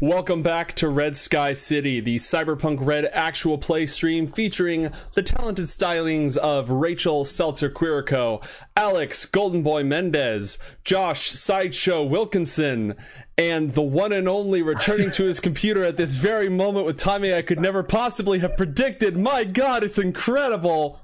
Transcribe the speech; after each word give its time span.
Welcome 0.00 0.44
back 0.44 0.76
to 0.76 0.88
Red 0.88 1.16
Sky 1.16 1.54
City, 1.54 1.98
the 1.98 2.18
Cyberpunk 2.18 2.86
Red 2.86 3.06
actual 3.06 3.58
play 3.58 3.84
stream 3.84 4.28
featuring 4.28 4.92
the 5.14 5.24
talented 5.24 5.64
stylings 5.64 6.36
of 6.36 6.70
Rachel 6.70 7.24
Seltzer 7.24 7.68
Quirico, 7.68 8.40
Alex 8.76 9.26
Golden 9.26 9.64
Boy 9.64 9.82
Mendez, 9.82 10.56
Josh 10.84 11.30
Sideshow 11.30 12.04
Wilkinson, 12.04 12.94
and 13.36 13.74
the 13.74 13.82
one 13.82 14.12
and 14.12 14.28
only 14.28 14.62
returning 14.62 15.10
to 15.10 15.24
his 15.24 15.40
computer 15.40 15.82
at 15.82 15.96
this 15.96 16.14
very 16.14 16.48
moment 16.48 16.86
with 16.86 16.96
timing 16.96 17.32
I 17.32 17.42
could 17.42 17.58
never 17.58 17.82
possibly 17.82 18.38
have 18.38 18.56
predicted. 18.56 19.16
My 19.16 19.42
god, 19.42 19.82
it's 19.82 19.98
incredible! 19.98 21.00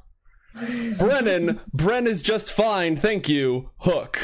Brennan, 0.99 1.59
Bren 1.77 2.07
is 2.07 2.23
just 2.23 2.53
fine, 2.53 2.95
thank 2.95 3.29
you. 3.29 3.71
Hook. 3.79 4.21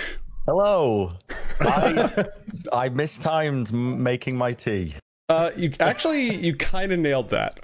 Hello. 0.50 1.08
I 1.60 2.24
I 2.72 2.88
mistimed 2.88 3.72
making 3.72 4.36
my 4.36 4.52
tea. 4.52 4.96
Uh, 5.28 5.52
you 5.56 5.70
actually 5.78 6.34
you 6.44 6.56
kind 6.56 6.90
of 6.90 6.98
nailed 6.98 7.28
that. 7.28 7.60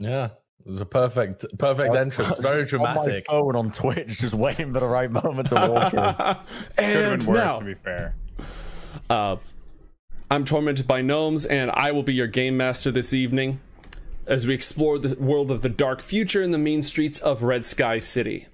Yeah, 0.00 0.30
it 0.66 0.68
was 0.68 0.80
a 0.80 0.84
perfect 0.84 1.46
perfect 1.58 1.94
entrance. 1.94 2.40
Very 2.40 2.64
dramatic. 2.64 3.26
On 3.28 3.36
my 3.38 3.52
phone 3.52 3.54
on 3.54 3.70
Twitch, 3.70 4.18
just 4.18 4.34
waiting 4.34 4.72
for 4.72 4.80
the 4.80 4.88
right 4.88 5.08
moment 5.08 5.50
to 5.50 5.54
walk 5.54 5.94
in. 5.94 6.00
and 6.84 7.20
been 7.20 7.28
worse, 7.28 7.36
now, 7.36 7.60
to 7.60 7.64
be 7.66 7.74
fair. 7.74 8.16
Uh, 9.08 9.36
I'm 10.28 10.44
tormented 10.44 10.88
by 10.88 11.02
gnomes, 11.02 11.46
and 11.46 11.70
I 11.70 11.92
will 11.92 12.02
be 12.02 12.14
your 12.14 12.26
game 12.26 12.56
master 12.56 12.90
this 12.90 13.14
evening 13.14 13.60
as 14.26 14.44
we 14.44 14.54
explore 14.54 14.98
the 14.98 15.14
world 15.22 15.52
of 15.52 15.62
the 15.62 15.68
dark 15.68 16.02
future 16.02 16.42
in 16.42 16.50
the 16.50 16.58
mean 16.58 16.82
streets 16.82 17.20
of 17.20 17.44
Red 17.44 17.64
Sky 17.64 17.98
City. 17.98 18.48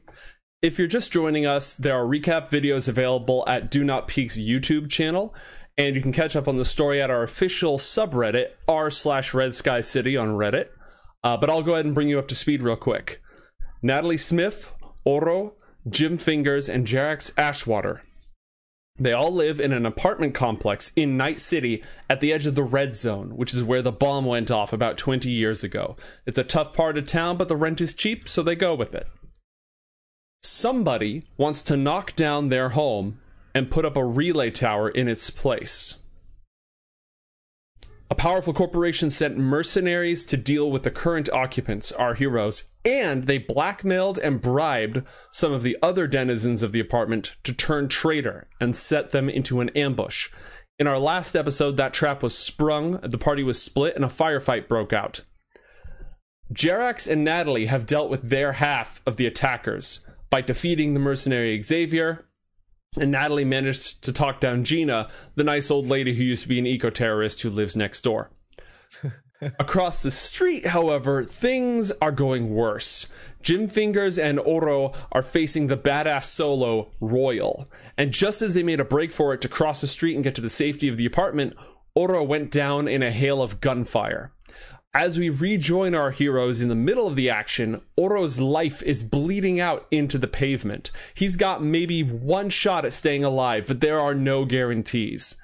If 0.63 0.79
you're 0.79 0.89
just 0.89 1.11
joining 1.11 1.47
us, 1.47 1.75
there 1.75 1.95
are 1.95 2.05
recap 2.05 2.51
videos 2.51 2.87
available 2.87 3.45
at 3.47 3.71
Do 3.71 3.83
Not 3.83 4.07
Peek's 4.07 4.37
YouTube 4.37 4.91
channel, 4.91 5.35
and 5.79 5.97
you 5.97 6.03
can 6.03 6.13
catch 6.13 6.37
up 6.37 6.47
on 6.47 6.57
the 6.57 6.67
story 6.67 7.01
at 7.01 7.09
our 7.09 7.23
official 7.23 7.79
subreddit, 7.79 8.51
r 8.69 8.91
slash 8.91 9.33
Red 9.33 9.55
Sky 9.55 9.81
City 9.81 10.19
on 10.19 10.37
Reddit. 10.37 10.69
Uh, 11.25 11.39
but 11.39 11.49
I'll 11.49 11.63
go 11.63 11.73
ahead 11.73 11.87
and 11.87 11.95
bring 11.95 12.11
you 12.11 12.19
up 12.19 12.29
to 12.29 12.35
speed 12.35 12.63
real 12.63 12.77
quick. 12.77 13.23
Natalie 13.81 14.19
Smith, 14.19 14.77
Oro, 15.03 15.55
Jim 15.89 16.19
Fingers, 16.19 16.69
and 16.69 16.87
Jerax 16.87 17.33
Ashwater. 17.37 18.01
They 18.99 19.15
all 19.15 19.33
live 19.33 19.61
in 19.61 19.73
an 19.73 19.87
apartment 19.87 20.35
complex 20.35 20.93
in 20.95 21.17
Night 21.17 21.41
City 21.41 21.83
at 22.11 22.21
the 22.21 22.35
edge 22.35 22.45
of 22.45 22.55
the 22.55 22.63
Red 22.63 22.95
Zone, 22.95 23.35
which 23.35 23.55
is 23.55 23.65
where 23.65 23.81
the 23.81 23.93
bomb 23.93 24.27
went 24.27 24.51
off 24.51 24.75
about 24.75 24.99
20 24.99 25.31
years 25.31 25.65
ago. 25.65 25.97
It's 26.27 26.37
a 26.37 26.45
tough 26.45 26.75
part 26.75 26.99
of 26.99 27.07
town, 27.07 27.39
but 27.39 27.49
the 27.49 27.57
rent 27.57 27.81
is 27.81 27.95
cheap, 27.95 28.29
so 28.29 28.43
they 28.43 28.57
go 28.57 28.75
with 28.75 28.95
it 28.95 29.09
somebody 30.43 31.25
wants 31.37 31.63
to 31.65 31.77
knock 31.77 32.17
down 32.17 32.49
their 32.49 32.71
home 32.71 33.19
and 33.55 33.71
put 33.71 33.85
up 33.85 33.97
a 33.97 34.05
relay 34.05 34.51
tower 34.51 34.89
in 34.89 35.09
its 35.09 35.31
place. 35.31 36.01
A 38.13 38.17
powerful 38.17 38.53
corporation 38.53 39.09
sent 39.09 39.39
mercenaries 39.39 40.25
to 40.27 40.37
deal 40.37 40.69
with 40.69 40.83
the 40.83 40.91
current 40.91 41.31
occupants, 41.31 41.93
our 41.93 42.15
heroes, 42.15 42.69
and 42.85 43.29
they 43.29 43.39
blackmailed 43.39 44.19
and 44.19 44.41
bribed 44.41 45.05
some 45.31 45.53
of 45.53 45.63
the 45.63 45.77
other 45.81 46.09
denizens 46.09 46.65
of 46.65 46.73
the 46.73 46.81
apartment 46.81 47.37
to 47.45 47.53
turn 47.53 47.89
traitor 47.89 48.49
and 48.61 48.75
set 48.75 49.11
them 49.11 49.29
into 49.29 49.61
an 49.61 49.69
ambush. 49.71 50.29
In 50.77 50.89
our 50.89 50.99
last 50.99 51.37
episode, 51.37 51.77
that 51.77 51.95
trap 51.95 52.21
was 52.21 52.37
sprung, 52.37 52.99
the 53.03 53.19
party 53.19 53.45
was 53.45 53.63
split, 53.63 53.95
and 53.95 54.05
a 54.05 54.09
firefight 54.09 54.67
broke 54.67 54.93
out. 54.93 55.23
Jerax 56.53 57.07
and 57.07 57.23
Natalie 57.23 57.67
have 57.67 57.87
dealt 57.87 58.11
with 58.11 58.29
their 58.29 58.55
half 58.55 59.03
of 59.07 59.17
the 59.17 59.27
attackers, 59.27 60.05
by 60.31 60.41
defeating 60.41 60.95
the 60.95 61.01
mercenary 61.01 61.61
Xavier. 61.61 62.25
And 62.99 63.13
Natalie 63.13 63.45
managed 63.45 64.03
to 64.03 64.13
talk 64.13 64.41
down 64.41 64.65
Gina, 64.65 65.09
the 65.37 65.45
nice 65.45 65.71
old 65.71 65.87
lady 65.87 66.15
who 66.15 66.25
used 66.25 66.43
to 66.43 66.49
be 66.49 66.59
an 66.59 66.67
eco 66.67 66.91
terrorist 66.91 67.43
who 67.43 67.51
lives 67.51 67.77
next 67.77 68.03
door. 68.03 68.31
Across 69.59 70.03
the 70.03 70.11
street, 70.11 70.67
however, 70.67 71.23
things 71.23 71.93
are 72.03 72.13
going 72.13 72.51
worse. 72.51 73.09
Jim 73.43 73.69
Fingers 73.69 74.19
and 74.19 74.39
Oro 74.39 74.93
are 75.13 75.23
facing 75.23 75.67
the 75.67 75.79
badass 75.79 76.25
solo 76.25 76.91
Royal. 77.01 77.71
And 77.97 78.13
just 78.13 78.43
as 78.43 78.55
they 78.55 78.63
made 78.63 78.81
a 78.81 78.85
break 78.85 79.13
for 79.13 79.33
it 79.33 79.41
to 79.43 79.49
cross 79.49 79.81
the 79.81 79.87
street 79.87 80.15
and 80.15 80.25
get 80.25 80.35
to 80.35 80.43
the 80.43 80.51
safety 80.51 80.89
of 80.89 80.99
the 80.99 81.07
apartment, 81.07 81.55
Oro 81.95 82.23
went 82.23 82.51
down 82.51 82.87
in 82.87 83.03
a 83.03 83.11
hail 83.11 83.43
of 83.43 83.61
gunfire. 83.61 84.33
As 84.93 85.21
we 85.21 85.31
rejoin 85.31 85.95
our 85.95 86.11
heroes 86.11 86.61
in 86.61 86.69
the 86.69 86.75
middle 86.75 87.07
of 87.07 87.15
the 87.15 87.31
action, 87.31 87.81
Oro's 87.97 88.41
life 88.41 88.83
is 88.83 89.05
bleeding 89.05 89.61
out 89.61 89.87
into 89.93 90.19
the 90.19 90.27
pavement. 90.27 90.91
He's 91.15 91.37
got 91.37 91.63
maybe 91.63 92.03
one 92.03 92.51
shot 92.51 92.85
at 92.85 92.93
staying 92.93 93.23
alive, 93.23 93.67
but 93.69 93.81
there 93.81 94.01
are 94.01 94.17
no 94.17 94.45
guarantees. 94.45 95.37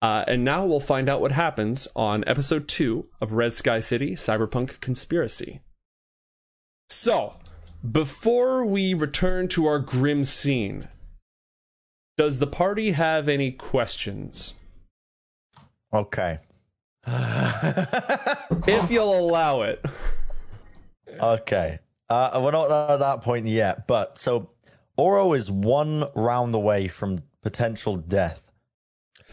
Uh, 0.00 0.24
and 0.26 0.42
now 0.42 0.64
we'll 0.64 0.80
find 0.80 1.10
out 1.10 1.20
what 1.20 1.32
happens 1.32 1.86
on 1.94 2.24
episode 2.26 2.66
two 2.66 3.04
of 3.20 3.32
Red 3.32 3.52
Sky 3.52 3.80
City 3.80 4.12
Cyberpunk 4.12 4.80
Conspiracy. 4.80 5.60
So, 6.88 7.34
before 7.90 8.64
we 8.64 8.94
return 8.94 9.48
to 9.48 9.66
our 9.66 9.80
grim 9.80 10.24
scene, 10.24 10.88
does 12.16 12.38
the 12.38 12.46
party 12.46 12.92
have 12.92 13.28
any 13.28 13.52
questions? 13.52 14.54
Okay. 15.92 16.38
if 18.66 18.90
you'll 18.90 19.18
allow 19.18 19.62
it. 19.62 19.84
Okay. 21.20 21.78
Uh, 22.08 22.40
we're 22.42 22.50
not 22.50 22.70
at 22.70 22.98
that 22.98 23.22
point 23.22 23.46
yet, 23.46 23.86
but 23.86 24.18
so 24.18 24.50
Oro 24.96 25.32
is 25.32 25.50
one 25.50 26.04
round 26.14 26.54
away 26.54 26.88
from 26.88 27.22
potential 27.42 27.96
death. 27.96 28.50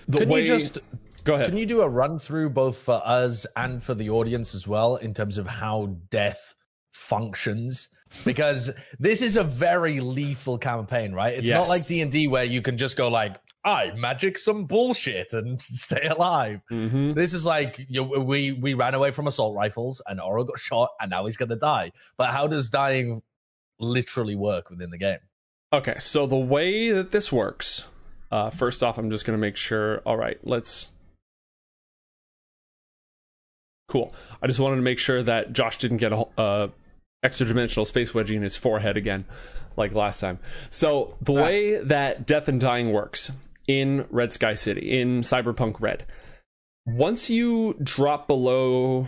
The 0.07 0.19
can 0.19 0.29
way... 0.29 0.41
you 0.41 0.47
just 0.47 0.79
go 1.23 1.35
ahead? 1.35 1.49
Can 1.49 1.57
you 1.57 1.65
do 1.65 1.81
a 1.81 1.89
run 1.89 2.17
through 2.19 2.49
both 2.49 2.77
for 2.77 3.01
us 3.05 3.45
and 3.55 3.81
for 3.81 3.93
the 3.93 4.09
audience 4.09 4.55
as 4.55 4.67
well 4.67 4.95
in 4.97 5.13
terms 5.13 5.37
of 5.37 5.47
how 5.47 5.95
death 6.09 6.55
functions? 6.91 7.89
Because 8.25 8.69
this 8.99 9.21
is 9.21 9.37
a 9.37 9.43
very 9.43 9.99
lethal 10.01 10.57
campaign, 10.57 11.13
right? 11.13 11.33
It's 11.33 11.47
yes. 11.47 11.55
not 11.55 11.69
like 11.69 11.85
D 11.85 12.01
and 12.01 12.11
D 12.11 12.27
where 12.27 12.43
you 12.43 12.61
can 12.61 12.77
just 12.77 12.97
go 12.97 13.07
like, 13.07 13.37
I 13.63 13.91
magic 13.95 14.37
some 14.37 14.65
bullshit 14.65 15.33
and 15.33 15.61
stay 15.61 16.07
alive. 16.07 16.61
Mm-hmm. 16.71 17.13
This 17.13 17.33
is 17.33 17.45
like 17.45 17.85
you 17.87 18.01
know, 18.01 18.19
we 18.19 18.51
we 18.51 18.73
ran 18.73 18.93
away 18.93 19.11
from 19.11 19.27
assault 19.27 19.55
rifles 19.55 20.01
and 20.07 20.19
Oro 20.19 20.43
got 20.43 20.59
shot 20.59 20.89
and 20.99 21.11
now 21.11 21.25
he's 21.25 21.37
gonna 21.37 21.55
die. 21.55 21.91
But 22.17 22.29
how 22.29 22.47
does 22.47 22.69
dying 22.69 23.21
literally 23.79 24.35
work 24.35 24.69
within 24.69 24.89
the 24.89 24.97
game? 24.97 25.19
Okay, 25.73 25.95
so 25.99 26.25
the 26.25 26.35
way 26.35 26.91
that 26.91 27.11
this 27.11 27.31
works, 27.31 27.85
uh, 28.31 28.49
first 28.49 28.83
off, 28.83 28.97
I'm 28.97 29.09
just 29.09 29.25
gonna 29.25 29.37
make 29.37 29.55
sure. 29.55 29.99
All 29.99 30.17
right, 30.17 30.37
let's. 30.43 30.87
Cool. 33.87 34.13
I 34.41 34.47
just 34.47 34.59
wanted 34.59 34.77
to 34.77 34.81
make 34.81 34.99
sure 34.99 35.21
that 35.21 35.51
Josh 35.51 35.77
didn't 35.77 35.97
get 35.97 36.13
a 36.13 36.25
uh, 36.37 36.67
extra 37.23 37.45
dimensional 37.45 37.85
space 37.85 38.13
wedgie 38.13 38.35
in 38.35 38.41
his 38.41 38.55
forehead 38.55 38.95
again, 38.97 39.25
like 39.75 39.93
last 39.93 40.19
time. 40.19 40.39
So 40.69 41.17
the 41.21 41.33
ah. 41.33 41.43
way 41.43 41.75
that 41.75 42.25
death 42.25 42.47
and 42.47 42.59
dying 42.59 42.91
works 42.93 43.31
in 43.79 44.05
Red 44.09 44.33
Sky 44.33 44.53
City, 44.53 44.99
in 44.99 45.21
Cyberpunk 45.21 45.79
Red. 45.79 46.05
Once 46.85 47.29
you 47.29 47.77
drop 47.81 48.27
below, 48.27 49.07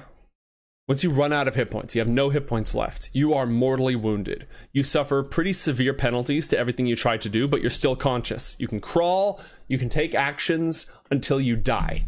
once 0.87 1.03
you 1.03 1.09
run 1.09 1.33
out 1.33 1.49
of 1.49 1.55
hit 1.55 1.69
points, 1.69 1.93
you 1.93 1.99
have 1.99 2.07
no 2.07 2.29
hit 2.29 2.47
points 2.47 2.73
left, 2.73 3.09
you 3.11 3.33
are 3.33 3.45
mortally 3.45 3.95
wounded. 3.95 4.47
You 4.71 4.83
suffer 4.83 5.21
pretty 5.21 5.51
severe 5.51 5.93
penalties 5.93 6.47
to 6.49 6.57
everything 6.57 6.85
you 6.85 6.95
try 6.95 7.17
to 7.17 7.29
do, 7.29 7.45
but 7.45 7.59
you're 7.59 7.69
still 7.69 7.95
conscious. 7.95 8.55
You 8.57 8.69
can 8.69 8.79
crawl, 8.79 9.41
you 9.67 9.77
can 9.77 9.89
take 9.89 10.15
actions 10.15 10.89
until 11.11 11.41
you 11.41 11.57
die. 11.57 12.05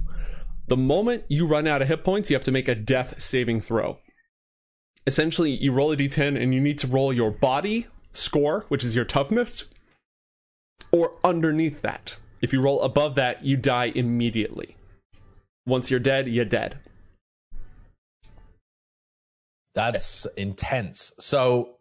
The 0.67 0.77
moment 0.77 1.25
you 1.27 1.45
run 1.45 1.67
out 1.67 1.81
of 1.81 1.89
hit 1.89 2.05
points, 2.05 2.29
you 2.29 2.35
have 2.35 2.45
to 2.45 2.51
make 2.51 2.69
a 2.69 2.75
death 2.75 3.19
saving 3.19 3.59
throw. 3.61 3.99
Essentially, 5.05 5.51
you 5.51 5.73
roll 5.73 5.91
a 5.91 5.97
d10 5.97 6.41
and 6.41 6.53
you 6.53 6.61
need 6.61 6.79
to 6.79 6.87
roll 6.87 7.11
your 7.11 7.31
body 7.31 7.87
score, 8.13 8.65
which 8.69 8.83
is 8.83 8.95
your 8.95 9.05
toughness, 9.05 9.65
or 10.91 11.13
underneath 11.23 11.81
that. 11.81 12.17
If 12.41 12.53
you 12.53 12.61
roll 12.61 12.81
above 12.81 13.15
that, 13.15 13.43
you 13.43 13.57
die 13.57 13.91
immediately. 13.95 14.75
Once 15.65 15.89
you're 15.89 15.99
dead, 15.99 16.27
you're 16.27 16.45
dead. 16.45 16.79
That's 19.73 20.25
intense. 20.37 21.11
So 21.19 21.75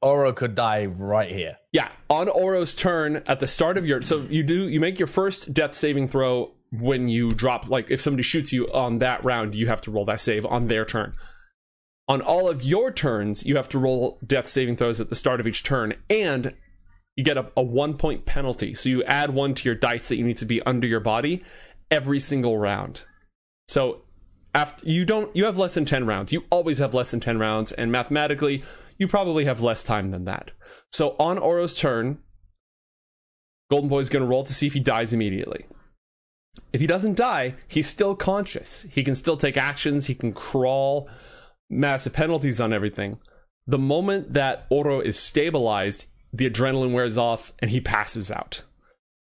Oro 0.00 0.32
could 0.32 0.54
die 0.54 0.86
right 0.86 1.30
here. 1.30 1.58
Yeah, 1.72 1.88
on 2.08 2.28
Oro's 2.28 2.74
turn 2.74 3.22
at 3.26 3.40
the 3.40 3.46
start 3.46 3.78
of 3.78 3.86
your 3.86 4.02
so 4.02 4.20
you 4.28 4.42
do 4.42 4.68
you 4.68 4.80
make 4.80 4.98
your 4.98 5.08
first 5.08 5.52
death 5.52 5.74
saving 5.74 6.08
throw 6.08 6.52
when 6.70 7.08
you 7.08 7.30
drop 7.30 7.68
like 7.68 7.90
if 7.90 8.00
somebody 8.00 8.22
shoots 8.22 8.52
you 8.52 8.70
on 8.72 8.98
that 8.98 9.24
round, 9.24 9.54
you 9.54 9.66
have 9.68 9.80
to 9.82 9.90
roll 9.90 10.04
that 10.04 10.20
save 10.20 10.44
on 10.46 10.66
their 10.66 10.84
turn. 10.84 11.14
On 12.08 12.22
all 12.22 12.48
of 12.48 12.62
your 12.62 12.90
turns, 12.90 13.44
you 13.44 13.56
have 13.56 13.68
to 13.68 13.78
roll 13.78 14.18
death 14.26 14.48
saving 14.48 14.76
throws 14.76 15.00
at 15.00 15.08
the 15.08 15.14
start 15.14 15.40
of 15.40 15.46
each 15.46 15.62
turn, 15.62 15.94
and 16.08 16.56
you 17.18 17.24
get 17.24 17.36
a, 17.36 17.50
a 17.56 17.62
one 17.62 17.94
point 17.94 18.26
penalty. 18.26 18.74
So 18.74 18.88
you 18.88 19.02
add 19.02 19.34
one 19.34 19.52
to 19.54 19.68
your 19.68 19.74
dice 19.74 20.06
that 20.06 20.16
you 20.16 20.24
need 20.24 20.36
to 20.36 20.46
be 20.46 20.62
under 20.62 20.86
your 20.86 21.00
body 21.00 21.42
every 21.90 22.20
single 22.20 22.56
round. 22.56 23.04
So 23.66 24.02
after 24.54 24.88
you 24.88 25.04
don't 25.04 25.34
you 25.34 25.44
have 25.44 25.58
less 25.58 25.74
than 25.74 25.84
10 25.84 26.06
rounds. 26.06 26.32
You 26.32 26.44
always 26.48 26.78
have 26.78 26.94
less 26.94 27.10
than 27.10 27.18
10 27.18 27.40
rounds 27.40 27.72
and 27.72 27.90
mathematically 27.90 28.62
you 28.98 29.08
probably 29.08 29.46
have 29.46 29.60
less 29.60 29.82
time 29.82 30.12
than 30.12 30.26
that. 30.26 30.52
So 30.92 31.16
on 31.18 31.38
Oro's 31.38 31.76
turn, 31.76 32.18
Golden 33.68 33.88
Boy 33.88 33.98
is 33.98 34.08
going 34.08 34.22
to 34.22 34.28
roll 34.28 34.44
to 34.44 34.54
see 34.54 34.68
if 34.68 34.74
he 34.74 34.80
dies 34.80 35.12
immediately. 35.12 35.66
If 36.72 36.80
he 36.80 36.86
doesn't 36.86 37.16
die, 37.16 37.56
he's 37.66 37.88
still 37.88 38.14
conscious. 38.14 38.86
He 38.92 39.02
can 39.02 39.16
still 39.16 39.36
take 39.36 39.56
actions, 39.56 40.06
he 40.06 40.14
can 40.14 40.32
crawl, 40.32 41.10
massive 41.68 42.12
penalties 42.12 42.60
on 42.60 42.72
everything. 42.72 43.18
The 43.66 43.78
moment 43.78 44.34
that 44.34 44.66
Oro 44.70 45.00
is 45.00 45.18
stabilized, 45.18 46.06
the 46.32 46.48
adrenaline 46.48 46.92
wears 46.92 47.18
off 47.18 47.52
and 47.58 47.70
he 47.70 47.80
passes 47.80 48.30
out. 48.30 48.64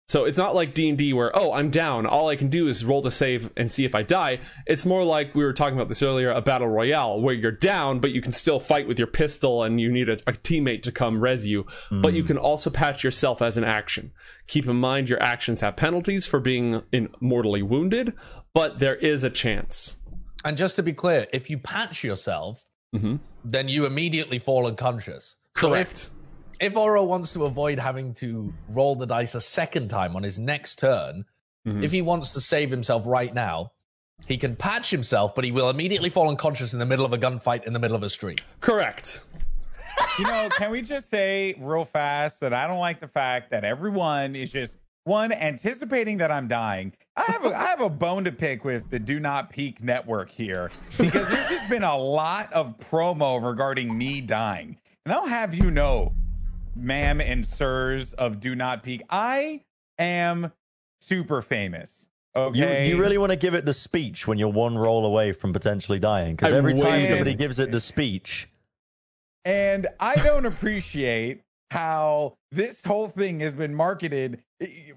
So 0.09 0.25
it's 0.25 0.39
not 0.39 0.55
like 0.55 0.73
D&D 0.73 1.13
where, 1.13 1.31
oh, 1.37 1.53
I'm 1.53 1.69
down. 1.69 2.07
All 2.07 2.29
I 2.29 2.35
can 2.35 2.49
do 2.49 2.67
is 2.67 2.83
roll 2.83 3.03
to 3.03 3.11
save 3.11 3.51
and 3.55 3.71
see 3.71 3.85
if 3.85 3.93
I 3.93 4.01
die. 4.01 4.39
It's 4.65 4.83
more 4.83 5.03
like 5.03 5.35
we 5.35 5.43
were 5.43 5.53
talking 5.53 5.75
about 5.75 5.87
this 5.87 6.01
earlier, 6.01 6.31
a 6.31 6.41
battle 6.41 6.67
royale 6.67 7.21
where 7.21 7.35
you're 7.35 7.51
down, 7.51 7.99
but 7.99 8.11
you 8.11 8.19
can 8.19 8.31
still 8.31 8.59
fight 8.59 8.87
with 8.87 8.97
your 8.97 9.07
pistol 9.07 9.61
and 9.61 9.79
you 9.79 9.91
need 9.91 10.09
a, 10.09 10.13
a 10.25 10.33
teammate 10.33 10.81
to 10.83 10.91
come 10.91 11.23
res 11.23 11.45
you. 11.45 11.65
Mm. 11.91 12.01
But 12.01 12.15
you 12.15 12.23
can 12.23 12.39
also 12.39 12.71
patch 12.71 13.03
yourself 13.03 13.39
as 13.39 13.55
an 13.55 13.63
action. 13.63 14.11
Keep 14.47 14.65
in 14.65 14.77
mind 14.77 15.09
your 15.09 15.21
actions 15.21 15.61
have 15.61 15.75
penalties 15.75 16.25
for 16.25 16.39
being 16.39 16.81
in 16.91 17.09
mortally 17.19 17.61
wounded, 17.61 18.15
but 18.55 18.79
there 18.79 18.95
is 18.95 19.23
a 19.23 19.29
chance. 19.29 19.99
And 20.43 20.57
just 20.57 20.75
to 20.77 20.81
be 20.81 20.93
clear, 20.93 21.27
if 21.31 21.51
you 21.51 21.59
patch 21.59 22.03
yourself, 22.03 22.65
mm-hmm. 22.95 23.17
then 23.45 23.69
you 23.69 23.85
immediately 23.85 24.39
fall 24.39 24.65
unconscious. 24.65 25.35
Correct. 25.53 25.97
So 25.97 26.07
if, 26.07 26.18
if 26.59 26.75
Oro 26.75 27.03
wants 27.03 27.33
to 27.33 27.45
avoid 27.45 27.79
having 27.79 28.13
to 28.15 28.53
roll 28.69 28.95
the 28.95 29.05
dice 29.05 29.35
a 29.35 29.41
second 29.41 29.89
time 29.89 30.15
on 30.15 30.23
his 30.23 30.39
next 30.39 30.79
turn, 30.79 31.25
mm-hmm. 31.65 31.83
if 31.83 31.91
he 31.91 32.01
wants 32.01 32.31
to 32.33 32.41
save 32.41 32.69
himself 32.69 33.05
right 33.05 33.33
now, 33.33 33.71
he 34.27 34.37
can 34.37 34.55
patch 34.55 34.89
himself, 34.89 35.33
but 35.33 35.43
he 35.45 35.51
will 35.51 35.69
immediately 35.69 36.09
fall 36.09 36.29
unconscious 36.29 36.73
in 36.73 36.79
the 36.79 36.85
middle 36.85 37.05
of 37.05 37.13
a 37.13 37.17
gunfight 37.17 37.63
in 37.65 37.73
the 37.73 37.79
middle 37.79 37.95
of 37.95 38.03
a 38.03 38.09
street. 38.09 38.41
Correct. 38.59 39.21
you 40.17 40.25
know, 40.25 40.49
can 40.57 40.71
we 40.71 40.81
just 40.81 41.09
say 41.09 41.55
real 41.59 41.85
fast 41.85 42.39
that 42.41 42.53
I 42.53 42.67
don't 42.67 42.79
like 42.79 42.99
the 42.99 43.07
fact 43.07 43.49
that 43.51 43.63
everyone 43.63 44.35
is 44.35 44.51
just 44.51 44.75
one 45.05 45.31
anticipating 45.31 46.17
that 46.17 46.31
I'm 46.31 46.47
dying. 46.47 46.93
I 47.15 47.23
have 47.23 47.45
a, 47.45 47.55
I 47.55 47.65
have 47.65 47.81
a 47.81 47.89
bone 47.89 48.23
to 48.25 48.31
pick 48.31 48.63
with 48.63 48.89
the 48.89 48.99
Do 48.99 49.19
Not 49.19 49.49
Peek 49.49 49.83
network 49.83 50.29
here 50.29 50.69
because 50.97 51.27
there's 51.27 51.49
just 51.49 51.69
been 51.69 51.83
a 51.83 51.97
lot 51.97 52.51
of 52.53 52.77
promo 52.77 53.43
regarding 53.43 53.97
me 53.97 54.21
dying. 54.21 54.77
And 55.05 55.13
I'll 55.13 55.25
have 55.25 55.55
you 55.55 55.71
know, 55.71 56.13
ma'am 56.75 57.21
and 57.21 57.45
sirs 57.45 58.13
of 58.13 58.39
Do 58.39 58.55
Not 58.55 58.83
Peek. 58.83 59.01
I 59.09 59.63
am 59.97 60.51
super 61.01 61.41
famous. 61.41 62.07
Okay. 62.35 62.87
You, 62.87 62.95
you 62.95 63.01
really 63.01 63.17
want 63.17 63.31
to 63.31 63.35
give 63.35 63.53
it 63.53 63.65
the 63.65 63.73
speech 63.73 64.27
when 64.27 64.37
you're 64.37 64.49
one 64.49 64.77
roll 64.77 65.05
away 65.05 65.31
from 65.31 65.51
potentially 65.51 65.99
dying? 65.99 66.35
Because 66.35 66.53
every 66.53 66.73
time 66.79 67.07
somebody 67.07 67.33
gives 67.33 67.59
it 67.59 67.71
the 67.71 67.79
speech. 67.79 68.49
And 69.45 69.87
I 69.99 70.15
don't 70.15 70.45
appreciate 70.45 71.41
how 71.71 72.37
this 72.51 72.83
whole 72.83 73.07
thing 73.07 73.39
has 73.39 73.53
been 73.53 73.73
marketed. 73.73 74.43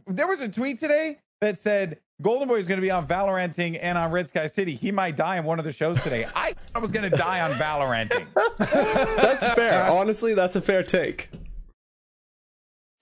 There 0.06 0.26
was 0.26 0.40
a 0.40 0.48
tweet 0.48 0.78
today 0.78 1.19
that 1.40 1.58
said 1.58 1.98
Golden 2.20 2.48
Boy 2.48 2.56
is 2.56 2.69
going 2.69 2.78
to 2.78 2.82
be 2.82 2.90
on 2.90 3.06
Valoranting 3.06 3.78
and 3.80 3.98
on 3.98 4.10
Red 4.10 4.28
Sky 4.28 4.46
City. 4.46 4.74
He 4.74 4.92
might 4.92 5.16
die 5.16 5.38
in 5.38 5.44
one 5.44 5.58
of 5.58 5.64
the 5.64 5.72
shows 5.72 6.02
today. 6.02 6.26
I 6.34 6.54
I 6.74 6.78
was 6.78 6.90
going 6.90 7.08
to 7.10 7.16
die 7.16 7.40
on 7.40 7.52
Valoranting. 7.52 8.26
that's 8.58 9.48
fair. 9.48 9.90
Honestly, 9.90 10.34
that's 10.34 10.56
a 10.56 10.60
fair 10.60 10.82
take. 10.82 11.28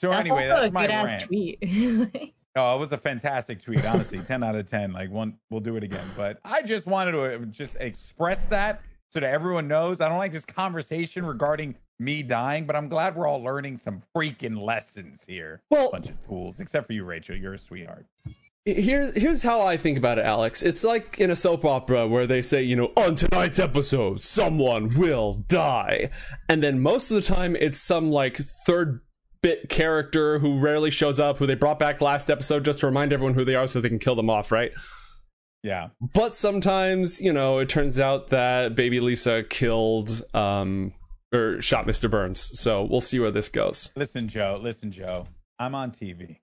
So 0.00 0.08
that's 0.08 0.20
anyway, 0.20 0.46
that's 0.46 0.72
my 0.72 0.86
rant. 0.86 1.24
Tweet. 1.24 1.58
oh, 2.56 2.74
it 2.74 2.78
was 2.78 2.90
a 2.90 2.96
fantastic 2.96 3.62
tweet. 3.62 3.84
Honestly, 3.84 4.18
ten 4.26 4.42
out 4.42 4.54
of 4.54 4.66
ten. 4.66 4.94
Like 4.94 5.10
one, 5.10 5.36
we'll 5.50 5.60
do 5.60 5.76
it 5.76 5.84
again. 5.84 6.06
But 6.16 6.38
I 6.42 6.62
just 6.62 6.86
wanted 6.86 7.12
to 7.12 7.20
uh, 7.20 7.38
just 7.50 7.76
express 7.76 8.46
that 8.46 8.80
so 9.10 9.20
that 9.20 9.30
everyone 9.30 9.68
knows. 9.68 10.00
I 10.00 10.08
don't 10.08 10.16
like 10.16 10.32
this 10.32 10.46
conversation 10.46 11.26
regarding 11.26 11.76
me 11.98 12.22
dying, 12.22 12.64
but 12.64 12.76
I'm 12.76 12.88
glad 12.88 13.14
we're 13.14 13.26
all 13.26 13.42
learning 13.42 13.76
some 13.76 14.02
freaking 14.16 14.58
lessons 14.58 15.22
here. 15.28 15.60
Well, 15.70 15.90
bunch 15.90 16.08
of 16.08 16.18
fools, 16.20 16.60
except 16.60 16.86
for 16.86 16.94
you, 16.94 17.04
Rachel. 17.04 17.38
You're 17.38 17.52
a 17.52 17.58
sweetheart. 17.58 18.06
Here's 18.64 19.14
here's 19.14 19.42
how 19.42 19.60
I 19.60 19.76
think 19.76 19.98
about 19.98 20.18
it, 20.18 20.24
Alex. 20.24 20.62
It's 20.62 20.82
like 20.82 21.20
in 21.20 21.30
a 21.30 21.36
soap 21.36 21.66
opera 21.66 22.08
where 22.08 22.26
they 22.26 22.40
say, 22.40 22.62
you 22.62 22.74
know, 22.74 22.90
on 22.96 23.16
tonight's 23.16 23.58
episode, 23.58 24.22
someone 24.22 24.98
will 24.98 25.34
die, 25.34 26.08
and 26.48 26.62
then 26.62 26.80
most 26.80 27.10
of 27.10 27.16
the 27.16 27.22
time 27.22 27.54
it's 27.54 27.78
some 27.78 28.10
like 28.10 28.38
third 28.38 29.02
bit 29.42 29.68
character 29.68 30.38
who 30.38 30.58
rarely 30.58 30.90
shows 30.90 31.18
up, 31.18 31.38
who 31.38 31.46
they 31.46 31.54
brought 31.54 31.78
back 31.78 32.00
last 32.00 32.30
episode 32.30 32.64
just 32.64 32.80
to 32.80 32.86
remind 32.86 33.12
everyone 33.12 33.34
who 33.34 33.44
they 33.44 33.54
are 33.54 33.66
so 33.66 33.80
they 33.80 33.88
can 33.88 33.98
kill 33.98 34.14
them 34.14 34.30
off, 34.30 34.52
right? 34.52 34.72
Yeah. 35.62 35.88
But 36.14 36.32
sometimes, 36.32 37.20
you 37.20 37.32
know, 37.32 37.58
it 37.58 37.68
turns 37.68 37.98
out 37.98 38.28
that 38.28 38.74
baby 38.74 39.00
Lisa 39.00 39.42
killed 39.44 40.22
um 40.34 40.92
or 41.32 41.60
shot 41.60 41.86
Mr. 41.86 42.10
Burns. 42.10 42.58
So 42.58 42.82
we'll 42.84 43.00
see 43.00 43.20
where 43.20 43.30
this 43.30 43.48
goes. 43.48 43.90
Listen, 43.96 44.26
Joe, 44.28 44.58
listen, 44.60 44.90
Joe. 44.90 45.24
I'm 45.58 45.74
on 45.74 45.92
TV. 45.92 46.38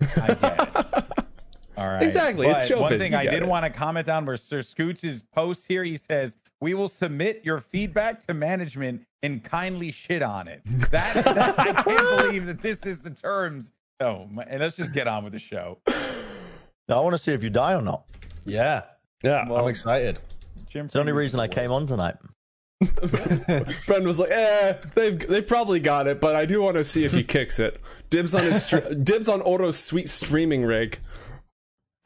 I 0.00 0.34
get 0.34 0.76
it. 0.98 1.04
All 1.76 1.88
right. 1.88 2.02
Exactly. 2.02 2.46
But 2.46 2.56
it's 2.56 2.68
showbiz. 2.68 2.80
One 2.80 2.98
thing 2.98 3.14
I 3.14 3.24
did 3.24 3.42
it. 3.42 3.46
want 3.46 3.64
to 3.64 3.70
comment 3.70 4.08
on 4.08 4.24
was 4.26 4.42
Sir 4.42 4.60
Scooch's 4.60 5.22
post 5.22 5.66
here. 5.66 5.82
He 5.82 5.96
says, 5.96 6.36
we 6.60 6.74
will 6.74 6.88
submit 6.88 7.42
your 7.44 7.60
feedback 7.60 8.26
to 8.26 8.34
management 8.34 9.02
and 9.22 9.42
kindly 9.42 9.92
shit 9.92 10.22
on 10.22 10.48
it. 10.48 10.62
That, 10.90 11.24
that 11.24 11.58
I 11.58 11.82
can't 11.82 12.18
believe 12.18 12.46
that 12.46 12.60
this 12.60 12.84
is 12.84 13.00
the 13.00 13.10
terms. 13.10 13.70
Oh, 14.00 14.28
and 14.48 14.60
let's 14.60 14.76
just 14.76 14.92
get 14.92 15.06
on 15.06 15.24
with 15.24 15.32
the 15.32 15.38
show. 15.38 15.78
Now, 16.88 16.98
I 16.98 17.00
want 17.00 17.12
to 17.12 17.18
see 17.18 17.32
if 17.32 17.44
you 17.44 17.50
die 17.50 17.74
or 17.74 17.82
not. 17.82 18.04
Yeah, 18.44 18.82
yeah, 19.22 19.48
well, 19.48 19.62
I'm 19.62 19.68
excited. 19.68 20.18
Jim 20.68 20.86
it's 20.86 20.94
the 20.94 21.00
only 21.00 21.12
reason 21.12 21.38
I 21.38 21.48
came 21.48 21.70
on 21.70 21.86
tonight. 21.86 22.16
Brendan 23.86 24.06
was 24.06 24.18
like, 24.18 24.30
"Eh, 24.30 24.74
they've 24.94 25.18
they 25.18 25.42
probably 25.42 25.80
got 25.80 26.06
it, 26.06 26.20
but 26.20 26.34
I 26.34 26.46
do 26.46 26.62
want 26.62 26.76
to 26.76 26.84
see 26.84 27.04
if 27.04 27.12
he 27.12 27.22
kicks 27.36 27.58
it. 27.58 27.78
Dibs 28.08 28.34
on 28.34 28.44
his 28.44 28.74
dibs 29.02 29.28
on 29.28 29.42
Oro's 29.42 29.78
sweet 29.78 30.08
streaming 30.08 30.64
rig." 30.64 30.98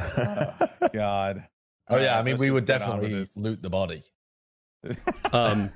Oh, 0.01 0.55
God. 0.93 1.47
Oh 1.89 1.99
yeah, 1.99 2.19
I 2.19 2.23
mean, 2.23 2.39
we 2.39 2.51
would 2.51 2.65
definitely 2.65 3.27
loot 3.37 3.63
the 3.63 3.71
body. 3.71 4.03
Um, 5.33 5.73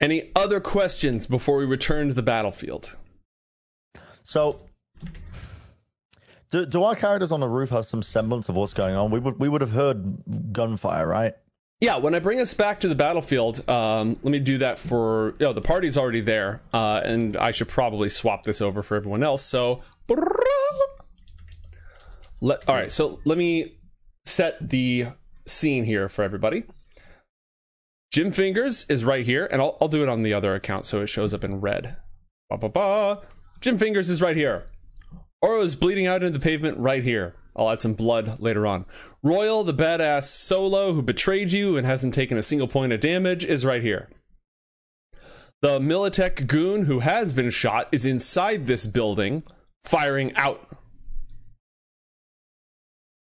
any 0.00 0.30
other 0.34 0.60
questions 0.60 1.26
before 1.26 1.58
we 1.58 1.66
return 1.66 2.08
to 2.08 2.14
the 2.14 2.22
battlefield? 2.22 2.96
So, 4.24 4.58
do, 6.50 6.64
do 6.64 6.82
our 6.84 6.94
characters 6.94 7.32
on 7.32 7.40
the 7.40 7.48
roof 7.48 7.68
have 7.70 7.84
some 7.84 8.02
semblance 8.02 8.48
of 8.48 8.54
what's 8.54 8.72
going 8.72 8.96
on? 8.96 9.10
We 9.10 9.20
would 9.20 9.38
we 9.38 9.48
would 9.48 9.60
have 9.60 9.72
heard 9.72 10.52
gunfire, 10.52 11.06
right? 11.06 11.34
Yeah, 11.80 11.96
when 11.96 12.14
I 12.14 12.18
bring 12.18 12.40
us 12.40 12.52
back 12.54 12.80
to 12.80 12.88
the 12.88 12.94
battlefield, 12.94 13.68
um, 13.68 14.18
let 14.22 14.30
me 14.30 14.38
do 14.38 14.58
that 14.58 14.78
for. 14.78 15.34
You 15.38 15.46
know, 15.46 15.52
the 15.52 15.62
party's 15.62 15.98
already 15.98 16.20
there, 16.20 16.62
uh, 16.72 17.00
and 17.04 17.36
I 17.36 17.50
should 17.50 17.68
probably 17.68 18.08
swap 18.08 18.44
this 18.44 18.60
over 18.60 18.82
for 18.82 18.96
everyone 18.96 19.22
else. 19.22 19.42
So, 19.42 19.82
let, 22.40 22.68
all 22.68 22.74
right. 22.74 22.90
So 22.90 23.20
let 23.24 23.38
me 23.38 23.78
set 24.24 24.70
the 24.70 25.08
scene 25.46 25.84
here 25.84 26.08
for 26.08 26.22
everybody. 26.22 26.64
Jim 28.10 28.32
Fingers 28.32 28.86
is 28.88 29.04
right 29.04 29.24
here, 29.24 29.46
and 29.52 29.62
I'll, 29.62 29.76
I'll 29.80 29.88
do 29.88 30.02
it 30.02 30.08
on 30.08 30.22
the 30.22 30.34
other 30.34 30.54
account 30.54 30.84
so 30.84 31.00
it 31.00 31.06
shows 31.06 31.32
up 31.32 31.44
in 31.44 31.60
red. 31.60 31.96
Ba, 32.48 32.58
ba, 32.58 32.68
ba. 32.68 33.20
Jim 33.60 33.78
Fingers 33.78 34.10
is 34.10 34.20
right 34.20 34.36
here. 34.36 34.66
Oro 35.40 35.60
is 35.60 35.76
bleeding 35.76 36.06
out 36.06 36.22
into 36.24 36.38
the 36.38 36.42
pavement 36.42 36.76
right 36.78 37.04
here. 37.04 37.34
I'll 37.54 37.70
add 37.70 37.80
some 37.80 37.94
blood 37.94 38.40
later 38.40 38.66
on. 38.66 38.84
Royal, 39.22 39.62
the 39.62 39.74
badass 39.74 40.24
solo 40.24 40.92
who 40.92 41.02
betrayed 41.02 41.52
you 41.52 41.76
and 41.76 41.86
hasn't 41.86 42.14
taken 42.14 42.36
a 42.36 42.42
single 42.42 42.66
point 42.66 42.92
of 42.92 43.00
damage, 43.00 43.44
is 43.44 43.64
right 43.64 43.82
here. 43.82 44.08
The 45.62 45.78
Militech 45.78 46.46
goon 46.46 46.86
who 46.86 47.00
has 47.00 47.32
been 47.32 47.50
shot 47.50 47.88
is 47.92 48.06
inside 48.06 48.66
this 48.66 48.86
building, 48.86 49.44
firing 49.84 50.34
out. 50.34 50.66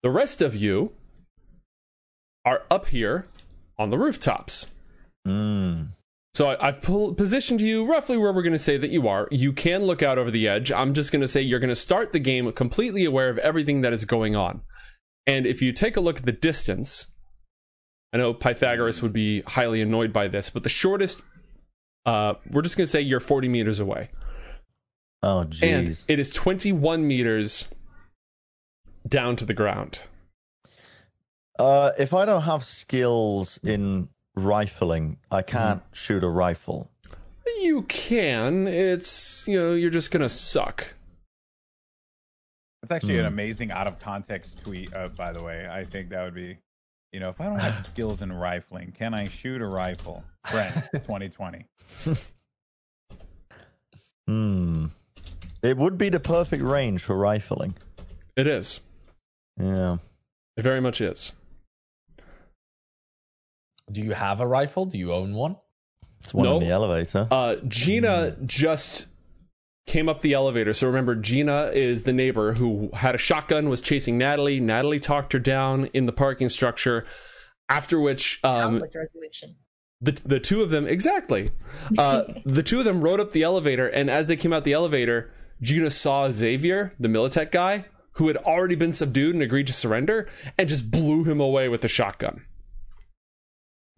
The 0.03 0.11
rest 0.11 0.41
of 0.41 0.55
you 0.55 0.93
are 2.45 2.63
up 2.71 2.87
here 2.87 3.25
on 3.79 3.89
the 3.89 3.97
rooftops. 3.97 4.67
Mm. 5.27 5.87
So 6.33 6.55
I, 6.59 6.67
have 6.67 6.81
positioned 6.81 7.59
you 7.59 7.85
roughly 7.85 8.17
where 8.17 8.31
we're 8.31 8.43
going 8.43 8.53
to 8.53 8.59
say 8.59 8.77
that 8.77 8.91
you 8.91 9.07
are. 9.07 9.27
You 9.31 9.51
can 9.51 9.83
look 9.83 10.03
out 10.03 10.19
over 10.19 10.29
the 10.29 10.47
edge. 10.47 10.71
I'm 10.71 10.93
just 10.93 11.11
going 11.11 11.21
to 11.21 11.27
say 11.27 11.41
you're 11.41 11.59
going 11.59 11.69
to 11.69 11.75
start 11.75 12.11
the 12.11 12.19
game 12.19 12.51
completely 12.51 13.05
aware 13.05 13.29
of 13.29 13.39
everything 13.39 13.81
that 13.81 13.93
is 13.93 14.05
going 14.05 14.35
on. 14.35 14.61
And 15.25 15.47
if 15.47 15.61
you 15.61 15.71
take 15.71 15.97
a 15.97 16.01
look 16.01 16.17
at 16.17 16.25
the 16.25 16.31
distance, 16.31 17.07
I 18.13 18.17
know 18.17 18.33
Pythagoras 18.33 19.01
would 19.01 19.13
be 19.13 19.41
highly 19.41 19.81
annoyed 19.81 20.13
by 20.13 20.27
this, 20.27 20.49
but 20.49 20.63
the 20.63 20.69
shortest, 20.69 21.21
uh, 22.05 22.35
we're 22.51 22.61
just 22.61 22.77
going 22.77 22.85
to 22.85 22.91
say 22.91 23.01
you're 23.01 23.19
40 23.19 23.49
meters 23.49 23.79
away. 23.79 24.09
Oh, 25.23 25.45
jeez. 25.49 25.63
And 25.63 25.99
it 26.07 26.19
is 26.19 26.31
21 26.31 27.07
meters 27.07 27.67
down 29.07 29.35
to 29.37 29.45
the 29.45 29.53
ground. 29.53 30.01
Uh, 31.59 31.91
if 31.99 32.13
I 32.13 32.25
don't 32.25 32.43
have 32.43 32.63
skills 32.63 33.59
in 33.63 34.07
rifling, 34.35 35.17
I 35.29 35.41
can't 35.41 35.81
mm. 35.81 35.95
shoot 35.95 36.23
a 36.23 36.29
rifle. 36.29 36.89
You 37.61 37.81
can. 37.83 38.65
It's 38.65 39.45
you 39.45 39.59
know 39.59 39.73
you're 39.73 39.89
just 39.89 40.11
gonna 40.11 40.29
suck. 40.29 40.93
That's 42.81 42.91
actually 42.91 43.15
mm. 43.15 43.19
an 43.19 43.25
hmm. 43.25 43.33
amazing 43.33 43.71
out 43.71 43.87
of 43.87 43.99
context 43.99 44.63
tweet. 44.63 44.93
Uh, 44.93 45.09
by 45.09 45.33
the 45.33 45.43
way, 45.43 45.67
I 45.69 45.83
think 45.83 46.09
that 46.11 46.23
would 46.23 46.33
be, 46.33 46.57
you 47.11 47.19
know, 47.19 47.27
if 47.27 47.41
I 47.41 47.45
don't 47.47 47.59
have 47.59 47.85
skills 47.93 48.21
in 48.21 48.31
rifling, 48.31 48.93
can 48.97 49.13
I 49.13 49.27
shoot 49.27 49.61
a 49.61 49.67
rifle? 49.67 50.23
Brent, 50.49 50.75
2020. 50.93 51.65
Hmm. 54.27 54.85
It 55.63 55.75
would 55.75 55.97
be 55.97 56.09
the 56.09 56.19
perfect 56.19 56.61
range 56.61 57.01
for 57.01 57.17
rifling. 57.17 57.75
It 58.35 58.45
is. 58.45 58.79
Yeah. 59.59 59.97
It 60.55 60.61
very 60.61 60.81
much 60.81 61.01
is. 61.01 61.31
Do 63.91 64.01
you 64.01 64.11
have 64.11 64.41
a 64.41 64.47
rifle? 64.47 64.85
Do 64.85 64.97
you 64.97 65.13
own 65.13 65.33
one? 65.33 65.57
It's 66.21 66.33
one 66.33 66.45
nope. 66.45 66.61
in 66.61 66.67
the 66.67 66.73
elevator. 66.73 67.27
Uh, 67.31 67.55
Gina 67.67 68.35
just 68.45 69.07
came 69.89 70.07
up 70.07 70.21
the 70.21 70.33
elevator. 70.33 70.73
So 70.73 70.87
remember, 70.87 71.15
Gina 71.15 71.71
is 71.73 72.03
the 72.03 72.13
neighbor 72.13 72.53
who 72.53 72.89
had 72.93 73.15
a 73.15 73.17
shotgun, 73.17 73.69
was 73.69 73.81
chasing 73.81 74.17
Natalie. 74.17 74.59
Natalie 74.59 74.99
talked 74.99 75.33
her 75.33 75.39
down 75.39 75.85
in 75.87 76.05
the 76.05 76.13
parking 76.13 76.49
structure. 76.49 77.05
After 77.67 77.99
which, 77.99 78.39
um, 78.43 78.83
resolution. 78.93 79.55
The, 80.01 80.11
the 80.11 80.39
two 80.39 80.61
of 80.61 80.69
them 80.69 80.87
exactly 80.87 81.51
uh, 81.97 82.23
the 82.45 82.63
two 82.63 82.79
of 82.79 82.85
them 82.85 83.01
rode 83.01 83.19
up 83.19 83.31
the 83.31 83.43
elevator 83.43 83.85
and 83.85 84.09
as 84.09 84.29
they 84.29 84.37
came 84.37 84.53
out 84.53 84.63
the 84.63 84.71
elevator 84.71 85.29
gina 85.61 85.89
saw 85.89 86.29
xavier 86.29 86.93
the 86.97 87.09
militech 87.09 87.51
guy 87.51 87.83
who 88.13 88.27
had 88.27 88.37
already 88.37 88.75
been 88.75 88.93
subdued 88.93 89.33
and 89.33 89.43
agreed 89.43 89.67
to 89.67 89.73
surrender 89.73 90.29
and 90.57 90.69
just 90.69 90.89
blew 90.89 91.25
him 91.25 91.41
away 91.41 91.67
with 91.67 91.81
the 91.81 91.89
shotgun 91.89 92.45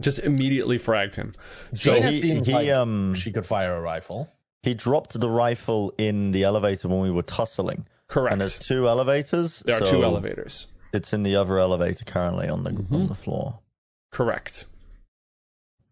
just 0.01 0.19
immediately 0.19 0.77
fragged 0.77 1.15
him 1.15 1.33
so 1.73 1.95
Gina 1.95 2.11
he, 2.11 2.39
he 2.39 2.53
like 2.53 2.69
um 2.69 3.13
she 3.15 3.31
could 3.31 3.45
fire 3.45 3.75
a 3.75 3.81
rifle 3.81 4.29
he 4.63 4.73
dropped 4.73 5.19
the 5.19 5.29
rifle 5.29 5.93
in 5.97 6.31
the 6.31 6.43
elevator 6.43 6.87
when 6.87 6.99
we 6.99 7.11
were 7.11 7.23
tussling 7.23 7.85
correct 8.07 8.33
and 8.33 8.41
there's 8.41 8.59
two 8.59 8.87
elevators 8.87 9.63
there 9.65 9.81
are 9.81 9.85
so 9.85 9.91
two 9.91 10.03
elevators 10.03 10.67
it's 10.93 11.13
in 11.13 11.23
the 11.23 11.35
other 11.35 11.57
elevator 11.57 12.03
currently 12.05 12.47
on 12.47 12.63
the 12.63 12.71
mm-hmm. 12.71 12.95
on 12.95 13.07
the 13.07 13.15
floor 13.15 13.59
correct 14.11 14.65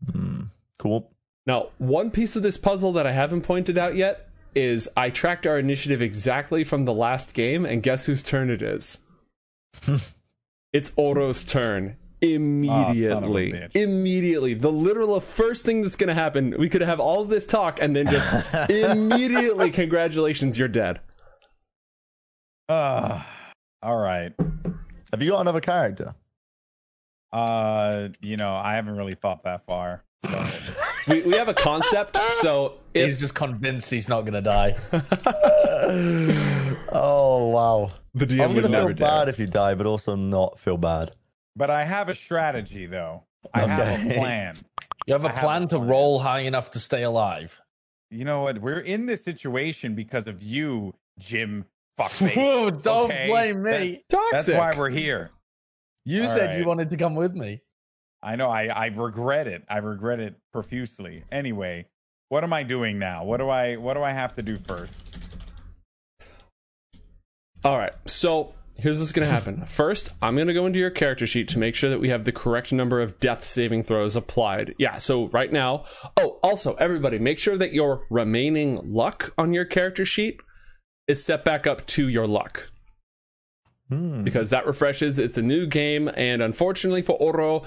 Mm, 0.05 0.49
cool. 0.77 1.11
Now, 1.45 1.69
one 1.77 2.11
piece 2.11 2.35
of 2.35 2.43
this 2.43 2.57
puzzle 2.57 2.91
that 2.93 3.07
I 3.07 3.11
haven't 3.11 3.41
pointed 3.41 3.77
out 3.77 3.95
yet 3.95 4.29
is 4.55 4.89
I 4.95 5.09
tracked 5.09 5.45
our 5.47 5.59
initiative 5.59 6.01
exactly 6.01 6.63
from 6.63 6.85
the 6.85 6.93
last 6.93 7.33
game, 7.33 7.65
and 7.65 7.83
guess 7.83 8.05
whose 8.05 8.23
turn 8.23 8.49
it 8.49 8.61
is? 8.61 8.99
it's 10.73 10.91
Oro's 10.95 11.43
turn. 11.43 11.95
Immediately. 12.21 13.53
Oh, 13.63 13.67
immediately. 13.79 14.53
The 14.53 14.71
literal 14.71 15.19
first 15.19 15.65
thing 15.65 15.81
that's 15.81 15.95
going 15.95 16.09
to 16.09 16.13
happen, 16.13 16.55
we 16.57 16.67
could 16.67 16.81
have 16.81 16.99
all 16.99 17.21
of 17.21 17.29
this 17.29 17.47
talk 17.47 17.81
and 17.81 17.95
then 17.95 18.07
just 18.07 18.53
immediately, 18.69 19.71
congratulations, 19.71 20.57
you're 20.57 20.67
dead. 20.67 20.99
Uh, 22.67 23.23
all 23.81 23.97
right. 23.97 24.33
Have 25.11 25.21
you 25.21 25.31
got 25.31 25.41
another 25.41 25.61
character? 25.61 26.13
Uh, 27.31 28.09
you 28.21 28.37
know, 28.37 28.53
I 28.53 28.75
haven't 28.75 28.97
really 28.97 29.15
thought 29.15 29.43
that 29.43 29.65
far. 29.65 30.03
we 31.07 31.21
we 31.21 31.35
have 31.35 31.47
a 31.47 31.53
concept, 31.53 32.17
so 32.29 32.79
if... 32.93 33.05
he's 33.05 33.19
just 33.19 33.33
convinced 33.35 33.89
he's 33.89 34.09
not 34.09 34.25
gonna 34.25 34.41
die. 34.41 34.75
oh 36.91 37.47
wow! 37.47 37.89
The 38.15 38.25
DM 38.25 38.43
I'm 38.43 38.55
gonna 38.55 38.87
feel 38.87 38.95
bad 38.95 39.29
if 39.29 39.39
you 39.39 39.47
die, 39.47 39.75
but 39.75 39.85
also 39.85 40.15
not 40.15 40.59
feel 40.59 40.77
bad. 40.77 41.15
But 41.59 41.69
I 41.69 41.83
have 41.83 42.07
a 42.07 42.15
strategy, 42.15 42.85
though. 42.85 43.23
I 43.53 43.63
okay. 43.63 43.71
have 43.73 44.11
a 44.11 44.13
plan. 44.13 44.55
You 45.05 45.13
have 45.13 45.25
a 45.25 45.29
plan 45.29 45.63
have 45.63 45.63
a 45.63 45.67
to 45.67 45.75
plan. 45.75 45.89
roll 45.89 46.17
high 46.17 46.39
enough 46.39 46.71
to 46.71 46.79
stay 46.79 47.03
alive. 47.03 47.59
You 48.09 48.23
know 48.23 48.43
what? 48.43 48.61
We're 48.61 48.79
in 48.79 49.07
this 49.07 49.25
situation 49.25 49.93
because 49.93 50.27
of 50.27 50.41
you, 50.41 50.93
Jim. 51.19 51.65
Fuckface. 51.99 52.81
Don't 52.81 53.11
okay? 53.11 53.27
blame 53.27 53.61
me. 53.61 54.05
That's, 54.09 54.45
that's 54.45 54.57
why 54.57 54.73
we're 54.73 54.89
here. 54.89 55.31
You 56.05 56.21
All 56.21 56.27
said 56.29 56.51
right. 56.51 56.59
you 56.59 56.65
wanted 56.65 56.91
to 56.91 56.97
come 56.97 57.15
with 57.15 57.35
me. 57.35 57.59
I 58.23 58.37
know. 58.37 58.49
I, 58.49 58.67
I 58.67 58.85
regret 58.85 59.47
it. 59.47 59.65
I 59.69 59.79
regret 59.79 60.21
it 60.21 60.35
profusely. 60.53 61.25
Anyway, 61.29 61.87
what 62.29 62.45
am 62.45 62.53
I 62.53 62.63
doing 62.63 62.99
now? 62.99 63.25
What 63.25 63.37
do 63.37 63.49
I 63.49 63.75
what 63.75 63.95
do 63.95 64.03
I 64.03 64.13
have 64.13 64.33
to 64.35 64.41
do 64.41 64.55
first? 64.55 65.17
All 67.65 67.77
right. 67.77 67.93
So 68.05 68.53
here's 68.81 68.99
what's 68.99 69.11
going 69.11 69.27
to 69.27 69.33
happen. 69.33 69.65
First, 69.67 70.09
I'm 70.21 70.35
going 70.35 70.47
to 70.47 70.53
go 70.53 70.65
into 70.65 70.79
your 70.79 70.89
character 70.89 71.27
sheet 71.27 71.47
to 71.49 71.59
make 71.59 71.75
sure 71.75 71.89
that 71.89 71.99
we 71.99 72.09
have 72.09 72.25
the 72.25 72.31
correct 72.31 72.71
number 72.71 73.01
of 73.01 73.19
death 73.19 73.43
saving 73.43 73.83
throws 73.83 74.15
applied. 74.15 74.73
Yeah, 74.77 74.97
so 74.97 75.27
right 75.27 75.51
now. 75.51 75.83
Oh, 76.17 76.39
also, 76.43 76.75
everybody, 76.75 77.19
make 77.19 77.39
sure 77.39 77.57
that 77.57 77.73
your 77.73 78.05
remaining 78.09 78.77
luck 78.83 79.33
on 79.37 79.53
your 79.53 79.65
character 79.65 80.05
sheet 80.05 80.41
is 81.07 81.23
set 81.23 81.43
back 81.43 81.67
up 81.67 81.85
to 81.87 82.07
your 82.07 82.27
luck. 82.27 82.69
Hmm. 83.89 84.23
because 84.23 84.51
that 84.51 84.67
refreshes. 84.67 85.17
It's 85.17 85.37
a 85.39 85.41
new 85.41 85.65
game, 85.65 86.11
and 86.15 86.43
unfortunately 86.43 87.01
for 87.01 87.13
Oro, 87.13 87.63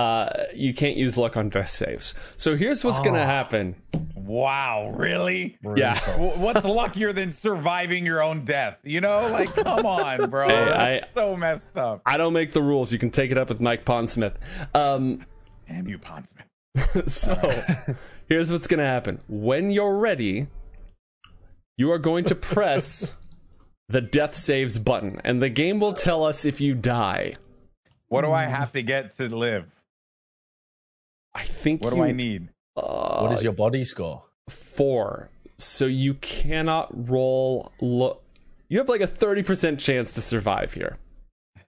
uh, 0.00 0.46
you 0.54 0.72
can't 0.72 0.96
use 0.96 1.18
luck 1.18 1.36
on 1.36 1.50
death 1.50 1.68
saves. 1.68 2.14
So 2.38 2.56
here's 2.56 2.82
what's 2.82 3.00
oh. 3.00 3.04
gonna 3.04 3.26
happen. 3.26 3.76
Wow, 4.14 4.94
really? 4.96 5.58
Yeah. 5.76 5.98
what's 6.16 6.64
luckier 6.64 7.12
than 7.12 7.34
surviving 7.34 8.06
your 8.06 8.22
own 8.22 8.46
death? 8.46 8.78
You 8.82 9.02
know, 9.02 9.28
like 9.30 9.54
come 9.54 9.84
on, 9.84 10.30
bro. 10.30 10.48
Hey, 10.48 10.64
That's 10.64 11.10
I, 11.10 11.14
so 11.14 11.36
messed 11.36 11.76
up. 11.76 12.00
I 12.06 12.16
don't 12.16 12.32
make 12.32 12.52
the 12.52 12.62
rules. 12.62 12.94
You 12.94 12.98
can 12.98 13.10
take 13.10 13.30
it 13.30 13.36
up 13.36 13.50
with 13.50 13.60
Mike 13.60 13.84
Pondsmith. 13.84 14.36
Um, 14.74 15.26
Damn 15.68 15.86
you, 15.86 15.98
Pondsmith. 15.98 17.10
so 17.10 17.94
here's 18.26 18.50
what's 18.50 18.66
gonna 18.66 18.86
happen. 18.86 19.20
When 19.28 19.70
you're 19.70 19.98
ready, 19.98 20.46
you 21.76 21.92
are 21.92 21.98
going 21.98 22.24
to 22.24 22.34
press 22.34 23.18
the 23.88 24.00
death 24.00 24.34
saves 24.34 24.78
button, 24.78 25.20
and 25.24 25.42
the 25.42 25.50
game 25.50 25.78
will 25.78 25.92
tell 25.92 26.24
us 26.24 26.46
if 26.46 26.58
you 26.58 26.74
die. 26.74 27.34
What 28.08 28.22
do 28.22 28.32
I 28.32 28.46
have 28.46 28.72
to 28.72 28.82
get 28.82 29.14
to 29.18 29.28
live? 29.28 29.66
I 31.34 31.44
think. 31.44 31.82
What 31.82 31.90
you, 31.92 31.96
do 31.96 32.02
I 32.04 32.12
need? 32.12 32.48
Uh, 32.76 33.20
what 33.20 33.32
is 33.32 33.42
your 33.42 33.52
body 33.52 33.84
score? 33.84 34.24
Four. 34.48 35.30
So 35.58 35.86
you 35.86 36.14
cannot 36.14 37.08
roll. 37.08 37.72
Look, 37.80 38.22
you 38.68 38.78
have 38.78 38.88
like 38.88 39.00
a 39.00 39.06
thirty 39.06 39.42
percent 39.42 39.80
chance 39.80 40.12
to 40.14 40.20
survive 40.20 40.74
here. 40.74 40.96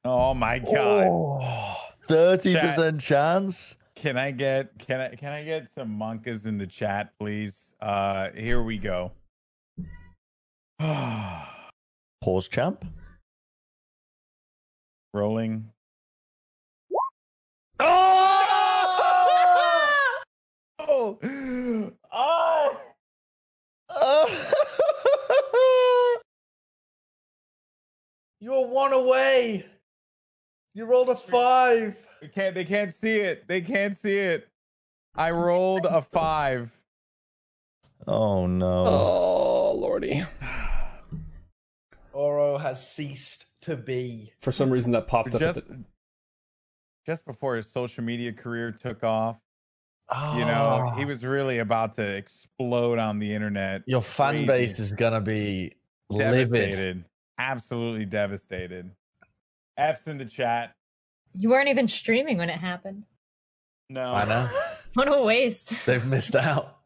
Oh 0.04 0.34
my 0.34 0.58
god! 0.58 1.76
Thirty 2.08 2.54
percent 2.54 3.00
chance. 3.00 3.76
Can 3.94 4.16
I 4.16 4.30
get 4.32 4.78
can 4.78 5.00
I 5.00 5.14
can 5.14 5.32
I 5.32 5.44
get 5.44 5.68
some 5.74 5.96
monkas 5.96 6.46
in 6.46 6.58
the 6.58 6.66
chat, 6.66 7.12
please? 7.18 7.74
Uh, 7.80 8.30
here 8.34 8.62
we 8.62 8.78
go. 8.78 9.12
Pause 10.80 12.48
champ. 12.48 12.84
Rolling. 15.14 15.70
Oh! 17.78 18.31
Oh! 21.02 21.92
oh! 22.12 22.80
oh! 23.90 24.52
You're 28.40 28.66
one 28.66 28.92
away. 28.92 29.66
You 30.74 30.84
rolled 30.84 31.10
a 31.10 31.16
five. 31.16 31.96
They 32.20 32.28
can't. 32.28 32.54
They 32.54 32.64
can't 32.64 32.94
see 32.94 33.16
it. 33.16 33.46
They 33.46 33.60
can't 33.60 33.96
see 33.96 34.18
it. 34.18 34.48
I 35.14 35.30
rolled 35.30 35.86
a 35.86 36.02
five. 36.02 36.70
Oh 38.06 38.46
no. 38.46 38.84
Oh 38.86 39.74
lordy. 39.74 40.24
Oro 42.12 42.58
has 42.58 42.86
ceased 42.90 43.46
to 43.62 43.76
be. 43.76 44.32
For 44.40 44.52
some 44.52 44.70
reason, 44.70 44.92
that 44.92 45.06
popped 45.06 45.38
just, 45.38 45.58
up. 45.58 45.68
The... 45.68 45.84
Just 47.06 47.24
before 47.24 47.56
his 47.56 47.70
social 47.70 48.04
media 48.04 48.32
career 48.32 48.70
took 48.72 49.02
off, 49.02 49.38
oh. 50.14 50.38
you 50.38 50.44
know, 50.44 50.92
he 50.96 51.04
ah. 51.04 51.06
was 51.06 51.24
really 51.24 51.58
about 51.58 51.94
to 51.94 52.02
explode 52.02 52.98
on 52.98 53.18
the 53.18 53.34
internet. 53.34 53.82
Your 53.86 54.02
fan 54.02 54.32
Crazy. 54.32 54.46
base 54.46 54.78
is 54.78 54.92
gonna 54.92 55.20
be 55.20 55.72
devastated, 56.10 56.76
livid. 56.76 57.04
absolutely 57.38 58.04
devastated. 58.04 58.90
F's 59.76 60.06
in 60.06 60.18
the 60.18 60.24
chat. 60.24 60.74
You 61.34 61.48
weren't 61.50 61.68
even 61.68 61.88
streaming 61.88 62.38
when 62.38 62.50
it 62.50 62.58
happened. 62.58 63.04
No, 63.88 64.12
I 64.12 64.24
know. 64.24 64.48
what 64.94 65.08
a 65.08 65.22
waste. 65.22 65.86
They've 65.86 66.06
missed 66.06 66.36
out. 66.36 66.78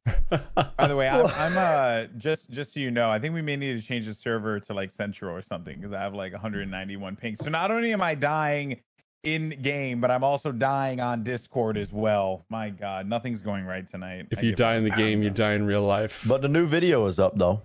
By 0.76 0.87
the 0.87 0.97
way, 0.97 1.09
I'm, 1.09 1.26
I'm, 1.37 1.59
uh 1.59 2.06
just 2.16 2.50
just 2.50 2.75
so 2.75 2.80
you 2.80 2.90
know, 2.90 3.11
I 3.11 3.18
think 3.18 3.35
we 3.35 3.42
may 3.42 3.56
need 3.56 3.80
to 3.80 3.87
change 3.87 4.06
the 4.06 4.14
server 4.14 4.61
to 4.61 4.75
like 4.75 4.90
Central 4.90 5.35
or 5.35 5.42
something 5.42 5.76
because 5.76 5.92
I 5.92 6.00
have 6.00 6.14
like 6.14 6.33
191 6.33 7.16
pings. 7.16 7.38
So 7.42 7.49
not 7.49 7.71
only 7.71 7.92
am 7.92 8.02
I 8.02 8.14
dying 8.14 8.80
in 9.26 9.61
game, 9.61 10.00
but 10.00 10.11
I'm 10.11 10.23
also 10.25 10.52
dying 10.52 11.00
on 11.00 11.25
Discord 11.25 11.76
as 11.76 11.92
well. 11.92 12.45
My 12.49 12.71
God, 12.71 13.06
nothing's 13.09 13.40
going 13.40 13.64
right 13.64 13.87
tonight. 13.90 14.28
If 14.30 14.38
I 14.38 14.42
you 14.42 14.54
die 14.54 14.76
in 14.76 14.85
the 14.85 14.90
game, 14.90 15.23
you 15.23 15.30
die 15.30 15.54
in 15.54 15.66
real 15.66 15.83
life. 15.83 16.25
But 16.26 16.42
the 16.42 16.49
new 16.49 16.66
video 16.66 17.04
is 17.06 17.18
up 17.18 17.37
though. 17.37 17.62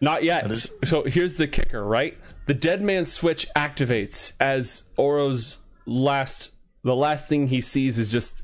Not 0.00 0.22
yet. 0.22 0.50
Is- 0.50 0.70
so 0.84 1.02
here's 1.04 1.36
the 1.36 1.48
kicker, 1.48 1.84
right? 1.84 2.16
The 2.46 2.54
dead 2.54 2.82
man 2.82 3.04
switch 3.06 3.46
activates 3.56 4.34
as 4.40 4.84
Oro's 4.96 5.62
last 5.86 6.52
the 6.84 6.94
last 6.96 7.28
thing 7.28 7.48
he 7.48 7.60
sees 7.60 7.98
is 7.98 8.10
just 8.12 8.42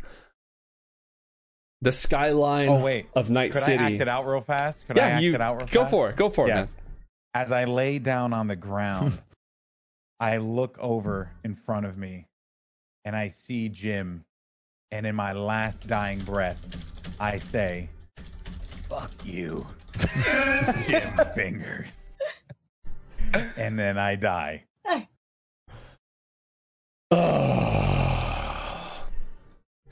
the 1.82 1.92
skyline 1.92 2.68
Oh 2.68 2.82
wait, 2.82 3.06
of 3.14 3.28
Night 3.30 3.52
could 3.52 3.62
City. 3.62 3.82
I 3.82 3.92
act 3.92 4.00
it 4.02 4.08
out 4.08 4.26
real 4.26 4.40
fast? 4.40 4.86
Could 4.86 4.98
I 4.98 5.02
yeah, 5.08 5.14
act 5.16 5.22
you 5.22 5.34
it 5.34 5.40
out 5.40 5.56
real 5.58 5.66
go 5.66 5.80
fast? 5.82 5.90
for 5.90 6.10
it. 6.10 6.16
Go 6.16 6.30
for 6.30 6.46
it, 6.46 6.48
Yes. 6.48 6.66
man. 6.66 6.68
As 7.34 7.52
I 7.52 7.64
lay 7.64 7.98
down 7.98 8.32
on 8.32 8.48
the 8.48 8.56
ground, 8.68 9.22
I 10.18 10.38
look 10.38 10.78
over 10.80 11.30
in 11.44 11.54
front 11.54 11.84
of 11.86 11.98
me 11.98 12.26
and 13.06 13.14
I 13.16 13.30
see 13.30 13.68
Jim. 13.70 14.25
And 14.90 15.06
in 15.06 15.14
my 15.16 15.32
last 15.32 15.86
dying 15.86 16.18
breath, 16.18 17.16
I 17.18 17.38
say, 17.38 17.88
Fuck 18.88 19.12
you, 19.25 19.66
Jim 20.86 21.16
Fingers. 21.34 21.86
and 23.56 23.78
then 23.78 23.96
I 23.96 24.16
die. 24.16 24.64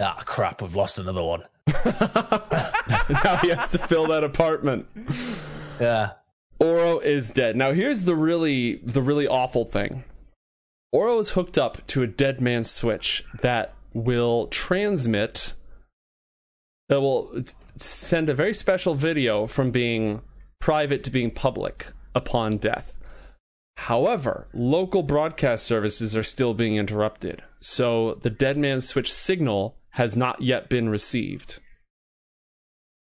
Ah, 0.00 0.20
crap! 0.26 0.60
We've 0.60 0.74
lost 0.74 0.98
another 0.98 1.22
one. 1.22 1.44
now 1.68 3.36
he 3.42 3.48
has 3.50 3.70
to 3.70 3.78
fill 3.78 4.08
that 4.08 4.24
apartment. 4.24 4.88
Yeah. 5.80 6.14
Oro 6.58 6.98
is 6.98 7.30
dead. 7.30 7.54
Now 7.54 7.72
here's 7.72 8.02
the 8.02 8.16
really 8.16 8.74
the 8.78 9.00
really 9.00 9.28
awful 9.28 9.64
thing. 9.64 10.02
Oro 10.94 11.18
is 11.18 11.30
hooked 11.30 11.58
up 11.58 11.84
to 11.88 12.04
a 12.04 12.06
dead 12.06 12.40
man's 12.40 12.70
switch 12.70 13.24
that 13.40 13.74
will 13.94 14.46
transmit 14.46 15.54
that 16.88 17.00
will 17.00 17.42
send 17.76 18.28
a 18.28 18.34
very 18.34 18.54
special 18.54 18.94
video 18.94 19.48
from 19.48 19.72
being 19.72 20.22
private 20.60 21.02
to 21.02 21.10
being 21.10 21.32
public 21.32 21.88
upon 22.14 22.58
death. 22.58 22.96
However, 23.76 24.46
local 24.54 25.02
broadcast 25.02 25.66
services 25.66 26.16
are 26.16 26.22
still 26.22 26.54
being 26.54 26.76
interrupted. 26.76 27.42
So 27.58 28.20
the 28.22 28.30
dead 28.30 28.56
man's 28.56 28.86
switch 28.86 29.12
signal 29.12 29.76
has 29.90 30.16
not 30.16 30.42
yet 30.42 30.68
been 30.68 30.88
received. 30.88 31.58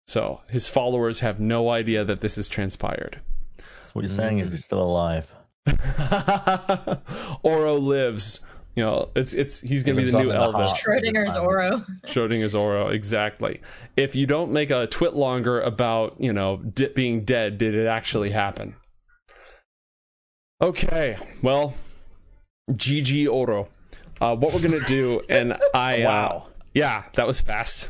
So 0.06 0.42
his 0.50 0.68
followers 0.68 1.22
have 1.22 1.40
no 1.40 1.70
idea 1.70 2.04
that 2.04 2.20
this 2.20 2.36
has 2.36 2.50
transpired. 2.50 3.22
So 3.58 3.94
what 3.94 4.02
you're 4.02 4.14
saying 4.14 4.40
is 4.40 4.52
he's 4.52 4.66
still 4.66 4.84
alive. 4.84 5.34
Oro 7.44 7.76
lives. 7.76 8.40
You 8.76 8.84
know, 8.86 9.10
it's 9.16 9.34
it's 9.34 9.60
he's 9.60 9.84
gonna 9.84 10.00
He 10.00 10.06
be 10.06 10.12
the 10.12 10.24
new 10.24 10.32
on 10.32 10.54
the 10.54 10.60
Elvis. 10.60 10.70
Schrodinger's 10.78 11.36
Oro. 11.36 11.84
Schrodinger's 12.06 12.56
Oro, 12.56 12.88
exactly. 12.90 13.62
If 13.98 14.16
you 14.16 14.26
don't 14.26 14.52
make 14.52 14.70
a 14.70 14.88
TwitLonger 14.88 15.66
about 15.66 16.16
you 16.20 16.32
know 16.32 16.58
di- 16.58 16.88
being 16.88 17.26
dead, 17.26 17.58
did 17.58 17.76
it 17.76 17.88
actually 17.88 18.30
happen? 18.30 18.76
Okay, 20.62 21.18
well, 21.42 21.74
GG 22.72 23.28
Oro. 23.30 23.68
Uh, 24.22 24.36
what 24.36 24.54
we're 24.54 24.62
gonna 24.62 24.86
do, 24.86 25.22
and 25.30 25.58
I 25.74 26.04
uh, 26.04 26.10
Wow. 26.10 26.48
yeah, 26.74 27.04
that 27.14 27.26
was 27.28 27.42
fast. 27.42 27.90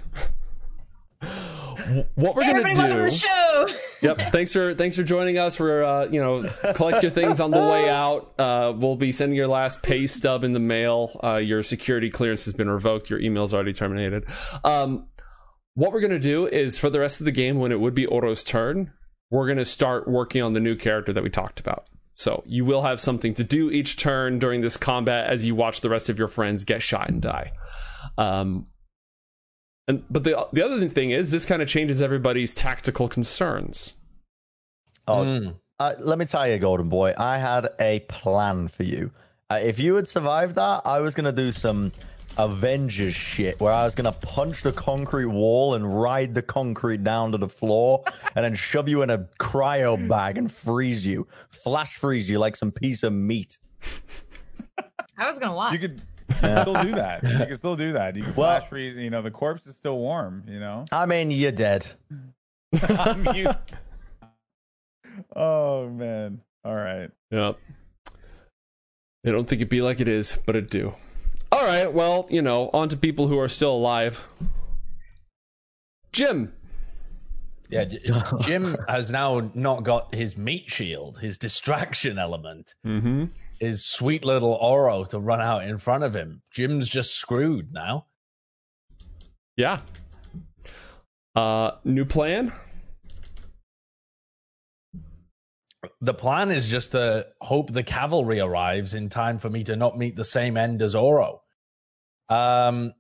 What 2.15 2.35
we're 2.35 2.43
Hey, 2.43 2.53
gonna 2.53 2.75
do? 2.75 2.81
to 2.81 2.87
the 3.05 3.11
show. 3.11 3.67
yep 4.01 4.31
thanks 4.31 4.53
for 4.53 4.73
thanks 4.75 4.95
for 4.95 5.03
joining 5.03 5.37
us 5.37 5.55
for 5.55 5.83
uh 5.83 6.05
you 6.05 6.21
know 6.21 6.49
collect 6.73 7.03
your 7.03 7.11
things 7.11 7.39
on 7.39 7.51
the 7.51 7.57
way 7.59 7.89
out. 7.89 8.33
Uh 8.39 8.73
we'll 8.75 8.95
be 8.95 9.11
sending 9.11 9.35
your 9.35 9.47
last 9.47 9.83
pay 9.83 10.07
stub 10.07 10.43
in 10.43 10.53
the 10.53 10.59
mail. 10.59 11.19
Uh 11.23 11.35
your 11.35 11.63
security 11.63 12.09
clearance 12.09 12.45
has 12.45 12.53
been 12.53 12.69
revoked. 12.69 13.09
Your 13.09 13.19
email's 13.19 13.53
already 13.53 13.73
terminated. 13.73 14.25
Um 14.63 15.07
what 15.75 15.91
we're 15.91 16.01
gonna 16.01 16.19
do 16.19 16.47
is 16.47 16.77
for 16.77 16.89
the 16.89 16.99
rest 16.99 17.19
of 17.21 17.25
the 17.25 17.31
game 17.31 17.59
when 17.59 17.71
it 17.71 17.79
would 17.79 17.93
be 17.95 18.05
oro's 18.05 18.43
turn 18.43 18.91
we're 19.31 19.47
gonna 19.47 19.65
start 19.65 20.07
working 20.07 20.41
on 20.41 20.53
the 20.53 20.59
new 20.59 20.75
character 20.75 21.13
that 21.13 21.23
we 21.23 21.29
talked 21.29 21.59
about. 21.59 21.85
So 22.15 22.43
you 22.45 22.65
will 22.65 22.81
have 22.81 22.99
something 22.99 23.33
to 23.35 23.43
do 23.43 23.69
each 23.71 23.95
turn 23.95 24.39
during 24.39 24.61
this 24.61 24.75
combat 24.75 25.27
as 25.27 25.45
you 25.45 25.55
watch 25.55 25.81
the 25.81 25.89
rest 25.89 26.09
of 26.09 26.17
your 26.19 26.27
friends 26.27 26.63
get 26.65 26.81
shot 26.81 27.09
and 27.09 27.21
die. 27.21 27.51
Um 28.17 28.65
and 29.89 30.03
but 30.09 30.23
the 30.23 30.47
the 30.53 30.63
other 30.63 30.87
thing 30.87 31.09
is 31.11 31.31
this 31.31 31.45
kind 31.45 31.61
of 31.61 31.67
changes 31.67 32.01
everybody's 32.01 32.55
tactical 32.55 33.09
concerns 33.09 33.95
Oh, 35.07 35.23
Mm. 35.23 35.55
uh, 35.79 35.95
let 35.99 36.19
me 36.19 36.25
tell 36.25 36.47
you, 36.47 36.59
Golden 36.59 36.87
Boy, 36.87 37.13
I 37.17 37.39
had 37.39 37.69
a 37.79 38.01
plan 38.01 38.67
for 38.67 38.83
you. 38.83 39.09
Uh, 39.49 39.59
if 39.63 39.79
you 39.79 39.95
had 39.95 40.07
survived 40.07 40.53
that, 40.55 40.83
I 40.85 40.99
was 40.99 41.15
gonna 41.15 41.31
do 41.31 41.51
some 41.51 41.91
Avengers 42.37 43.15
shit 43.15 43.59
where 43.59 43.73
I 43.73 43.83
was 43.85 43.95
gonna 43.95 44.11
punch 44.11 44.61
the 44.61 44.71
concrete 44.71 45.25
wall 45.25 45.73
and 45.73 45.99
ride 45.99 46.35
the 46.35 46.43
concrete 46.43 47.03
down 47.03 47.31
to 47.31 47.39
the 47.39 47.49
floor, 47.49 48.03
and 48.35 48.45
then 48.45 48.53
shove 48.53 48.87
you 48.87 49.01
in 49.01 49.09
a 49.09 49.17
cryo 49.39 50.07
bag 50.07 50.37
and 50.37 50.51
freeze 50.51 51.03
you, 51.03 51.27
flash 51.49 51.95
freeze 51.95 52.29
you 52.29 52.37
like 52.37 52.55
some 52.55 52.71
piece 52.71 53.01
of 53.01 53.11
meat. 53.11 53.57
I 55.17 55.25
was 55.25 55.39
gonna 55.39 55.55
watch. 55.55 55.73
You 55.73 55.79
could 55.79 56.01
still 56.37 56.73
do 56.83 56.91
that. 56.95 57.23
You 57.23 57.45
can 57.45 57.57
still 57.57 57.75
do 57.75 57.93
that. 57.93 58.15
You 58.15 58.23
can 58.23 58.35
Well- 58.35 58.59
flash 58.59 58.69
freeze. 58.69 58.95
You 58.95 59.09
know, 59.09 59.21
the 59.21 59.31
corpse 59.31 59.65
is 59.67 59.75
still 59.75 59.97
warm. 59.97 60.43
You 60.47 60.59
know. 60.59 60.85
I 60.91 61.05
mean, 61.05 61.31
you're 61.31 61.51
dead. 61.51 61.85
I'm 62.89 63.25
oh 65.35 65.89
man. 65.89 66.41
All 66.63 66.75
right. 66.75 67.09
Yep. 67.31 67.57
They 69.23 69.31
don't 69.31 69.45
think 69.47 69.61
it'd 69.61 69.69
be 69.69 69.81
like 69.81 69.99
it 69.99 70.07
is, 70.07 70.37
but 70.45 70.55
it 70.55 70.69
do. 70.69 70.93
All 71.51 71.65
right, 71.65 71.91
well, 71.91 72.27
you 72.29 72.41
know, 72.41 72.69
on 72.73 72.89
to 72.89 72.97
people 72.97 73.27
who 73.27 73.37
are 73.39 73.49
still 73.49 73.75
alive. 73.75 74.25
Jim. 76.13 76.53
Yeah, 77.69 77.85
Jim 78.41 78.75
has 78.87 79.11
now 79.11 79.51
not 79.53 79.83
got 79.83 80.13
his 80.15 80.37
meat 80.37 80.69
shield, 80.69 81.19
his 81.19 81.37
distraction 81.37 82.17
element, 82.17 82.73
Mm-hmm. 82.85 83.25
His 83.59 83.85
sweet 83.85 84.23
little 84.25 84.53
Oro 84.53 85.03
to 85.05 85.19
run 85.19 85.41
out 85.41 85.63
in 85.63 85.77
front 85.77 86.03
of 86.03 86.15
him. 86.15 86.41
Jim's 86.51 86.87
just 86.87 87.15
screwed 87.15 87.73
now. 87.73 88.05
Yeah. 89.57 89.81
Uh 91.35 91.71
new 91.83 92.05
plan? 92.05 92.51
The 96.01 96.13
plan 96.13 96.51
is 96.51 96.69
just 96.69 96.91
to 96.91 97.27
hope 97.41 97.71
the 97.71 97.83
cavalry 97.83 98.39
arrives 98.39 98.93
in 98.93 99.09
time 99.09 99.37
for 99.37 99.49
me 99.49 99.63
to 99.65 99.75
not 99.75 99.97
meet 99.97 100.15
the 100.15 100.25
same 100.25 100.57
end 100.57 100.81
as 100.81 100.95
Oro. 100.95 101.41
Um, 102.29 102.93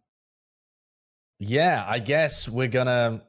yeah, 1.39 1.85
I 1.87 1.99
guess 1.99 2.49
we're 2.49 2.67
gonna. 2.67 3.21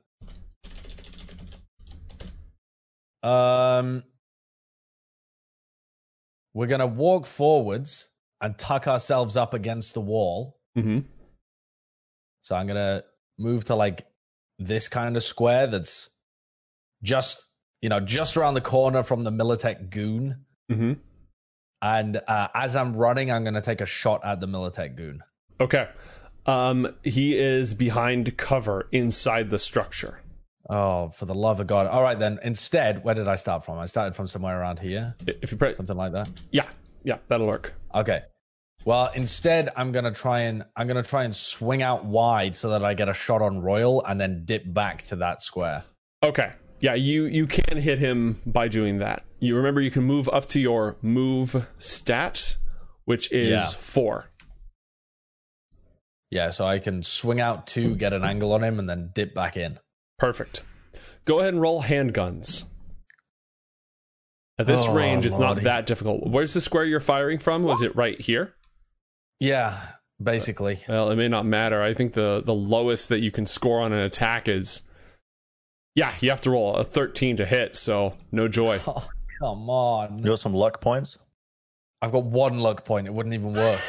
Um, 3.22 4.02
we're 6.54 6.66
gonna 6.66 6.86
walk 6.86 7.26
forwards 7.26 8.08
and 8.40 8.56
tuck 8.56 8.86
ourselves 8.88 9.36
up 9.36 9.54
against 9.54 9.94
the 9.94 10.00
wall. 10.00 10.58
Mm-hmm. 10.76 11.00
So 12.42 12.56
I'm 12.56 12.66
gonna 12.66 13.04
move 13.38 13.64
to 13.66 13.74
like 13.74 14.06
this 14.58 14.88
kind 14.88 15.16
of 15.16 15.22
square 15.22 15.66
that's 15.66 16.10
just 17.02 17.48
you 17.80 17.88
know 17.88 18.00
just 18.00 18.36
around 18.36 18.54
the 18.54 18.60
corner 18.60 19.02
from 19.02 19.24
the 19.24 19.30
Militech 19.30 19.90
goon. 19.90 20.44
Mm-hmm. 20.70 20.92
And 21.82 22.20
uh, 22.28 22.48
as 22.54 22.76
I'm 22.76 22.94
running, 22.94 23.32
I'm 23.32 23.44
gonna 23.44 23.62
take 23.62 23.80
a 23.80 23.86
shot 23.86 24.20
at 24.24 24.40
the 24.40 24.46
Militech 24.46 24.96
goon. 24.96 25.22
Okay. 25.60 25.88
Um 26.46 26.96
he 27.04 27.38
is 27.38 27.74
behind 27.74 28.36
cover 28.36 28.88
inside 28.92 29.50
the 29.50 29.58
structure. 29.58 30.20
Oh, 30.72 31.08
for 31.10 31.26
the 31.26 31.34
love 31.34 31.58
of 31.60 31.66
God! 31.66 31.86
All 31.88 32.02
right, 32.02 32.18
then. 32.18 32.38
Instead, 32.44 33.02
where 33.02 33.14
did 33.14 33.26
I 33.26 33.34
start 33.36 33.64
from? 33.64 33.78
I 33.78 33.86
started 33.86 34.14
from 34.14 34.28
somewhere 34.28 34.58
around 34.60 34.78
here, 34.78 35.14
If 35.26 35.50
you 35.50 35.58
press 35.58 35.76
something 35.76 35.96
like 35.96 36.12
that. 36.12 36.30
Yeah. 36.52 36.66
Yeah, 37.02 37.18
that'll 37.28 37.46
work. 37.46 37.74
Okay. 37.94 38.22
Well, 38.84 39.10
instead, 39.14 39.68
I'm 39.76 39.90
gonna 39.90 40.12
try 40.12 40.40
and 40.40 40.64
I'm 40.76 40.86
gonna 40.86 41.02
try 41.02 41.24
and 41.24 41.34
swing 41.34 41.82
out 41.82 42.04
wide 42.04 42.54
so 42.56 42.70
that 42.70 42.84
I 42.84 42.94
get 42.94 43.08
a 43.08 43.14
shot 43.14 43.42
on 43.42 43.60
Royal 43.60 44.04
and 44.04 44.20
then 44.20 44.44
dip 44.44 44.62
back 44.72 45.02
to 45.08 45.16
that 45.16 45.42
square. 45.42 45.82
Okay. 46.22 46.52
Yeah, 46.80 46.94
you 46.94 47.24
you 47.24 47.46
can 47.46 47.76
hit 47.78 47.98
him 47.98 48.40
by 48.46 48.68
doing 48.68 48.98
that. 48.98 49.24
You 49.40 49.56
remember 49.56 49.80
you 49.80 49.90
can 49.90 50.04
move 50.04 50.28
up 50.28 50.46
to 50.48 50.60
your 50.60 50.96
move 51.02 51.66
stat, 51.78 52.56
which 53.06 53.30
is 53.32 53.50
Yeah. 53.50 53.66
4. 53.66 54.26
Yeah, 56.30 56.50
so 56.50 56.64
I 56.64 56.78
can 56.78 57.02
swing 57.02 57.40
out 57.40 57.66
two, 57.66 57.96
get 57.96 58.12
an 58.12 58.24
angle 58.24 58.52
on 58.52 58.62
him, 58.62 58.78
and 58.78 58.88
then 58.88 59.10
dip 59.12 59.34
back 59.34 59.56
in. 59.56 59.78
Perfect. 60.20 60.64
Go 61.24 61.40
ahead 61.40 61.54
and 61.54 61.60
roll 61.60 61.82
handguns. 61.82 62.64
At 64.58 64.66
this 64.66 64.86
Oh, 64.86 64.94
range, 64.94 65.24
it's 65.26 65.38
lordy. 65.38 65.62
not 65.62 65.64
that 65.64 65.86
difficult. 65.86 66.26
Where's 66.26 66.52
the 66.54 66.60
square 66.60 66.84
you're 66.84 67.00
firing 67.00 67.38
from? 67.38 67.62
Was 67.62 67.82
it 67.82 67.96
right 67.96 68.20
here? 68.20 68.54
Yeah, 69.40 69.80
basically. 70.22 70.76
Uh, 70.86 70.92
well, 70.92 71.10
it 71.10 71.16
may 71.16 71.28
not 71.28 71.46
matter. 71.46 71.82
I 71.82 71.94
think 71.94 72.12
the 72.12 72.42
the 72.44 72.52
lowest 72.54 73.08
that 73.08 73.20
you 73.20 73.30
can 73.30 73.46
score 73.46 73.80
on 73.80 73.92
an 73.94 74.00
attack 74.00 74.48
is 74.48 74.82
Yeah, 75.94 76.12
you 76.20 76.28
have 76.30 76.42
to 76.42 76.50
roll 76.50 76.76
a 76.76 76.84
13 76.84 77.38
to 77.38 77.46
hit, 77.46 77.74
so 77.74 78.16
no 78.30 78.46
joy. 78.48 78.80
Oh, 78.86 79.08
come 79.40 79.70
on. 79.70 80.18
You 80.18 80.24
got 80.26 80.38
some 80.38 80.52
luck 80.52 80.82
points. 80.82 81.16
I've 82.02 82.12
got 82.12 82.24
one 82.24 82.58
luck 82.58 82.84
point. 82.84 83.06
It 83.06 83.14
wouldn't 83.14 83.34
even 83.34 83.54
work. 83.54 83.80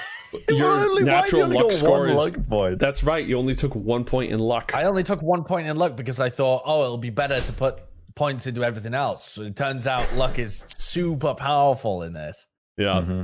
Your 0.50 0.68
only- 0.72 1.04
natural 1.04 1.52
you 1.52 1.60
luck 1.62 1.72
score 1.72 2.08
is 2.08 2.18
luck 2.18 2.48
point? 2.48 2.80
That's 2.80 3.04
right. 3.04 3.26
You 3.26 3.38
only 3.38 3.56
took 3.56 3.76
1 3.76 4.04
point 4.06 4.32
in 4.32 4.40
luck. 4.40 4.74
I 4.76 4.84
only 4.86 5.04
took 5.04 5.22
one 5.22 5.44
point 5.44 5.68
in 5.68 5.78
luck 5.78 5.96
because 5.96 6.20
I 6.20 6.30
thought, 6.30 6.64
oh, 6.66 6.84
it'll 6.84 6.98
be 6.98 7.10
better 7.10 7.40
to 7.40 7.54
put 7.54 7.82
points 8.16 8.48
into 8.48 8.64
everything 8.64 8.94
else. 8.94 9.32
So 9.32 9.44
it 9.44 9.56
turns 9.56 9.88
out 9.88 10.16
luck 10.16 10.40
is 10.40 10.66
super 10.78 11.34
powerful 11.34 12.04
in 12.04 12.14
this. 12.14 12.46
Yeah. 12.78 13.02
Mm-hmm. 13.02 13.24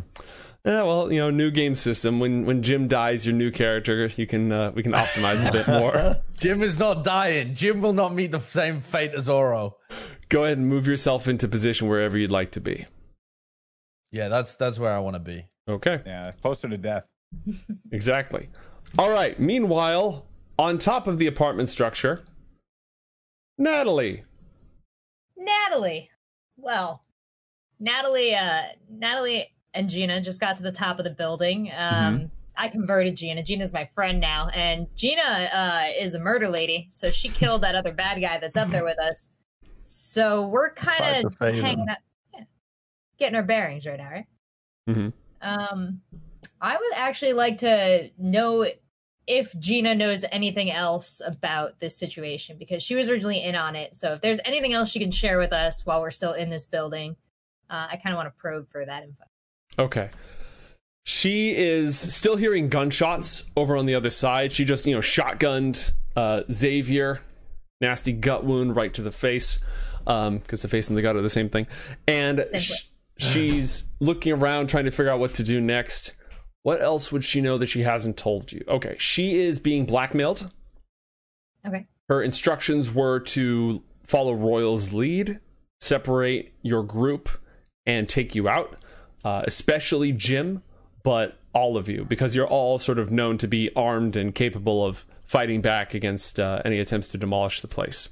Yeah, 0.66 0.84
well, 0.84 1.12
you 1.14 1.20
know, 1.20 1.30
new 1.30 1.50
game 1.50 1.76
system. 1.76 2.20
When 2.20 2.46
when 2.46 2.62
Jim 2.62 2.90
dies, 2.90 3.26
your 3.26 3.34
new 3.36 3.52
character, 3.52 4.08
you 4.18 4.28
can 4.28 4.52
uh, 4.52 4.72
we 4.76 4.84
can 4.84 4.92
optimize 4.92 5.48
a 5.48 5.52
bit 5.52 5.66
more. 5.80 6.18
Jim 6.38 6.62
is 6.62 6.78
not 6.78 7.06
dying. 7.06 7.56
Jim 7.56 7.82
will 7.82 7.94
not 7.94 8.14
meet 8.14 8.34
the 8.34 8.42
same 8.42 8.82
fate 8.82 9.12
as 9.16 9.30
Oro. 9.30 9.78
Go 10.28 10.44
ahead 10.44 10.58
and 10.58 10.68
move 10.68 10.86
yourself 10.86 11.30
into 11.30 11.48
position 11.48 11.88
wherever 11.88 12.18
you'd 12.18 12.32
like 12.34 12.52
to 12.52 12.60
be. 12.60 12.86
Yeah, 14.12 14.30
that's 14.30 14.56
that's 14.56 14.80
where 14.80 14.94
I 14.94 15.00
want 15.00 15.16
to 15.16 15.20
be. 15.20 15.46
Okay. 15.68 16.02
Yeah, 16.06 16.32
closer 16.42 16.68
to 16.70 16.78
death. 16.78 17.06
Exactly. 17.92 18.50
All 18.98 19.10
right. 19.10 19.38
Meanwhile, 19.40 20.26
on 20.58 20.78
top 20.78 21.08
of 21.08 21.18
the 21.18 21.28
apartment 21.28 21.70
structure, 21.70 22.24
Natalie. 23.58 24.24
Natalie. 25.38 26.10
Well, 26.58 27.04
Natalie, 27.80 28.36
uh, 28.36 28.64
Natalie 28.90 29.54
and 29.74 29.90
Gina 29.90 30.22
just 30.22 30.40
got 30.40 30.58
to 30.58 30.64
the 30.64 30.72
top 30.72 31.00
of 31.00 31.06
the 31.06 31.12
building. 31.12 31.72
Um, 31.76 32.32
I 32.56 32.70
converted 32.70 33.16
Gina. 33.16 33.44
Gina's 33.44 33.72
my 33.72 33.86
friend 33.86 34.20
now, 34.20 34.50
and 34.54 34.88
Gina 34.96 35.22
uh, 35.22 35.86
is 36.00 36.16
a 36.16 36.20
murder 36.20 36.50
lady, 36.50 36.88
so 36.92 37.12
she 37.12 37.30
killed 37.30 37.62
that 37.62 37.76
other 37.76 37.94
bad 37.94 38.20
guy 38.20 38.40
that's 38.40 38.56
up 38.56 38.70
there 38.70 38.84
with 38.84 39.00
us. 39.00 39.34
So 39.86 40.48
we're 40.48 40.74
kind 40.74 41.26
of 41.26 41.38
hanging 41.40 41.64
him. 41.64 41.80
out, 41.82 41.88
yeah, 41.88 41.96
getting 43.18 43.36
our 43.36 43.44
bearings 43.44 43.86
right 43.86 43.98
now, 43.98 44.10
right? 44.10 44.26
Mhm. 44.90 45.14
Um, 45.42 46.02
I 46.62 46.76
would 46.78 46.94
actually 46.96 47.34
like 47.34 47.58
to 47.60 48.10
know 48.18 48.66
if 49.28 49.58
Gina 49.60 49.94
knows 49.94 50.24
anything 50.32 50.72
else 50.72 51.22
about 51.26 51.80
this 51.80 51.98
situation 51.98 52.58
because 52.58 52.82
she 52.82 52.96
was 52.96 53.10
originally 53.10 53.44
in 53.44 53.56
on 53.56 53.76
it. 53.76 53.96
So 53.96 54.14
if 54.14 54.22
there's 54.22 54.40
anything 54.46 54.74
else 54.74 54.90
she 54.90 55.00
can 55.00 55.12
share 55.12 55.38
with 55.38 55.52
us 55.52 55.86
while 55.86 56.00
we're 56.02 56.12
still 56.12 56.34
in 56.34 56.50
this 56.50 56.66
building, 56.68 57.18
uh, 57.70 57.88
I 57.92 57.98
kind 57.98 58.14
of 58.14 58.18
want 58.18 58.28
to 58.34 58.40
probe 58.40 58.70
for 58.70 58.86
that 58.86 59.04
info. 59.04 59.24
Okay. 59.78 60.10
She 61.04 61.56
is 61.56 61.98
still 61.98 62.36
hearing 62.38 62.70
gunshots 62.70 63.50
over 63.56 63.76
on 63.78 63.86
the 63.86 63.96
other 63.96 64.10
side. 64.10 64.52
She 64.52 64.66
just, 64.66 64.86
you 64.86 64.94
know, 64.94 65.02
shotgunned 65.02 65.92
uh, 66.16 66.44
Xavier, 66.52 67.22
nasty 67.82 68.14
gut 68.14 68.44
wound 68.46 68.76
right 68.76 68.94
to 68.94 69.02
the 69.02 69.12
face, 69.12 69.60
because 70.06 70.62
the 70.62 70.68
face 70.68 70.88
and 70.88 70.98
the 70.98 71.02
gut 71.02 71.16
are 71.16 71.22
the 71.22 71.30
same 71.30 71.50
thing. 71.50 71.68
And 72.08 72.46
Same 72.48 72.60
sh- 72.62 72.87
she's 73.18 73.86
looking 74.00 74.34
around 74.34 74.68
trying 74.68 74.86
to 74.86 74.92
figure 74.92 75.12
out 75.12 75.20
what 75.20 75.34
to 75.36 75.44
do 75.44 75.60
next. 75.62 76.14
What 76.64 76.82
else 76.82 77.12
would 77.12 77.24
she 77.24 77.42
know 77.42 77.58
that 77.58 77.68
she 77.68 77.84
hasn't 77.84 78.18
told 78.18 78.52
you? 78.52 78.64
Okay, 78.68 78.96
she 79.00 79.40
is 79.40 79.60
being 79.60 79.86
blackmailed. 79.86 80.52
Okay. 81.66 81.88
Her 82.10 82.22
instructions 82.22 82.94
were 82.94 83.20
to 83.20 83.84
follow 84.04 84.34
Royal's 84.34 84.94
lead, 84.94 85.40
separate 85.82 86.54
your 86.62 86.84
group, 86.84 87.30
and 87.86 88.08
take 88.08 88.36
you 88.36 88.48
out, 88.48 88.78
uh, 89.24 89.44
especially 89.46 90.12
Jim, 90.12 90.62
but 91.04 91.38
all 91.54 91.78
of 91.78 91.90
you, 91.90 92.06
because 92.06 92.36
you're 92.36 92.48
all 92.48 92.78
sort 92.78 93.00
of 93.00 93.12
known 93.12 93.38
to 93.40 93.48
be 93.48 93.70
armed 93.76 94.16
and 94.16 94.36
capable 94.36 94.86
of 94.86 95.06
fighting 95.26 95.62
back 95.62 95.94
against 95.94 96.40
uh, 96.40 96.62
any 96.64 96.80
attempts 96.80 97.10
to 97.10 97.18
demolish 97.18 97.62
the 97.62 97.68
place. 97.68 98.10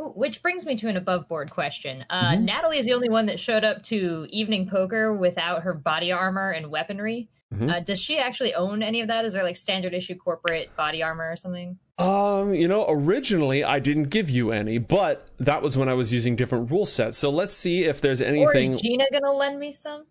Ooh, 0.00 0.12
which 0.16 0.42
brings 0.42 0.66
me 0.66 0.74
to 0.76 0.88
an 0.88 0.96
above 0.96 1.28
board 1.28 1.50
question. 1.50 2.04
Uh, 2.10 2.34
Natalie 2.34 2.78
is 2.78 2.86
the 2.86 2.94
only 2.94 3.08
one 3.08 3.26
that 3.26 3.38
showed 3.38 3.62
up 3.64 3.82
to 3.84 4.26
evening 4.30 4.68
poker 4.68 5.14
without 5.14 5.62
her 5.62 5.72
body 5.74 6.10
armor 6.10 6.50
and 6.50 6.70
weaponry. 6.70 7.28
Mhm. 7.54 7.70
Uh, 7.70 7.80
does 7.80 8.00
she 8.02 8.18
actually 8.18 8.52
own 8.54 8.82
any 8.82 9.00
of 9.00 9.06
that? 9.06 9.24
Is 9.24 9.34
there 9.34 9.44
like 9.44 9.56
standard 9.56 9.94
issue 9.94 10.16
corporate 10.16 10.74
body 10.76 11.02
armor 11.02 11.30
or 11.30 11.36
something? 11.36 11.78
Um, 11.98 12.52
you 12.54 12.66
know, 12.66 12.84
originally 12.88 13.62
I 13.62 13.78
didn't 13.78 14.08
give 14.10 14.28
you 14.28 14.50
any, 14.50 14.78
but 14.78 15.28
that 15.38 15.62
was 15.62 15.78
when 15.78 15.88
I 15.88 15.94
was 15.94 16.12
using 16.12 16.34
different 16.34 16.72
rule 16.72 16.86
sets. 16.86 17.16
So 17.16 17.30
let's 17.30 17.54
see 17.54 17.84
if 17.84 18.00
there's 18.00 18.20
Or 18.20 18.24
anything. 18.24 18.72
is 18.72 18.80
Gina 18.80 19.04
gonna 19.12 19.30
lend 19.32 19.60
me 19.60 19.70
some? 19.70 20.06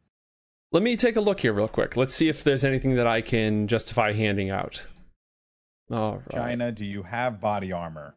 Let 0.72 0.82
me 0.82 0.96
take 0.96 1.18
a 1.18 1.22
look 1.22 1.42
here 1.42 1.52
real 1.52 1.68
quick. 1.68 1.98
Let's 1.98 2.16
see 2.16 2.30
if 2.30 2.42
there's 2.42 2.64
anything 2.64 2.96
that 2.96 3.06
I 3.06 3.20
can 3.20 3.68
justify 3.68 4.14
handing 4.14 4.50
out. 4.50 4.88
All 5.92 6.24
right. 6.34 6.52
Gina, 6.52 6.72
do 6.72 6.86
you 6.86 7.04
have 7.04 7.42
body 7.42 7.74
armor? 7.74 8.16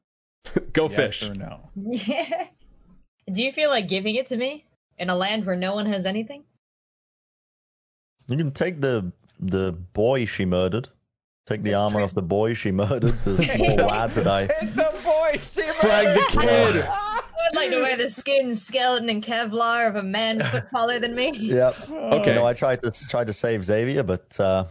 Go 0.72 0.84
Yes 0.88 0.96
fish. 0.96 1.28
or 1.28 1.34
no? 1.34 1.70
Do 3.32 3.42
you 3.42 3.50
feel 3.52 3.70
like 3.70 3.88
giving 3.88 4.14
it 4.14 4.26
to 4.26 4.36
me 4.36 4.64
in 4.98 5.10
a 5.10 5.16
land 5.16 5.46
where 5.46 5.56
no 5.56 5.74
one 5.74 5.86
has 5.86 6.06
anything? 6.06 6.44
You 8.28 8.36
can 8.36 8.52
take 8.52 8.80
the 8.80 9.12
the 9.38 9.72
boy 9.72 10.24
she 10.26 10.44
murdered. 10.44 10.88
Take 11.46 11.62
the 11.62 11.74
armor 11.74 12.00
off 12.00 12.12
the 12.12 12.22
boy 12.22 12.54
she 12.54 12.72
murdered. 12.72 13.16
The 13.24 13.42
small 13.56 13.76
lad 13.88 14.10
that 14.14 14.26
I. 14.26 14.40
Hit 14.46 14.74
the 14.74 15.00
boy, 15.04 15.40
she 15.52 15.62
Frag 15.62 16.18
the 16.18 16.40
kid. 16.40 16.84
I 16.88 17.22
would 17.44 17.56
like 17.56 17.70
to 17.70 17.82
wear 17.82 17.96
the 17.96 18.10
skin, 18.10 18.56
skeleton, 18.56 19.08
and 19.08 19.22
Kevlar 19.22 19.88
of 19.88 19.94
a 19.94 20.02
man 20.02 20.40
a 20.40 20.50
foot 20.50 20.64
taller 20.72 20.98
than 20.98 21.14
me. 21.14 21.30
Yep. 21.30 21.88
Okay. 21.90 22.30
You 22.30 22.40
know, 22.40 22.44
I 22.46 22.52
tried 22.52 22.82
to 22.82 22.90
tried 23.08 23.28
to 23.28 23.32
save 23.32 23.62
Xavier, 23.62 24.02
but 24.02 24.38
uh, 24.40 24.64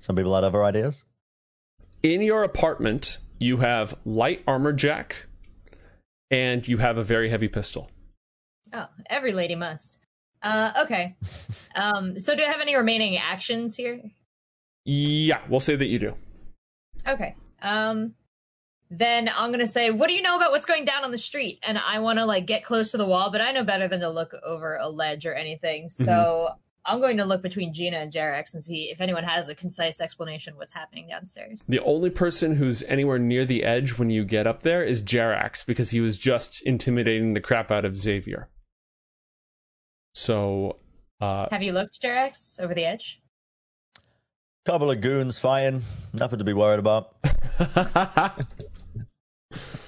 some 0.00 0.16
people 0.16 0.34
had 0.34 0.44
other 0.44 0.64
ideas. 0.64 1.04
In 2.02 2.22
your 2.22 2.42
apartment, 2.44 3.18
you 3.38 3.58
have 3.58 3.96
light 4.04 4.42
armor 4.46 4.72
jack, 4.72 5.26
and 6.30 6.66
you 6.66 6.78
have 6.78 6.98
a 6.98 7.02
very 7.02 7.28
heavy 7.28 7.48
pistol. 7.48 7.90
Oh, 8.72 8.86
every 9.08 9.32
lady 9.32 9.54
must. 9.54 9.98
Uh, 10.42 10.72
okay. 10.84 11.16
Um, 11.74 12.18
so 12.18 12.34
do 12.34 12.42
I 12.42 12.46
have 12.46 12.60
any 12.60 12.74
remaining 12.74 13.16
actions 13.18 13.76
here? 13.76 14.02
Yeah, 14.84 15.40
we'll 15.48 15.60
say 15.60 15.76
that 15.76 15.86
you 15.86 16.00
do. 16.00 16.16
Okay. 17.06 17.36
Um, 17.62 18.14
then 18.90 19.30
I'm 19.32 19.52
gonna 19.52 19.66
say, 19.66 19.90
what 19.92 20.08
do 20.08 20.14
you 20.14 20.22
know 20.22 20.34
about 20.34 20.50
what's 20.50 20.66
going 20.66 20.84
down 20.84 21.04
on 21.04 21.12
the 21.12 21.18
street? 21.18 21.60
And 21.62 21.78
I 21.78 22.00
want 22.00 22.18
to 22.18 22.24
like 22.24 22.46
get 22.46 22.64
close 22.64 22.90
to 22.92 22.96
the 22.96 23.06
wall, 23.06 23.30
but 23.30 23.40
I 23.40 23.52
know 23.52 23.62
better 23.62 23.86
than 23.86 24.00
to 24.00 24.08
look 24.08 24.34
over 24.42 24.76
a 24.80 24.88
ledge 24.88 25.24
or 25.24 25.34
anything. 25.34 25.88
So 25.88 26.48
I'm 26.88 27.00
going 27.00 27.18
to 27.18 27.24
look 27.24 27.42
between 27.42 27.72
Gina 27.74 27.98
and 27.98 28.10
Jerax 28.10 28.54
and 28.54 28.62
see 28.62 28.90
if 28.90 29.02
anyone 29.02 29.22
has 29.22 29.50
a 29.50 29.54
concise 29.54 30.00
explanation 30.00 30.54
of 30.54 30.58
what's 30.58 30.72
happening 30.72 31.06
downstairs. 31.06 31.62
The 31.68 31.80
only 31.80 32.08
person 32.08 32.56
who's 32.56 32.82
anywhere 32.84 33.18
near 33.18 33.44
the 33.44 33.62
edge 33.62 33.98
when 33.98 34.08
you 34.08 34.24
get 34.24 34.46
up 34.46 34.62
there 34.62 34.82
is 34.82 35.02
Jerax 35.02 35.66
because 35.66 35.90
he 35.90 36.00
was 36.00 36.18
just 36.18 36.62
intimidating 36.62 37.34
the 37.34 37.42
crap 37.42 37.70
out 37.70 37.84
of 37.84 37.94
Xavier. 37.94 38.48
So, 40.14 40.78
uh, 41.20 41.48
Have 41.50 41.62
you 41.62 41.72
looked, 41.72 42.00
Jerax, 42.00 42.58
over 42.58 42.72
the 42.72 42.86
edge? 42.86 43.20
Couple 44.64 44.90
of 44.90 45.02
goons 45.02 45.38
fighting. 45.38 45.82
Nothing 46.14 46.38
to 46.38 46.44
be 46.44 46.54
worried 46.54 46.78
about. 46.78 47.14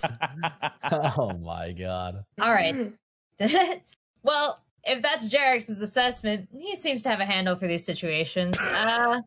oh 0.92 1.32
my 1.42 1.72
god. 1.72 2.24
All 2.38 2.52
right. 2.52 2.92
well, 4.22 4.62
if 4.84 5.02
that's 5.02 5.28
Jerax's 5.28 5.82
assessment, 5.82 6.48
he 6.52 6.74
seems 6.76 7.02
to 7.04 7.08
have 7.10 7.20
a 7.20 7.24
handle 7.26 7.56
for 7.56 7.66
these 7.66 7.84
situations. 7.84 8.58
Uh, 8.58 9.20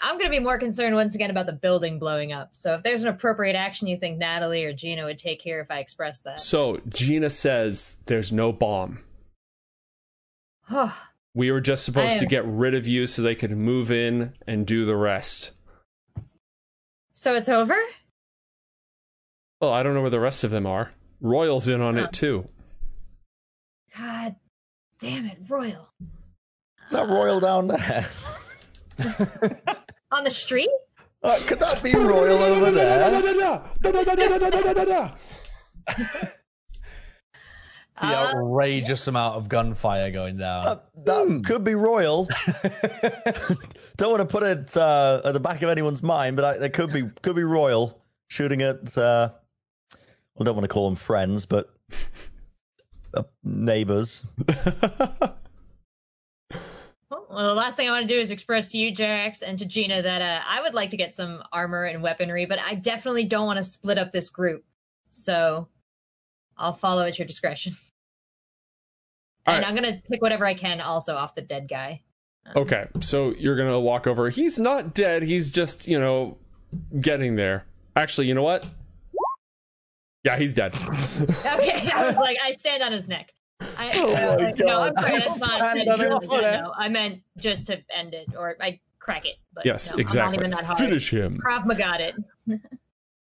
I'm 0.00 0.18
going 0.18 0.30
to 0.30 0.36
be 0.36 0.42
more 0.42 0.58
concerned 0.58 0.94
once 0.96 1.14
again 1.14 1.30
about 1.30 1.46
the 1.46 1.52
building 1.52 1.98
blowing 1.98 2.32
up. 2.32 2.50
So 2.52 2.74
if 2.74 2.82
there's 2.82 3.02
an 3.02 3.08
appropriate 3.08 3.54
action 3.56 3.86
you 3.86 3.96
think 3.96 4.18
Natalie 4.18 4.64
or 4.64 4.72
Gina 4.72 5.04
would 5.04 5.18
take 5.18 5.40
here 5.40 5.60
if 5.60 5.70
I 5.70 5.78
express 5.78 6.20
that. 6.22 6.40
so 6.40 6.80
Gina 6.88 7.30
says 7.30 7.96
there's 8.06 8.32
no 8.32 8.52
bomb. 8.52 9.00
We 11.34 11.50
were 11.50 11.60
just 11.60 11.84
supposed 11.84 12.16
I- 12.16 12.18
to 12.20 12.26
get 12.26 12.44
rid 12.46 12.74
of 12.74 12.86
you 12.86 13.06
so 13.06 13.22
they 13.22 13.34
could 13.34 13.50
move 13.52 13.90
in 13.90 14.32
and 14.46 14.66
do 14.66 14.84
the 14.84 14.96
rest. 14.96 15.52
so 17.12 17.34
it's 17.34 17.48
over? 17.48 17.76
Well, 19.60 19.72
I 19.72 19.82
don't 19.82 19.94
know 19.94 20.00
where 20.02 20.10
the 20.10 20.20
rest 20.20 20.44
of 20.44 20.50
them 20.50 20.66
are. 20.66 20.92
Royal's 21.20 21.68
in 21.68 21.80
on 21.80 21.96
Huh. 21.96 22.04
it 22.04 22.12
too. 22.12 22.48
God 25.04 25.10
damn 25.10 25.26
it, 25.26 25.38
Royal. 25.48 25.92
Is 26.86 26.92
that 26.92 27.08
Royal 27.08 27.40
down 27.40 27.68
there? 27.68 28.08
On 30.12 30.24
the 30.24 30.30
street? 30.30 30.70
Uh, 31.22 31.38
could 31.46 31.58
that 31.58 31.82
be 31.82 31.94
Royal 31.94 32.38
over 32.38 32.70
there? 32.70 33.20
The 38.00 38.08
Uh, 38.08 38.34
outrageous 38.34 39.06
amount 39.06 39.36
of 39.36 39.48
gunfire 39.48 40.10
going 40.10 40.36
down. 40.36 40.66
Uh, 40.66 40.80
that 41.04 41.42
could 41.46 41.62
be 41.64 41.74
Royal. 41.74 42.28
don't 43.96 44.10
want 44.10 44.20
to 44.20 44.24
put 44.24 44.42
it 44.42 44.76
uh, 44.76 45.22
at 45.24 45.32
the 45.32 45.40
back 45.40 45.62
of 45.62 45.68
anyone's 45.70 46.02
mind, 46.02 46.36
but 46.36 46.60
it 46.62 46.72
could 46.72 46.92
be 46.92 47.04
could 47.22 47.36
be 47.36 47.44
Royal 47.44 48.02
shooting 48.28 48.62
at. 48.62 48.98
Uh, 48.98 49.30
well, 50.34 50.40
I 50.40 50.44
don't 50.44 50.56
want 50.56 50.64
to 50.64 50.68
call 50.68 50.88
them 50.88 50.96
friends, 50.96 51.46
but 51.46 51.73
uh, 53.14 53.22
neighbors. 53.42 54.24
Well, 57.30 57.48
the 57.48 57.54
last 57.54 57.76
thing 57.76 57.88
I 57.88 57.90
want 57.90 58.06
to 58.06 58.14
do 58.14 58.20
is 58.20 58.30
express 58.30 58.70
to 58.70 58.78
you, 58.78 58.94
Jerax, 58.94 59.42
and 59.42 59.58
to 59.58 59.66
Gina 59.66 60.02
that 60.02 60.22
uh, 60.22 60.40
I 60.46 60.62
would 60.62 60.72
like 60.72 60.90
to 60.90 60.96
get 60.96 61.12
some 61.12 61.42
armor 61.52 61.84
and 61.84 62.00
weaponry, 62.00 62.46
but 62.46 62.60
I 62.60 62.76
definitely 62.76 63.24
don't 63.24 63.46
want 63.46 63.56
to 63.56 63.64
split 63.64 63.98
up 63.98 64.12
this 64.12 64.28
group. 64.28 64.64
So 65.10 65.66
I'll 66.56 66.74
follow 66.74 67.04
at 67.04 67.18
your 67.18 67.26
discretion. 67.26 67.72
All 69.46 69.54
and 69.54 69.64
right. 69.64 69.68
I'm 69.68 69.74
going 69.74 69.96
to 69.96 70.00
pick 70.08 70.22
whatever 70.22 70.46
I 70.46 70.54
can 70.54 70.80
also 70.80 71.16
off 71.16 71.34
the 71.34 71.42
dead 71.42 71.68
guy. 71.68 72.02
Okay, 72.54 72.86
so 73.00 73.34
you're 73.38 73.56
gonna 73.56 73.80
walk 73.80 74.06
over. 74.06 74.28
He's 74.28 74.58
not 74.58 74.92
dead. 74.92 75.22
He's 75.22 75.50
just, 75.50 75.88
you 75.88 75.98
know, 75.98 76.36
getting 77.00 77.36
there. 77.36 77.64
Actually, 77.96 78.26
you 78.26 78.34
know 78.34 78.42
what? 78.42 78.66
Yeah, 80.24 80.36
he's 80.36 80.54
dead. 80.54 80.74
Okay, 80.84 81.90
I 81.92 82.06
was 82.06 82.16
like, 82.16 82.38
I 82.42 82.52
stand 82.52 82.82
on 82.82 82.92
his 82.92 83.08
neck. 83.08 83.32
I, 83.60 83.90
oh 83.94 84.12
my 84.12 84.52
no, 84.58 84.80
I'm 84.80 84.94
sorry. 84.96 85.18
That's 85.18 86.28
not. 86.28 86.42
no, 86.42 86.72
I 86.76 86.88
meant 86.88 87.22
just 87.36 87.68
to 87.68 87.80
end 87.94 88.14
it, 88.14 88.28
or 88.36 88.56
I 88.60 88.80
crack 88.98 89.26
it. 89.26 89.36
But 89.54 89.66
yes, 89.66 89.92
no, 89.92 89.98
exactly. 89.98 90.50
Finish 90.76 91.10
him. 91.12 91.40
Krav 91.44 91.66
Maga 91.66 92.14
it. 92.48 92.60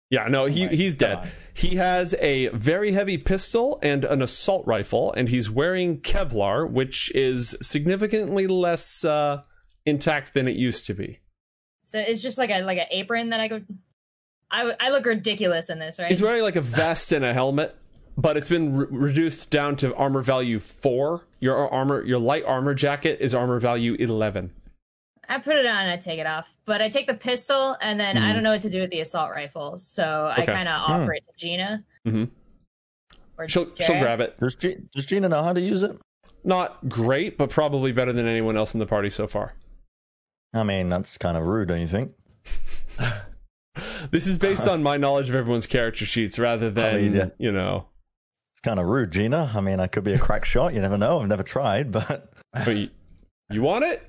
Yeah, 0.09 0.27
no, 0.27 0.45
he, 0.45 0.67
he's 0.67 0.95
dead. 0.95 1.31
He 1.55 1.77
has 1.77 2.13
a 2.19 2.49
very 2.49 2.91
heavy 2.91 3.17
pistol 3.17 3.79
and 3.81 4.05
an 4.05 4.21
assault 4.21 4.63
rifle, 4.67 5.11
and 5.13 5.27
he's 5.27 5.49
wearing 5.49 6.01
Kevlar, 6.01 6.69
which 6.69 7.11
is 7.15 7.57
significantly 7.63 8.45
less 8.45 9.03
uh, 9.03 9.41
intact 9.87 10.35
than 10.35 10.47
it 10.47 10.55
used 10.55 10.85
to 10.85 10.93
be. 10.93 11.21
So 11.81 11.97
it's 11.97 12.21
just 12.21 12.37
like 12.37 12.51
a 12.51 12.61
like 12.61 12.77
an 12.77 12.85
apron 12.91 13.31
that 13.31 13.39
I 13.39 13.47
go. 13.47 13.61
I, 14.53 14.73
I 14.79 14.89
look 14.91 15.05
ridiculous 15.05 15.69
in 15.69 15.79
this, 15.79 15.97
right? 15.97 16.09
He's 16.09 16.21
wearing 16.21 16.43
like 16.43 16.55
a 16.55 16.61
vest 16.61 17.11
and 17.11 17.25
a 17.25 17.33
helmet, 17.33 17.75
but 18.15 18.37
it's 18.37 18.49
been 18.49 18.77
re- 18.77 18.87
reduced 18.89 19.49
down 19.49 19.75
to 19.77 19.95
armor 19.95 20.21
value 20.21 20.59
four. 20.59 21.25
Your 21.39 21.69
armor, 21.69 22.05
your 22.05 22.19
light 22.19 22.45
armor 22.45 22.75
jacket 22.75 23.17
is 23.19 23.33
armor 23.33 23.59
value 23.59 23.95
eleven. 23.95 24.51
I 25.27 25.39
put 25.39 25.55
it 25.55 25.65
on 25.65 25.83
and 25.83 25.91
I 25.91 25.97
take 25.97 26.19
it 26.19 26.27
off. 26.27 26.53
But 26.65 26.81
I 26.81 26.89
take 26.89 27.07
the 27.07 27.15
pistol 27.15 27.75
and 27.81 27.99
then 27.99 28.15
mm. 28.15 28.21
I 28.21 28.33
don't 28.33 28.43
know 28.43 28.51
what 28.51 28.61
to 28.61 28.69
do 28.69 28.81
with 28.81 28.91
the 28.91 28.99
assault 28.99 29.31
rifle. 29.31 29.77
So 29.79 30.29
okay. 30.33 30.43
I 30.43 30.45
kind 30.45 30.69
of 30.69 30.81
offer 30.81 31.11
mm. 31.11 31.17
it 31.17 31.23
to 31.25 31.33
Gina. 31.37 31.83
Mm-hmm. 32.05 33.45
She'll, 33.47 33.73
she'll 33.75 33.99
grab 33.99 34.21
it. 34.21 34.37
Does, 34.37 34.53
G- 34.55 34.77
does 34.93 35.05
Gina 35.05 35.27
know 35.27 35.41
how 35.41 35.53
to 35.53 35.61
use 35.61 35.81
it? 35.81 35.97
Not 36.43 36.87
great, 36.87 37.37
but 37.37 37.49
probably 37.49 37.91
better 37.91 38.13
than 38.13 38.27
anyone 38.27 38.57
else 38.57 38.73
in 38.73 38.79
the 38.79 38.85
party 38.85 39.09
so 39.09 39.27
far. 39.27 39.55
I 40.53 40.63
mean, 40.63 40.89
that's 40.89 41.17
kind 41.17 41.35
of 41.35 41.43
rude, 41.43 41.69
don't 41.69 41.81
you 41.81 41.87
think? 41.87 42.11
this 44.11 44.27
is 44.27 44.37
based 44.37 44.67
on 44.67 44.83
my 44.83 44.97
knowledge 44.97 45.29
of 45.29 45.35
everyone's 45.35 45.67
character 45.67 46.05
sheets 46.05 46.37
rather 46.37 46.69
than, 46.69 46.95
I 46.95 46.97
mean, 46.99 47.15
yeah. 47.15 47.29
you 47.37 47.51
know. 47.51 47.87
It's 48.53 48.61
kind 48.61 48.79
of 48.79 48.85
rude, 48.85 49.11
Gina. 49.11 49.51
I 49.53 49.61
mean, 49.61 49.79
I 49.79 49.87
could 49.87 50.03
be 50.03 50.13
a 50.13 50.19
crack 50.19 50.45
shot. 50.45 50.73
You 50.73 50.81
never 50.81 50.97
know. 50.97 51.19
I've 51.19 51.27
never 51.27 51.43
tried, 51.43 51.91
but. 51.91 52.31
but 52.53 52.75
you, 52.75 52.89
you 53.49 53.61
want 53.61 53.85
it? 53.85 54.07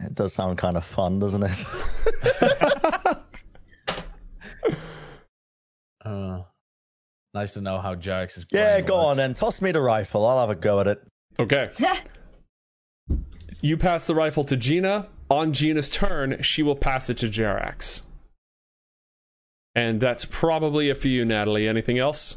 It 0.00 0.14
does 0.14 0.32
sound 0.34 0.58
kind 0.58 0.76
of 0.76 0.84
fun, 0.84 1.18
doesn't 1.18 1.42
it? 1.42 1.64
uh, 6.04 6.42
nice 7.34 7.54
to 7.54 7.60
know 7.62 7.78
how 7.78 7.94
Jax 7.94 8.36
is. 8.36 8.46
Yeah, 8.52 8.80
go 8.82 8.96
on 8.96 9.16
then. 9.16 9.34
Toss 9.34 9.62
me 9.62 9.72
the 9.72 9.80
rifle. 9.80 10.26
I'll 10.26 10.40
have 10.40 10.50
a 10.50 10.54
go 10.54 10.80
at 10.80 10.86
it. 10.86 11.02
Okay. 11.38 11.70
you 13.60 13.76
pass 13.76 14.06
the 14.06 14.14
rifle 14.14 14.44
to 14.44 14.56
Gina. 14.56 15.08
On 15.30 15.52
Gina's 15.52 15.90
turn, 15.90 16.42
she 16.42 16.62
will 16.62 16.76
pass 16.76 17.10
it 17.10 17.18
to 17.18 17.26
Jerax. 17.26 18.02
And 19.74 20.00
that's 20.00 20.24
probably 20.24 20.88
it 20.88 20.96
for 20.96 21.08
you, 21.08 21.24
Natalie. 21.24 21.68
Anything 21.68 21.98
else? 21.98 22.36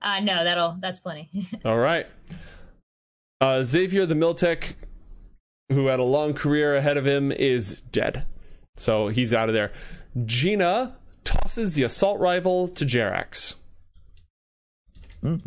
Uh, 0.00 0.20
no, 0.20 0.44
that'll 0.44 0.76
that's 0.80 1.00
plenty. 1.00 1.28
All 1.64 1.78
right. 1.78 2.06
Uh, 3.40 3.62
Xavier 3.62 4.06
the 4.06 4.14
Militech 4.14 4.74
who 5.70 5.86
had 5.86 5.98
a 5.98 6.04
long 6.04 6.34
career 6.34 6.74
ahead 6.74 6.96
of 6.96 7.06
him, 7.06 7.30
is 7.30 7.82
dead. 7.92 8.24
So 8.76 9.08
he's 9.08 9.34
out 9.34 9.48
of 9.48 9.54
there. 9.54 9.72
Gina 10.24 10.96
tosses 11.24 11.74
the 11.74 11.82
assault 11.82 12.20
rifle 12.20 12.68
to 12.68 12.84
Jerax. 12.84 13.54
Mm. 15.22 15.46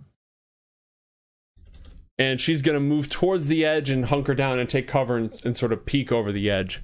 And 2.21 2.39
she's 2.39 2.61
going 2.61 2.75
to 2.75 2.79
move 2.79 3.09
towards 3.09 3.47
the 3.47 3.65
edge 3.65 3.89
and 3.89 4.05
hunker 4.05 4.35
down 4.35 4.59
and 4.59 4.69
take 4.69 4.87
cover 4.87 5.17
and, 5.17 5.41
and 5.43 5.57
sort 5.57 5.73
of 5.73 5.85
peek 5.85 6.11
over 6.11 6.31
the 6.31 6.49
edge. 6.49 6.83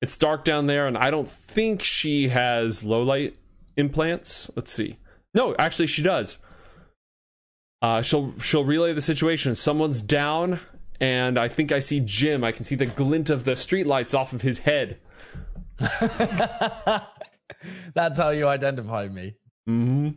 It's 0.00 0.16
dark 0.16 0.44
down 0.44 0.66
there, 0.66 0.86
and 0.86 0.98
I 0.98 1.10
don't 1.10 1.28
think 1.28 1.82
she 1.82 2.28
has 2.28 2.82
low 2.82 3.02
light 3.02 3.36
implants. 3.76 4.50
Let's 4.56 4.72
see. 4.72 4.98
No, 5.32 5.54
actually, 5.58 5.86
she 5.86 6.02
does. 6.02 6.38
Uh, 7.80 8.02
she'll 8.02 8.36
she'll 8.38 8.64
relay 8.64 8.92
the 8.92 9.00
situation. 9.00 9.54
Someone's 9.54 10.00
down 10.00 10.58
and 11.02 11.36
I 11.36 11.48
think 11.48 11.72
I 11.72 11.80
see 11.80 11.98
Jim. 11.98 12.44
I 12.44 12.52
can 12.52 12.62
see 12.62 12.76
the 12.76 12.86
glint 12.86 13.28
of 13.28 13.42
the 13.42 13.52
streetlights 13.52 14.16
off 14.16 14.32
of 14.32 14.42
his 14.42 14.60
head. 14.60 14.98
That's 17.94 18.18
how 18.18 18.30
you 18.30 18.46
identify 18.46 19.08
me. 19.08 19.34
Mm-hmm. 19.68 20.10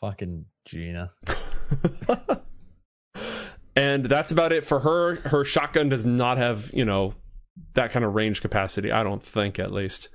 Fucking 0.00 0.44
Gina. 0.64 1.10
and 3.76 4.06
that's 4.06 4.32
about 4.32 4.52
it 4.52 4.64
for 4.64 4.80
her. 4.80 5.16
Her 5.16 5.44
shotgun 5.44 5.88
does 5.88 6.06
not 6.06 6.38
have, 6.38 6.70
you 6.72 6.84
know, 6.84 7.14
that 7.74 7.90
kind 7.90 8.04
of 8.04 8.14
range 8.14 8.40
capacity. 8.40 8.92
I 8.92 9.02
don't 9.02 9.22
think, 9.22 9.58
at 9.58 9.72
least. 9.72 10.08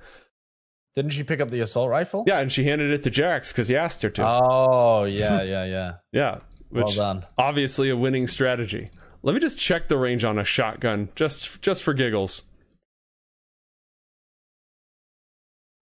Didn't 0.94 1.12
she 1.12 1.24
pick 1.24 1.40
up 1.40 1.50
the 1.50 1.60
assault 1.60 1.90
rifle? 1.90 2.24
Yeah, 2.26 2.40
and 2.40 2.50
she 2.50 2.64
handed 2.64 2.90
it 2.90 3.02
to 3.02 3.10
Jax 3.10 3.52
because 3.52 3.68
he 3.68 3.76
asked 3.76 4.02
her 4.02 4.10
to. 4.10 4.26
Oh, 4.26 5.04
yeah, 5.04 5.42
yeah, 5.44 5.64
yeah. 5.64 5.92
yeah. 6.12 6.38
Which 6.70 6.96
well 6.96 7.14
done. 7.14 7.26
Obviously, 7.38 7.90
a 7.90 7.96
winning 7.96 8.26
strategy. 8.26 8.90
Let 9.22 9.34
me 9.34 9.40
just 9.40 9.58
check 9.58 9.88
the 9.88 9.98
range 9.98 10.24
on 10.24 10.38
a 10.38 10.44
shotgun, 10.44 11.10
just 11.14 11.60
just 11.62 11.82
for 11.82 11.92
giggles. 11.92 12.42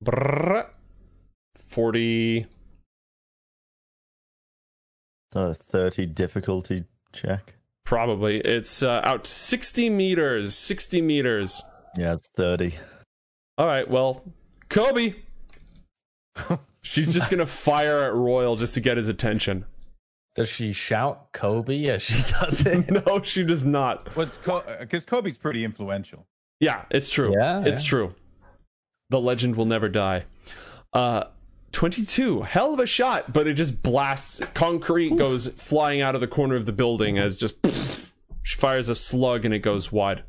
Brrr. 0.04 0.68
40. 1.56 2.46
A 5.34 5.54
30 5.54 6.06
difficulty 6.06 6.84
check. 7.12 7.54
Probably. 7.84 8.38
It's 8.40 8.82
uh, 8.82 9.00
out 9.04 9.26
60 9.26 9.90
meters. 9.90 10.54
60 10.54 11.02
meters. 11.02 11.62
Yeah, 11.96 12.14
it's 12.14 12.28
30. 12.36 12.74
All 13.58 13.66
right, 13.66 13.88
well, 13.88 14.24
Kobe. 14.68 15.14
She's 16.82 17.14
just 17.14 17.30
going 17.30 17.38
to 17.38 17.46
fire 17.46 18.02
at 18.02 18.14
Royal 18.14 18.56
just 18.56 18.74
to 18.74 18.80
get 18.80 18.96
his 18.96 19.08
attention. 19.08 19.64
Does 20.34 20.48
she 20.48 20.72
shout 20.72 21.32
Kobe 21.32 21.86
as 21.86 22.02
she 22.02 22.14
does 22.40 22.66
it? 22.66 22.90
no, 23.06 23.22
she 23.22 23.44
does 23.44 23.64
not. 23.64 24.14
What's 24.16 24.36
because 24.36 25.04
Co- 25.04 25.16
Kobe's 25.16 25.36
pretty 25.36 25.64
influential. 25.64 26.26
Yeah, 26.60 26.84
it's 26.90 27.08
true. 27.08 27.32
Yeah, 27.32 27.62
it's 27.64 27.82
yeah. 27.84 27.88
true. 27.88 28.14
The 29.10 29.20
legend 29.20 29.56
will 29.56 29.66
never 29.66 29.88
die. 29.88 30.22
Uh, 30.92 31.24
22. 31.74 32.42
Hell 32.42 32.72
of 32.72 32.80
a 32.80 32.86
shot, 32.86 33.32
but 33.32 33.46
it 33.46 33.54
just 33.54 33.82
blasts. 33.82 34.40
Concrete 34.54 35.12
Oof. 35.12 35.18
goes 35.18 35.48
flying 35.48 36.00
out 36.00 36.14
of 36.14 36.20
the 36.20 36.26
corner 36.26 36.54
of 36.54 36.64
the 36.64 36.72
building 36.72 37.18
as 37.18 37.36
just 37.36 37.60
poof, 37.60 38.14
she 38.42 38.56
fires 38.56 38.88
a 38.88 38.94
slug 38.94 39.44
and 39.44 39.52
it 39.52 39.58
goes 39.58 39.92
wide. 39.92 40.22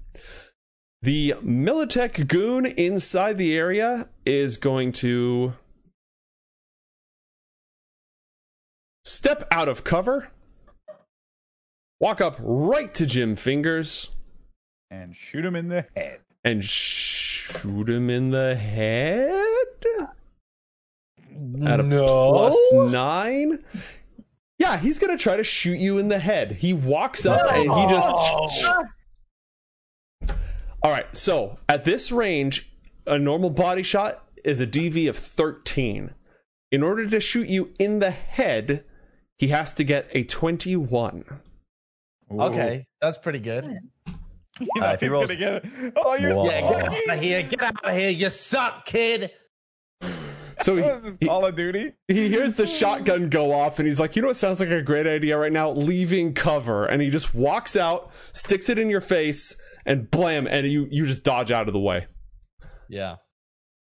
The 1.02 1.36
Militech 1.44 2.28
goon 2.28 2.66
inside 2.66 3.38
the 3.38 3.56
area 3.56 4.10
is 4.26 4.58
going 4.58 4.92
to 4.94 5.54
step 9.04 9.48
out 9.52 9.70
of 9.70 9.84
cover, 9.84 10.32
walk 12.00 12.22
up 12.22 12.38
right 12.40 12.92
to 12.96 13.06
Jim 13.06 13.36
Fingers, 13.36 14.10
and 14.90 15.16
shoot 15.16 15.46
him 15.46 15.56
in 15.56 15.68
the 15.68 15.86
head. 15.96 16.22
And 16.44 16.64
shoot 16.64 17.88
him 17.88 18.10
in 18.10 18.32
the 18.32 18.56
head? 18.56 20.12
At 21.66 21.80
a 21.80 21.84
no. 21.84 22.32
plus 22.32 22.74
nine? 22.74 23.64
Yeah, 24.58 24.78
he's 24.78 25.00
gonna 25.00 25.18
try 25.18 25.36
to 25.36 25.44
shoot 25.44 25.78
you 25.78 25.98
in 25.98 26.08
the 26.08 26.20
head. 26.20 26.54
He 26.54 26.74
walks 26.74 27.26
up 27.26 27.42
no. 27.42 27.50
and 27.50 27.72
he 27.72 27.94
just. 27.94 28.08
All 30.82 30.92
right, 30.92 31.08
so 31.16 31.58
at 31.68 31.84
this 31.84 32.12
range, 32.12 32.72
a 33.08 33.18
normal 33.18 33.50
body 33.50 33.84
shot 33.84 34.24
is 34.44 34.62
a 34.62 34.68
DV 34.68 35.10
of 35.10 35.18
13. 35.18 36.12
In 36.72 36.84
order 36.84 37.08
to 37.08 37.20
shoot 37.20 37.48
you 37.48 37.74
in 37.80 38.00
the 38.00 38.12
head, 38.12 38.84
he 39.38 39.48
has 39.50 39.74
to 39.74 39.84
get 39.84 40.08
a 40.12 40.24
21. 40.24 41.26
Ooh. 42.32 42.42
Okay, 42.42 42.86
that's 43.02 43.18
pretty 43.18 43.40
good. 43.40 43.66
You 44.60 44.68
know, 44.78 44.88
uh, 44.88 44.92
if 44.92 45.02
he 45.02 45.08
rolls... 45.08 45.28
get 45.36 45.66
it. 45.66 45.94
Oh, 45.98 46.16
you're 46.16 46.46
yeah, 46.46 46.62
get 46.62 46.82
out 46.82 47.10
of 47.10 47.20
here! 47.20 47.44
Get 47.44 47.62
out 47.62 47.84
of 47.84 47.96
here! 47.96 48.10
You 48.10 48.30
suck, 48.30 48.86
kid. 48.86 49.32
So 50.60 50.76
he, 50.76 51.12
he, 51.20 51.28
Call 51.28 51.46
of 51.46 51.56
Duty. 51.56 51.94
He 52.08 52.30
hears 52.30 52.54
the 52.54 52.68
shotgun 52.68 53.30
go 53.30 53.54
off, 53.54 53.80
and 53.80 53.88
he's 53.88 54.00
like, 54.00 54.16
"You 54.16 54.22
know 54.22 54.30
what 54.30 54.38
sounds 54.38 54.60
like 54.60 54.70
a 54.70 54.82
great 54.82 55.08
idea 55.08 55.38
right 55.38 55.52
now? 55.52 55.72
Leaving 55.72 56.34
cover." 56.34 56.86
And 56.86 57.02
he 57.02 57.10
just 57.10 57.36
walks 57.36 57.76
out, 57.76 58.12
sticks 58.34 58.70
it 58.70 58.80
in 58.80 58.90
your 58.90 59.02
face, 59.02 59.60
and 59.86 60.10
blam! 60.10 60.48
And 60.48 60.68
you 60.68 60.88
you 60.90 61.06
just 61.06 61.24
dodge 61.24 61.52
out 61.52 61.68
of 61.68 61.74
the 61.74 61.80
way. 61.80 62.08
Yeah, 62.88 63.16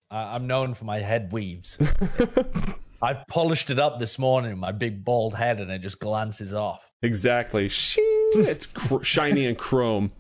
I'm 0.10 0.47
known 0.47 0.74
for 0.74 0.86
my 0.86 1.00
head 1.00 1.32
weaves. 1.32 1.78
I've 3.04 3.26
polished 3.28 3.71
it 3.71 3.80
up 3.80 3.97
this 3.97 4.19
morning, 4.19 4.58
my 4.60 4.71
big 4.71 5.04
bald 5.04 5.34
head, 5.34 5.60
and 5.60 5.71
it 5.71 5.80
just 5.80 6.00
glances 6.00 6.54
off. 6.54 6.91
Exactly. 7.02 7.65
it's 7.65 8.67
cr- 8.67 9.02
shiny 9.02 9.47
and 9.47 9.58
chrome. 9.58 10.12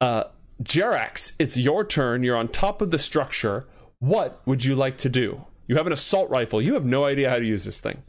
Uh, 0.00 0.24
Jerax, 0.62 1.34
it's 1.38 1.58
your 1.58 1.84
turn. 1.84 2.22
You're 2.22 2.36
on 2.36 2.48
top 2.48 2.80
of 2.80 2.90
the 2.90 2.98
structure. 2.98 3.66
What 3.98 4.40
would 4.46 4.64
you 4.64 4.74
like 4.74 4.96
to 4.98 5.10
do? 5.10 5.44
You 5.70 5.76
have 5.76 5.86
an 5.86 5.92
assault 5.92 6.28
rifle. 6.30 6.60
You 6.60 6.74
have 6.74 6.84
no 6.84 7.04
idea 7.04 7.30
how 7.30 7.36
to 7.36 7.44
use 7.44 7.62
this 7.62 7.78
thing. 7.78 8.02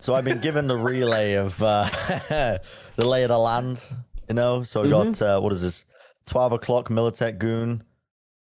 So 0.00 0.16
I've 0.16 0.24
been 0.24 0.40
given 0.40 0.66
the 0.66 0.76
relay 0.76 1.34
of 1.34 1.62
uh, 1.62 1.88
the 2.96 3.08
lay 3.08 3.22
of 3.22 3.28
the 3.28 3.38
land, 3.38 3.80
you 4.28 4.34
know. 4.34 4.64
So 4.64 4.80
I 4.80 4.86
mm-hmm. 4.86 5.12
got 5.12 5.22
uh, 5.22 5.40
what 5.40 5.52
is 5.52 5.62
this? 5.62 5.84
Twelve 6.26 6.50
o'clock 6.50 6.88
Militech 6.88 7.38
Goon. 7.38 7.84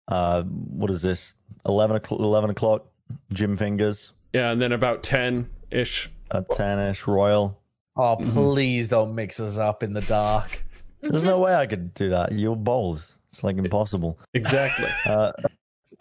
Uh, 0.08 0.44
what 0.44 0.92
is 0.92 1.02
this? 1.02 1.34
Eleven 1.66 1.96
o'clock. 1.96 2.20
Eleven 2.20 2.52
o'clock. 2.52 2.86
Jim 3.34 3.58
Fingers. 3.58 4.14
Yeah, 4.34 4.52
and 4.52 4.62
then 4.62 4.72
about 4.72 5.02
10 5.02 5.50
ish. 5.72 6.12
a 6.30 6.46
ish, 6.92 7.08
royal. 7.08 7.60
Oh, 7.96 8.18
please 8.18 8.88
don't 8.88 9.16
mix 9.16 9.40
us 9.40 9.58
up 9.58 9.82
in 9.82 9.94
the 9.94 10.02
dark. 10.02 10.64
There's 11.02 11.24
no 11.24 11.40
way 11.40 11.56
I 11.56 11.66
could 11.66 11.96
do 11.96 12.10
that. 12.10 12.32
You're 12.34 12.56
bold. 12.56 13.04
It's 13.32 13.44
like 13.44 13.58
impossible. 13.58 14.20
Exactly. 14.36 14.90
Uh, 15.06 15.32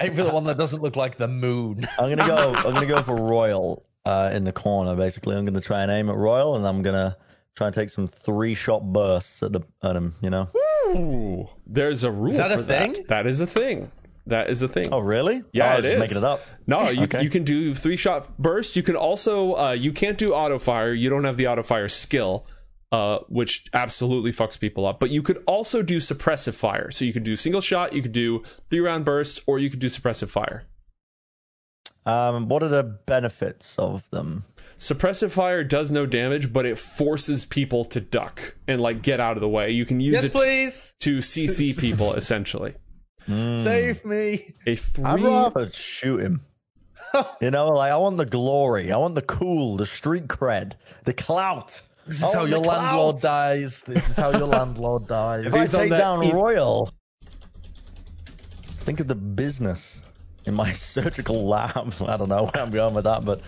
Aim 0.02 0.14
for 0.14 0.22
the 0.24 0.30
one 0.30 0.44
that 0.44 0.58
doesn't 0.58 0.82
look 0.82 0.96
like 0.96 1.16
the 1.16 1.28
moon. 1.28 1.86
I'm 1.98 2.14
gonna 2.14 2.26
go. 2.26 2.54
I'm 2.54 2.74
gonna 2.74 2.86
go 2.86 3.02
for 3.02 3.14
royal 3.16 3.84
uh, 4.04 4.30
in 4.32 4.44
the 4.44 4.52
corner. 4.52 4.94
Basically, 4.96 5.36
I'm 5.36 5.44
gonna 5.44 5.60
try 5.60 5.82
and 5.82 5.90
aim 5.90 6.08
at 6.08 6.16
royal, 6.16 6.56
and 6.56 6.66
I'm 6.66 6.82
gonna 6.82 7.16
try 7.54 7.66
and 7.68 7.74
take 7.74 7.90
some 7.90 8.08
three 8.08 8.54
shot 8.54 8.82
bursts 8.92 9.42
at 9.42 9.52
the 9.52 9.60
at 9.82 9.96
him. 9.96 10.14
You 10.20 10.30
know. 10.30 10.48
Ooh, 10.88 11.48
there's 11.66 12.04
a 12.04 12.10
rule 12.10 12.32
that 12.32 12.50
a 12.52 12.56
for 12.56 12.62
that. 12.62 12.94
thing? 12.96 13.04
That 13.08 13.26
is 13.26 13.40
a 13.40 13.46
thing. 13.46 13.90
That 14.26 14.50
is 14.50 14.62
a 14.62 14.68
thing. 14.68 14.88
Oh 14.92 15.00
really? 15.00 15.42
Yeah, 15.52 15.66
oh, 15.66 15.68
I 15.68 15.78
it 15.78 15.82
just 15.82 15.94
is. 15.94 16.00
making 16.00 16.16
it 16.18 16.24
up. 16.24 16.40
No, 16.66 16.90
you, 16.90 17.02
Okay. 17.04 17.22
you 17.22 17.30
can 17.30 17.42
do 17.44 17.74
three 17.74 17.96
shot 17.96 18.38
burst. 18.38 18.76
You 18.76 18.82
can 18.82 18.94
also 18.96 19.54
uh, 19.56 19.72
you 19.72 19.92
can't 19.92 20.16
do 20.18 20.32
auto 20.32 20.58
fire. 20.58 20.92
You 20.92 21.10
don't 21.10 21.24
have 21.24 21.36
the 21.36 21.48
auto 21.48 21.62
fire 21.64 21.88
skill, 21.88 22.46
uh, 22.92 23.20
which 23.28 23.64
absolutely 23.72 24.30
fucks 24.30 24.60
people 24.60 24.86
up. 24.86 25.00
But 25.00 25.10
you 25.10 25.22
could 25.22 25.42
also 25.46 25.82
do 25.82 25.96
suppressive 25.96 26.54
fire. 26.54 26.90
So 26.90 27.04
you 27.04 27.12
could 27.12 27.24
do 27.24 27.34
single 27.34 27.62
shot. 27.62 27.94
You 27.94 28.02
could 28.02 28.12
do 28.12 28.42
three 28.70 28.80
round 28.80 29.04
burst, 29.04 29.40
or 29.46 29.58
you 29.58 29.70
could 29.70 29.80
do 29.80 29.88
suppressive 29.88 30.30
fire. 30.30 30.64
Um, 32.04 32.48
what 32.48 32.62
are 32.62 32.68
the 32.68 32.82
benefits 32.82 33.78
of 33.78 34.08
them? 34.10 34.44
Suppressive 34.78 35.30
fire 35.30 35.64
does 35.64 35.90
no 35.90 36.04
damage, 36.04 36.52
but 36.52 36.66
it 36.66 36.76
forces 36.76 37.44
people 37.44 37.84
to 37.86 38.00
duck 38.00 38.56
and 38.66 38.80
like 38.80 39.02
get 39.02 39.20
out 39.20 39.36
of 39.36 39.40
the 39.40 39.48
way. 39.48 39.70
You 39.70 39.86
can 39.86 40.00
use 40.00 40.14
yes, 40.14 40.24
it 40.24 40.32
please. 40.32 40.94
to 41.00 41.18
CC 41.18 41.78
people 41.80 42.14
essentially. 42.14 42.74
Save 43.26 44.04
me. 44.04 44.52
A 44.66 44.74
three. 44.74 45.04
I'd 45.04 45.22
rather 45.22 45.70
shoot 45.70 46.20
him. 46.20 46.40
you 47.40 47.52
know, 47.52 47.68
like 47.68 47.92
I 47.92 47.96
want 47.96 48.16
the 48.16 48.26
glory, 48.26 48.90
I 48.90 48.96
want 48.96 49.14
the 49.14 49.22
cool, 49.22 49.76
the 49.76 49.86
street 49.86 50.26
cred, 50.26 50.72
the 51.04 51.12
clout. 51.14 51.82
This 52.06 52.22
I 52.22 52.26
is 52.28 52.32
how 52.34 52.44
your 52.44 52.58
the 52.60 52.64
clout. 52.68 52.82
landlord 52.82 53.20
dies. 53.22 53.82
This 53.82 54.08
is 54.08 54.16
how 54.16 54.30
your 54.30 54.46
landlord 54.48 55.06
dies. 55.06 55.46
If 55.46 55.54
I 55.54 55.60
He's 55.60 55.74
on 55.74 55.80
take 55.82 55.90
that 55.90 55.98
down 55.98 56.22
e- 56.24 56.32
Royal, 56.32 56.90
think 58.80 59.00
of 59.00 59.06
the 59.08 59.14
business 59.14 60.02
in 60.44 60.54
my 60.54 60.72
surgical 60.74 61.46
lab. 61.46 61.94
I 62.00 62.16
don't 62.16 62.28
know 62.28 62.44
where 62.52 62.62
I'm 62.62 62.70
going 62.70 62.94
with 62.94 63.04
that, 63.04 63.24
but 63.24 63.40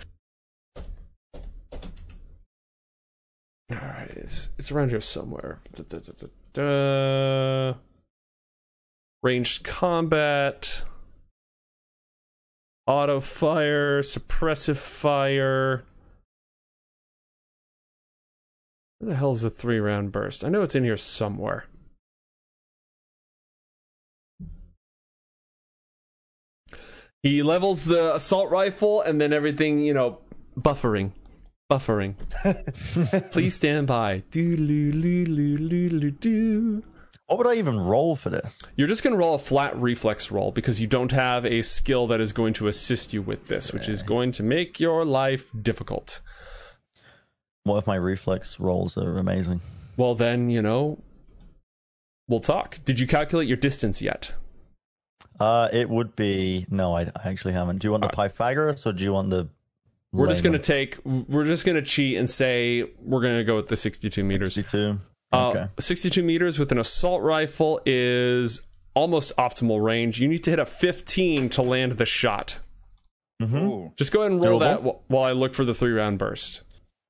All 3.71 3.77
right, 3.77 4.11
it's, 4.15 4.49
it's 4.59 4.71
around 4.71 4.89
here 4.91 5.01
somewhere. 5.01 5.59
Da, 5.73 5.83
da, 5.89 5.97
da, 5.97 6.11
da, 6.19 6.27
da. 7.73 7.77
Ranged 9.23 9.63
combat, 9.63 10.83
auto 12.85 13.19
fire, 13.19 14.01
suppressive 14.03 14.77
fire. 14.77 15.83
Where 19.05 19.13
the 19.13 19.19
hell 19.19 19.33
is 19.33 19.43
the 19.43 19.51
three 19.51 19.77
round 19.77 20.11
burst? 20.11 20.43
I 20.43 20.49
know 20.49 20.63
it's 20.63 20.73
in 20.73 20.83
here 20.83 20.97
somewhere. 20.97 21.65
He 27.21 27.43
levels 27.43 27.85
the 27.85 28.15
assault 28.15 28.49
rifle 28.49 29.01
and 29.01 29.21
then 29.21 29.31
everything, 29.31 29.77
you 29.77 29.93
know, 29.93 30.21
buffering. 30.59 31.11
Buffering. 31.71 32.15
Please 33.31 33.53
stand 33.53 33.85
by. 33.85 34.23
Do 34.31 34.57
do 34.57 34.91
do 34.91 35.25
do 35.27 35.99
do 35.99 36.11
do. 36.11 36.83
what 37.27 37.37
would 37.37 37.45
I 37.47 37.57
even 37.57 37.79
roll 37.79 38.15
for 38.15 38.31
this? 38.31 38.57
You're 38.75 38.87
just 38.87 39.03
going 39.03 39.13
to 39.13 39.19
roll 39.19 39.35
a 39.35 39.39
flat 39.39 39.79
reflex 39.79 40.31
roll 40.31 40.51
because 40.51 40.81
you 40.81 40.87
don't 40.87 41.11
have 41.11 41.45
a 41.45 41.61
skill 41.61 42.07
that 42.07 42.21
is 42.21 42.33
going 42.33 42.55
to 42.55 42.69
assist 42.69 43.13
you 43.13 43.21
with 43.21 43.45
this, 43.45 43.71
which 43.71 43.87
is 43.87 44.01
going 44.01 44.31
to 44.31 44.41
make 44.41 44.79
your 44.79 45.05
life 45.05 45.51
difficult. 45.61 46.21
What 47.65 47.77
if 47.79 47.87
my 47.87 47.95
reflex 47.95 48.59
rolls 48.59 48.95
are 48.97 49.17
amazing? 49.17 49.59
Well, 49.97 50.13
then, 50.15 50.49
you 50.49 50.61
know, 50.61 50.99
we'll 52.27 52.39
talk. 52.39 52.77
Did 52.85 52.99
you 52.99 53.07
calculate 53.07 53.47
your 53.47 53.57
distance 53.57 54.01
yet? 54.01 54.35
Uh, 55.39 55.67
it 55.73 55.89
would 55.89 56.15
be 56.15 56.65
no, 56.69 56.95
I, 56.95 57.01
I 57.15 57.29
actually 57.29 57.53
haven't. 57.53 57.79
Do 57.79 57.87
you 57.87 57.91
want 57.91 58.03
the 58.03 58.09
Pythagoras 58.09 58.85
or 58.85 58.93
do 58.93 59.03
you 59.03 59.11
want 59.11 59.31
the? 59.31 59.49
We're 60.13 60.27
just 60.27 60.43
going 60.43 60.53
to 60.53 60.59
take, 60.59 60.97
we're 61.03 61.43
just 61.43 61.65
going 61.65 61.75
to 61.75 61.81
cheat 61.81 62.17
and 62.17 62.29
say 62.29 62.89
we're 63.01 63.19
going 63.19 63.37
to 63.37 63.43
go 63.43 63.55
with 63.57 63.67
the 63.67 63.75
62 63.75 64.23
meters. 64.23 64.53
62. 64.53 64.99
Uh, 65.33 65.49
Okay. 65.49 65.67
62 65.79 66.23
meters 66.23 66.57
with 66.57 66.71
an 66.71 66.77
assault 66.79 67.21
rifle 67.21 67.81
is 67.85 68.61
almost 68.93 69.35
optimal 69.37 69.83
range. 69.83 70.21
You 70.21 70.27
need 70.29 70.43
to 70.45 70.51
hit 70.51 70.59
a 70.59 70.65
15 70.65 71.49
to 71.49 71.61
land 71.61 71.93
the 71.93 72.05
shot. 72.05 72.59
Mm-hmm. 73.41 73.87
Just 73.97 74.13
go 74.13 74.21
ahead 74.21 74.31
and 74.31 74.41
roll 74.41 74.59
Doable. 74.59 74.83
that 74.83 75.01
while 75.07 75.23
I 75.23 75.31
look 75.33 75.53
for 75.53 75.65
the 75.65 75.73
three 75.75 75.91
round 75.91 76.17
burst. 76.19 76.61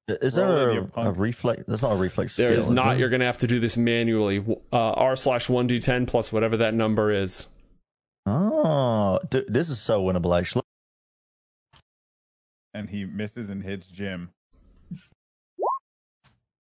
Is 0.08 0.36
there 0.36 0.70
a, 0.82 0.88
a 0.98 1.12
reflex? 1.12 1.64
That's 1.68 1.82
not 1.82 1.94
a 1.94 1.96
reflex 1.96 2.36
There 2.36 2.50
skill. 2.50 2.60
is 2.60 2.70
not. 2.70 2.90
there? 2.92 3.00
You're 3.00 3.10
going 3.10 3.22
to 3.22 3.26
have 3.26 3.40
to 3.40 3.48
do 3.48 3.60
this 3.60 3.76
manually. 3.76 4.38
Uh, 4.72 4.92
R 4.92 5.16
slash 5.16 5.48
1d10 5.48 6.06
plus 6.08 6.32
whatever 6.32 6.58
that 6.58 6.74
number 6.76 7.12
is. 7.12 7.48
Oh, 8.28 9.20
d- 9.30 9.46
this 9.48 9.70
is 9.70 9.80
so 9.80 10.04
winnable. 10.04 10.38
Actually, 10.38 10.62
And 12.74 12.90
he 12.90 13.06
misses 13.06 13.50
and 13.50 13.64
hits 13.64 13.88
Jim. 13.88 14.30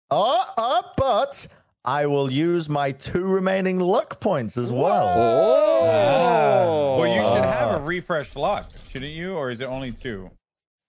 oh, 0.10 0.46
oh, 0.58 0.82
but 0.98 1.46
I 1.84 2.06
will 2.08 2.32
use 2.32 2.68
my 2.68 2.92
two 2.94 3.24
remaining 3.26 3.80
luck 3.80 4.20
points 4.20 4.58
as 4.58 4.72
well. 4.72 5.08
Oh! 5.08 6.98
Well, 7.00 7.08
you 7.08 7.22
should 7.22 7.44
have 7.46 7.70
Ah. 7.72 7.78
a 7.78 7.82
refresh 7.82 8.36
luck, 8.36 8.70
shouldn't 8.90 9.12
you? 9.12 9.34
Or 9.36 9.52
is 9.52 9.62
it 9.62 9.66
only 9.66 9.92
two? 9.92 10.32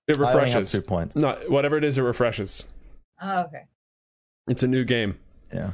It 0.08 0.18
I 0.18 0.20
only 0.20 0.26
have 0.32 0.34
refreshes. 0.44 0.72
two 0.72 0.82
points. 0.82 1.16
No, 1.16 1.38
whatever 1.48 1.76
it 1.76 1.84
is, 1.84 1.98
it 1.98 2.02
refreshes. 2.02 2.64
Oh, 3.20 3.40
okay. 3.42 3.64
It's 4.48 4.62
a 4.62 4.68
new 4.68 4.84
game. 4.84 5.18
Yeah. 5.52 5.72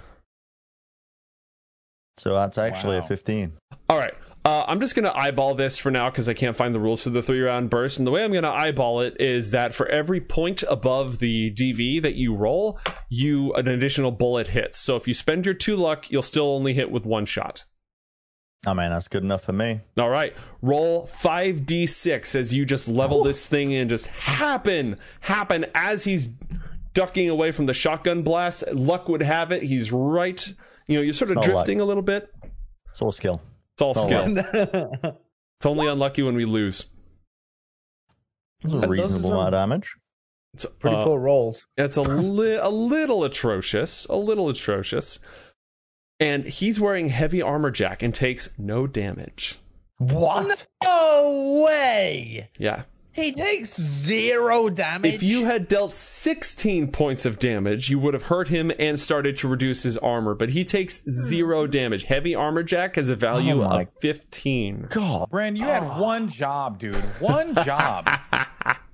So 2.17 2.35
that's 2.35 2.59
actually 2.59 2.99
a 2.99 3.03
15. 3.03 3.53
All 3.89 3.99
right. 3.99 4.15
Uh, 4.45 4.65
I'm 4.67 4.81
just 4.81 4.97
going 4.97 5.05
to 5.05 5.17
eyeball 5.17 5.55
this 5.55 5.79
for 5.79 5.91
now 5.91 6.11
because 6.11 6.29
I 6.29 6.35
can't 6.35 6.57
find 6.57 6.75
the 6.75 6.81
rules 6.81 7.05
for 7.05 7.11
the 7.11 7.23
three 7.23 7.41
round 7.41 7.71
burst. 7.71 7.99
And 7.99 8.07
the 8.07 8.11
way 8.11 8.25
I'm 8.25 8.33
going 8.33 8.43
to 8.43 8.51
eyeball 8.51 9.01
it 9.01 9.21
is 9.21 9.53
that 9.53 9.73
for 9.73 9.87
every 9.87 10.21
point 10.21 10.65
above 10.69 11.21
the 11.21 11.53
DV 11.53 12.03
that 12.03 12.17
you 12.17 12.35
roll, 12.35 12.79
you 13.09 13.53
an 13.55 13.69
additional 13.69 14.11
bullet 14.11 14.49
hits. 14.49 14.79
So 14.79 14.97
if 14.97 15.07
you 15.07 15.15
spend 15.15 15.47
your 15.47 15.55
two 15.55 15.77
luck, 15.77 16.11
you'll 16.11 16.23
still 16.23 16.49
only 16.49 16.75
hit 16.75 16.91
with 16.91 17.07
one 17.07 17.25
shot. 17.25 17.65
I 18.65 18.75
mean, 18.75 18.91
that's 18.91 19.09
good 19.09 19.25
enough 19.25 19.43
for 19.43 19.53
me. 19.53 19.81
All 19.99 20.09
right, 20.11 20.35
roll 20.61 21.07
5d6 21.07 22.35
as 22.37 22.55
you 22.55 22.65
just 22.65 22.87
level 22.87 23.25
this 23.25 23.47
thing 23.47 23.73
in. 23.73 23.89
Just 23.89 24.07
happen, 24.07 24.99
happen 25.21 25.67
as 25.75 26.05
he's 26.05 26.29
ducking 26.95 27.29
away 27.29 27.51
from 27.51 27.67
the 27.67 27.75
shotgun 27.75 28.23
blast. 28.23 28.65
Luck 28.73 29.09
would 29.09 29.23
have 29.23 29.51
it, 29.51 29.63
he's 29.65 29.91
right. 29.91 30.47
You 30.87 30.97
know, 30.97 31.03
you're 31.03 31.13
sort 31.13 31.33
of 31.33 31.39
It's 31.39 31.47
not 31.49 31.53
drifting 31.55 31.81
a 31.81 31.85
little 31.85 32.03
bit. 32.03 32.33
It's 32.91 33.03
all 33.03 33.13
skill. 33.13 33.43
It's 33.75 33.83
all 33.83 33.91
It's 33.93 34.01
all 34.01 34.07
skill. 34.07 35.17
It's 35.63 35.67
only 35.67 35.87
unlucky 35.87 36.23
when 36.25 36.35
we 36.35 36.45
lose. 36.45 36.87
It's 38.65 38.75
a 38.75 38.89
reasonable 38.89 39.31
amount 39.33 39.47
of 39.47 39.53
damage. 39.53 39.95
It's 40.55 40.67
Pretty 40.67 40.97
uh, 40.97 41.05
poor 41.05 41.21
rolls. 41.21 41.69
It's 41.77 41.97
a 41.97 42.03
li- 42.03 42.57
a 42.61 42.69
little 42.69 43.23
atrocious, 43.23 44.05
a 44.07 44.17
little 44.17 44.49
atrocious. 44.49 45.21
And 46.23 46.47
he's 46.47 46.81
wearing 46.81 47.09
heavy 47.09 47.43
armor 47.43 47.71
jack 47.71 48.03
and 48.03 48.15
takes 48.15 48.57
no 48.59 48.87
damage. 48.87 49.59
What? 49.99 50.67
No 50.83 51.63
way! 51.65 52.49
Yeah. 52.59 52.83
He 53.13 53.31
takes 53.33 53.79
zero 53.79 54.71
damage. 54.71 55.15
If 55.15 55.23
you 55.23 55.45
had 55.45 55.69
dealt 55.69 55.95
16 55.95 56.91
points 56.93 57.27
of 57.27 57.39
damage, 57.39 57.91
you 57.91 57.99
would 57.99 58.15
have 58.15 58.27
hurt 58.27 58.49
him 58.49 58.73
and 58.79 58.99
started 58.99 59.37
to 59.39 59.49
reduce 59.49 59.83
his 59.83 59.99
armor, 59.99 60.35
but 60.35 60.51
he 60.51 60.65
takes 60.65 61.03
zero 61.11 61.67
hmm. 61.67 61.71
damage. 61.71 62.05
Heavy 62.05 62.35
armor 62.35 62.63
jack 62.63 62.97
has 62.97 63.11
a 63.11 63.17
value 63.17 63.63
Oh 63.63 63.81
of 63.81 63.91
15. 64.01 64.87
God. 64.89 65.29
Bran, 65.31 65.57
you 65.57 65.65
had 65.65 65.99
one 66.01 66.31
job, 66.31 66.79
dude. 66.79 66.97
One 67.21 67.55
job. 67.65 68.09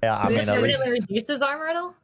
Yeah, 0.02 0.18
I 0.18 0.28
This 0.30 0.48
mean, 0.48 0.56
at 0.56 0.62
really 0.62 0.90
least. 0.90 1.08
reduces 1.08 1.40
armor 1.40 1.68
at 1.68 1.76
all? 1.76 1.94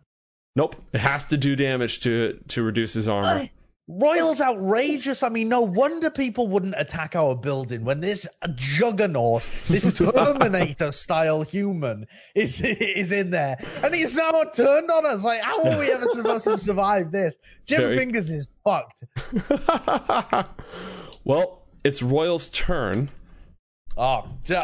Nope, 0.57 0.77
it 0.93 1.01
has 1.01 1.25
to 1.27 1.37
do 1.37 1.57
damage 1.57 1.99
to 2.01 2.39
to 2.49 2.63
reduce 2.63 2.93
his 2.93 3.09
armor. 3.09 3.41
Ugh. 3.43 3.49
Royal's 3.87 4.41
outrageous. 4.41 5.23
I 5.23 5.29
mean, 5.29 5.51
no 5.51 5.61
wonder 5.61 6.11
people 6.11 6.49
wouldn't 6.49 6.75
attack 6.79 7.15
our 7.15 7.35
building 7.37 7.85
when 7.85 8.01
this 8.01 8.27
juggernaut, 8.55 9.43
this 9.69 9.93
Terminator 9.99 10.91
style 10.91 11.43
human 11.43 12.07
is 12.35 12.63
is 12.63 13.13
in 13.13 13.31
there. 13.31 13.59
And 13.83 13.95
he's 13.95 14.17
now 14.17 14.31
turned 14.55 14.91
on 14.91 15.05
us. 15.05 15.23
Like, 15.23 15.43
how 15.43 15.63
are 15.71 15.79
we 15.79 15.91
ever 15.93 16.07
supposed 16.13 16.45
to 16.45 16.57
survive 16.57 17.13
this? 17.13 17.37
Jim 17.67 17.81
Very- 17.83 17.99
Fingers 17.99 18.31
is 18.31 18.49
fucked. 18.65 19.05
well, 21.25 21.67
it's 21.85 22.03
Royal's 22.03 22.49
turn. 22.49 23.11
Oh, 23.99 24.27
ju- 24.45 24.63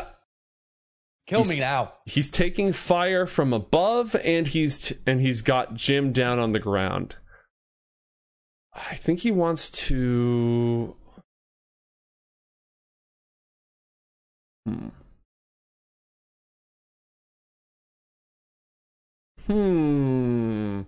kill 1.27 1.41
He's- 1.41 1.49
me 1.55 1.61
now. 1.61 1.93
He's 2.07 2.31
taking 2.31 2.73
fire 2.73 3.27
from 3.27 3.53
above 3.53 4.17
and 4.25 4.47
he's 4.47 4.79
t- 4.89 4.97
and 5.07 5.21
he's 5.21 5.43
got 5.43 5.75
Jim 5.75 6.13
down 6.13 6.39
on 6.39 6.53
the 6.53 6.59
ground. 6.59 7.17
I 8.73 8.95
think 8.95 9.21
he 9.21 9.31
wants 9.31 9.71
to 9.89 10.95
Hmm. 14.67 14.89
Hmm. 19.47 20.83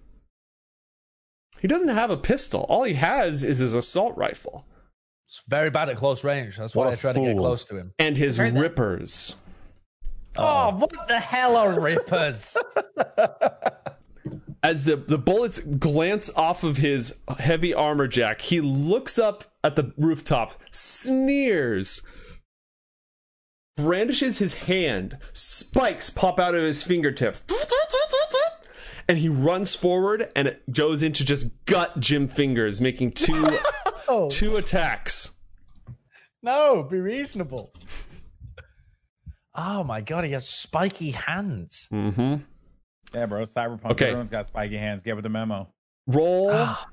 He 1.61 1.69
doesn't 1.69 1.89
have 1.89 2.11
a 2.11 2.17
pistol. 2.17 2.67
All 2.69 2.83
he 2.85 2.95
has 2.95 3.45
is 3.45 3.59
his 3.59 3.75
assault 3.75 4.17
rifle 4.17 4.67
It's 5.29 5.43
very 5.49 5.71
bad 5.71 5.89
at 5.89 5.97
close 5.97 6.23
range. 6.25 6.59
That's 6.59 6.75
why 6.75 6.91
I 6.91 6.97
try 6.97 7.13
to 7.13 7.21
get 7.21 7.37
close 7.37 7.65
to 7.67 7.77
him. 7.77 7.93
and 7.99 8.17
his 8.17 8.39
rippers. 8.39 9.37
Oh, 10.37 10.75
what 10.77 10.93
the 11.09 11.21
hell 11.21 11.57
are 11.57 11.79
rippers? 11.81 12.57
As 14.65 14.85
the, 14.85 14.95
the 14.97 15.19
bullets 15.19 15.59
glance 15.59 16.31
off 16.37 16.63
of 16.63 16.77
his 16.77 17.21
heavy 17.39 17.75
armor 17.75 18.07
jack, 18.07 18.41
he 18.43 18.61
looks 18.61 19.19
up 19.19 19.45
at 19.65 19.75
the 19.75 19.93
rooftop, 19.97 20.55
sneers, 20.71 22.03
brandishes 23.77 24.39
his 24.39 24.55
hand, 24.55 25.19
spikes 25.33 26.11
pop 26.11 26.39
out 26.39 26.55
of 26.55 26.63
his 26.63 26.85
fingertips, 26.85 27.43
and 29.09 29.19
he 29.19 29.29
runs 29.29 29.75
forward 29.75 30.31
and 30.37 30.47
it 30.47 30.63
goes 30.73 31.03
into 31.03 31.25
just 31.25 31.65
gut 31.65 31.99
Jim 31.99 32.29
Fingers, 32.29 32.81
making 32.81 33.11
two 33.13 33.59
two 34.31 34.57
attacks. 34.57 35.37
no, 36.41 36.85
be 36.85 37.01
reasonable. 37.01 37.73
Oh 39.55 39.83
my 39.85 40.01
god, 40.01 40.25
he 40.25 40.33
has 40.33 40.49
spiky 40.49 41.11
hands. 41.11 41.89
Mm-hmm. 41.93 42.37
Yeah, 43.15 43.27
bro. 43.27 43.43
Cyberpunk. 43.43 43.93
Okay. 43.93 44.07
Everyone's 44.07 44.31
got 44.31 44.47
spiky 44.47 44.77
hands. 44.77 45.03
Get 45.03 45.17
with 45.17 45.23
the 45.23 45.29
memo. 45.29 45.69
Roll 46.07 46.51
ah. 46.53 46.89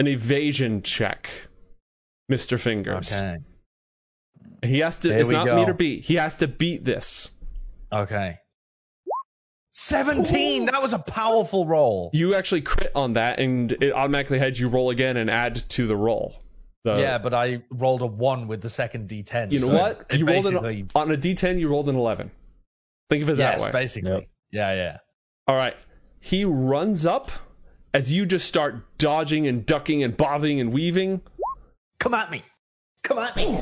an 0.00 0.06
evasion 0.06 0.82
check, 0.82 1.28
Mr. 2.30 2.58
Fingers. 2.58 3.12
Okay. 3.12 3.38
He 4.62 4.78
has 4.80 4.98
to. 5.00 5.08
There 5.08 5.20
it's 5.20 5.30
not 5.30 5.46
go. 5.46 5.56
meet 5.56 5.68
or 5.68 5.74
beat. 5.74 6.04
He 6.04 6.14
has 6.14 6.38
to 6.38 6.48
beat 6.48 6.84
this. 6.84 7.32
Okay. 7.92 8.38
17. 9.76 10.66
That 10.66 10.80
was 10.80 10.92
a 10.92 10.98
powerful 10.98 11.66
roll. 11.66 12.10
You 12.12 12.34
actually 12.34 12.62
crit 12.62 12.92
on 12.94 13.14
that, 13.14 13.40
and 13.40 13.72
it 13.72 13.92
automatically 13.92 14.38
had 14.38 14.56
you 14.56 14.68
roll 14.68 14.90
again 14.90 15.16
and 15.16 15.28
add 15.28 15.56
to 15.70 15.86
the 15.86 15.96
roll. 15.96 16.44
The- 16.84 16.96
yeah, 16.96 17.18
but 17.18 17.34
I 17.34 17.62
rolled 17.70 18.02
a 18.02 18.06
1 18.06 18.46
with 18.46 18.60
the 18.60 18.70
second 18.70 19.08
d10. 19.08 19.52
You 19.52 19.60
know 19.60 19.68
so 19.68 19.74
what? 19.74 20.06
it 20.10 20.18
You 20.18 20.26
rolled 20.26 20.46
an, 20.46 20.56
on 20.56 21.10
a 21.10 21.16
d10. 21.16 21.58
You 21.58 21.68
rolled 21.68 21.88
an 21.88 21.96
11. 21.96 22.30
Think 23.10 23.22
of 23.22 23.30
it 23.30 23.36
that 23.38 23.58
Yes, 23.58 23.64
way. 23.64 23.70
basically. 23.72 24.10
Yep. 24.10 24.28
Yeah, 24.52 24.74
yeah. 24.74 24.98
All 25.46 25.56
right. 25.56 25.76
He 26.20 26.44
runs 26.44 27.04
up 27.04 27.30
as 27.92 28.12
you 28.12 28.26
just 28.26 28.46
start 28.48 28.76
dodging 28.98 29.46
and 29.46 29.64
ducking 29.66 30.02
and 30.02 30.16
bobbing 30.16 30.58
and 30.60 30.72
weaving. 30.72 31.20
Come 31.98 32.14
at 32.14 32.30
me. 32.30 32.44
Come 33.02 33.18
at 33.18 33.36
me. 33.36 33.60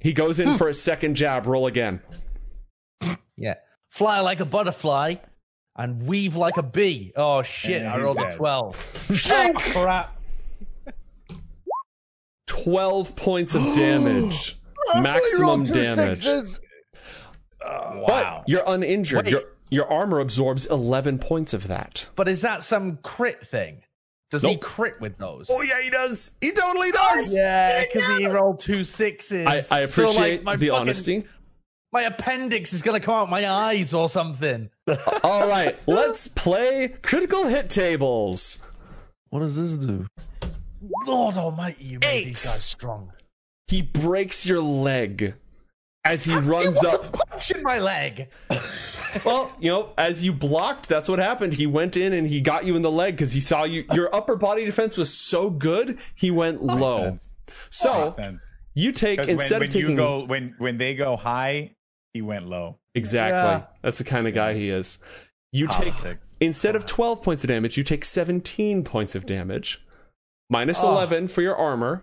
He 0.00 0.12
goes 0.12 0.38
in 0.38 0.56
for 0.56 0.68
a 0.68 0.74
second 0.74 1.14
jab. 1.14 1.46
Roll 1.46 1.66
again. 1.66 2.00
Yeah. 3.36 3.54
Fly 3.90 4.20
like 4.20 4.40
a 4.40 4.44
butterfly 4.44 5.16
and 5.76 6.06
weave 6.06 6.36
like 6.36 6.56
a 6.56 6.62
bee. 6.62 7.12
Oh 7.16 7.42
shit, 7.42 7.82
And 7.82 7.88
I 7.88 7.96
he's 7.96 8.04
rolled 8.04 8.18
a 8.18 8.32
12. 8.34 9.10
Shank! 9.14 9.56
Oh, 9.56 9.82
crap. 9.82 10.16
12 12.46 13.16
points 13.16 13.54
of 13.54 13.62
damage. 13.74 14.58
Maximum 15.00 15.64
damage. 15.64 16.24
Wow. 17.62 18.04
But 18.06 18.48
you're 18.48 18.64
uninjured. 18.66 19.26
Wait. 19.26 19.30
Your 19.32 19.42
your 19.74 19.90
armor 19.92 20.20
absorbs 20.20 20.66
11 20.66 21.18
points 21.18 21.52
of 21.54 21.66
that. 21.68 22.08
But 22.16 22.28
is 22.28 22.40
that 22.42 22.64
some 22.64 22.98
crit 23.02 23.46
thing? 23.46 23.82
Does 24.30 24.42
he 24.42 24.56
crit 24.56 25.00
with 25.00 25.16
those? 25.18 25.48
Oh 25.50 25.62
yeah, 25.62 25.80
he 25.82 25.90
does. 25.90 26.32
He 26.40 26.50
totally 26.52 26.90
does. 26.90 27.34
Oh, 27.36 27.38
yeah, 27.38 27.84
because 27.84 28.18
he 28.18 28.26
rolled 28.26 28.58
two 28.58 28.82
sixes. 28.82 29.46
I, 29.46 29.56
I 29.56 29.60
So, 29.60 29.74
like, 29.76 29.88
appreciate 29.90 30.42
my 30.42 30.56
the 30.56 30.68
fucking- 30.68 30.80
honesty. 30.80 31.24
My 31.92 32.02
appendix 32.02 32.72
is 32.72 32.82
gonna 32.82 32.98
come 32.98 33.14
out 33.14 33.30
my 33.30 33.48
eyes 33.48 33.94
or 33.94 34.08
something. 34.08 34.70
All 35.22 35.48
right, 35.48 35.78
let's 35.86 36.26
play 36.26 36.88
critical 37.02 37.46
hit 37.46 37.70
tables. 37.70 38.64
What 39.30 39.40
does 39.40 39.54
this 39.56 39.76
do? 39.76 40.06
Lord 41.06 41.36
Almighty, 41.36 41.84
you 41.84 41.98
made 42.00 42.26
these 42.26 42.44
guys 42.44 42.64
strong. 42.64 43.12
He 43.68 43.82
breaks 43.82 44.44
your 44.44 44.60
leg 44.60 45.34
as 46.04 46.24
he 46.24 46.34
runs 46.34 46.76
What's 46.82 46.94
up. 46.94 47.14
a 47.14 47.26
punch 47.26 47.50
in 47.52 47.62
my 47.62 47.78
leg? 47.78 48.28
Well, 49.24 49.54
you 49.60 49.70
know, 49.70 49.90
as 49.98 50.24
you 50.24 50.32
blocked, 50.32 50.88
that's 50.88 51.08
what 51.08 51.18
happened. 51.18 51.54
He 51.54 51.66
went 51.66 51.96
in 51.96 52.12
and 52.12 52.26
he 52.28 52.40
got 52.40 52.64
you 52.64 52.76
in 52.76 52.82
the 52.82 52.90
leg 52.90 53.14
because 53.14 53.32
he 53.32 53.40
saw 53.40 53.64
you. 53.64 53.84
Your 53.92 54.14
upper 54.14 54.36
body 54.36 54.64
defense 54.64 54.96
was 54.96 55.12
so 55.12 55.50
good, 55.50 55.98
he 56.14 56.30
went 56.30 56.62
low. 56.62 57.04
Sense. 57.04 57.32
So 57.70 58.14
Makes 58.18 58.42
you 58.74 58.92
take 58.92 59.20
when, 59.20 59.28
instead 59.30 59.60
when 59.60 59.68
of 59.68 59.72
taking 59.74 59.90
you 59.90 59.96
go 59.96 60.24
when 60.24 60.54
when 60.58 60.78
they 60.78 60.94
go 60.94 61.16
high, 61.16 61.72
he 62.12 62.22
went 62.22 62.46
low. 62.48 62.78
exactly. 62.94 63.38
Yeah. 63.38 63.62
That's 63.82 63.98
the 63.98 64.04
kind 64.04 64.26
of 64.26 64.34
guy 64.34 64.54
he 64.54 64.68
is. 64.70 64.98
You 65.52 65.68
take 65.68 65.94
Politics. 65.94 66.26
instead 66.40 66.74
of 66.74 66.84
twelve 66.86 67.22
points 67.22 67.44
of 67.44 67.48
damage, 67.48 67.76
you 67.76 67.84
take 67.84 68.04
seventeen 68.04 68.82
points 68.82 69.14
of 69.14 69.26
damage, 69.26 69.84
minus 70.50 70.82
Oh. 70.82 70.90
eleven 70.90 71.28
for 71.28 71.42
your 71.42 71.54
armor, 71.56 72.02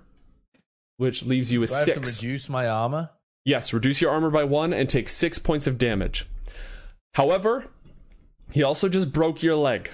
which 0.97 1.25
leaves 1.25 1.51
you 1.51 1.59
with 1.59 1.69
Do 1.69 1.75
I 1.75 1.79
have 1.79 1.85
to 1.87 1.93
six. 1.95 2.21
reduce 2.23 2.47
my 2.49 2.67
armor? 2.67 3.09
Yes, 3.43 3.73
reduce 3.73 3.99
your 4.01 4.11
armor 4.11 4.29
by 4.29 4.43
one 4.43 4.71
and 4.71 4.87
take 4.87 5.09
six 5.09 5.37
points 5.39 5.67
of 5.67 5.77
damage. 5.77 6.27
However, 7.13 7.67
he 8.51 8.63
also 8.63 8.87
just 8.89 9.11
broke 9.11 9.43
your 9.43 9.55
leg. 9.55 9.91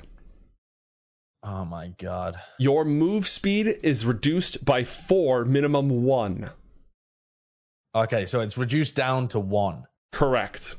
Oh 1.43 1.65
my 1.65 1.89
god. 1.99 2.37
Your 2.59 2.83
move 2.83 3.27
speed 3.27 3.67
is 3.83 4.05
reduced 4.05 4.65
by 4.65 4.83
four, 4.83 5.45
minimum 5.45 6.03
one. 6.03 6.49
Okay, 7.95 8.25
so 8.25 8.41
it's 8.41 8.57
reduced 8.57 8.95
down 8.95 9.27
to 9.29 9.39
one. 9.39 9.85
Correct. 10.11 10.75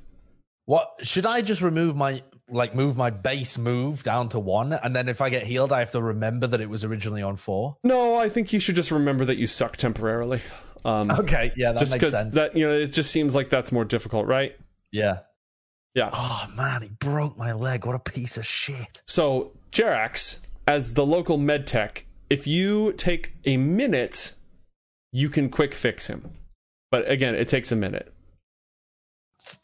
What 0.66 0.90
should 1.02 1.26
I 1.26 1.40
just 1.42 1.62
remove 1.62 1.96
my 1.96 2.22
like 2.50 2.74
move 2.74 2.96
my 2.96 3.10
base 3.10 3.58
move 3.58 4.02
down 4.02 4.28
to 4.30 4.38
one, 4.38 4.72
and 4.72 4.94
then 4.96 5.08
if 5.08 5.20
I 5.20 5.28
get 5.30 5.44
healed, 5.46 5.72
I 5.72 5.80
have 5.80 5.90
to 5.92 6.02
remember 6.02 6.46
that 6.46 6.60
it 6.60 6.68
was 6.68 6.84
originally 6.84 7.22
on 7.22 7.36
four. 7.36 7.76
No, 7.84 8.16
I 8.16 8.28
think 8.28 8.52
you 8.52 8.60
should 8.60 8.74
just 8.74 8.90
remember 8.90 9.24
that 9.26 9.36
you 9.38 9.46
suck 9.46 9.76
temporarily. 9.76 10.40
Um, 10.84 11.10
Okay, 11.10 11.52
yeah, 11.56 11.72
that 11.72 11.78
just 11.78 11.92
makes 11.92 12.00
because 12.04 12.14
sense. 12.14 12.34
that 12.34 12.56
you 12.56 12.66
know 12.66 12.72
it 12.72 12.86
just 12.88 13.10
seems 13.10 13.34
like 13.34 13.50
that's 13.50 13.72
more 13.72 13.84
difficult, 13.84 14.26
right? 14.26 14.56
yeah. 14.92 15.20
Yeah. 15.94 16.10
Oh 16.12 16.46
man, 16.54 16.82
he 16.82 16.88
broke 16.88 17.36
my 17.36 17.52
leg. 17.52 17.84
What 17.84 17.94
a 17.94 17.98
piece 17.98 18.36
of 18.36 18.46
shit. 18.46 19.02
So, 19.06 19.52
Jerax, 19.72 20.40
as 20.66 20.94
the 20.94 21.04
local 21.04 21.38
med 21.38 21.66
tech, 21.66 22.04
if 22.30 22.46
you 22.46 22.92
take 22.92 23.34
a 23.44 23.56
minute, 23.56 24.34
you 25.12 25.28
can 25.28 25.48
quick 25.48 25.74
fix 25.74 26.06
him. 26.06 26.30
But 26.90 27.10
again, 27.10 27.34
it 27.34 27.48
takes 27.48 27.72
a 27.72 27.76
minute. 27.76 28.12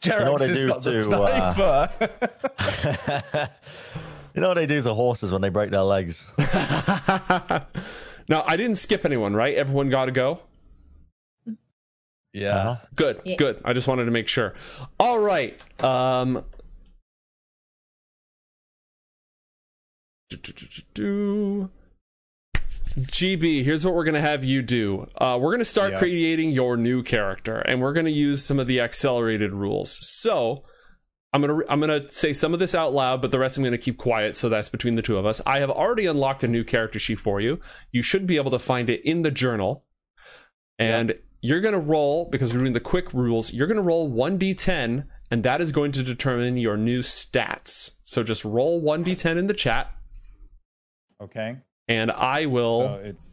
Jerax 0.01 0.25
know 0.25 0.31
what 0.33 0.41
has 0.41 0.57
do 0.57 0.67
got 0.67 0.83
the 0.83 0.91
to, 0.93 0.99
uh, 0.99 1.53
sniper. 1.53 3.49
you 4.35 4.41
know 4.41 4.47
what 4.47 4.55
they 4.55 4.65
do 4.65 4.81
to 4.81 4.93
horses 4.93 5.31
when 5.31 5.41
they 5.41 5.49
break 5.49 5.69
their 5.71 5.81
legs? 5.81 6.31
now, 8.27 8.43
I 8.47 8.57
didn't 8.57 8.75
skip 8.75 9.05
anyone, 9.05 9.35
right? 9.35 9.55
Everyone 9.55 9.89
got 9.89 10.05
to 10.05 10.11
go. 10.11 10.39
Yeah. 12.35 12.55
Uh-huh. 12.57 12.85
Good, 12.95 13.21
Yeah. 13.25 13.35
good. 13.37 13.61
I 13.65 13.73
just 13.73 13.87
wanted 13.87 14.05
to 14.05 14.11
make 14.11 14.27
sure. 14.27 14.53
All 14.99 15.19
right. 15.19 15.59
Um. 15.83 16.43
do, 20.29 20.37
do, 20.37 20.51
do, 20.53 20.65
do, 20.67 20.81
do. 20.93 21.69
GB, 22.97 23.63
here's 23.63 23.85
what 23.85 23.93
we're 23.93 24.05
gonna 24.05 24.21
have 24.21 24.43
you 24.45 24.61
do. 24.61 25.07
Uh, 25.17 25.37
we're 25.41 25.51
gonna 25.51 25.65
start 25.65 25.93
Yeah. 25.93 25.99
creating 25.99 26.51
your 26.51 26.77
new 26.77 27.03
character, 27.03 27.57
and 27.57 27.81
we're 27.81 27.93
gonna 27.93 28.09
use 28.09 28.43
some 28.43 28.57
of 28.59 28.67
the 28.67 28.79
accelerated 28.79 29.51
rules. 29.51 29.97
So, 30.01 30.63
I'm 31.33 31.41
gonna 31.41 31.59
I'm 31.67 31.81
gonna 31.81 32.07
say 32.07 32.31
some 32.31 32.53
of 32.53 32.59
this 32.59 32.73
out 32.73 32.93
loud, 32.93 33.21
but 33.21 33.31
the 33.31 33.39
rest 33.39 33.57
I'm 33.57 33.63
gonna 33.65 33.77
keep 33.77 33.97
quiet. 33.97 34.37
So 34.37 34.47
that's 34.47 34.69
between 34.69 34.95
the 34.95 35.01
two 35.01 35.17
of 35.17 35.25
us. 35.25 35.41
I 35.45 35.59
have 35.59 35.69
already 35.69 36.05
unlocked 36.05 36.43
a 36.45 36.47
new 36.47 36.63
character 36.63 36.97
sheet 36.97 37.19
for 37.19 37.41
you. 37.41 37.59
You 37.91 38.01
should 38.01 38.25
be 38.25 38.37
able 38.37 38.51
to 38.51 38.59
find 38.59 38.89
it 38.89 39.01
in 39.03 39.23
the 39.23 39.31
journal, 39.31 39.83
and 40.79 41.15
you're 41.45 41.61
gonna 41.61 41.79
roll 41.79 42.25
because 42.25 42.53
we're 42.53 42.59
doing 42.61 42.73
the 42.73 42.79
quick 42.79 43.13
rules. 43.13 43.53
You're 43.53 43.67
gonna 43.67 43.81
roll 43.81 44.07
one 44.07 44.37
d10, 44.39 45.05
and 45.31 45.43
that 45.43 45.61
is 45.61 45.71
going 45.71 45.91
to 45.93 46.03
determine 46.03 46.57
your 46.57 46.77
new 46.77 46.99
stats. 47.01 47.91
So 48.03 48.23
just 48.23 48.43
roll 48.43 48.81
one 48.81 49.03
d10 49.05 49.37
in 49.37 49.47
the 49.47 49.53
chat, 49.53 49.91
Okay. 51.21 51.57
and 51.87 52.11
I 52.11 52.45
will 52.47 52.81
So 52.81 52.93
it's 53.03 53.31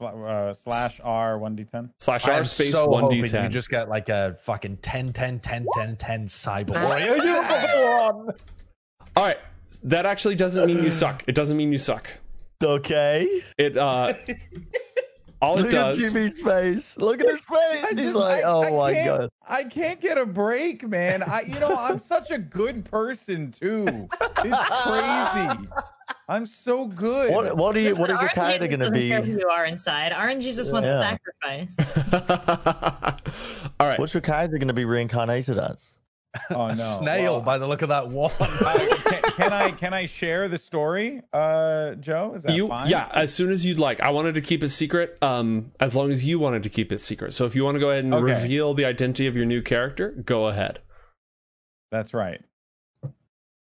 uh, 0.00 0.54
slash 0.54 1.00
R 1.02 1.38
one 1.38 1.56
D 1.56 1.64
ten. 1.64 1.90
slash 1.98 2.28
R 2.28 2.44
space 2.44 2.70
so 2.72 2.86
1d10. 2.86 3.42
you 3.44 3.48
just 3.48 3.68
got 3.68 3.88
like 3.88 4.08
a 4.08 4.36
fucking 4.40 4.76
10 4.76 5.12
10 5.12 5.40
10 5.40 5.66
10 5.74 5.96
10 5.96 6.26
cyber 6.26 6.70
warrior. 6.84 7.16
You're 7.16 7.42
the 7.42 8.10
one. 8.14 8.34
All 9.16 9.24
right, 9.24 9.38
that 9.82 10.06
actually 10.06 10.36
doesn't 10.36 10.66
mean 10.66 10.84
you 10.84 10.90
suck. 10.92 11.24
It 11.26 11.34
doesn't 11.34 11.56
mean 11.56 11.72
you 11.72 11.78
suck. 11.78 12.08
Okay. 12.62 13.42
It 13.56 13.76
uh, 13.76 14.14
all 15.40 15.58
it 15.58 15.64
Look 15.64 15.74
at. 15.74 15.94
Jimmy's 15.96 16.32
face. 16.40 16.96
Look 16.98 17.20
at 17.20 17.26
his 17.28 17.40
face. 17.40 17.84
I 17.84 17.92
He's 17.96 18.14
like, 18.14 18.44
I- 18.44 18.48
oh 18.48 18.62
I 18.84 18.92
my 18.92 19.04
god. 19.04 19.30
I 19.48 19.64
can't 19.64 20.00
get 20.00 20.18
a 20.18 20.26
break, 20.26 20.86
man. 20.88 21.22
I, 21.22 21.42
you 21.42 21.58
know, 21.60 21.74
I'm 21.76 21.98
such 21.98 22.30
a 22.30 22.38
good 22.38 22.84
person 22.84 23.50
too. 23.52 23.86
It's 24.44 24.68
crazy. 24.68 25.68
I'm 26.30 26.44
so 26.46 26.86
good. 26.86 27.32
What 27.32 27.56
what 27.56 27.74
are 27.76 27.80
you 27.80 27.94
what 27.96 28.10
is 28.10 28.20
your 28.20 28.28
RNG 28.30 28.34
character 28.34 28.58
just 28.66 28.70
gonna 28.70 28.84
doesn't 28.84 28.94
be? 28.98 29.08
care 29.08 29.22
who 29.22 29.38
you 29.38 29.48
are 29.48 29.64
inside. 29.64 30.12
RNG 30.12 30.54
just 30.54 30.72
wants 30.72 30.86
Yeah. 30.86 31.16
sacrifice. 31.42 31.76
all 33.80 33.86
right. 33.86 33.98
What's 33.98 34.12
your 34.14 34.20
character 34.20 34.58
gonna 34.58 34.72
be 34.74 34.84
reincarnated 34.84 35.58
as? 35.58 35.78
Oh 36.50 36.68
no, 36.68 36.74
snail 36.74 37.34
Well, 37.34 37.40
by 37.40 37.58
the 37.58 37.66
look 37.66 37.82
of 37.82 37.88
that 37.88 38.08
one. 38.08 38.30
uh, 38.40 38.86
can, 39.06 39.22
can 39.22 39.52
I 39.52 39.70
can 39.72 39.94
I 39.94 40.06
share 40.06 40.46
the 40.48 40.58
story, 40.58 41.22
uh, 41.32 41.94
Joe? 41.94 42.34
Is 42.36 42.42
that 42.42 42.54
you 42.54 42.68
fine? 42.68 42.88
yeah 42.88 43.08
as 43.12 43.32
soon 43.34 43.50
as 43.50 43.64
you'd 43.64 43.78
like 43.78 44.00
i 44.00 44.10
wanted 44.10 44.34
to 44.34 44.40
keep 44.40 44.62
it 44.62 44.68
secret 44.68 45.16
um 45.22 45.72
as 45.80 45.96
long 45.96 46.10
as 46.10 46.24
you 46.24 46.38
wanted 46.38 46.62
to 46.64 46.68
keep 46.68 46.92
it 46.92 46.98
secret 46.98 47.32
so 47.32 47.46
if 47.46 47.54
you 47.56 47.64
want 47.64 47.74
to 47.76 47.80
go 47.80 47.90
ahead 47.90 48.04
and 48.04 48.12
Okay. 48.14 48.24
reveal 48.34 48.74
the 48.74 48.84
identity 48.84 49.26
of 49.26 49.36
your 49.36 49.46
new 49.46 49.62
character 49.62 50.10
go 50.10 50.46
ahead 50.48 50.80
That's 51.90 52.12
right. 52.12 52.42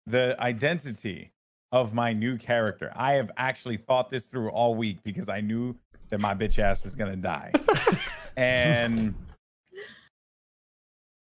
The 0.09 0.37
identity 0.41 1.33
of 1.73 1.95
my 1.95 2.13
new 2.13 2.37
character. 2.39 2.93
I 2.95 3.13
have 3.15 3.31
actually 3.37 3.77
thought 3.77 4.11
this 4.11 4.27
through 4.27 4.51
all 4.51 4.75
week 4.75 4.99
because 5.05 5.29
I 5.29 5.41
knew 5.41 5.75
that 6.11 6.21
my 6.21 6.35
bitch 6.35 6.59
ass 6.59 6.83
was 6.85 6.95
gonna 6.95 7.17
die. 7.17 7.53
and 8.37 9.15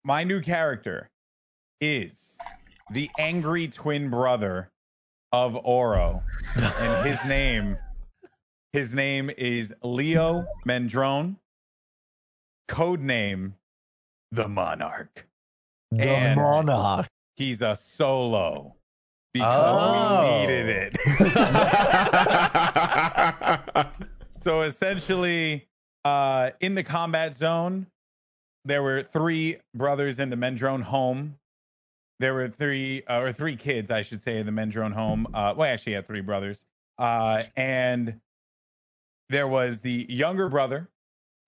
my 0.04 0.24
new 0.24 0.40
character 0.40 1.08
is 1.82 2.38
the 2.92 3.10
angry 3.18 3.68
twin 3.68 4.08
brother 4.08 4.70
of 5.32 5.56
Oro. 5.64 6.22
and 6.56 7.06
his 7.06 7.18
name 7.28 7.76
his 8.72 8.94
name 8.94 9.30
is 9.36 9.74
Leo 9.82 10.46
Mendrone. 10.66 11.36
Code 12.68 13.00
name 13.00 13.56
the 14.30 14.48
Monarch. 14.48 15.26
The 15.90 16.08
And- 16.08 16.40
monarch. 16.40 17.08
He's 17.36 17.60
a 17.60 17.76
solo 17.76 18.76
because 19.34 19.74
Oh. 19.74 20.22
we 20.22 20.28
needed 20.46 20.68
it. 20.68 20.96
so 24.38 24.62
essentially, 24.62 25.66
uh, 26.04 26.50
in 26.60 26.74
the 26.74 26.82
combat 26.84 27.34
zone, 27.34 27.86
there 28.64 28.82
were 28.82 29.02
three 29.02 29.58
brothers 29.74 30.18
in 30.18 30.30
the 30.30 30.36
Mendrone 30.36 30.82
home. 30.82 31.36
There 32.20 32.34
were 32.34 32.48
three, 32.48 33.02
uh, 33.06 33.20
or 33.20 33.32
three 33.32 33.56
kids, 33.56 33.90
I 33.90 34.02
should 34.02 34.22
say, 34.22 34.38
in 34.38 34.46
the 34.46 34.52
Mendrone 34.52 34.92
home. 34.92 35.26
Uh, 35.34 35.54
well, 35.56 35.72
actually, 35.72 35.92
he 35.92 35.94
had 35.96 36.06
three 36.06 36.20
brothers. 36.20 36.62
Uh, 36.98 37.42
and 37.56 38.20
there 39.28 39.48
was 39.48 39.80
the 39.80 40.06
younger 40.08 40.48
brother, 40.48 40.88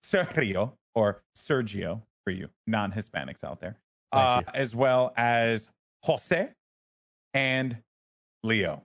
Sergio, 0.05 0.73
or 0.95 1.21
Sergio 1.37 2.01
for 2.23 2.31
you 2.31 2.49
non 2.67 2.91
Hispanics 2.91 3.43
out 3.43 3.59
there, 3.61 3.77
uh, 4.11 4.41
as 4.53 4.75
well 4.75 5.13
as 5.15 5.69
Jose 6.03 6.49
and 7.33 7.77
Leo. 8.43 8.83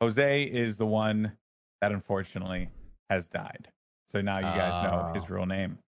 Jose 0.00 0.42
is 0.44 0.76
the 0.76 0.86
one 0.86 1.32
that 1.80 1.92
unfortunately 1.92 2.68
has 3.10 3.26
died. 3.28 3.68
So 4.08 4.20
now 4.20 4.36
you 4.36 4.42
guys 4.42 4.84
know 4.84 5.12
his 5.14 5.24
Oh. 5.24 5.34
real 5.34 5.46
name. 5.46 5.78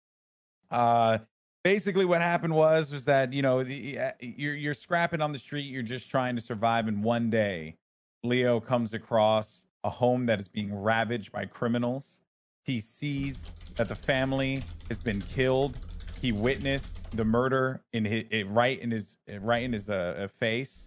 Uh, 0.71 1.19
basically, 1.67 2.05
what 2.05 2.23
happened 2.23 2.55
was 2.55 2.93
was 2.93 3.05
that 3.07 3.33
you 3.33 3.43
know 3.43 3.65
the, 3.65 3.99
uh, 3.99 4.13
you're 4.21 4.55
you're 4.55 4.73
scrapping 4.73 5.21
on 5.21 5.33
the 5.33 5.39
street, 5.39 5.63
you're 5.63 5.83
just 5.83 6.09
trying 6.09 6.37
to 6.37 6.41
survive, 6.41 6.87
and 6.87 7.03
one 7.03 7.29
day, 7.29 7.75
Leo 8.23 8.61
comes 8.61 8.95
across 8.95 9.65
a 9.83 9.91
home 9.91 10.27
that 10.27 10.39
is 10.39 10.47
being 10.47 10.73
ravaged 10.73 11.33
by 11.33 11.45
criminals. 11.45 12.21
He 12.65 12.79
sees 12.81 13.51
that 13.75 13.89
the 13.89 13.97
family 13.97 14.63
has 14.89 15.01
been 15.01 15.21
killed. 15.21 15.77
He 16.23 16.31
witnessed 16.31 17.11
the 17.11 17.25
murder 17.25 17.83
in 17.93 18.05
his 18.05 18.27
it, 18.31 18.45
right 18.45 18.81
in 18.81 18.93
his 18.93 19.17
right 19.41 19.65
in 19.65 19.73
his 19.73 19.91
uh, 19.91 20.15
uh, 20.23 20.29
face, 20.29 20.87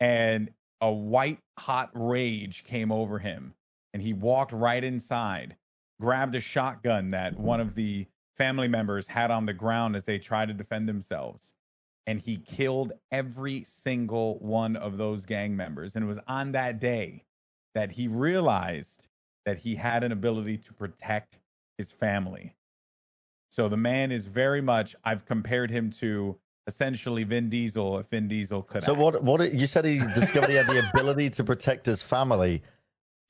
and 0.00 0.50
a 0.80 0.90
white 0.90 1.40
hot 1.58 1.90
rage 1.92 2.64
came 2.64 2.90
over 2.90 3.18
him, 3.18 3.52
and 3.92 4.02
he 4.02 4.14
walked 4.14 4.52
right 4.52 4.82
inside, 4.82 5.56
grabbed 6.00 6.34
a 6.34 6.40
shotgun 6.40 7.10
that 7.10 7.38
one 7.38 7.60
of 7.60 7.74
the 7.74 8.06
family 8.36 8.68
members 8.68 9.06
had 9.06 9.30
on 9.30 9.46
the 9.46 9.52
ground 9.52 9.96
as 9.96 10.04
they 10.04 10.18
tried 10.18 10.48
to 10.48 10.54
defend 10.54 10.88
themselves, 10.88 11.52
and 12.06 12.20
he 12.20 12.36
killed 12.36 12.92
every 13.12 13.64
single 13.64 14.38
one 14.38 14.76
of 14.76 14.98
those 14.98 15.24
gang 15.24 15.56
members. 15.56 15.94
And 15.96 16.04
it 16.04 16.08
was 16.08 16.18
on 16.28 16.52
that 16.52 16.78
day 16.80 17.24
that 17.74 17.92
he 17.92 18.08
realized 18.08 19.08
that 19.46 19.58
he 19.58 19.74
had 19.74 20.04
an 20.04 20.12
ability 20.12 20.58
to 20.58 20.72
protect 20.72 21.38
his 21.78 21.90
family. 21.90 22.54
So 23.50 23.68
the 23.68 23.76
man 23.76 24.10
is 24.10 24.24
very 24.24 24.60
much, 24.60 24.96
I've 25.04 25.24
compared 25.26 25.70
him 25.70 25.90
to 26.00 26.36
essentially 26.66 27.24
Vin 27.24 27.50
Diesel 27.50 27.98
if 27.98 28.06
Vin 28.08 28.26
Diesel 28.26 28.62
could 28.62 28.82
So 28.82 28.92
act. 28.92 29.00
what? 29.00 29.22
What 29.22 29.52
you 29.54 29.66
said 29.66 29.84
he 29.84 29.98
discovered 29.98 30.48
he 30.50 30.56
had 30.56 30.66
the 30.66 30.88
ability 30.92 31.30
to 31.30 31.44
protect 31.44 31.86
his 31.86 32.02
family. 32.02 32.62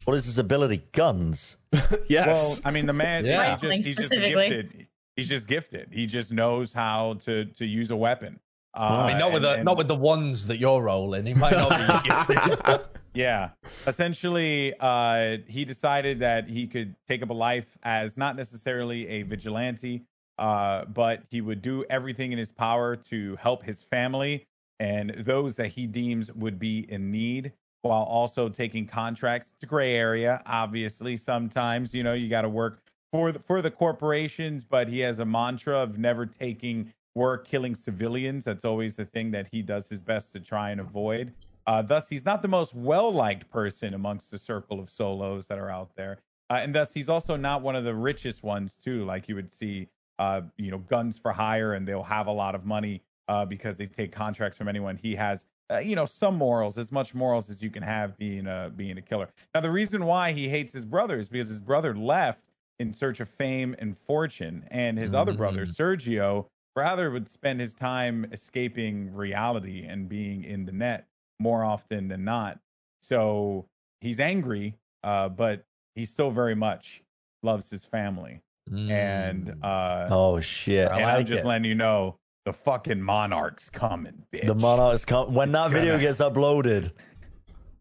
What 0.04 0.14
is 0.14 0.24
his 0.24 0.38
ability? 0.38 0.84
Guns. 0.92 1.56
yes 2.08 2.26
Well, 2.26 2.58
I 2.64 2.70
mean, 2.70 2.86
the 2.86 2.92
man, 2.92 3.24
Yeah. 3.24 3.56
he 3.56 3.66
just, 3.68 3.86
he's 3.86 3.96
just 3.96 4.08
specifically. 4.08 4.48
gifted. 4.48 4.86
He's 5.16 5.28
just 5.28 5.46
gifted. 5.46 5.88
He 5.92 6.06
just 6.06 6.32
knows 6.32 6.72
how 6.72 7.14
to 7.24 7.44
to 7.44 7.64
use 7.64 7.90
a 7.90 7.96
weapon. 7.96 8.40
Uh, 8.76 9.04
I 9.04 9.06
mean, 9.08 9.18
not 9.18 9.28
with 9.32 9.36
and- 9.36 9.44
the 9.44 9.50
and- 9.52 9.64
not 9.64 9.76
with 9.76 9.88
the 9.88 9.94
ones 9.94 10.46
that 10.48 10.58
you're 10.58 10.82
rolling. 10.82 11.24
He 11.26 11.34
might 11.34 11.52
not 11.52 11.70
be 12.04 12.08
gifted. 12.08 12.80
Yeah. 13.16 13.50
Essentially, 13.86 14.74
uh, 14.80 15.36
he 15.46 15.64
decided 15.64 16.18
that 16.18 16.48
he 16.48 16.66
could 16.66 16.96
take 17.06 17.22
up 17.22 17.30
a 17.30 17.32
life 17.32 17.78
as 17.84 18.16
not 18.16 18.34
necessarily 18.34 19.06
a 19.06 19.22
vigilante, 19.22 20.02
uh, 20.38 20.84
but 20.86 21.22
he 21.30 21.40
would 21.40 21.62
do 21.62 21.84
everything 21.88 22.32
in 22.32 22.38
his 22.38 22.50
power 22.50 22.96
to 22.96 23.36
help 23.36 23.62
his 23.62 23.80
family 23.82 24.48
and 24.80 25.10
those 25.24 25.54
that 25.54 25.68
he 25.68 25.86
deems 25.86 26.32
would 26.32 26.58
be 26.58 26.90
in 26.90 27.12
need 27.12 27.52
while 27.82 28.02
also 28.02 28.48
taking 28.48 28.84
contracts. 28.84 29.52
It's 29.54 29.62
a 29.62 29.66
gray 29.66 29.94
area, 29.94 30.42
obviously. 30.46 31.16
Sometimes, 31.16 31.94
you 31.94 32.02
know, 32.02 32.14
you 32.14 32.28
got 32.28 32.42
to 32.42 32.48
work 32.48 32.80
for 33.14 33.30
the, 33.30 33.38
for 33.38 33.62
the 33.62 33.70
corporations, 33.70 34.64
but 34.64 34.88
he 34.88 34.98
has 34.98 35.20
a 35.20 35.24
mantra 35.24 35.78
of 35.78 35.98
never 35.98 36.26
taking 36.26 36.92
work 37.14 37.46
killing 37.46 37.72
civilians. 37.72 38.42
That's 38.42 38.64
always 38.64 38.96
the 38.96 39.04
thing 39.04 39.30
that 39.30 39.46
he 39.52 39.62
does 39.62 39.88
his 39.88 40.02
best 40.02 40.32
to 40.32 40.40
try 40.40 40.70
and 40.70 40.80
avoid. 40.80 41.32
Uh, 41.64 41.80
thus, 41.80 42.08
he's 42.08 42.24
not 42.24 42.42
the 42.42 42.48
most 42.48 42.74
well 42.74 43.12
liked 43.12 43.48
person 43.52 43.94
amongst 43.94 44.32
the 44.32 44.38
circle 44.38 44.80
of 44.80 44.90
solos 44.90 45.46
that 45.46 45.60
are 45.60 45.70
out 45.70 45.94
there. 45.94 46.18
Uh, 46.50 46.54
and 46.54 46.74
thus, 46.74 46.92
he's 46.92 47.08
also 47.08 47.36
not 47.36 47.62
one 47.62 47.76
of 47.76 47.84
the 47.84 47.94
richest 47.94 48.42
ones, 48.42 48.76
too. 48.84 49.04
Like 49.04 49.28
you 49.28 49.36
would 49.36 49.48
see, 49.48 49.86
uh, 50.18 50.40
you 50.56 50.72
know, 50.72 50.78
guns 50.78 51.16
for 51.16 51.30
hire, 51.30 51.74
and 51.74 51.86
they'll 51.86 52.02
have 52.02 52.26
a 52.26 52.32
lot 52.32 52.56
of 52.56 52.66
money 52.66 53.00
uh, 53.28 53.44
because 53.44 53.76
they 53.76 53.86
take 53.86 54.10
contracts 54.10 54.58
from 54.58 54.66
anyone. 54.66 54.96
He 54.96 55.14
has, 55.14 55.46
uh, 55.70 55.78
you 55.78 55.94
know, 55.94 56.06
some 56.06 56.34
morals, 56.34 56.76
as 56.78 56.90
much 56.90 57.14
morals 57.14 57.48
as 57.48 57.62
you 57.62 57.70
can 57.70 57.84
have 57.84 58.18
being 58.18 58.48
a 58.48 58.72
being 58.74 58.98
a 58.98 59.02
killer. 59.02 59.28
Now, 59.54 59.60
the 59.60 59.70
reason 59.70 60.04
why 60.04 60.32
he 60.32 60.48
hates 60.48 60.74
his 60.74 60.84
brother 60.84 61.20
is 61.20 61.28
because 61.28 61.48
his 61.48 61.60
brother 61.60 61.94
left 61.94 62.42
in 62.78 62.92
search 62.92 63.20
of 63.20 63.28
fame 63.28 63.74
and 63.78 63.96
fortune, 63.96 64.66
and 64.70 64.98
his 64.98 65.14
other 65.14 65.32
brother, 65.32 65.64
Sergio, 65.66 66.46
rather 66.76 67.10
would 67.10 67.28
spend 67.28 67.60
his 67.60 67.72
time 67.74 68.26
escaping 68.32 69.12
reality 69.14 69.84
and 69.86 70.08
being 70.08 70.42
in 70.44 70.64
the 70.66 70.72
net 70.72 71.06
more 71.40 71.62
often 71.64 72.08
than 72.08 72.24
not. 72.24 72.58
So 73.02 73.66
he's 74.00 74.18
angry, 74.18 74.74
uh, 75.04 75.28
but 75.28 75.62
he 75.94 76.04
still 76.04 76.30
very 76.30 76.54
much 76.56 77.02
loves 77.42 77.70
his 77.70 77.84
family. 77.84 78.40
And 78.72 79.54
uh, 79.62 80.06
Oh 80.10 80.40
shit! 80.40 80.88
I 80.90 80.96
and 80.96 81.04
I'm 81.04 81.16
like 81.18 81.26
just 81.26 81.44
it. 81.44 81.46
letting 81.46 81.66
you 81.66 81.74
know 81.74 82.16
the 82.46 82.52
fucking 82.54 83.00
monarch's 83.00 83.68
coming, 83.70 84.24
bitch. 84.32 84.46
The 84.46 84.54
monarch's 84.54 85.04
come 85.04 85.34
when 85.34 85.52
that 85.52 85.66
It's 85.66 85.74
video 85.74 85.92
gonna- 85.94 86.02
gets 86.02 86.18
uploaded. 86.18 86.90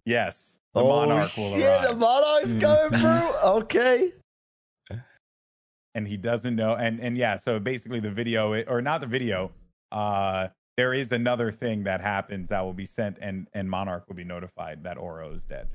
Yes, 0.05 0.57
the 0.73 0.81
oh 0.81 0.87
monarch 0.87 1.35
will 1.37 1.51
shit! 1.51 1.61
arrive. 1.65 1.89
The 1.89 1.95
monarch's 1.95 2.53
coming 2.53 2.99
through. 2.99 3.33
Okay. 3.43 4.11
And 5.95 6.07
he 6.07 6.17
doesn't 6.17 6.55
know 6.55 6.75
and 6.75 6.99
and 6.99 7.17
yeah 7.17 7.37
so 7.37 7.59
basically 7.59 7.99
the 7.99 8.09
video 8.11 8.63
or 8.65 8.81
not 8.81 9.01
the 9.01 9.07
video 9.07 9.51
uh 9.91 10.47
there 10.77 10.93
is 10.93 11.11
another 11.11 11.51
thing 11.51 11.83
that 11.83 12.01
happens 12.01 12.49
that 12.49 12.61
will 12.61 12.73
be 12.73 12.85
sent 12.85 13.17
and 13.21 13.47
and 13.53 13.69
monarch 13.69 14.07
will 14.07 14.15
be 14.15 14.23
notified 14.23 14.83
that 14.83 14.97
oro 14.97 15.31
is 15.33 15.43
dead 15.43 15.67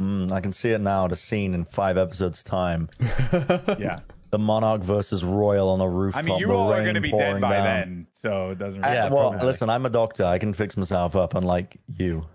Mm, 0.00 0.30
I 0.30 0.40
can 0.40 0.52
see 0.52 0.70
it 0.70 0.80
now. 0.80 1.08
The 1.08 1.16
scene 1.16 1.54
in 1.54 1.64
five 1.64 1.98
episodes' 1.98 2.44
time. 2.44 2.88
yeah 3.80 3.98
The 4.30 4.38
monarch 4.38 4.80
versus 4.80 5.24
royal 5.24 5.68
on 5.70 5.80
a 5.80 5.88
rooftop. 5.88 6.22
i 6.22 6.24
mean 6.24 6.38
you 6.38 6.52
all 6.52 6.72
are 6.72 6.82
going 6.82 6.94
to 6.94 7.00
be 7.00 7.10
dead 7.10 7.40
by 7.40 7.54
down. 7.56 7.64
then 7.64 8.06
so 8.12 8.50
it 8.50 8.58
doesn't 8.60 8.80
really 8.80 8.94
Yeah, 8.94 9.08
well, 9.08 9.36
listen, 9.42 9.68
I'm 9.68 9.86
a 9.86 9.90
doctor. 9.90 10.24
I 10.24 10.38
can 10.38 10.54
fix 10.54 10.76
myself 10.76 11.16
up, 11.16 11.34
unlike 11.34 11.78
you. 11.96 12.26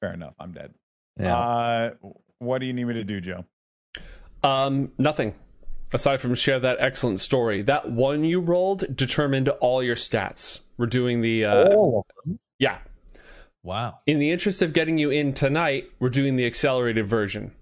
fair 0.00 0.12
enough 0.14 0.34
i'm 0.38 0.52
dead 0.52 0.72
Yeah. 1.18 1.36
uh 1.36 1.90
what 2.38 2.58
do 2.58 2.66
you 2.66 2.72
need 2.72 2.84
me 2.84 2.94
to 2.94 3.02
do 3.04 3.20
joe 3.20 3.44
Um, 4.42 4.92
nothing. 4.98 5.34
Aside 5.92 6.20
from 6.20 6.34
share 6.34 6.58
that 6.58 6.78
excellent 6.80 7.20
story, 7.20 7.62
that 7.62 7.90
one 7.90 8.24
you 8.24 8.40
rolled 8.40 8.96
determined 8.96 9.48
all 9.48 9.82
your 9.82 9.94
stats. 9.96 10.60
We're 10.78 10.86
doing 10.86 11.20
the 11.20 11.44
uh, 11.44 11.68
All 11.68 12.00
of 12.00 12.24
them. 12.24 12.38
yeah. 12.58 12.78
Wow. 13.62 13.98
In 14.06 14.18
the 14.18 14.30
interest 14.30 14.62
of 14.62 14.72
getting 14.72 14.98
you 14.98 15.10
in 15.10 15.32
tonight, 15.32 15.90
we're 15.98 16.10
doing 16.10 16.36
the 16.36 16.46
accelerated 16.46 17.06
version. 17.06 17.52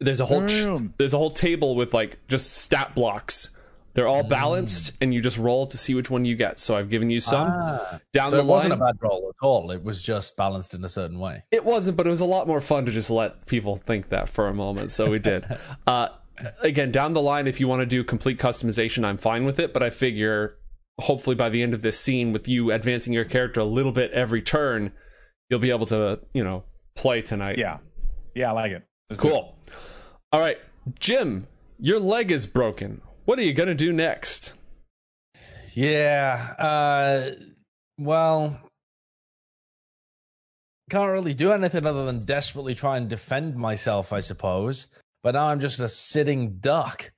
There's 0.00 0.20
a 0.20 0.26
whole 0.26 0.46
Damn. 0.46 0.94
there's 0.98 1.14
a 1.14 1.18
whole 1.18 1.30
table 1.30 1.74
with 1.74 1.94
like 1.94 2.18
just 2.28 2.52
stat 2.58 2.94
blocks. 2.94 3.55
They're 3.96 4.06
all 4.06 4.22
balanced, 4.22 4.92
and 5.00 5.12
you 5.12 5.22
just 5.22 5.38
roll 5.38 5.66
to 5.66 5.78
see 5.78 5.94
which 5.94 6.10
one 6.10 6.24
you 6.26 6.36
get. 6.36 6.60
So 6.60 6.76
I've 6.76 6.90
given 6.90 7.08
you 7.10 7.20
some 7.20 7.48
Ah. 7.50 7.98
down 8.12 8.30
so 8.30 8.36
the 8.36 8.42
it 8.42 8.46
wasn't 8.46 8.74
a 8.74 8.76
bad 8.76 8.94
roll 9.00 9.28
at 9.30 9.44
all. 9.44 9.70
It 9.70 9.82
was 9.82 10.02
just 10.02 10.36
balanced 10.36 10.74
in 10.74 10.84
a 10.84 10.88
certain 10.88 11.18
way. 11.18 11.44
It 11.50 11.64
wasn't, 11.64 11.96
but 11.96 12.06
it 12.06 12.10
was 12.10 12.20
a 12.20 12.26
lot 12.26 12.46
more 12.46 12.60
fun 12.60 12.84
to 12.86 12.92
just 12.92 13.08
let 13.10 13.46
people 13.46 13.74
think 13.76 14.10
that 14.10 14.28
for 14.28 14.48
a 14.48 14.54
moment. 14.54 14.92
So 14.92 15.10
we 15.10 15.18
did. 15.18 15.46
uh, 15.86 16.10
again, 16.60 16.92
down 16.92 17.14
the 17.14 17.22
line, 17.22 17.46
if 17.46 17.58
you 17.58 17.66
want 17.68 17.80
to 17.80 17.86
do 17.86 18.04
complete 18.04 18.38
customization, 18.38 19.02
I'm 19.04 19.16
fine 19.16 19.46
with 19.46 19.58
it. 19.58 19.72
But 19.72 19.82
I 19.82 19.88
figure 19.90 20.58
hopefully 21.00 21.36
by 21.36 21.48
the 21.48 21.62
end 21.62 21.72
of 21.74 21.82
this 21.82 21.98
scene, 21.98 22.32
with 22.32 22.46
you 22.46 22.70
advancing 22.72 23.12
your 23.12 23.24
character 23.24 23.60
a 23.60 23.64
little 23.64 23.92
bit 23.92 24.10
every 24.12 24.42
turn, 24.42 24.92
you'll 25.48 25.58
be 25.60 25.70
able 25.70 25.86
to, 25.86 26.20
you 26.34 26.44
know, 26.44 26.64
play 26.94 27.22
tonight. 27.22 27.58
Yeah. 27.58 27.78
Yeah, 28.34 28.50
I 28.50 28.52
like 28.52 28.72
it. 28.72 28.82
That's 29.08 29.20
cool. 29.20 29.56
Good. 29.66 29.74
All 30.32 30.40
right. 30.40 30.58
Jim, 30.98 31.46
your 31.78 31.98
leg 31.98 32.30
is 32.30 32.46
broken. 32.46 33.00
What 33.26 33.40
are 33.40 33.42
you 33.42 33.54
going 33.54 33.68
to 33.68 33.74
do 33.74 33.92
next? 33.92 34.54
Yeah. 35.74 36.54
Uh, 36.60 37.32
well, 37.98 38.56
can't 40.88 41.10
really 41.10 41.34
do 41.34 41.50
anything 41.50 41.86
other 41.86 42.06
than 42.06 42.24
desperately 42.24 42.76
try 42.76 42.96
and 42.96 43.08
defend 43.08 43.56
myself, 43.56 44.12
I 44.12 44.20
suppose. 44.20 44.86
But 45.24 45.34
now 45.34 45.48
I'm 45.48 45.58
just 45.58 45.80
a 45.80 45.88
sitting 45.88 46.58
duck. 46.58 47.10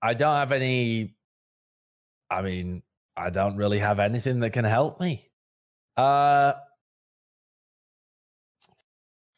I 0.00 0.14
don't 0.14 0.34
have 0.34 0.50
any. 0.50 1.14
I 2.30 2.40
mean, 2.40 2.82
I 3.14 3.28
don't 3.28 3.56
really 3.56 3.80
have 3.80 3.98
anything 3.98 4.40
that 4.40 4.54
can 4.54 4.64
help 4.64 4.98
me. 4.98 5.28
Uh, 5.94 6.54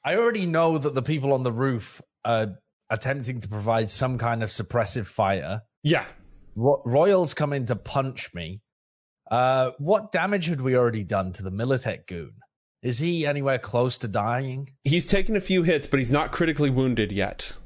I 0.05 0.15
already 0.15 0.47
know 0.47 0.79
that 0.79 0.95
the 0.95 1.03
people 1.03 1.33
on 1.33 1.43
the 1.43 1.51
roof 1.51 2.01
are 2.25 2.59
attempting 2.95 3.41
to 3.41 3.49
provide 3.49 3.91
some 3.91 4.17
kind 4.17 4.43
of 4.43 4.51
suppressive 4.51 5.07
fire. 5.07 5.63
Yeah. 5.83 6.05
Ro- 6.57 6.83
Royals 6.87 7.35
come 7.35 7.53
in 7.53 7.67
to 7.67 7.77
punch 7.77 8.33
me. 8.33 8.63
Uh, 9.31 9.73
what 9.79 10.13
damage 10.13 10.47
had 10.47 10.61
we 10.61 10.77
already 10.77 11.05
done 11.05 11.33
to 11.33 11.43
the 11.43 11.51
Militech 11.51 12.07
goon? 12.07 12.33
Is 12.83 12.99
he 12.99 13.27
anywhere 13.27 13.59
close 13.59 13.99
to 13.99 14.09
dying? 14.09 14.71
He's 14.85 15.07
taken 15.07 15.37
a 15.37 15.41
few 15.41 15.63
hits, 15.63 15.87
but 15.87 15.99
he's 15.99 16.13
not 16.13 16.33
critically 16.33 16.71
wounded 16.71 17.13
yet. 17.13 17.57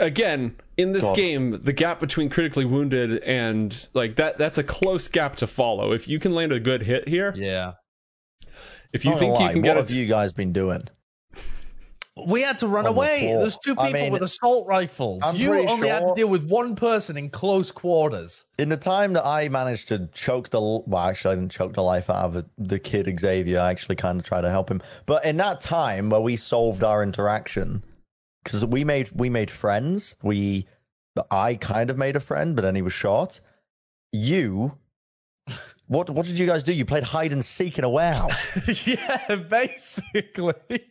Again, 0.00 0.56
in 0.76 0.92
this 0.92 1.04
God. 1.04 1.16
game, 1.16 1.60
the 1.62 1.72
gap 1.72 2.00
between 2.00 2.28
critically 2.28 2.64
wounded 2.64 3.22
and 3.22 3.88
like 3.94 4.16
that—that's 4.16 4.58
a 4.58 4.64
close 4.64 5.06
gap 5.06 5.36
to 5.36 5.46
follow. 5.46 5.92
If 5.92 6.08
you 6.08 6.18
can 6.18 6.34
land 6.34 6.50
a 6.50 6.58
good 6.58 6.82
hit 6.82 7.06
here, 7.06 7.32
yeah. 7.36 7.74
If 8.92 9.04
you 9.04 9.16
think 9.16 9.38
you 9.38 9.46
can 9.46 9.58
what 9.58 9.62
get, 9.62 9.76
what 9.76 9.88
have 9.88 9.96
you 9.96 10.06
guys 10.06 10.32
been 10.32 10.52
doing? 10.52 10.88
We 12.26 12.42
had 12.42 12.58
to 12.58 12.68
run 12.68 12.86
away. 12.86 13.32
The 13.32 13.38
There's 13.38 13.58
two 13.58 13.74
people 13.74 13.84
I 13.84 13.92
mean, 13.92 14.12
with 14.12 14.22
assault 14.22 14.66
rifles. 14.66 15.22
I'm 15.24 15.36
you 15.36 15.52
only 15.52 15.66
sure 15.66 15.86
had 15.86 16.06
to 16.06 16.12
deal 16.14 16.28
with 16.28 16.44
one 16.44 16.74
person 16.74 17.16
in 17.16 17.30
close 17.30 17.70
quarters. 17.70 18.44
In 18.58 18.68
the 18.68 18.76
time 18.76 19.12
that 19.14 19.26
I 19.26 19.48
managed 19.48 19.88
to 19.88 20.08
choke 20.12 20.50
the 20.50 20.60
well, 20.60 20.96
actually, 20.96 21.32
I 21.32 21.34
didn't 21.36 21.52
choke 21.52 21.74
the 21.74 21.82
life 21.82 22.10
out 22.10 22.36
of 22.36 22.44
the 22.56 22.78
kid 22.78 23.12
Xavier. 23.18 23.60
I 23.60 23.70
actually 23.70 23.96
kind 23.96 24.18
of 24.18 24.26
tried 24.26 24.42
to 24.42 24.50
help 24.50 24.70
him. 24.70 24.82
But 25.06 25.24
in 25.24 25.36
that 25.38 25.60
time 25.60 26.10
where 26.10 26.20
we 26.20 26.36
solved 26.36 26.82
our 26.82 27.02
interaction, 27.02 27.84
because 28.44 28.64
we 28.64 28.84
made 28.84 29.10
we 29.12 29.28
made 29.28 29.50
friends. 29.50 30.14
We, 30.22 30.66
I 31.30 31.54
kind 31.54 31.90
of 31.90 31.98
made 31.98 32.16
a 32.16 32.20
friend, 32.20 32.56
but 32.56 32.62
then 32.62 32.74
he 32.74 32.82
was 32.82 32.92
shot. 32.92 33.40
You 34.12 34.78
what 35.88 36.10
what 36.10 36.26
did 36.26 36.38
you 36.38 36.46
guys 36.46 36.62
do? 36.62 36.72
You 36.72 36.84
played 36.84 37.02
hide 37.02 37.32
and 37.32 37.44
seek 37.44 37.78
in 37.78 37.84
a 37.84 37.88
warehouse. 37.88 38.86
yeah, 38.86 39.36
basically. 39.36 40.84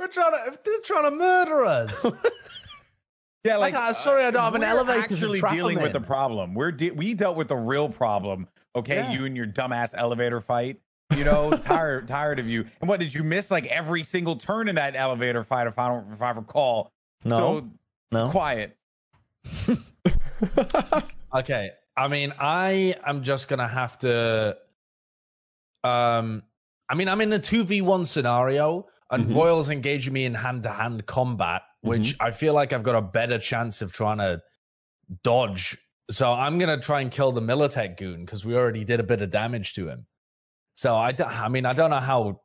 We're 0.00 0.06
trying 0.06 0.32
to 0.32 0.58
they're 0.64 0.80
trying 0.82 1.04
to 1.04 1.10
murder 1.10 1.64
us. 1.66 2.04
yeah, 3.44 3.58
like, 3.58 3.74
like 3.74 3.90
uh, 3.90 3.92
sorry, 3.92 4.24
I 4.24 4.30
don't 4.30 4.42
have 4.42 4.54
an 4.54 4.62
elevator. 4.62 4.98
Actually, 4.98 5.42
dealing 5.42 5.78
with 5.78 5.92
the 5.92 6.00
problem. 6.00 6.54
We're 6.54 6.72
de- 6.72 6.90
we 6.90 7.12
dealt 7.12 7.36
with 7.36 7.48
the 7.48 7.56
real 7.56 7.90
problem. 7.90 8.48
Okay, 8.74 8.94
yeah. 8.94 9.12
you 9.12 9.26
and 9.26 9.36
your 9.36 9.46
dumbass 9.46 9.90
elevator 9.92 10.40
fight. 10.40 10.80
You 11.14 11.24
know, 11.24 11.50
tired 11.64 12.08
tired 12.08 12.38
of 12.38 12.48
you. 12.48 12.64
And 12.80 12.88
what 12.88 12.98
did 12.98 13.12
you 13.12 13.22
miss? 13.22 13.50
Like 13.50 13.66
every 13.66 14.02
single 14.02 14.36
turn 14.36 14.68
in 14.68 14.76
that 14.76 14.96
elevator 14.96 15.44
fight, 15.44 15.66
if 15.66 15.78
I 15.78 15.88
don't 15.88 16.10
if 16.14 16.22
I 16.22 16.30
recall. 16.30 16.94
No, 17.24 17.38
so, 17.38 17.68
no, 18.10 18.30
quiet. 18.30 18.78
okay, 21.34 21.72
I 21.94 22.08
mean, 22.08 22.32
I 22.40 22.96
am 23.04 23.22
just 23.22 23.48
gonna 23.48 23.68
have 23.68 23.98
to. 23.98 24.56
Um, 25.84 26.42
I 26.88 26.94
mean, 26.94 27.08
I'm 27.08 27.20
in 27.20 27.30
a 27.34 27.38
two 27.38 27.64
v 27.64 27.82
one 27.82 28.06
scenario 28.06 28.86
and 29.10 29.26
mm-hmm. 29.26 29.36
Royals 29.36 29.70
engaging 29.70 30.12
me 30.12 30.24
in 30.24 30.34
hand 30.34 30.62
to 30.64 30.70
hand 30.70 31.06
combat, 31.06 31.62
which 31.82 32.14
mm-hmm. 32.14 32.26
I 32.26 32.30
feel 32.30 32.54
like 32.54 32.72
I've 32.72 32.82
got 32.82 32.94
a 32.94 33.02
better 33.02 33.38
chance 33.38 33.82
of 33.82 33.92
trying 33.92 34.18
to 34.18 34.42
dodge. 35.22 35.76
So 36.10 36.32
I'm 36.32 36.58
gonna 36.58 36.80
try 36.80 37.00
and 37.00 37.10
kill 37.10 37.32
the 37.32 37.40
Militech 37.40 37.96
goon 37.96 38.24
because 38.24 38.44
we 38.44 38.54
already 38.54 38.84
did 38.84 39.00
a 39.00 39.04
bit 39.04 39.22
of 39.22 39.30
damage 39.30 39.74
to 39.74 39.88
him. 39.88 40.06
So 40.74 40.96
I, 40.96 41.12
don't, 41.12 41.28
I 41.28 41.48
mean, 41.48 41.66
I 41.66 41.72
don't 41.72 41.90
know 41.90 41.96
how 41.96 42.40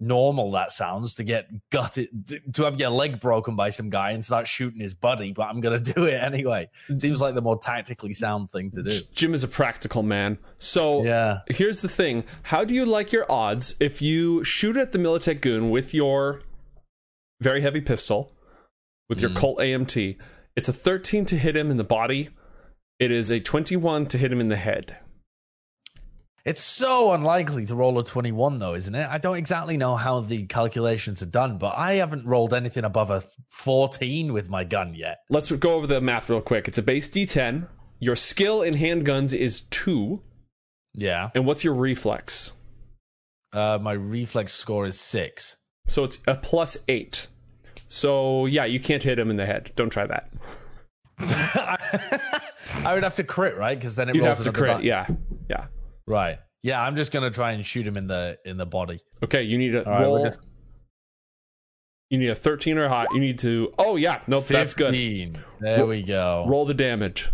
normal 0.00 0.50
that 0.52 0.72
sounds 0.72 1.14
to 1.14 1.24
get 1.24 1.48
gutted 1.70 2.08
to 2.52 2.62
have 2.64 2.80
your 2.80 2.90
leg 2.90 3.20
broken 3.20 3.54
by 3.54 3.70
some 3.70 3.90
guy 3.90 4.10
and 4.10 4.24
start 4.24 4.48
shooting 4.48 4.80
his 4.80 4.94
buddy 4.94 5.32
but 5.32 5.42
i'm 5.46 5.60
gonna 5.60 5.78
do 5.78 6.04
it 6.04 6.14
anyway. 6.14 6.68
Seems 6.96 7.20
like 7.20 7.34
the 7.34 7.42
more 7.42 7.58
tactically 7.58 8.14
sound 8.14 8.50
thing 8.50 8.70
to 8.72 8.82
do. 8.82 8.98
Jim 9.12 9.34
is 9.34 9.44
a 9.44 9.48
practical 9.48 10.02
man. 10.02 10.38
So 10.58 11.04
yeah. 11.04 11.40
here's 11.48 11.82
the 11.82 11.88
thing. 11.88 12.24
How 12.44 12.64
do 12.64 12.74
you 12.74 12.84
like 12.84 13.12
your 13.12 13.30
odds 13.30 13.74
if 13.80 14.00
you 14.02 14.44
shoot 14.44 14.76
at 14.76 14.92
the 14.92 14.98
militech 14.98 15.40
goon 15.40 15.70
with 15.70 15.94
your 15.94 16.42
very 17.40 17.60
heavy 17.60 17.80
pistol 17.80 18.32
with 19.08 19.20
your 19.20 19.30
mm. 19.30 19.36
colt 19.36 19.58
amt 19.58 20.16
it's 20.56 20.68
a 20.68 20.72
13 20.72 21.24
to 21.26 21.38
hit 21.38 21.56
him 21.56 21.70
in 21.70 21.76
the 21.76 21.84
body. 21.84 22.28
It 22.98 23.10
is 23.10 23.30
a 23.30 23.40
21 23.40 24.06
to 24.06 24.18
hit 24.18 24.32
him 24.32 24.40
in 24.40 24.48
the 24.48 24.56
head 24.56 24.98
it's 26.44 26.62
so 26.62 27.12
unlikely 27.12 27.66
to 27.66 27.74
roll 27.74 27.98
a 27.98 28.04
21, 28.04 28.58
though, 28.58 28.74
isn't 28.74 28.94
it? 28.94 29.06
I 29.08 29.18
don't 29.18 29.36
exactly 29.36 29.76
know 29.76 29.96
how 29.96 30.20
the 30.20 30.46
calculations 30.46 31.22
are 31.22 31.26
done, 31.26 31.58
but 31.58 31.76
I 31.76 31.94
haven't 31.94 32.26
rolled 32.26 32.54
anything 32.54 32.84
above 32.84 33.10
a 33.10 33.22
14 33.48 34.32
with 34.32 34.48
my 34.48 34.64
gun 34.64 34.94
yet. 34.94 35.18
Let's 35.28 35.50
go 35.52 35.74
over 35.74 35.86
the 35.86 36.00
math 36.00 36.30
real 36.30 36.40
quick. 36.40 36.68
It's 36.68 36.78
a 36.78 36.82
base 36.82 37.08
D10. 37.08 37.68
Your 37.98 38.16
skill 38.16 38.62
in 38.62 38.74
handguns 38.74 39.34
is 39.34 39.60
two. 39.60 40.22
Yeah. 40.94 41.30
And 41.34 41.44
what's 41.44 41.64
your 41.64 41.74
reflex? 41.74 42.52
Uh, 43.52 43.78
my 43.80 43.92
reflex 43.92 44.52
score 44.52 44.86
is 44.86 44.98
six. 44.98 45.56
So 45.88 46.04
it's 46.04 46.18
a 46.26 46.36
plus 46.36 46.78
eight. 46.88 47.26
So 47.88 48.46
yeah, 48.46 48.64
you 48.64 48.80
can't 48.80 49.02
hit 49.02 49.18
him 49.18 49.30
in 49.30 49.36
the 49.36 49.46
head. 49.46 49.72
Don't 49.74 49.90
try 49.90 50.06
that. 50.06 50.30
I 52.84 52.94
would 52.94 53.02
have 53.02 53.16
to 53.16 53.24
crit, 53.24 53.56
right? 53.56 53.78
Because 53.78 53.96
then 53.96 54.08
it 54.08 54.14
You'd 54.14 54.24
rolls 54.24 54.38
have 54.38 54.46
to 54.46 54.52
crit. 54.52 54.84
Yeah, 54.84 55.06
yeah. 55.50 55.66
Right. 56.06 56.38
Yeah, 56.62 56.82
I'm 56.82 56.96
just 56.96 57.12
gonna 57.12 57.30
try 57.30 57.52
and 57.52 57.64
shoot 57.64 57.86
him 57.86 57.96
in 57.96 58.06
the 58.06 58.38
in 58.44 58.56
the 58.56 58.66
body. 58.66 59.00
Okay, 59.22 59.42
you 59.42 59.56
need 59.56 59.74
a 59.74 59.88
All 59.88 60.00
roll. 60.00 60.22
Right, 60.22 60.32
just... 60.32 60.40
You 62.10 62.18
need 62.18 62.28
a 62.28 62.34
13 62.34 62.76
or 62.76 62.88
high. 62.88 63.06
You 63.12 63.20
need 63.20 63.38
to. 63.40 63.72
Oh 63.78 63.96
yeah, 63.96 64.20
nope, 64.26 64.46
that's 64.46 64.74
good. 64.74 64.94
There 65.60 65.86
we 65.86 66.02
go. 66.02 66.44
Roll 66.48 66.64
the 66.66 66.74
damage. 66.74 67.30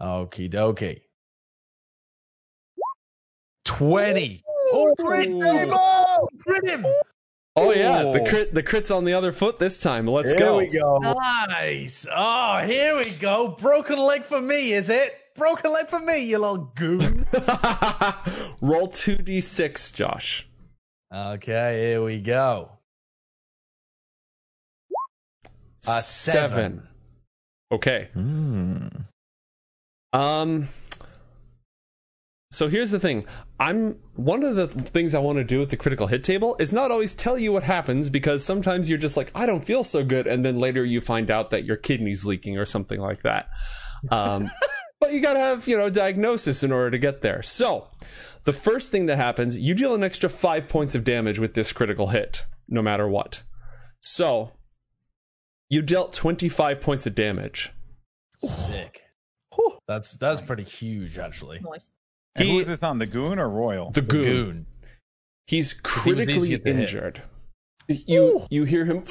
Okie 0.00 0.50
dokie. 0.50 1.00
20. 3.64 4.44
Oh, 4.70 4.94
crit, 4.98 5.28
oh. 5.30 6.28
crit 6.40 6.68
him. 6.68 6.86
Oh 7.56 7.72
yeah, 7.72 8.02
the 8.02 8.20
oh. 8.20 8.24
crit 8.24 8.54
the 8.54 8.62
crit's 8.62 8.90
on 8.90 9.04
the 9.04 9.14
other 9.14 9.32
foot 9.32 9.58
this 9.58 9.78
time. 9.78 10.06
Let's 10.06 10.32
here 10.32 10.38
go. 10.38 10.58
Here 10.58 10.70
we 10.70 10.78
go. 10.78 10.98
Nice. 11.48 12.06
Oh, 12.14 12.58
here 12.58 12.96
we 12.96 13.10
go. 13.10 13.48
Broken 13.48 13.98
leg 13.98 14.22
for 14.22 14.40
me, 14.40 14.72
is 14.72 14.88
it? 14.88 15.18
Broken 15.38 15.72
leg 15.72 15.86
for 15.86 16.00
me, 16.00 16.18
you 16.18 16.38
little 16.38 16.72
goon. 16.74 17.24
Roll 18.60 18.88
2d6, 18.88 19.94
Josh. 19.94 20.46
Okay, 21.14 21.88
here 21.88 22.02
we 22.02 22.20
go. 22.20 22.72
A 25.86 26.00
seven. 26.02 26.02
seven. 26.02 26.88
Okay. 27.72 28.08
Mm. 28.14 29.04
Um. 30.12 30.68
So 32.50 32.68
here's 32.68 32.90
the 32.90 32.98
thing. 32.98 33.26
I'm 33.60 33.98
one 34.14 34.42
of 34.42 34.56
the 34.56 34.68
things 34.68 35.14
I 35.14 35.18
want 35.18 35.36
to 35.38 35.44
do 35.44 35.58
with 35.58 35.70
the 35.70 35.76
critical 35.76 36.06
hit 36.06 36.24
table 36.24 36.56
is 36.58 36.72
not 36.72 36.90
always 36.90 37.14
tell 37.14 37.38
you 37.38 37.52
what 37.52 37.62
happens 37.62 38.08
because 38.10 38.44
sometimes 38.44 38.88
you're 38.88 38.98
just 38.98 39.16
like 39.16 39.30
I 39.34 39.46
don't 39.46 39.64
feel 39.64 39.84
so 39.84 40.04
good, 40.04 40.26
and 40.26 40.44
then 40.44 40.58
later 40.58 40.84
you 40.84 41.00
find 41.00 41.30
out 41.30 41.50
that 41.50 41.64
your 41.64 41.76
kidney's 41.76 42.26
leaking 42.26 42.58
or 42.58 42.64
something 42.64 43.00
like 43.00 43.22
that. 43.22 43.48
Um, 44.10 44.50
but 45.00 45.12
you 45.12 45.20
got 45.20 45.34
to 45.34 45.38
have, 45.38 45.68
you 45.68 45.76
know, 45.76 45.90
diagnosis 45.90 46.62
in 46.62 46.72
order 46.72 46.90
to 46.90 46.98
get 46.98 47.22
there. 47.22 47.42
So, 47.42 47.88
the 48.44 48.52
first 48.52 48.90
thing 48.90 49.06
that 49.06 49.16
happens, 49.16 49.58
you 49.58 49.74
deal 49.74 49.94
an 49.94 50.02
extra 50.02 50.28
5 50.28 50.68
points 50.68 50.94
of 50.94 51.04
damage 51.04 51.38
with 51.38 51.54
this 51.54 51.72
critical 51.72 52.08
hit 52.08 52.46
no 52.68 52.82
matter 52.82 53.08
what. 53.08 53.42
So, 54.00 54.52
you 55.70 55.82
dealt 55.82 56.12
25 56.12 56.80
points 56.80 57.06
of 57.06 57.14
damage. 57.14 57.70
Sick. 58.44 59.02
That's 59.88 60.12
that's 60.12 60.40
pretty 60.40 60.62
huge 60.62 61.18
actually. 61.18 61.60
And 62.36 62.46
he, 62.46 62.52
who 62.52 62.60
is 62.60 62.66
this 62.66 62.82
on? 62.82 62.98
The 62.98 63.06
goon 63.06 63.38
or 63.38 63.48
Royal? 63.48 63.90
The 63.90 64.02
goon. 64.02 64.22
The 64.22 64.28
goon. 64.28 64.66
He's 65.46 65.72
critically 65.72 66.54
injured 66.64 67.22
you 67.88 68.22
Ooh. 68.22 68.46
you 68.50 68.64
hear 68.64 68.84
him 68.84 69.04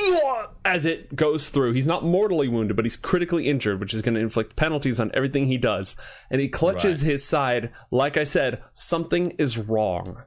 as 0.63 0.85
it 0.85 1.15
goes 1.15 1.49
through. 1.49 1.73
He's 1.73 1.87
not 1.87 2.03
mortally 2.03 2.47
wounded, 2.47 2.75
but 2.75 2.85
he's 2.85 2.95
critically 2.95 3.47
injured, 3.47 3.79
which 3.79 3.93
is 3.93 4.01
going 4.01 4.15
to 4.15 4.21
inflict 4.21 4.55
penalties 4.55 4.99
on 4.99 5.11
everything 5.13 5.47
he 5.47 5.57
does. 5.57 5.95
And 6.29 6.39
he 6.39 6.47
clutches 6.47 7.01
right. 7.03 7.11
his 7.11 7.25
side. 7.25 7.71
Like 7.89 8.17
I 8.17 8.23
said, 8.23 8.61
something 8.73 9.31
is 9.31 9.57
wrong. 9.57 10.21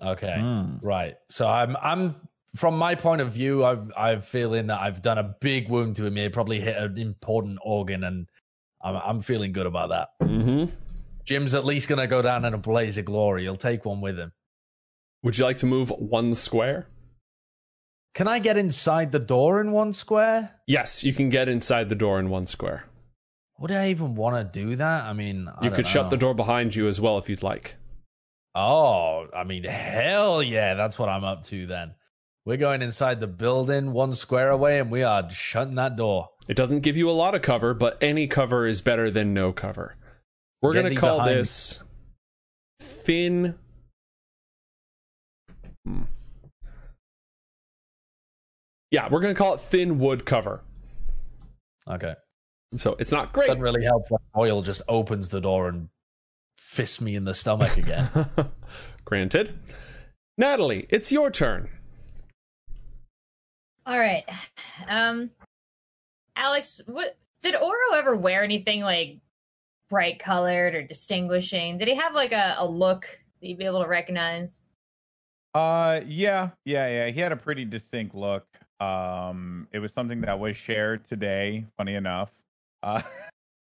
Okay, 0.00 0.36
mm. 0.38 0.78
right. 0.82 1.16
So 1.28 1.48
I'm 1.48 1.76
I'm 1.82 2.14
from 2.54 2.78
my 2.78 2.94
point 2.94 3.20
of 3.20 3.32
view, 3.32 3.64
I've 3.64 3.90
I'm 3.96 4.20
feeling 4.20 4.68
that 4.68 4.80
I've 4.80 5.02
done 5.02 5.18
a 5.18 5.34
big 5.40 5.68
wound 5.68 5.96
to 5.96 6.06
him. 6.06 6.16
He 6.16 6.28
probably 6.28 6.60
hit 6.60 6.76
an 6.76 6.96
important 6.96 7.58
organ, 7.62 8.04
and 8.04 8.28
I'm, 8.82 8.96
I'm 8.96 9.20
feeling 9.20 9.52
good 9.52 9.66
about 9.66 9.90
that. 9.90 10.08
Mm-hmm. 10.22 10.72
Jim's 11.24 11.54
at 11.54 11.64
least 11.64 11.88
going 11.88 11.98
to 11.98 12.06
go 12.06 12.22
down 12.22 12.44
in 12.44 12.54
a 12.54 12.58
blaze 12.58 12.96
of 12.96 13.04
glory. 13.04 13.42
He'll 13.42 13.56
take 13.56 13.84
one 13.84 14.00
with 14.00 14.18
him. 14.18 14.32
Would 15.22 15.36
you 15.36 15.44
like 15.44 15.58
to 15.58 15.66
move 15.66 15.90
one 15.90 16.34
square? 16.34 16.86
Can 18.18 18.26
I 18.26 18.40
get 18.40 18.56
inside 18.56 19.12
the 19.12 19.20
door 19.20 19.60
in 19.60 19.70
one 19.70 19.92
square? 19.92 20.50
Yes, 20.66 21.04
you 21.04 21.14
can 21.14 21.28
get 21.28 21.48
inside 21.48 21.88
the 21.88 21.94
door 21.94 22.18
in 22.18 22.30
one 22.30 22.46
square. 22.46 22.82
Would 23.60 23.70
I 23.70 23.90
even 23.90 24.16
want 24.16 24.34
to 24.52 24.60
do 24.60 24.74
that? 24.74 25.04
I 25.04 25.12
mean, 25.12 25.46
I 25.46 25.66
you 25.66 25.70
could 25.70 25.84
know. 25.84 25.90
shut 25.90 26.10
the 26.10 26.16
door 26.16 26.34
behind 26.34 26.74
you 26.74 26.88
as 26.88 27.00
well 27.00 27.18
if 27.18 27.28
you'd 27.28 27.44
like. 27.44 27.76
Oh, 28.56 29.28
I 29.32 29.44
mean, 29.44 29.62
hell 29.62 30.42
yeah, 30.42 30.74
that's 30.74 30.98
what 30.98 31.08
I'm 31.08 31.22
up 31.22 31.44
to 31.44 31.64
then. 31.66 31.94
We're 32.44 32.56
going 32.56 32.82
inside 32.82 33.20
the 33.20 33.28
building 33.28 33.92
one 33.92 34.16
square 34.16 34.50
away 34.50 34.80
and 34.80 34.90
we 34.90 35.04
are 35.04 35.30
shutting 35.30 35.76
that 35.76 35.94
door. 35.94 36.30
It 36.48 36.56
doesn't 36.56 36.80
give 36.80 36.96
you 36.96 37.08
a 37.08 37.12
lot 37.12 37.36
of 37.36 37.42
cover, 37.42 37.72
but 37.72 37.98
any 38.00 38.26
cover 38.26 38.66
is 38.66 38.80
better 38.80 39.12
than 39.12 39.32
no 39.32 39.52
cover. 39.52 39.94
We're 40.60 40.74
going 40.74 40.92
to 40.92 40.96
call 40.96 41.18
behind. 41.18 41.36
this 41.36 41.78
thin. 42.80 43.54
Hmm. 45.86 46.02
Yeah, 48.90 49.08
we're 49.10 49.20
going 49.20 49.34
to 49.34 49.38
call 49.38 49.54
it 49.54 49.60
thin 49.60 49.98
wood 49.98 50.24
cover. 50.24 50.62
Okay. 51.88 52.14
So 52.76 52.96
it's 52.98 53.12
not 53.12 53.32
great. 53.32 53.48
Doesn't 53.48 53.62
really 53.62 53.84
help 53.84 54.10
when 54.10 54.20
Oil 54.36 54.62
just 54.62 54.82
opens 54.88 55.28
the 55.28 55.40
door 55.40 55.68
and 55.68 55.88
fists 56.58 57.00
me 57.00 57.16
in 57.16 57.24
the 57.24 57.34
stomach 57.34 57.76
again. 57.76 58.08
Granted. 59.04 59.58
Natalie, 60.36 60.86
it's 60.90 61.10
your 61.10 61.30
turn. 61.30 61.68
All 63.86 63.98
right. 63.98 64.24
Um 64.86 65.30
Alex, 66.36 66.80
what 66.86 67.16
did 67.42 67.56
Oro 67.56 67.94
ever 67.96 68.16
wear 68.16 68.44
anything 68.44 68.82
like 68.82 69.18
bright 69.88 70.18
colored 70.18 70.74
or 70.74 70.82
distinguishing? 70.82 71.78
Did 71.78 71.88
he 71.88 71.94
have 71.94 72.14
like 72.14 72.32
a, 72.32 72.56
a 72.58 72.66
look 72.66 73.18
that 73.40 73.48
you'd 73.48 73.58
be 73.58 73.64
able 73.64 73.82
to 73.82 73.88
recognize? 73.88 74.62
Uh, 75.54 76.00
yeah, 76.06 76.50
yeah, 76.64 76.88
yeah. 76.88 77.10
He 77.10 77.20
had 77.20 77.32
a 77.32 77.36
pretty 77.36 77.64
distinct 77.64 78.14
look. 78.14 78.46
Um, 78.80 79.66
it 79.72 79.78
was 79.78 79.92
something 79.92 80.20
that 80.22 80.38
was 80.38 80.56
shared 80.56 81.04
today. 81.04 81.66
Funny 81.76 81.94
enough, 81.94 82.30
uh, 82.82 83.02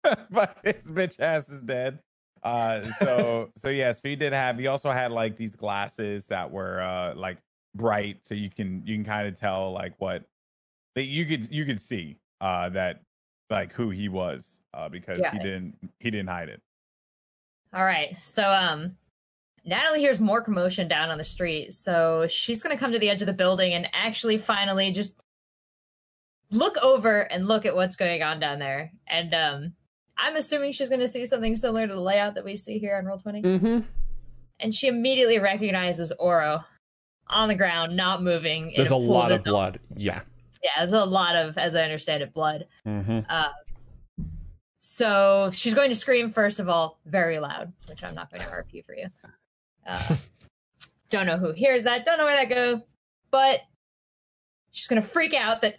but 0.30 0.58
his 0.64 0.76
bitch 0.86 1.20
ass 1.20 1.50
is 1.50 1.62
dead. 1.62 2.00
Uh, 2.44 2.82
so 3.00 3.50
so 3.58 3.70
yes, 3.70 4.00
he 4.04 4.16
did 4.16 4.34
have. 4.34 4.58
He 4.58 4.68
also 4.68 4.92
had 4.92 5.12
like 5.12 5.36
these 5.36 5.56
glasses 5.56 6.28
that 6.28 6.50
were 6.50 6.82
uh 6.82 7.16
like 7.16 7.38
bright, 7.76 8.20
so 8.24 8.34
you 8.34 8.50
can 8.50 8.84
you 8.86 8.96
can 8.96 9.06
kind 9.06 9.28
of 9.28 9.40
tell 9.40 9.72
like 9.72 9.94
what 9.98 10.24
that 10.96 11.04
you 11.04 11.26
could 11.26 11.52
you 11.52 11.66
could 11.66 11.82
see 11.82 12.18
uh 12.42 12.70
that 12.70 13.02
like 13.50 13.72
who 13.74 13.90
he 13.90 14.10
was 14.10 14.60
uh 14.74 14.90
because 14.90 15.20
Got 15.20 15.34
he 15.34 15.40
didn't 15.40 15.76
he 16.00 16.12
didn't 16.12 16.28
hide 16.28 16.50
it. 16.50 16.62
All 17.74 17.84
right. 17.86 18.16
So 18.22 18.50
um 18.52 18.96
Natalie 19.68 20.00
hears 20.00 20.20
more 20.20 20.42
commotion 20.42 20.88
down 20.88 21.10
on 21.10 21.18
the 21.18 21.24
street. 21.26 21.74
So 21.74 22.26
she's 22.28 22.64
going 22.64 22.76
to 22.76 22.80
come 22.80 22.94
to 22.94 23.00
the 23.00 23.10
edge 23.10 23.22
of 23.22 23.28
the 23.28 23.34
building 23.34 23.74
and 23.74 23.90
actually 23.94 24.38
finally 24.38 24.92
just 24.92 25.22
look 26.50 26.78
over 26.78 27.20
and 27.20 27.48
look 27.48 27.66
at 27.66 27.76
what's 27.76 27.98
going 27.98 28.24
on 28.24 28.40
down 28.40 28.60
there. 28.60 28.94
And 29.08 29.34
um 29.34 29.74
I'm 30.18 30.36
assuming 30.36 30.72
she's 30.72 30.90
going 30.90 31.02
to 31.02 31.08
see 31.08 31.26
something 31.28 31.56
similar 31.56 31.86
to 31.86 31.94
the 31.94 32.02
layout 32.02 32.34
that 32.36 32.46
we 32.46 32.56
see 32.56 32.80
here 32.80 32.98
on 32.98 33.06
Roll20. 33.06 33.44
Mm-hmm. 33.44 33.80
And 34.60 34.74
she 34.74 34.88
immediately 34.88 35.38
recognizes 35.38 36.12
Oro 36.18 36.64
on 37.28 37.50
the 37.50 37.56
ground, 37.56 37.96
not 37.96 38.24
moving. 38.24 38.74
There's 38.76 38.90
a 38.90 38.96
pool 38.96 39.06
lot 39.06 39.32
of 39.32 39.44
blood. 39.44 39.80
Yeah. 39.96 40.22
Yeah, 40.64 40.72
there's 40.80 40.94
a 40.94 41.06
lot 41.06 41.36
of, 41.36 41.60
as 41.60 41.76
I 41.76 41.84
understand 41.84 42.24
it, 42.24 42.34
blood. 42.34 42.66
Mm-hmm. 42.88 43.20
Uh, 43.30 43.50
so 44.80 45.52
she's 45.54 45.76
going 45.76 45.90
to 45.90 45.96
scream 45.96 46.30
first 46.30 46.60
of 46.60 46.68
all, 46.68 47.00
very 47.06 47.38
loud, 47.38 47.72
which 47.88 48.04
I'm 48.04 48.16
not 48.16 48.32
going 48.32 48.42
to 48.42 48.48
RP 48.48 48.84
for 48.86 48.96
you. 48.96 49.10
Uh, 49.88 50.16
don't 51.10 51.26
know 51.26 51.38
who 51.38 51.54
hears 51.54 51.86
that. 51.86 52.06
Don't 52.06 52.18
know 52.18 52.26
where 52.26 52.36
that 52.36 52.54
go, 52.54 52.82
but 53.32 53.62
she's 54.72 54.88
going 54.88 55.02
to 55.02 55.08
freak 55.08 55.34
out 55.34 55.62
that 55.62 55.78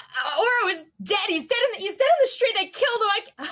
uh, 0.00 0.40
Oro 0.40 0.72
is 0.72 0.84
dead. 1.02 1.18
He's 1.28 1.46
dead 1.46 1.58
in 1.66 1.80
the, 1.80 1.86
he's 1.86 1.96
dead 1.96 2.06
in 2.06 2.22
the 2.22 2.28
street. 2.28 2.54
They 2.56 2.66
killed 2.66 3.00
him. 3.02 3.32
I, 3.38 3.48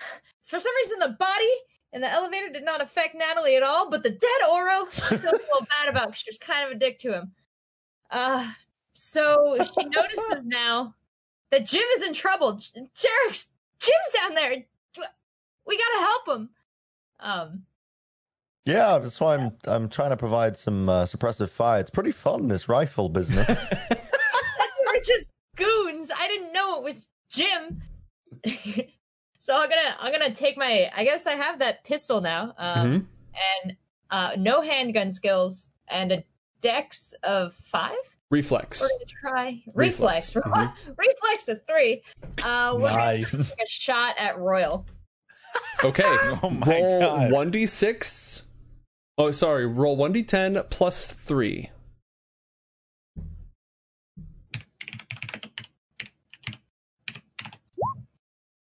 for 0.44 0.58
some 0.58 0.74
reason, 0.76 0.98
the 0.98 1.16
body 1.18 1.52
in 1.92 2.00
the 2.00 2.10
elevator 2.10 2.48
did 2.50 2.64
not 2.64 2.80
affect 2.80 3.14
Natalie 3.14 3.56
at 3.56 3.62
all, 3.62 3.90
but 3.90 4.02
the 4.02 4.10
dead 4.10 4.48
Oro 4.50 4.86
she 4.90 5.00
feels 5.08 5.20
a 5.22 5.24
little 5.24 5.66
bad 5.78 5.88
about 5.88 6.08
because 6.08 6.20
she 6.20 6.30
was 6.30 6.38
kind 6.38 6.66
of 6.66 6.72
a 6.72 6.78
dick 6.78 6.98
to 7.00 7.12
him. 7.12 7.32
Uh, 8.10 8.50
so 8.94 9.56
she 9.58 9.84
notices 9.84 10.46
now 10.46 10.94
that 11.50 11.66
Jim 11.66 11.84
is 11.96 12.06
in 12.06 12.14
trouble. 12.14 12.54
J- 12.54 12.80
Jarek, 12.96 13.46
Jim's 13.80 14.12
down 14.14 14.34
there. 14.34 14.64
We 15.66 15.78
gotta 15.78 15.98
help 15.98 16.28
him. 16.28 16.50
Um, 17.20 17.62
Yeah, 18.70 18.98
that's 18.98 19.20
why 19.20 19.36
I'm 19.36 19.52
I'm 19.66 19.88
trying 19.88 20.10
to 20.10 20.16
provide 20.16 20.56
some 20.56 20.88
uh, 20.88 21.04
suppressive 21.04 21.50
fire. 21.50 21.80
It's 21.80 21.90
pretty 21.90 22.12
fun 22.12 22.48
this 22.48 22.68
rifle 22.68 23.08
business. 23.08 23.48
we're 24.86 25.00
just 25.02 25.26
goons. 25.56 26.10
I 26.16 26.28
didn't 26.28 26.52
know 26.52 26.76
it 26.78 26.84
was 26.84 27.08
Jim. 27.30 27.82
so 29.38 29.56
I'm 29.56 29.68
gonna 29.68 29.96
I'm 29.98 30.12
gonna 30.12 30.34
take 30.34 30.56
my. 30.56 30.90
I 30.94 31.04
guess 31.04 31.26
I 31.26 31.32
have 31.32 31.58
that 31.58 31.84
pistol 31.84 32.20
now. 32.20 32.54
Um, 32.58 33.08
and 33.64 33.76
uh, 34.10 34.32
no 34.38 34.60
handgun 34.62 35.10
skills 35.10 35.68
and 35.88 36.12
a 36.12 36.24
dex 36.60 37.14
of 37.22 37.54
five. 37.54 37.94
Reflex. 38.30 38.80
We're 38.80 38.88
gonna 38.88 39.04
try 39.06 39.62
Reflex. 39.74 40.36
reflex. 40.36 40.72
Reflex 40.96 41.48
of 41.48 41.60
three. 41.66 42.02
Uh, 42.44 42.76
we're 42.78 42.90
Nice. 42.90 43.32
gonna 43.32 43.42
take 43.44 43.62
a 43.64 43.68
shot 43.68 44.14
at 44.18 44.38
Royal. 44.38 44.86
Okay. 45.82 46.04
Oh 46.42 46.50
my 46.50 46.66
roll 46.66 47.00
God. 47.00 47.30
1d6. 47.32 48.42
Oh, 49.20 49.30
sorry. 49.32 49.66
Roll 49.66 49.98
1d10 49.98 50.70
plus 50.70 51.12
3. 51.12 51.68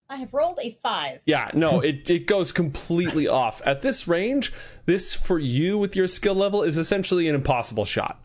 I 0.07 0.17
have 0.17 0.33
rolled 0.33 0.59
a 0.61 0.71
five. 0.81 1.19
Yeah, 1.25 1.49
no, 1.53 1.81
it, 1.81 2.09
it 2.09 2.27
goes 2.27 2.51
completely 2.53 3.27
off. 3.27 3.61
At 3.65 3.81
this 3.81 4.07
range, 4.07 4.53
this 4.85 5.13
for 5.13 5.39
you 5.39 5.77
with 5.77 5.95
your 5.95 6.07
skill 6.07 6.35
level 6.35 6.63
is 6.63 6.77
essentially 6.77 7.27
an 7.27 7.35
impossible 7.35 7.83
shot. 7.83 8.21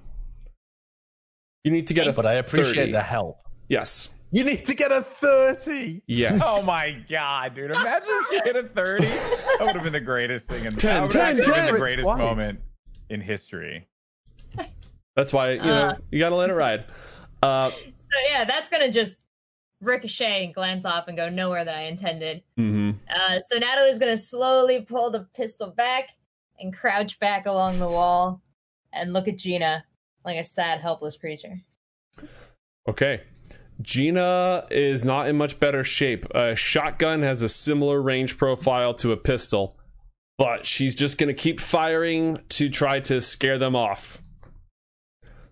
You 1.64 1.72
need 1.72 1.88
to 1.88 1.94
get 1.94 2.06
a 2.06 2.12
But 2.12 2.26
I 2.26 2.34
appreciate 2.34 2.76
30. 2.76 2.92
the 2.92 3.02
help. 3.02 3.38
Yes. 3.68 4.10
You 4.32 4.44
need 4.44 4.66
to 4.66 4.74
get 4.74 4.92
a 4.92 5.02
thirty. 5.02 6.02
Yes. 6.06 6.40
Oh 6.44 6.64
my 6.64 6.96
god, 7.08 7.54
dude! 7.54 7.70
Imagine 7.74 8.08
if 8.08 8.28
she 8.30 8.36
hit 8.44 8.56
a 8.56 8.68
thirty. 8.68 9.04
That 9.06 9.58
would 9.60 9.74
have 9.74 9.84
been 9.84 9.92
the 9.92 10.00
greatest 10.00 10.46
thing. 10.46 10.64
In, 10.64 10.76
Ten, 10.76 10.94
that 10.94 11.02
would 11.02 11.10
ten, 11.12 11.36
been 11.36 11.44
ten. 11.44 11.72
the 11.72 11.78
greatest 11.78 12.04
Twice. 12.04 12.18
moment 12.18 12.60
in 13.08 13.20
history. 13.20 13.88
That's 15.16 15.32
why, 15.32 15.52
you 15.52 15.62
know, 15.62 15.88
Uh. 15.88 15.96
you 16.10 16.18
got 16.20 16.28
to 16.30 16.36
let 16.36 16.50
it 16.50 16.54
ride. 16.54 16.84
Uh, 17.42 17.70
So 17.70 18.16
yeah, 18.28 18.44
that's 18.44 18.68
gonna 18.68 18.90
just 18.90 19.16
ricochet 19.80 20.44
and 20.44 20.54
glance 20.54 20.84
off 20.84 21.08
and 21.08 21.16
go 21.16 21.28
nowhere 21.28 21.64
that 21.64 21.74
I 21.74 21.82
intended. 21.82 22.42
mhm. 22.58 22.94
Uh, 23.08 23.40
so 23.48 23.58
Natalie's 23.58 23.98
gonna 23.98 24.16
slowly 24.16 24.82
pull 24.82 25.10
the 25.10 25.26
pistol 25.34 25.70
back 25.70 26.10
and 26.58 26.74
crouch 26.76 27.18
back 27.18 27.46
along 27.46 27.78
the 27.78 27.88
wall 27.88 28.40
and 28.92 29.12
look 29.12 29.26
at 29.28 29.36
Gina 29.38 29.84
like 30.24 30.36
a 30.36 30.44
sad, 30.44 30.80
helpless 30.80 31.16
creature. 31.16 31.60
Okay. 32.88 33.22
Gina 33.80 34.66
is 34.70 35.04
not 35.04 35.28
in 35.28 35.36
much 35.36 35.60
better 35.60 35.84
shape. 35.84 36.26
A 36.34 36.54
shotgun 36.54 37.22
has 37.22 37.42
a 37.42 37.48
similar 37.48 38.00
range 38.00 38.36
profile 38.36 38.94
to 38.94 39.12
a 39.12 39.16
pistol, 39.16 39.76
but 40.38 40.66
she's 40.66 40.94
just 40.94 41.18
going 41.18 41.28
to 41.28 41.34
keep 41.34 41.60
firing 41.60 42.42
to 42.50 42.68
try 42.68 43.00
to 43.00 43.20
scare 43.20 43.58
them 43.58 43.74
off. 43.76 44.20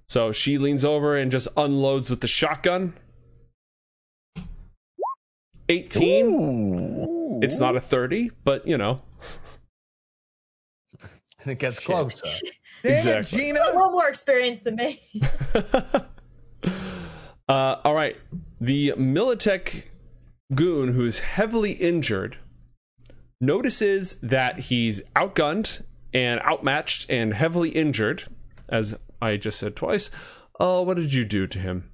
So 0.08 0.32
she 0.32 0.58
leans 0.58 0.84
over 0.84 1.16
and 1.16 1.30
just 1.30 1.48
unloads 1.56 2.10
with 2.10 2.20
the 2.20 2.28
shotgun. 2.28 2.94
18. 5.68 7.40
It's 7.42 7.60
not 7.60 7.76
a 7.76 7.80
30, 7.80 8.30
but 8.44 8.66
you 8.66 8.78
know. 8.78 9.02
It 11.46 11.58
gets 11.58 11.78
closer. 11.78 12.24
Damn 12.82 12.92
it, 12.92 12.96
Exactly. 12.96 13.38
Gina. 13.38 13.60
A 13.60 13.74
little 13.74 13.90
more 13.90 14.08
experience 14.08 14.62
than 14.62 14.76
me. 14.76 15.02
uh, 17.48 17.76
all 17.84 17.94
right. 17.94 18.16
The 18.60 18.92
Militech 18.96 19.84
goon, 20.54 20.92
who's 20.92 21.20
heavily 21.20 21.72
injured, 21.72 22.38
notices 23.40 24.18
that 24.20 24.58
he's 24.60 25.02
outgunned 25.14 25.82
and 26.12 26.40
outmatched 26.40 27.08
and 27.08 27.34
heavily 27.34 27.70
injured, 27.70 28.24
as 28.68 28.96
I 29.20 29.36
just 29.36 29.58
said 29.58 29.76
twice. 29.76 30.10
Oh, 30.60 30.82
what 30.82 30.96
did 30.96 31.12
you 31.12 31.24
do 31.24 31.46
to 31.46 31.58
him? 31.58 31.90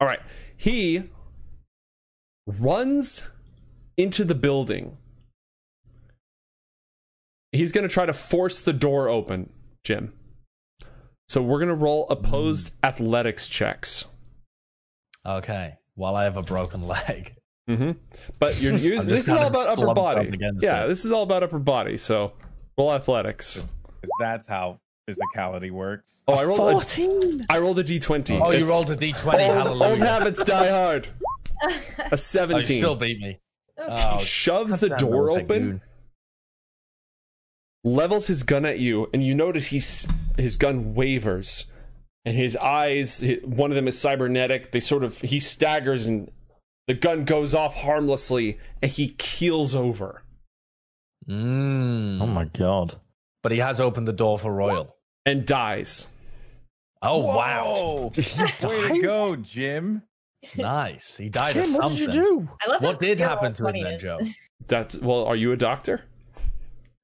All 0.00 0.08
right. 0.08 0.20
He 0.56 1.04
runs 2.46 3.28
into 3.96 4.24
the 4.24 4.34
building. 4.34 4.96
He's 7.52 7.72
going 7.72 7.86
to 7.86 7.92
try 7.92 8.06
to 8.06 8.12
force 8.12 8.60
the 8.60 8.72
door 8.72 9.08
open, 9.08 9.50
Jim. 9.84 10.12
So 11.28 11.42
we're 11.42 11.58
going 11.58 11.68
to 11.68 11.74
roll 11.74 12.06
opposed 12.08 12.72
athletics 12.82 13.48
checks. 13.48 14.06
Okay. 15.26 15.74
While 15.94 16.14
I 16.16 16.24
have 16.24 16.36
a 16.36 16.42
broken 16.42 16.86
leg. 16.86 17.34
Mm-hmm. 17.68 17.92
But 18.38 18.60
you're 18.60 18.74
using 18.76 19.08
this 19.08 19.22
is 19.22 19.28
all 19.30 19.46
about 19.46 19.66
upper 19.68 19.92
body. 19.94 20.30
Yeah, 20.60 20.84
it. 20.84 20.88
this 20.88 21.04
is 21.04 21.12
all 21.12 21.22
about 21.24 21.42
upper 21.42 21.58
body. 21.58 21.96
So 21.96 22.32
roll 22.78 22.92
athletics. 22.92 23.56
'Cause 23.56 24.10
that's 24.20 24.46
how 24.46 24.78
physicality 25.08 25.70
works. 25.70 26.20
Oh, 26.28 26.34
I 26.34 26.44
rolled. 26.44 26.60
A, 26.60 26.72
14. 26.72 27.46
I 27.50 27.58
rolled 27.58 27.78
a 27.78 27.84
d20. 27.84 28.40
Oh, 28.40 28.50
you 28.52 28.66
rolled 28.68 28.90
a 28.90 28.96
d20. 28.96 29.24
Old, 29.26 29.34
Hallelujah. 29.34 29.90
old 29.90 29.98
habits 29.98 30.44
die 30.44 30.68
hard. 30.70 31.08
A 31.62 31.66
Oh, 32.02 32.08
you 32.12 32.16
17. 32.18 32.62
still 32.64 32.94
beat 32.96 33.18
me. 33.18 33.40
Oh, 33.78 34.18
shoves 34.18 34.78
the 34.80 34.90
door 34.90 35.30
open, 35.30 35.46
goon. 35.48 35.80
levels 37.84 38.26
his 38.26 38.42
gun 38.42 38.64
at 38.64 38.78
you, 38.78 39.08
and 39.12 39.24
you 39.24 39.34
notice 39.34 39.66
he's 39.66 40.06
his 40.36 40.56
gun 40.56 40.94
wavers, 40.94 41.66
and 42.26 42.36
his 42.36 42.54
eyes. 42.56 43.24
One 43.44 43.70
of 43.70 43.74
them 43.76 43.88
is 43.88 43.98
cybernetic. 43.98 44.72
They 44.72 44.80
sort 44.80 45.02
of 45.04 45.18
he 45.22 45.40
staggers, 45.40 46.06
and 46.06 46.30
the 46.88 46.92
gun 46.94 47.24
goes 47.24 47.54
off 47.54 47.74
harmlessly, 47.76 48.58
and 48.82 48.90
he 48.90 49.08
keels 49.16 49.74
over. 49.74 50.22
Mm. 51.28 52.20
Oh 52.20 52.26
my 52.26 52.44
god. 52.44 52.96
But 53.42 53.52
he 53.52 53.58
has 53.58 53.80
opened 53.80 54.06
the 54.08 54.12
door 54.12 54.38
for 54.38 54.52
Royal. 54.52 54.96
and 55.24 55.46
dies. 55.46 56.12
Oh 57.02 57.18
wow, 57.18 58.10
Way 58.62 58.88
to 58.88 59.00
go, 59.02 59.36
Jim. 59.36 60.02
nice. 60.56 61.16
He 61.16 61.28
died 61.28 61.56
of 61.56 61.64
Jim, 61.64 61.74
what 61.74 61.82
something. 61.88 62.06
did 62.06 62.14
you 62.14 62.22
do? 62.22 62.48
I 62.66 62.70
love 62.72 62.82
What 62.82 62.98
did 63.00 63.20
happen 63.20 63.52
to 63.54 63.66
him 63.68 63.82
then. 63.82 64.00
Joe? 64.00 64.18
That's 64.66 64.98
well. 64.98 65.24
Are 65.26 65.36
you 65.36 65.52
a 65.52 65.56
doctor? 65.56 66.02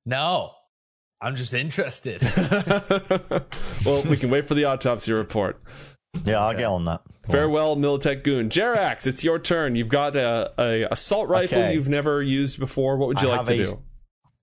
No, 0.07 0.53
I'm 1.23 1.37
just 1.37 1.55
interested. 1.55 2.20
well, 3.87 4.03
we 4.09 4.16
can 4.16 4.29
wait 4.31 4.47
for 4.47 4.55
the 4.55 4.64
autopsy 4.64 5.12
report. 5.12 5.61
Yeah, 6.25 6.41
I'll 6.45 6.53
get 6.55 6.64
on 6.66 6.85
that. 6.87 7.01
Farewell, 7.31 7.77
Militech 7.77 8.23
Goon. 8.23 8.49
Jerax, 8.51 9.07
it's 9.07 9.25
your 9.25 9.39
turn. 9.39 9.77
You've 9.77 9.89
got 9.89 10.14
a, 10.16 10.53
a 10.59 10.83
assault 10.91 11.29
rifle 11.29 11.59
Okay. 11.59 11.75
you've 11.75 11.89
never 11.89 12.23
used 12.23 12.59
before. 12.59 12.97
What 12.97 13.09
would 13.09 13.20
you 13.23 13.29
I 13.29 13.37
like 13.37 13.39
have 13.39 13.47
to 13.57 13.62
a- 13.62 13.66
do? 13.66 13.83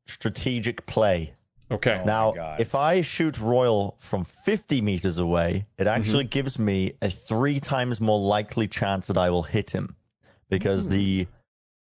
Strategic 0.08 0.86
play. 0.88 1.34
Okay. 1.72 2.00
Oh. 2.02 2.06
now, 2.06 2.56
if 2.58 2.74
I 2.74 3.02
shoot 3.02 3.38
Royal 3.40 3.96
from 4.00 4.24
50 4.26 4.82
meters 4.82 5.20
away, 5.20 5.68
it 5.78 5.86
actually 5.86 6.24
Mm-hmm. 6.24 6.30
gives 6.30 6.58
me 6.58 6.94
a 7.02 7.12
three 7.12 7.60
times 7.60 8.02
more 8.02 8.20
likely 8.20 8.68
chance 8.68 9.06
that 9.08 9.18
I 9.18 9.30
will 9.30 9.44
hit 9.44 9.70
him 9.70 9.96
because 10.50 10.90
the 10.90 11.28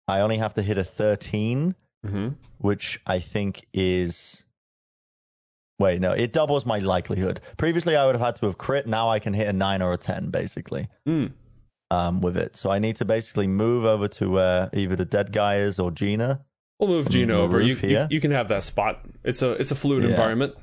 I 0.07 0.19
only 0.21 0.37
have 0.37 0.53
to 0.55 0.61
hit 0.61 0.77
a 0.77 0.83
13, 0.83 1.73
hmm 2.05 2.29
which 2.59 2.99
I 3.07 3.19
think 3.19 3.65
is. 3.73 4.43
Wait, 5.79 6.01
no, 6.01 6.11
it 6.11 6.33
doubles 6.33 6.65
my 6.65 6.77
likelihood. 6.79 7.39
Previously, 7.57 7.95
I 7.95 8.05
would 8.05 8.13
have 8.15 8.21
had 8.23 8.35
to 8.37 8.45
have 8.47 8.57
crit. 8.57 8.85
Now 8.85 9.09
I 9.09 9.19
can 9.19 9.33
hit 9.33 9.47
a 9.47 9.53
9 9.53 9.81
or 9.81 9.93
a 9.93 9.97
10, 9.97 10.29
basically, 10.29 10.89
Mm. 11.07 11.31
um, 11.89 12.19
with 12.21 12.35
it. 12.37 12.55
So 12.57 12.69
I 12.69 12.79
need 12.79 12.97
to 12.97 13.05
basically 13.05 13.47
move 13.47 13.85
over 13.85 14.07
to 14.09 14.29
where 14.29 14.69
either 14.73 14.95
the 14.97 15.05
dead 15.05 15.31
guy 15.31 15.57
is 15.57 15.79
or 15.79 15.89
Gina. 15.91 16.43
We'll 16.79 16.89
move 16.89 17.09
Gina 17.09 17.33
over. 17.33 17.61
You, 17.61 17.75
you 17.75 18.07
you 18.09 18.21
can 18.21 18.31
have 18.31 18.47
that 18.49 18.63
spot. 18.63 19.05
It's 19.23 19.41
a 19.41 19.51
it's 19.53 19.71
a 19.71 19.75
fluid 19.75 20.03
Yeah. 20.03 20.11
environment. 20.11 20.55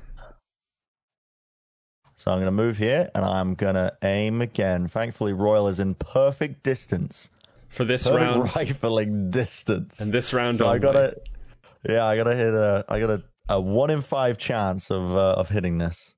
So 2.15 2.31
I'm 2.31 2.37
going 2.37 2.45
to 2.47 2.51
move 2.51 2.77
here 2.77 3.11
and 3.13 3.23
I'm 3.23 3.53
going 3.53 3.75
to 3.75 3.95
aim 4.01 4.41
again. 4.41 4.87
Thankfully, 4.87 5.33
Royal 5.33 5.67
is 5.67 5.79
in 5.79 5.93
perfect 5.95 6.63
distance. 6.63 7.29
For 7.69 7.83
this 7.85 8.07
Perfect 8.07 8.21
round 8.25 8.55
rifling 8.55 9.29
distance. 9.29 9.99
and 9.99 10.11
this 10.11 10.33
round 10.33 10.57
so 10.57 10.67
I 10.69 10.77
gotta, 10.79 11.15
yeah, 11.87 12.05
I 12.05 12.15
gotta 12.15 12.33
hit 12.35 12.53
a, 12.53 12.85
I 12.87 12.99
got 12.99 13.09
a, 13.09 13.23
a 13.49 13.59
one 13.61 13.89
in 13.89 14.01
five 14.01 14.37
chance 14.37 14.89
of 14.91 15.15
uh, 15.15 15.33
of 15.33 15.49
hitting 15.49 15.77
this, 15.77 16.13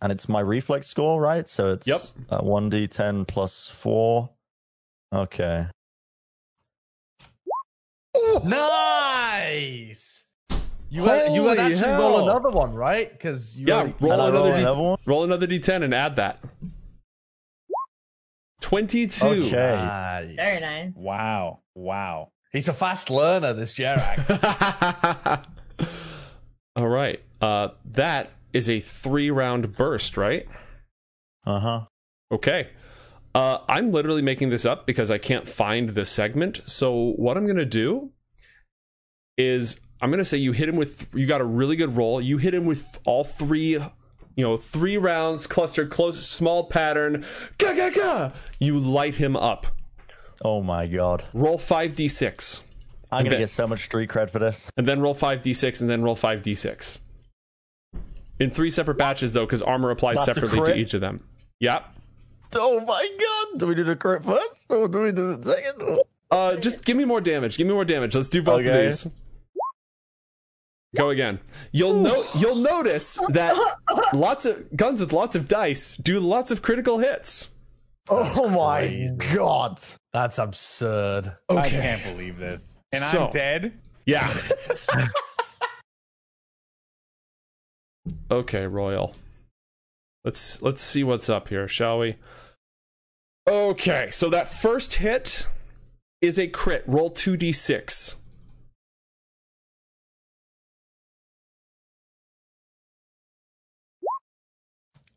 and 0.00 0.12
it's 0.12 0.28
my 0.28 0.40
reflex 0.40 0.86
score, 0.86 1.20
right? 1.20 1.46
So 1.48 1.72
it's 1.72 1.86
Yep. 1.86 2.00
one 2.42 2.68
d 2.70 2.86
ten 2.86 3.24
plus 3.24 3.66
four. 3.66 4.30
Okay. 5.12 5.66
nice. 8.44 10.24
You 10.90 11.02
had, 11.04 11.32
you 11.34 11.44
had 11.48 11.58
Holy 11.58 11.72
actually 11.74 11.90
roll 11.92 12.28
another 12.28 12.50
one, 12.50 12.72
right? 12.74 13.10
Because 13.10 13.56
you 13.56 13.66
Yeah, 13.66 13.78
already- 13.78 13.94
roll 14.00 14.12
another, 14.12 14.32
roll 14.38 14.44
D- 14.52 14.60
another 14.60 14.80
one? 14.80 14.98
roll 15.06 15.24
another 15.24 15.46
d10 15.48 15.82
and 15.82 15.92
add 15.94 16.16
that. 16.16 16.38
22. 18.60 19.26
Okay. 19.26 19.50
Nice. 19.74 20.36
Very 20.36 20.60
nice. 20.60 20.92
Wow. 20.94 21.60
Wow. 21.74 22.30
He's 22.54 22.68
a 22.68 22.72
fast 22.72 23.10
learner, 23.10 23.52
this 23.52 23.74
Jerax. 23.74 25.44
All 26.76 26.86
right. 26.86 27.20
Uh, 27.40 27.70
that 27.86 28.30
is 28.52 28.70
a 28.70 28.78
three 28.78 29.28
round 29.32 29.74
burst, 29.74 30.16
right? 30.16 30.46
Uh 31.44 31.58
huh. 31.58 31.80
Okay. 32.30 32.68
Uh, 33.34 33.58
I'm 33.68 33.90
literally 33.90 34.22
making 34.22 34.50
this 34.50 34.64
up 34.64 34.86
because 34.86 35.10
I 35.10 35.18
can't 35.18 35.48
find 35.48 35.90
the 35.90 36.04
segment. 36.04 36.60
So 36.64 37.14
what 37.16 37.36
I'm 37.36 37.44
gonna 37.48 37.64
do 37.64 38.12
is 39.36 39.80
I'm 40.00 40.12
gonna 40.12 40.24
say 40.24 40.36
you 40.36 40.52
hit 40.52 40.68
him 40.68 40.76
with 40.76 41.12
you 41.12 41.26
got 41.26 41.40
a 41.40 41.44
really 41.44 41.74
good 41.74 41.96
roll. 41.96 42.20
You 42.20 42.38
hit 42.38 42.54
him 42.54 42.66
with 42.66 43.00
all 43.04 43.24
three, 43.24 43.70
you 43.70 44.44
know, 44.44 44.56
three 44.56 44.96
rounds 44.96 45.48
clustered 45.48 45.90
close, 45.90 46.24
small 46.24 46.68
pattern. 46.68 47.24
Ga 47.58 47.74
ga 47.74 47.90
ga. 47.90 48.32
You 48.60 48.78
light 48.78 49.16
him 49.16 49.34
up. 49.34 49.66
Oh 50.42 50.62
my 50.62 50.86
god. 50.86 51.24
Roll 51.32 51.58
five 51.58 51.94
d6, 51.94 52.62
I'm 53.12 53.24
gonna 53.24 53.38
get 53.38 53.50
so 53.50 53.66
much 53.66 53.84
street 53.84 54.10
cred 54.10 54.30
for 54.30 54.38
this. 54.38 54.70
and 54.76 54.86
then 54.86 55.00
roll 55.00 55.14
five 55.14 55.42
d6, 55.42 55.80
and 55.80 55.88
then 55.90 56.02
roll 56.02 56.16
five 56.16 56.42
d6. 56.42 56.98
In 58.40 58.50
three 58.50 58.70
separate 58.70 58.96
batches 58.98 59.32
though, 59.32 59.46
because 59.46 59.62
armor 59.62 59.90
applies 59.90 60.16
Not 60.16 60.26
separately 60.26 60.60
to 60.60 60.74
each 60.76 60.94
of 60.94 61.00
them. 61.00 61.22
Yep. 61.60 61.84
Oh 62.56 62.80
my 62.80 63.08
god. 63.18 63.58
Do 63.60 63.66
we 63.68 63.74
do 63.74 63.84
the 63.84 63.96
crit 63.96 64.24
first, 64.24 64.66
or 64.70 64.88
do 64.88 65.00
we 65.00 65.12
do 65.12 65.36
the 65.36 65.52
second? 65.52 65.98
Uh, 66.30 66.56
just 66.56 66.84
give 66.84 66.96
me 66.96 67.04
more 67.04 67.20
damage. 67.20 67.56
Give 67.56 67.66
me 67.66 67.72
more 67.72 67.84
damage. 67.84 68.14
Let's 68.16 68.28
do 68.28 68.42
both 68.42 68.64
of 68.66 68.72
these. 68.72 69.06
Go 70.96 71.10
again. 71.10 71.40
You'll 71.72 71.94
note. 71.94 72.26
You'll 72.38 72.56
notice 72.56 73.18
that 73.30 73.56
lots 74.12 74.44
of 74.46 74.76
guns 74.76 75.00
with 75.00 75.12
lots 75.12 75.34
of 75.36 75.48
dice 75.48 75.96
do 75.96 76.20
lots 76.20 76.50
of 76.50 76.62
critical 76.62 76.98
hits. 76.98 77.53
Oh 78.08 78.48
my 78.48 78.80
Crazy. 78.80 79.14
god. 79.34 79.80
That's 80.12 80.38
absurd. 80.38 81.36
I 81.48 81.68
can't 81.68 82.02
believe 82.04 82.38
this. 82.38 82.76
And 82.92 83.02
So- 83.02 83.26
I'm 83.26 83.32
dead. 83.32 83.78
Yeah. 84.06 84.32
okay, 88.30 88.66
Royal. 88.66 89.14
Let's 90.24 90.60
let's 90.62 90.82
see 90.82 91.04
what's 91.04 91.28
up 91.30 91.48
here, 91.48 91.66
shall 91.68 91.98
we? 91.98 92.16
Okay, 93.46 94.08
so 94.10 94.28
that 94.30 94.48
first 94.48 94.94
hit 94.94 95.46
is 96.20 96.38
a 96.38 96.46
crit. 96.48 96.84
Roll 96.86 97.10
two 97.10 97.36
d 97.36 97.52
six. 97.52 98.16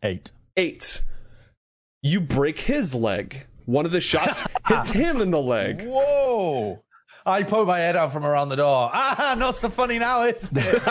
Eight. 0.03 0.31
eight. 0.55 1.03
You 2.01 2.21
break 2.21 2.59
his 2.59 2.93
leg. 2.95 3.45
One 3.65 3.85
of 3.85 3.91
the 3.91 4.01
shots 4.01 4.43
hits 4.67 4.89
him 4.91 5.21
in 5.21 5.31
the 5.31 5.41
leg. 5.41 5.85
Whoa. 5.85 6.83
I 7.25 7.43
poke 7.43 7.67
my 7.67 7.79
head 7.79 7.97
out 7.97 8.13
from 8.13 8.25
around 8.25 8.49
the 8.49 8.55
door. 8.55 8.89
Ah, 8.93 9.35
not 9.39 9.57
so 9.57 9.69
funny 9.69 9.99
now, 9.99 10.23
is 10.23 10.49
it? 10.53 10.83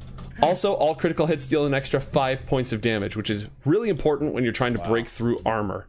Also, 0.42 0.74
all 0.74 0.94
critical 0.94 1.26
hits 1.26 1.46
deal 1.46 1.64
an 1.64 1.74
extra 1.74 2.00
five 2.00 2.44
points 2.46 2.72
of 2.72 2.80
damage, 2.80 3.16
which 3.16 3.30
is 3.30 3.48
really 3.64 3.88
important 3.88 4.34
when 4.34 4.42
you're 4.44 4.52
trying 4.52 4.74
to 4.74 4.82
break 4.82 5.06
through 5.06 5.38
armor. 5.46 5.86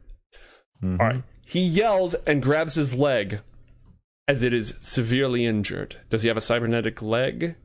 All 0.84 0.97
right. 0.97 1.23
He 1.45 1.61
yells 1.61 2.13
and 2.26 2.41
grabs 2.41 2.76
his 2.76 2.95
leg 2.95 3.39
as 4.28 4.43
it 4.43 4.53
is 4.53 4.76
severely 4.82 5.45
injured. 5.45 5.97
Does 6.09 6.21
he 6.21 6.28
have 6.28 6.38
a 6.38 6.41
cybernetic 6.41 7.01
leg? 7.01 7.55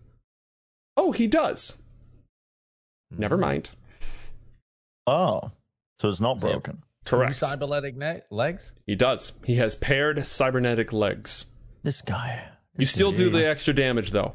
Oh, 0.96 1.12
he 1.12 1.26
does. 1.26 1.82
Never 3.10 3.36
mind. 3.36 3.70
Oh. 5.10 5.50
So 5.98 6.08
it's 6.08 6.20
not 6.20 6.40
So 6.40 6.50
broken. 6.52 6.82
Correct. 7.04 7.32
Two 7.38 7.46
cybernetic 7.46 7.96
ne- 7.96 8.22
legs? 8.30 8.72
He 8.86 8.94
does. 8.94 9.32
He 9.44 9.56
has 9.56 9.74
paired 9.74 10.24
cybernetic 10.24 10.92
legs. 10.92 11.46
This 11.82 12.00
guy. 12.02 12.44
You 12.76 12.86
still 12.86 13.10
do 13.12 13.28
the 13.30 13.48
extra 13.48 13.74
damage 13.74 14.12
though. 14.12 14.34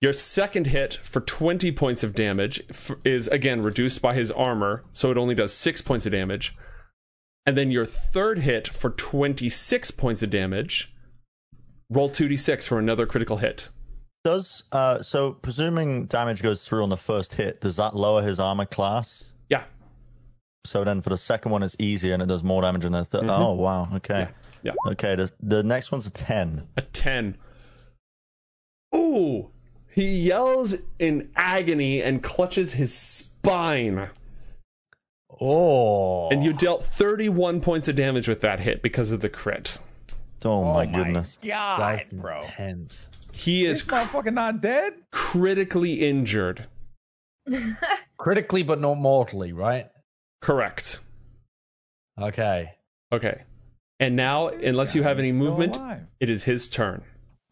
Your 0.00 0.12
second 0.12 0.68
hit 0.68 0.94
for 1.02 1.20
20 1.20 1.72
points 1.72 2.04
of 2.04 2.14
damage 2.14 2.62
f- 2.70 2.92
is 3.04 3.26
again 3.28 3.62
reduced 3.62 4.00
by 4.00 4.14
his 4.14 4.30
armor, 4.30 4.84
so 4.92 5.10
it 5.10 5.18
only 5.18 5.34
does 5.34 5.52
6 5.52 5.80
points 5.82 6.06
of 6.06 6.12
damage. 6.12 6.54
And 7.44 7.58
then 7.58 7.72
your 7.72 7.84
third 7.86 8.38
hit 8.40 8.68
for 8.68 8.90
26 8.90 9.90
points 9.92 10.22
of 10.22 10.30
damage, 10.30 10.94
roll 11.90 12.08
2d6 12.08 12.68
for 12.68 12.78
another 12.78 13.06
critical 13.06 13.38
hit. 13.38 13.70
Does 14.24 14.62
uh 14.70 15.02
so 15.02 15.32
presuming 15.32 16.06
damage 16.06 16.42
goes 16.42 16.64
through 16.64 16.82
on 16.84 16.90
the 16.90 16.96
first 16.96 17.34
hit, 17.34 17.60
does 17.60 17.76
that 17.76 17.96
lower 17.96 18.22
his 18.22 18.38
armor 18.38 18.66
class? 18.66 19.32
Yeah. 20.64 20.70
So 20.70 20.84
then 20.84 21.00
for 21.02 21.10
the 21.10 21.16
second 21.18 21.52
one 21.52 21.62
it's 21.62 21.76
easier 21.78 22.14
and 22.14 22.22
it 22.22 22.26
does 22.26 22.42
more 22.42 22.62
damage 22.62 22.82
than 22.82 22.92
the 22.92 23.04
3rd 23.04 23.22
Mhm. 23.24 23.38
Oh 23.38 23.52
wow, 23.54 23.88
okay. 23.96 24.28
Yeah. 24.62 24.72
Okay, 24.88 25.14
the 25.14 25.30
the 25.42 25.62
next 25.62 25.92
one's 25.92 26.06
a 26.06 26.10
ten. 26.10 26.66
A 26.76 26.82
10. 26.82 27.36
Ooh! 28.94 29.50
He 29.90 30.08
yells 30.10 30.74
in 30.98 31.30
agony 31.36 32.02
and 32.02 32.22
clutches 32.22 32.72
his 32.72 32.92
spine. 32.96 34.08
Oh. 35.40 36.28
And 36.30 36.42
you 36.42 36.52
dealt 36.52 36.84
31 36.84 37.60
points 37.60 37.86
of 37.88 37.96
damage 37.96 38.28
with 38.28 38.40
that 38.40 38.60
hit 38.60 38.82
because 38.82 39.12
of 39.12 39.20
the 39.20 39.28
crit. 39.28 39.78
Oh, 40.44 40.72
my 40.72 40.86
goodness. 40.86 41.38
God, 41.44 41.80
That's 41.98 42.12
bro. 42.12 42.40
intense. 42.40 43.08
He 43.32 43.64
is 43.66 43.82
This 43.84 43.88
motherfucker 43.92 44.32
not 44.32 44.60
dead? 44.60 44.94
critically 45.12 46.06
injured. 46.08 46.66
Critically, 48.18 48.62
but 48.62 48.80
not 48.80 48.96
mortally, 48.98 49.52
right? 49.52 49.86
Correct. 50.40 51.00
Okay. 52.20 52.72
Okay. 53.12 53.42
And 54.00 54.14
now, 54.16 54.48
unless 54.48 54.94
you 54.94 55.02
have 55.02 55.18
any 55.18 55.32
movement, 55.32 55.76
alive. 55.76 56.06
it 56.20 56.30
is 56.30 56.44
his 56.44 56.68
turn. 56.68 57.02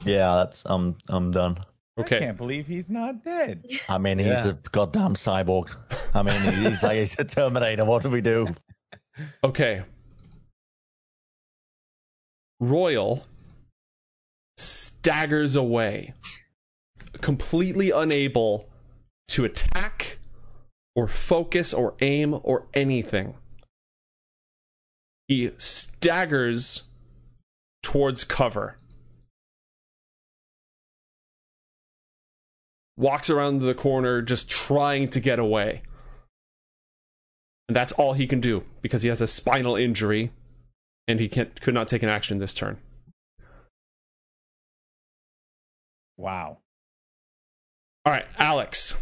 Yeah, 0.04 0.34
that's 0.36 0.62
I'm 0.66 0.96
I'm 1.08 1.30
done. 1.32 1.58
Okay. 1.98 2.16
I 2.18 2.20
can't 2.20 2.36
believe 2.36 2.66
he's 2.66 2.90
not 2.90 3.24
dead. 3.24 3.64
I 3.88 3.98
mean, 3.98 4.18
he's 4.18 4.26
Yeah. 4.28 4.48
a 4.48 4.52
goddamn 4.70 5.14
cyborg. 5.14 5.70
I 6.14 6.22
mean, 6.22 6.40
he's 6.64 6.82
like 6.82 6.98
he's 6.98 7.18
a 7.18 7.24
Terminator. 7.24 7.84
What 7.84 8.02
do 8.02 8.10
we 8.10 8.20
do? 8.20 8.48
Okay. 9.42 9.82
Royal 12.60 13.26
staggers 14.56 15.56
away, 15.56 16.14
completely 17.20 17.90
unable 17.90 18.68
to 19.28 19.44
attack 19.44 19.95
or 20.96 21.06
focus 21.06 21.74
or 21.74 21.94
aim 22.00 22.40
or 22.42 22.66
anything. 22.74 23.34
He 25.28 25.52
staggers 25.58 26.84
towards 27.82 28.24
cover. 28.24 28.78
Walks 32.96 33.28
around 33.28 33.58
the 33.58 33.74
corner 33.74 34.22
just 34.22 34.48
trying 34.48 35.08
to 35.10 35.20
get 35.20 35.38
away. 35.38 35.82
And 37.68 37.76
that's 37.76 37.92
all 37.92 38.14
he 38.14 38.26
can 38.26 38.40
do 38.40 38.64
because 38.80 39.02
he 39.02 39.10
has 39.10 39.20
a 39.20 39.26
spinal 39.26 39.76
injury 39.76 40.32
and 41.06 41.20
he 41.20 41.28
can't, 41.28 41.60
could 41.60 41.74
not 41.74 41.88
take 41.88 42.02
an 42.02 42.08
action 42.08 42.38
this 42.38 42.54
turn. 42.54 42.78
Wow. 46.16 46.58
All 48.06 48.12
right, 48.12 48.26
Alex. 48.38 48.94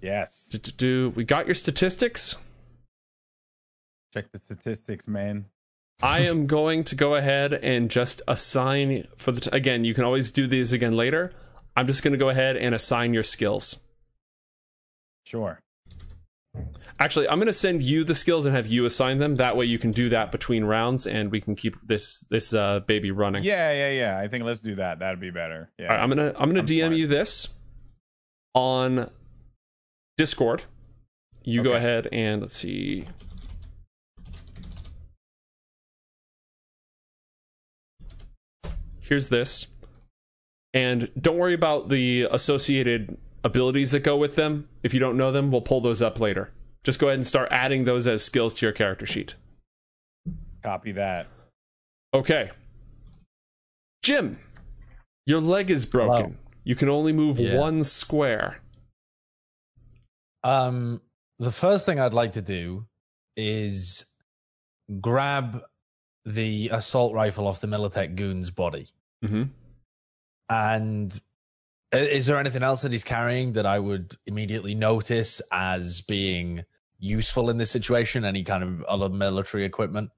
Yes. 0.00 0.48
Do, 0.50 0.58
do, 0.58 0.70
do- 0.72 1.10
we 1.16 1.24
got 1.24 1.46
your 1.46 1.54
statistics? 1.54 2.36
Check 4.12 4.30
the 4.32 4.38
statistics, 4.38 5.08
man. 5.08 5.46
I 6.02 6.20
am 6.26 6.46
going 6.46 6.84
to 6.84 6.94
go 6.94 7.14
ahead 7.14 7.52
and 7.52 7.90
just 7.90 8.22
assign 8.28 9.06
for 9.16 9.32
the 9.32 9.40
t- 9.42 9.50
again, 9.52 9.84
you 9.84 9.94
can 9.94 10.04
always 10.04 10.30
do 10.30 10.46
these 10.46 10.72
again 10.72 10.96
later. 10.96 11.30
I'm 11.76 11.86
just 11.86 12.02
going 12.02 12.12
to 12.12 12.18
go 12.18 12.28
ahead 12.28 12.56
and 12.56 12.74
assign 12.74 13.14
your 13.14 13.22
skills. 13.24 13.80
Sure. 15.24 15.58
Actually, 17.00 17.28
I'm 17.28 17.38
going 17.38 17.46
to 17.48 17.52
send 17.52 17.82
you 17.82 18.04
the 18.04 18.14
skills 18.14 18.46
and 18.46 18.54
have 18.54 18.68
you 18.68 18.84
assign 18.84 19.18
them. 19.18 19.34
That 19.36 19.56
way 19.56 19.64
you 19.66 19.78
can 19.80 19.90
do 19.90 20.08
that 20.10 20.30
between 20.30 20.62
rounds 20.64 21.08
and 21.08 21.32
we 21.32 21.40
can 21.40 21.56
keep 21.56 21.74
this 21.84 22.24
this 22.30 22.54
uh, 22.54 22.80
baby 22.80 23.10
running. 23.10 23.42
Yeah, 23.42 23.72
yeah, 23.72 23.90
yeah. 23.90 24.18
I 24.20 24.28
think 24.28 24.44
let's 24.44 24.60
do 24.60 24.76
that. 24.76 25.00
That'd 25.00 25.18
be 25.18 25.30
better. 25.32 25.70
Yeah. 25.76 25.86
All 25.88 25.96
right, 25.96 26.02
I'm 26.02 26.08
gonna 26.08 26.32
I'm 26.38 26.48
gonna 26.48 26.60
I'm 26.60 26.66
DM 26.66 26.80
smart. 26.86 26.96
you 26.96 27.06
this 27.08 27.48
on 28.54 29.10
Discord. 30.16 30.62
You 31.42 31.62
go 31.62 31.72
ahead 31.72 32.08
and 32.12 32.40
let's 32.42 32.56
see. 32.56 33.06
Here's 39.00 39.28
this. 39.28 39.66
And 40.72 41.10
don't 41.20 41.36
worry 41.36 41.54
about 41.54 41.88
the 41.88 42.26
associated 42.30 43.16
abilities 43.44 43.92
that 43.92 44.00
go 44.00 44.16
with 44.16 44.34
them. 44.34 44.68
If 44.82 44.94
you 44.94 45.00
don't 45.00 45.16
know 45.16 45.30
them, 45.30 45.50
we'll 45.50 45.60
pull 45.60 45.80
those 45.80 46.02
up 46.02 46.18
later. 46.20 46.50
Just 46.82 46.98
go 46.98 47.08
ahead 47.08 47.18
and 47.18 47.26
start 47.26 47.48
adding 47.50 47.84
those 47.84 48.06
as 48.06 48.24
skills 48.24 48.54
to 48.54 48.66
your 48.66 48.72
character 48.72 49.06
sheet. 49.06 49.34
Copy 50.62 50.92
that. 50.92 51.26
Okay. 52.12 52.50
Jim, 54.02 54.38
your 55.26 55.40
leg 55.40 55.70
is 55.70 55.86
broken. 55.86 56.24
Hello. 56.24 56.34
You 56.64 56.74
can 56.74 56.88
only 56.88 57.12
move 57.12 57.38
Yeah. 57.38 57.58
one 57.58 57.84
square. 57.84 58.60
Um, 60.44 61.00
the 61.38 61.50
first 61.50 61.86
thing 61.86 61.98
I'd 61.98 62.14
like 62.14 62.34
to 62.34 62.42
do 62.42 62.86
is 63.36 64.04
grab 65.00 65.62
the 66.24 66.70
assault 66.72 67.14
rifle 67.14 67.46
off 67.48 67.60
the 67.60 67.66
Militech 67.66 68.14
goon's 68.14 68.50
body. 68.50 68.88
Mm-hmm. 69.24 69.44
And 70.50 71.20
is 71.92 72.26
there 72.26 72.38
anything 72.38 72.62
else 72.62 72.82
that 72.82 72.92
he's 72.92 73.04
carrying 73.04 73.54
that 73.54 73.66
I 73.66 73.78
would 73.78 74.16
immediately 74.26 74.74
notice 74.74 75.40
as 75.50 76.02
being 76.02 76.64
useful 76.98 77.50
in 77.50 77.56
this 77.56 77.70
situation? 77.70 78.24
Any 78.24 78.44
kind 78.44 78.62
of 78.62 78.82
other 78.84 79.08
military 79.08 79.64
equipment? 79.64 80.10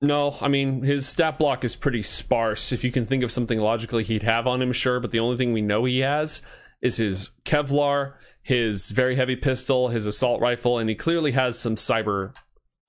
No, 0.00 0.36
I 0.40 0.46
mean 0.46 0.82
his 0.82 1.08
stat 1.08 1.38
block 1.38 1.64
is 1.64 1.74
pretty 1.74 2.02
sparse. 2.02 2.70
If 2.70 2.84
you 2.84 2.92
can 2.92 3.04
think 3.04 3.24
of 3.24 3.32
something 3.32 3.58
logically 3.58 4.04
he'd 4.04 4.22
have 4.22 4.46
on 4.46 4.62
him, 4.62 4.72
sure. 4.72 5.00
But 5.00 5.10
the 5.10 5.18
only 5.18 5.36
thing 5.36 5.52
we 5.52 5.62
know 5.62 5.84
he 5.84 6.00
has 6.00 6.42
is 6.80 6.96
his 6.96 7.30
Kevlar, 7.44 8.14
his 8.42 8.90
very 8.90 9.14
heavy 9.16 9.36
pistol, 9.36 9.88
his 9.88 10.06
assault 10.06 10.40
rifle, 10.40 10.78
and 10.78 10.88
he 10.88 10.94
clearly 10.94 11.32
has 11.32 11.58
some 11.58 11.76
cyber 11.76 12.34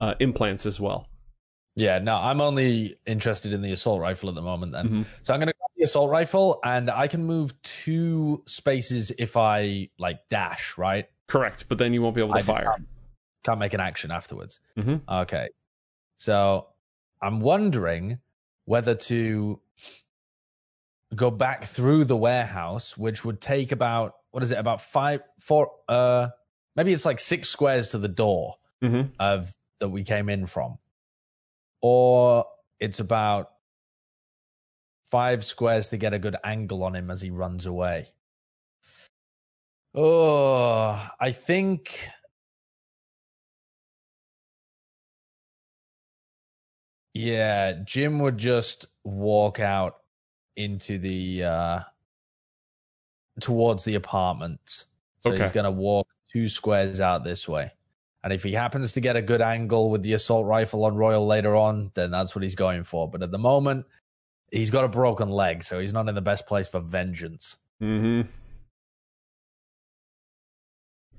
uh, 0.02 0.16
implants 0.20 0.66
as 0.66 0.80
well. 0.80 1.08
Yeah, 1.76 2.00
no, 2.00 2.16
I'm 2.18 2.42
only 2.42 2.96
interested 3.06 3.54
in 3.54 3.62
the 3.62 3.72
assault 3.72 4.02
rifle 4.02 4.30
at 4.30 4.36
the 4.36 4.42
moment 4.42 4.72
then. 4.74 4.90
Mhm. 4.90 5.06
So 5.24 5.34
I'm 5.34 5.40
going 5.40 5.48
to 5.48 5.54
grab 5.54 5.70
the 5.78 5.84
assault 5.84 6.10
rifle 6.10 6.60
and 6.64 6.90
I 6.90 7.08
can 7.08 7.24
move 7.26 7.60
two 7.62 8.44
spaces 8.46 9.12
if 9.18 9.38
I 9.38 9.90
like 9.98 10.20
dash, 10.30 10.78
right? 10.78 11.06
Correct, 11.28 11.66
but 11.70 11.78
then 11.78 11.94
you 11.94 12.02
won't 12.02 12.16
be 12.16 12.22
able 12.22 12.34
to 12.34 12.40
I 12.40 12.42
fire. 12.42 12.66
Can't, 12.66 12.88
can't 13.44 13.60
make 13.60 13.74
an 13.74 13.80
action 13.80 14.12
afterwards. 14.12 14.60
Mhm. 14.78 15.02
Okay. 15.10 15.50
So 16.18 16.68
I'm 17.22 17.40
wondering 17.40 18.20
whether 18.66 18.96
to 18.96 19.62
go 21.16 21.32
back 21.32 21.66
through 21.66 22.06
the 22.06 22.16
warehouse, 22.18 22.98
which 22.98 23.26
would 23.26 23.42
take 23.42 23.72
about 23.72 24.16
what 24.32 24.44
is 24.44 24.52
it, 24.52 24.58
about 24.60 24.80
five, 24.82 25.22
four, 25.40 25.72
uh, 25.88 26.30
maybe 26.76 26.94
it's 26.94 27.06
like 27.06 27.20
six 27.20 27.50
squares 27.50 27.90
to 27.90 27.98
the 27.98 28.08
door 28.08 28.56
Mhm. 28.84 29.12
of 29.20 29.54
that 29.80 29.90
we 29.90 30.04
came 30.04 30.30
in 30.30 30.46
from, 30.46 30.78
or 31.82 32.46
it's 32.80 33.00
about 33.00 33.52
five 35.06 35.44
squares 35.44 35.90
to 35.90 35.98
get 35.98 36.14
a 36.14 36.20
good 36.20 36.36
angle 36.44 36.84
on 36.84 36.96
him 36.96 37.10
as 37.10 37.22
he 37.22 37.32
runs 37.32 37.66
away. 37.66 38.14
Oh, 39.96 41.10
I 41.20 41.32
think 41.32 42.10
Yeah, 47.14 47.74
Jim 47.84 48.20
would 48.20 48.38
just 48.38 48.86
walk 49.04 49.60
out 49.60 49.98
into 50.60 50.98
the 50.98 51.44
uh 51.44 51.80
towards 53.40 53.86
the 53.86 53.96
apartment. 53.96 54.86
So 55.22 55.32
he's 55.32 55.52
going 55.52 55.66
to 55.66 55.72
walk 55.72 56.08
two 56.32 56.48
squares 56.48 57.02
out 57.02 57.24
this 57.24 57.48
way. 57.48 57.72
And 58.24 58.34
if 58.34 58.44
he 58.44 58.52
happens 58.54 58.94
to 58.94 59.02
get 59.02 59.16
a 59.16 59.22
good 59.22 59.42
angle 59.42 59.90
with 59.90 60.04
the 60.04 60.14
assault 60.14 60.46
rifle 60.46 60.84
on 60.84 60.96
Royal 60.96 61.26
later 61.26 61.56
on, 61.56 61.92
then 61.94 62.12
that's 62.12 62.36
what 62.36 62.44
he's 62.44 62.56
going 62.56 62.84
for. 62.84 63.10
But 63.10 63.24
at 63.24 63.32
the 63.32 63.38
moment, 63.38 63.86
he's 64.52 64.70
got 64.70 64.84
a 64.84 64.90
broken 64.90 65.30
leg, 65.30 65.64
so 65.64 65.80
he's 65.80 65.94
not 65.94 66.10
in 66.10 66.16
the 66.16 66.22
best 66.22 66.46
place 66.46 66.68
for 66.68 66.82
vengeance. 66.82 67.56
Mm-hmm. 67.82 68.30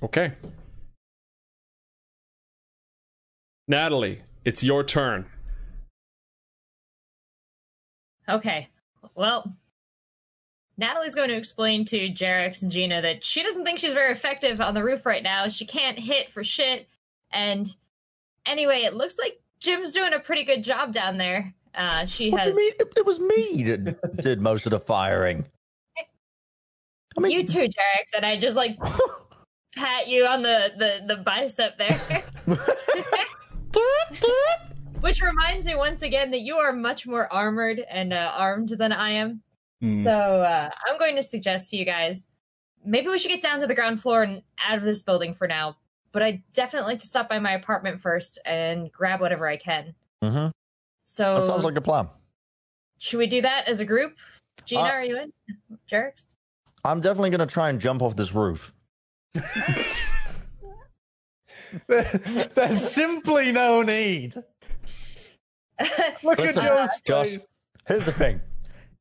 Okay. 0.03 0.33
Natalie, 3.67 4.21
it's 4.45 4.63
your 4.63 4.85
turn. 4.85 5.27
Okay. 8.29 8.69
Well, 9.15 9.55
Natalie's 10.77 11.15
going 11.15 11.29
to 11.29 11.37
explain 11.37 11.85
to 11.87 12.09
Jarex 12.09 12.63
and 12.63 12.73
Gina 12.73 13.03
that 13.03 13.25
she 13.25 13.43
doesn't 13.43 13.65
think 13.65 13.79
she's 13.79 13.93
very 13.93 14.13
effective 14.13 14.61
on 14.61 14.75
the 14.75 14.83
roof 14.83 15.05
right 15.05 15.23
now. 15.23 15.49
She 15.49 15.67
can't 15.67 15.99
hit 15.99 16.31
for 16.31 16.43
shit. 16.43 16.89
And 17.31 17.69
anyway, 18.47 18.83
it 18.83 18.95
looks 18.95 19.19
like 19.19 19.41
Jim's 19.61 19.93
doing 19.93 20.15
a 20.15 20.19
pretty 20.19 20.45
good 20.45 20.65
job 20.65 20.95
down 20.95 21.19
there. 21.19 21.55
Uh, 21.75 22.07
she 22.07 22.31
What 22.31 22.45
do 22.45 22.49
has. 22.49 22.59
It, 22.59 22.93
it 22.97 23.07
was 23.07 23.21
me 23.21 23.63
that 23.65 24.17
did 24.23 24.41
most 24.41 24.67
of 24.67 24.71
the 24.71 24.81
firing. 24.81 25.45
I 27.17 27.21
mean, 27.21 27.33
You 27.33 27.45
too, 27.45 27.61
Jarex, 27.61 28.15
and 28.17 28.25
I 28.25 28.39
just 28.39 28.57
like 28.57 28.79
pat 29.77 30.09
you 30.09 30.27
on 30.27 30.43
the 30.43 30.73
the, 30.77 31.15
the 31.15 31.23
bicep 31.23 31.77
there. 31.77 32.25
Which 35.01 35.23
reminds 35.23 35.67
me 35.67 35.75
once 35.75 36.03
again 36.03 36.31
that 36.31 36.41
you 36.41 36.57
are 36.57 36.73
much 36.73 37.07
more 37.07 37.33
armored 37.33 37.81
and 37.91 38.13
uh, 38.13 38.33
armed 38.37 38.71
than 38.71 38.93
I 38.93 39.11
am. 39.11 39.43
Hmm. 39.81 40.03
So 40.03 40.13
uh, 40.13 40.71
I'm 40.87 40.99
going 40.99 41.17
to 41.17 41.23
suggest 41.23 41.71
to 41.71 41.77
you 41.77 41.85
guys 41.85 42.29
maybe 42.85 43.09
we 43.09 43.19
should 43.19 43.31
get 43.31 43.43
down 43.43 43.61
to 43.61 43.67
the 43.67 43.75
ground 43.75 44.01
floor 44.01 44.23
and 44.23 44.43
out 44.67 44.79
of 44.79 44.85
this 44.85 45.03
building 45.03 45.35
for 45.35 45.47
now. 45.47 45.77
But 46.13 46.23
I'd 46.23 46.43
definitely 46.53 46.93
like 46.93 47.01
to 47.01 47.07
stop 47.07 47.29
by 47.29 47.39
my 47.39 47.53
apartment 47.53 48.01
first 48.01 48.39
and 48.45 48.91
grab 48.91 49.21
whatever 49.21 49.47
I 49.49 49.57
can. 49.57 49.95
Mm-hmm. 50.23 50.49
So 51.03 51.37
that 51.37 51.47
sounds 51.47 51.65
like 51.65 51.77
a 51.77 51.81
plan. 51.81 52.09
should 52.99 53.19
we 53.19 53.27
do 53.27 53.43
that 53.43 53.69
as 53.69 53.81
a 53.81 53.85
group? 53.85 54.17
Gina, 54.65 54.83
Uh, 54.83 54.91
are 54.91 55.05
you 55.05 55.19
in? 55.19 55.33
Jarex? 55.91 56.27
I'm 56.85 57.01
definitely 57.01 57.31
going 57.31 57.41
to 57.41 57.47
try 57.47 57.71
and 57.71 57.81
jump 57.81 58.03
off 58.03 58.17
this 58.17 58.35
roof. 58.35 58.73
There's 61.87 62.91
simply 62.91 63.53
no 63.53 63.83
need. 63.83 64.35
Look 66.23 66.39
Listen, 66.39 66.65
at 66.65 66.69
Joe's 66.69 67.01
Josh, 67.05 67.27
face. 67.29 67.47
here's 67.89 68.05
the 68.07 68.13
thing. 68.13 68.41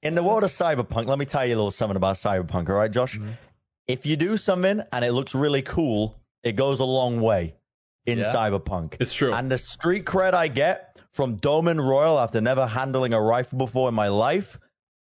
In 0.01 0.15
the 0.15 0.23
world 0.23 0.43
of 0.43 0.49
cyberpunk, 0.51 1.07
let 1.07 1.19
me 1.19 1.25
tell 1.25 1.45
you 1.45 1.53
a 1.53 1.57
little 1.57 1.71
something 1.71 1.97
about 1.97 2.15
cyberpunk, 2.15 2.69
all 2.69 2.75
right, 2.75 2.91
Josh? 2.91 3.17
Mm-hmm. 3.17 3.31
If 3.87 4.05
you 4.05 4.15
do 4.15 4.37
something 4.37 4.81
and 4.93 5.03
it 5.05 5.11
looks 5.13 5.35
really 5.35 5.61
cool, 5.61 6.15
it 6.43 6.53
goes 6.55 6.79
a 6.79 6.85
long 6.85 7.19
way 7.21 7.55
in 8.05 8.19
Yeah. 8.19 8.33
cyberpunk. 8.33 8.95
It's 8.99 9.13
true. 9.13 9.33
And 9.33 9.51
the 9.51 9.57
street 9.57 10.05
cred 10.05 10.33
I 10.33 10.47
get 10.47 10.97
from 11.11 11.35
Doman 11.35 11.81
Royal 11.81 12.19
after 12.19 12.39
never 12.39 12.65
handling 12.67 13.13
a 13.13 13.21
rifle 13.21 13.57
before 13.57 13.89
in 13.89 13.95
my 13.95 14.07
life, 14.07 14.57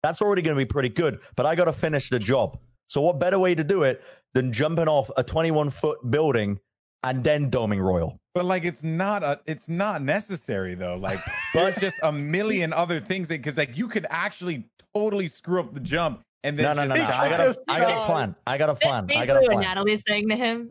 that's 0.04 0.22
already 0.22 0.42
going 0.42 0.56
to 0.56 0.60
be 0.62 0.66
pretty 0.66 0.90
good. 0.90 1.20
But 1.36 1.46
I 1.46 1.56
got 1.56 1.66
to 1.66 1.74
finish 1.74 2.10
the 2.10 2.20
job. 2.20 2.60
So, 2.88 3.02
what 3.02 3.20
better 3.20 3.40
way 3.40 3.56
to 3.56 3.64
do 3.64 3.84
it 3.84 4.04
than 4.34 4.52
jumping 4.52 4.88
off 4.88 5.10
a 5.18 5.24
21 5.24 5.70
foot 5.70 5.98
building 6.12 6.60
and 7.04 7.24
then 7.24 7.52
doming 7.52 7.82
Royal? 7.82 8.18
But 8.34 8.46
like, 8.46 8.66
it's 8.66 8.84
not 8.84 9.24
a, 9.24 9.40
it's 9.46 9.70
not 9.70 10.02
necessary 10.02 10.76
though. 10.76 10.96
Like, 10.96 11.20
there's 11.54 11.76
just 11.76 11.98
a 12.04 12.12
million 12.12 12.74
other 12.74 13.00
things 13.00 13.28
that 13.28 13.42
because 13.42 13.58
like 13.58 13.78
you 13.78 13.88
could 13.88 14.06
actually 14.10 14.66
totally 14.94 15.28
screw 15.28 15.60
up 15.60 15.74
the 15.74 15.80
jump 15.80 16.22
and 16.44 16.58
then 16.58 16.76
No, 16.76 16.86
no, 16.86 16.86
no, 16.88 16.96
no. 16.96 17.04
I 17.04 17.30
got 17.30 17.40
a, 17.40 17.56
I 17.68 17.80
got 17.80 18.04
a 18.04 18.06
plan. 18.06 18.36
I 18.46 18.58
got 18.58 18.70
a 18.70 18.76
plan. 18.76 19.06
I 19.06 19.26
got 19.26 19.28
Basically, 19.28 19.46
a 19.46 19.56
what. 19.58 19.62
Natalie's 19.62 20.04
saying 20.08 20.30
to 20.30 20.36
him. 20.36 20.70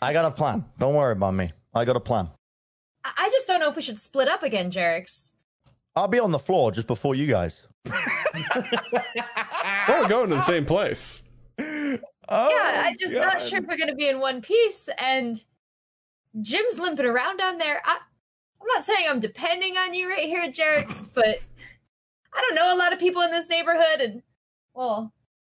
I 0.00 0.12
got 0.12 0.24
a 0.24 0.30
plan. 0.30 0.64
Don't 0.78 0.94
worry 0.94 1.12
about 1.12 1.34
me. 1.34 1.52
I 1.74 1.84
got 1.84 1.96
a 1.96 2.00
plan. 2.00 2.28
I 3.04 3.12
I 3.16 3.30
just 3.30 3.48
don't 3.48 3.60
know 3.60 3.68
if 3.68 3.76
we 3.76 3.82
should 3.82 3.98
split 3.98 4.28
up 4.28 4.42
again, 4.42 4.70
Jerix. 4.70 5.30
I'll 5.96 6.08
be 6.08 6.20
on 6.20 6.30
the 6.30 6.38
floor 6.38 6.70
just 6.70 6.86
before 6.86 7.14
you 7.16 7.26
guys. 7.26 7.64
Well, 7.84 8.00
we're 9.88 10.08
going 10.08 10.28
to 10.28 10.36
the 10.36 10.40
same 10.40 10.64
place. 10.64 11.22
Oh, 11.58 12.48
yeah, 12.50 12.82
I'm 12.84 12.96
just 12.98 13.14
not 13.14 13.40
sure 13.40 13.58
if 13.58 13.64
we're 13.66 13.78
going 13.78 13.88
to 13.88 13.96
be 13.96 14.08
in 14.08 14.20
one 14.20 14.40
piece. 14.42 14.88
And 14.98 15.42
Jim's 16.40 16.78
limping 16.78 17.06
around 17.06 17.38
down 17.38 17.58
there. 17.58 17.80
I, 17.84 17.98
I'm 18.60 18.66
not 18.66 18.84
saying 18.84 19.06
I'm 19.08 19.20
depending 19.20 19.76
on 19.76 19.94
you 19.94 20.08
right 20.08 20.26
here, 20.26 20.42
Jerix, 20.48 21.08
but 21.14 21.26
I 22.34 22.40
don't 22.40 22.54
know 22.54 22.74
a 22.74 22.78
lot 22.78 22.92
of 22.92 22.98
people 22.98 23.22
in 23.22 23.30
this 23.30 23.48
neighborhood, 23.48 24.00
and 24.00 24.22
well, 24.74 25.12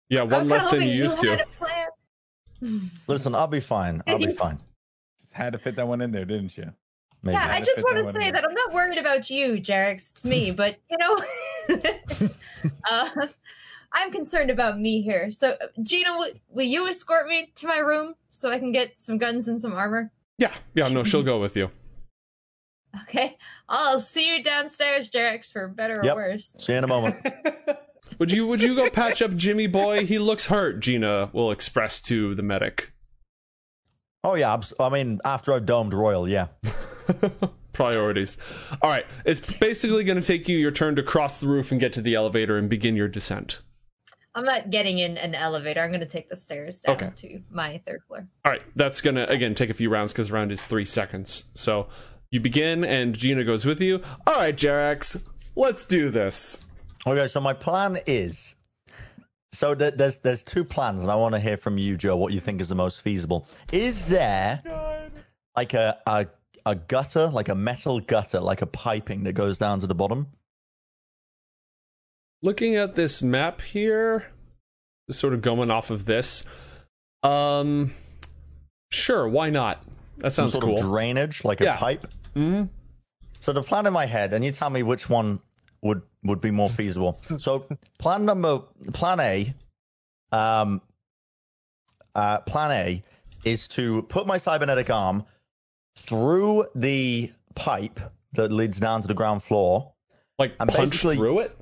Yeah, 0.09 0.23
one 0.23 0.49
less 0.49 0.71
than 0.71 0.83
you 0.83 0.89
used 0.89 1.25
had 1.25 1.39
to. 1.39 1.47
plan. 1.47 2.91
Listen, 3.07 3.35
I'll 3.35 3.47
be 3.47 3.61
fine. 3.61 4.03
I'll 4.07 4.19
be 4.19 4.33
fine. 4.33 4.59
Just 5.21 5.33
had 5.33 5.53
to 5.53 5.59
fit 5.59 5.77
that 5.77 5.87
one 5.87 6.01
in 6.01 6.13
there, 6.13 6.25
didn't 6.25 6.57
you? 6.57 6.73
Maybe. 7.25 7.35
Yeah, 7.35 7.49
I 7.53 7.61
just 7.61 7.85
want 7.85 7.99
to 7.99 8.11
say 8.11 8.33
that 8.33 8.45
I'm 8.45 8.55
not 8.55 8.73
worried 8.73 8.99
about 8.99 9.31
you, 9.31 9.53
Jerix. 9.55 10.11
It's 10.11 10.25
me, 10.25 10.51
but 10.63 10.77
you 10.91 10.99
know, 10.99 11.19
uh, 12.91 13.09
I'm 13.93 14.11
concerned 14.11 14.51
about 14.51 14.81
me 14.81 15.03
here. 15.03 15.31
So, 15.31 15.53
uh, 15.53 15.67
Gina, 15.83 16.17
will, 16.17 16.33
will 16.49 16.67
you 16.67 16.89
escort 16.89 17.29
me 17.29 17.53
to 17.57 17.67
my 17.69 17.79
room 17.79 18.15
so 18.31 18.51
I 18.51 18.59
can 18.59 18.73
get 18.73 18.99
some 18.99 19.19
guns 19.19 19.47
and 19.47 19.61
some 19.61 19.73
armor? 19.73 20.11
Yeah, 20.39 20.53
yeah, 20.75 20.89
no, 20.89 21.05
she'll 21.05 21.23
go 21.23 21.41
with 21.41 21.57
you. 21.57 21.71
Okay, 23.09 23.39
I'll 23.71 24.01
see 24.01 24.29
you 24.37 24.43
downstairs, 24.43 25.09
Jerix, 25.09 25.51
for 25.51 25.67
better 25.67 26.01
or 26.01 26.05
Yep. 26.05 26.15
worse. 26.15 26.57
See 26.59 26.73
you 26.73 26.79
in 26.79 26.85
a 26.85 26.89
moment. 26.89 27.27
Would 28.19 28.31
you 28.31 28.47
would 28.47 28.61
you 28.61 28.77
go 28.77 28.91
patch 28.91 29.23
up 29.23 29.35
Jimmy 29.35 29.67
boy? 29.67 30.05
He 30.05 30.19
looks 30.19 30.45
hurt, 30.47 30.81
Gina 30.81 31.31
will 31.33 31.51
express 31.51 32.01
to 32.03 32.35
the 32.35 32.43
medic. 32.43 32.93
Oh 34.23 34.35
yeah, 34.35 34.53
abs- 34.53 34.75
I 34.79 34.91
mean, 34.91 35.21
after 35.25 35.55
I've 35.55 35.65
domed 35.65 35.95
Royal, 35.95 36.29
yeah. 36.29 36.49
Priorities. 37.73 38.37
All 38.83 38.91
right, 38.91 39.07
it's 39.25 39.41
basically 39.55 40.05
going 40.05 40.21
to 40.21 40.27
take 40.27 40.47
you 40.47 40.59
your 40.59 40.71
turn 40.71 40.95
to 40.97 41.03
cross 41.03 41.41
the 41.41 41.49
roof 41.49 41.71
and 41.71 41.81
get 41.81 41.95
to 41.95 42.03
the 42.03 42.15
elevator 42.15 42.59
and 42.59 42.69
begin 42.69 42.95
your 42.95 43.09
descent. 43.09 43.63
I'm 44.35 44.45
not 44.45 44.71
getting 44.71 44.99
in 44.99 45.19
an 45.19 45.35
elevator. 45.35 45.81
I'm 45.83 45.91
going 45.91 46.01
to 46.01 46.07
take 46.07 46.29
the 46.31 46.37
stairs 46.37 46.81
down 46.81 46.97
Okay. 46.97 47.11
to 47.17 47.43
my 47.51 47.81
third 47.87 48.03
floor. 48.09 48.27
All 48.45 48.53
right, 48.53 48.63
that's 48.77 49.01
going 49.01 49.17
to 49.17 49.29
again 49.29 49.55
take 49.55 49.69
a 49.71 49.75
few 49.75 49.91
rounds 49.91 50.13
because 50.13 50.33
round 50.33 50.51
is 50.53 50.63
three 50.63 50.85
seconds. 50.87 51.45
So 51.55 51.89
you 52.31 52.41
begin, 52.41 52.85
and 52.85 53.15
Gina 53.17 53.45
goes 53.45 53.67
with 53.67 53.81
you. 53.81 54.01
All 54.27 54.37
right, 54.37 54.57
Jerax, 54.57 55.23
let's 55.55 55.85
do 55.85 56.09
this. 56.11 56.65
Okay, 57.07 57.27
so 57.27 57.41
my 57.41 57.53
plan 57.53 57.99
is. 58.07 58.55
So 59.53 59.75
th- 59.75 59.95
there's 59.97 60.17
there's 60.19 60.43
two 60.43 60.65
plans, 60.65 61.03
and 61.03 61.11
I 61.11 61.15
want 61.15 61.35
to 61.35 61.41
hear 61.41 61.59
from 61.59 61.77
you, 61.77 61.99
Joe, 61.99 62.17
what 62.17 62.33
you 62.33 62.41
think 62.41 62.61
is 62.63 62.69
the 62.71 62.75
most 62.75 63.03
feasible. 63.03 63.47
Is 63.71 64.07
there 64.07 64.59
like 65.55 65.75
a, 65.75 65.99
a 66.07 66.27
a 66.65 66.75
gutter, 66.75 67.27
like 67.27 67.51
a 67.51 67.55
metal 67.55 68.01
gutter, 68.01 68.41
like 68.41 68.63
a 68.63 68.67
piping 68.67 69.25
that 69.25 69.35
goes 69.35 69.59
down 69.59 69.81
to 69.81 69.87
the 69.87 69.95
bottom? 69.95 70.29
Looking 72.43 72.75
at 72.77 72.95
this 72.95 73.23
map 73.23 73.61
here, 73.61 74.27
sort 75.11 75.33
of 75.35 75.43
going 75.43 75.71
off 75.71 75.91
of 75.91 76.05
this. 76.07 76.45
Um, 77.23 77.93
sure, 78.91 79.29
why 79.29 79.51
not? 79.51 79.83
That 80.19 80.33
Some 80.33 80.45
sounds 80.45 80.53
sort 80.55 80.65
cool. 80.65 80.79
of 80.79 80.85
drainage, 80.87 81.45
like 81.45 81.61
a 81.61 81.65
Yeah. 81.65 81.77
pipe. 81.77 82.07
Mhm. 82.35 82.69
So 83.41 83.53
the 83.53 83.63
plan 83.63 83.87
in 83.87 83.93
my 83.93 84.07
head, 84.07 84.33
and 84.33 84.45
you 84.45 84.53
tell 84.53 84.71
me 84.71 84.83
which 84.83 85.09
one 85.09 85.41
would 85.83 86.03
would 86.25 86.41
be 86.41 86.51
more 86.53 86.69
feasible. 86.71 87.21
So 87.41 87.67
plan 87.99 88.25
number 88.25 88.61
plan 88.93 89.19
A, 89.21 89.55
um, 90.31 90.81
uh, 92.15 92.41
plan 92.43 92.71
A 92.71 93.03
is 93.45 93.67
to 93.69 94.03
put 94.05 94.27
my 94.27 94.39
cybernetic 94.39 94.89
arm 94.91 95.25
through 95.97 96.67
the 96.77 97.33
pipe 97.57 97.99
that 98.35 98.53
leads 98.53 98.79
down 98.79 99.03
to 99.03 99.09
the 99.09 99.15
ground 99.15 99.43
floor. 99.43 99.93
Like 100.39 100.55
I'm 100.61 100.69
punch 100.69 101.01
through 101.01 101.41
it. 101.41 101.57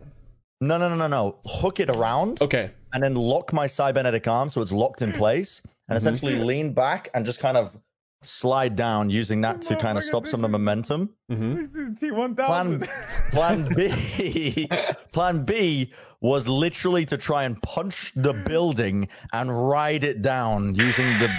No, 0.60 0.76
no, 0.76 0.88
no, 0.90 0.96
no, 0.96 1.06
no. 1.06 1.38
Hook 1.46 1.80
it 1.80 1.88
around 1.88 2.42
Okay. 2.42 2.70
and 2.92 3.02
then 3.02 3.14
lock 3.14 3.52
my 3.52 3.66
cybernetic 3.66 4.28
arm 4.28 4.50
so 4.50 4.60
it's 4.60 4.72
locked 4.72 5.00
in 5.02 5.12
place, 5.12 5.62
and 5.88 5.96
Mm-hmm. 5.96 5.96
essentially 5.96 6.36
lean 6.36 6.72
back 6.74 7.08
and 7.14 7.24
just 7.24 7.40
kind 7.40 7.56
of 7.56 7.78
slide 8.22 8.76
down 8.76 9.08
using 9.08 9.40
that 9.40 9.62
to 9.62 9.76
kind 9.76 9.96
of 9.96 10.04
stop 10.04 10.26
some 10.26 10.40
of 10.44 10.50
the 10.52 10.58
momentum. 10.58 11.14
hmm 11.30 11.54
This 11.54 11.70
is 11.74 11.98
T1000. 11.98 12.36
Plan 12.36 12.88
Plan 13.32 13.74
B 13.74 14.68
Plan 15.12 15.44
B 15.44 15.92
was 16.20 16.46
literally 16.46 17.06
to 17.06 17.16
try 17.16 17.44
and 17.44 17.60
punch 17.62 18.12
the 18.14 18.34
building 18.34 19.08
and 19.32 19.66
ride 19.68 20.04
it 20.04 20.20
down 20.20 20.74
using 20.74 21.06
the 21.18 21.30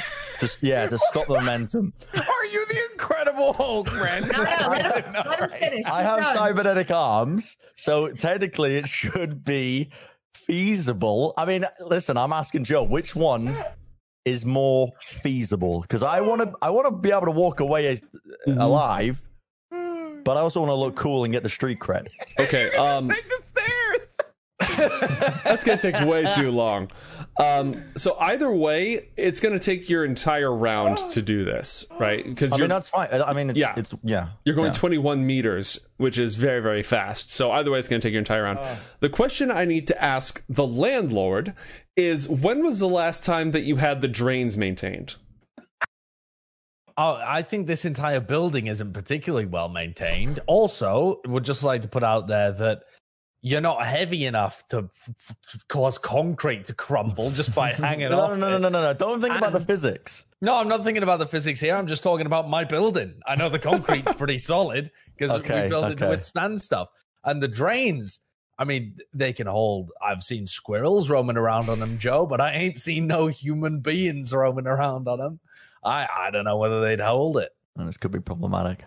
to, 0.42 0.58
yeah 0.62 0.88
to 0.88 0.98
stop 0.98 1.28
the 1.28 1.34
momentum. 1.36 1.94
Are 2.14 2.46
you 2.52 2.66
the 2.68 2.80
Incredible 2.92 3.54
Hulk, 3.54 3.92
man? 3.94 4.28
No, 4.28 4.44
no, 4.44 4.44
let 4.70 5.06
him, 5.06 5.14
let 5.14 5.40
him 5.40 5.50
finish. 5.60 5.86
I 5.86 6.02
have 6.04 6.22
going. 6.22 6.36
cybernetic 6.36 6.92
arms, 6.92 7.58
so 7.76 8.10
technically 8.10 8.78
it 8.78 8.88
should 8.88 9.44
be 9.46 9.90
feasible. 10.36 11.34
I 11.38 11.46
mean, 11.46 11.66
listen, 11.80 12.18
I'm 12.18 12.34
asking 12.34 12.66
Joe, 12.66 12.84
which 12.84 13.16
one 13.16 13.56
is 14.26 14.46
more 14.46 14.92
feasible? 15.02 15.82
Because 15.82 16.04
I 16.04 16.22
want 16.22 16.42
to 16.42 16.54
I 16.62 16.70
want 16.70 16.88
to 16.88 16.96
be 16.96 17.12
able 17.12 17.26
to 17.26 17.32
walk 17.32 17.60
away 17.60 18.00
Mm-hmm. 18.48 18.60
alive, 18.60 19.22
but 19.72 20.36
I 20.36 20.40
also 20.40 20.62
want 20.62 20.72
to 20.72 20.76
look 20.76 20.96
cool 20.96 21.24
and 21.26 21.32
get 21.34 21.44
the 21.44 21.50
street 21.50 21.80
cred. 21.80 22.08
Okay. 22.40 22.72
Um, 22.72 23.08
Take 23.10 23.30
the 23.30 23.44
stairs. 23.46 24.08
that's 25.44 25.64
gonna 25.64 25.80
take 25.82 26.00
way 26.08 26.32
too 26.36 26.50
long. 26.52 26.90
Um, 27.42 27.84
so 27.98 28.16
either 28.20 28.52
way, 28.52 29.10
it's 29.18 29.40
gonna 29.40 29.60
take 29.60 29.90
your 29.90 30.06
entire 30.06 30.54
round 30.54 30.98
to 31.12 31.22
do 31.22 31.44
this, 31.44 31.86
right? 32.00 32.24
Because 32.24 32.54
I 32.54 32.58
you're 32.58 32.64
mean, 32.66 32.70
that's 32.70 32.90
fine. 32.90 33.10
I 33.12 33.34
mean, 33.34 33.50
it's, 33.50 33.60
Yeah. 33.60 33.74
it's 33.76 33.94
yeah. 34.04 34.28
you're 34.46 34.56
going 34.56 34.74
yeah. 34.74 34.80
21 34.80 35.26
meters, 35.26 35.80
which 35.98 36.18
is 36.18 36.36
very 36.36 36.62
very 36.62 36.84
fast. 36.84 37.32
So 37.32 37.52
either 37.52 37.72
way, 37.72 37.80
it's 37.80 37.88
gonna 37.88 38.02
take 38.02 38.14
your 38.14 38.20
entire 38.20 38.44
round. 38.44 38.60
The 39.00 39.10
question 39.10 39.50
I 39.50 39.66
need 39.66 39.88
to 39.88 40.02
ask 40.04 40.44
the 40.48 40.68
landlord 40.68 41.54
is: 41.98 42.30
When 42.30 42.64
was 42.64 42.80
the 42.80 42.88
last 42.88 43.26
time 43.26 43.52
that 43.52 43.62
you 43.62 43.78
had 43.78 44.02
the 44.02 44.08
drains 44.08 44.58
maintained? 44.58 45.16
Oh, 46.98 47.20
I 47.26 47.42
think 47.42 47.68
this 47.68 47.86
entire 47.86 48.20
building 48.20 48.68
isn't 48.68 48.94
particularly 48.94 49.46
well 49.46 49.70
maintained. 49.70 50.40
Also, 50.46 51.22
would 51.26 51.46
just 51.46 51.64
like 51.64 51.82
to 51.84 51.88
put 51.88 52.04
out 52.04 52.28
there 52.28 52.52
that 52.52 52.84
you're 53.42 53.62
not 53.62 53.86
heavy 53.86 54.26
enough 54.26 54.68
to 54.68 54.90
f- 54.94 55.10
f- 55.30 55.68
cause 55.68 55.98
concrete 55.98 56.66
to 56.66 56.74
crumble 56.76 57.32
just 57.32 57.56
by 57.56 57.72
hanging 57.74 58.10
No, 58.12 58.20
off. 58.22 58.30
no, 58.32 58.36
no, 58.36 58.50
no, 58.52 58.58
no, 58.58 58.70
no, 58.70 58.82
no. 58.82 58.94
Don't 58.94 59.20
think 59.22 59.36
about 59.36 59.54
the 59.54 59.60
physics. 59.66 60.26
No, 60.42 60.56
I'm 60.56 60.68
not 60.68 60.84
thinking 60.84 61.04
about 61.04 61.20
the 61.20 61.28
physics 61.28 61.60
here. 61.60 61.76
I'm 61.76 61.88
just 61.88 62.04
talking 62.04 62.26
about 62.28 62.50
my 62.50 62.64
building. 62.64 63.16
I 63.28 63.36
know 63.36 63.50
the 63.50 63.60
concrete's 63.60 64.14
pretty 64.14 64.38
solid 64.54 64.92
because 65.16 65.32
Okay, 65.32 65.64
we 65.64 65.70
built 65.70 65.92
it 65.92 65.98
to 66.00 66.08
withstand 66.08 66.62
stuff. 66.62 66.90
And 67.24 67.42
the 67.42 67.48
drains, 67.48 68.20
I 68.60 68.64
mean, 68.64 68.98
they 69.14 69.34
can 69.34 69.48
hold. 69.48 69.92
I've 70.04 70.24
seen 70.24 70.46
squirrels 70.48 71.10
roaming 71.10 71.38
around 71.38 71.70
on 71.70 71.80
them, 71.80 71.98
Joe, 71.98 72.26
but 72.28 72.42
I 72.42 72.52
ain't 72.54 72.78
seen 72.78 73.08
no 73.08 73.28
human 73.28 73.80
beings 73.80 74.34
roaming 74.34 74.68
around 74.68 75.08
on 75.08 75.18
them. 75.20 75.40
I, 75.84 76.08
I 76.16 76.30
don't 76.32 76.46
know 76.46 76.58
whether 76.58 76.80
they'd 76.82 77.00
hold 77.00 77.38
it. 77.38 77.52
And 77.76 77.88
this 77.88 77.98
could 77.98 78.12
be 78.12 78.20
problematic. 78.20 78.84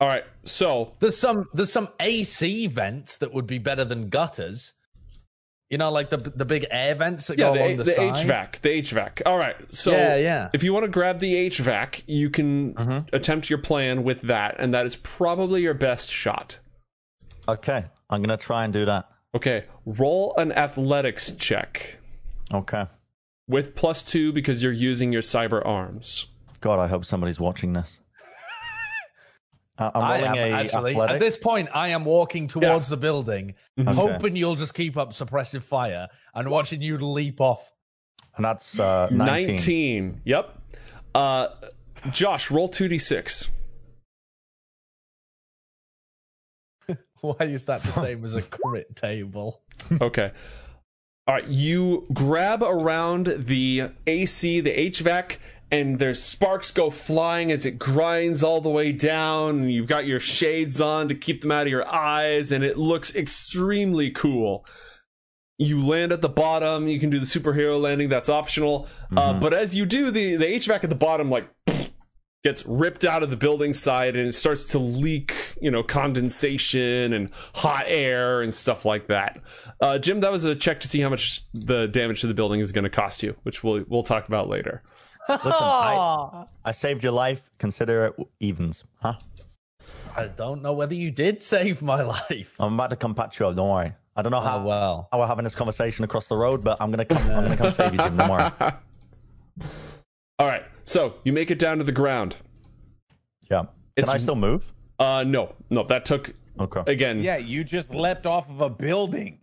All 0.00 0.08
right. 0.08 0.24
So 0.44 0.94
There's 1.00 1.16
some 1.16 1.46
there's 1.52 1.72
some 1.72 1.88
AC 2.00 2.66
vents 2.68 3.18
that 3.18 3.32
would 3.34 3.46
be 3.46 3.58
better 3.58 3.84
than 3.84 4.08
gutters. 4.08 4.72
You 5.70 5.76
know, 5.76 5.90
like 5.90 6.08
the 6.08 6.16
the 6.16 6.44
big 6.46 6.66
air 6.70 6.94
vents 6.94 7.26
that 7.26 7.38
yeah, 7.38 7.48
go 7.48 7.54
the, 7.54 7.60
along 7.60 7.76
the, 7.78 7.84
the 7.84 7.90
side. 7.92 8.14
HVAC, 8.14 8.60
the 8.62 8.68
HVAC. 8.80 9.22
All 9.26 9.36
right. 9.36 9.56
So 9.70 9.90
Yeah, 9.90 10.16
yeah. 10.16 10.48
if 10.54 10.62
you 10.62 10.72
want 10.72 10.84
to 10.86 10.90
grab 10.90 11.18
the 11.18 11.34
HVAC, 11.50 12.02
you 12.06 12.30
can 12.30 12.72
Mm-hmm. 12.74 13.14
attempt 13.14 13.50
your 13.50 13.58
plan 13.58 14.02
with 14.02 14.22
that, 14.22 14.56
and 14.58 14.72
that 14.72 14.86
is 14.86 14.96
probably 14.96 15.60
your 15.62 15.74
best 15.74 16.08
shot. 16.08 16.58
Okay, 17.46 17.84
I'm 18.08 18.22
gonna 18.22 18.36
try 18.38 18.64
and 18.64 18.72
do 18.72 18.84
that. 18.86 19.08
Okay, 19.34 19.64
roll 19.84 20.34
an 20.38 20.52
athletics 20.52 21.32
check 21.32 21.98
Okay, 22.52 22.86
with 23.46 23.74
plus 23.74 24.02
two 24.02 24.32
because 24.32 24.62
you're 24.62 24.72
using 24.72 25.12
your 25.12 25.22
cyber 25.22 25.60
arms. 25.66 26.26
God, 26.62 26.78
I 26.78 26.86
hope 26.86 27.04
somebody's 27.04 27.38
watching 27.40 27.74
this. 27.74 28.00
Uh, 29.78 29.90
I'm 29.94 30.02
I 30.02 30.14
rolling 30.22 30.38
am 30.40 30.52
a 30.52 30.52
actually. 30.56 30.90
athletic. 30.92 31.14
At 31.14 31.20
this 31.20 31.36
point, 31.38 31.68
I 31.72 31.88
am 31.88 32.04
walking 32.04 32.48
towards 32.48 32.88
the 32.88 32.96
building, 32.96 33.54
Okay. 33.78 33.92
hoping 33.92 34.34
you'll 34.36 34.56
just 34.56 34.74
keep 34.74 34.96
up 34.96 35.10
suppressive 35.12 35.62
fire 35.62 36.08
and 36.34 36.50
watching 36.50 36.82
you 36.82 36.98
leap 36.98 37.40
off. 37.40 37.72
and 38.36 38.44
that's 38.44 38.78
uh, 38.80 39.08
19. 39.12 39.46
19. 39.56 40.20
Yep. 40.24 40.58
Uh, 41.14 41.48
Josh, 42.10 42.50
roll 42.50 42.68
2d6. 42.68 43.48
Why 47.20 47.34
is 47.40 47.66
that 47.66 47.82
the 47.82 47.92
same 47.92 48.24
as 48.24 48.34
a 48.34 48.42
crit 48.42 48.94
table? 48.96 49.62
Okay. 50.00 50.32
All 51.28 51.34
right. 51.36 51.46
You 51.46 52.04
grab 52.12 52.64
around 52.64 53.26
the 53.28 53.90
AC, 54.08 54.58
the 54.60 54.70
HVAC, 54.90 55.36
and 55.70 55.98
there's 55.98 56.22
sparks 56.22 56.70
go 56.70 56.90
flying 56.90 57.52
as 57.52 57.66
it 57.66 57.78
grinds 57.78 58.42
all 58.42 58.60
the 58.60 58.70
way 58.70 58.92
down. 58.92 59.60
And 59.60 59.72
you've 59.72 59.86
got 59.86 60.06
your 60.06 60.20
shades 60.20 60.80
on 60.80 61.08
to 61.08 61.14
keep 61.14 61.42
them 61.42 61.52
out 61.52 61.66
of 61.66 61.70
your 61.70 61.86
eyes, 61.86 62.52
and 62.52 62.64
it 62.64 62.78
looks 62.78 63.14
extremely 63.14 64.10
cool. 64.10 64.64
You 65.58 65.84
land 65.84 66.12
at 66.12 66.22
the 66.22 66.28
bottom. 66.28 66.86
You 66.88 67.00
can 67.00 67.10
do 67.10 67.18
the 67.18 67.26
superhero 67.26 67.80
landing. 67.80 68.08
That's 68.08 68.28
optional. 68.28 68.88
Uh, 69.14 69.38
but 69.40 69.52
as 69.52 69.74
you 69.74 69.86
do, 69.86 70.10
the 70.10 70.36
the 70.36 70.46
HVAC 70.46 70.84
at 70.84 70.90
the 70.90 70.96
bottom 70.96 71.30
like 71.30 71.48
gets 72.44 72.64
ripped 72.64 73.04
out 73.04 73.24
of 73.24 73.30
the 73.30 73.36
building 73.36 73.72
side 73.72 74.14
and 74.14 74.28
it 74.28 74.34
starts 74.34 74.66
to 74.66 74.78
leak, 74.78 75.34
you 75.60 75.68
know, 75.68 75.82
condensation 75.82 77.12
and 77.12 77.30
hot 77.56 77.84
air 77.88 78.40
and 78.40 78.54
stuff 78.54 78.84
like 78.84 79.08
that. 79.08 79.40
Uh, 79.80 79.98
Jim, 79.98 80.20
that 80.20 80.30
was 80.30 80.44
a 80.44 80.54
check 80.54 80.78
to 80.78 80.86
see 80.86 81.00
how 81.00 81.08
much 81.08 81.42
the 81.52 81.88
damage 81.88 82.20
to 82.20 82.28
the 82.28 82.34
building 82.34 82.60
is 82.60 82.70
going 82.70 82.84
to 82.84 82.90
cost 82.90 83.24
you, 83.24 83.34
which 83.42 83.64
we'll 83.64 83.84
we'll 83.88 84.04
talk 84.04 84.28
about 84.28 84.48
later. 84.48 84.84
Listen, 85.28 85.52
I, 85.52 86.44
I 86.64 86.72
saved 86.72 87.02
your 87.02 87.12
life. 87.12 87.50
Consider 87.58 88.06
it 88.18 88.26
evens, 88.40 88.84
huh? 89.02 89.14
I 90.16 90.26
don't 90.26 90.62
know 90.62 90.72
whether 90.72 90.94
you 90.94 91.10
did 91.10 91.42
save 91.42 91.82
my 91.82 92.02
life. 92.30 92.54
I'm 92.58 92.74
about 92.74 92.90
to 92.90 92.96
come 92.96 93.14
patch 93.14 93.38
you 93.40 93.46
up. 93.46 93.56
Don't 93.56 93.68
worry. 93.68 93.92
I 94.16 94.22
don't 94.22 94.32
know 94.32 94.40
how 94.40 94.58
Oh 94.58 94.64
well. 94.64 95.08
how 95.12 95.20
we're 95.20 95.26
having 95.26 95.44
this 95.44 95.54
conversation 95.54 96.02
across 96.04 96.26
the 96.26 96.36
road, 96.36 96.64
but 96.64 96.76
I'm 96.80 96.90
gonna 96.90 97.04
come. 97.04 97.18
I'm 97.30 97.44
gonna 97.44 97.56
come 97.56 97.70
save 97.72 97.92
you, 97.92 97.98
Jim. 97.98 98.16
Don't 98.16 98.28
worry. 98.30 98.50
All 100.40 100.46
right, 100.46 100.64
so 100.84 101.14
you 101.24 101.32
make 101.32 101.50
it 101.50 101.58
down 101.58 101.78
to 101.78 101.84
the 101.84 101.92
ground. 101.92 102.36
Yeah. 103.50 103.60
Can 103.60 103.68
It's- 103.96 104.14
I 104.14 104.18
still 104.18 104.36
move? 104.36 104.72
Uh, 104.98 105.24
no, 105.26 105.54
no, 105.70 105.84
that 105.84 106.04
took 106.04 106.32
Okay. 106.58 106.82
again. 106.90 107.22
Yeah, 107.22 107.36
you 107.36 107.62
just 107.62 107.94
leapt 107.94 108.26
off 108.26 108.50
of 108.50 108.60
a 108.60 108.68
building. 108.68 109.38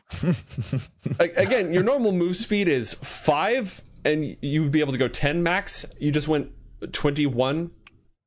again, 1.19 1.71
your 1.73 1.83
normal 1.83 2.11
move 2.11 2.35
speed 2.35 2.67
is 2.67 2.93
five, 2.93 3.81
and 4.05 4.37
you 4.41 4.61
would 4.61 4.71
be 4.71 4.79
able 4.79 4.93
to 4.93 4.99
go 4.99 5.09
ten 5.09 5.43
max. 5.43 5.85
You 5.99 6.11
just 6.11 6.29
went 6.29 6.51
twenty 6.93 7.25
one 7.25 7.71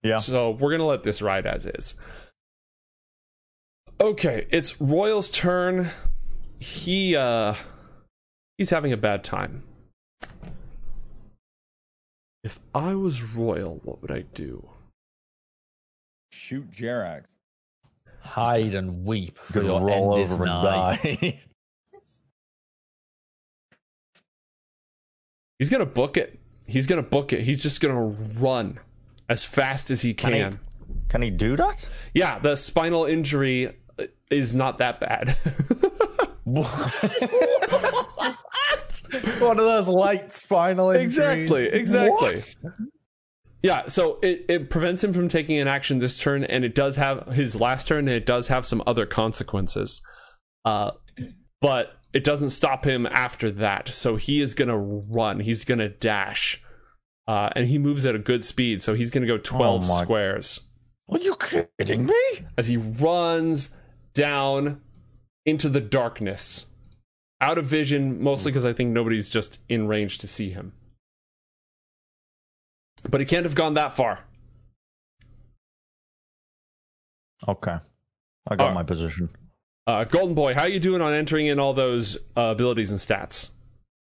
Yeah. 0.02 0.18
So 0.18 0.50
we're 0.50 0.72
gonna 0.72 0.84
let 0.84 1.04
this 1.04 1.22
ride 1.22 1.46
as 1.46 1.64
is. 1.64 1.94
Okay, 4.00 4.46
it's 4.50 4.80
Royal's 4.80 5.30
turn. 5.30 5.88
He 6.58 7.16
uh 7.16 7.54
he's 8.58 8.70
having 8.70 8.92
a 8.92 8.96
bad 8.96 9.24
time. 9.24 9.62
If 12.44 12.58
I 12.74 12.94
was 12.94 13.22
Royal, 13.22 13.80
what 13.84 14.02
would 14.02 14.10
I 14.10 14.22
do? 14.34 14.68
Shoot 16.30 16.70
Jerax. 16.70 17.24
Hide 18.20 18.74
and 18.74 19.04
weep 19.04 19.38
for 19.38 19.54
Gonna 19.54 19.66
your 19.66 19.86
roll 19.86 20.14
end 20.14 20.22
is 20.22 20.32
over 20.32 20.44
and 20.44 20.62
die. 20.62 21.40
He's 25.58 25.70
gonna 25.70 25.86
book 25.86 26.16
it. 26.16 26.38
He's 26.66 26.86
gonna 26.86 27.02
book 27.02 27.32
it. 27.32 27.40
He's 27.40 27.62
just 27.62 27.80
gonna 27.80 28.00
run 28.40 28.78
as 29.28 29.44
fast 29.44 29.90
as 29.90 30.02
he 30.02 30.14
can. 30.14 30.32
Can 30.32 30.52
he- 30.52 30.58
Can 31.08 31.22
he 31.22 31.30
do 31.30 31.56
that? 31.56 31.86
Yeah, 32.14 32.38
the 32.38 32.56
spinal 32.56 33.04
injury 33.06 33.68
uh, 33.98 34.04
is 34.30 34.54
not 34.56 34.78
that 34.78 35.00
bad. 35.00 35.36
What? 36.44 36.74
One 39.40 39.58
of 39.58 39.64
those 39.64 39.88
light 39.88 40.32
spinal 40.32 40.90
injuries. 40.90 41.18
Exactly, 41.18 41.66
exactly. 41.66 42.36
What? 42.36 42.56
Yeah, 43.62 43.88
so 43.88 44.18
it, 44.22 44.44
it 44.48 44.70
prevents 44.70 45.02
him 45.02 45.12
from 45.12 45.28
taking 45.28 45.58
an 45.58 45.66
action 45.68 45.98
this 45.98 46.18
turn, 46.18 46.44
and 46.44 46.64
it 46.64 46.74
does 46.74 46.96
have 46.96 47.26
his 47.28 47.58
last 47.60 47.88
turn, 47.88 48.00
and 48.00 48.10
it 48.10 48.24
does 48.26 48.48
have 48.48 48.64
some 48.64 48.82
other 48.86 49.04
consequences. 49.06 50.00
Uh, 50.64 50.92
but 51.60 51.97
it 52.12 52.24
doesn't 52.24 52.50
stop 52.50 52.84
him 52.84 53.06
after 53.06 53.50
that. 53.50 53.88
So 53.88 54.16
he 54.16 54.40
is 54.40 54.54
going 54.54 54.68
to 54.68 54.76
run, 54.76 55.40
he's 55.40 55.64
going 55.64 55.78
to 55.78 55.88
dash. 55.88 56.62
Uh, 57.26 57.50
and 57.54 57.66
he 57.66 57.78
moves 57.78 58.06
at 58.06 58.14
a 58.14 58.18
good 58.18 58.42
speed, 58.42 58.82
so 58.82 58.94
he's 58.94 59.10
going 59.10 59.20
to 59.20 59.28
go 59.28 59.36
12 59.36 59.82
Oh 59.84 60.02
squares 60.02 60.60
Are 61.10 61.18
you 61.18 61.36
kidding 61.36 62.06
me? 62.06 62.22
as 62.56 62.68
he 62.68 62.78
runs 62.78 63.76
down 64.14 64.80
into 65.44 65.68
the 65.68 65.80
darkness. 65.80 66.66
Out 67.40 67.58
of 67.58 67.66
vision, 67.66 68.20
mostly 68.22 68.50
because 68.50 68.64
I 68.64 68.72
think 68.72 68.90
nobody's 68.90 69.28
just 69.30 69.60
in 69.68 69.86
range 69.86 70.18
to 70.18 70.26
see 70.26 70.50
him. 70.50 70.72
But 73.08 73.20
he 73.20 73.26
can't 73.26 73.44
have 73.44 73.54
gone 73.54 73.74
that 73.74 73.92
far. 73.92 74.20
Okay. 77.46 77.76
I 78.48 78.56
got 78.56 78.74
my 78.74 78.82
position. 78.82 79.28
Uh, 79.88 80.04
Golden 80.04 80.34
Boy, 80.34 80.52
how 80.52 80.62
are 80.62 80.68
you 80.68 80.78
doing 80.80 81.00
on 81.00 81.14
entering 81.14 81.46
in 81.46 81.58
all 81.58 81.72
those 81.72 82.18
uh, 82.36 82.52
abilities 82.54 82.90
and 82.90 83.00
stats? 83.00 83.48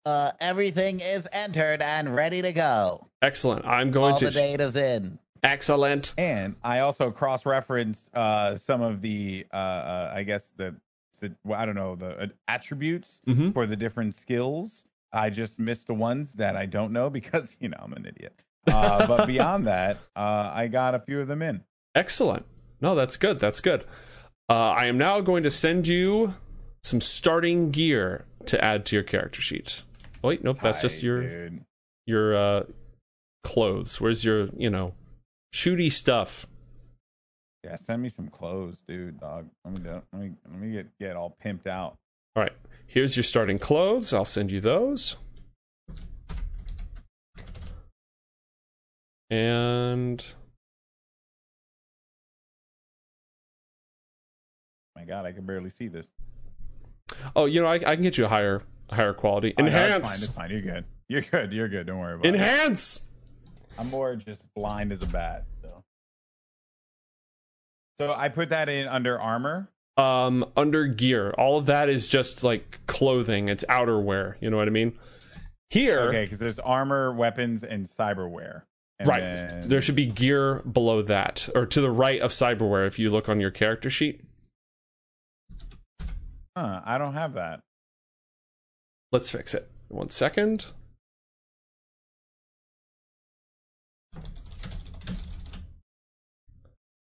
Uh, 0.06 0.32
everything 0.42 1.00
is 1.00 1.26
entered 1.32 1.82
and 1.82 2.14
ready 2.14 2.42
to 2.42 2.52
go. 2.52 3.08
Excellent. 3.22 3.66
I'm 3.66 3.90
going 3.90 4.12
All 4.12 4.18
to 4.18 4.26
the 4.26 4.32
data's 4.32 4.76
in. 4.76 5.18
excellent. 5.44 6.14
And 6.18 6.56
I 6.62 6.80
also 6.80 7.10
cross-referenced 7.10 8.14
uh, 8.14 8.58
some 8.58 8.82
of 8.82 9.02
the, 9.02 9.46
uh, 9.54 9.56
uh, 9.56 10.14
I 10.14 10.24
guess 10.24 10.52
the, 10.58 10.76
the, 11.22 11.34
well, 11.46 11.58
I 11.58 11.66
don't 11.66 11.76
know, 11.76 11.96
the 11.96 12.24
uh, 12.24 12.28
attributes 12.50 13.22
Mhm. 13.26 13.54
for 13.54 13.66
the 13.66 13.78
different 13.78 14.14
skills. 14.14 14.84
I 15.14 15.30
just 15.30 15.58
missed 15.58 15.88
the 15.88 15.94
ones 15.94 16.34
that 16.34 16.58
I 16.58 16.66
don't 16.66 16.92
know 16.92 17.10
because 17.18 17.56
you 17.62 17.70
know 17.70 17.78
I'm 17.80 17.94
an 17.94 18.06
idiot. 18.06 18.38
Uh, 18.68 19.08
but 19.08 19.26
beyond 19.36 19.68
that, 19.68 20.00
uh, 20.18 20.52
I 20.54 20.68
got 20.68 20.96
a 20.96 21.00
few 21.00 21.22
of 21.22 21.30
them 21.30 21.42
in. 21.42 21.64
Excellent. 21.96 22.46
No, 22.82 22.94
that's 22.94 23.16
good. 23.16 23.40
That's 23.40 23.62
good. 23.62 23.86
Uh, 24.52 24.76
I 24.78 24.88
am 24.88 24.98
now 24.98 25.22
going 25.22 25.44
to 25.44 25.50
send 25.50 25.88
you 25.88 26.34
some 26.84 27.00
starting 27.00 27.72
gear 27.72 28.26
to 28.48 28.62
add 28.62 28.86
to 28.88 28.98
your 28.98 29.04
character 29.04 29.40
sheet. 29.40 29.82
Oh, 30.22 30.28
wait, 30.28 30.44
nope, 30.44 30.58
that's 30.62 30.82
just 30.82 31.02
your 31.02 31.22
dude. 31.22 31.64
your 32.06 32.36
uh, 32.36 32.64
clothes. 33.46 34.02
Where's 34.02 34.26
your 34.26 34.50
you 34.58 34.70
know 34.70 34.94
shooty 35.56 35.90
stuff? 35.90 36.48
Yeah, 37.64 37.78
send 37.78 38.02
me 38.02 38.10
some 38.10 38.28
clothes, 38.28 38.84
dude. 38.86 39.22
Dog, 39.22 39.48
let 39.64 39.74
me 39.74 39.90
let 39.90 40.22
me 40.22 40.32
let 40.50 40.60
me 40.60 40.74
get 40.74 41.00
get 41.00 41.16
all 41.16 41.34
pimped 41.42 41.68
out. 41.68 41.96
All 42.36 42.44
right, 42.44 42.52
here's 42.88 43.16
your 43.16 43.24
starting 43.24 43.58
clothes. 43.58 44.14
I'll 44.14 44.26
send 44.26 44.52
you 44.52 44.60
those. 44.60 45.16
And 49.30 50.22
My 55.02 55.08
God, 55.08 55.26
I 55.26 55.32
can 55.32 55.46
barely 55.46 55.72
see 55.72 55.88
this. 55.88 56.06
oh, 57.36 57.46
you 57.46 57.60
know, 57.60 57.68
I, 57.68 57.76
I 57.76 57.96
can 57.96 58.02
get 58.04 58.18
you 58.20 58.26
a 58.26 58.28
higher 58.28 58.62
higher 58.92 59.14
quality. 59.14 59.54
Oh, 59.58 59.64
no, 59.64 59.68
it's 59.70 59.76
fine. 59.76 59.86
Enhance, 59.90 60.24
It's 60.24 60.34
fine. 60.34 60.50
You're 60.52 60.62
good. 60.62 60.86
You're 61.08 61.22
good. 61.22 61.54
You're 61.54 61.68
good. 61.70 61.88
Don't 61.88 61.98
worry 62.00 62.14
about 62.14 62.26
it. 62.26 62.36
enhance. 62.36 63.10
I'm 63.80 63.90
more 63.90 64.16
just 64.16 64.42
blind 64.54 64.92
as 64.92 65.02
a 65.02 65.08
bat. 65.08 65.46
So. 65.64 65.84
so 68.00 68.14
I 68.14 68.30
put 68.30 68.50
that 68.50 68.70
in 68.70 68.88
under 68.88 69.20
armor. 69.20 69.70
um 69.98 70.46
under 70.56 70.86
gear 70.88 71.32
all 71.38 71.58
of 71.58 71.66
that 71.66 71.90
is 71.90 72.08
just 72.08 72.44
like 72.46 72.80
clothing 72.88 73.50
it's 73.50 73.66
outerwear 73.66 74.36
you 74.40 74.50
know 74.50 74.56
what 74.56 74.68
i 74.68 74.72
mean 74.72 74.94
here 75.70 76.00
Okay, 76.10 76.24
because 76.24 76.40
there's 76.40 76.60
armor, 76.60 77.14
weapons, 77.14 77.64
and 77.64 77.86
cyberware. 77.88 78.62
And 79.00 79.08
right 79.10 79.20
then- 79.22 79.68
there 79.70 79.82
should 79.82 79.96
be 79.96 80.06
gear 80.06 80.56
below 80.62 81.02
that 81.04 81.48
or 81.56 81.66
to 81.66 81.82
the 81.82 81.92
right 81.92 82.22
of 82.22 82.32
cyberware 82.32 82.88
if 82.88 83.00
you 83.00 83.10
look 83.10 83.28
on 83.30 83.40
your 83.42 83.52
character 83.52 83.90
sheet 83.90 84.22
Huh, 86.56 86.82
I 86.86 86.98
don't 86.98 87.14
have 87.14 87.34
that. 87.34 87.62
let's 89.12 89.30
fix 89.32 89.54
it 89.54 89.70
one 89.88 90.10
second 90.10 90.66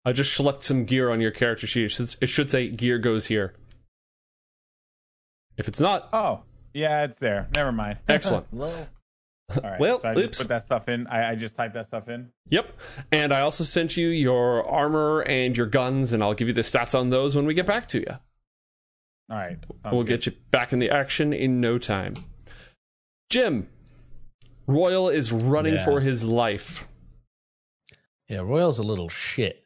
i 0.05 0.11
just 0.11 0.31
schlepped 0.37 0.63
some 0.63 0.85
gear 0.85 1.09
on 1.09 1.21
your 1.21 1.31
character 1.31 1.67
sheet 1.67 1.85
it 1.85 1.89
should, 1.89 2.15
it 2.21 2.27
should 2.27 2.49
say 2.49 2.69
gear 2.69 2.97
goes 2.97 3.27
here 3.27 3.53
if 5.57 5.67
it's 5.67 5.81
not 5.81 6.07
Oh, 6.13 6.43
yeah, 6.73 7.03
it's 7.03 7.19
there. 7.19 7.49
Never 7.55 7.71
mind. 7.73 7.97
excellent 8.07 8.45
Well, 8.53 8.87
All 9.51 9.61
right. 9.69 9.79
Well, 9.79 9.99
so 9.99 10.07
I 10.07 10.11
oops. 10.13 10.27
just 10.37 10.39
put 10.41 10.47
that 10.49 10.63
stuff 10.63 10.87
in. 10.87 11.05
I, 11.07 11.31
I 11.31 11.35
just 11.35 11.55
typed 11.55 11.73
that 11.73 11.87
stuff 11.87 12.07
in. 12.07 12.29
Yep. 12.49 12.79
And 13.11 13.33
I 13.33 13.41
also 13.41 13.63
sent 13.65 13.97
you 13.97 14.07
your 14.07 14.65
armor 14.69 15.21
and 15.21 15.57
your 15.57 15.65
guns, 15.65 16.13
and 16.13 16.23
I'll 16.23 16.35
give 16.35 16.47
you 16.47 16.53
the 16.53 16.61
stats 16.61 16.97
on 16.97 17.09
those 17.09 17.35
when 17.35 17.45
we 17.45 17.53
get 17.53 17.65
back 17.65 17.87
to 17.87 17.99
you. 17.99 18.19
All 19.29 19.37
right. 19.37 19.57
we'll 19.91 20.03
get 20.03 20.25
you 20.25 20.31
back 20.51 20.73
in 20.73 20.79
the 20.79 20.89
action 20.89 21.33
in 21.33 21.61
no 21.61 21.77
time. 21.77 22.15
Jim, 23.29 23.67
Royal 24.65 25.09
is 25.09 25.31
running 25.31 25.75
Yeah. 25.75 25.85
for 25.85 25.99
his 26.01 26.23
life. 26.23 26.87
Yeah, 28.27 28.39
Royal's 28.39 28.79
a 28.79 28.83
little 28.83 29.09
shit. 29.09 29.65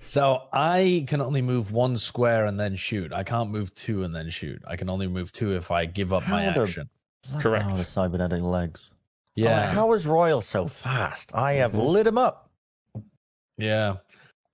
So 0.00 0.42
I 0.52 1.04
can 1.08 1.20
only 1.20 1.40
move 1.42 1.72
one 1.72 1.96
square 1.96 2.46
and 2.46 2.60
then 2.60 2.76
shoot. 2.76 3.12
I 3.12 3.24
can't 3.24 3.50
move 3.50 3.74
two 3.74 4.02
and 4.04 4.14
then 4.14 4.28
shoot. 4.30 4.62
I 4.66 4.76
can 4.76 4.88
only 4.90 5.06
move 5.06 5.32
two 5.32 5.54
if 5.56 5.70
I 5.70 5.86
give 5.86 6.12
up 6.12 6.26
my 6.28 6.44
How 6.44 6.52
the- 6.52 6.62
action. 6.62 6.90
Correct. 7.38 7.64
Oh, 7.68 7.76
the 7.76 7.84
cybernetic 7.84 8.42
legs. 8.42 8.90
Yeah, 9.36 9.68
Oh, 9.70 9.74
how 9.74 9.92
is 9.94 10.06
Royal 10.06 10.40
so 10.42 10.66
fast? 10.66 11.34
I 11.34 11.54
have 11.54 11.74
lit 11.74 12.06
him 12.06 12.18
up. 12.18 12.50
yeah. 13.56 13.96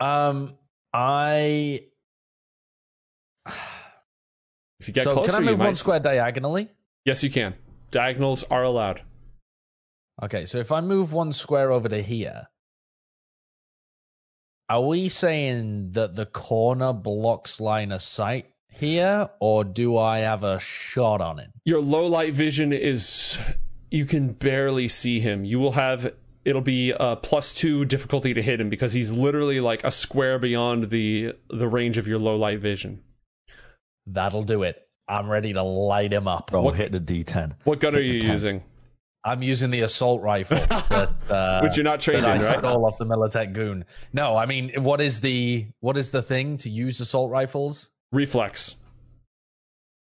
Um, 0.01 0.57
I 0.93 1.87
If 4.81 4.89
you 4.89 4.95
get 4.95 5.05
so 5.05 5.13
closer, 5.13 5.33
can 5.33 5.43
I 5.43 5.51
move 5.51 5.59
one 5.59 5.75
square 5.75 6.01
diagonally? 6.01 6.69
Yes, 7.05 7.23
you 7.23 7.31
can. 7.31 7.55
Diagonals 7.91 8.45
are 8.45 8.63
allowed. 8.63 9.03
Okay, 10.23 10.45
so 10.45 10.59
if 10.59 10.73
I 10.73 10.81
move 10.81 11.13
one 11.13 11.33
square 11.33 11.71
over 11.71 11.89
to 11.89 12.03
here, 12.03 12.49
are 14.69 14.83
we 14.83 15.09
saying 15.09 15.93
that 15.93 16.15
the 16.15 16.27
corner 16.27 16.93
blocks 16.93 17.61
line 17.61 17.93
of 17.93 18.03
sight 18.03 18.53
here, 18.79 19.31
or 19.41 19.65
do 19.65 19.97
I 19.97 20.19
have 20.19 20.43
a 20.45 20.61
shot 20.61 21.21
on 21.21 21.39
it? 21.39 21.49
Your 21.65 21.81
low 21.81 22.07
light 22.07 22.35
vision 22.35 22.73
is 22.73 23.39
you 23.91 24.05
can 24.05 24.33
barely 24.33 24.89
see 24.89 25.21
him. 25.21 25.45
You 25.45 25.59
will 25.59 25.73
have 25.73 26.13
it'll 26.45 26.63
be 26.63 26.93
a 26.99 27.17
plus 27.17 27.53
two 27.53 27.85
difficulty 27.85 28.35
to 28.35 28.43
hit 28.43 28.61
him 28.61 28.69
because 28.69 28.93
he's 28.93 29.13
literally 29.13 29.61
like 29.61 29.85
a 29.85 29.91
square 29.91 30.39
beyond 30.39 30.91
the 30.91 31.35
the 31.49 31.69
range 31.69 31.99
of 31.99 32.07
your 32.07 32.19
low 32.19 32.37
light 32.37 32.61
vision. 32.61 33.03
That'll 34.13 34.43
do 34.45 34.63
it. 34.63 34.81
I'm 35.07 35.29
ready 35.29 35.53
to 35.55 35.63
light 35.63 36.13
him 36.13 36.29
up. 36.29 36.51
Bro, 36.51 36.63
What- 36.63 36.75
hit 36.77 36.93
the 36.93 37.01
D10. 37.01 37.55
What 37.65 37.81
gun 37.81 37.95
are 37.95 38.03
Hit 38.03 38.09
the 38.09 38.15
you 38.27 38.31
using? 38.33 38.63
I'm 39.25 39.43
using 39.43 39.71
the 39.71 39.81
assault 39.81 40.23
rifle 40.23 40.57
that 40.89 41.13
uh, 41.31 41.61
Which 41.63 41.77
you're 41.77 41.85
not 41.85 42.01
trained 42.01 42.25
that 42.25 42.37
in, 42.37 42.43
I 42.43 42.47
right? 42.51 42.59
stole 42.59 42.87
off 42.87 42.99
the 42.99 43.05
Militech 43.05 43.53
goon. 43.53 43.85
No, 44.13 44.37
I 44.37 44.47
mean, 44.47 44.73
what 44.83 45.01
is 45.01 45.21
the 45.21 45.67
what 45.81 45.97
is 45.99 46.11
the 46.13 46.23
thing 46.23 46.57
to 46.59 46.71
use 46.71 47.01
assault 47.01 47.31
rifles? 47.31 47.91
Reflex. 48.13 48.77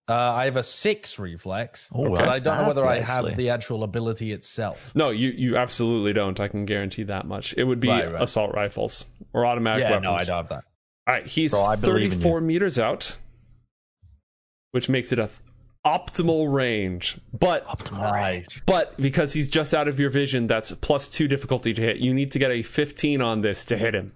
Uh, 0.09 0.15
I 0.15 0.45
have 0.47 0.57
a 0.57 0.63
six 0.63 1.19
reflex, 1.19 1.89
Oh, 1.95 2.11
but 2.15 2.29
I 2.29 2.39
don't 2.39 2.59
know 2.59 2.67
whether 2.69 2.87
I 2.87 3.01
have 3.01 3.25
actually. 3.25 3.45
the 3.45 3.51
actual 3.51 3.85
ability 3.85 4.33
itself. 4.33 4.93
No, 4.95 5.11
you 5.11 5.31
you 5.31 5.57
absolutely 5.57 6.13
don't. 6.13 6.39
I 6.41 6.49
can 6.49 6.67
guarantee 6.67 7.05
that 7.05 7.27
much. 7.27 7.55
It 7.57 7.65
would 7.65 7.81
be 7.81 7.89
Right, 7.89 8.13
right. 8.13 8.23
assault 8.23 8.55
rifles 8.55 9.07
or 9.33 9.47
automatic 9.47 9.83
yeah, 9.83 9.91
weapons. 9.91 10.05
no, 10.05 10.13
I 10.13 10.25
don't 10.25 10.37
have 10.37 10.49
that. 10.51 10.65
All 11.07 11.15
right, 11.15 11.27
he's 11.27 11.53
Bro, 11.53 11.63
I 11.65 11.77
believe 11.77 12.13
in 12.13 12.19
34 12.19 12.41
meters 12.43 12.79
out, 12.79 13.17
which 14.75 14.89
makes 14.89 15.13
it 15.13 15.21
a 15.21 15.29
th- 15.29 15.39
optimal 15.87 16.53
range. 16.53 17.17
But 17.33 17.65
Optimal 17.69 18.13
range. 18.13 18.61
But 18.67 18.97
because 19.01 19.33
he's 19.33 19.49
just 19.49 19.73
out 19.73 19.87
of 19.87 20.01
your 20.01 20.11
vision, 20.11 20.49
that's 20.49 20.73
plus 20.73 21.07
two 21.09 21.29
difficulty 21.29 21.73
to 21.73 21.81
hit. 21.81 21.99
You 21.99 22.13
need 22.13 22.33
to 22.33 22.41
get 22.41 22.51
a 22.51 22.61
15 22.63 23.23
on 23.23 23.41
this 23.41 23.65
to 23.67 23.77
hit 23.79 23.95
him. 23.95 24.13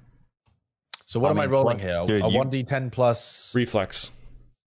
So 1.06 1.20
what 1.20 1.28
I 1.28 1.30
am 1.30 1.38
I 1.38 1.46
rolling 1.46 1.76
what- 1.76 1.80
here? 1.80 2.04
dude, 2.06 2.24
a 2.24 2.28
you- 2.28 2.36
one 2.36 2.50
d10 2.50 2.90
plus. 2.90 3.54
Reflex. 3.54 4.10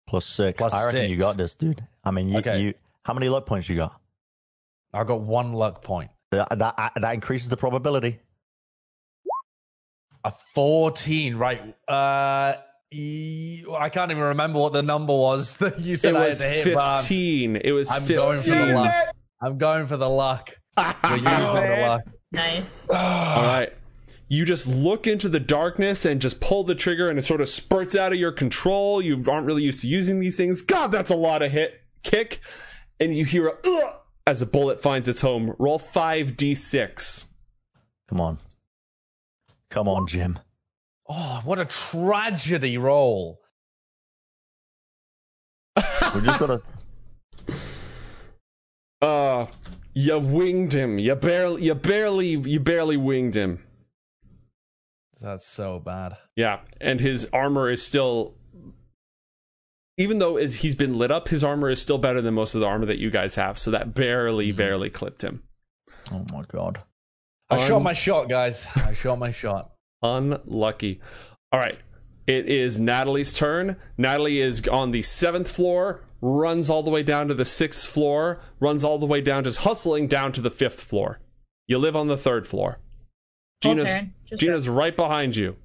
Plus 0.07 0.27
six. 0.27 0.59
Plus 0.59 0.75
I 0.75 0.85
reckon 0.85 1.09
you 1.09 1.17
got 1.17 1.37
this, 1.37 1.55
dude. 1.55 1.83
I 2.03 2.11
mean, 2.11 2.29
you, 2.29 2.37
Okay. 2.37 2.61
you 2.61 2.73
how 3.03 3.15
many 3.15 3.27
luck 3.29 3.47
points 3.47 3.67
you 3.67 3.75
got? 3.75 3.99
I 4.93 5.03
got 5.05 5.21
one 5.21 5.53
luck 5.53 5.83
point. 5.83 6.11
That, 6.29 6.49
that, 6.59 6.91
that 7.01 7.13
increases 7.15 7.49
the 7.49 7.57
probability. 7.57 8.19
A 10.23 10.31
14, 10.53 11.35
right? 11.35 11.75
Uh, 11.87 12.57
I 12.91 13.89
can't 13.89 14.09
even 14.11 14.23
remember 14.23 14.59
what 14.59 14.73
the 14.73 14.81
number 14.81 15.13
was 15.13 15.57
that 15.57 15.79
you 15.79 15.95
said 15.95 16.15
It 16.15 16.17
I 16.17 16.21
had 16.21 16.27
was 16.29 16.39
to 16.39 16.47
hit. 16.47 16.63
15. 16.63 17.55
It 17.57 17.71
was 17.71 17.91
I'm 17.91 18.01
15. 18.03 18.15
going 18.17 18.37
for 18.39 18.49
the 18.65 18.73
luck. 18.73 18.93
I'm 19.41 19.57
going 19.57 19.85
for 19.85 19.97
the 19.97 20.09
luck. 20.09 20.57
We're 20.77 20.93
using 21.15 21.23
the 21.23 21.77
luck. 21.87 22.01
Nice. 22.31 22.79
All 22.89 22.95
right. 23.43 23.73
You 24.27 24.45
just 24.45 24.67
look 24.67 25.07
into 25.07 25.27
the 25.29 25.39
darkness 25.39 26.05
and 26.05 26.21
just 26.21 26.39
pull 26.39 26.63
the 26.63 26.75
trigger, 26.75 27.09
and 27.09 27.17
it 27.17 27.25
sort 27.25 27.41
of 27.41 27.47
spurts 27.49 27.95
out 27.95 28.13
of 28.13 28.19
your 28.19 28.31
control. 28.31 29.01
You 29.01 29.23
aren't 29.27 29.47
really 29.47 29.63
used 29.63 29.81
to 29.81 29.87
using 29.87 30.19
these 30.19 30.37
things. 30.37 30.61
God, 30.61 30.87
that's 30.91 31.09
a 31.09 31.15
lot 31.15 31.41
of 31.41 31.51
hit 31.51 31.81
kick, 32.03 32.39
and 32.99 33.15
you 33.15 33.25
hear 33.25 33.47
a 33.47 33.53
Ugh! 33.65 33.95
as 34.27 34.41
a 34.43 34.45
bullet 34.45 34.81
finds 34.81 35.07
its 35.07 35.21
home. 35.21 35.55
Roll 35.57 35.79
five 35.79 36.33
d6. 36.33 37.25
Come 38.07 38.21
on. 38.21 38.37
Come 39.71 39.87
on, 39.87 40.05
Jim. 40.05 40.37
Oh, 41.09 41.41
what 41.43 41.59
a 41.59 41.65
tragedy 41.65 42.77
roll. 42.77 43.39
We 45.75 46.21
just 46.21 46.39
gotta. 46.39 46.61
Uh, 49.01 49.45
you 49.93 50.19
winged 50.19 50.73
him. 50.73 50.99
You 50.99 51.15
barely, 51.15 51.63
you 51.63 51.73
barely, 51.73 52.27
you 52.27 52.59
barely 52.59 52.97
winged 52.97 53.33
him. 53.33 53.63
That's 55.21 55.45
so 55.47 55.79
bad. 55.79 56.17
Yeah, 56.35 56.59
and 56.81 56.99
his 56.99 57.29
armor 57.31 57.69
is 57.71 57.81
still, 57.81 58.35
even 59.97 60.19
though 60.19 60.35
he's 60.35 60.75
been 60.75 60.97
lit 60.97 61.11
up, 61.11 61.29
his 61.29 61.45
armor 61.45 61.69
is 61.69 61.81
still 61.81 61.97
better 61.97 62.21
than 62.21 62.33
most 62.33 62.55
of 62.55 62.59
the 62.61 62.67
armor 62.67 62.87
that 62.87 62.97
you 62.99 63.09
guys 63.09 63.35
have. 63.35 63.57
So 63.57 63.71
that 63.71 63.93
barely, 63.93 64.51
barely 64.51 64.89
clipped 64.89 65.23
him. 65.23 65.43
Oh 66.11 66.25
my 66.33 66.43
god. 66.47 66.81
I 67.49 67.61
Un- 67.61 67.67
shot 67.67 67.79
my 67.81 67.93
shot, 67.93 68.27
guys. 68.27 68.67
I 68.75 68.93
shot 68.93 69.17
my 69.17 69.31
shot. 69.31 69.71
Unlucky. 70.01 70.99
All 71.51 71.59
right. 71.59 71.79
It 72.27 72.47
is 72.47 72.79
Natalie's 72.79 73.35
turn. 73.35 73.75
Natalie 73.97 74.39
is 74.39 74.67
on 74.67 74.91
the 74.91 75.01
seventh 75.01 75.49
floor, 75.49 76.03
runs 76.21 76.69
all 76.69 76.83
the 76.83 76.91
way 76.91 77.01
down 77.01 77.27
to 77.27 77.33
the 77.33 77.45
sixth 77.45 77.89
floor, 77.89 78.39
runs 78.59 78.83
all 78.83 78.99
the 78.99 79.07
way 79.07 79.19
down, 79.19 79.43
just 79.43 79.59
hustling 79.59 80.07
down 80.07 80.31
to 80.33 80.41
the 80.41 80.51
fifth 80.51 80.83
floor. 80.83 81.19
You 81.67 81.79
live 81.79 81.95
on 81.95 82.07
the 82.07 82.17
third 82.17 82.47
floor. 82.47 82.79
Gina's, 83.61 84.07
Gina's 84.37 84.69
right 84.69 84.95
behind 84.95 85.35
you. 85.35 85.55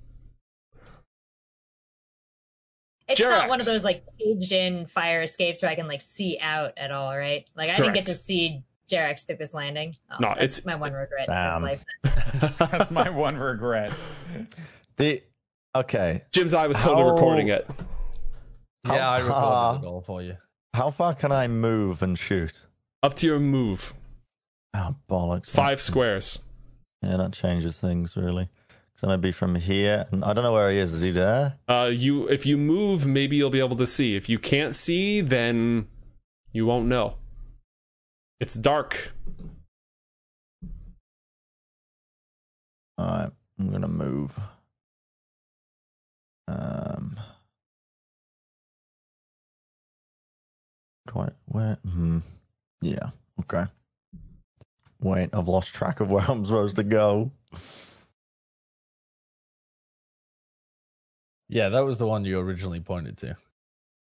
It's 3.06 3.20
not 3.20 3.48
one 3.48 3.60
of 3.60 3.66
those 3.66 3.84
like 3.84 4.04
caged 4.18 4.52
in 4.52 4.86
fire 4.86 5.22
escapes 5.22 5.62
where 5.62 5.70
I 5.70 5.74
can 5.74 5.86
like 5.86 6.00
see 6.00 6.38
out 6.40 6.72
at 6.78 6.90
all, 6.90 7.16
right? 7.16 7.46
Like 7.54 7.68
I 7.68 7.76
didn't 7.76 7.92
get 7.92 8.06
to 8.06 8.14
see 8.14 8.62
Jarek 8.90 9.18
stick 9.18 9.38
this 9.38 9.54
landing. 9.54 9.96
Oh, 10.10 10.16
No, 10.20 10.28
that's 10.38 10.58
it's- 10.58 10.66
my 10.66 10.74
one 10.74 10.92
regret 10.92 11.26
Damn. 11.28 11.64
in 11.64 11.70
this 11.70 11.84
life. 12.04 12.58
That's 12.70 12.90
my 12.90 13.08
one 13.10 13.36
regret. 13.36 13.92
The 14.96 15.22
okay. 15.74 16.22
Jim's 16.32 16.52
eye 16.54 16.66
was 16.66 16.76
totally 16.76 17.02
How- 17.04 17.14
recording 17.14 17.48
it. 17.48 17.66
How 18.84 18.94
yeah, 18.94 19.10
I 19.10 19.20
far- 19.22 19.26
recorded 19.72 19.82
the 19.82 19.90
goal 19.90 20.00
for 20.02 20.22
you. 20.22 20.36
How 20.74 20.90
far 20.90 21.14
can 21.14 21.32
I 21.32 21.48
move 21.48 22.02
and 22.02 22.18
shoot? 22.18 22.62
Up 23.02 23.14
to 23.16 23.26
your 23.26 23.40
move. 23.40 23.94
Oh 24.74 24.96
bollocks! 25.08 25.48
Five 25.48 25.80
squares. 25.80 26.40
Yeah, 27.02 27.16
that 27.16 27.32
changes 27.32 27.80
things 27.80 28.16
really. 28.16 28.48
It's 28.92 29.00
gonna 29.02 29.18
be 29.18 29.32
from 29.32 29.54
here, 29.54 30.06
and 30.10 30.24
I 30.24 30.32
don't 30.32 30.44
know 30.44 30.52
where 30.52 30.70
he 30.70 30.78
is. 30.78 30.92
Is 30.94 31.00
he 31.02 31.10
there? 31.12 31.58
Uh, 31.68 31.90
you 31.92 32.28
if 32.28 32.44
you 32.44 32.56
move, 32.58 33.06
maybe 33.06 33.36
you'll 33.36 33.50
be 33.50 33.60
able 33.60 33.76
to 33.76 33.86
see. 33.86 34.16
If 34.16 34.28
you 34.28 34.38
can't 34.38 34.74
see, 34.74 35.20
then 35.20 35.86
you 36.52 36.66
won't 36.66 36.86
know. 36.86 37.14
It's 38.40 38.54
dark. 38.54 39.12
All 42.98 43.06
right, 43.06 43.30
I'm 43.58 43.70
gonna 43.70 43.88
move. 43.88 44.38
Um, 46.46 47.18
do 51.08 51.20
I, 51.20 51.28
where? 51.46 51.78
Hmm. 51.84 52.18
Yeah. 52.80 53.10
Okay. 53.40 53.64
Wait, 55.00 55.30
I've 55.32 55.48
lost 55.48 55.74
track 55.74 56.00
of 56.00 56.10
where 56.10 56.24
I'm 56.28 56.44
supposed 56.44 56.76
to 56.76 56.84
go. 56.84 57.30
Yeah, 61.48 61.68
that 61.70 61.80
was 61.80 61.98
the 61.98 62.06
one 62.06 62.24
you 62.24 62.38
originally 62.38 62.80
pointed 62.80 63.18
to. 63.18 63.36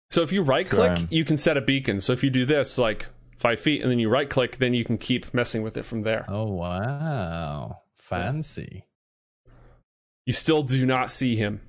So 0.09 0.21
if 0.21 0.31
you 0.31 0.41
right 0.41 0.67
click, 0.67 0.95
Graham. 0.95 1.07
you 1.11 1.25
can 1.25 1.37
set 1.37 1.57
a 1.57 1.61
beacon. 1.61 1.99
So 1.99 2.13
if 2.13 2.23
you 2.23 2.29
do 2.29 2.45
this 2.45 2.77
like 2.77 3.07
five 3.37 3.59
feet 3.59 3.81
and 3.81 3.91
then 3.91 3.99
you 3.99 4.09
right 4.09 4.29
click, 4.29 4.57
then 4.57 4.73
you 4.73 4.83
can 4.85 4.97
keep 4.97 5.33
messing 5.33 5.61
with 5.63 5.77
it 5.77 5.83
from 5.85 6.01
there. 6.03 6.25
Oh 6.27 6.51
wow, 6.51 7.79
fancy. 7.95 8.85
You 10.25 10.33
still 10.33 10.63
do 10.63 10.85
not 10.85 11.09
see 11.09 11.35
him. 11.35 11.61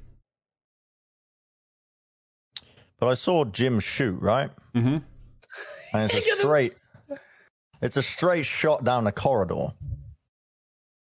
But 2.98 3.06
I 3.08 3.14
saw 3.14 3.44
Jim 3.44 3.78
shoot 3.80 4.20
right, 4.20 4.50
Mm-hmm. 4.74 4.98
and 5.96 6.12
it's 6.12 6.26
a 6.38 6.40
straight. 6.40 6.74
It's 7.80 7.96
a 7.96 8.02
straight 8.02 8.44
shot 8.44 8.82
down 8.82 9.04
the 9.04 9.12
corridor. 9.12 9.68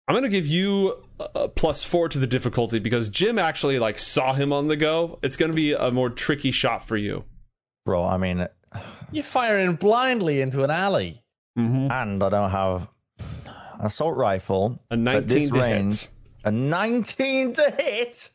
I'm 0.07 0.15
gonna 0.15 0.29
give 0.29 0.45
you 0.47 1.03
a 1.35 1.47
plus 1.49 1.83
four 1.83 2.07
to 2.09 2.19
the 2.19 2.27
difficulty 2.27 2.79
because 2.79 3.09
Jim 3.09 3.37
actually 3.37 3.79
like 3.79 3.99
saw 3.99 4.33
him 4.33 4.53
on 4.53 4.67
the 4.67 4.77
go. 4.77 5.19
It's 5.23 5.35
gonna 5.35 5.53
be 5.53 5.73
a 5.73 5.91
more 5.91 6.09
tricky 6.09 6.51
shot 6.51 6.85
for 6.85 6.95
you. 6.97 7.25
Bro, 7.85 8.05
I 8.05 8.17
mean, 8.17 8.47
You're 9.13 9.23
firing 9.23 9.75
blindly 9.75 10.41
into 10.41 10.63
an 10.63 10.71
alley. 10.71 11.19
Mm-hmm. 11.57 11.91
and 11.91 12.23
I 12.23 12.29
don't 12.29 12.49
have 12.49 12.89
assault 13.79 14.17
rifle. 14.17 14.79
A 14.89 14.95
19 14.97 15.49
to 15.51 15.59
range. 15.59 15.99
hit. 16.01 16.09
A 16.45 16.51
19 16.51 17.53
to 17.53 17.75
hit. 17.77 18.29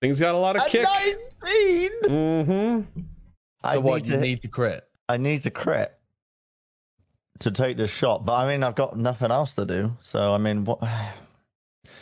Things 0.00 0.20
got 0.20 0.34
a 0.36 0.38
lot 0.38 0.54
of 0.56 0.62
A 0.62 0.68
kick. 0.68 0.86
19. 1.42 1.90
Mm-hmm. 2.04 2.80
I 3.64 3.74
So 3.74 3.80
what? 3.80 4.02
need 4.02 4.06
You 4.08 4.14
to, 4.14 4.20
need 4.20 4.42
to 4.42 4.48
crit. 4.48 4.84
I 5.08 5.16
need 5.16 5.42
to 5.42 5.50
crit 5.50 5.98
to 7.40 7.50
take 7.50 7.76
this 7.76 7.90
shot, 7.90 8.24
but 8.24 8.34
I 8.34 8.48
mean, 8.52 8.62
I've 8.62 8.76
got 8.76 8.96
nothing 8.96 9.30
else 9.32 9.54
to 9.54 9.64
do. 9.66 9.96
So 10.00 10.32
I 10.32 10.38
mean, 10.38 10.64
what? 10.64 10.78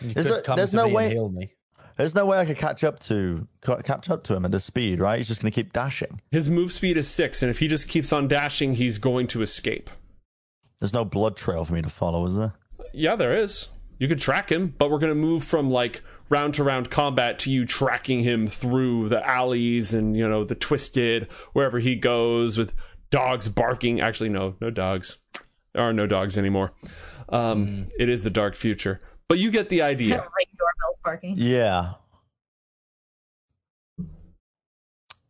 You 0.01 0.09
Is 0.09 0.15
could 0.15 0.25
there- 0.27 0.43
come 0.43 0.57
there's 0.57 0.71
to 0.71 0.77
no 0.77 0.83
me 0.85 0.89
and 0.89 0.95
way- 0.97 1.09
heal 1.11 1.29
me. 1.31 1.53
There's 1.97 2.15
no 2.15 2.27
way 2.27 2.39
I 2.39 2.45
could 2.45 2.57
catch 2.57 2.83
up 2.83 2.99
to 3.01 3.47
catch 3.63 4.11
up 4.11 4.25
to 4.25 4.35
him 4.35 4.45
at 4.45 4.53
his 4.53 4.65
speed, 4.65 5.01
right? 5.01 5.19
He's 5.19 5.29
just 5.29 5.41
going 5.41 5.53
to 5.53 5.55
keep 5.55 5.73
dashing. 5.73 6.21
His 6.31 6.51
move 6.51 6.73
speed 6.73 6.97
is 6.97 7.09
six, 7.09 7.43
and 7.43 7.51
if 7.51 7.59
he 7.61 7.69
just 7.69 7.89
keeps 7.89 8.13
on 8.13 8.27
dashing, 8.27 8.75
he's 8.75 8.99
going 8.99 9.27
to 9.29 9.43
escape. 9.43 9.91
There's 10.81 10.93
no 10.93 11.05
blood 11.05 11.37
trail 11.37 11.65
for 11.65 11.73
me 11.75 11.83
to 11.83 11.89
follow, 11.89 12.27
is 12.27 12.35
there? 12.37 12.55
Yeah, 12.93 13.15
there 13.17 13.33
is. 13.33 13.69
You 13.99 14.09
could 14.09 14.19
track 14.19 14.51
him, 14.51 14.75
but 14.77 14.91
we're 14.91 14.99
going 14.99 15.13
to 15.13 15.19
move 15.19 15.45
from 15.45 15.71
like 15.71 16.03
round 16.29 16.55
to 16.55 16.65
round 16.65 16.91
combat 16.91 17.39
to 17.41 17.51
you 17.51 17.65
tracking 17.65 18.25
him 18.25 18.49
through 18.49 19.09
the 19.09 19.25
alleys 19.27 19.95
and, 19.95 20.17
you 20.17 20.29
know, 20.29 20.45
the 20.45 20.57
twisted, 20.57 21.31
wherever 21.53 21.79
he 21.79 21.95
goes 21.95 22.59
with 22.59 22.75
dogs 23.11 23.49
barking. 23.49 24.01
Actually, 24.01 24.31
no, 24.31 24.57
no 24.61 24.71
dogs. 24.71 25.19
There 25.73 25.83
are 25.83 25.93
no 25.93 26.07
dogs 26.07 26.37
anymore. 26.37 26.73
Um, 27.29 27.87
It 27.99 28.09
is 28.09 28.25
the 28.25 28.31
dark 28.31 28.57
future. 28.57 29.01
But 29.29 29.39
you 29.39 29.51
get 29.51 29.69
the 29.69 29.83
idea. 29.83 30.27
Ring 31.05 31.13
barking. 31.13 31.35
Yeah. 31.37 31.95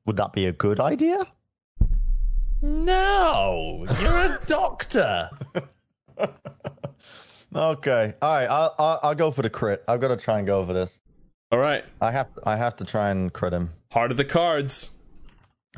Would 0.06 0.16
that 0.16 0.32
be 0.32 0.46
a 0.46 0.52
good 0.52 0.80
idea? 0.80 1.26
No, 2.62 3.86
you're 4.00 4.16
a 4.18 4.40
doctor. 4.46 5.30
Okay. 7.56 8.14
All 8.20 8.34
right. 8.36 8.46
I'll, 8.50 8.74
I'll 8.80 9.00
I'll 9.04 9.14
go 9.14 9.30
for 9.30 9.42
the 9.42 9.48
crit. 9.48 9.84
I've 9.86 10.00
got 10.00 10.08
to 10.08 10.16
try 10.16 10.38
and 10.38 10.46
go 10.46 10.66
for 10.66 10.72
this. 10.72 10.98
All 11.52 11.58
right. 11.60 11.84
I 12.00 12.10
have 12.10 12.26
I 12.44 12.56
have 12.56 12.74
to 12.78 12.84
try 12.84 13.10
and 13.10 13.32
crit 13.32 13.52
him. 13.52 13.70
Heart 13.92 14.10
of 14.10 14.16
the 14.16 14.24
cards. 14.24 14.96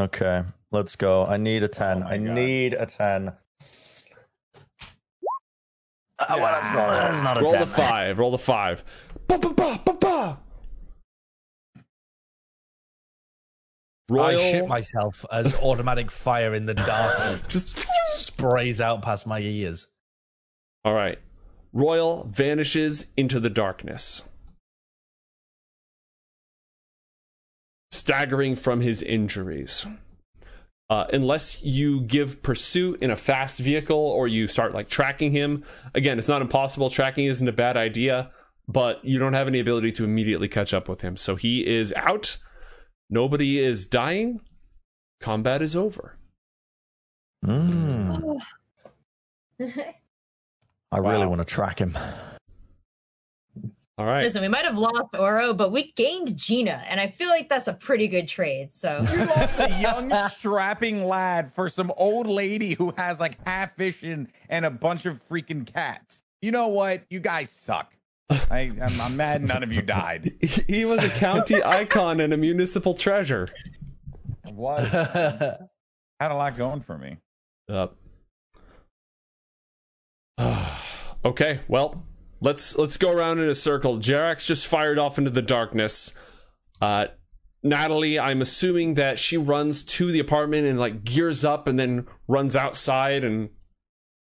Okay. 0.01 0.43
Let's 0.73 0.97
go. 0.97 1.27
I 1.27 1.37
need 1.37 1.63
a 1.65 1.69
ten. 1.69 2.01
my 2.01 2.13
I 2.13 2.17
God. 2.17 2.35
need 2.35 2.73
a 2.73 2.87
ten. 2.87 3.29
Uh, 6.19 6.25
well, 6.31 6.39
that's 6.41 6.75
not, 6.75 6.89
that's 6.89 7.23
not 7.23 7.37
a 7.37 7.43
Roll 7.43 7.53
10. 7.53 7.61
the 7.61 7.67
five. 7.67 8.19
Roll 8.19 8.31
the 8.31 8.39
five. 8.39 8.83
Ba, 9.29 9.39
ba, 9.39 9.53
ba, 9.53 9.81
ba, 9.85 9.93
ba. 10.01 10.39
Royal. 14.09 14.41
I 14.41 14.51
shit 14.51 14.69
myself 14.69 15.25
as 15.33 15.59
automatic 15.61 16.11
fire 16.11 16.55
in 16.55 16.67
the 16.67 16.75
dark 16.75 17.49
Just 17.49 17.77
sprays 18.17 18.81
out 18.81 19.03
past 19.03 19.27
my 19.27 19.41
ears. 19.41 19.89
All 20.85 20.95
right. 20.95 21.19
Royal 21.73 22.25
vanishes 22.29 23.13
into 23.17 23.41
the 23.41 23.51
darkness. 23.51 24.23
Staggering 27.91 28.55
from 28.55 28.81
his 28.81 29.03
injuries. 29.03 29.87
Uh, 30.89 31.07
unless 31.13 31.65
you 31.65 32.01
give 32.03 32.43
pursuit 32.43 33.03
in 33.03 33.11
a 33.11 33.17
fast 33.17 33.59
vehicle 33.59 33.97
or 33.97 34.29
you 34.29 34.47
start 34.47 34.73
like 34.73 34.89
tracking 34.89 35.33
him, 35.33 35.65
again, 35.95 36.17
it's 36.17 36.29
not 36.29 36.43
impossible. 36.43 36.89
Tracking 36.89 37.27
isn't 37.27 37.49
a 37.49 37.53
bad 37.53 37.77
idea, 37.77 38.31
but 38.69 39.05
you 39.05 39.19
don't 39.19 39.33
have 39.35 39.47
any 39.49 39.61
ability 39.61 39.93
to 39.93 40.05
immediately 40.05 40.49
catch 40.49 40.75
up 40.75 40.89
with 40.89 41.01
him. 41.03 41.17
So 41.17 41.37
he 41.37 41.67
is 41.67 41.93
out. 41.95 42.39
Nobody 43.09 43.59
is 43.59 43.87
dying. 43.87 44.41
Combat 45.21 45.63
is 45.63 45.77
over. 45.77 46.17
Mm, 47.45 48.39
I 49.61 50.99
really 50.99 51.19
Wow. 51.25 51.29
want 51.29 51.41
to 51.41 51.45
track 51.45 51.79
him. 51.79 51.97
All 53.99 54.05
right. 54.05 54.23
Listen, 54.25 54.43
we 54.43 54.49
might 54.49 54.67
have 54.67 54.77
lost 54.77 55.15
Oro, 55.19 55.55
but 55.55 55.73
we 55.73 55.93
gained 55.93 56.37
Gina, 56.37 56.85
and 56.87 57.01
I 57.01 57.07
feel 57.07 57.29
like 57.29 57.49
that's 57.49 57.67
a 57.67 57.73
pretty 57.73 58.09
good 58.09 58.29
trade. 58.29 58.71
So 58.73 59.07
You 59.13 59.25
lost 59.25 59.59
a 59.59 59.81
young, 59.81 60.13
strapping 60.31 61.05
lad 61.05 61.55
for 61.55 61.71
some 61.71 61.91
old 61.97 62.27
lady 62.27 62.75
who 62.75 62.93
has 62.99 63.19
like 63.21 63.39
half 63.47 63.75
vision 63.77 64.29
and 64.51 64.67
a 64.67 64.71
bunch 64.71 65.07
of 65.07 65.27
freaking 65.27 65.67
cats. 65.67 66.21
You 66.43 66.51
know 66.51 66.69
what? 66.69 67.05
You 67.09 67.21
guys 67.21 67.51
suck. 67.51 67.96
I, 68.29 68.73
I'm, 68.81 69.01
I'm 69.01 69.17
mad 69.17 69.43
none 69.43 69.63
of 69.63 69.73
you 69.73 69.83
died. 69.83 70.33
he 70.67 70.85
was 70.85 71.03
a 71.05 71.09
county 71.11 71.63
icon 71.65 72.21
and 72.21 72.33
a 72.33 72.37
municipal 72.37 72.95
treasure. 72.95 73.49
What? 74.51 74.85
Had 76.21 76.31
a 76.31 76.35
lot 76.35 76.57
going 76.57 76.81
for 76.81 76.99
me. 76.99 77.19
Yep. 77.69 77.95
okay, 81.25 81.61
well, 81.69 82.05
let's 82.41 82.77
let's 82.77 82.97
go 82.97 83.13
around 83.13 83.39
in 83.39 83.49
a 83.49 83.55
circle. 83.55 83.99
Jerax 83.99 84.47
just 84.47 84.67
fired 84.67 84.99
off 84.99 85.19
into 85.19 85.31
the 85.31 85.43
darkness. 85.43 86.19
Uh 86.81 87.07
Natalie, 87.63 88.19
I'm 88.19 88.43
assuming 88.43 88.95
that 88.95 89.19
she 89.19 89.37
runs 89.37 89.83
to 89.83 90.13
the 90.13 90.21
apartment 90.21 90.67
and 90.67 90.79
like 90.79 91.05
gears 91.05 91.45
up 91.45 91.67
and 91.67 91.79
then 91.79 92.07
runs 92.29 92.55
outside 92.55 93.25
and 93.25 93.51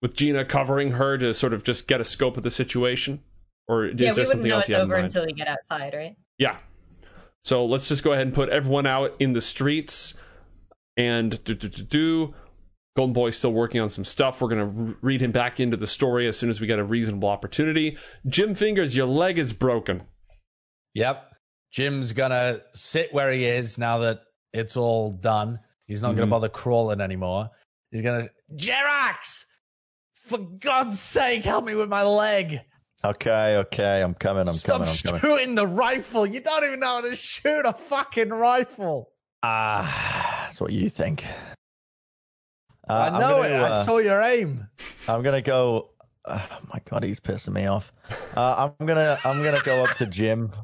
with 0.01 0.15
Gina 0.15 0.45
covering 0.45 0.91
her 0.91 1.17
to 1.17 1.33
sort 1.33 1.53
of 1.53 1.63
just 1.63 1.87
get 1.87 2.01
a 2.01 2.05
scope 2.05 2.37
of 2.37 2.43
the 2.43 2.49
situation. 2.49 3.21
Or 3.69 3.85
is 3.85 3.91
yeah, 3.91 3.95
there 3.95 4.05
we 4.07 4.09
wouldn't 4.11 4.27
something 4.29 4.49
know 4.49 4.55
else 4.55 4.63
it's 4.63 4.69
you 4.69 4.75
have 4.75 4.81
in 4.83 4.87
over 4.91 4.95
mind? 4.95 5.05
until 5.05 5.25
we 5.25 5.33
get 5.33 5.47
outside, 5.47 5.93
right? 5.93 6.15
Yeah. 6.37 6.57
So 7.43 7.63
let's 7.65 7.87
just 7.87 8.03
go 8.03 8.11
ahead 8.11 8.25
and 8.27 8.33
put 8.35 8.49
everyone 8.49 8.85
out 8.85 9.15
in 9.19 9.31
the 9.31 9.39
streets 9.41 10.19
and 10.97 11.41
do 11.45 11.53
do 11.55 11.69
do 11.69 11.83
do. 11.83 12.33
Golden 12.97 13.13
Boy's 13.13 13.37
still 13.37 13.53
working 13.53 13.79
on 13.79 13.87
some 13.87 14.03
stuff. 14.03 14.41
We're 14.41 14.49
gonna 14.49 14.65
re- 14.65 14.95
read 15.01 15.21
him 15.21 15.31
back 15.31 15.59
into 15.61 15.77
the 15.77 15.87
story 15.87 16.27
as 16.27 16.37
soon 16.37 16.49
as 16.49 16.59
we 16.59 16.67
get 16.67 16.79
a 16.79 16.83
reasonable 16.83 17.29
opportunity. 17.29 17.95
Jim 18.27 18.55
Fingers, 18.55 18.95
your 18.97 19.05
leg 19.05 19.37
is 19.37 19.53
broken. 19.53 20.01
Yep. 20.95 21.23
Jim's 21.71 22.11
gonna 22.13 22.61
sit 22.73 23.13
where 23.13 23.31
he 23.31 23.45
is 23.45 23.77
now 23.77 23.99
that 23.99 24.21
it's 24.51 24.75
all 24.75 25.11
done. 25.13 25.59
He's 25.85 26.01
not 26.01 26.13
Mhm. 26.13 26.17
gonna 26.17 26.31
bother 26.31 26.49
crawling 26.49 26.99
anymore. 26.99 27.49
He's 27.91 28.01
gonna 28.01 28.29
Jerax! 28.55 29.45
For 30.15 30.39
God's 30.39 30.99
sake, 30.99 31.43
help 31.43 31.63
me 31.65 31.75
with 31.75 31.87
my 31.89 32.03
leg. 32.03 32.59
Okay, 33.03 33.57
okay. 33.57 34.01
I'm 34.01 34.13
coming. 34.13 34.47
I'm 34.47 34.53
Stop 34.53 34.79
coming. 34.79 34.89
I'm 34.89 34.95
coming. 34.97 35.21
shooting 35.21 35.55
the 35.55 35.67
rifle. 35.67 36.25
You 36.25 36.41
don't 36.41 36.63
even 36.65 36.79
know 36.81 36.87
how 36.87 37.01
to 37.01 37.15
shoot 37.15 37.63
a 37.65 37.73
fucking 37.73 38.29
rifle. 38.29 39.11
Ah, 39.41 40.43
that's 40.47 40.59
what 40.59 40.73
you 40.73 40.89
think. 40.89 41.25
Uh, 42.89 42.93
I 43.13 43.19
know 43.19 43.41
gonna, 43.43 43.47
it. 43.49 43.53
I 43.57 43.69
uh, 43.69 43.83
saw 43.83 43.97
your 43.99 44.21
aim. 44.21 44.67
I'm 45.07 45.21
gonna 45.23 45.41
go. 45.41 45.91
Oh 46.25 46.47
my 46.73 46.81
god, 46.89 47.03
he's 47.03 47.19
pissing 47.19 47.53
me 47.53 47.65
off. 47.67 47.93
Uh, 48.35 48.69
I'm 48.79 48.85
gonna 48.85 49.17
I'm 49.23 49.41
gonna 49.43 49.61
go 49.63 49.83
up 49.83 49.95
to 49.97 50.05
Jim 50.05 50.51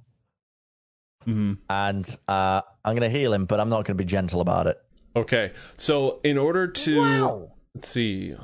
Mm-hmm. 1.28 1.54
and 1.72 2.18
uh, 2.28 2.62
I'm 2.84 2.94
gonna 2.96 3.10
heal 3.10 3.34
him, 3.34 3.46
but 3.46 3.60
I'm 3.60 3.70
not 3.70 3.84
gonna 3.86 3.96
be 3.98 4.06
gentle 4.06 4.42
about 4.42 4.68
it. 4.68 4.78
Okay, 5.16 5.54
so 5.78 6.20
in 6.24 6.38
order 6.38 6.68
to 6.68 7.00
Wow. 7.00 7.52
let's 7.74 7.90
see, 7.90 8.36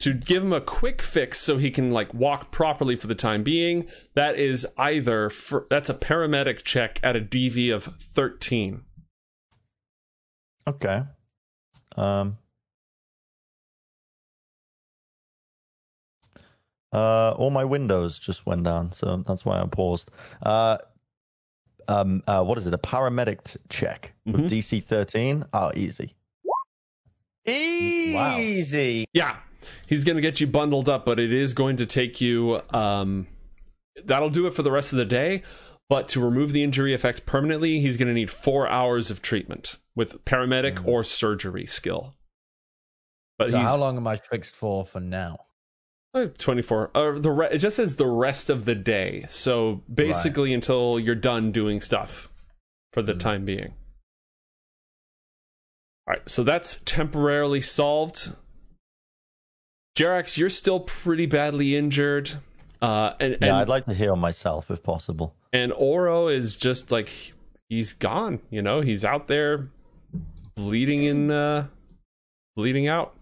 to 0.00 0.12
give 0.12 0.42
him 0.42 0.52
a 0.52 0.60
quick 0.60 1.00
fix 1.00 1.38
so 1.40 1.56
he 1.56 1.70
can 1.70 1.90
like 1.90 2.12
walk 2.12 2.50
properly 2.50 2.96
for 2.96 3.06
the 3.06 3.14
time 3.14 3.42
being, 3.42 3.88
that 4.14 4.36
is 4.36 4.66
either 4.76 5.30
for, 5.30 5.66
that's 5.70 5.88
a 5.88 5.94
paramedic 5.94 6.62
check 6.64 7.00
at 7.02 7.16
a 7.16 7.20
DV 7.20 7.74
of 7.74 7.84
13. 7.84 8.82
Okay. 10.68 11.02
Um. 11.96 12.38
Uh, 16.92 17.32
all 17.36 17.50
my 17.50 17.64
windows 17.64 18.18
just 18.18 18.46
went 18.46 18.62
down, 18.62 18.90
so 18.92 19.22
that's 19.26 19.44
why 19.44 19.60
I 19.60 19.66
paused. 19.66 20.10
Uh, 20.42 20.78
um, 21.88 22.22
uh, 22.26 22.42
what 22.42 22.58
is 22.58 22.66
it? 22.66 22.74
A 22.74 22.78
paramedic 22.78 23.44
t- 23.44 23.58
check 23.68 24.12
with 24.24 24.42
Mhm. 24.42 24.48
DC 24.48 24.80
13? 24.82 25.44
Oh, 25.52 25.72
easy. 25.74 26.14
Wow. 27.46 28.36
Easy. 28.38 29.04
Yeah, 29.12 29.36
he's 29.86 30.04
going 30.04 30.16
to 30.16 30.22
get 30.22 30.40
you 30.40 30.46
bundled 30.46 30.88
up, 30.88 31.04
but 31.04 31.18
it 31.18 31.32
is 31.32 31.54
going 31.54 31.76
to 31.76 31.86
take 31.86 32.20
you. 32.20 32.60
Um, 32.70 33.26
that'll 34.04 34.30
do 34.30 34.46
it 34.46 34.54
for 34.54 34.62
the 34.62 34.70
rest 34.72 34.92
of 34.92 34.98
the 34.98 35.04
day. 35.04 35.42
But 35.88 36.08
to 36.10 36.20
remove 36.20 36.52
the 36.52 36.64
injury 36.64 36.92
effect 36.94 37.26
permanently, 37.26 37.78
he's 37.80 37.96
going 37.96 38.08
to 38.08 38.14
need 38.14 38.28
four 38.30 38.66
hours 38.66 39.10
of 39.10 39.22
treatment 39.22 39.76
with 39.94 40.24
paramedic 40.24 40.84
or 40.86 41.04
surgery 41.04 41.64
skill. 41.64 42.14
But 43.38 43.50
So 43.50 43.58
how 43.58 43.76
long 43.76 43.96
am 43.96 44.06
I 44.06 44.16
fixed 44.16 44.56
for 44.56 44.84
for 44.84 44.98
now? 45.00 45.38
uh, 46.12 46.26
24. 46.38 46.90
Uh, 46.94 47.18
the 47.18 47.30
re- 47.30 47.48
it 47.52 47.58
just 47.58 47.76
says 47.76 47.96
the 47.96 48.06
rest 48.06 48.50
of 48.50 48.64
the 48.64 48.74
day. 48.74 49.26
So 49.28 49.82
basically, 49.92 50.52
until 50.54 50.98
you're 50.98 51.14
done 51.14 51.52
doing 51.52 51.80
stuff 51.80 52.30
for 52.92 53.02
the 53.02 53.14
time 53.14 53.44
being. 53.44 53.74
All 56.08 56.14
right, 56.14 56.28
so 56.28 56.42
that's 56.42 56.80
temporarily 56.84 57.60
solved. 57.60 58.34
Jerax, 59.96 60.36
you're 60.36 60.50
still 60.50 60.80
pretty 60.80 61.26
badly 61.26 61.74
injured. 61.74 62.30
Uh, 62.82 63.14
and 63.18 63.32
and, 63.34 63.42
Yeah, 63.42 63.58
I'd 63.58 63.68
like 63.68 63.86
to 63.86 63.94
heal 63.94 64.14
myself 64.16 64.70
if 64.70 64.82
possible. 64.82 65.34
and 65.52 65.72
Oro 65.72 66.28
is 66.28 66.56
just 66.56 66.92
like 66.92 67.10
he's 67.68 67.94
gone, 67.94 68.40
you 68.50 68.60
know, 68.62 68.82
he's 68.82 69.04
out 69.04 69.26
there 69.26 69.68
bleeding 70.54 71.04
in 71.04 71.30
uh 71.30 71.66
bleeding 72.56 72.86
out. 72.88 73.14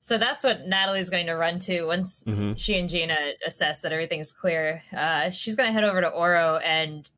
So 0.00 0.18
that's 0.18 0.42
what 0.42 0.66
Natalie's 0.66 1.10
going 1.10 1.26
to 1.26 1.34
run 1.34 1.60
to 1.60 1.84
once 1.84 2.24
Mhm. 2.24 2.58
she 2.58 2.76
and 2.78 2.88
Gina 2.88 3.16
assess 3.46 3.80
that 3.82 3.92
everything's 3.92 4.32
clear. 4.32 4.82
Uh, 4.92 5.30
she's 5.30 5.54
going 5.54 5.68
to 5.68 5.72
head 5.72 5.84
over 5.84 6.00
to 6.00 6.08
Oro 6.08 6.56
and 6.56 7.08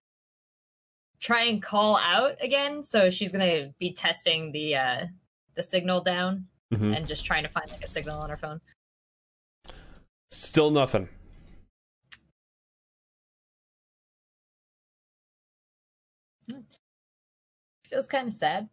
try 1.20 1.44
and 1.44 1.62
call 1.62 1.96
out 1.96 2.36
again. 2.42 2.82
So 2.82 3.08
she's 3.08 3.32
going 3.32 3.48
to 3.48 3.74
be 3.78 3.92
testing 3.94 4.52
the 4.52 4.76
uh, 4.76 5.06
the 5.54 5.62
signal 5.62 6.02
down 6.02 6.46
mm-hmm. 6.72 6.94
and 6.94 7.06
just 7.06 7.24
trying 7.24 7.42
to 7.42 7.48
find 7.48 7.70
like 7.70 7.82
a 7.82 7.86
signal 7.86 8.20
on 8.20 8.30
her 8.30 8.36
phone. 8.36 8.60
Still 10.30 10.70
nothing. 10.70 11.08
Hmm. 16.50 16.60
Feels 17.88 18.06
kind 18.06 18.28
of 18.28 18.34
sad. 18.34 18.68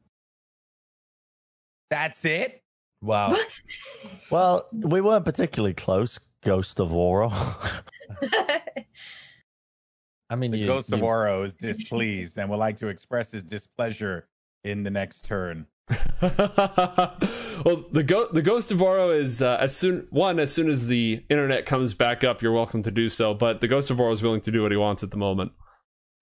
That's 1.90 2.24
it. 2.26 2.64
Wow. 3.02 3.36
well, 4.32 4.68
we 4.72 5.02
weren't 5.02 5.26
particularly 5.26 5.74
close, 5.74 6.20
Ghost 6.44 6.80
of 6.80 6.94
Oro. 6.94 7.30
I 10.30 10.36
mean, 10.36 10.52
the 10.52 10.58
you, 10.58 10.68
Ghost 10.68 10.90
you... 10.90 10.96
of 10.96 11.04
Oro 11.04 11.44
is 11.44 11.54
displeased 11.56 12.38
and 12.38 12.50
would 12.50 12.58
like 12.58 12.78
to 12.80 12.88
express 12.88 13.32
his 13.32 13.44
displeasure 13.44 14.28
in 14.64 14.84
the 14.84 14.90
next 14.90 15.26
turn. 15.26 15.68
well, 16.22 17.86
the 17.92 18.04
go- 18.06 18.28
the 18.32 18.42
Ghost 18.42 18.72
of 18.72 18.82
Oro 18.82 19.10
is 19.10 19.42
uh, 19.42 19.58
as 19.60 19.76
soon 19.76 20.08
one 20.10 20.40
as 20.40 20.54
soon 20.54 20.70
as 20.70 20.88
the 20.88 21.24
internet 21.30 21.66
comes 21.66 21.94
back 21.94 22.24
up, 22.24 22.42
you're 22.42 22.52
welcome 22.54 22.84
to 22.84 22.92
do 22.92 23.10
so. 23.10 23.34
But 23.34 23.62
the 23.62 23.68
Ghost 23.68 23.90
of 23.92 24.00
Oro 24.00 24.12
is 24.12 24.24
willing 24.24 24.42
to 24.42 24.52
do 24.52 24.62
what 24.62 24.72
he 24.72 24.78
wants 24.78 25.04
at 25.04 25.12
the 25.12 25.18
moment. 25.18 25.52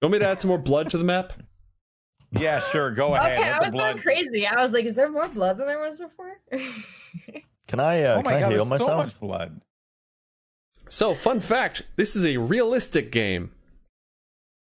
You 0.01 0.07
want 0.07 0.13
me 0.13 0.19
to 0.19 0.27
add 0.27 0.39
some 0.39 0.47
more 0.49 0.57
blood 0.57 0.89
to 0.91 0.97
the 0.97 1.03
map? 1.03 1.33
Yeah, 2.31 2.59
sure. 2.71 2.91
Go 2.91 3.15
ahead. 3.15 3.39
okay, 3.39 3.49
I 3.49 3.57
was 3.59 3.71
blood. 3.71 3.93
going 3.93 4.03
crazy. 4.03 4.45
I 4.45 4.61
was 4.61 4.71
like, 4.71 4.85
is 4.85 4.93
there 4.93 5.09
more 5.09 5.27
blood 5.29 5.57
than 5.57 5.65
there 5.65 5.79
was 5.79 5.97
before? 5.97 6.39
Can 7.67 7.79
I, 7.79 8.03
uh, 8.03 8.17
Oh 8.17 8.21
my 8.21 8.33
can 8.33 8.33
I 8.33 8.39
god, 8.41 8.51
heal 8.51 8.65
there's 8.65 8.81
so 8.83 8.97
much 8.97 9.19
blood. 9.19 9.61
So, 10.89 11.15
fun 11.15 11.39
fact: 11.39 11.81
this 11.95 12.15
is 12.15 12.25
a 12.27 12.37
realistic 12.37 13.11
game. 13.11 13.49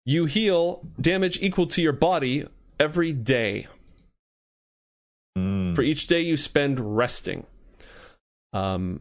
You 0.04 0.26
heal 0.26 0.86
damage 1.00 1.42
equal 1.42 1.66
to 1.68 1.82
your 1.82 1.92
body 1.92 2.46
every 2.78 3.12
day. 3.12 3.66
For 5.80 5.84
each 5.84 6.08
day 6.08 6.20
you 6.20 6.36
spend 6.36 6.78
resting. 6.98 7.46
Um, 8.52 9.00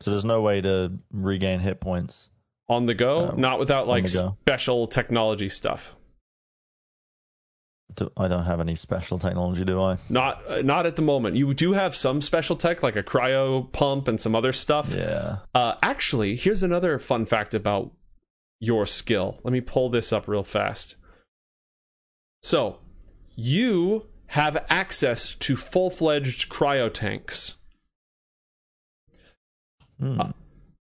So 0.00 0.10
there's 0.12 0.24
no 0.24 0.40
way 0.40 0.62
to 0.62 0.98
regain 1.12 1.60
hit 1.60 1.78
points. 1.78 2.30
on 2.70 2.86
the 2.86 2.94
go, 2.94 3.32
Oh, 3.32 3.34
not 3.36 3.58
without 3.58 3.86
like 3.86 4.08
special 4.08 4.86
technology 4.86 5.50
stuff. 5.50 5.94
Do- 7.96 8.10
I 8.16 8.28
don't 8.28 8.44
have 8.44 8.60
any 8.60 8.76
special 8.76 9.18
technology, 9.18 9.62
do 9.62 9.78
I? 9.78 9.98
Not 10.08 10.40
uh, 10.48 10.62
not 10.62 10.86
at 10.86 10.96
the 10.96 11.02
moment. 11.02 11.36
You 11.36 11.52
do 11.52 11.72
have 11.74 11.94
some 11.94 12.22
special 12.22 12.56
tech 12.56 12.82
like 12.82 12.96
a 12.96 13.02
cryo 13.02 13.70
pump 13.72 14.08
and 14.08 14.18
some 14.18 14.34
other 14.34 14.52
stuff. 14.52 14.94
Yeah. 14.94 15.38
Uh, 15.54 15.74
actually, 15.82 16.34
here's 16.34 16.62
another 16.62 16.98
fun 16.98 17.26
fact 17.26 17.52
about 17.52 17.92
your 18.58 18.86
skill. 18.86 19.38
Let 19.42 19.52
me 19.52 19.60
pull 19.60 19.90
this 19.90 20.14
up 20.14 20.28
real 20.28 20.44
fast. 20.44 20.96
So, 22.42 22.78
you 23.36 24.06
have 24.30 24.64
access 24.68 25.34
to 25.34 25.56
full 25.56 25.90
fledged 25.90 26.48
cryo 26.48 26.92
tanks. 26.92 27.58
Hmm. 29.98 30.20
Uh, 30.20 30.32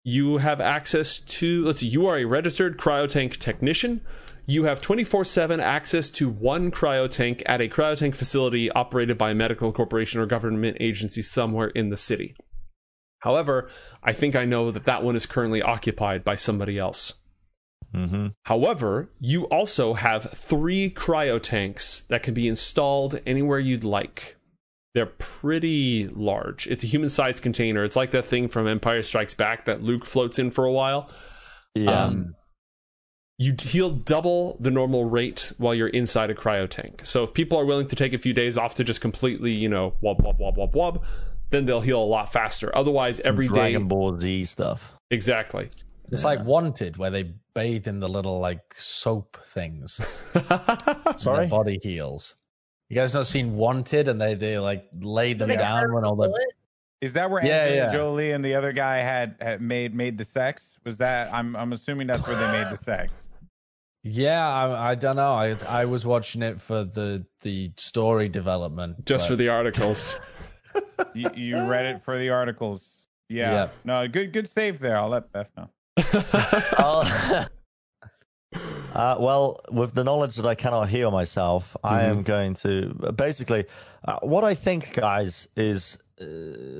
You 0.05 0.37
have 0.37 0.59
access 0.59 1.19
to, 1.19 1.63
let's 1.65 1.79
see, 1.79 1.87
you 1.87 2.05
are 2.07 2.17
a 2.17 2.25
registered 2.25 2.77
cryotank 2.77 3.37
technician. 3.37 4.01
You 4.45 4.63
have 4.65 4.81
24 4.81 5.25
7 5.25 5.59
access 5.59 6.09
to 6.11 6.29
one 6.29 6.71
cryotank 6.71 7.41
at 7.45 7.61
a 7.61 7.69
cryotank 7.69 8.15
facility 8.15 8.69
operated 8.71 9.17
by 9.17 9.31
a 9.31 9.35
medical 9.35 9.71
corporation 9.71 10.19
or 10.19 10.25
government 10.25 10.77
agency 10.79 11.21
somewhere 11.21 11.67
in 11.69 11.89
the 11.89 11.97
city. 11.97 12.35
However, 13.19 13.69
I 14.01 14.11
think 14.11 14.35
I 14.35 14.43
know 14.43 14.71
that 14.71 14.83
that 14.83 15.03
one 15.03 15.15
is 15.15 15.25
currently 15.25 15.61
occupied 15.61 16.25
by 16.25 16.35
somebody 16.35 16.77
else. 16.77 17.13
Mm-hmm. 17.93 18.27
However, 18.43 19.09
you 19.19 19.43
also 19.45 19.93
have 19.93 20.23
three 20.31 20.89
cryo 20.89 21.41
tanks 21.41 22.01
that 22.09 22.23
can 22.23 22.33
be 22.33 22.47
installed 22.47 23.19
anywhere 23.25 23.59
you'd 23.59 23.83
like. 23.83 24.35
They're 24.93 25.05
pretty 25.05 26.07
large. 26.07 26.67
It's 26.67 26.83
a 26.83 26.87
human 26.87 27.09
sized 27.09 27.41
container. 27.43 27.83
It's 27.83 27.95
like 27.95 28.11
that 28.11 28.25
thing 28.25 28.47
from 28.47 28.67
Empire 28.67 29.01
Strikes 29.01 29.33
Back 29.33 29.65
that 29.65 29.81
Luke 29.81 30.05
floats 30.05 30.37
in 30.39 30.51
for 30.51 30.65
a 30.65 30.71
while. 30.71 31.09
Yeah. 31.75 32.05
Um, 32.05 32.35
you 33.39 33.55
heal 33.59 33.89
double 33.89 34.57
the 34.59 34.69
normal 34.69 35.05
rate 35.05 35.51
while 35.57 35.73
you're 35.73 35.87
inside 35.87 36.29
a 36.29 36.35
cryo 36.35 36.69
tank. 36.69 37.01
So 37.03 37.23
if 37.23 37.33
people 37.33 37.57
are 37.57 37.65
willing 37.65 37.87
to 37.87 37.95
take 37.95 38.13
a 38.13 38.19
few 38.19 38.33
days 38.33 38.57
off 38.57 38.75
to 38.75 38.83
just 38.83 39.01
completely, 39.01 39.51
you 39.51 39.67
know, 39.67 39.95
wob 40.01 40.21
wob 40.21 40.39
wob 40.39 40.57
wob 40.57 40.75
wob, 40.75 41.03
then 41.49 41.65
they'll 41.65 41.81
heal 41.81 42.01
a 42.01 42.05
lot 42.05 42.31
faster. 42.31 42.75
Otherwise, 42.75 43.19
every 43.21 43.47
day, 43.47 43.53
Dragon 43.53 43.87
Ball 43.87 44.17
Z 44.19 44.45
stuff. 44.45 44.93
exactly. 45.09 45.69
It's 46.13 46.23
like 46.23 46.43
Wanted, 46.45 46.97
where 46.97 47.09
they 47.09 47.33
bathe 47.53 47.87
in 47.87 47.99
the 47.99 48.07
little 48.09 48.39
like 48.39 48.73
soap 48.77 49.37
things. 49.45 49.99
and 50.33 51.19
Sorry? 51.19 51.47
body 51.47 51.79
heals. 51.81 52.35
You 52.89 52.95
guys 52.95 53.13
not 53.13 53.25
seen 53.25 53.55
Wanted, 53.55 54.07
and 54.07 54.21
they 54.21 54.35
they 54.35 54.59
like 54.59 54.85
lay 54.99 55.33
them 55.33 55.49
They 55.49 55.57
down 55.57 55.93
when 55.93 56.05
all 56.05 56.15
the. 56.15 56.31
Is 57.01 57.13
that 57.13 57.29
where 57.29 57.43
Yeah, 57.45 57.63
Angelina 57.63 57.75
yeah. 57.75 57.91
Jolie 57.91 58.31
and 58.31 58.45
the 58.45 58.55
other 58.55 58.71
guy 58.71 58.97
had, 58.97 59.35
had 59.41 59.61
made 59.61 59.93
made 59.93 60.17
the 60.17 60.23
sex? 60.25 60.77
Was 60.85 60.97
that? 60.99 61.33
I'm 61.33 61.55
I'm 61.55 61.73
assuming 61.73 62.07
that's 62.07 62.25
where 62.27 62.35
they 62.37 62.51
made 62.63 62.71
the 62.71 62.81
sex. 62.81 63.27
yeah. 64.03 64.47
I, 64.47 64.91
I 64.91 64.95
don't 64.95 65.15
know. 65.17 65.33
I 65.33 65.57
I 65.67 65.85
was 65.85 66.05
watching 66.05 66.41
it 66.41 66.61
for 66.61 66.83
the 66.83 67.25
the 67.41 67.71
story 67.77 68.29
development, 68.29 69.05
just 69.05 69.27
for 69.27 69.35
the 69.35 69.49
articles. 69.49 70.17
You, 71.13 71.29
you 71.35 71.61
read 71.65 71.85
it 71.85 72.01
for 72.01 72.17
the 72.17 72.29
articles. 72.29 73.07
Yeah. 73.29 73.51
Yeah. 73.51 73.69
No, 73.83 74.07
good 74.07 74.33
good 74.33 74.49
save 74.49 74.79
there. 74.79 74.97
I'll 74.97 75.09
let 75.09 75.31
Beth 75.31 75.49
know. 75.55 75.69
Uh, 78.93 79.17
well, 79.19 79.59
with 79.71 79.95
the 79.95 80.03
knowledge 80.03 80.35
that 80.35 80.45
I 80.45 80.53
cannot 80.53 80.87
heal 80.87 81.09
myself, 81.09 81.75
I 81.83 82.03
am 82.03 82.21
going 82.21 82.53
to 82.55 82.93
basically. 83.15 83.65
Uh, 84.05 84.19
what 84.21 84.43
I 84.43 84.53
think, 84.53 84.93
guys, 84.93 85.47
is 85.55 85.97
uh, 86.21 86.25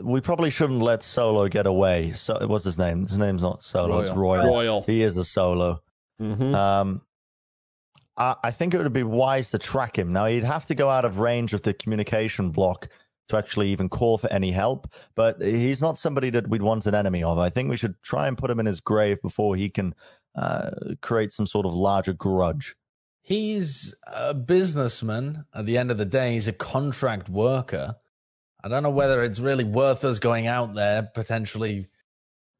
we 0.04 0.22
probably 0.22 0.52
shouldn't 0.52 0.82
let 0.82 1.02
Solo 1.02 1.48
get 1.48 1.66
away. 1.66 2.12
So, 2.12 2.38
what's 2.46 2.66
his 2.66 2.78
name? 2.78 3.08
His 3.08 3.18
name's 3.18 3.42
not 3.42 3.66
Solo. 3.66 4.02
It's 4.02 4.12
Royal. 4.12 4.46
Royal. 4.46 4.48
Royal. 4.48 4.82
He 4.84 5.02
is 5.02 5.18
a 5.18 5.24
Solo. 5.24 5.82
Mhm. 6.22 6.54
Um, 6.54 7.02
I, 8.18 8.36
I 8.44 8.52
think 8.52 8.76
it 8.76 8.78
would 8.78 8.94
be 8.94 9.02
wise 9.02 9.50
to 9.52 9.58
track 9.58 9.98
him. 9.98 10.14
Now, 10.14 10.28
he'd 10.28 10.44
have 10.44 10.68
to 10.68 10.76
go 10.76 10.90
out 10.90 11.06
of 11.06 11.18
range 11.18 11.54
of 11.54 11.64
the 11.64 11.74
communication 11.74 12.52
block 12.52 12.90
to 13.30 13.38
actually 13.38 13.70
even 13.70 13.90
call 13.90 14.18
for 14.18 14.32
any 14.32 14.52
help, 14.52 14.92
but 15.16 15.42
he's 15.42 15.82
not 15.82 15.98
somebody 15.98 16.30
that 16.30 16.48
we'd 16.48 16.62
want 16.62 16.86
an 16.86 16.96
enemy 16.96 17.24
of. 17.24 17.38
I 17.38 17.50
think 17.50 17.70
we 17.70 17.78
should 17.78 17.96
try 18.02 18.28
and 18.28 18.38
put 18.38 18.52
him 18.52 18.60
in 18.60 18.66
his 18.66 18.82
grave 18.82 19.22
before 19.22 19.56
he 19.56 19.70
can 19.70 19.96
uh, 20.36 20.72
create 21.02 21.32
some 21.32 21.48
sort 21.48 21.66
of 21.66 21.74
larger 21.74 22.14
grudge. 22.14 22.76
He's 23.22 23.96
a 24.06 24.34
businessman. 24.34 25.46
At 25.54 25.66
the 25.66 25.78
end 25.78 25.92
of 25.92 25.98
the 25.98 26.06
day, 26.06 26.34
he's 26.34 26.50
a 26.50 26.54
contract 26.54 27.30
worker. 27.30 27.96
I 28.64 28.68
don't 28.68 28.84
know 28.84 28.90
whether 28.90 29.24
it's 29.24 29.40
really 29.40 29.64
worth 29.64 30.04
us 30.04 30.20
going 30.20 30.48
out 30.48 30.74
there 30.74 31.04
potentially 31.04 31.88